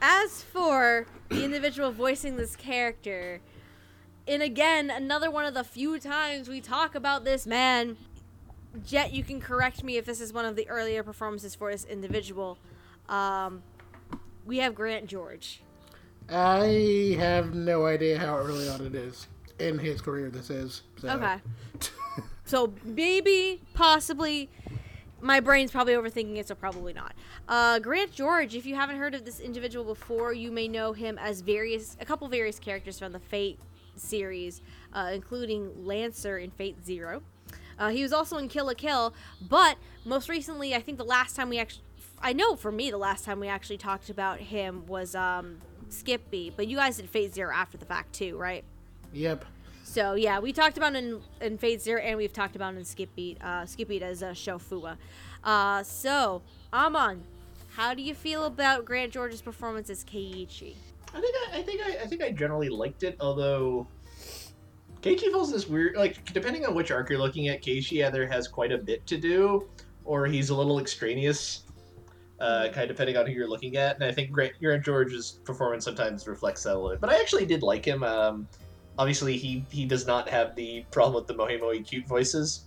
as 0.00 0.42
for 0.42 1.06
the 1.28 1.44
individual 1.44 1.92
voicing 1.92 2.36
this 2.36 2.56
character, 2.56 3.40
and 4.26 4.42
again, 4.42 4.90
another 4.90 5.30
one 5.30 5.44
of 5.44 5.54
the 5.54 5.64
few 5.64 5.98
times 5.98 6.48
we 6.48 6.60
talk 6.60 6.94
about 6.94 7.24
this 7.24 7.46
man. 7.46 7.96
Jet, 8.86 9.12
you 9.12 9.22
can 9.22 9.40
correct 9.40 9.84
me 9.84 9.96
if 9.96 10.06
this 10.06 10.20
is 10.20 10.32
one 10.32 10.44
of 10.44 10.56
the 10.56 10.68
earlier 10.68 11.02
performances 11.02 11.54
for 11.54 11.70
this 11.70 11.84
individual. 11.84 12.58
Um, 13.08 13.62
we 14.46 14.58
have 14.58 14.74
Grant 14.74 15.06
George. 15.06 15.62
I 16.30 17.16
have 17.18 17.54
no 17.54 17.84
idea 17.86 18.18
how 18.18 18.36
early 18.36 18.68
on 18.68 18.80
it 18.86 18.94
is 18.94 19.26
in 19.58 19.78
his 19.78 20.00
career 20.00 20.30
this 20.30 20.50
is. 20.50 20.82
So. 21.00 21.08
Okay. 21.08 21.36
So 22.44 22.74
maybe, 22.84 23.60
possibly, 23.74 24.50
my 25.22 25.40
brain's 25.40 25.70
probably 25.70 25.94
overthinking 25.94 26.36
it, 26.36 26.48
so 26.48 26.54
probably 26.54 26.92
not. 26.92 27.14
Uh, 27.48 27.78
Grant 27.78 28.12
George, 28.12 28.54
if 28.54 28.66
you 28.66 28.74
haven't 28.74 28.96
heard 28.96 29.14
of 29.14 29.24
this 29.24 29.40
individual 29.40 29.84
before, 29.84 30.32
you 30.32 30.50
may 30.50 30.68
know 30.68 30.92
him 30.92 31.16
as 31.18 31.40
various, 31.40 31.96
a 32.00 32.04
couple 32.04 32.28
various 32.28 32.58
characters 32.58 32.98
from 32.98 33.12
the 33.12 33.20
Fate 33.20 33.58
series, 33.96 34.60
uh, 34.92 35.10
including 35.14 35.86
Lancer 35.86 36.38
in 36.38 36.50
Fate 36.50 36.84
Zero. 36.84 37.22
Uh, 37.78 37.88
he 37.88 38.02
was 38.02 38.12
also 38.12 38.36
in 38.36 38.48
Kill 38.48 38.66
la 38.66 38.74
Kill, 38.74 39.14
but 39.48 39.76
most 40.04 40.28
recently, 40.28 40.74
I 40.74 40.80
think 40.80 40.98
the 40.98 41.04
last 41.04 41.36
time 41.36 41.48
we 41.48 41.58
actually, 41.58 41.84
I 42.20 42.32
know 42.32 42.56
for 42.56 42.72
me, 42.72 42.90
the 42.90 42.98
last 42.98 43.24
time 43.24 43.40
we 43.40 43.48
actually 43.48 43.78
talked 43.78 44.10
about 44.10 44.38
him 44.40 44.84
was 44.86 45.14
um, 45.14 45.58
Skip 45.88 46.30
Beat, 46.30 46.56
but 46.56 46.66
you 46.66 46.76
guys 46.76 46.96
did 46.96 47.08
Fate 47.08 47.32
Zero 47.32 47.54
after 47.54 47.78
the 47.78 47.86
fact 47.86 48.12
too, 48.12 48.36
right? 48.36 48.64
Yep. 49.12 49.44
So 49.92 50.14
yeah, 50.14 50.38
we 50.38 50.54
talked 50.54 50.78
about 50.78 50.96
in 50.96 51.20
in 51.42 51.58
Fate 51.58 51.82
Zero, 51.82 52.00
and 52.00 52.16
we've 52.16 52.32
talked 52.32 52.56
about 52.56 52.74
in 52.74 52.82
Skip 52.82 53.14
Beat, 53.14 53.36
uh, 53.44 53.66
Skip 53.66 53.88
Beat 53.88 54.02
as 54.02 54.22
uh, 54.22 54.32
Sho 54.32 54.56
Fuwa. 54.56 54.96
Uh, 55.44 55.82
so 55.82 56.40
Amon, 56.72 57.22
how 57.76 57.92
do 57.92 58.00
you 58.00 58.14
feel 58.14 58.46
about 58.46 58.86
Grant 58.86 59.12
George's 59.12 59.42
performance 59.42 59.90
as 59.90 60.02
Keiichi? 60.02 60.76
I 61.14 61.20
think 61.20 61.36
I, 61.36 61.58
I 61.58 61.62
think 61.62 61.82
I, 61.82 61.88
I 62.04 62.06
think 62.06 62.22
I 62.22 62.30
generally 62.30 62.70
liked 62.70 63.02
it, 63.02 63.18
although 63.20 63.86
Keiichi 65.02 65.24
feels 65.24 65.52
this 65.52 65.68
weird 65.68 65.94
like 65.94 66.32
depending 66.32 66.64
on 66.64 66.74
which 66.74 66.90
arc 66.90 67.10
you're 67.10 67.18
looking 67.18 67.48
at, 67.48 67.60
Keiichi 67.60 68.02
either 68.02 68.26
has 68.26 68.48
quite 68.48 68.72
a 68.72 68.78
bit 68.78 69.06
to 69.08 69.18
do 69.18 69.68
or 70.06 70.24
he's 70.24 70.48
a 70.48 70.56
little 70.56 70.80
extraneous. 70.80 71.64
Uh, 72.40 72.70
kind 72.72 72.90
of 72.90 72.96
depending 72.96 73.16
on 73.18 73.26
who 73.26 73.32
you're 73.32 73.46
looking 73.46 73.76
at, 73.76 73.94
and 73.94 74.04
I 74.04 74.10
think 74.10 74.32
Grant, 74.32 74.54
Grant 74.58 74.84
George's 74.84 75.38
performance 75.44 75.84
sometimes 75.84 76.26
reflects 76.26 76.62
that 76.64 76.72
a 76.72 76.74
little 76.74 76.90
bit. 76.90 77.00
But 77.00 77.10
I 77.10 77.20
actually 77.20 77.46
did 77.46 77.62
like 77.62 77.84
him. 77.84 78.02
Um, 78.02 78.48
obviously, 78.98 79.36
he 79.36 79.64
he 79.70 79.84
does 79.84 80.06
not 80.06 80.28
have 80.28 80.54
the 80.56 80.84
problem 80.90 81.14
with 81.14 81.26
the 81.26 81.34
mohi 81.34 81.60
mohi 81.60 81.86
cute 81.86 82.06
voices. 82.06 82.64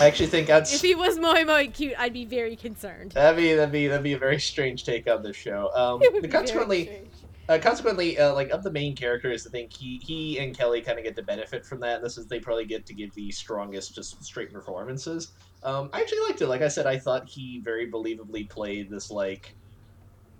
I 0.00 0.06
actually 0.06 0.28
think 0.28 0.46
that's 0.46 0.74
If 0.74 0.80
he 0.80 0.94
was 0.94 1.18
Moi 1.18 1.44
Moi 1.44 1.66
cute, 1.72 1.94
I'd 1.98 2.12
be 2.12 2.24
very 2.24 2.56
concerned. 2.56 3.12
That'd 3.12 3.36
be 3.36 3.54
that'd 3.54 3.72
be 3.72 3.88
that'd 3.88 4.02
be 4.02 4.14
a 4.14 4.18
very 4.18 4.40
strange 4.40 4.84
take 4.84 5.08
on 5.08 5.22
this 5.22 5.36
show. 5.36 5.70
Um, 5.74 6.00
It 6.02 6.12
would 6.12 6.22
be 6.22 6.28
very 6.28 6.32
consequently, 6.40 7.02
uh, 7.48 7.58
consequently, 7.58 8.18
uh, 8.18 8.34
like 8.34 8.50
of 8.50 8.62
the 8.62 8.70
main 8.70 8.96
characters, 8.96 9.46
I 9.46 9.50
think 9.50 9.72
he 9.72 9.98
he 10.02 10.38
and 10.38 10.56
Kelly 10.56 10.80
kind 10.80 10.98
of 10.98 11.04
get 11.04 11.14
to 11.16 11.22
benefit 11.22 11.64
from 11.64 11.80
that. 11.80 12.02
This 12.02 12.16
is 12.16 12.26
they 12.26 12.40
probably 12.40 12.64
get 12.64 12.86
to 12.86 12.94
give 12.94 13.12
the 13.14 13.30
strongest, 13.30 13.94
just 13.94 14.22
straight 14.24 14.52
performances. 14.52 15.32
Um, 15.62 15.90
I 15.92 16.00
actually 16.00 16.20
liked 16.20 16.40
it. 16.40 16.46
Like 16.46 16.62
I 16.62 16.68
said, 16.68 16.86
I 16.86 16.98
thought 16.98 17.28
he 17.28 17.60
very 17.62 17.90
believably 17.90 18.48
played 18.48 18.90
this 18.90 19.10
like 19.10 19.54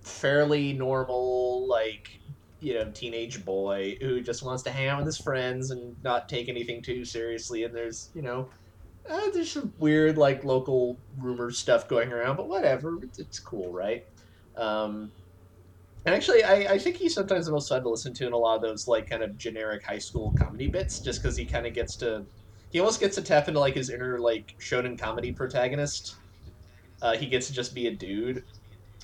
fairly 0.00 0.72
normal, 0.72 1.66
like 1.68 2.20
you 2.60 2.74
know, 2.74 2.90
teenage 2.90 3.44
boy 3.44 3.96
who 4.00 4.20
just 4.20 4.42
wants 4.42 4.62
to 4.64 4.70
hang 4.70 4.88
out 4.88 4.98
with 4.98 5.06
his 5.06 5.18
friends 5.18 5.70
and 5.70 5.96
not 6.02 6.28
take 6.28 6.48
anything 6.48 6.82
too 6.82 7.04
seriously. 7.04 7.64
And 7.64 7.74
there's 7.74 8.10
you 8.14 8.22
know 8.22 8.50
uh, 9.08 9.30
there's 9.32 9.52
some 9.52 9.72
weird 9.78 10.18
like 10.18 10.44
local 10.44 11.00
rumor 11.16 11.50
stuff 11.50 11.88
going 11.88 12.12
around, 12.12 12.36
but 12.36 12.48
whatever, 12.48 12.98
it's, 13.02 13.38
cool, 13.38 13.72
right? 13.72 14.02
Um, 14.56 15.12
and 16.04 16.14
actually, 16.14 16.42
I, 16.42 16.74
I 16.74 16.78
think 16.78 16.96
he's 16.96 17.14
sometimes 17.14 17.46
the 17.46 17.52
most 17.52 17.68
fun 17.68 17.82
to 17.82 17.88
listen 17.88 18.14
to 18.14 18.26
in 18.26 18.32
a 18.32 18.36
lot 18.36 18.56
of 18.56 18.62
those 18.62 18.86
like 18.86 19.08
kind 19.08 19.22
of 19.22 19.36
generic 19.36 19.84
high 19.84 19.98
school 19.98 20.32
comedy 20.38 20.68
bits, 20.68 21.00
just 21.00 21.22
because 21.22 21.36
he 21.36 21.46
kind 21.46 21.66
of 21.66 21.74
gets 21.74 21.96
to, 21.96 22.26
he 22.70 22.80
almost 22.80 23.00
gets 23.00 23.16
to 23.16 23.22
tap 23.22 23.48
into 23.48 23.60
like 23.60 23.74
his 23.74 23.90
inner 23.90 24.18
like 24.18 24.54
shonen 24.60 24.98
comedy 24.98 25.32
protagonist. 25.32 26.20
Uh, 27.02 27.16
he 27.16 27.26
gets 27.26 27.46
to 27.48 27.52
just 27.52 27.74
be 27.74 27.86
a 27.86 27.94
dude, 27.94 28.42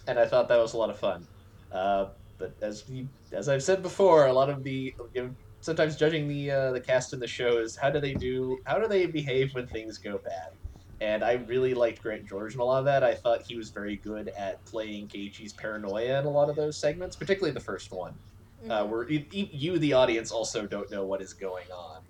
and 0.06 0.18
I 0.18 0.26
thought 0.26 0.48
that 0.48 0.58
was 0.58 0.74
a 0.74 0.78
lot 0.78 0.90
of 0.90 0.98
fun. 0.98 1.26
Uh, 1.70 2.06
but 2.43 2.66
as 2.66 2.85
we, 2.89 3.09
as 3.32 3.48
I've 3.48 3.62
said 3.62 3.82
before, 3.82 4.27
a 4.27 4.32
lot 4.32 4.51
of 4.51 4.64
the 4.64 4.94
you 5.14 5.23
know, 5.23 5.36
sometimes 5.60 5.97
judging 5.97 6.28
the 6.28 6.51
uh, 6.51 6.73
the 6.73 6.81
cast 6.81 7.12
in 7.12 7.20
the 7.20 7.28
show 7.28 7.59
is 7.59 7.78
how 7.81 7.90
do 7.90 8.01
they 8.01 8.14
do 8.14 8.59
how 8.66 8.78
do 8.78 8.89
they 8.89 9.06
behave 9.06 9.55
when 9.55 9.69
things 9.69 9.98
go 9.98 10.19
bad? 10.24 10.51
And 11.01 11.24
i 11.24 11.32
really 11.35 11.74
liked 11.74 12.02
grant 12.02 12.27
george 12.28 12.55
in 12.55 12.60
a 12.60 12.64
lot 12.64 12.81
of 12.81 12.85
that. 12.86 13.05
I 13.05 13.14
thought 13.14 13.43
he 13.47 13.56
was 13.56 13.70
very 13.70 13.97
good 13.97 14.31
at 14.36 14.64
playing 14.66 15.09
Keiichi's 15.09 15.55
paranoia 15.55 16.19
in 16.20 16.27
a 16.27 16.31
lot 16.31 16.51
of 16.51 16.56
those 16.56 16.81
segments 16.81 17.16
particularly 17.16 17.55
the 17.55 17.60
first 17.60 17.89
one. 17.93 18.20
Uh, 18.69 18.86
where 18.86 19.09
e- 19.10 19.28
e- 19.32 19.51
you 19.52 19.78
the 19.78 19.93
audience 19.93 20.31
also 20.32 20.66
don't 20.66 20.90
know 20.90 21.05
what 21.06 21.23
is 21.23 21.35
going 21.35 21.66
on. 21.70 22.02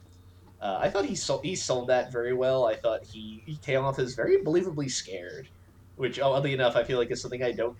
Uh, 0.61 0.79
i 0.81 0.89
thought 0.91 1.07
he 1.07 1.17
sold, 1.17 1.45
he 1.45 1.57
sold 1.57 1.89
that 1.89 2.13
very 2.13 2.35
well. 2.35 2.67
I 2.67 2.77
thought 2.77 3.01
he, 3.05 3.43
he 3.47 3.59
came 3.59 3.81
off 3.85 3.99
as 3.99 4.15
very 4.15 4.39
believably 4.45 4.91
scared 4.91 5.49
which 5.95 6.19
oddly 6.19 6.55
enough 6.55 6.75
i 6.77 6.85
feel 6.85 6.99
like 6.99 7.11
is 7.11 7.21
something 7.21 7.43
i 7.43 7.53
don't 7.53 7.77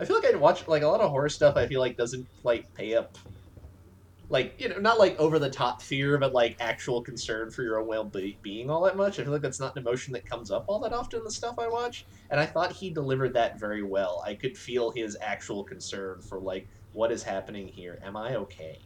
i 0.00 0.04
feel 0.04 0.16
like 0.16 0.26
I'd 0.26 0.36
watch 0.36 0.66
like 0.68 0.82
a 0.82 0.88
lot 0.88 1.00
of 1.00 1.10
horror 1.10 1.28
stuff 1.28 1.56
i 1.56 1.66
feel 1.66 1.80
like 1.80 1.96
doesn't 1.96 2.26
like 2.42 2.72
pay 2.74 2.94
up 2.94 3.16
like 4.30 4.58
you 4.60 4.68
know 4.68 4.78
not 4.78 4.98
like 4.98 5.18
over 5.20 5.38
the 5.38 5.50
top 5.50 5.82
fear 5.82 6.16
but 6.18 6.32
like 6.32 6.56
actual 6.60 7.02
concern 7.02 7.50
for 7.50 7.62
your 7.62 7.78
own 7.78 7.86
well-being 7.86 8.70
all 8.70 8.82
that 8.82 8.96
much 8.96 9.18
i 9.18 9.22
feel 9.22 9.32
like 9.32 9.42
that's 9.42 9.60
not 9.60 9.76
an 9.76 9.82
emotion 9.82 10.12
that 10.12 10.24
comes 10.24 10.50
up 10.50 10.64
all 10.66 10.78
that 10.80 10.92
often 10.92 11.18
in 11.18 11.24
the 11.24 11.30
stuff 11.30 11.58
i 11.58 11.68
watch 11.68 12.06
and 12.30 12.40
i 12.40 12.46
thought 12.46 12.72
he 12.72 12.88
delivered 12.90 13.34
that 13.34 13.60
very 13.60 13.82
well 13.82 14.22
i 14.26 14.34
could 14.34 14.56
feel 14.56 14.90
his 14.90 15.16
actual 15.20 15.62
concern 15.62 16.20
for 16.22 16.40
like 16.40 16.66
what 16.92 17.12
is 17.12 17.22
happening 17.22 17.68
here 17.68 17.98
am 18.02 18.16
i 18.16 18.34
okay 18.36 18.78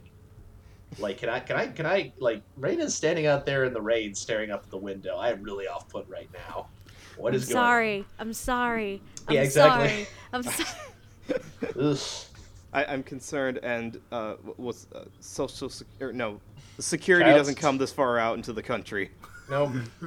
like 0.98 1.18
can 1.18 1.28
i 1.28 1.38
can 1.38 1.56
i 1.56 1.66
can 1.68 1.86
i 1.86 2.12
like 2.18 2.42
Rena's 2.56 2.94
standing 2.94 3.26
out 3.26 3.46
there 3.46 3.64
in 3.64 3.72
the 3.72 3.80
rain 3.80 4.14
staring 4.14 4.50
up 4.50 4.64
at 4.64 4.70
the 4.70 4.76
window 4.76 5.16
i 5.16 5.30
am 5.30 5.42
really 5.42 5.68
off 5.68 5.88
put 5.88 6.08
right 6.08 6.28
now 6.32 6.66
What 7.16 7.34
is 7.34 7.44
I'm 7.44 7.48
going 7.54 7.64
sorry. 7.64 8.04
I'm 8.18 8.32
sorry. 8.32 9.02
I'm 9.28 9.34
Yeah, 9.34 9.42
exactly. 9.42 9.88
sorry. 9.88 10.06
I'm 10.32 10.42
sorry. 10.44 10.68
Ugh. 11.80 11.98
I, 12.72 12.84
I'm 12.84 13.02
concerned, 13.02 13.58
and 13.62 13.98
uh, 14.12 14.34
was 14.58 14.86
uh, 14.94 15.04
social 15.20 15.70
sec- 15.70 15.88
or 16.00 16.12
no, 16.12 16.40
security 16.78 17.24
Child 17.24 17.38
doesn't 17.38 17.54
come 17.54 17.78
this 17.78 17.92
far 17.92 18.18
out 18.18 18.36
into 18.36 18.52
the 18.52 18.62
country. 18.62 19.10
Nope. 19.48 19.70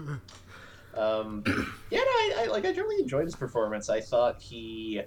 um, 0.95 1.43
yeah, 1.89 1.99
no, 1.99 2.05
I, 2.05 2.33
I 2.39 2.45
like. 2.51 2.65
I 2.65 2.71
generally 2.71 3.01
enjoyed 3.01 3.25
his 3.25 3.35
performance. 3.35 3.89
I 3.89 3.99
thought 3.99 4.39
he, 4.41 5.01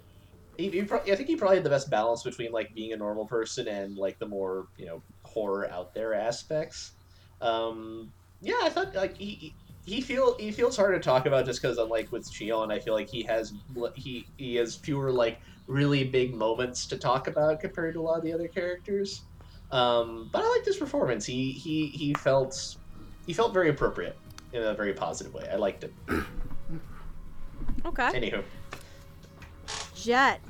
he, 0.58 0.68
he 0.70 0.82
pro- 0.82 1.00
I 1.00 1.14
think 1.14 1.28
he 1.28 1.36
probably 1.36 1.58
had 1.58 1.64
the 1.64 1.70
best 1.70 1.90
balance 1.90 2.24
between 2.24 2.50
like 2.50 2.74
being 2.74 2.92
a 2.92 2.96
normal 2.96 3.26
person 3.26 3.68
and 3.68 3.96
like 3.96 4.18
the 4.18 4.26
more 4.26 4.66
you 4.76 4.86
know 4.86 5.02
horror 5.22 5.70
out 5.70 5.94
there 5.94 6.12
aspects. 6.12 6.92
Um, 7.40 8.12
yeah, 8.40 8.58
I 8.62 8.68
thought 8.68 8.94
like 8.94 9.16
he. 9.16 9.34
he 9.34 9.54
he 9.86 10.00
feel 10.00 10.34
he 10.38 10.50
feels 10.50 10.78
hard 10.78 10.94
to 10.94 10.98
talk 10.98 11.26
about 11.26 11.44
just 11.44 11.60
because 11.60 11.76
unlike 11.76 12.10
with 12.10 12.26
Shion, 12.32 12.72
I 12.72 12.78
feel 12.78 12.94
like 12.94 13.10
he 13.10 13.22
has 13.24 13.52
he 13.96 14.26
he 14.38 14.54
has 14.54 14.76
fewer 14.76 15.12
like 15.12 15.38
really 15.66 16.04
big 16.04 16.34
moments 16.34 16.86
to 16.86 16.96
talk 16.96 17.26
about 17.26 17.60
compared 17.60 17.94
to 17.94 18.00
a 18.00 18.02
lot 18.02 18.18
of 18.18 18.24
the 18.24 18.32
other 18.32 18.48
characters. 18.48 19.22
Um, 19.70 20.28
but 20.32 20.44
I 20.44 20.48
liked 20.50 20.66
his 20.66 20.76
performance. 20.76 21.24
He 21.24 21.52
he 21.52 21.86
he 21.88 22.14
felt 22.14 22.76
he 23.26 23.32
felt 23.32 23.52
very 23.52 23.70
appropriate 23.70 24.16
in 24.52 24.62
a 24.62 24.74
very 24.74 24.92
positive 24.92 25.34
way. 25.34 25.48
I 25.50 25.56
liked 25.56 25.84
it. 25.84 25.92
Okay. 27.84 28.08
Anywho, 28.12 28.42
Jet, 29.94 30.40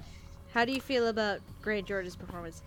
how 0.53 0.65
do 0.65 0.73
you 0.73 0.81
feel 0.81 1.09
about 1.09 1.41
Grant 1.62 1.86
George's 1.86 2.16
performance? 2.16 2.62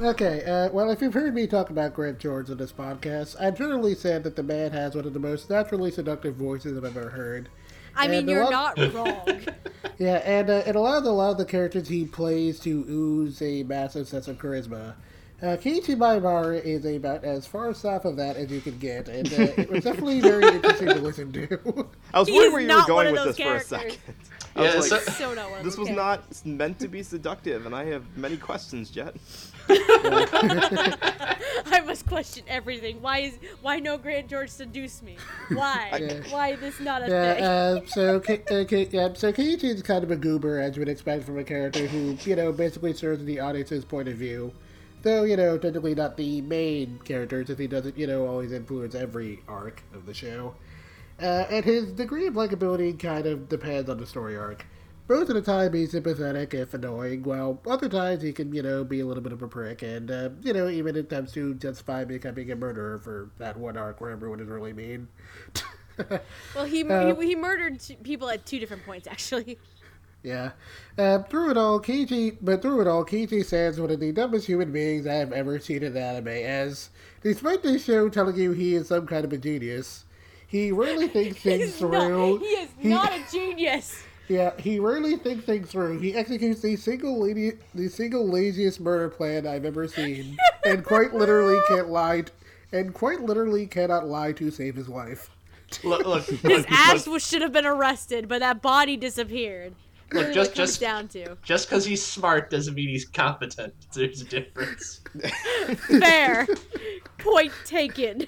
Okay, 0.00 0.42
uh, 0.44 0.70
well, 0.72 0.90
if 0.90 1.02
you've 1.02 1.12
heard 1.12 1.34
me 1.34 1.46
talk 1.46 1.68
about 1.68 1.92
Grant 1.92 2.18
George 2.18 2.48
on 2.50 2.56
this 2.56 2.72
podcast, 2.72 3.36
I've 3.38 3.58
generally 3.58 3.94
said 3.94 4.24
that 4.24 4.34
the 4.34 4.42
man 4.42 4.72
has 4.72 4.94
one 4.94 5.04
of 5.04 5.12
the 5.12 5.20
most 5.20 5.50
naturally 5.50 5.90
seductive 5.90 6.34
voices 6.34 6.78
I've 6.78 6.84
ever 6.84 7.10
heard. 7.10 7.50
I 7.96 8.08
mean, 8.08 8.20
And 8.20 8.28
a 8.28 8.32
you're 8.32 8.50
lot- 8.50 8.76
not 8.76 8.94
wrong. 8.94 9.40
Yeah, 9.98 10.16
and 10.24 10.48
uh, 10.50 10.62
and 10.66 10.76
a 10.76 10.80
lot 10.80 10.98
of 10.98 11.04
the, 11.04 11.10
a 11.10 11.12
lot 11.12 11.30
of 11.30 11.38
the 11.38 11.44
characters 11.44 11.88
he 11.88 12.04
plays 12.06 12.58
to 12.60 12.84
ooze 12.88 13.40
a 13.42 13.62
massive 13.64 14.08
sense 14.08 14.28
of 14.28 14.38
charisma. 14.38 14.94
Uh, 15.42 15.56
Keiichi 15.56 15.96
Maebara 15.96 16.62
is 16.62 16.84
about 16.84 17.24
as 17.24 17.46
far 17.46 17.72
south 17.72 18.04
of 18.04 18.16
that 18.16 18.36
as 18.36 18.50
you 18.50 18.60
can 18.60 18.78
get, 18.78 19.08
and 19.08 19.26
uh, 19.32 19.36
it 19.56 19.70
was 19.70 19.84
definitely 19.84 20.20
very 20.32 20.46
interesting 20.46 20.88
to 20.88 20.94
listen 20.96 21.32
to. 21.32 21.88
I 22.12 22.18
was 22.20 22.28
He 22.28 22.34
wondering 22.34 22.52
where 22.68 22.76
you 22.76 22.76
were 22.82 22.86
going 22.86 23.12
with 23.12 23.24
this 23.24 23.36
those 23.36 23.36
for 23.36 23.42
a 23.42 23.44
characters. 23.46 23.68
second. 23.68 23.98
I 24.56 24.64
Yeah, 24.64 24.76
was 24.76 24.90
like, 24.90 25.00
so- 25.02 25.12
so 25.12 25.34
not 25.34 25.50
one 25.50 25.62
this 25.64 25.78
was 25.78 25.88
characters. 25.88 26.44
not 26.44 26.58
meant 26.58 26.78
to 26.80 26.88
be 26.88 27.02
seductive, 27.02 27.64
and 27.64 27.74
I 27.74 27.84
have 27.86 28.04
many 28.18 28.36
questions, 28.36 28.90
Jet. 28.90 29.16
I 31.72 31.82
must 31.84 32.06
question 32.06 32.44
everything. 32.48 33.00
Why 33.00 33.18
is 33.18 33.38
why 33.62 33.78
no 33.78 33.98
Grant 33.98 34.28
George 34.28 34.50
seduce 34.50 35.02
me? 35.02 35.16
Why? 35.52 35.88
Yeah. 36.00 36.20
Why 36.30 36.56
this 36.56 36.80
not 36.80 37.02
a 37.02 37.06
thing? 37.06 37.38
Yeah, 37.38 37.48
uh, 37.48 37.80
so 37.86 38.20
Ke- 38.20 38.50
uh, 38.50 38.64
Ke- 38.64 38.92
yeah, 38.92 39.12
so 39.14 39.32
kind 39.32 40.04
of 40.04 40.10
a 40.10 40.16
goober, 40.16 40.60
as 40.60 40.76
you 40.76 40.80
would 40.80 40.88
expect 40.88 41.24
from 41.24 41.38
a 41.38 41.44
character 41.44 41.86
who, 41.86 42.16
you 42.22 42.36
know, 42.36 42.52
basically 42.52 42.94
serves 42.94 43.24
the 43.24 43.40
audience's 43.40 43.84
point 43.84 44.08
of 44.08 44.14
view. 44.14 44.52
Though, 45.02 45.24
you 45.24 45.36
know, 45.36 45.56
technically 45.58 45.94
not 45.94 46.16
the 46.16 46.40
main 46.42 47.00
character, 47.04 47.44
since 47.44 47.58
he 47.58 47.66
doesn't, 47.66 47.96
you 47.98 48.06
know, 48.06 48.26
always 48.26 48.52
influence 48.52 48.94
every 48.94 49.40
arc 49.48 49.82
of 49.94 50.06
the 50.06 50.14
show. 50.14 50.54
Uh, 51.20 51.44
and 51.50 51.64
his 51.64 51.92
degree 51.92 52.26
of 52.26 52.34
likability 52.34 52.98
kind 52.98 53.26
of 53.26 53.48
depends 53.48 53.90
on 53.90 53.98
the 53.98 54.06
story 54.06 54.36
arc. 54.36 54.64
Most 55.10 55.28
of 55.28 55.34
the 55.34 55.42
time 55.42 55.72
he's 55.72 55.90
sympathetic, 55.90 56.54
if 56.54 56.72
annoying, 56.72 57.24
while 57.24 57.60
other 57.66 57.88
times 57.88 58.22
he 58.22 58.32
can, 58.32 58.54
you 58.54 58.62
know, 58.62 58.84
be 58.84 59.00
a 59.00 59.06
little 59.06 59.24
bit 59.24 59.32
of 59.32 59.42
a 59.42 59.48
prick, 59.48 59.82
and, 59.82 60.08
uh, 60.08 60.28
you 60.40 60.52
know, 60.52 60.68
even 60.68 60.94
attempts 60.94 61.32
to 61.32 61.54
justify 61.54 62.04
becoming 62.04 62.48
a 62.52 62.54
murderer 62.54 62.96
for 62.96 63.28
that 63.38 63.56
one 63.56 63.76
arc 63.76 64.00
where 64.00 64.12
everyone 64.12 64.38
is 64.38 64.46
really 64.46 64.72
mean. 64.72 65.08
well, 66.54 66.64
he, 66.64 66.84
uh, 66.84 67.12
he 67.16 67.26
he 67.26 67.34
murdered 67.34 67.80
t- 67.80 67.96
people 67.96 68.30
at 68.30 68.46
two 68.46 68.60
different 68.60 68.86
points 68.86 69.08
actually. 69.08 69.58
Yeah. 70.22 70.52
Uh, 70.96 71.24
through 71.24 71.50
it 71.50 71.56
all, 71.56 71.80
Keiichi, 71.80 72.36
but 72.40 72.62
through 72.62 72.82
it 72.82 72.86
all, 72.86 73.04
Keiichi 73.04 73.44
stands 73.44 73.80
one 73.80 73.90
of 73.90 73.98
the 73.98 74.12
dumbest 74.12 74.46
human 74.46 74.70
beings 74.70 75.08
I 75.08 75.14
have 75.14 75.32
ever 75.32 75.58
seen 75.58 75.82
in 75.82 75.96
anime, 75.96 76.28
as, 76.28 76.90
despite 77.20 77.64
this 77.64 77.84
show 77.84 78.08
telling 78.08 78.36
you 78.36 78.52
he 78.52 78.76
is 78.76 78.86
some 78.86 79.08
kind 79.08 79.24
of 79.24 79.32
a 79.32 79.38
genius, 79.38 80.04
he 80.46 80.70
really 80.70 81.08
thinks 81.16 81.40
things 81.40 81.64
He's 81.64 81.78
through. 81.78 81.90
not, 82.34 82.40
he 82.42 82.46
is 82.46 82.70
not 82.80 83.12
a 83.12 83.24
genius. 83.32 84.04
Yeah, 84.30 84.52
he 84.60 84.78
rarely 84.78 85.16
thinks 85.16 85.44
things 85.44 85.72
through. 85.72 85.98
He 85.98 86.14
executes 86.14 86.60
the 86.60 86.76
single 86.76 87.18
lady, 87.20 87.54
the 87.74 87.88
single 87.88 88.28
laziest 88.28 88.78
murder 88.78 89.08
plan 89.08 89.44
I've 89.44 89.64
ever 89.64 89.88
seen, 89.88 90.36
and 90.64 90.84
quite 90.84 91.12
literally 91.12 91.58
can't 91.68 91.88
lie, 91.88 92.22
and 92.70 92.94
quite 92.94 93.22
literally 93.22 93.66
cannot 93.66 94.06
lie 94.06 94.30
to 94.34 94.52
save 94.52 94.76
his 94.76 94.88
life. 94.88 95.30
Look, 95.82 96.06
look, 96.06 96.24
His 96.42 96.64
ass 96.68 97.06
look, 97.06 97.14
was, 97.14 97.26
should 97.26 97.42
have 97.42 97.52
been 97.52 97.66
arrested, 97.66 98.28
but 98.28 98.38
that 98.38 98.62
body 98.62 98.96
disappeared. 98.96 99.74
look, 100.12 100.22
Really 100.22 100.34
just 100.34 100.50
what 100.50 100.54
it 100.54 100.60
comes 100.60 100.70
just 100.70 100.80
down 100.80 101.08
to. 101.08 101.36
just 101.42 101.68
because 101.68 101.84
he's 101.84 102.04
smart 102.06 102.50
doesn't 102.50 102.74
mean 102.74 102.88
he's 102.88 103.06
competent. 103.06 103.74
There's 103.94 104.20
a 104.20 104.26
difference. 104.26 105.00
Fair. 105.88 106.46
Point 107.18 107.52
taken. 107.64 108.26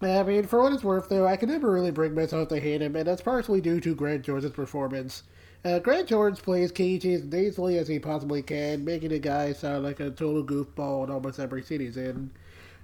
I 0.00 0.22
mean, 0.22 0.44
for 0.46 0.62
what 0.62 0.72
it's 0.72 0.84
worth, 0.84 1.08
though, 1.08 1.26
I 1.26 1.36
can 1.36 1.48
never 1.48 1.72
really 1.72 1.90
bring 1.90 2.14
myself 2.14 2.48
to 2.48 2.60
hate 2.60 2.82
him, 2.82 2.94
and 2.94 3.06
that's 3.06 3.22
partially 3.22 3.60
due 3.60 3.80
to 3.80 3.96
Grant 3.96 4.22
George's 4.22 4.52
performance. 4.52 5.24
Uh, 5.64 5.80
Grant 5.80 6.08
George 6.08 6.40
plays 6.40 6.70
Keiichi 6.70 7.16
as 7.16 7.24
nasally 7.24 7.78
as 7.78 7.88
he 7.88 7.98
possibly 7.98 8.40
can, 8.40 8.84
making 8.84 9.08
the 9.08 9.18
guy 9.18 9.52
sound 9.52 9.82
like 9.82 9.98
a 9.98 10.10
total 10.10 10.44
goofball 10.44 11.02
in 11.04 11.10
almost 11.10 11.40
every 11.40 11.62
scene 11.62 11.80
he's 11.80 11.96
in. 11.96 12.30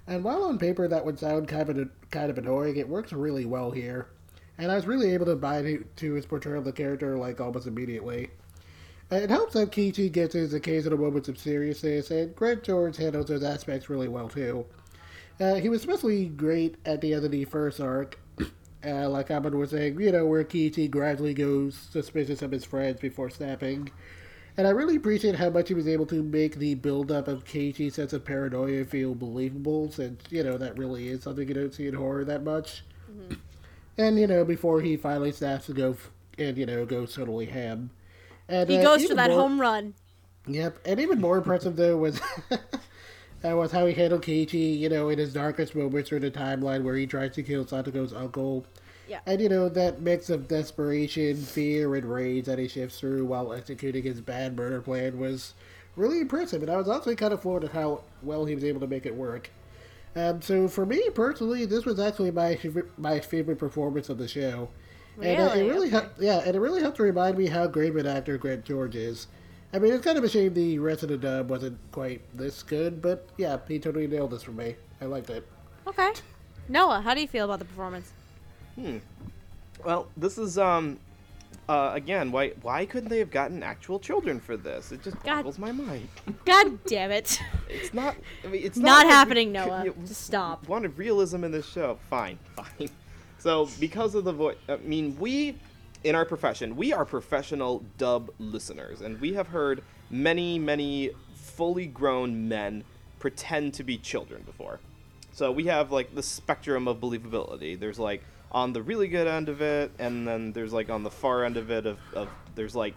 And 0.08 0.24
while 0.24 0.42
on 0.42 0.58
paper 0.58 0.88
that 0.88 1.04
would 1.04 1.18
sound 1.18 1.46
kind 1.46 1.68
of 1.70 1.88
kind 2.10 2.30
of 2.30 2.38
annoying, 2.38 2.76
it 2.76 2.88
works 2.88 3.12
really 3.12 3.44
well 3.44 3.70
here. 3.70 4.08
And 4.58 4.72
I 4.72 4.74
was 4.74 4.86
really 4.86 5.14
able 5.14 5.26
to 5.26 5.36
buy 5.36 5.62
to, 5.62 5.84
to 5.96 6.14
his 6.14 6.26
portrayal 6.26 6.58
of 6.58 6.64
the 6.64 6.72
character 6.72 7.16
like 7.16 7.40
almost 7.40 7.68
immediately. 7.68 8.30
It 9.10 9.30
helps 9.30 9.52
that 9.52 9.70
Keiichi 9.70 10.10
gets 10.10 10.34
his 10.34 10.52
occasional 10.52 10.98
moments 10.98 11.28
of 11.28 11.38
seriousness, 11.38 12.10
and 12.10 12.34
Grant 12.34 12.64
George 12.64 12.96
handles 12.96 13.26
those 13.26 13.44
aspects 13.44 13.88
really 13.88 14.08
well 14.08 14.28
too. 14.28 14.66
Uh, 15.40 15.54
he 15.56 15.68
was 15.68 15.80
especially 15.80 16.26
great 16.26 16.76
at 16.84 17.00
the 17.00 17.12
end 17.14 17.24
of 17.24 17.30
the 17.30 17.44
first 17.44 17.80
arc, 17.80 18.18
uh, 18.86 19.08
like 19.08 19.30
Amon 19.30 19.58
was 19.58 19.70
saying, 19.70 20.00
you 20.00 20.12
know, 20.12 20.26
where 20.26 20.44
Keiichi 20.44 20.90
gradually 20.90 21.34
goes 21.34 21.74
suspicious 21.74 22.40
of 22.42 22.50
his 22.52 22.64
friends 22.64 23.00
before 23.00 23.30
snapping. 23.30 23.90
And 24.56 24.68
I 24.68 24.70
really 24.70 24.94
appreciate 24.94 25.34
how 25.34 25.50
much 25.50 25.66
he 25.66 25.74
was 25.74 25.88
able 25.88 26.06
to 26.06 26.22
make 26.22 26.54
the 26.56 26.76
build-up 26.76 27.26
of 27.26 27.44
Keiichi's 27.44 27.94
sense 27.94 28.12
of 28.12 28.24
paranoia 28.24 28.84
feel 28.84 29.16
believable, 29.16 29.90
since, 29.90 30.22
you 30.30 30.44
know, 30.44 30.56
that 30.56 30.78
really 30.78 31.08
is 31.08 31.24
something 31.24 31.48
you 31.48 31.54
don't 31.54 31.74
see 31.74 31.88
in 31.88 31.94
horror 31.94 32.24
that 32.24 32.44
much. 32.44 32.84
And, 33.98 34.18
you 34.18 34.28
know, 34.28 34.44
before 34.44 34.80
he 34.80 34.96
finally 34.96 35.32
snaps 35.32 35.66
to 35.66 35.72
go 35.72 35.90
f- 35.90 36.10
and, 36.38 36.56
you 36.56 36.66
know, 36.66 36.84
goes 36.86 37.14
totally 37.14 37.46
ham. 37.46 37.90
And, 38.48 38.68
He 38.70 38.78
uh, 38.78 38.82
goes 38.82 39.04
for 39.06 39.14
that 39.14 39.30
more- 39.30 39.40
home 39.40 39.60
run. 39.60 39.94
Yep, 40.46 40.78
and 40.84 41.00
even 41.00 41.20
more 41.20 41.38
impressive 41.38 41.74
though 41.74 41.96
was 41.96 42.20
uh, 43.44 43.56
was 43.56 43.72
how 43.72 43.86
he 43.86 43.94
handled 43.94 44.22
Keiichi, 44.22 44.78
you 44.78 44.88
know, 44.88 45.08
in 45.08 45.18
his 45.18 45.32
darkest 45.32 45.74
moments 45.74 46.08
through 46.08 46.20
the 46.20 46.30
timeline 46.30 46.82
where 46.82 46.96
he 46.96 47.06
tries 47.06 47.34
to 47.34 47.42
kill 47.42 47.64
Satoko's 47.64 48.12
uncle. 48.12 48.64
Yeah. 49.06 49.20
And 49.26 49.40
you 49.40 49.48
know, 49.48 49.68
that 49.68 50.00
mix 50.00 50.30
of 50.30 50.48
desperation, 50.48 51.36
fear, 51.36 51.94
and 51.94 52.06
rage 52.10 52.46
that 52.46 52.58
he 52.58 52.68
shifts 52.68 52.98
through 53.00 53.26
while 53.26 53.52
executing 53.52 54.02
his 54.02 54.20
bad 54.20 54.56
murder 54.56 54.80
plan 54.80 55.18
was 55.18 55.52
really 55.96 56.20
impressive, 56.20 56.62
and 56.62 56.70
I 56.70 56.76
was 56.76 56.88
also 56.88 57.14
kind 57.14 57.32
of 57.32 57.42
floored 57.42 57.64
at 57.64 57.72
how 57.72 58.00
well 58.22 58.46
he 58.46 58.54
was 58.54 58.64
able 58.64 58.80
to 58.80 58.86
make 58.86 59.06
it 59.06 59.14
work. 59.14 59.50
Um, 60.16 60.40
so 60.40 60.68
for 60.68 60.86
me 60.86 61.10
personally, 61.10 61.66
this 61.66 61.84
was 61.84 61.98
actually 62.00 62.30
my 62.30 62.54
favorite, 62.56 62.98
my 62.98 63.20
favorite 63.20 63.58
performance 63.58 64.08
of 64.08 64.18
the 64.18 64.28
show. 64.28 64.68
And 65.20 65.40
uh, 65.40 65.44
it 65.54 65.58
Really? 65.58 65.70
really 65.70 65.90
helped, 65.90 66.20
yeah, 66.20 66.38
and 66.44 66.56
it 66.56 66.60
really 66.60 66.80
helped 66.80 66.96
to 66.96 67.02
remind 67.02 67.36
me 67.38 67.46
how 67.46 67.66
great 67.66 67.90
of 67.90 67.96
an 67.96 68.06
actor 68.06 68.36
Grant 68.38 68.64
George 68.64 68.96
is. 68.96 69.26
I 69.74 69.80
mean, 69.80 69.92
it's 69.92 70.04
kind 70.04 70.16
of 70.16 70.22
a 70.22 70.28
shame 70.28 70.54
the 70.54 70.78
rest 70.78 71.02
of 71.02 71.08
the 71.08 71.16
dub 71.16 71.50
wasn't 71.50 71.78
quite 71.90 72.20
this 72.32 72.62
good, 72.62 73.02
but 73.02 73.28
yeah, 73.36 73.58
he 73.66 73.80
totally 73.80 74.06
nailed 74.06 74.30
this 74.30 74.44
for 74.44 74.52
me. 74.52 74.76
I 75.00 75.06
liked 75.06 75.30
it. 75.30 75.44
Okay. 75.88 76.12
Noah, 76.68 77.00
how 77.00 77.12
do 77.12 77.20
you 77.20 77.26
feel 77.26 77.44
about 77.44 77.58
the 77.58 77.64
performance? 77.64 78.12
Hmm. 78.76 78.98
Well, 79.84 80.06
this 80.16 80.38
is 80.38 80.58
um, 80.58 81.00
uh, 81.68 81.90
again, 81.92 82.30
why 82.30 82.50
why 82.62 82.86
couldn't 82.86 83.08
they 83.08 83.18
have 83.18 83.32
gotten 83.32 83.64
actual 83.64 83.98
children 83.98 84.38
for 84.38 84.56
this? 84.56 84.92
It 84.92 85.02
just 85.02 85.20
God. 85.24 85.38
boggles 85.38 85.58
my 85.58 85.72
mind. 85.72 86.08
God 86.44 86.78
damn 86.86 87.10
it. 87.10 87.40
It's 87.68 87.92
not. 87.92 88.14
I 88.44 88.46
mean, 88.46 88.62
it's 88.64 88.78
Not 88.78 88.84
not, 88.86 88.96
like 88.98 89.06
we 89.06 89.12
happening, 89.12 89.46
could- 89.48 89.66
Noah. 89.66 89.84
you- 89.86 89.96
Just 90.06 90.22
stop. 90.24 90.68
Wanted 90.68 90.96
realism 90.96 91.42
in 91.42 91.50
this 91.50 91.66
show. 91.66 91.98
Fine, 92.08 92.38
fine. 92.56 92.88
So 93.38 93.68
because 93.80 94.14
of 94.14 94.22
the 94.24 94.32
voice, 94.32 94.56
I 94.68 94.76
mean, 94.76 95.16
we 95.18 95.56
in 96.04 96.14
our 96.14 96.24
profession, 96.26 96.76
we 96.76 96.92
are 96.92 97.04
professional 97.04 97.82
dub 97.98 98.30
listeners, 98.38 99.00
and 99.00 99.20
we 99.20 99.32
have 99.32 99.48
heard 99.48 99.82
many, 100.10 100.58
many 100.58 101.10
fully 101.34 101.86
grown 101.86 102.46
men 102.48 102.84
pretend 103.18 103.72
to 103.74 103.82
be 103.82 103.96
children 103.96 104.42
before. 104.44 104.80
So 105.32 105.50
we 105.50 105.64
have 105.64 105.90
like 105.90 106.14
the 106.14 106.22
spectrum 106.22 106.86
of 106.86 107.00
believability. 107.00 107.80
There's 107.80 107.98
like 107.98 108.22
on 108.52 108.72
the 108.72 108.82
really 108.82 109.08
good 109.08 109.26
end 109.26 109.48
of 109.48 109.62
it, 109.62 109.90
and 109.98 110.28
then 110.28 110.52
there's 110.52 110.72
like 110.72 110.90
on 110.90 111.02
the 111.02 111.10
far 111.10 111.44
end 111.44 111.56
of 111.56 111.70
it 111.70 111.86
of, 111.86 111.98
of 112.12 112.28
there's 112.54 112.76
like 112.76 112.94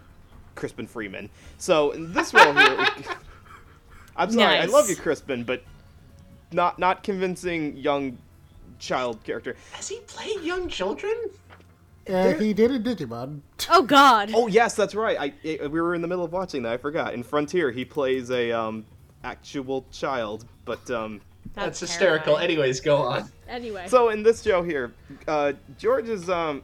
Crispin 0.55 0.85
Freeman. 0.85 1.29
So 1.57 1.91
in 1.91 2.11
this 2.11 2.33
role 2.33 2.53
here, 2.53 2.87
I'm 4.17 4.31
sorry, 4.31 4.57
I 4.57 4.65
love 4.65 4.89
you, 4.89 4.95
Crispin, 4.97 5.45
but 5.45 5.63
not 6.51 6.77
not 6.77 7.03
convincing 7.03 7.77
young 7.77 8.17
child 8.79 9.23
character. 9.23 9.55
Has 9.71 9.87
he 9.87 9.99
played 10.07 10.41
young 10.41 10.67
children? 10.67 11.13
Uh, 12.09 12.33
he 12.33 12.53
did 12.53 12.71
in 12.71 12.83
Digimon. 12.83 13.41
Oh 13.69 13.83
God. 13.83 14.31
Oh 14.33 14.47
yes, 14.47 14.75
that's 14.75 14.95
right. 14.95 15.17
I, 15.19 15.33
I 15.43 15.67
we 15.67 15.81
were 15.81 15.93
in 15.93 16.01
the 16.01 16.07
middle 16.07 16.23
of 16.23 16.31
watching 16.31 16.63
that. 16.63 16.71
I 16.71 16.77
forgot. 16.77 17.13
In 17.13 17.21
Frontier, 17.21 17.69
he 17.69 17.83
plays 17.83 18.31
a 18.31 18.49
um 18.51 18.85
actual 19.23 19.85
child, 19.91 20.45
but 20.63 20.89
um. 20.89 21.21
That's, 21.53 21.79
hysterical. 21.79 22.37
Anyways, 22.37 22.81
go 22.81 22.97
on. 22.97 23.31
Anyway. 23.49 23.85
So 23.87 24.09
in 24.09 24.21
this 24.21 24.43
show 24.43 24.61
here, 24.61 24.93
uh, 25.27 25.53
George's 25.79 26.29
um, 26.29 26.63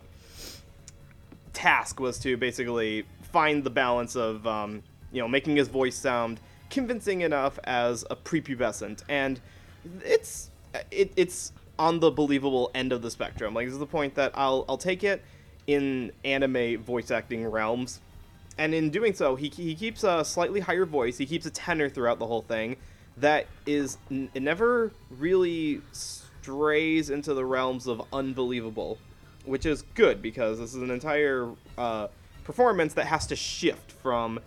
task 1.54 2.00
was 2.00 2.20
to 2.20 2.38
basically 2.38 3.06
find 3.22 3.64
the 3.64 3.70
balance 3.70 4.16
of 4.16 4.46
um, 4.46 4.84
you 5.12 5.22
know 5.22 5.28
making 5.28 5.56
his 5.56 5.68
voice 5.68 5.96
sound 5.96 6.40
convincing 6.70 7.22
enough 7.22 7.60
as 7.66 8.04
a 8.10 8.16
prepubescent, 8.16 9.04
and 9.10 9.40
it's 10.04 10.52
it, 10.92 11.12
it's 11.16 11.52
on 11.80 12.00
the 12.00 12.12
believable 12.12 12.72
end 12.76 12.92
of 12.92 13.02
the 13.02 13.12
spectrum. 13.12 13.54
Like 13.54 13.68
this 13.68 13.74
is 13.74 13.80
the 13.80 13.86
point 13.86 14.16
that 14.16 14.32
I'll 14.36 14.66
I'll 14.68 14.78
take 14.78 15.04
it 15.04 15.24
in 15.68 16.12
anime 16.24 16.84
voice 16.84 17.12
acting 17.12 17.46
realms, 17.48 18.00
and 18.58 18.74
in 18.74 18.90
doing 18.90 19.14
so, 19.14 19.36
he 19.36 19.50
he 19.50 19.76
keeps 19.76 20.04
a 20.04 20.24
slightly 20.24 20.60
higher 20.60 20.86
voice. 20.86 21.18
He 21.18 21.26
keeps 21.26 21.46
a 21.46 21.52
tenor 21.52 21.90
throughout 21.90 22.20
the 22.20 22.28
whole 22.28 22.42
thing 22.42 22.78
that 23.18 23.46
is 23.66 23.98
n- 24.10 24.30
never 24.36 24.92
really 25.10 25.82
strays 25.92 27.10
into 27.10 27.34
the 27.34 27.46
realms 27.46 27.88
of 27.88 28.02
unbelievable, 28.12 28.98
which 29.46 29.66
is 29.66 29.84
good 29.94 30.22
because 30.22 30.60
this 30.60 30.74
is 30.74 30.82
an 30.82 30.92
entire 30.92 31.50
uh, 31.78 32.08
performance 32.44 32.94
that 32.94 33.06
has 33.06 33.28
to 33.28 33.36
shift 33.36 33.92
from 33.92 34.40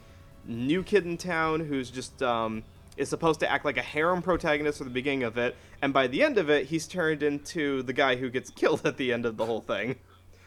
new 0.47 0.83
kid 0.83 1.05
in 1.05 1.17
town 1.17 1.61
who's 1.61 1.91
just 1.91 2.23
um, 2.23 2.63
is 2.97 3.09
supposed 3.09 3.41
to 3.41 3.51
act 3.51 3.65
like 3.65 3.77
a 3.77 3.83
harem 3.83 4.23
protagonist 4.23 4.79
for 4.79 4.85
the 4.85 4.91
beginning 4.91 5.23
of 5.23 5.37
it, 5.39 5.57
and 5.83 5.93
by 5.93 6.07
the 6.07 6.23
end 6.23 6.39
of 6.39 6.49
it, 6.51 6.67
he's 6.67 6.87
turned 6.87 7.23
into 7.23 7.83
the 7.83 7.93
guy 7.93 8.17
who 8.17 8.31
gets 8.31 8.51
killed 8.61 8.87
at 8.87 8.97
the 8.97 9.13
end 9.13 9.27
of 9.27 9.37
the 9.37 9.47
whole 9.47 9.61
thing, 9.61 9.97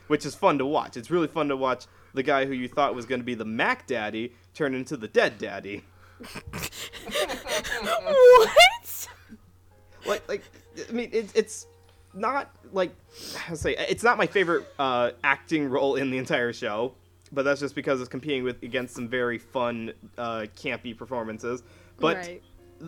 which 0.10 0.26
is 0.26 0.36
fun 0.36 0.57
to 0.57 0.65
watch. 0.65 0.98
It's 0.98 1.10
really 1.10 1.27
fun 1.27 1.48
to 1.49 1.56
watch 1.56 1.86
the 2.14 2.23
guy 2.23 2.45
who 2.45 2.53
you 2.53 2.68
thought 2.68 2.95
was 2.95 3.06
going 3.06 3.22
to 3.22 3.26
be 3.26 3.36
the 3.36 3.45
Mac 3.45 3.88
Daddy 3.88 4.34
turn 4.53 4.73
into 4.76 4.98
the 4.98 5.07
Dead 5.07 5.38
Daddy. 5.38 5.84
what? 7.80 8.49
like 10.06 10.27
like 10.27 10.44
I 10.90 10.91
mean 10.91 11.10
it's 11.14 11.34
it's 11.34 11.68
not 12.14 12.52
like 12.73 12.91
to 13.48 13.56
say 13.56 13.76
it's 13.77 14.03
not 14.03 14.18
my 14.18 14.26
favorite 14.26 14.65
uh, 14.80 15.11
acting 15.23 15.69
role 15.69 15.95
in 15.95 16.10
the 16.10 16.18
entire 16.18 16.52
show, 16.53 16.94
but 17.31 17.44
that's 17.44 17.60
just 17.60 17.76
because 17.76 17.99
it's 18.02 18.10
competing 18.10 18.44
with 18.44 18.61
against 18.64 18.95
some 18.95 19.07
very 19.07 19.38
fun 19.38 19.94
uh, 20.18 20.45
campy 20.57 20.98
performances. 20.98 21.61
But 21.99 22.18
Right. 22.18 22.44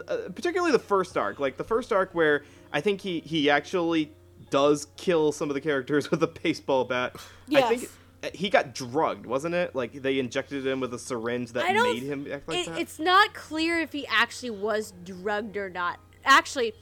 uh, 0.08 0.18
particularly 0.34 0.72
the 0.72 0.80
first 0.80 1.16
arc, 1.18 1.40
like 1.40 1.58
the 1.58 1.64
first 1.64 1.94
arc 1.94 2.16
where 2.16 2.44
I 2.74 2.82
think 2.82 3.00
he 3.02 3.20
he 3.20 3.50
actually 3.52 4.12
does 4.52 4.88
kill 4.98 5.32
some 5.32 5.50
of 5.50 5.56
the 5.56 5.62
characters 5.62 6.12
with 6.12 6.22
a 6.22 6.28
baseball 6.28 6.86
bat. 6.86 7.16
Yes. 7.48 7.64
I 7.64 7.76
think 7.76 8.36
he 8.36 8.50
got 8.52 8.76
drugged, 8.76 9.26
wasn't 9.26 9.56
it? 9.56 9.74
Like 9.74 9.94
they 9.94 10.20
injected 10.20 10.66
him 10.68 10.80
with 10.80 10.94
a 10.94 11.00
syringe 11.00 11.54
that 11.54 11.74
made 11.74 12.04
him 12.04 12.28
act 12.32 12.48
like 12.48 12.60
it, 12.60 12.66
that. 12.68 12.80
it's 12.80 13.00
not 13.00 13.34
clear 13.34 13.80
if 13.80 13.92
he 13.92 14.06
actually 14.06 14.52
was 14.52 14.94
drugged 15.04 15.58
or 15.58 15.72
not. 15.72 16.00
Actually, 16.24 16.74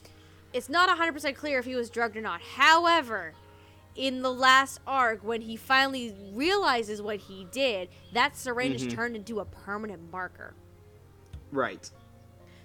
it's 0.52 0.68
not 0.68 0.90
100% 0.90 1.36
clear 1.36 1.60
if 1.60 1.66
he 1.66 1.76
was 1.76 1.90
drugged 1.90 2.18
or 2.18 2.22
not. 2.22 2.42
However, 2.42 3.32
in 3.96 4.22
the 4.22 4.32
last 4.34 4.82
arc, 4.86 5.24
when 5.24 5.40
he 5.42 5.56
finally 5.56 6.14
realizes 6.34 7.02
what 7.02 7.18
he 7.18 7.48
did, 7.52 7.88
that 8.14 8.36
syringe 8.36 8.82
Mm-hmm. 8.82 8.96
turned 8.96 9.16
into 9.16 9.40
a 9.40 9.46
permanent 9.46 10.12
marker. 10.12 10.54
right. 11.52 11.90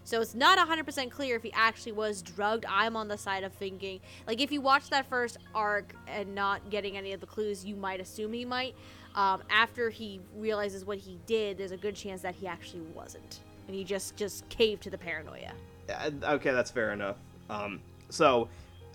So 0.05 0.21
it's 0.21 0.35
not 0.35 0.59
100% 0.59 1.11
clear 1.11 1.37
if 1.37 1.43
he 1.43 1.53
actually 1.55 1.93
was 1.93 2.23
drugged. 2.23 2.67
I'm 2.69 2.95
on 2.97 3.09
the 3.09 3.17
side 3.17 3.43
of 3.43 3.53
thinking, 3.55 4.01
like, 4.27 4.41
if 4.41 4.53
you 4.53 4.61
watch 4.61 4.91
that 4.91 5.07
first 5.07 5.39
arc 5.55 5.95
and 6.07 6.35
not 6.35 6.71
getting 6.71 6.97
any 6.97 7.13
of 7.13 7.21
the 7.21 7.27
clues, 7.27 7.65
you 7.65 7.75
might 7.75 8.01
assume 8.01 8.33
he 8.33 8.45
might. 8.45 8.75
Um, 9.15 9.43
after 9.49 9.91
he 9.91 10.21
realizes 10.37 10.85
what 10.85 10.99
he 10.99 11.19
did, 11.27 11.57
there's 11.57 11.71
a 11.71 11.77
good 11.77 11.97
chance 11.97 12.21
that 12.23 12.35
he 12.35 12.47
actually 12.47 12.83
wasn't. 12.95 13.41
And 13.67 13.75
he 13.75 13.83
just, 13.83 14.17
just 14.17 14.47
caved 14.51 14.83
to 14.83 14.91
the 14.91 14.99
paranoia. 14.99 15.53
Uh, 15.89 16.11
okay, 16.35 16.53
that's 16.53 16.71
fair 16.71 16.93
enough. 16.93 17.17
Um, 17.49 17.81
so, 18.11 18.49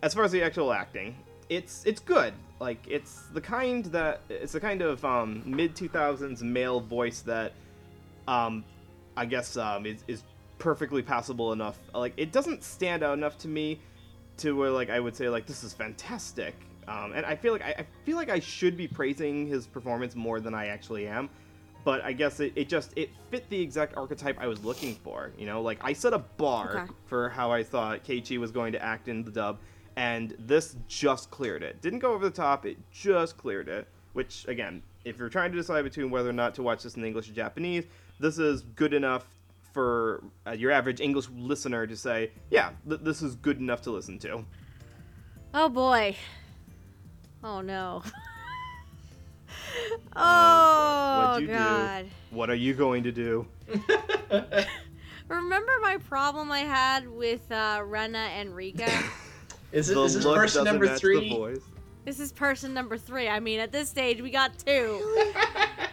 as 0.03 0.13
far 0.13 0.23
as 0.23 0.31
the 0.31 0.43
actual 0.43 0.71
acting, 0.71 1.15
it's 1.49 1.83
it's 1.85 1.99
good. 1.99 2.33
Like 2.59 2.85
it's 2.87 3.23
the 3.33 3.41
kind 3.41 3.85
that 3.85 4.21
it's 4.29 4.53
the 4.53 4.59
kind 4.59 4.81
of 4.81 5.03
um, 5.03 5.43
mid 5.45 5.75
two 5.75 5.89
thousands 5.89 6.43
male 6.43 6.79
voice 6.79 7.21
that 7.21 7.53
um, 8.27 8.63
I 9.17 9.25
guess 9.25 9.57
um, 9.57 9.85
is, 9.85 10.03
is 10.07 10.23
perfectly 10.59 11.01
passable 11.01 11.51
enough. 11.53 11.79
Like 11.93 12.13
it 12.17 12.31
doesn't 12.31 12.63
stand 12.63 13.01
out 13.01 13.17
enough 13.17 13.37
to 13.39 13.47
me 13.47 13.79
to 14.37 14.55
where 14.55 14.69
like 14.69 14.89
I 14.89 14.99
would 14.99 15.15
say 15.15 15.29
like 15.29 15.45
this 15.47 15.63
is 15.63 15.73
fantastic. 15.73 16.55
Um, 16.87 17.13
and 17.13 17.25
I 17.25 17.35
feel 17.35 17.53
like 17.53 17.61
I, 17.63 17.75
I 17.79 17.85
feel 18.05 18.17
like 18.17 18.29
I 18.29 18.39
should 18.39 18.75
be 18.77 18.87
praising 18.87 19.47
his 19.47 19.67
performance 19.67 20.15
more 20.15 20.39
than 20.39 20.53
I 20.53 20.67
actually 20.67 21.07
am. 21.07 21.29
But 21.85 22.03
I 22.03 22.11
guess 22.13 22.39
it, 22.41 22.51
it 22.55 22.67
just 22.67 22.91
it 22.97 23.09
fit 23.31 23.49
the 23.49 23.59
exact 23.59 23.95
archetype 23.95 24.37
I 24.39 24.47
was 24.47 24.63
looking 24.65 24.95
for. 24.95 25.31
You 25.37 25.45
know, 25.45 25.61
like 25.61 25.79
I 25.81 25.93
set 25.93 26.13
a 26.13 26.19
bar 26.19 26.81
Okay. 26.83 26.93
for 27.05 27.29
how 27.29 27.51
I 27.51 27.63
thought 27.63 28.03
Keiichi 28.03 28.37
was 28.37 28.51
going 28.51 28.73
to 28.73 28.83
act 28.83 29.07
in 29.07 29.23
the 29.23 29.31
dub, 29.31 29.59
and 29.95 30.35
this 30.39 30.75
just 30.87 31.31
cleared 31.31 31.63
it. 31.63 31.81
Didn't 31.81 31.99
go 31.99 32.11
over 32.13 32.25
the 32.25 32.35
top. 32.35 32.65
It 32.65 32.77
just 32.91 33.37
cleared 33.37 33.69
it. 33.69 33.87
Which 34.13 34.45
again, 34.47 34.81
if 35.05 35.17
you're 35.17 35.29
trying 35.29 35.51
to 35.51 35.57
decide 35.57 35.83
between 35.83 36.09
whether 36.09 36.29
or 36.29 36.33
not 36.33 36.53
to 36.55 36.63
watch 36.63 36.83
this 36.83 36.95
in 36.95 37.05
English 37.05 37.29
or 37.29 37.33
Japanese, 37.33 37.85
this 38.19 38.39
is 38.39 38.63
good 38.75 38.93
enough 38.93 39.27
for 39.79 40.21
uh, 40.45 40.51
your 40.51 40.71
average 40.71 40.99
English 40.99 41.27
listener 41.33 41.87
to 41.87 41.95
say, 41.95 42.31
yeah, 42.49 42.71
th- 42.85 42.99
this 43.01 43.21
is 43.21 43.35
good 43.35 43.59
enough 43.59 43.81
to 43.83 43.91
listen 43.91 44.19
to. 44.19 44.43
Oh 45.53 45.69
boy. 45.69 46.17
Oh 47.45 47.61
no. 47.61 48.03
oh 50.17 51.29
What'd 51.31 51.41
you 51.43 51.47
do? 51.47 51.53
god. 51.53 52.07
What 52.31 52.49
are 52.49 52.55
you 52.55 52.73
going 52.73 53.03
to 53.03 53.13
do? 53.13 53.47
Remember 55.29 55.71
my 55.81 55.95
problem 56.09 56.51
I 56.51 56.59
had 56.59 57.07
with 57.07 57.49
uh, 57.49 57.81
Rena 57.85 58.17
and 58.17 58.53
Rika? 58.53 58.91
Is, 59.71 59.89
it, 59.89 59.93
The 59.93 60.03
is 60.03 60.15
this 60.15 60.25
look 60.25 60.35
person 60.35 60.65
number 60.65 60.87
match 60.87 60.95
the 60.95 60.99
three? 60.99 61.29
This 62.09 62.19
is 62.19 62.31
person 62.31 62.73
number 62.73 62.97
three. 62.97 63.29
I 63.29 63.39
mean, 63.39 63.59
at 63.59 63.71
this 63.71 63.87
stage, 63.87 64.19
we 64.19 64.31
got 64.31 64.57
two. 64.57 64.99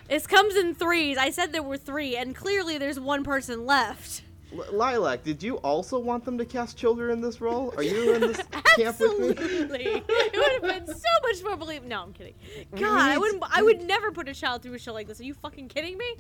it 0.09 0.27
comes 0.27 0.57
in 0.57 0.75
threes. 0.75 1.19
I 1.19 1.29
said 1.29 1.53
there 1.53 1.63
were 1.63 1.77
three, 1.77 2.17
and 2.17 2.35
clearly 2.35 2.79
there's 2.79 2.99
one 2.99 3.23
person 3.23 3.67
left. 3.67 4.23
L- 4.53 4.65
Lilac, 4.73 5.23
did 5.25 5.43
you 5.43 5.57
also 5.59 5.99
want 5.99 6.25
them 6.25 6.39
to 6.39 6.45
cast 6.45 6.77
children 6.77 7.11
in 7.11 7.21
this 7.21 7.41
role? 7.41 7.75
Are 7.77 7.83
you 7.83 8.15
in 8.15 8.21
this 8.21 8.37
camp 8.77 8.99
with 9.01 9.19
me? 9.19 9.29
Absolutely. 9.29 9.85
it 10.09 10.35
would 10.37 10.53
have 10.71 10.87
been 10.87 10.95
so 10.95 11.09
much 11.25 11.43
more 11.43 11.57
believable. 11.57 11.89
No, 11.89 12.03
I'm 12.03 12.13
kidding. 12.13 12.35
God, 12.75 13.11
I 13.11 13.19
wouldn't. 13.19 13.43
I 13.51 13.63
would 13.63 13.83
never 13.83 14.13
put 14.13 14.29
a 14.29 14.35
child 14.35 14.63
through 14.63 14.75
a 14.75 14.79
show 14.79 14.93
like 14.93 15.09
this. 15.09 15.21
Are 15.21 15.25
you 15.25 15.35
fucking 15.35 15.69
kidding 15.69 15.99
me? 15.99 16.15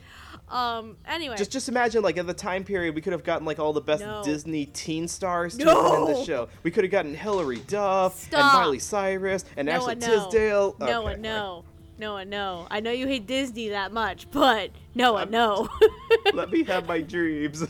Um. 0.48 0.97
Anyway. 1.07 1.36
Just, 1.36 1.53
just 1.53 1.69
imagine, 1.69 2.03
like, 2.03 2.16
at 2.16 2.27
the 2.27 2.35
time 2.35 2.65
period, 2.65 2.94
we 2.94 3.01
could 3.01 3.12
have 3.12 3.24
gotten 3.24 3.47
like 3.47 3.59
all 3.59 3.73
the 3.73 3.81
best 3.81 4.03
No. 4.03 4.23
Disney 4.24 4.66
teen 4.66 5.07
stars 5.09 5.57
to 5.59 5.65
come 5.65 5.77
in 5.86 5.93
No. 5.93 6.07
the 6.19 6.24
show. 6.24 6.48
We 6.62 6.70
could 6.70 6.85
have 6.85 6.90
gotten 6.90 7.15
Hilary 7.15 7.61
Duff 7.69 8.19
Stop. 8.19 8.40
and 8.40 8.53
Miley 8.62 8.78
Cyrus 8.81 9.44
and 9.57 9.69
Ashley 9.70 9.94
no. 9.94 10.07
Tisdale. 10.07 10.77
Noah, 10.81 11.12
Okay, 11.12 11.20
no. 11.20 11.65
Noah, 11.98 12.24
no. 12.27 12.66
I 12.70 12.81
know 12.81 12.90
you 12.90 13.06
hate 13.06 13.27
Disney 13.27 13.70
that 13.70 13.90
much, 13.93 14.31
but 14.31 14.70
Noah, 14.94 15.20
I'm- 15.20 15.31
no. 15.31 15.68
Let 16.35 16.51
me 16.51 16.62
have 16.64 16.86
my 16.86 17.01
dreams. 17.01 17.64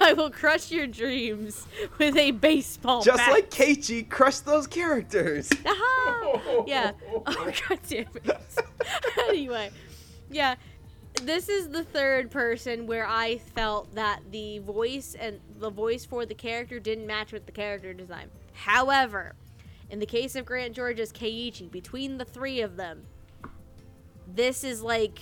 I 0.00 0.12
will 0.14 0.30
crush 0.30 0.70
your 0.70 0.86
dreams 0.86 1.66
with 1.98 2.16
a 2.16 2.30
baseball 2.30 3.02
Just 3.02 3.18
bat. 3.18 3.30
like 3.30 3.50
Keiichi 3.50 4.08
crushed 4.08 4.46
those 4.46 4.66
characters. 4.66 5.50
Aha! 5.66 6.64
yeah. 6.66 6.92
Oh 7.26 7.52
god 7.68 7.78
damn 7.88 8.06
it. 8.14 8.40
anyway, 9.28 9.70
yeah. 10.30 10.54
This 11.22 11.48
is 11.48 11.68
the 11.68 11.82
third 11.82 12.30
person 12.30 12.86
where 12.86 13.06
I 13.06 13.38
felt 13.38 13.94
that 13.94 14.20
the 14.30 14.58
voice 14.60 15.16
and 15.18 15.40
the 15.58 15.70
voice 15.70 16.04
for 16.04 16.24
the 16.26 16.34
character 16.34 16.78
didn't 16.78 17.06
match 17.06 17.32
with 17.32 17.46
the 17.46 17.52
character 17.52 17.92
design. 17.94 18.28
However, 18.52 19.34
in 19.90 19.98
the 19.98 20.06
case 20.06 20.36
of 20.36 20.44
Grant 20.44 20.74
George's 20.76 21.12
Keiichi, 21.12 21.70
between 21.70 22.18
the 22.18 22.24
three 22.24 22.60
of 22.60 22.76
them, 22.76 23.04
this 24.34 24.64
is 24.64 24.82
like 24.82 25.18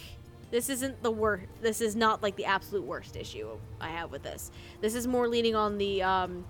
this 0.51 0.68
isn't 0.68 1.02
the 1.02 1.10
worst 1.10 1.47
this 1.62 1.81
is 1.81 1.97
not 1.97 2.22
like 2.22 2.36
the 2.36 2.44
absolute 2.44 2.85
worst 2.85 3.16
issue 3.16 3.48
I 3.81 3.89
have 3.89 4.10
with 4.10 4.22
this. 4.22 4.51
This 4.81 4.94
is 4.94 5.06
more 5.06 5.28
leaning 5.28 5.55
on 5.55 5.78
the 5.78 6.02
um 6.02 6.44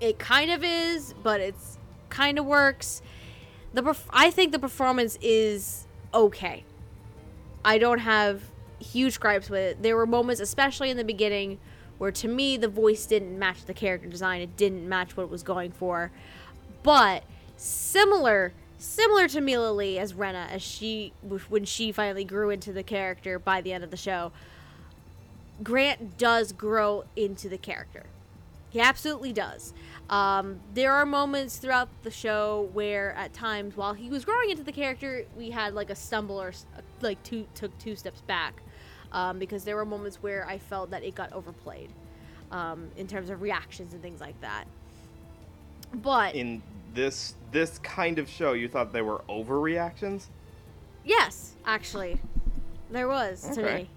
it 0.00 0.18
kind 0.18 0.50
of 0.50 0.64
is, 0.64 1.14
but 1.22 1.40
it's 1.40 1.78
kind 2.08 2.38
of 2.38 2.46
works. 2.46 3.02
The 3.72 3.82
perf- 3.82 4.06
I 4.10 4.30
think 4.30 4.52
the 4.52 4.58
performance 4.58 5.18
is 5.20 5.86
okay. 6.12 6.64
I 7.64 7.78
don't 7.78 7.98
have 7.98 8.42
huge 8.78 9.20
gripes 9.20 9.50
with 9.50 9.60
it. 9.60 9.82
There 9.82 9.96
were 9.96 10.06
moments, 10.06 10.40
especially 10.40 10.90
in 10.90 10.96
the 10.96 11.04
beginning, 11.04 11.58
where 11.98 12.10
to 12.12 12.28
me 12.28 12.56
the 12.56 12.68
voice 12.68 13.06
didn't 13.06 13.38
match 13.38 13.64
the 13.66 13.74
character 13.74 14.08
design. 14.08 14.40
It 14.40 14.56
didn't 14.56 14.88
match 14.88 15.16
what 15.16 15.24
it 15.24 15.30
was 15.30 15.42
going 15.42 15.72
for. 15.72 16.10
But 16.82 17.24
similar, 17.56 18.54
similar 18.80 19.28
to 19.28 19.40
Mela 19.40 19.72
Lee 19.72 19.98
as 19.98 20.14
Rena, 20.14 20.48
as 20.50 20.62
she 20.62 21.12
when 21.48 21.64
she 21.64 21.92
finally 21.92 22.24
grew 22.24 22.50
into 22.50 22.72
the 22.72 22.82
character 22.82 23.38
by 23.38 23.60
the 23.60 23.72
end 23.72 23.84
of 23.84 23.90
the 23.90 23.96
show, 23.96 24.32
Grant 25.62 26.18
does 26.18 26.52
grow 26.52 27.04
into 27.14 27.48
the 27.48 27.58
character. 27.58 28.06
He 28.70 28.80
absolutely 28.80 29.32
does. 29.32 29.74
Um, 30.08 30.60
there 30.74 30.92
are 30.92 31.04
moments 31.04 31.58
throughout 31.58 31.88
the 32.02 32.10
show 32.10 32.70
where, 32.72 33.12
at 33.12 33.32
times, 33.32 33.76
while 33.76 33.94
he 33.94 34.08
was 34.08 34.24
growing 34.24 34.50
into 34.50 34.62
the 34.62 34.72
character, 34.72 35.24
we 35.36 35.50
had 35.50 35.74
like 35.74 35.90
a 35.90 35.94
stumble 35.94 36.40
or 36.40 36.52
like 37.00 37.22
two 37.22 37.46
took 37.54 37.76
two 37.78 37.96
steps 37.96 38.20
back, 38.22 38.54
um, 39.12 39.38
because 39.38 39.64
there 39.64 39.76
were 39.76 39.84
moments 39.84 40.22
where 40.22 40.46
I 40.46 40.58
felt 40.58 40.90
that 40.90 41.04
it 41.04 41.14
got 41.14 41.32
overplayed, 41.32 41.90
um, 42.50 42.88
in 42.96 43.06
terms 43.06 43.28
of 43.28 43.42
reactions 43.42 43.92
and 43.92 44.02
things 44.02 44.20
like 44.20 44.40
that. 44.40 44.64
But 45.92 46.34
In 46.34 46.62
this 46.94 47.34
this 47.52 47.78
kind 47.78 48.18
of 48.18 48.28
show, 48.28 48.52
you 48.52 48.68
thought 48.68 48.92
they 48.92 49.02
were 49.02 49.22
overreactions? 49.28 50.26
Yes, 51.04 51.54
actually, 51.66 52.20
there 52.90 53.08
was 53.08 53.48
to 53.54 53.62
me, 53.62 53.88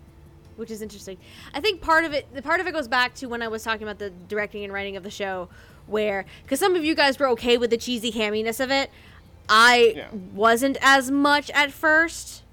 which 0.55 0.71
is 0.71 0.81
interesting. 0.81 1.17
I 1.53 1.59
think 1.61 1.81
part 1.81 2.05
of 2.05 2.13
it, 2.13 2.33
the 2.33 2.41
part 2.41 2.59
of 2.59 2.67
it 2.67 2.71
goes 2.73 2.87
back 2.87 3.13
to 3.15 3.27
when 3.27 3.41
I 3.41 3.47
was 3.47 3.63
talking 3.63 3.83
about 3.83 3.99
the 3.99 4.09
directing 4.27 4.63
and 4.63 4.73
writing 4.73 4.95
of 4.97 5.03
the 5.03 5.11
show, 5.11 5.49
where 5.87 6.25
because 6.43 6.59
some 6.59 6.75
of 6.75 6.83
you 6.83 6.95
guys 6.95 7.19
were 7.19 7.27
okay 7.29 7.57
with 7.57 7.69
the 7.69 7.77
cheesy 7.77 8.11
hamminess 8.11 8.59
of 8.59 8.71
it, 8.71 8.89
I 9.49 9.93
Yeah. 9.97 10.07
wasn't 10.33 10.77
as 10.81 11.11
much 11.11 11.49
at 11.51 11.71
first, 11.71 12.43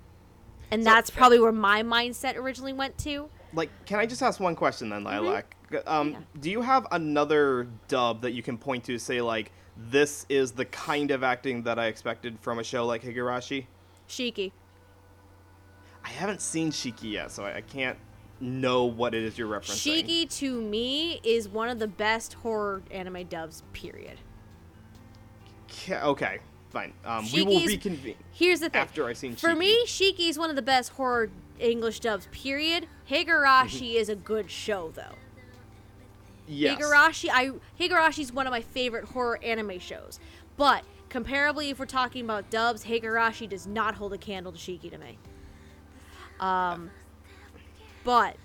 and 0.71 0.83
So- 0.83 0.91
that's 0.91 1.11
probably 1.11 1.39
where 1.39 1.53
my 1.53 1.83
mindset 1.83 2.37
originally 2.37 2.73
went 2.73 2.99
to. 2.99 3.29
Like, 3.53 3.71
can 3.87 3.99
I 3.99 4.07
just 4.07 4.23
ask 4.23 4.39
one 4.39 4.55
question 4.55 4.91
then, 4.91 5.05
Lilac? 5.05 5.57
Um, 5.87 6.11
Yeah. 6.13 6.19
Do 6.41 6.51
you 6.51 6.61
have 6.63 6.87
another 6.93 7.69
dub 7.89 8.23
that 8.23 8.33
you 8.33 8.43
can 8.43 8.59
point 8.59 8.85
to, 8.85 8.99
say 8.99 9.21
like, 9.21 9.51
this 9.89 10.27
is 10.29 10.53
the 10.53 10.65
kind 10.67 11.11
of 11.11 11.23
acting 11.23 11.63
that 11.63 11.79
I 11.79 11.87
expected 11.87 12.39
from 12.41 12.59
a 12.59 12.65
show 12.65 12.85
like 12.85 13.03
Higurashi? 13.03 13.67
Shiki. 14.09 14.53
I 16.05 16.09
haven't 16.09 16.41
seen 16.43 16.71
Shiki 16.71 17.13
yet, 17.13 17.31
so 17.31 17.45
I, 17.45 17.57
I 17.57 17.61
can't 17.61 17.99
know 18.41 18.85
what 18.85 19.15
it 19.15 19.23
is 19.23 19.39
you're 19.39 19.49
referencing. 19.49 20.03
Shiki 20.05 20.39
to 20.39 20.61
me 20.61 21.21
is 21.25 21.49
one 21.49 21.69
of 21.69 21.79
the 21.79 21.89
best 21.89 22.35
horror 22.35 22.83
anime 22.91 23.25
dubs. 23.27 23.63
Period. 23.73 24.19
Okay, 25.91 26.41
fine. 26.71 26.93
Um, 27.05 27.27
we 27.33 27.43
will 27.43 27.65
reconvene 27.65 28.17
Here's 28.33 28.61
the 28.61 28.69
thing. 28.71 28.81
after 28.81 29.07
I've 29.07 29.17
seen 29.19 29.37
For 29.37 29.51
Shiki. 29.51 29.59
me, 29.59 29.87
Shiki 29.87 30.29
is 30.29 30.39
one 30.39 30.51
of 30.51 30.57
the 30.57 30.63
best 30.63 30.91
horror 30.91 31.31
English 31.59 32.01
dubs. 32.01 32.29
Period. 32.33 32.87
Higurashi 33.09 33.95
is 33.97 34.09
a 34.09 34.17
good 34.17 34.51
show 34.51 34.91
though. 34.95 35.15
Yes. 36.51 36.79
Higurashi, 36.79 37.29
I 37.33 37.53
Higurashi 37.79 38.21
is 38.21 38.33
one 38.33 38.47
of 38.47 38.51
my 38.51 38.61
favorite 38.61 39.05
horror 39.05 39.39
anime 39.43 39.79
shows. 39.79 40.19
But 40.57 40.85
comparably, 41.09 41.71
if 41.71 41.79
we're 41.79 41.87
talking 41.87 42.25
about 42.25 42.51
dubs, 42.51 42.85
Higurashi 42.85 43.49
does 43.49 43.67
not 43.67 43.95
hold 43.95 44.13
a 44.13 44.19
candle 44.19 44.53
to 44.53 44.59
Shiki 44.59 44.91
to 44.91 44.99
me. 44.99 45.19
Um, 46.39 46.91
but 48.05 48.37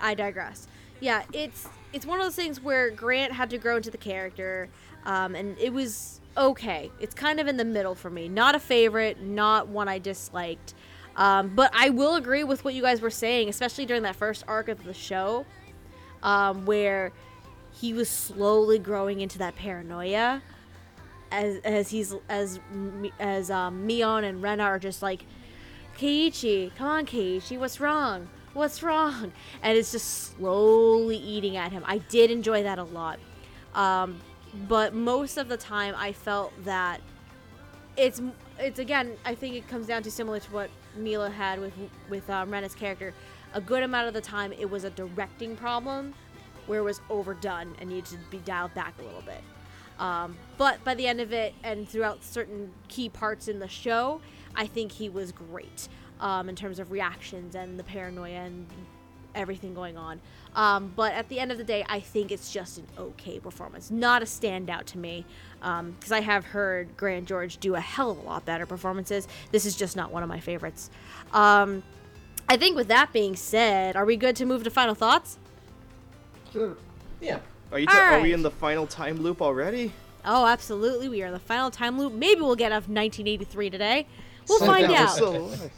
I 0.00 0.14
digress. 0.14 0.66
Yeah, 1.00 1.24
it's 1.32 1.68
it's 1.92 2.06
one 2.06 2.18
of 2.20 2.26
those 2.26 2.36
things 2.36 2.60
where 2.60 2.90
Grant 2.90 3.32
had 3.32 3.50
to 3.50 3.58
grow 3.58 3.76
into 3.76 3.90
the 3.90 3.98
character, 3.98 4.68
um, 5.04 5.34
and 5.34 5.58
it 5.58 5.72
was 5.72 6.20
okay. 6.36 6.90
It's 7.00 7.14
kind 7.14 7.40
of 7.40 7.48
in 7.48 7.56
the 7.56 7.64
middle 7.64 7.94
for 7.94 8.10
me. 8.10 8.28
Not 8.28 8.54
a 8.54 8.60
favorite, 8.60 9.20
not 9.20 9.68
one 9.68 9.88
I 9.88 9.98
disliked. 9.98 10.74
Um, 11.16 11.54
but 11.54 11.70
I 11.74 11.90
will 11.90 12.14
agree 12.14 12.44
with 12.44 12.64
what 12.64 12.72
you 12.72 12.80
guys 12.80 13.02
were 13.02 13.10
saying, 13.10 13.48
especially 13.50 13.84
during 13.84 14.02
that 14.04 14.16
first 14.16 14.44
arc 14.48 14.68
of 14.68 14.82
the 14.84 14.94
show, 14.94 15.44
um, 16.22 16.64
where 16.64 17.12
he 17.72 17.92
was 17.92 18.08
slowly 18.08 18.78
growing 18.78 19.20
into 19.20 19.38
that 19.38 19.56
paranoia, 19.56 20.42
as 21.30 21.56
as 21.64 21.90
he's 21.90 22.14
as 22.28 22.60
as 23.18 23.50
um, 23.50 23.86
Mion 23.86 24.24
and 24.24 24.42
Rena 24.42 24.64
are 24.64 24.78
just 24.78 25.02
like, 25.02 25.24
Keiichi, 25.98 26.74
come 26.76 26.86
on, 26.86 27.06
Keiichi, 27.06 27.58
what's 27.58 27.80
wrong? 27.80 28.28
What's 28.54 28.82
wrong? 28.82 29.32
And 29.62 29.78
it's 29.78 29.92
just 29.92 30.34
slowly 30.36 31.16
eating 31.16 31.56
at 31.56 31.72
him. 31.72 31.82
I 31.86 31.98
did 31.98 32.30
enjoy 32.30 32.62
that 32.64 32.78
a 32.78 32.84
lot. 32.84 33.18
Um, 33.74 34.20
but 34.68 34.94
most 34.94 35.38
of 35.38 35.48
the 35.48 35.56
time, 35.56 35.94
I 35.96 36.12
felt 36.12 36.52
that 36.64 37.00
it's 37.96 38.20
it's 38.58 38.78
again. 38.78 39.16
I 39.24 39.34
think 39.34 39.54
it 39.54 39.66
comes 39.68 39.86
down 39.86 40.02
to 40.02 40.10
similar 40.10 40.40
to 40.40 40.52
what 40.52 40.70
Mela 40.96 41.30
had 41.30 41.60
with 41.60 41.72
with 42.10 42.28
um, 42.28 42.50
Rena's 42.50 42.74
character. 42.74 43.14
A 43.54 43.60
good 43.60 43.82
amount 43.82 44.08
of 44.08 44.14
the 44.14 44.20
time, 44.20 44.52
it 44.52 44.68
was 44.68 44.84
a 44.84 44.90
directing 44.90 45.56
problem, 45.56 46.14
where 46.66 46.80
it 46.80 46.84
was 46.84 47.00
overdone 47.10 47.74
and 47.80 47.90
needed 47.90 48.06
to 48.06 48.16
be 48.30 48.38
dialed 48.38 48.74
back 48.74 48.94
a 48.98 49.02
little 49.02 49.22
bit. 49.22 49.42
Um, 49.98 50.36
but 50.58 50.82
by 50.84 50.94
the 50.94 51.06
end 51.06 51.20
of 51.20 51.32
it, 51.32 51.54
and 51.62 51.88
throughout 51.88 52.24
certain 52.24 52.72
key 52.88 53.08
parts 53.08 53.48
in 53.48 53.58
the 53.58 53.68
show, 53.68 54.20
I 54.54 54.66
think 54.66 54.92
he 54.92 55.08
was 55.08 55.32
great 55.32 55.88
um, 56.20 56.48
in 56.48 56.56
terms 56.56 56.78
of 56.78 56.90
reactions 56.90 57.54
and 57.54 57.78
the 57.78 57.84
paranoia 57.84 58.30
and 58.30 58.66
everything 59.34 59.74
going 59.74 59.96
on. 59.96 60.20
Um, 60.54 60.92
but 60.94 61.12
at 61.12 61.28
the 61.28 61.38
end 61.38 61.52
of 61.52 61.58
the 61.58 61.64
day, 61.64 61.84
I 61.88 62.00
think 62.00 62.30
it's 62.30 62.52
just 62.52 62.78
an 62.78 62.86
okay 62.98 63.38
performance, 63.38 63.90
not 63.90 64.22
a 64.22 64.26
standout 64.26 64.84
to 64.86 64.98
me. 64.98 65.24
Because 65.60 66.12
I 66.12 66.20
have 66.20 66.44
heard 66.44 66.96
Grant 66.96 67.28
George 67.28 67.58
do 67.58 67.74
a 67.74 67.80
hell 67.80 68.10
of 68.10 68.18
a 68.18 68.22
lot 68.22 68.44
better 68.44 68.66
performances. 68.66 69.28
This 69.52 69.64
is 69.64 69.76
just 69.76 69.96
not 69.96 70.12
one 70.12 70.22
of 70.22 70.28
my 70.28 70.40
favorites. 70.40 70.90
Um, 71.32 71.82
I 72.48 72.56
think 72.56 72.76
with 72.76 72.88
that 72.88 73.12
being 73.12 73.36
said, 73.36 73.96
are 73.96 74.04
we 74.04 74.16
good 74.16 74.36
to 74.36 74.44
move 74.44 74.64
to 74.64 74.70
final 74.70 74.94
thoughts? 74.94 75.38
Sure. 76.52 76.76
Yeah. 77.20 77.38
Are 77.70 77.78
you? 77.78 77.86
Are 77.88 77.94
we 77.94 78.16
Alright. 78.16 78.30
in 78.32 78.42
the 78.42 78.50
final 78.50 78.86
time 78.86 79.16
loop 79.18 79.40
already? 79.40 79.92
Oh, 80.24 80.46
absolutely. 80.46 81.08
We 81.08 81.22
are 81.22 81.26
in 81.26 81.32
the 81.32 81.38
final 81.38 81.70
time 81.70 81.98
loop. 81.98 82.12
Maybe 82.12 82.40
we'll 82.40 82.56
get 82.56 82.70
off 82.72 82.88
1983 82.88 83.70
today. 83.70 84.06
We'll 84.48 84.58
So 84.58 84.66
find 84.66 84.84
now 84.88 84.92
we're 84.92 84.98
out. 84.98 85.10
So 85.16 85.36
alive. 85.36 85.72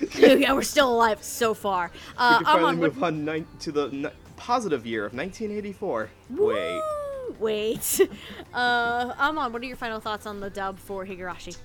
yeah, 0.40 0.52
we're 0.54 0.62
still 0.62 0.92
alive 0.94 1.22
so 1.22 1.54
far. 1.54 1.90
we 1.94 2.00
Uh, 2.18 2.36
can 2.38 2.44
finally 2.46 2.62
Armand, 2.64 2.80
what- 2.80 2.94
move 2.94 3.02
on 3.04 3.24
nine- 3.24 3.46
to 3.60 3.72
the 3.72 3.86
n- 3.88 4.10
positive 4.36 4.86
year 4.86 5.04
of 5.06 5.12
1984. 5.14 6.08
Wait. 6.30 6.38
Woo! 6.38 7.36
Wait. 7.38 8.00
uh, 8.54 9.14
Amon, 9.18 9.52
what 9.52 9.62
are 9.62 9.66
your 9.66 9.76
final 9.76 10.00
thoughts 10.00 10.26
on 10.26 10.40
the 10.40 10.50
dub 10.50 10.78
for 10.78 11.06
Higurashi? 11.06 11.56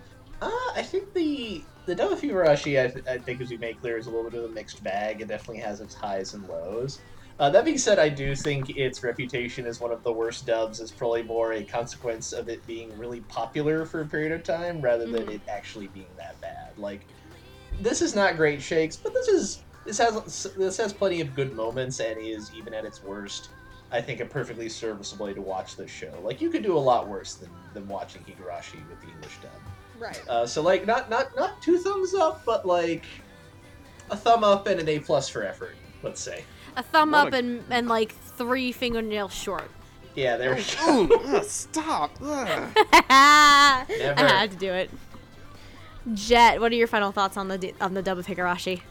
Uh, 0.41 0.49
I 0.75 0.83
think 0.83 1.13
the 1.13 1.63
the 1.85 1.95
dub 1.95 2.17
for 2.17 2.25
Higurashi, 2.25 2.83
I, 2.83 2.87
th- 2.89 3.07
I 3.07 3.17
think, 3.17 3.39
as 3.41 3.49
we 3.49 3.57
made 3.57 3.79
clear, 3.79 3.97
is 3.97 4.07
a 4.07 4.09
little 4.11 4.29
bit 4.29 4.43
of 4.43 4.49
a 4.51 4.53
mixed 4.53 4.83
bag. 4.83 5.21
It 5.21 5.27
definitely 5.27 5.61
has 5.61 5.79
its 5.81 5.95
highs 5.95 6.33
and 6.33 6.47
lows. 6.47 6.99
Uh, 7.37 7.49
that 7.49 7.65
being 7.65 7.77
said, 7.77 7.99
I 7.99 8.07
do 8.07 8.33
think 8.33 8.77
its 8.77 9.03
reputation 9.03 9.65
as 9.65 9.81
one 9.81 9.91
of 9.91 10.03
the 10.03 10.11
worst 10.11 10.45
dubs 10.45 10.79
is 10.79 10.89
probably 10.89 11.21
more 11.21 11.51
a 11.53 11.63
consequence 11.63 12.31
of 12.31 12.47
it 12.47 12.65
being 12.65 12.97
really 12.97 13.19
popular 13.21 13.85
for 13.85 14.01
a 14.01 14.05
period 14.05 14.31
of 14.31 14.43
time 14.43 14.79
rather 14.81 15.05
than 15.05 15.25
Mhm. 15.25 15.35
it 15.35 15.41
actually 15.49 15.87
being 15.87 16.07
that 16.17 16.39
bad. 16.39 16.77
Like, 16.77 17.01
this 17.81 18.01
is 18.01 18.15
not 18.15 18.37
great 18.37 18.61
shakes, 18.61 18.95
but 18.95 19.13
this 19.13 19.27
is 19.27 19.59
this 19.83 19.97
has 19.99 20.43
this 20.57 20.77
has 20.77 20.93
plenty 20.93 21.21
of 21.21 21.35
good 21.35 21.53
moments 21.53 21.99
and 21.99 22.17
is 22.19 22.51
even 22.55 22.73
at 22.73 22.85
its 22.85 23.03
worst. 23.03 23.49
I 23.91 24.01
think 24.01 24.19
a 24.19 24.25
perfectly 24.25 24.67
serviceable 24.69 25.27
way 25.27 25.33
to 25.33 25.41
watch 25.41 25.75
this 25.75 25.91
show. 25.91 26.11
Like 26.23 26.41
you 26.41 26.49
could 26.49 26.63
do 26.63 26.75
a 26.75 26.79
lot 26.79 27.07
worse 27.07 27.35
than, 27.35 27.51
than 27.73 27.87
watching 27.87 28.23
Higurashi 28.23 28.77
with 28.89 28.99
the 29.01 29.09
English 29.09 29.37
dub. 29.43 29.51
Right. 29.99 30.21
Uh, 30.27 30.45
so 30.47 30.61
like 30.61 30.87
not 30.87 31.09
not 31.09 31.35
not 31.35 31.61
two 31.61 31.77
thumbs 31.79 32.15
up, 32.15 32.43
but 32.45 32.65
like 32.65 33.03
a 34.09 34.15
thumb 34.17 34.43
up 34.43 34.67
and 34.67 34.79
an 34.79 34.87
A 34.89 34.99
plus 34.99 35.27
for 35.29 35.43
effort. 35.43 35.75
Let's 36.01 36.21
say. 36.21 36.43
A 36.75 36.83
thumb 36.83 37.11
What 37.11 37.27
up 37.27 37.33
a- 37.33 37.37
and, 37.37 37.63
and 37.69 37.87
like 37.87 38.11
three 38.13 38.71
fingernails 38.71 39.33
short. 39.33 39.69
Yeah, 40.15 40.37
there 40.37 40.55
we 40.55 40.63
go. 40.63 41.03
Ooh, 41.37 41.43
stop. 41.43 42.11
ugh. 42.21 42.47
I 43.09 43.85
had 44.17 44.51
to 44.51 44.57
do 44.57 44.71
it. 44.71 44.89
Jet, 46.13 46.61
what 46.61 46.71
are 46.71 46.75
your 46.75 46.87
final 46.87 47.11
thoughts 47.11 47.35
on 47.37 47.47
the 47.47 47.73
on 47.81 47.93
the 47.95 48.01
dub 48.01 48.17
of 48.17 48.25
Higurashi? 48.27 48.81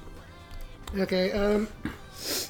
Okay, 0.99 1.33
um. 1.33 1.69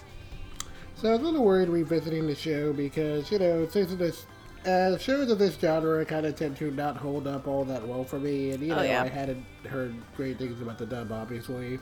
So 0.96 1.10
I 1.10 1.12
was 1.12 1.20
a 1.20 1.24
little 1.24 1.44
worried 1.44 1.68
revisiting 1.68 2.26
the 2.26 2.34
show 2.34 2.72
because, 2.72 3.30
you 3.30 3.38
know, 3.38 3.68
since 3.68 3.92
this. 3.94 4.24
Uh, 4.64 4.96
shows 4.96 5.30
of 5.30 5.38
this 5.38 5.54
genre 5.58 6.02
kind 6.06 6.24
of 6.24 6.34
tend 6.34 6.56
to 6.56 6.70
not 6.70 6.96
hold 6.96 7.26
up 7.26 7.46
all 7.46 7.62
that 7.66 7.86
well 7.86 8.02
for 8.04 8.18
me, 8.18 8.52
and 8.52 8.62
you 8.62 8.72
Oh, 8.72 8.76
know 8.76 8.82
yeah. 8.82 9.02
I 9.02 9.08
hadn't 9.08 9.44
heard 9.68 9.94
great 10.16 10.38
things 10.38 10.62
about 10.62 10.78
the 10.78 10.86
dub, 10.86 11.12
obviously. 11.12 11.78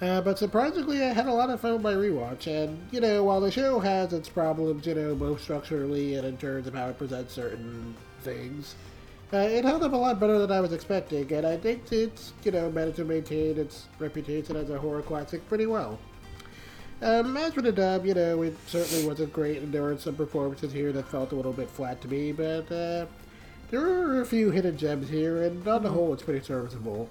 Uh, 0.00 0.20
but 0.22 0.38
surprisingly, 0.38 1.02
I 1.02 1.12
had 1.12 1.26
a 1.26 1.32
lot 1.32 1.50
of 1.50 1.60
fun 1.60 1.74
with 1.74 1.82
my 1.82 1.92
rewatch, 1.92 2.46
and 2.46 2.78
you 2.90 3.00
know, 3.00 3.24
while 3.24 3.40
the 3.40 3.50
show 3.50 3.78
has 3.80 4.14
its 4.14 4.30
problems, 4.30 4.86
you 4.86 4.94
know, 4.94 5.14
both 5.14 5.42
structurally 5.42 6.14
and 6.14 6.26
in 6.26 6.38
terms 6.38 6.66
of 6.66 6.74
how 6.74 6.88
it 6.88 6.96
presents 6.96 7.34
certain 7.34 7.94
things, 8.22 8.76
uh, 9.32 9.36
it 9.38 9.64
held 9.64 9.82
up 9.82 9.92
a 9.92 9.96
lot 9.96 10.18
better 10.18 10.38
than 10.38 10.50
I 10.50 10.60
was 10.60 10.72
expecting, 10.72 11.30
and 11.32 11.46
I 11.46 11.58
think 11.58 11.92
it's, 11.92 12.32
you 12.44 12.50
know, 12.50 12.70
managed 12.70 12.96
to 12.96 13.04
maintain 13.04 13.58
its 13.58 13.88
reputation 13.98 14.56
as 14.56 14.70
a 14.70 14.78
horror 14.78 15.02
classic 15.02 15.46
pretty 15.48 15.66
well. 15.66 15.98
Um, 17.02 17.36
as 17.36 17.52
for 17.52 17.62
the 17.62 17.72
dub, 17.72 18.06
you 18.06 18.14
know, 18.14 18.42
it 18.42 18.56
certainly 18.66 19.06
wasn't 19.06 19.34
great, 19.34 19.62
and 19.62 19.72
there 19.72 19.82
were 19.82 19.98
some 19.98 20.14
performances 20.14 20.72
here 20.72 20.92
that 20.92 21.08
felt 21.08 21.32
a 21.32 21.34
little 21.34 21.52
bit 21.52 21.68
flat 21.68 22.00
to 22.00 22.08
me, 22.08 22.32
but 22.32 22.72
uh, 22.72 23.04
there 23.70 23.80
were 23.80 24.22
a 24.22 24.26
few 24.26 24.50
hidden 24.50 24.78
gems 24.78 25.10
here, 25.10 25.42
and 25.42 25.66
on 25.68 25.82
the 25.82 25.90
whole, 25.90 26.12
it's 26.14 26.22
pretty 26.22 26.44
serviceable. 26.44 27.08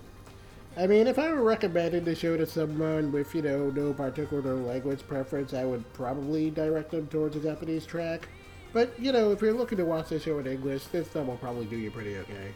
I 0.80 0.88
mean, 0.88 1.08
if 1.08 1.20
I 1.20 1.30
were 1.34 1.44
recommending 1.44 2.06
the 2.06 2.16
show 2.16 2.38
to 2.38 2.46
someone 2.46 3.12
with, 3.12 3.36
you 3.36 3.42
know, 3.42 3.70
no 3.70 3.92
particular 3.92 4.56
language 4.56 5.06
preference, 5.06 5.54
I 5.54 5.66
would 5.66 5.92
probably 5.92 6.52
direct 6.52 6.92
them 6.92 7.08
towards 7.08 7.36
the 7.36 7.42
Japanese 7.42 7.86
track. 7.86 8.30
But, 8.72 8.98
you 8.98 9.12
know, 9.12 9.34
if 9.34 9.42
you're 9.42 9.54
looking 9.54 9.78
to 9.80 9.86
watch 9.86 10.08
the 10.08 10.20
show 10.22 10.40
in 10.40 10.48
English, 10.48 10.86
this 10.86 11.10
dub 11.10 11.28
will 11.28 11.36
probably 11.36 11.66
do 11.66 11.76
you 11.76 11.92
pretty 11.92 12.16
okay. 12.20 12.54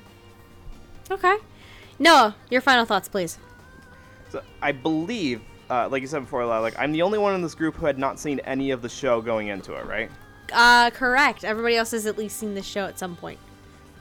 Okay. 1.12 1.36
Noah, 2.00 2.34
your 2.50 2.62
final 2.62 2.86
thoughts, 2.86 3.10
please. 3.10 3.40
So 4.30 4.42
I 4.62 4.72
believe, 4.72 5.42
uh, 5.70 5.90
like 5.90 6.02
you 6.02 6.08
said 6.08 6.22
before, 6.22 6.46
Lila, 6.46 6.62
like 6.62 6.80
I'm 6.80 6.94
the 6.94 7.02
only 7.02 7.20
one 7.20 7.36
in 7.36 7.42
this 7.42 7.56
group 7.56 7.76
who 7.76 7.86
had 7.88 8.00
not 8.00 8.20
seen 8.20 8.40
any 8.46 8.72
of 8.72 8.82
the 8.82 8.90
show 8.90 9.22
going 9.22 9.50
into 9.50 9.74
it, 9.74 9.86
right? 9.86 10.10
Uh, 10.54 10.92
correct. 10.92 11.44
Everybody 11.44 11.76
else 11.76 11.92
has 11.92 12.06
at 12.06 12.18
least 12.18 12.38
seen 12.38 12.54
the 12.54 12.64
show 12.64 12.86
at 12.86 12.98
some 12.98 13.18
point. 13.18 13.40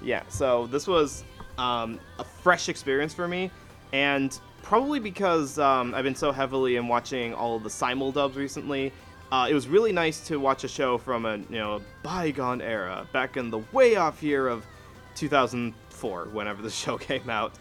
Yeah, 0.00 0.22
so 0.28 0.68
this 0.68 0.86
was 0.86 1.24
um, 1.58 1.98
a 2.18 2.24
fresh 2.24 2.68
experience 2.68 3.14
for 3.14 3.28
me, 3.28 3.50
and 3.92 4.38
probably 4.62 5.00
because 5.00 5.58
um, 5.58 5.94
I've 5.94 6.04
been 6.04 6.14
so 6.14 6.32
heavily 6.32 6.76
in 6.76 6.88
watching 6.88 7.34
all 7.34 7.56
of 7.56 7.62
the 7.62 7.70
simul 7.70 8.12
dubs 8.12 8.36
recently, 8.36 8.92
uh, 9.30 9.46
it 9.48 9.54
was 9.54 9.68
really 9.68 9.92
nice 9.92 10.26
to 10.28 10.38
watch 10.38 10.64
a 10.64 10.68
show 10.68 10.98
from 10.98 11.24
a 11.26 11.36
you 11.36 11.58
know 11.58 11.80
bygone 12.02 12.60
era, 12.60 13.06
back 13.12 13.36
in 13.36 13.50
the 13.50 13.60
way 13.72 13.96
off 13.96 14.22
year 14.22 14.48
of 14.48 14.64
2004, 15.14 16.24
whenever 16.32 16.62
the 16.62 16.70
show 16.82 16.98
came 16.98 17.28
out. 17.30 17.52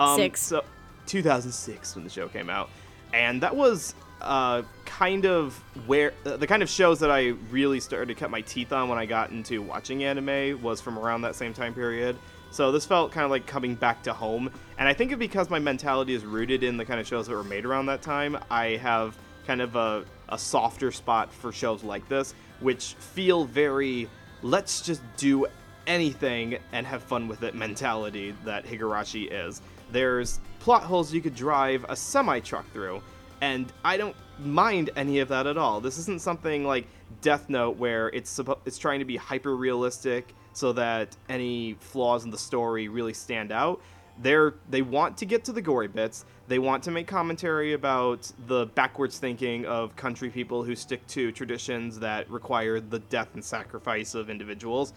Um, 0.00 0.16
Six. 0.16 0.40
So 0.42 0.64
2006 1.06 1.94
when 1.94 2.04
the 2.04 2.10
show 2.10 2.28
came 2.28 2.50
out, 2.50 2.70
and 3.12 3.42
that 3.42 3.54
was 3.54 3.94
uh, 4.20 4.62
kind 4.84 5.26
of 5.26 5.54
where 5.86 6.12
uh, 6.24 6.36
the 6.36 6.46
kind 6.46 6.62
of 6.62 6.68
shows 6.68 6.98
that 7.00 7.10
I 7.10 7.28
really 7.50 7.80
started 7.80 8.08
to 8.08 8.14
cut 8.14 8.30
my 8.30 8.40
teeth 8.40 8.72
on 8.72 8.88
when 8.88 8.98
I 8.98 9.06
got 9.06 9.30
into 9.30 9.62
watching 9.62 10.04
anime 10.04 10.60
was 10.62 10.80
from 10.80 10.98
around 10.98 11.22
that 11.22 11.34
same 11.34 11.54
time 11.54 11.74
period. 11.74 12.16
So 12.50 12.72
this 12.72 12.86
felt 12.86 13.12
kind 13.12 13.24
of 13.24 13.30
like 13.30 13.46
coming 13.46 13.74
back 13.74 14.02
to 14.04 14.12
home, 14.12 14.50
and 14.78 14.88
I 14.88 14.94
think 14.94 15.12
it 15.12 15.18
because 15.18 15.50
my 15.50 15.58
mentality 15.58 16.14
is 16.14 16.24
rooted 16.24 16.62
in 16.62 16.76
the 16.76 16.84
kind 16.84 16.98
of 16.98 17.06
shows 17.06 17.26
that 17.26 17.34
were 17.34 17.44
made 17.44 17.64
around 17.64 17.86
that 17.86 18.02
time. 18.02 18.38
I 18.50 18.76
have 18.76 19.16
kind 19.46 19.60
of 19.60 19.76
a, 19.76 20.04
a 20.28 20.38
softer 20.38 20.90
spot 20.90 21.32
for 21.32 21.52
shows 21.52 21.84
like 21.84 22.08
this, 22.08 22.34
which 22.60 22.94
feel 22.94 23.44
very 23.44 24.08
let's 24.42 24.80
just 24.80 25.02
do 25.16 25.46
anything 25.86 26.58
and 26.72 26.86
have 26.86 27.02
fun 27.02 27.28
with 27.28 27.42
it 27.42 27.54
mentality 27.54 28.34
that 28.44 28.64
Higurashi 28.64 29.28
is. 29.30 29.60
There's 29.90 30.40
plot 30.60 30.82
holes 30.82 31.12
you 31.12 31.20
could 31.20 31.34
drive 31.34 31.84
a 31.88 31.96
semi 31.96 32.40
truck 32.40 32.70
through, 32.72 33.02
and 33.40 33.72
I 33.84 33.96
don't 33.96 34.16
mind 34.38 34.90
any 34.96 35.18
of 35.20 35.28
that 35.28 35.46
at 35.46 35.56
all. 35.56 35.80
This 35.80 35.98
isn't 35.98 36.20
something 36.20 36.64
like 36.64 36.86
Death 37.22 37.48
Note 37.48 37.76
where 37.76 38.08
it's 38.08 38.36
suppo- 38.38 38.58
it's 38.64 38.78
trying 38.78 38.98
to 38.98 39.04
be 39.04 39.16
hyper 39.16 39.56
realistic 39.56 40.34
so 40.58 40.72
that 40.72 41.16
any 41.28 41.74
flaws 41.80 42.24
in 42.24 42.30
the 42.30 42.38
story 42.38 42.88
really 42.88 43.14
stand 43.14 43.52
out. 43.52 43.80
They're 44.20 44.54
they 44.68 44.82
want 44.82 45.16
to 45.18 45.24
get 45.24 45.44
to 45.44 45.52
the 45.52 45.62
gory 45.62 45.86
bits. 45.86 46.24
They 46.48 46.58
want 46.58 46.82
to 46.84 46.90
make 46.90 47.06
commentary 47.06 47.74
about 47.74 48.30
the 48.48 48.66
backwards 48.66 49.18
thinking 49.18 49.64
of 49.66 49.94
country 49.94 50.30
people 50.30 50.64
who 50.64 50.74
stick 50.74 51.06
to 51.08 51.30
traditions 51.30 52.00
that 52.00 52.28
require 52.28 52.80
the 52.80 52.98
death 52.98 53.28
and 53.34 53.44
sacrifice 53.44 54.14
of 54.14 54.28
individuals 54.28 54.92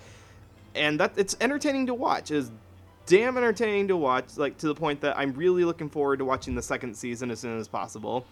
and 0.74 1.00
that 1.00 1.14
it's 1.18 1.36
entertaining 1.42 1.86
to 1.88 1.94
watch. 1.94 2.32
It 2.32 2.38
is 2.38 2.52
damn 3.06 3.38
entertaining 3.38 3.90
to 3.90 3.98
watch, 3.98 4.38
like 4.38 4.58
to 4.60 4.68
the 4.68 4.76
point 4.76 5.02
that 5.02 5.18
I'm 5.18 5.34
really 5.34 5.66
looking 5.66 5.90
forward 5.90 6.18
to 6.20 6.26
watching 6.26 6.56
the 6.56 6.62
second 6.62 6.96
season 6.96 7.30
as 7.32 7.40
soon 7.40 7.60
as 7.60 7.68
possible. 7.68 8.26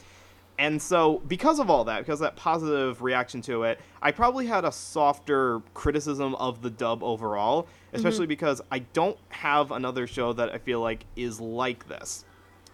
And 0.59 0.81
so, 0.81 1.21
because 1.25 1.59
of 1.59 1.69
all 1.69 1.85
that, 1.85 1.99
because 1.99 2.19
of 2.19 2.25
that 2.25 2.35
positive 2.35 3.01
reaction 3.01 3.41
to 3.43 3.63
it, 3.63 3.79
I 4.01 4.11
probably 4.11 4.45
had 4.45 4.65
a 4.65 4.71
softer 4.73 5.61
criticism 5.73 6.35
of 6.35 6.61
the 6.61 6.69
dub 6.69 7.01
overall, 7.01 7.67
especially 7.93 8.27
because 8.27 8.61
I 8.69 8.79
don't 8.79 9.17
have 9.29 9.71
another 9.71 10.05
show 10.05 10.33
that 10.33 10.53
I 10.53 10.57
feel 10.57 10.81
like 10.81 11.05
is 11.15 11.39
like 11.39 11.87
this. 11.87 12.25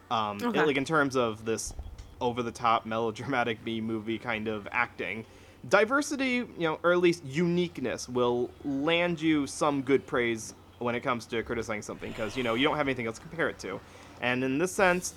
Um, 0.10 0.40
Okay. 0.42 0.66
Like 0.66 0.78
in 0.78 0.84
terms 0.86 1.16
of 1.16 1.46
this 1.46 1.76
over-the-top 2.22 2.88
melodramatic 2.88 3.64
B 3.64 3.82
movie 3.82 4.18
kind 4.18 4.48
of 4.48 4.68
acting. 4.72 5.24
Diversity, 5.70 6.38
you 6.38 6.48
know, 6.58 6.80
or 6.82 6.92
at 6.92 7.00
least 7.00 7.24
uniqueness, 7.24 8.10
will 8.10 8.50
land 8.64 9.22
you 9.22 9.46
some 9.46 9.84
good 9.84 10.08
praise 10.08 10.56
when 10.80 10.96
it 10.96 11.02
comes 11.02 11.26
to 11.28 11.44
criticizing 11.44 11.84
something, 11.84 12.12
because 12.12 12.36
you 12.36 12.42
know 12.42 12.56
you 12.56 12.68
don't 12.68 12.78
have 12.78 12.88
anything 12.88 13.06
else 13.06 13.18
to 13.18 13.22
compare 13.22 13.48
it 13.48 13.60
to. 13.60 13.80
And 14.22 14.44
in 14.44 14.58
this 14.58 14.72
sense, 14.72 15.14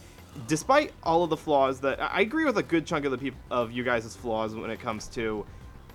despite 0.46 0.92
all 1.02 1.24
of 1.24 1.30
the 1.30 1.36
flaws 1.36 1.80
that 1.80 2.00
I 2.00 2.20
agree 2.20 2.44
with 2.44 2.58
a 2.58 2.62
good 2.62 2.86
chunk 2.86 3.04
of 3.04 3.10
the 3.10 3.18
people 3.18 3.40
of 3.50 3.72
you 3.72 3.84
guys' 3.84 4.14
flaws 4.16 4.54
when 4.54 4.70
it 4.70 4.80
comes 4.80 5.06
to 5.08 5.44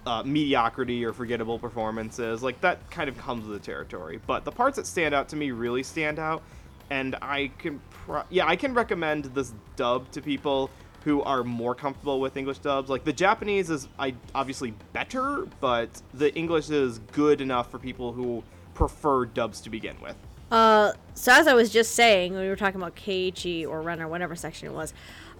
uh, 0.05 0.23
mediocrity 0.23 1.05
or 1.05 1.13
forgettable 1.13 1.57
performances, 1.57 2.43
like 2.43 2.59
that 2.61 2.89
kind 2.91 3.09
of 3.09 3.17
comes 3.17 3.47
with 3.47 3.59
the 3.59 3.65
territory. 3.65 4.19
But 4.25 4.45
the 4.45 4.51
parts 4.51 4.75
that 4.75 4.85
stand 4.85 5.15
out 5.15 5.29
to 5.29 5.35
me 5.35 5.51
really 5.51 5.83
stand 5.83 6.19
out, 6.19 6.43
and 6.89 7.15
I 7.21 7.51
can, 7.57 7.79
pro- 7.89 8.23
yeah, 8.29 8.47
I 8.47 8.55
can 8.55 8.73
recommend 8.73 9.25
this 9.25 9.53
dub 9.75 10.11
to 10.11 10.21
people 10.21 10.69
who 11.03 11.21
are 11.23 11.43
more 11.43 11.75
comfortable 11.75 12.19
with 12.19 12.37
English 12.37 12.59
dubs. 12.59 12.89
Like 12.89 13.03
the 13.03 13.13
Japanese 13.13 13.69
is 13.69 13.87
I 13.99 14.15
obviously 14.33 14.73
better, 14.93 15.47
but 15.59 16.01
the 16.13 16.33
English 16.35 16.69
is 16.69 16.99
good 17.11 17.41
enough 17.41 17.69
for 17.71 17.79
people 17.79 18.13
who 18.13 18.43
prefer 18.73 19.25
dubs 19.25 19.61
to 19.61 19.69
begin 19.69 19.95
with. 20.01 20.15
Uh, 20.53 20.93
so 21.15 21.31
as 21.31 21.47
I 21.47 21.55
was 21.55 21.71
just 21.71 21.95
saying, 21.95 22.35
we 22.35 22.47
were 22.47 22.55
talking 22.55 22.79
about 22.79 22.95
Keiichi 22.95 23.67
or 23.67 23.81
Ren 23.81 23.99
or 23.99 24.07
whatever 24.07 24.35
section 24.35 24.67
it 24.67 24.71
was, 24.71 24.93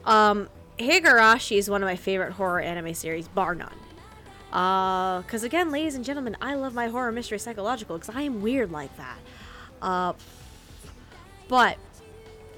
um, 0.05 0.49
Higurashi 0.79 1.55
is 1.55 1.69
one 1.69 1.83
of 1.83 1.87
my 1.87 1.95
favorite 1.95 2.33
horror 2.33 2.59
anime 2.59 2.95
series, 2.95 3.27
bar 3.27 3.53
none. 3.53 3.77
Uh, 4.51 5.21
cause 5.23 5.43
again, 5.43 5.69
ladies 5.69 5.93
and 5.93 6.03
gentlemen, 6.03 6.35
I 6.41 6.55
love 6.55 6.73
my 6.73 6.87
horror 6.87 7.11
mystery 7.11 7.37
psychological 7.37 7.95
because 7.95 8.15
I 8.15 8.23
am 8.23 8.41
weird 8.41 8.71
like 8.71 8.95
that. 8.97 9.19
Uh, 9.83 10.13
but 11.47 11.77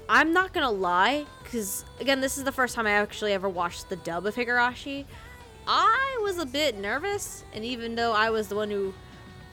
I'm 0.08 0.32
not 0.32 0.54
gonna 0.54 0.70
lie, 0.70 1.26
because 1.42 1.84
again, 2.00 2.22
this 2.22 2.38
is 2.38 2.44
the 2.44 2.52
first 2.52 2.74
time 2.74 2.86
I 2.86 2.92
actually 2.92 3.34
ever 3.34 3.50
watched 3.50 3.90
the 3.90 3.96
dub 3.96 4.24
of 4.24 4.34
Higurashi. 4.34 5.04
I 5.66 6.20
was 6.22 6.38
a 6.38 6.46
bit 6.46 6.78
nervous, 6.78 7.44
and 7.52 7.66
even 7.66 7.96
though 7.96 8.12
I 8.12 8.30
was 8.30 8.48
the 8.48 8.56
one 8.56 8.70
who 8.70 8.94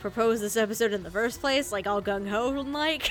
proposed 0.03 0.43
this 0.43 0.57
episode 0.57 0.91
in 0.91 1.01
the 1.01 1.09
first 1.09 1.39
place, 1.39 1.71
like 1.71 1.87
all 1.87 2.01
gung 2.01 2.27
ho 2.29 2.49
and 2.59 2.73
like, 2.73 3.09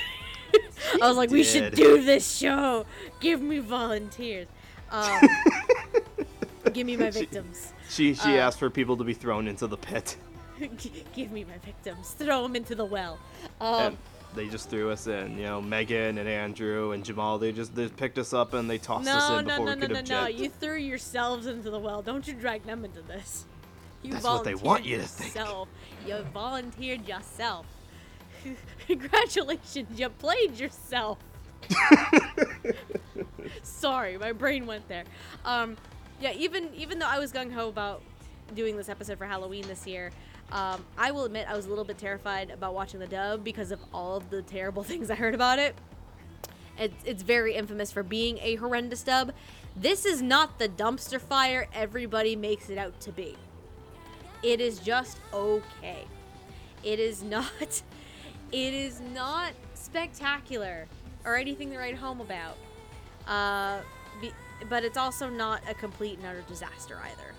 I 1.01 1.07
was 1.07 1.17
like, 1.17 1.31
we 1.31 1.43
should 1.43 1.73
do 1.73 2.03
this 2.03 2.37
show. 2.37 2.85
Give 3.19 3.41
me 3.41 3.57
volunteers. 3.57 4.47
Um, 4.91 5.19
give 6.73 6.85
me 6.85 6.95
my 6.95 7.09
victims. 7.09 7.73
She 7.89 8.13
she 8.13 8.37
Uh, 8.37 8.45
asked 8.45 8.59
for 8.59 8.69
people 8.69 8.95
to 8.97 9.03
be 9.03 9.15
thrown 9.15 9.47
into 9.47 9.65
the 9.65 9.75
pit, 9.75 10.17
G- 10.77 11.03
give 11.15 11.31
me 11.31 11.43
my 11.43 11.57
victims. 11.65 12.11
Throw 12.11 12.43
them 12.43 12.55
into 12.55 12.75
the 12.75 12.85
well. 12.85 13.17
Um, 13.59 13.97
they 14.35 14.47
just 14.47 14.69
threw 14.69 14.91
us 14.91 15.07
in. 15.07 15.35
You 15.35 15.45
know, 15.45 15.61
Megan 15.63 16.19
and 16.19 16.29
Andrew 16.29 16.91
and 16.91 17.03
Jamal. 17.03 17.39
They 17.39 17.51
just 17.51 17.73
they 17.73 17.87
picked 17.87 18.19
us 18.19 18.33
up 18.33 18.53
and 18.53 18.69
they 18.69 18.77
tossed 18.77 19.07
us 19.07 19.29
in 19.39 19.47
no, 19.47 19.51
before 19.51 19.65
no, 19.65 19.73
we 19.73 19.79
no, 19.79 19.87
could 19.87 20.09
no, 20.09 20.15
no. 20.15 20.21
object. 20.25 20.39
You 20.39 20.49
threw 20.49 20.77
yourselves 20.77 21.47
into 21.47 21.71
the 21.71 21.79
well. 21.79 22.03
Don't 22.03 22.27
you 22.27 22.35
drag 22.35 22.63
them 22.65 22.85
into 22.85 23.01
this. 23.01 23.45
You 24.03 24.11
That's 24.11 24.23
what 24.25 24.43
they 24.43 24.53
volunteered 24.53 24.65
want 24.65 24.85
you 24.85 24.97
to 24.97 25.03
think. 25.07 25.35
yourself. 25.35 25.67
You 26.05 26.17
volunteered 26.33 27.07
yourself. 27.07 27.65
Congratulations, 28.87 29.99
you 29.99 30.09
played 30.09 30.57
yourself. 30.59 31.17
Sorry, 33.63 34.17
my 34.17 34.33
brain 34.33 34.65
went 34.65 34.87
there. 34.89 35.05
Um, 35.45 35.77
yeah, 36.19 36.33
even 36.33 36.69
even 36.75 36.99
though 36.99 37.07
I 37.07 37.19
was 37.19 37.31
gung 37.31 37.51
ho 37.51 37.69
about 37.69 38.01
doing 38.53 38.75
this 38.75 38.89
episode 38.89 39.17
for 39.17 39.25
Halloween 39.25 39.65
this 39.67 39.87
year, 39.87 40.11
um, 40.51 40.85
I 40.97 41.11
will 41.11 41.25
admit 41.25 41.47
I 41.49 41.55
was 41.55 41.65
a 41.65 41.69
little 41.69 41.85
bit 41.85 41.97
terrified 41.97 42.51
about 42.51 42.73
watching 42.73 42.99
the 42.99 43.07
dub 43.07 43.43
because 43.43 43.71
of 43.71 43.79
all 43.93 44.17
of 44.17 44.29
the 44.29 44.41
terrible 44.41 44.83
things 44.91 45.09
I 45.09 45.15
heard 45.15 45.33
about 45.35 45.59
it. 45.59 45.75
It's, 46.77 46.95
it's 47.05 47.23
very 47.23 47.55
infamous 47.55 47.91
for 47.91 48.03
being 48.03 48.39
a 48.39 48.55
horrendous 48.55 49.03
dub. 49.03 49.31
This 49.75 50.05
is 50.05 50.21
not 50.21 50.59
the 50.59 50.67
dumpster 50.67 51.21
fire 51.21 51.67
everybody 51.73 52.35
makes 52.35 52.69
it 52.69 52.77
out 52.77 52.99
to 53.01 53.11
be. 53.11 53.35
It 54.43 54.59
is 54.59 54.79
just 54.79 55.17
okay. 55.33 56.05
It 56.83 56.99
is 56.99 57.23
not. 57.23 57.81
It 58.51 58.75
is 58.75 59.01
not 59.15 59.53
spectacular 59.73 60.85
or 61.25 61.35
anything 61.35 61.71
to 61.71 61.77
write 61.79 61.95
home 61.95 62.21
about. 62.21 62.55
Uh, 63.27 63.79
be, 64.21 64.31
but 64.69 64.83
it's 64.83 64.95
also 64.95 65.27
not 65.27 65.61
a 65.67 65.73
complete 65.73 66.19
and 66.19 66.27
utter 66.27 66.43
disaster 66.47 66.99
either. 67.03 67.33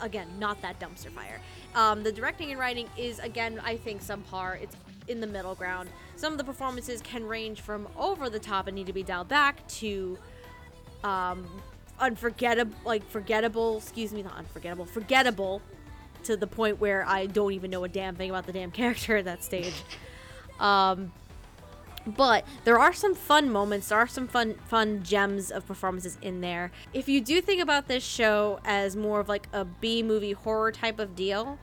Again, 0.00 0.26
not 0.38 0.62
that 0.62 0.80
dumpster 0.80 1.10
fire. 1.10 1.38
Um, 1.74 2.02
the 2.02 2.10
directing 2.10 2.50
and 2.50 2.58
writing 2.58 2.88
is 2.96 3.18
again, 3.18 3.60
I 3.62 3.76
think, 3.76 4.00
some 4.00 4.22
par. 4.22 4.58
It's 4.62 4.74
in 5.06 5.20
the 5.20 5.26
middle 5.26 5.54
ground. 5.54 5.90
Some 6.16 6.32
of 6.32 6.38
the 6.38 6.44
performances 6.44 7.02
can 7.02 7.26
range 7.26 7.60
from 7.60 7.86
over 7.98 8.30
the 8.30 8.38
top 8.38 8.68
and 8.68 8.74
need 8.74 8.86
to 8.86 8.94
be 8.94 9.02
dialed 9.02 9.28
back 9.28 9.68
to 9.68 10.18
um, 11.04 11.46
unforgettable, 12.00 12.74
like 12.86 13.06
forgettable. 13.10 13.76
Excuse 13.76 14.14
me, 14.14 14.22
not 14.22 14.36
unforgettable, 14.36 14.86
forgettable 14.86 15.60
to 16.28 16.36
the 16.36 16.46
point 16.46 16.78
where 16.78 17.06
I 17.06 17.26
don't 17.26 17.52
even 17.52 17.70
know 17.70 17.84
a 17.84 17.88
damn 17.88 18.14
thing 18.14 18.30
about 18.30 18.46
the 18.46 18.52
damn 18.52 18.70
character 18.70 19.16
at 19.16 19.24
that 19.24 19.42
stage. 19.42 19.74
Um, 20.60 21.12
but 22.06 22.44
there 22.64 22.78
are 22.78 22.92
some 22.92 23.14
fun 23.14 23.50
moments. 23.50 23.88
There 23.88 23.98
are 23.98 24.06
some 24.06 24.28
fun 24.28 24.54
fun 24.66 25.02
gems 25.02 25.50
of 25.50 25.66
performances 25.66 26.18
in 26.22 26.40
there. 26.40 26.70
If 26.92 27.08
you 27.08 27.20
do 27.20 27.40
think 27.40 27.62
about 27.62 27.88
this 27.88 28.04
show 28.04 28.60
as 28.64 28.94
more 28.94 29.20
of 29.20 29.28
like 29.28 29.48
a 29.52 29.64
B 29.64 30.02
movie 30.02 30.32
horror 30.32 30.70
type 30.72 30.98
of 30.98 31.16
deal, 31.16 31.58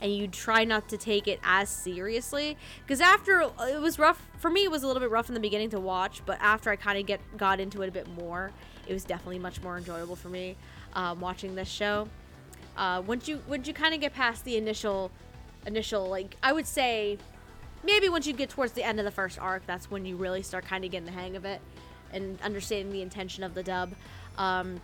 and 0.00 0.14
you 0.14 0.28
try 0.28 0.64
not 0.64 0.88
to 0.90 0.96
take 0.96 1.26
it 1.26 1.40
as 1.42 1.68
seriously, 1.68 2.56
because 2.82 3.00
after 3.00 3.40
it 3.40 3.80
was 3.80 3.98
rough 3.98 4.20
for 4.38 4.50
me, 4.50 4.64
it 4.64 4.70
was 4.70 4.82
a 4.82 4.86
little 4.86 5.00
bit 5.00 5.10
rough 5.10 5.28
in 5.28 5.34
the 5.34 5.40
beginning 5.40 5.70
to 5.70 5.80
watch, 5.80 6.22
but 6.26 6.38
after 6.40 6.70
I 6.70 6.76
kind 6.76 6.98
of 6.98 7.06
get 7.06 7.20
got 7.36 7.60
into 7.60 7.82
it 7.82 7.88
a 7.88 7.92
bit 7.92 8.08
more, 8.08 8.52
it 8.86 8.92
was 8.92 9.04
definitely 9.04 9.38
much 9.38 9.62
more 9.62 9.78
enjoyable 9.78 10.16
for 10.16 10.28
me 10.28 10.56
um, 10.94 11.20
watching 11.20 11.54
this 11.54 11.68
show. 11.68 12.08
Uh, 12.78 13.02
once 13.04 13.26
you 13.26 13.42
once 13.48 13.66
you 13.66 13.74
kind 13.74 13.92
of 13.92 14.00
get 14.00 14.14
past 14.14 14.44
the 14.44 14.56
initial 14.56 15.10
initial 15.66 16.08
like 16.08 16.36
I 16.44 16.52
would 16.52 16.66
say 16.66 17.18
maybe 17.82 18.08
once 18.08 18.24
you 18.24 18.32
get 18.32 18.50
towards 18.50 18.72
the 18.72 18.84
end 18.84 19.00
of 19.00 19.04
the 19.04 19.10
first 19.10 19.36
arc, 19.38 19.66
that's 19.66 19.90
when 19.90 20.04
you 20.04 20.16
really 20.16 20.42
start 20.42 20.64
kind 20.64 20.84
of 20.84 20.90
getting 20.92 21.06
the 21.06 21.12
hang 21.12 21.34
of 21.34 21.44
it 21.44 21.60
and 22.12 22.40
understanding 22.40 22.92
the 22.92 23.02
intention 23.02 23.42
of 23.42 23.54
the 23.54 23.64
dub. 23.64 23.92
Um, 24.38 24.80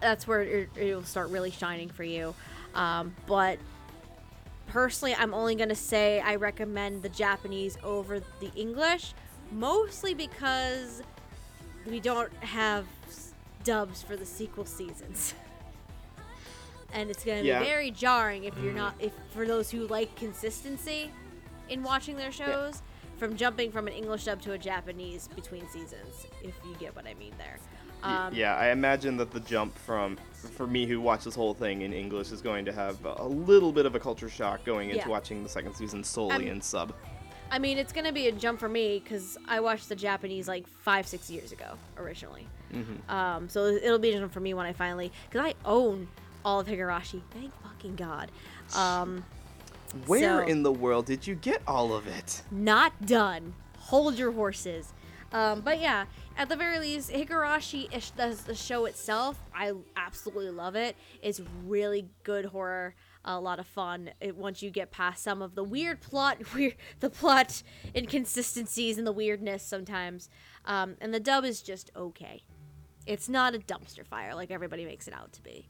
that's 0.00 0.26
where 0.26 0.42
it, 0.42 0.70
it'll 0.76 1.04
start 1.04 1.30
really 1.30 1.52
shining 1.52 1.88
for 1.88 2.02
you. 2.02 2.34
Um, 2.74 3.14
but 3.26 3.58
personally, 4.66 5.14
I'm 5.14 5.32
only 5.32 5.54
gonna 5.54 5.76
say 5.76 6.20
I 6.20 6.34
recommend 6.34 7.04
the 7.04 7.08
Japanese 7.08 7.78
over 7.84 8.18
the 8.18 8.50
English, 8.56 9.14
mostly 9.52 10.12
because 10.12 11.02
we 11.86 12.00
don't 12.00 12.32
have 12.42 12.84
dubs 13.62 14.02
for 14.02 14.16
the 14.16 14.26
sequel 14.26 14.64
seasons. 14.64 15.34
And 16.92 17.10
it's 17.10 17.24
gonna 17.24 17.42
Yeah. 17.42 17.60
be 17.60 17.66
very 17.66 17.90
jarring 17.90 18.44
if 18.44 18.56
you're 18.58 18.72
not 18.72 18.94
if 18.98 19.12
for 19.30 19.46
those 19.46 19.70
who 19.70 19.86
like 19.86 20.14
consistency 20.16 21.10
in 21.68 21.82
watching 21.82 22.16
their 22.16 22.32
shows 22.32 22.82
from 23.18 23.36
jumping 23.36 23.70
from 23.70 23.86
an 23.86 23.92
English 23.92 24.24
dub 24.24 24.40
to 24.42 24.52
a 24.52 24.58
Japanese 24.58 25.28
between 25.28 25.68
seasons, 25.68 26.26
if 26.42 26.54
you 26.64 26.74
get 26.80 26.96
what 26.96 27.06
I 27.06 27.14
mean 27.14 27.32
there. 27.38 27.58
Um, 28.02 28.32
yeah, 28.34 28.56
I 28.56 28.68
imagine 28.70 29.18
that 29.18 29.30
the 29.30 29.40
jump 29.40 29.76
from 29.78 30.16
for 30.32 30.66
me 30.66 30.86
who 30.86 31.00
watched 31.02 31.26
this 31.26 31.34
whole 31.34 31.52
thing 31.52 31.82
in 31.82 31.92
English 31.92 32.32
is 32.32 32.40
going 32.40 32.64
to 32.64 32.72
have 32.72 33.04
a 33.04 33.26
little 33.26 33.72
bit 33.72 33.84
of 33.84 33.94
a 33.94 34.00
culture 34.00 34.28
shock 34.30 34.64
going 34.64 34.88
into 34.88 35.02
Yeah. 35.02 35.08
watching 35.08 35.42
the 35.42 35.50
second 35.50 35.74
season 35.74 36.02
solely 36.02 36.34
Um, 36.46 36.56
in 36.56 36.60
sub. 36.62 36.94
I 37.52 37.58
mean, 37.58 37.76
it's 37.78 37.92
gonna 37.92 38.12
be 38.12 38.28
a 38.28 38.32
jump 38.32 38.58
for 38.58 38.68
me 38.68 39.00
because 39.00 39.36
I 39.46 39.60
watched 39.60 39.88
the 39.90 39.96
Japanese 39.96 40.48
like 40.48 40.66
five, 40.66 41.06
six 41.06 41.28
years 41.28 41.52
ago 41.52 41.74
originally. 41.98 42.46
Mm-hmm. 42.72 43.10
Um, 43.10 43.48
so 43.50 43.66
it'll 43.66 43.98
be 43.98 44.12
a 44.12 44.18
jump 44.20 44.32
for 44.32 44.40
me 44.40 44.54
when 44.54 44.64
I 44.66 44.72
finally, 44.72 45.12
because 45.28 45.44
I 45.46 45.54
own 45.66 46.08
all 46.44 46.60
of 46.60 46.66
Higurashi. 46.66 47.22
Thank 47.32 47.52
fucking 47.62 47.96
god. 47.96 48.30
Um, 48.74 49.24
Where 50.06 50.40
so- 50.42 50.46
in 50.46 50.62
the 50.62 50.72
world 50.72 51.06
did 51.06 51.26
you 51.26 51.34
get 51.34 51.62
all 51.66 51.92
of 51.94 52.06
it? 52.06 52.42
not 52.50 53.06
done. 53.06 53.54
Hold 53.78 54.18
your 54.18 54.32
horses. 54.32 54.92
Um, 55.32 55.60
but 55.60 55.80
yeah, 55.80 56.06
at 56.36 56.48
the 56.48 56.56
very 56.56 56.78
least, 56.80 57.10
Higurashi 57.10 57.94
ish 57.94 58.10
does 58.10 58.42
the 58.42 58.54
show 58.54 58.84
itself. 58.86 59.38
I 59.54 59.72
absolutely 59.96 60.50
love 60.50 60.74
it. 60.74 60.96
It's 61.22 61.40
really 61.64 62.08
good 62.24 62.46
horror, 62.46 62.96
a 63.24 63.38
lot 63.38 63.60
of 63.60 63.66
fun. 63.66 64.10
It, 64.20 64.36
once 64.36 64.60
you 64.60 64.70
get 64.70 64.90
past 64.90 65.22
some 65.22 65.40
of 65.40 65.54
the 65.54 65.62
weird 65.62 66.00
plot, 66.00 66.38
weird 66.54 66.74
the 66.98 67.10
plot 67.10 67.62
inconsistencies 67.94 68.98
and 68.98 69.06
the 69.06 69.12
weirdness 69.12 69.62
sometimes, 69.62 70.28
um, 70.64 70.96
and 71.00 71.14
the 71.14 71.20
dub 71.20 71.44
is 71.44 71.62
just 71.62 71.92
okay. 71.94 72.42
It's 73.06 73.28
not 73.28 73.54
a 73.54 73.58
dumpster 73.58 74.04
fire 74.04 74.34
like 74.34 74.50
everybody 74.50 74.84
makes 74.84 75.06
it 75.06 75.14
out 75.14 75.32
to 75.34 75.42
be. 75.42 75.68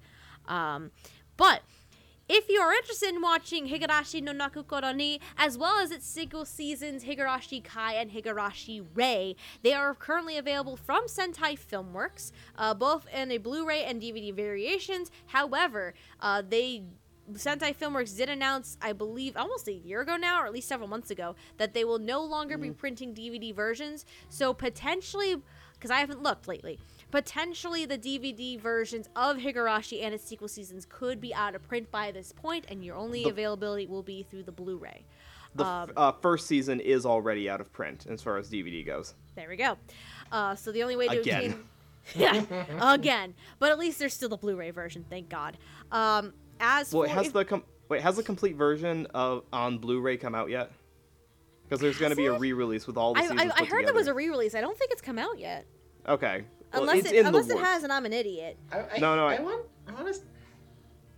Um, 0.50 0.90
but 1.36 1.62
if 2.28 2.48
you 2.48 2.60
are 2.60 2.72
interested 2.72 3.08
in 3.08 3.22
watching 3.22 3.68
Higurashi 3.68 4.22
no 4.22 4.32
Naku 4.32 4.62
Koro 4.62 4.92
ni, 4.92 5.20
as 5.36 5.58
well 5.58 5.80
as 5.80 5.90
its 5.90 6.06
sequel 6.06 6.44
seasons 6.44 7.04
Higurashi 7.04 7.64
Kai 7.64 7.94
and 7.94 8.10
Higurashi 8.12 8.84
Rei, 8.94 9.34
they 9.62 9.72
are 9.72 9.94
currently 9.94 10.36
available 10.36 10.76
from 10.76 11.06
Sentai 11.06 11.58
Filmworks, 11.58 12.30
uh, 12.56 12.74
both 12.74 13.08
in 13.12 13.32
a 13.32 13.38
Blu-ray 13.38 13.82
and 13.84 14.00
DVD 14.00 14.32
variations. 14.32 15.10
However, 15.26 15.94
uh, 16.20 16.42
they 16.46 16.84
Sentai 17.32 17.76
Filmworks 17.76 18.16
did 18.16 18.28
announce, 18.28 18.76
I 18.80 18.92
believe, 18.92 19.36
almost 19.36 19.68
a 19.68 19.72
year 19.72 20.00
ago 20.00 20.16
now, 20.16 20.42
or 20.42 20.46
at 20.46 20.52
least 20.52 20.68
several 20.68 20.88
months 20.88 21.10
ago, 21.10 21.34
that 21.58 21.74
they 21.74 21.84
will 21.84 21.98
no 21.98 22.22
longer 22.22 22.58
be 22.58 22.70
printing 22.70 23.14
DVD 23.14 23.54
versions. 23.54 24.04
So 24.28 24.52
potentially, 24.52 25.42
because 25.74 25.90
I 25.90 25.98
haven't 25.98 26.22
looked 26.22 26.48
lately, 26.48 26.78
potentially 27.10 27.86
the 27.86 27.98
DVD 27.98 28.60
versions 28.60 29.08
of 29.16 29.36
Higurashi 29.38 30.02
and 30.02 30.14
its 30.14 30.24
sequel 30.24 30.48
seasons 30.48 30.86
could 30.88 31.20
be 31.20 31.34
out 31.34 31.54
of 31.54 31.66
print 31.66 31.90
by 31.90 32.10
this 32.10 32.32
point, 32.32 32.66
and 32.68 32.84
your 32.84 32.96
only 32.96 33.28
availability 33.28 33.86
will 33.86 34.02
be 34.02 34.22
through 34.22 34.44
the 34.44 34.52
Blu-ray. 34.52 35.04
The 35.54 35.64
f- 35.64 35.90
uh, 35.96 36.12
first 36.12 36.46
season 36.46 36.78
is 36.80 37.04
already 37.04 37.50
out 37.50 37.60
of 37.60 37.72
print 37.72 38.06
as 38.08 38.22
far 38.22 38.36
as 38.36 38.48
DVD 38.48 38.86
goes. 38.86 39.14
There 39.34 39.48
we 39.48 39.56
go. 39.56 39.76
Uh, 40.30 40.54
so 40.54 40.70
the 40.70 40.82
only 40.82 40.96
way 40.96 41.08
to 41.08 41.20
Again. 41.20 41.44
obtain, 41.44 41.64
yeah, 42.14 42.94
again, 42.94 43.34
but 43.58 43.70
at 43.70 43.78
least 43.78 43.98
there's 43.98 44.14
still 44.14 44.28
the 44.28 44.36
Blu-ray 44.36 44.70
version. 44.70 45.04
Thank 45.10 45.28
God. 45.28 45.58
Um, 45.92 46.32
as 46.58 46.92
Well, 46.92 47.08
for 47.08 47.14
has 47.14 47.32
the 47.32 47.44
com- 47.44 47.64
wait 47.88 48.00
has 48.00 48.16
the 48.16 48.22
complete 48.22 48.56
version 48.56 49.06
of 49.12 49.44
on 49.52 49.78
Blu-ray 49.78 50.16
come 50.16 50.34
out 50.34 50.50
yet? 50.50 50.70
Because 51.64 51.80
there's 51.80 51.98
going 51.98 52.10
to 52.10 52.16
be 52.16 52.26
a 52.26 52.32
re-release 52.32 52.86
with 52.86 52.96
all 52.96 53.14
the 53.14 53.20
I, 53.20 53.28
seasons 53.28 53.52
I, 53.56 53.64
heard 53.64 53.86
there 53.86 53.94
was 53.94 54.08
a 54.08 54.14
re-release. 54.14 54.54
I 54.56 54.60
don't 54.60 54.76
think 54.76 54.90
it's 54.90 55.02
come 55.02 55.18
out 55.18 55.38
yet. 55.38 55.66
Okay. 56.08 56.44
Well, 56.72 56.82
Unless 56.82 57.06
it 57.12 57.26
unless 57.26 57.48
it 57.50 57.58
has, 57.58 57.82
and 57.82 57.92
I'm 57.92 58.06
an 58.06 58.12
idiot. 58.12 58.56
I, 58.70 58.78
I, 58.80 58.98
No, 58.98 59.16
no, 59.16 59.26
I, 59.26 59.36
I- 59.36 59.40
want. 59.40 59.66
I 59.88 59.92
want 59.92 60.14
to. 60.14 60.20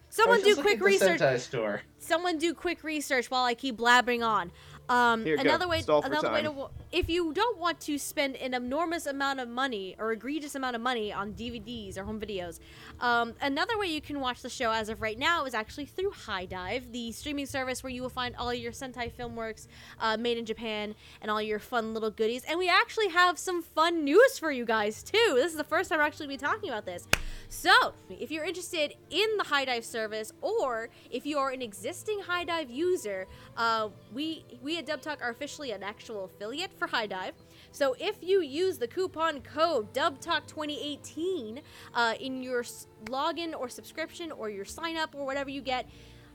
Someone 0.09 0.43
do 0.43 0.57
quick 0.57 0.81
research. 0.83 1.41
Store. 1.41 1.81
Someone 1.99 2.37
do 2.39 2.53
quick 2.53 2.85
research 2.85 3.31
while 3.31 3.45
I 3.45 3.55
keep 3.55 3.77
blabbering 3.79 4.23
on. 4.27 4.53
Um, 4.89 5.25
Here, 5.25 5.37
go. 5.37 5.43
another 5.43 5.67
way, 5.69 5.81
Stall 5.81 6.03
for 6.03 6.09
another 6.09 6.31
way 6.31 6.43
to, 6.43 6.49
time. 6.49 6.57
wa- 6.57 6.71
if 6.93 7.09
you 7.09 7.33
don't 7.33 7.59
want 7.59 7.81
to 7.81 7.97
spend 7.97 8.37
an 8.37 8.53
enormous 8.53 9.07
amount 9.07 9.41
of 9.41 9.49
money 9.49 9.97
or 9.99 10.13
egregious 10.13 10.55
amount 10.55 10.77
of 10.77 10.83
money 10.83 11.11
on 11.11 11.33
DVDs 11.33 11.97
or 11.97 12.05
home 12.05 12.21
videos, 12.21 12.61
um, 13.01 13.33
another 13.41 13.79
way 13.79 13.87
you 13.87 14.03
can 14.03 14.21
watch 14.21 14.43
the 14.43 14.51
show 14.51 14.71
as 14.71 14.91
of 14.91 15.01
right 15.01 15.19
now 15.19 15.47
is 15.47 15.55
actually 15.55 15.87
through 15.87 16.11
HIDIVE, 16.11 16.93
the 16.93 17.11
streaming 17.13 17.47
service 17.47 17.83
where 17.83 17.91
you 17.91 18.03
will 18.03 18.11
find 18.11 18.37
all 18.37 18.53
your 18.53 18.73
Sentai 18.73 19.11
Filmworks 19.11 19.69
uh, 20.01 20.19
made 20.19 20.37
in 20.37 20.45
Japan 20.45 20.95
and 21.23 21.31
all 21.31 21.41
your 21.41 21.59
fun 21.59 21.95
little 21.95 22.11
goodies. 22.11 22.45
And 22.45 22.59
we 22.59 22.69
actually 22.69 23.09
have 23.09 23.39
some 23.39 23.63
fun 23.63 24.05
news 24.05 24.39
for 24.39 24.53
you 24.53 24.67
guys 24.67 25.03
too. 25.03 25.33
This 25.35 25.51
is 25.51 25.57
the 25.57 25.65
first 25.65 25.89
time 25.89 25.99
we're 25.99 26.05
actually 26.05 26.27
be 26.27 26.37
talking 26.37 26.69
about 26.69 26.85
this. 26.85 27.09
So, 27.49 27.93
if 28.09 28.31
you're 28.31 28.45
interested 28.45 28.95
in 29.11 29.37
the 29.37 29.45
HIDIVE 29.45 29.85
service, 29.85 30.33
or 30.41 30.89
if 31.11 31.27
you 31.27 31.39
are 31.39 31.51
an 31.51 31.61
existing 31.61 32.21
HIDIVE 32.21 32.71
user, 32.71 33.27
uh, 33.57 33.91
we 34.13 34.45
we 34.63 34.79
at 34.79 34.87
Dub 34.87 35.03
Talk 35.03 35.21
are 35.23 35.31
officially 35.31 35.71
an 35.73 35.83
actual 35.83 36.25
affiliate 36.25 36.79
for 36.83 36.97
HIDIVE. 36.97 37.35
So, 37.71 37.95
if 38.01 38.17
you 38.23 38.43
use 38.43 38.77
the 38.77 38.89
coupon 38.89 39.41
code 39.43 39.95
DubTalk2018 39.95 41.61
uh, 41.95 42.15
in 42.19 42.43
your 42.43 42.65
login 43.05 43.55
or 43.57 43.69
subscription 43.69 44.33
or 44.33 44.51
your 44.51 44.65
sign 44.65 44.97
up 44.97 45.15
or 45.15 45.25
whatever 45.25 45.49
you 45.49 45.61
get, 45.61 45.89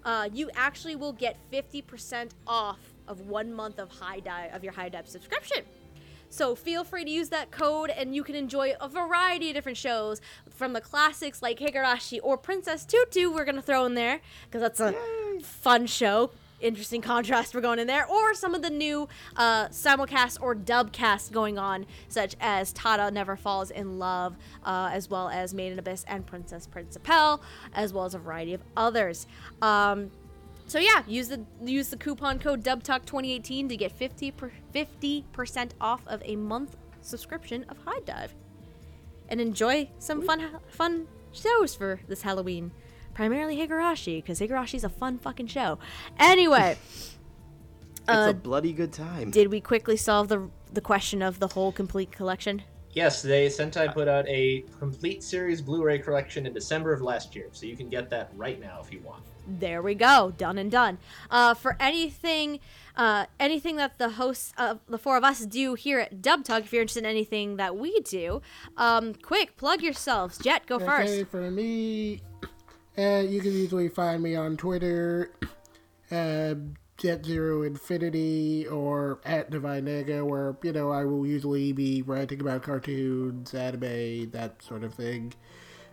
uh, 0.05 0.29
you 0.33 0.49
actually 0.55 0.95
will 0.95 1.11
get 1.11 1.37
50% 1.51 2.31
off 2.47 2.79
of 3.07 3.21
one 3.27 3.53
month 3.53 3.77
of 3.77 3.89
HIDIVE 3.89 4.53
of 4.53 4.63
your 4.63 4.73
HIDIVE 4.73 5.07
subscription. 5.07 5.63
So 6.29 6.55
feel 6.55 6.83
free 6.83 7.03
to 7.03 7.09
use 7.09 7.29
that 7.29 7.51
code 7.51 7.89
and 7.89 8.15
you 8.15 8.23
can 8.23 8.35
enjoy 8.35 8.73
a 8.79 8.87
variety 8.87 9.49
of 9.49 9.55
different 9.55 9.77
shows 9.77 10.21
from 10.49 10.73
the 10.73 10.81
classics 10.81 11.41
like 11.41 11.59
Higurashi 11.59 12.19
or 12.21 12.37
Princess 12.37 12.85
Tutu 12.85 13.31
we're 13.31 13.45
going 13.45 13.55
to 13.55 13.61
throw 13.61 13.85
in 13.85 13.95
there 13.95 14.19
because 14.45 14.61
that's 14.61 14.81
a 14.81 14.93
fun 15.41 15.87
show. 15.87 16.31
Interesting 16.59 17.01
contrast 17.01 17.53
we're 17.53 17.61
going 17.61 17.77
in 17.77 17.85
there. 17.85 18.07
Or 18.07 18.33
some 18.33 18.55
of 18.55 18.63
the 18.63 18.69
new 18.69 19.07
uh, 19.35 19.67
simulcast 19.67 20.41
or 20.41 20.55
dubcasts 20.55 21.31
going 21.31 21.59
on, 21.59 21.85
such 22.09 22.35
as 22.39 22.73
Tada 22.73 23.13
Never 23.13 23.35
Falls 23.35 23.69
in 23.69 23.99
Love, 23.99 24.35
uh, 24.63 24.89
as 24.91 25.09
well 25.09 25.29
as 25.29 25.53
Made 25.53 25.73
in 25.73 25.79
Abyss 25.79 26.03
and 26.07 26.25
Princess 26.25 26.65
Principal, 26.65 27.41
as 27.73 27.93
well 27.93 28.05
as 28.05 28.15
a 28.15 28.19
variety 28.19 28.55
of 28.55 28.61
others. 28.75 29.27
Um, 29.61 30.09
so 30.67 30.79
yeah, 30.79 31.03
use 31.07 31.29
the 31.29 31.45
use 31.63 31.89
the 31.89 31.97
coupon 31.97 32.39
code 32.39 32.63
DubTalk2018 32.63 33.69
to 33.69 33.77
get 33.77 33.91
50 33.91 35.25
percent 35.31 35.73
off 35.79 36.01
of 36.07 36.21
a 36.25 36.35
month 36.35 36.75
subscription 37.01 37.65
of 37.69 37.77
HIDIVE, 37.85 38.33
and 39.29 39.39
enjoy 39.39 39.89
some 39.99 40.23
fun 40.23 40.49
fun 40.67 41.07
shows 41.31 41.75
for 41.75 42.01
this 42.07 42.23
Halloween. 42.23 42.71
Primarily 43.17 43.57
Higurashi, 43.57 44.17
because 44.21 44.39
Higurashi's 44.39 44.83
a 44.83 44.89
fun 44.89 45.17
fucking 45.17 45.47
show. 45.47 45.79
Anyway, 46.19 46.77
It's 48.09 48.09
uh, 48.09 48.29
a 48.29 48.33
bloody 48.33 48.71
good 48.73 48.93
time. 48.93 49.31
did 49.31 49.47
we 49.49 49.59
quickly 49.59 49.97
solve 49.97 50.27
the 50.29 50.49
the 50.71 50.81
question 50.81 51.21
of 51.23 51.39
the 51.39 51.47
whole 51.47 51.71
complete 51.71 52.11
collection? 52.11 52.61
Yes, 52.91 53.21
they 53.21 53.47
Sentai 53.47 53.91
put 53.93 54.07
out 54.07 54.25
a 54.27 54.63
complete 54.79 55.23
series 55.23 55.61
Blu-ray 55.61 55.99
collection 55.99 56.45
in 56.45 56.53
December 56.53 56.93
of 56.93 57.01
last 57.01 57.35
year, 57.35 57.47
so 57.51 57.65
you 57.65 57.75
can 57.75 57.89
get 57.89 58.09
that 58.11 58.31
right 58.35 58.59
now 58.61 58.79
if 58.83 58.93
you 58.93 59.01
want. 59.01 59.23
there 59.47 59.81
we 59.81 59.95
go 59.95 60.33
done 60.37 60.57
and 60.57 60.69
done 60.71 60.97
uh, 61.31 61.53
for 61.53 61.75
anything 61.79 62.59
uh, 62.97 63.25
anything 63.39 63.75
that 63.77 63.97
the 63.97 64.09
hosts 64.21 64.51
of 64.57 64.79
the 64.87 64.97
four 64.97 65.15
of 65.17 65.23
us 65.23 65.45
do 65.45 65.73
here 65.73 65.99
at 65.99 66.21
dub 66.21 66.43
talk 66.43 66.63
if 66.63 66.73
you're 66.73 66.81
interested 66.81 67.05
in 67.05 67.09
anything 67.09 67.55
that 67.55 67.73
we 67.77 67.91
do 68.01 68.41
um, 68.75 69.13
quick 69.13 69.55
plug 69.57 69.81
yourselves 69.81 70.37
jet 70.37 70.65
go 70.67 70.75
Okay, 70.75 70.85
first 70.85 71.31
for 71.31 71.49
me, 71.49 72.19
uh, 72.97 73.23
you 73.27 73.41
can 73.41 73.51
usually 73.53 73.89
find 73.89 74.21
me 74.23 74.35
on 74.35 74.57
Twitter, 74.57 75.31
uh, 76.11 76.55
Jet 76.97 77.25
Zero 77.25 77.61
Infinity, 77.63 78.67
or 78.67 79.19
at 79.25 79.49
Divine 79.51 79.85
Nega, 79.85 80.25
where 80.25 80.55
you 80.63 80.71
know 80.71 80.91
I 80.91 81.05
will 81.05 81.25
usually 81.27 81.71
be 81.73 82.01
writing 82.01 82.41
about 82.41 82.63
cartoons, 82.63 83.53
anime, 83.53 84.31
that 84.31 84.61
sort 84.63 84.83
of 84.83 84.93
thing. 84.93 85.33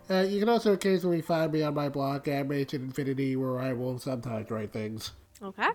Uh, 0.09 0.21
you 0.21 0.39
can 0.39 0.49
also 0.51 0.73
occasionally 0.75 1.23
find 1.23 1.51
me 1.53 1.63
on 1.63 1.75
my 1.75 1.89
blog, 1.89 2.29
Animation 2.29 2.83
Infinity, 2.83 3.37
where 3.37 3.59
I 3.59 3.73
will 3.73 3.99
sometimes 3.99 4.51
write 4.51 4.73
things. 4.73 5.13
okay 5.43 5.69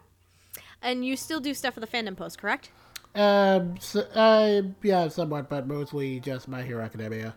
and 0.82 1.06
you 1.06 1.16
still 1.17 1.40
do 1.41 1.53
stuff 1.53 1.74
for 1.74 1.80
the 1.82 1.88
fandom 1.88 2.16
post 2.16 2.40
correct 2.40 2.69
Um, 3.16 3.75
so, 3.82 4.01
uh, 4.16 4.61
yeah, 4.83 5.08
somewhat, 5.09 5.49
but 5.49 5.67
mostly 5.67 6.19
just 6.19 6.48
My 6.48 6.61
Hero 6.64 6.83
Academia. 6.83 7.35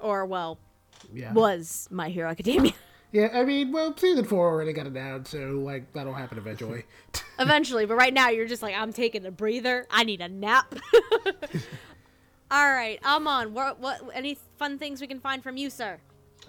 or 0.00 0.24
well 0.26 0.58
Yeah. 1.12 1.32
was 1.32 1.88
my 1.90 2.08
hero 2.08 2.28
academia 2.28 2.72
Yeah, 3.12 3.28
I 3.32 3.44
mean, 3.44 3.70
well, 3.70 3.96
season 3.96 4.24
four 4.24 4.48
already 4.50 4.72
got 4.72 4.88
announced, 4.88 5.30
so 5.30 5.38
like 5.64 5.92
that'll 5.92 6.14
happen 6.14 6.36
eventually. 6.36 6.82
eventually 7.38 7.86
but 7.86 7.94
right 7.94 8.12
now 8.14 8.28
you're 8.28 8.46
just 8.46 8.62
like 8.62 8.74
i'm 8.76 8.92
taking 8.92 9.24
a 9.26 9.30
breather 9.30 9.86
i 9.90 10.04
need 10.04 10.20
a 10.20 10.28
nap 10.28 10.74
all 12.50 12.70
right 12.72 12.98
i'm 13.04 13.24
what 13.52 13.80
what 13.80 14.00
any 14.12 14.38
fun 14.58 14.78
things 14.78 15.00
we 15.00 15.06
can 15.06 15.18
find 15.20 15.42
from 15.42 15.56
you 15.56 15.68
sir 15.70 15.98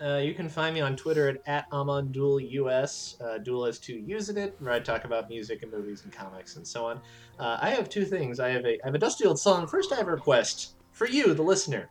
Uh, 0.03 0.17
you 0.17 0.33
can 0.33 0.49
find 0.49 0.75
me 0.75 0.81
on 0.81 0.93
Twitter 0.97 1.29
at, 1.29 1.37
at 1.47 1.71
AmonDuulUS. 1.71 3.21
Uh, 3.21 3.37
Duel 3.37 3.65
has 3.65 3.79
two 3.79 3.95
U's 3.95 4.27
in 4.27 4.37
it, 4.37 4.53
where 4.59 4.73
I 4.73 4.79
talk 4.81 5.05
about 5.05 5.29
music 5.29 5.63
and 5.63 5.71
movies 5.71 6.03
and 6.03 6.11
comics 6.11 6.57
and 6.57 6.67
so 6.67 6.85
on. 6.85 6.99
Uh, 7.39 7.57
I 7.61 7.69
have 7.69 7.87
two 7.87 8.03
things. 8.03 8.41
I 8.41 8.49
have 8.49 8.65
a 8.65 8.73
I 8.83 8.85
have 8.85 8.95
a 8.95 8.99
Dusty 8.99 9.25
Old 9.25 9.39
Song. 9.39 9.67
First, 9.67 9.93
I 9.93 9.95
have 9.95 10.09
a 10.09 10.11
request 10.11 10.75
for 10.91 11.07
you, 11.07 11.33
the 11.33 11.43
listener. 11.43 11.89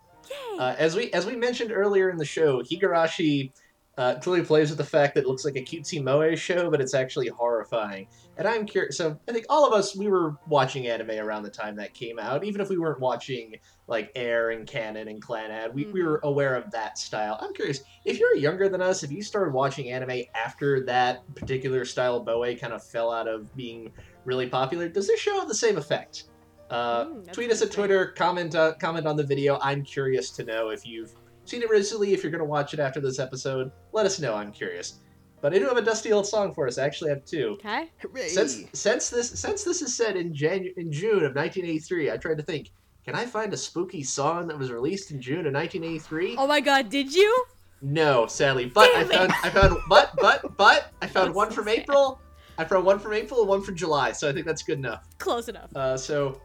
Uh, 0.59 0.75
as 0.79 0.95
we 0.95 1.13
as 1.13 1.27
we 1.27 1.37
mentioned 1.37 1.73
earlier 1.73 2.11
in 2.11 2.17
the 2.17 2.25
show, 2.25 2.63
Higurashi 2.63 3.53
uh, 3.97 4.17
clearly 4.17 4.45
plays 4.45 4.71
with 4.71 4.79
the 4.79 4.85
fact 4.85 5.15
that 5.15 5.23
it 5.23 5.27
looks 5.27 5.45
like 5.45 5.57
a 5.57 5.65
cutesy 5.65 6.03
moe 6.03 6.35
show, 6.35 6.71
but 6.71 6.81
it's 6.81 6.95
actually 6.95 7.29
horrifying. 7.29 8.09
And 8.37 8.49
I'm 8.49 8.67
curious. 8.67 8.97
So 8.97 9.19
I 9.29 9.33
think 9.33 9.47
all 9.49 9.67
of 9.67 9.73
us 9.73 9.97
we 9.97 10.09
were 10.09 10.37
watching 10.49 10.89
anime 10.89 11.11
around 11.11 11.45
the 11.45 11.51
time 11.51 11.77
that 11.77 11.95
came 11.95 12.19
out, 12.19 12.45
even 12.45 12.61
if 12.61 12.69
we 12.69 12.79
weren't 12.79 13.01
watching 13.01 13.55
like 13.87 14.11
Air 14.17 14.51
and 14.51 14.67
Kanon 14.67 15.09
and 15.09 15.23
Clannad, 15.23 15.73
we, 15.73 15.85
we 15.87 16.03
were 16.03 16.21
aware 16.25 16.57
of 16.57 16.71
that 16.73 16.99
style. 16.99 17.39
I'm 17.41 17.55
curious 17.55 17.81
if 18.05 18.19
you're 18.19 18.37
younger 18.37 18.69
than 18.69 18.83
us, 18.83 19.05
if 19.05 19.13
you 19.13 19.23
started 19.23 19.55
watching 19.55 19.91
anime 19.91 20.25
after 20.35 20.85
that 20.87 21.23
particular 21.37 21.85
style 21.85 22.17
of 22.17 22.27
moe 22.27 22.55
kind 22.57 22.73
of 22.73 22.83
fell 22.85 23.13
out 23.13 23.29
of 23.29 23.55
being 23.55 23.93
really 24.25 24.49
popular, 24.49 24.89
does 24.89 25.07
this 25.07 25.21
show 25.21 25.39
have 25.39 25.49
the 25.49 25.55
same 25.55 25.77
effect? 25.77 26.25
Uh, 26.71 27.05
Mm, 27.07 27.33
tweet 27.33 27.51
us 27.51 27.63
at. 27.63 27.71
Twitter, 27.71 28.07
comment 28.07 28.55
uh, 28.55 28.73
comment 28.75 29.07
on 29.07 29.17
the 29.17 29.23
video. 29.25 29.59
I'm 29.63 29.83
curious 29.83 30.31
to 30.33 30.45
know 30.45 30.71
if 30.71 30.87
you've 30.87 31.13
seen 31.45 31.63
it 31.63 31.71
recently. 31.71 32.13
If 32.15 32.23
you're 32.23 32.33
going 32.33 32.39
to 32.41 32.45
watch 32.47 32.73
it 32.75 32.81
after 32.81 33.01
this 33.01 33.19
episode, 33.19 33.71
let 33.93 34.07
us 34.07 34.19
know. 34.21 34.35
I'm 34.35 34.51
curious. 34.53 34.95
But 35.41 35.53
I 35.55 35.59
do 35.59 35.67
have 35.67 35.77
a 35.77 35.83
dusty 35.83 36.11
old 36.11 36.27
song 36.27 36.55
for 36.55 36.67
us. 36.67 36.79
I 36.79 36.85
actually 36.87 37.11
have 37.11 37.25
two. 37.27 37.59
okay 37.61 37.91
Hooray! 37.99 38.29
Since 38.29 38.65
since 38.73 39.11
this 39.11 39.29
since 39.39 39.63
this 39.63 39.83
is 39.83 39.95
set 39.95 40.17
in 40.17 40.33
Janu- 40.33 40.75
in 40.79 40.91
June 40.91 41.23
of 41.25 41.35
1983, 41.37 42.11
I 42.11 42.17
tried 42.17 42.39
to 42.39 42.43
think. 42.43 42.71
Can 43.05 43.15
I 43.15 43.27
find 43.27 43.53
a 43.53 43.57
spooky 43.59 44.03
song 44.03 44.49
that 44.49 44.59
was 44.59 44.71
released 44.73 45.11
in 45.11 45.21
June 45.21 45.47
of 45.47 45.53
1983? 45.53 46.37
oh 46.39 46.47
my 46.47 46.61
god 46.61 46.89
did 46.89 47.15
you 47.15 47.45
No, 47.83 48.27
sadly. 48.27 48.65
But 48.65 48.89
I 48.97 49.03
Damn 49.05 49.11
it. 49.11 49.15
found 49.15 49.33
I 49.45 49.51
found 49.51 49.77
but 49.91 50.13
but 50.17 50.57
but 50.57 50.93
I 51.03 51.07
found 51.09 51.29
That's 51.29 51.37
one 51.37 51.51
so 51.51 51.57
from 51.57 51.65
sad. 51.67 51.79
April. 51.81 52.21
I 52.57 52.65
found 52.65 52.87
one 52.87 52.99
from 52.99 53.13
April 53.13 53.41
and 53.41 53.49
one 53.51 53.61
from 53.61 53.77
July. 53.77 54.13
So 54.13 54.31
I 54.31 54.33
think 54.33 54.47
that's 54.47 54.63
good 54.63 54.79
enough. 54.79 55.05
close 55.19 55.49
enough 55.51 55.69
Uh, 55.77 55.99
so, 55.99 56.41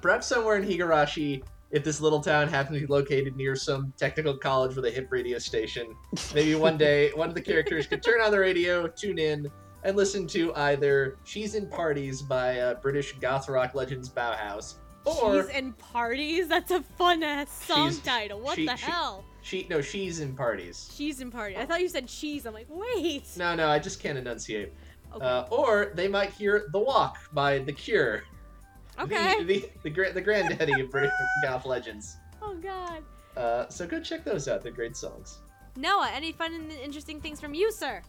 perhaps 0.00 0.26
somewhere 0.26 0.56
in 0.56 0.64
Higurashi, 0.64 1.42
if 1.70 1.84
this 1.84 2.00
little 2.00 2.20
town 2.20 2.48
happens 2.48 2.80
to 2.80 2.86
be 2.86 2.92
located 2.92 3.36
near 3.36 3.54
some 3.54 3.92
technical 3.98 4.36
college 4.36 4.74
with 4.74 4.86
a 4.86 4.90
hip 4.90 5.08
radio 5.10 5.38
station, 5.38 5.94
maybe 6.34 6.54
one 6.54 6.76
day 6.86 7.10
one 7.14 7.28
of 7.28 7.34
the 7.34 7.42
characters 7.42 7.86
could 7.86 8.02
turn 8.02 8.20
on 8.20 8.30
the 8.30 8.38
radio, 8.38 8.86
tune 8.86 9.18
in, 9.18 9.50
and 9.84 9.96
listen 9.96 10.26
to 10.28 10.54
either 10.56 11.18
"She's 11.24 11.54
in 11.54 11.68
Parties" 11.68 12.22
by 12.22 12.58
uh, 12.60 12.74
British 12.74 13.12
goth 13.20 13.48
rock 13.48 13.74
legends 13.74 14.08
Bauhaus, 14.08 14.76
or 15.04 15.42
She's 15.42 15.50
in 15.54 15.72
parties. 15.74 16.48
That's 16.48 16.70
a 16.70 16.82
fun 16.96 17.22
ass 17.22 17.50
song 17.64 17.90
She's- 17.90 18.02
title. 18.02 18.40
What 18.40 18.56
she- 18.56 18.66
the 18.66 18.76
she- 18.76 18.86
hell? 18.90 19.24
she 19.42 19.66
no, 19.68 19.80
"She's 19.82 20.20
in 20.20 20.34
Parties." 20.34 20.90
She's 20.94 21.20
in 21.20 21.30
party. 21.30 21.56
I 21.56 21.66
thought 21.66 21.80
you 21.80 21.88
said 21.88 22.08
cheese. 22.08 22.46
I'm 22.46 22.54
like, 22.54 22.66
wait. 22.70 23.24
No, 23.36 23.54
no, 23.54 23.68
I 23.68 23.78
just 23.78 24.00
can't 24.02 24.16
enunciate. 24.18 24.72
Okay. 25.14 25.24
Uh, 25.24 25.42
or 25.50 25.92
they 25.94 26.08
might 26.08 26.30
hear 26.30 26.66
"The 26.72 26.78
Walk" 26.78 27.18
by 27.34 27.58
The 27.60 27.72
Cure, 27.72 28.22
okay. 29.00 29.42
the 29.44 29.44
the 29.60 29.70
the, 29.84 29.90
gra- 29.90 30.12
the 30.12 30.20
granddaddy 30.20 30.80
of 30.80 30.90
British 30.90 31.12
goth 31.42 31.66
legends. 31.66 32.16
oh 32.42 32.54
god. 32.56 33.02
Uh, 33.36 33.68
so 33.68 33.86
go 33.86 34.00
check 34.00 34.24
those 34.24 34.48
out. 34.48 34.62
They're 34.62 34.72
great 34.72 34.96
songs. 34.96 35.38
Noah, 35.76 36.10
any 36.12 36.32
fun 36.32 36.52
and 36.54 36.72
interesting 36.72 37.20
things 37.20 37.40
from 37.40 37.54
you, 37.54 37.70
sir? 37.70 38.02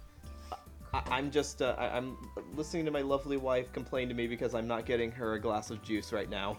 I- 0.92 1.04
I'm 1.12 1.30
just, 1.30 1.62
uh, 1.62 1.76
I- 1.78 1.96
I'm 1.96 2.18
listening 2.56 2.86
to 2.86 2.92
my 2.92 3.02
lovely 3.02 3.38
wife 3.38 3.72
complain 3.72 4.08
to 4.10 4.16
me 4.16 4.26
because 4.26 4.56
I'm 4.56 4.68
not 4.68 4.86
getting 4.88 5.12
her 5.12 5.34
a 5.34 5.40
glass 5.40 5.70
of 5.70 5.84
juice 5.84 6.12
right 6.12 6.30
now. 6.30 6.58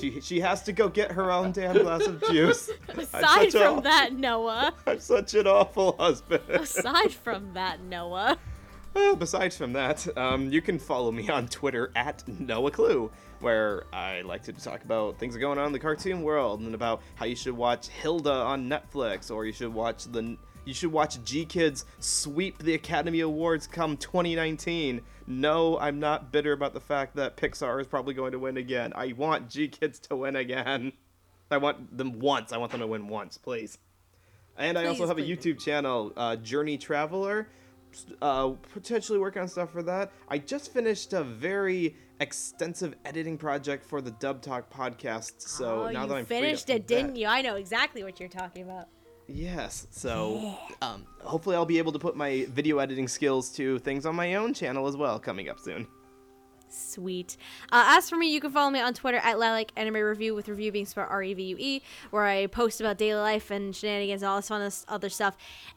She 0.00 0.20
she 0.20 0.38
has 0.40 0.62
to 0.64 0.72
go 0.72 0.88
get 0.88 1.10
her 1.12 1.30
own 1.32 1.52
damn 1.52 1.76
glass 1.76 2.06
of 2.06 2.20
juice. 2.28 2.70
I'm 2.88 2.98
Aside 3.00 3.52
such 3.52 3.54
a- 3.60 3.64
from 3.64 3.82
that, 3.84 4.12
Noah. 4.14 4.72
I'm 4.86 4.98
such 5.00 5.34
an 5.34 5.46
awful 5.46 5.96
husband. 5.98 6.42
Aside 6.48 7.12
from 7.12 7.52
that, 7.54 7.80
Noah. 7.82 8.36
Uh, 8.96 9.14
besides 9.14 9.56
from 9.56 9.72
that, 9.74 10.06
um, 10.18 10.50
you 10.50 10.60
can 10.62 10.78
follow 10.78 11.12
me 11.12 11.28
on 11.28 11.46
Twitter 11.46 11.92
at 11.94 12.26
Noah 12.40 12.70
Clue, 12.70 13.10
where 13.40 13.84
I 13.92 14.22
like 14.22 14.42
to 14.44 14.52
talk 14.52 14.84
about 14.84 15.18
things 15.18 15.36
going 15.36 15.58
on 15.58 15.66
in 15.66 15.72
the 15.72 15.78
cartoon 15.78 16.22
world 16.22 16.60
and 16.60 16.74
about 16.74 17.02
how 17.14 17.26
you 17.26 17.36
should 17.36 17.56
watch 17.56 17.88
Hilda 17.88 18.32
on 18.32 18.68
Netflix, 18.68 19.30
or 19.30 19.44
you 19.44 19.52
should 19.52 19.72
watch 19.72 20.04
the 20.04 20.36
You 20.64 20.74
should 20.74 20.92
watch 20.92 21.18
GKIDS 21.24 21.84
sweep 21.98 22.62
the 22.62 22.74
Academy 22.74 23.20
Awards 23.20 23.66
come 23.66 23.96
2019. 23.96 25.00
No, 25.26 25.78
I'm 25.78 25.98
not 26.00 26.32
bitter 26.32 26.52
about 26.52 26.74
the 26.74 26.80
fact 26.80 27.16
that 27.16 27.36
Pixar 27.36 27.80
is 27.80 27.86
probably 27.86 28.14
going 28.14 28.32
to 28.32 28.38
win 28.38 28.56
again. 28.56 28.92
I 28.94 29.12
want 29.12 29.48
GKIDS 29.48 30.00
to 30.08 30.16
win 30.16 30.36
again. 30.36 30.92
I 31.50 31.56
want 31.56 31.96
them 31.96 32.18
once. 32.18 32.52
I 32.52 32.58
want 32.58 32.72
them 32.72 32.80
to 32.80 32.86
win 32.86 33.08
once, 33.08 33.38
please. 33.38 33.78
And 34.56 34.76
I 34.76 34.86
also 34.86 35.06
Please, 35.06 35.08
have 35.08 35.18
a. 35.18 35.22
YouTube 35.22 35.58
channel, 35.60 36.12
uh, 36.16 36.36
Journey 36.36 36.76
Traveler. 36.76 37.48
Uh, 38.20 38.50
potentially 38.72 39.18
working 39.18 39.40
on 39.40 39.48
stuff 39.48 39.70
for 39.70 39.82
that. 39.82 40.12
I 40.28 40.36
just 40.38 40.72
finished 40.72 41.14
a 41.14 41.24
very 41.24 41.96
extensive 42.20 42.94
editing 43.04 43.38
project 43.38 43.84
for 43.84 44.00
the 44.00 44.10
Dub 44.12 44.42
Talk 44.42 44.72
podcast. 44.72 45.40
So 45.40 45.84
oh, 45.84 45.90
now 45.90 46.06
that 46.06 46.14
I'm 46.14 46.24
finished 46.24 46.70
it, 46.70 46.86
didn't 46.86 47.14
that- 47.14 47.20
you? 47.20 47.26
I 47.26 47.42
know 47.42 47.56
exactly 47.56 48.02
what 48.02 48.18
you're 48.20 48.28
talking 48.28 48.62
about. 48.62 48.88
Yes. 49.26 49.86
So 49.90 50.58
um, 50.80 51.06
hopefully 51.20 51.54
I'll 51.54 51.66
be 51.66 51.78
able 51.78 51.92
to 51.92 51.98
put 51.98 52.16
my 52.16 52.46
video 52.50 52.78
editing 52.78 53.06
skills 53.06 53.50
to 53.56 53.78
things 53.80 54.06
on 54.06 54.16
my 54.16 54.36
own 54.36 54.54
channel 54.54 54.86
as 54.86 54.96
well 54.96 55.18
coming 55.18 55.48
up 55.50 55.60
soon. 55.60 55.86
Sweet. 56.70 57.36
Uh, 57.72 57.96
as 57.96 58.10
for 58.10 58.16
me, 58.16 58.32
you 58.32 58.40
can 58.40 58.50
follow 58.50 58.70
me 58.70 58.80
on 58.80 58.92
Twitter 58.92 59.18
at 59.18 59.38
Lilac 59.38 59.72
Anime 59.76 59.96
Review 59.96 60.34
with 60.34 60.48
review 60.48 60.70
being 60.70 60.86
spelled 60.86 61.08
R 61.10 61.22
E 61.22 61.34
V 61.34 61.42
U 61.42 61.56
E, 61.58 61.82
where 62.10 62.24
I 62.24 62.46
post 62.46 62.80
about 62.80 62.98
daily 62.98 63.20
life 63.20 63.50
and 63.50 63.74
shenanigans 63.74 64.22
and 64.22 64.28
all 64.28 64.36
this 64.36 64.48
fun 64.48 64.70
other 64.88 65.08
stuff. 65.08 65.36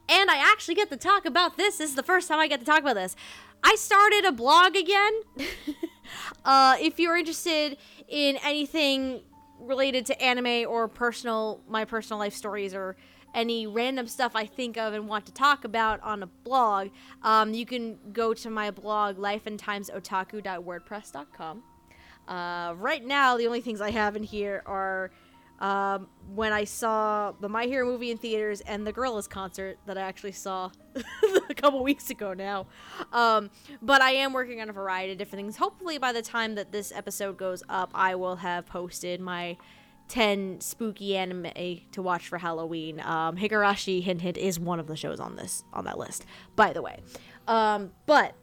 And 0.09 0.29
I 0.29 0.37
actually 0.37 0.75
get 0.75 0.89
to 0.89 0.97
talk 0.97 1.25
about 1.25 1.57
this. 1.57 1.77
This 1.77 1.91
is 1.91 1.95
the 1.95 2.03
first 2.03 2.27
time 2.27 2.39
I 2.39 2.47
get 2.47 2.59
to 2.59 2.65
talk 2.65 2.79
about 2.79 2.95
this. 2.95 3.15
I 3.63 3.75
started 3.75 4.25
a 4.25 4.31
blog 4.31 4.75
again. 4.75 5.13
uh, 6.45 6.77
if 6.79 6.99
you're 6.99 7.15
interested 7.15 7.77
in 8.07 8.37
anything 8.43 9.21
related 9.59 10.05
to 10.07 10.21
anime 10.21 10.69
or 10.69 10.87
personal, 10.87 11.61
my 11.69 11.85
personal 11.85 12.19
life 12.19 12.33
stories 12.33 12.73
or 12.73 12.97
any 13.33 13.65
random 13.67 14.07
stuff 14.07 14.33
I 14.35 14.45
think 14.45 14.77
of 14.77 14.93
and 14.93 15.07
want 15.07 15.25
to 15.27 15.33
talk 15.33 15.63
about 15.63 16.01
on 16.01 16.23
a 16.23 16.27
blog, 16.27 16.89
um, 17.23 17.53
you 17.53 17.65
can 17.65 17.97
go 18.11 18.33
to 18.33 18.49
my 18.49 18.71
blog, 18.71 19.15
lifeandtimesotaku.wordpress.com. 19.17 21.63
Uh, 22.27 22.73
right 22.77 23.05
now, 23.05 23.37
the 23.37 23.47
only 23.47 23.61
things 23.61 23.79
I 23.81 23.91
have 23.91 24.15
in 24.15 24.23
here 24.23 24.63
are 24.65 25.11
um, 25.61 26.07
when 26.33 26.53
I 26.53 26.63
saw 26.63 27.33
the 27.39 27.47
My 27.47 27.65
Hero 27.65 27.85
movie 27.85 28.09
in 28.09 28.17
theaters 28.17 28.61
and 28.61 28.85
the 28.85 28.91
Gorillaz 28.91 29.29
concert 29.29 29.77
that 29.85 29.97
I 29.97 30.01
actually 30.01 30.31
saw 30.31 30.71
a 31.49 31.53
couple 31.53 31.83
weeks 31.83 32.09
ago 32.09 32.33
now. 32.33 32.65
Um, 33.13 33.51
but 33.81 34.01
I 34.01 34.13
am 34.13 34.33
working 34.33 34.59
on 34.59 34.69
a 34.69 34.73
variety 34.73 35.11
of 35.11 35.19
different 35.19 35.45
things. 35.45 35.57
Hopefully, 35.57 35.99
by 35.99 36.13
the 36.13 36.23
time 36.23 36.55
that 36.55 36.71
this 36.71 36.91
episode 36.91 37.37
goes 37.37 37.61
up, 37.69 37.91
I 37.93 38.15
will 38.15 38.37
have 38.37 38.65
posted 38.65 39.21
my 39.21 39.55
10 40.11 40.59
spooky 40.59 41.15
anime 41.15 41.53
to 41.93 42.01
watch 42.01 42.27
for 42.27 42.37
Halloween. 42.37 42.99
Um, 42.99 43.37
Higurashi 43.37 44.03
Hint 44.03 44.19
Hint 44.19 44.37
is 44.37 44.59
one 44.59 44.77
of 44.77 44.87
the 44.87 44.97
shows 44.97 45.21
on 45.21 45.37
this 45.37 45.63
on 45.71 45.85
that 45.85 45.97
list, 45.97 46.25
by 46.57 46.73
the 46.73 46.81
way. 46.81 46.99
Um, 47.47 47.91
but 48.05 48.35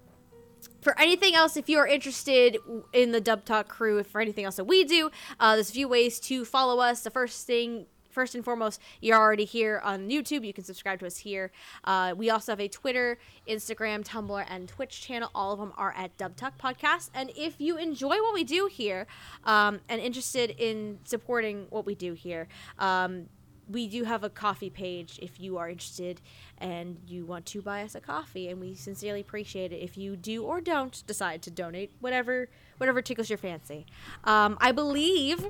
for 0.80 0.98
anything 0.98 1.34
else, 1.34 1.58
if 1.58 1.68
you 1.68 1.76
are 1.76 1.86
interested 1.86 2.56
in 2.94 3.12
the 3.12 3.20
Dub 3.20 3.44
Talk 3.44 3.68
crew, 3.68 4.02
for 4.02 4.18
anything 4.18 4.46
else 4.46 4.56
that 4.56 4.64
we 4.64 4.82
do, 4.82 5.10
uh, 5.38 5.56
there's 5.56 5.68
a 5.68 5.72
few 5.74 5.88
ways 5.88 6.18
to 6.20 6.46
follow 6.46 6.80
us. 6.80 7.02
The 7.02 7.10
first 7.10 7.46
thing, 7.46 7.84
first 8.18 8.34
and 8.34 8.44
foremost, 8.44 8.80
you're 9.00 9.16
already 9.16 9.44
here 9.44 9.80
on 9.84 10.08
YouTube. 10.08 10.44
You 10.44 10.52
can 10.52 10.64
subscribe 10.64 10.98
to 10.98 11.06
us 11.06 11.18
here. 11.18 11.52
Uh, 11.84 12.14
we 12.16 12.30
also 12.30 12.50
have 12.50 12.58
a 12.58 12.66
Twitter, 12.66 13.16
Instagram, 13.48 14.04
Tumblr, 14.04 14.44
and 14.48 14.68
Twitch 14.68 15.00
channel. 15.00 15.30
All 15.36 15.52
of 15.52 15.60
them 15.60 15.72
are 15.76 15.94
at 15.96 16.18
DubTalk 16.18 16.54
Podcast. 16.60 17.10
And 17.14 17.30
if 17.36 17.60
you 17.60 17.78
enjoy 17.78 18.16
what 18.16 18.34
we 18.34 18.42
do 18.42 18.66
here 18.66 19.06
um, 19.44 19.78
and 19.88 20.00
interested 20.00 20.50
in 20.58 20.98
supporting 21.04 21.66
what 21.70 21.86
we 21.86 21.94
do 21.94 22.12
here, 22.14 22.48
um, 22.80 23.26
we 23.68 23.86
do 23.86 24.02
have 24.02 24.24
a 24.24 24.30
Ko-fi 24.30 24.70
page 24.70 25.20
if 25.22 25.38
you 25.38 25.58
are 25.58 25.68
interested 25.68 26.20
and 26.56 26.96
you 27.06 27.24
want 27.24 27.46
to 27.46 27.62
buy 27.62 27.84
us 27.84 27.94
a 27.94 28.00
coffee 28.00 28.48
and 28.48 28.60
we 28.60 28.74
sincerely 28.74 29.20
appreciate 29.20 29.72
it 29.72 29.76
if 29.76 29.96
you 29.96 30.16
do 30.16 30.42
or 30.42 30.60
don't 30.60 31.04
decide 31.06 31.42
to 31.42 31.50
donate 31.52 31.92
whatever 32.00 32.48
whatever 32.78 33.02
tickles 33.02 33.28
your 33.28 33.36
fancy 33.36 33.84
um, 34.24 34.56
i 34.60 34.72
believe 34.72 35.48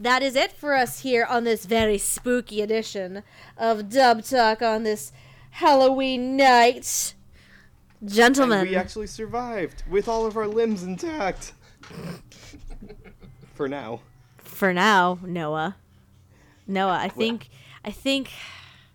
that 0.00 0.22
is 0.22 0.34
it 0.34 0.50
for 0.50 0.74
us 0.74 1.00
here 1.00 1.24
on 1.24 1.44
this 1.44 1.64
very 1.66 1.98
spooky 1.98 2.60
edition 2.62 3.22
of 3.56 3.88
dub 3.88 4.24
talk 4.24 4.62
on 4.62 4.82
this 4.82 5.12
halloween 5.50 6.36
night 6.36 7.14
gentlemen 8.04 8.60
And 8.60 8.68
we 8.70 8.76
actually 8.76 9.06
survived 9.06 9.82
with 9.88 10.08
all 10.08 10.26
of 10.26 10.36
our 10.36 10.46
limbs 10.48 10.82
intact. 10.82 11.52
For 13.54 13.68
now. 13.68 14.00
for 14.38 14.72
now 14.72 15.18
noah 15.22 15.76
noah 16.66 16.98
i 17.00 17.08
think 17.08 17.50
i 17.84 17.90
think 17.90 18.30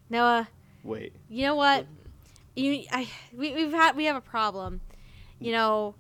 noah 0.09 0.47
Wait. 0.85 1.13
You 1.29 1.47
know 1.47 1.55
what? 1.55 1.87
You, 2.55 2.83
I, 2.91 3.09
we, 3.35 3.53
we've 3.55 3.71
had 3.71 3.95
we 3.95 4.05
have 4.05 4.15
a 4.15 4.21
problem. 4.21 4.81
You 5.39 5.51
know, 5.51 5.95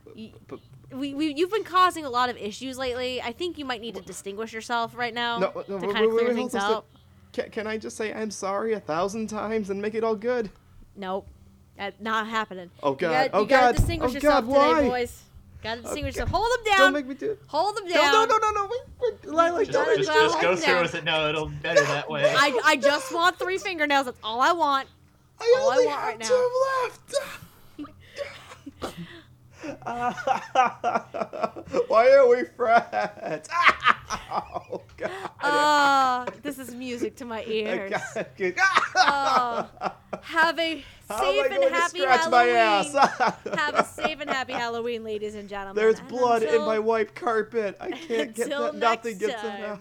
But- 0.47 0.59
we, 0.97 1.13
we 1.13 1.33
you've 1.33 1.51
been 1.51 1.63
causing 1.63 2.05
a 2.05 2.09
lot 2.09 2.29
of 2.29 2.37
issues 2.37 2.77
lately. 2.77 3.21
I 3.21 3.31
think 3.31 3.57
you 3.57 3.65
might 3.65 3.81
need 3.81 3.95
to 3.95 4.01
distinguish 4.01 4.53
yourself 4.53 4.95
right 4.95 5.13
now 5.13 5.39
No, 5.39 5.49
to 5.51 5.63
kind 5.93 6.05
of 6.05 6.11
clear 6.11 6.33
things 6.33 6.55
up. 6.55 6.85
Can, 7.33 7.49
can 7.51 7.67
I 7.67 7.77
just 7.77 7.97
say 7.97 8.13
I'm 8.13 8.31
sorry 8.31 8.73
a 8.73 8.79
thousand 8.79 9.27
times 9.27 9.69
and 9.69 9.81
make 9.81 9.93
it 9.93 10.03
all 10.03 10.15
good? 10.15 10.49
Nope, 10.95 11.27
that's 11.77 11.99
not 11.99 12.27
happening. 12.27 12.69
Oh, 12.81 12.91
You 12.91 12.97
God. 12.97 13.11
gotta, 13.11 13.29
Oh, 13.35 13.41
you 13.41 13.47
gotta 13.47 13.65
God. 13.67 13.75
distinguish 13.75 14.11
Oh, 14.11 14.13
yourself 14.15 14.45
God, 14.47 14.53
today, 14.53 14.89
why? 14.89 14.89
boys. 14.89 15.21
Gotta 15.63 15.79
oh, 15.79 15.83
distinguish 15.83 16.13
Okay. 16.15 16.21
yourself. 16.21 16.29
Hold 16.29 16.51
them 16.57 16.63
down. 16.71 16.77
Don't 16.79 16.93
make 16.93 17.07
me 17.07 17.15
do 17.15 17.31
it. 17.31 17.41
Hold 17.47 17.75
them 17.75 17.87
down. 17.87 18.11
no, 18.11 18.25
no, 18.25 18.37
no, 18.37 18.51
no. 18.51 18.67
Wait, 18.69 18.81
wait. 19.01 19.25
Lilac, 19.25 19.65
Just- 19.65 19.71
don't 19.71 19.97
Just, 19.97 20.09
just 20.11 20.41
go 20.41 20.55
through 20.55 20.81
with 20.83 20.95
it. 20.95 21.03
No, 21.03 21.27
it'll 21.29 21.47
better 21.49 21.81
that 21.85 22.09
way. 22.09 22.23
I, 22.37 22.59
I 22.63 22.75
just 22.77 23.13
want 23.13 23.37
three 23.39 23.57
fingernails. 23.57 24.05
That's 24.05 24.19
all 24.23 24.39
I 24.41 24.51
want. 24.51 24.87
I 25.41 25.55
all 25.59 25.71
I 25.71 25.75
want 25.77 25.89
have 25.89 26.03
right 26.03 26.19
now. 26.19 27.89
left. 28.83 28.93
Why 31.87 32.11
are 32.11 32.27
we 32.27 32.43
friends? 32.55 33.47
oh, 34.31 34.81
God. 34.97 35.11
Ah, 35.41 36.25
this 36.43 36.59
is 36.59 36.73
music 36.75 37.15
to 37.17 37.25
my 37.25 37.43
ears. 37.47 37.93
Oh, 38.95 39.67
have 40.21 40.59
a 40.59 40.83
How 41.09 41.15
am 41.21 41.21
I 41.21 41.49
safe 41.49 41.51
and 41.51 41.63
happy 41.75 41.99
Halloween. 42.05 43.57
have 43.57 43.75
a 43.75 43.85
safe 43.85 44.19
and 44.21 44.29
happy 44.29 44.53
Halloween, 44.53 45.03
ladies 45.03 45.35
and 45.35 45.49
gentlemen. 45.49 45.75
There's 45.75 45.99
And 45.99 46.07
blood 46.07 46.43
in 46.43 46.61
my 46.61 46.79
white 46.79 47.15
carpet. 47.15 47.77
I 47.79 47.91
can't 47.91 48.33
get 48.35 48.49
that. 48.49 48.75
Nothing 48.75 49.17
gets 49.17 49.33
it 49.33 49.39
out. 49.39 49.41
time. 49.41 49.79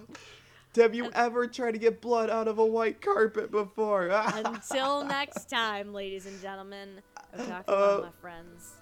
Have 0.76 0.94
you 0.94 1.08
ever 1.12 1.46
tried 1.46 1.72
to 1.72 1.78
get 1.78 2.00
blood 2.00 2.30
out 2.30 2.48
of 2.48 2.58
a 2.58 2.66
white 2.66 3.00
carpet 3.00 3.52
before? 3.52 4.08
Until 4.08 5.04
next 5.04 5.48
time, 5.48 5.92
ladies 5.92 6.26
and 6.26 6.40
gentlemen. 6.42 7.00
I'm 7.32 7.46
talking 7.46 7.74
Uh, 7.74 7.76
about 7.76 8.02
my 8.02 8.10
friends. 8.20 8.72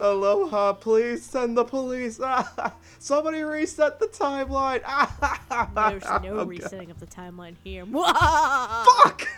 Aloha, 0.00 0.74
please 0.74 1.24
send 1.24 1.56
the 1.56 1.64
police. 1.64 2.20
Somebody 2.98 3.42
reset 3.42 3.98
the 3.98 4.06
timeline. 4.06 4.82
There's 5.74 6.04
no 6.22 6.30
Oh, 6.32 6.36
God. 6.38 6.48
resetting 6.48 6.90
of 6.90 7.00
the 7.00 7.06
timeline 7.06 7.56
here. 7.64 7.84
Fuck! 7.92 9.28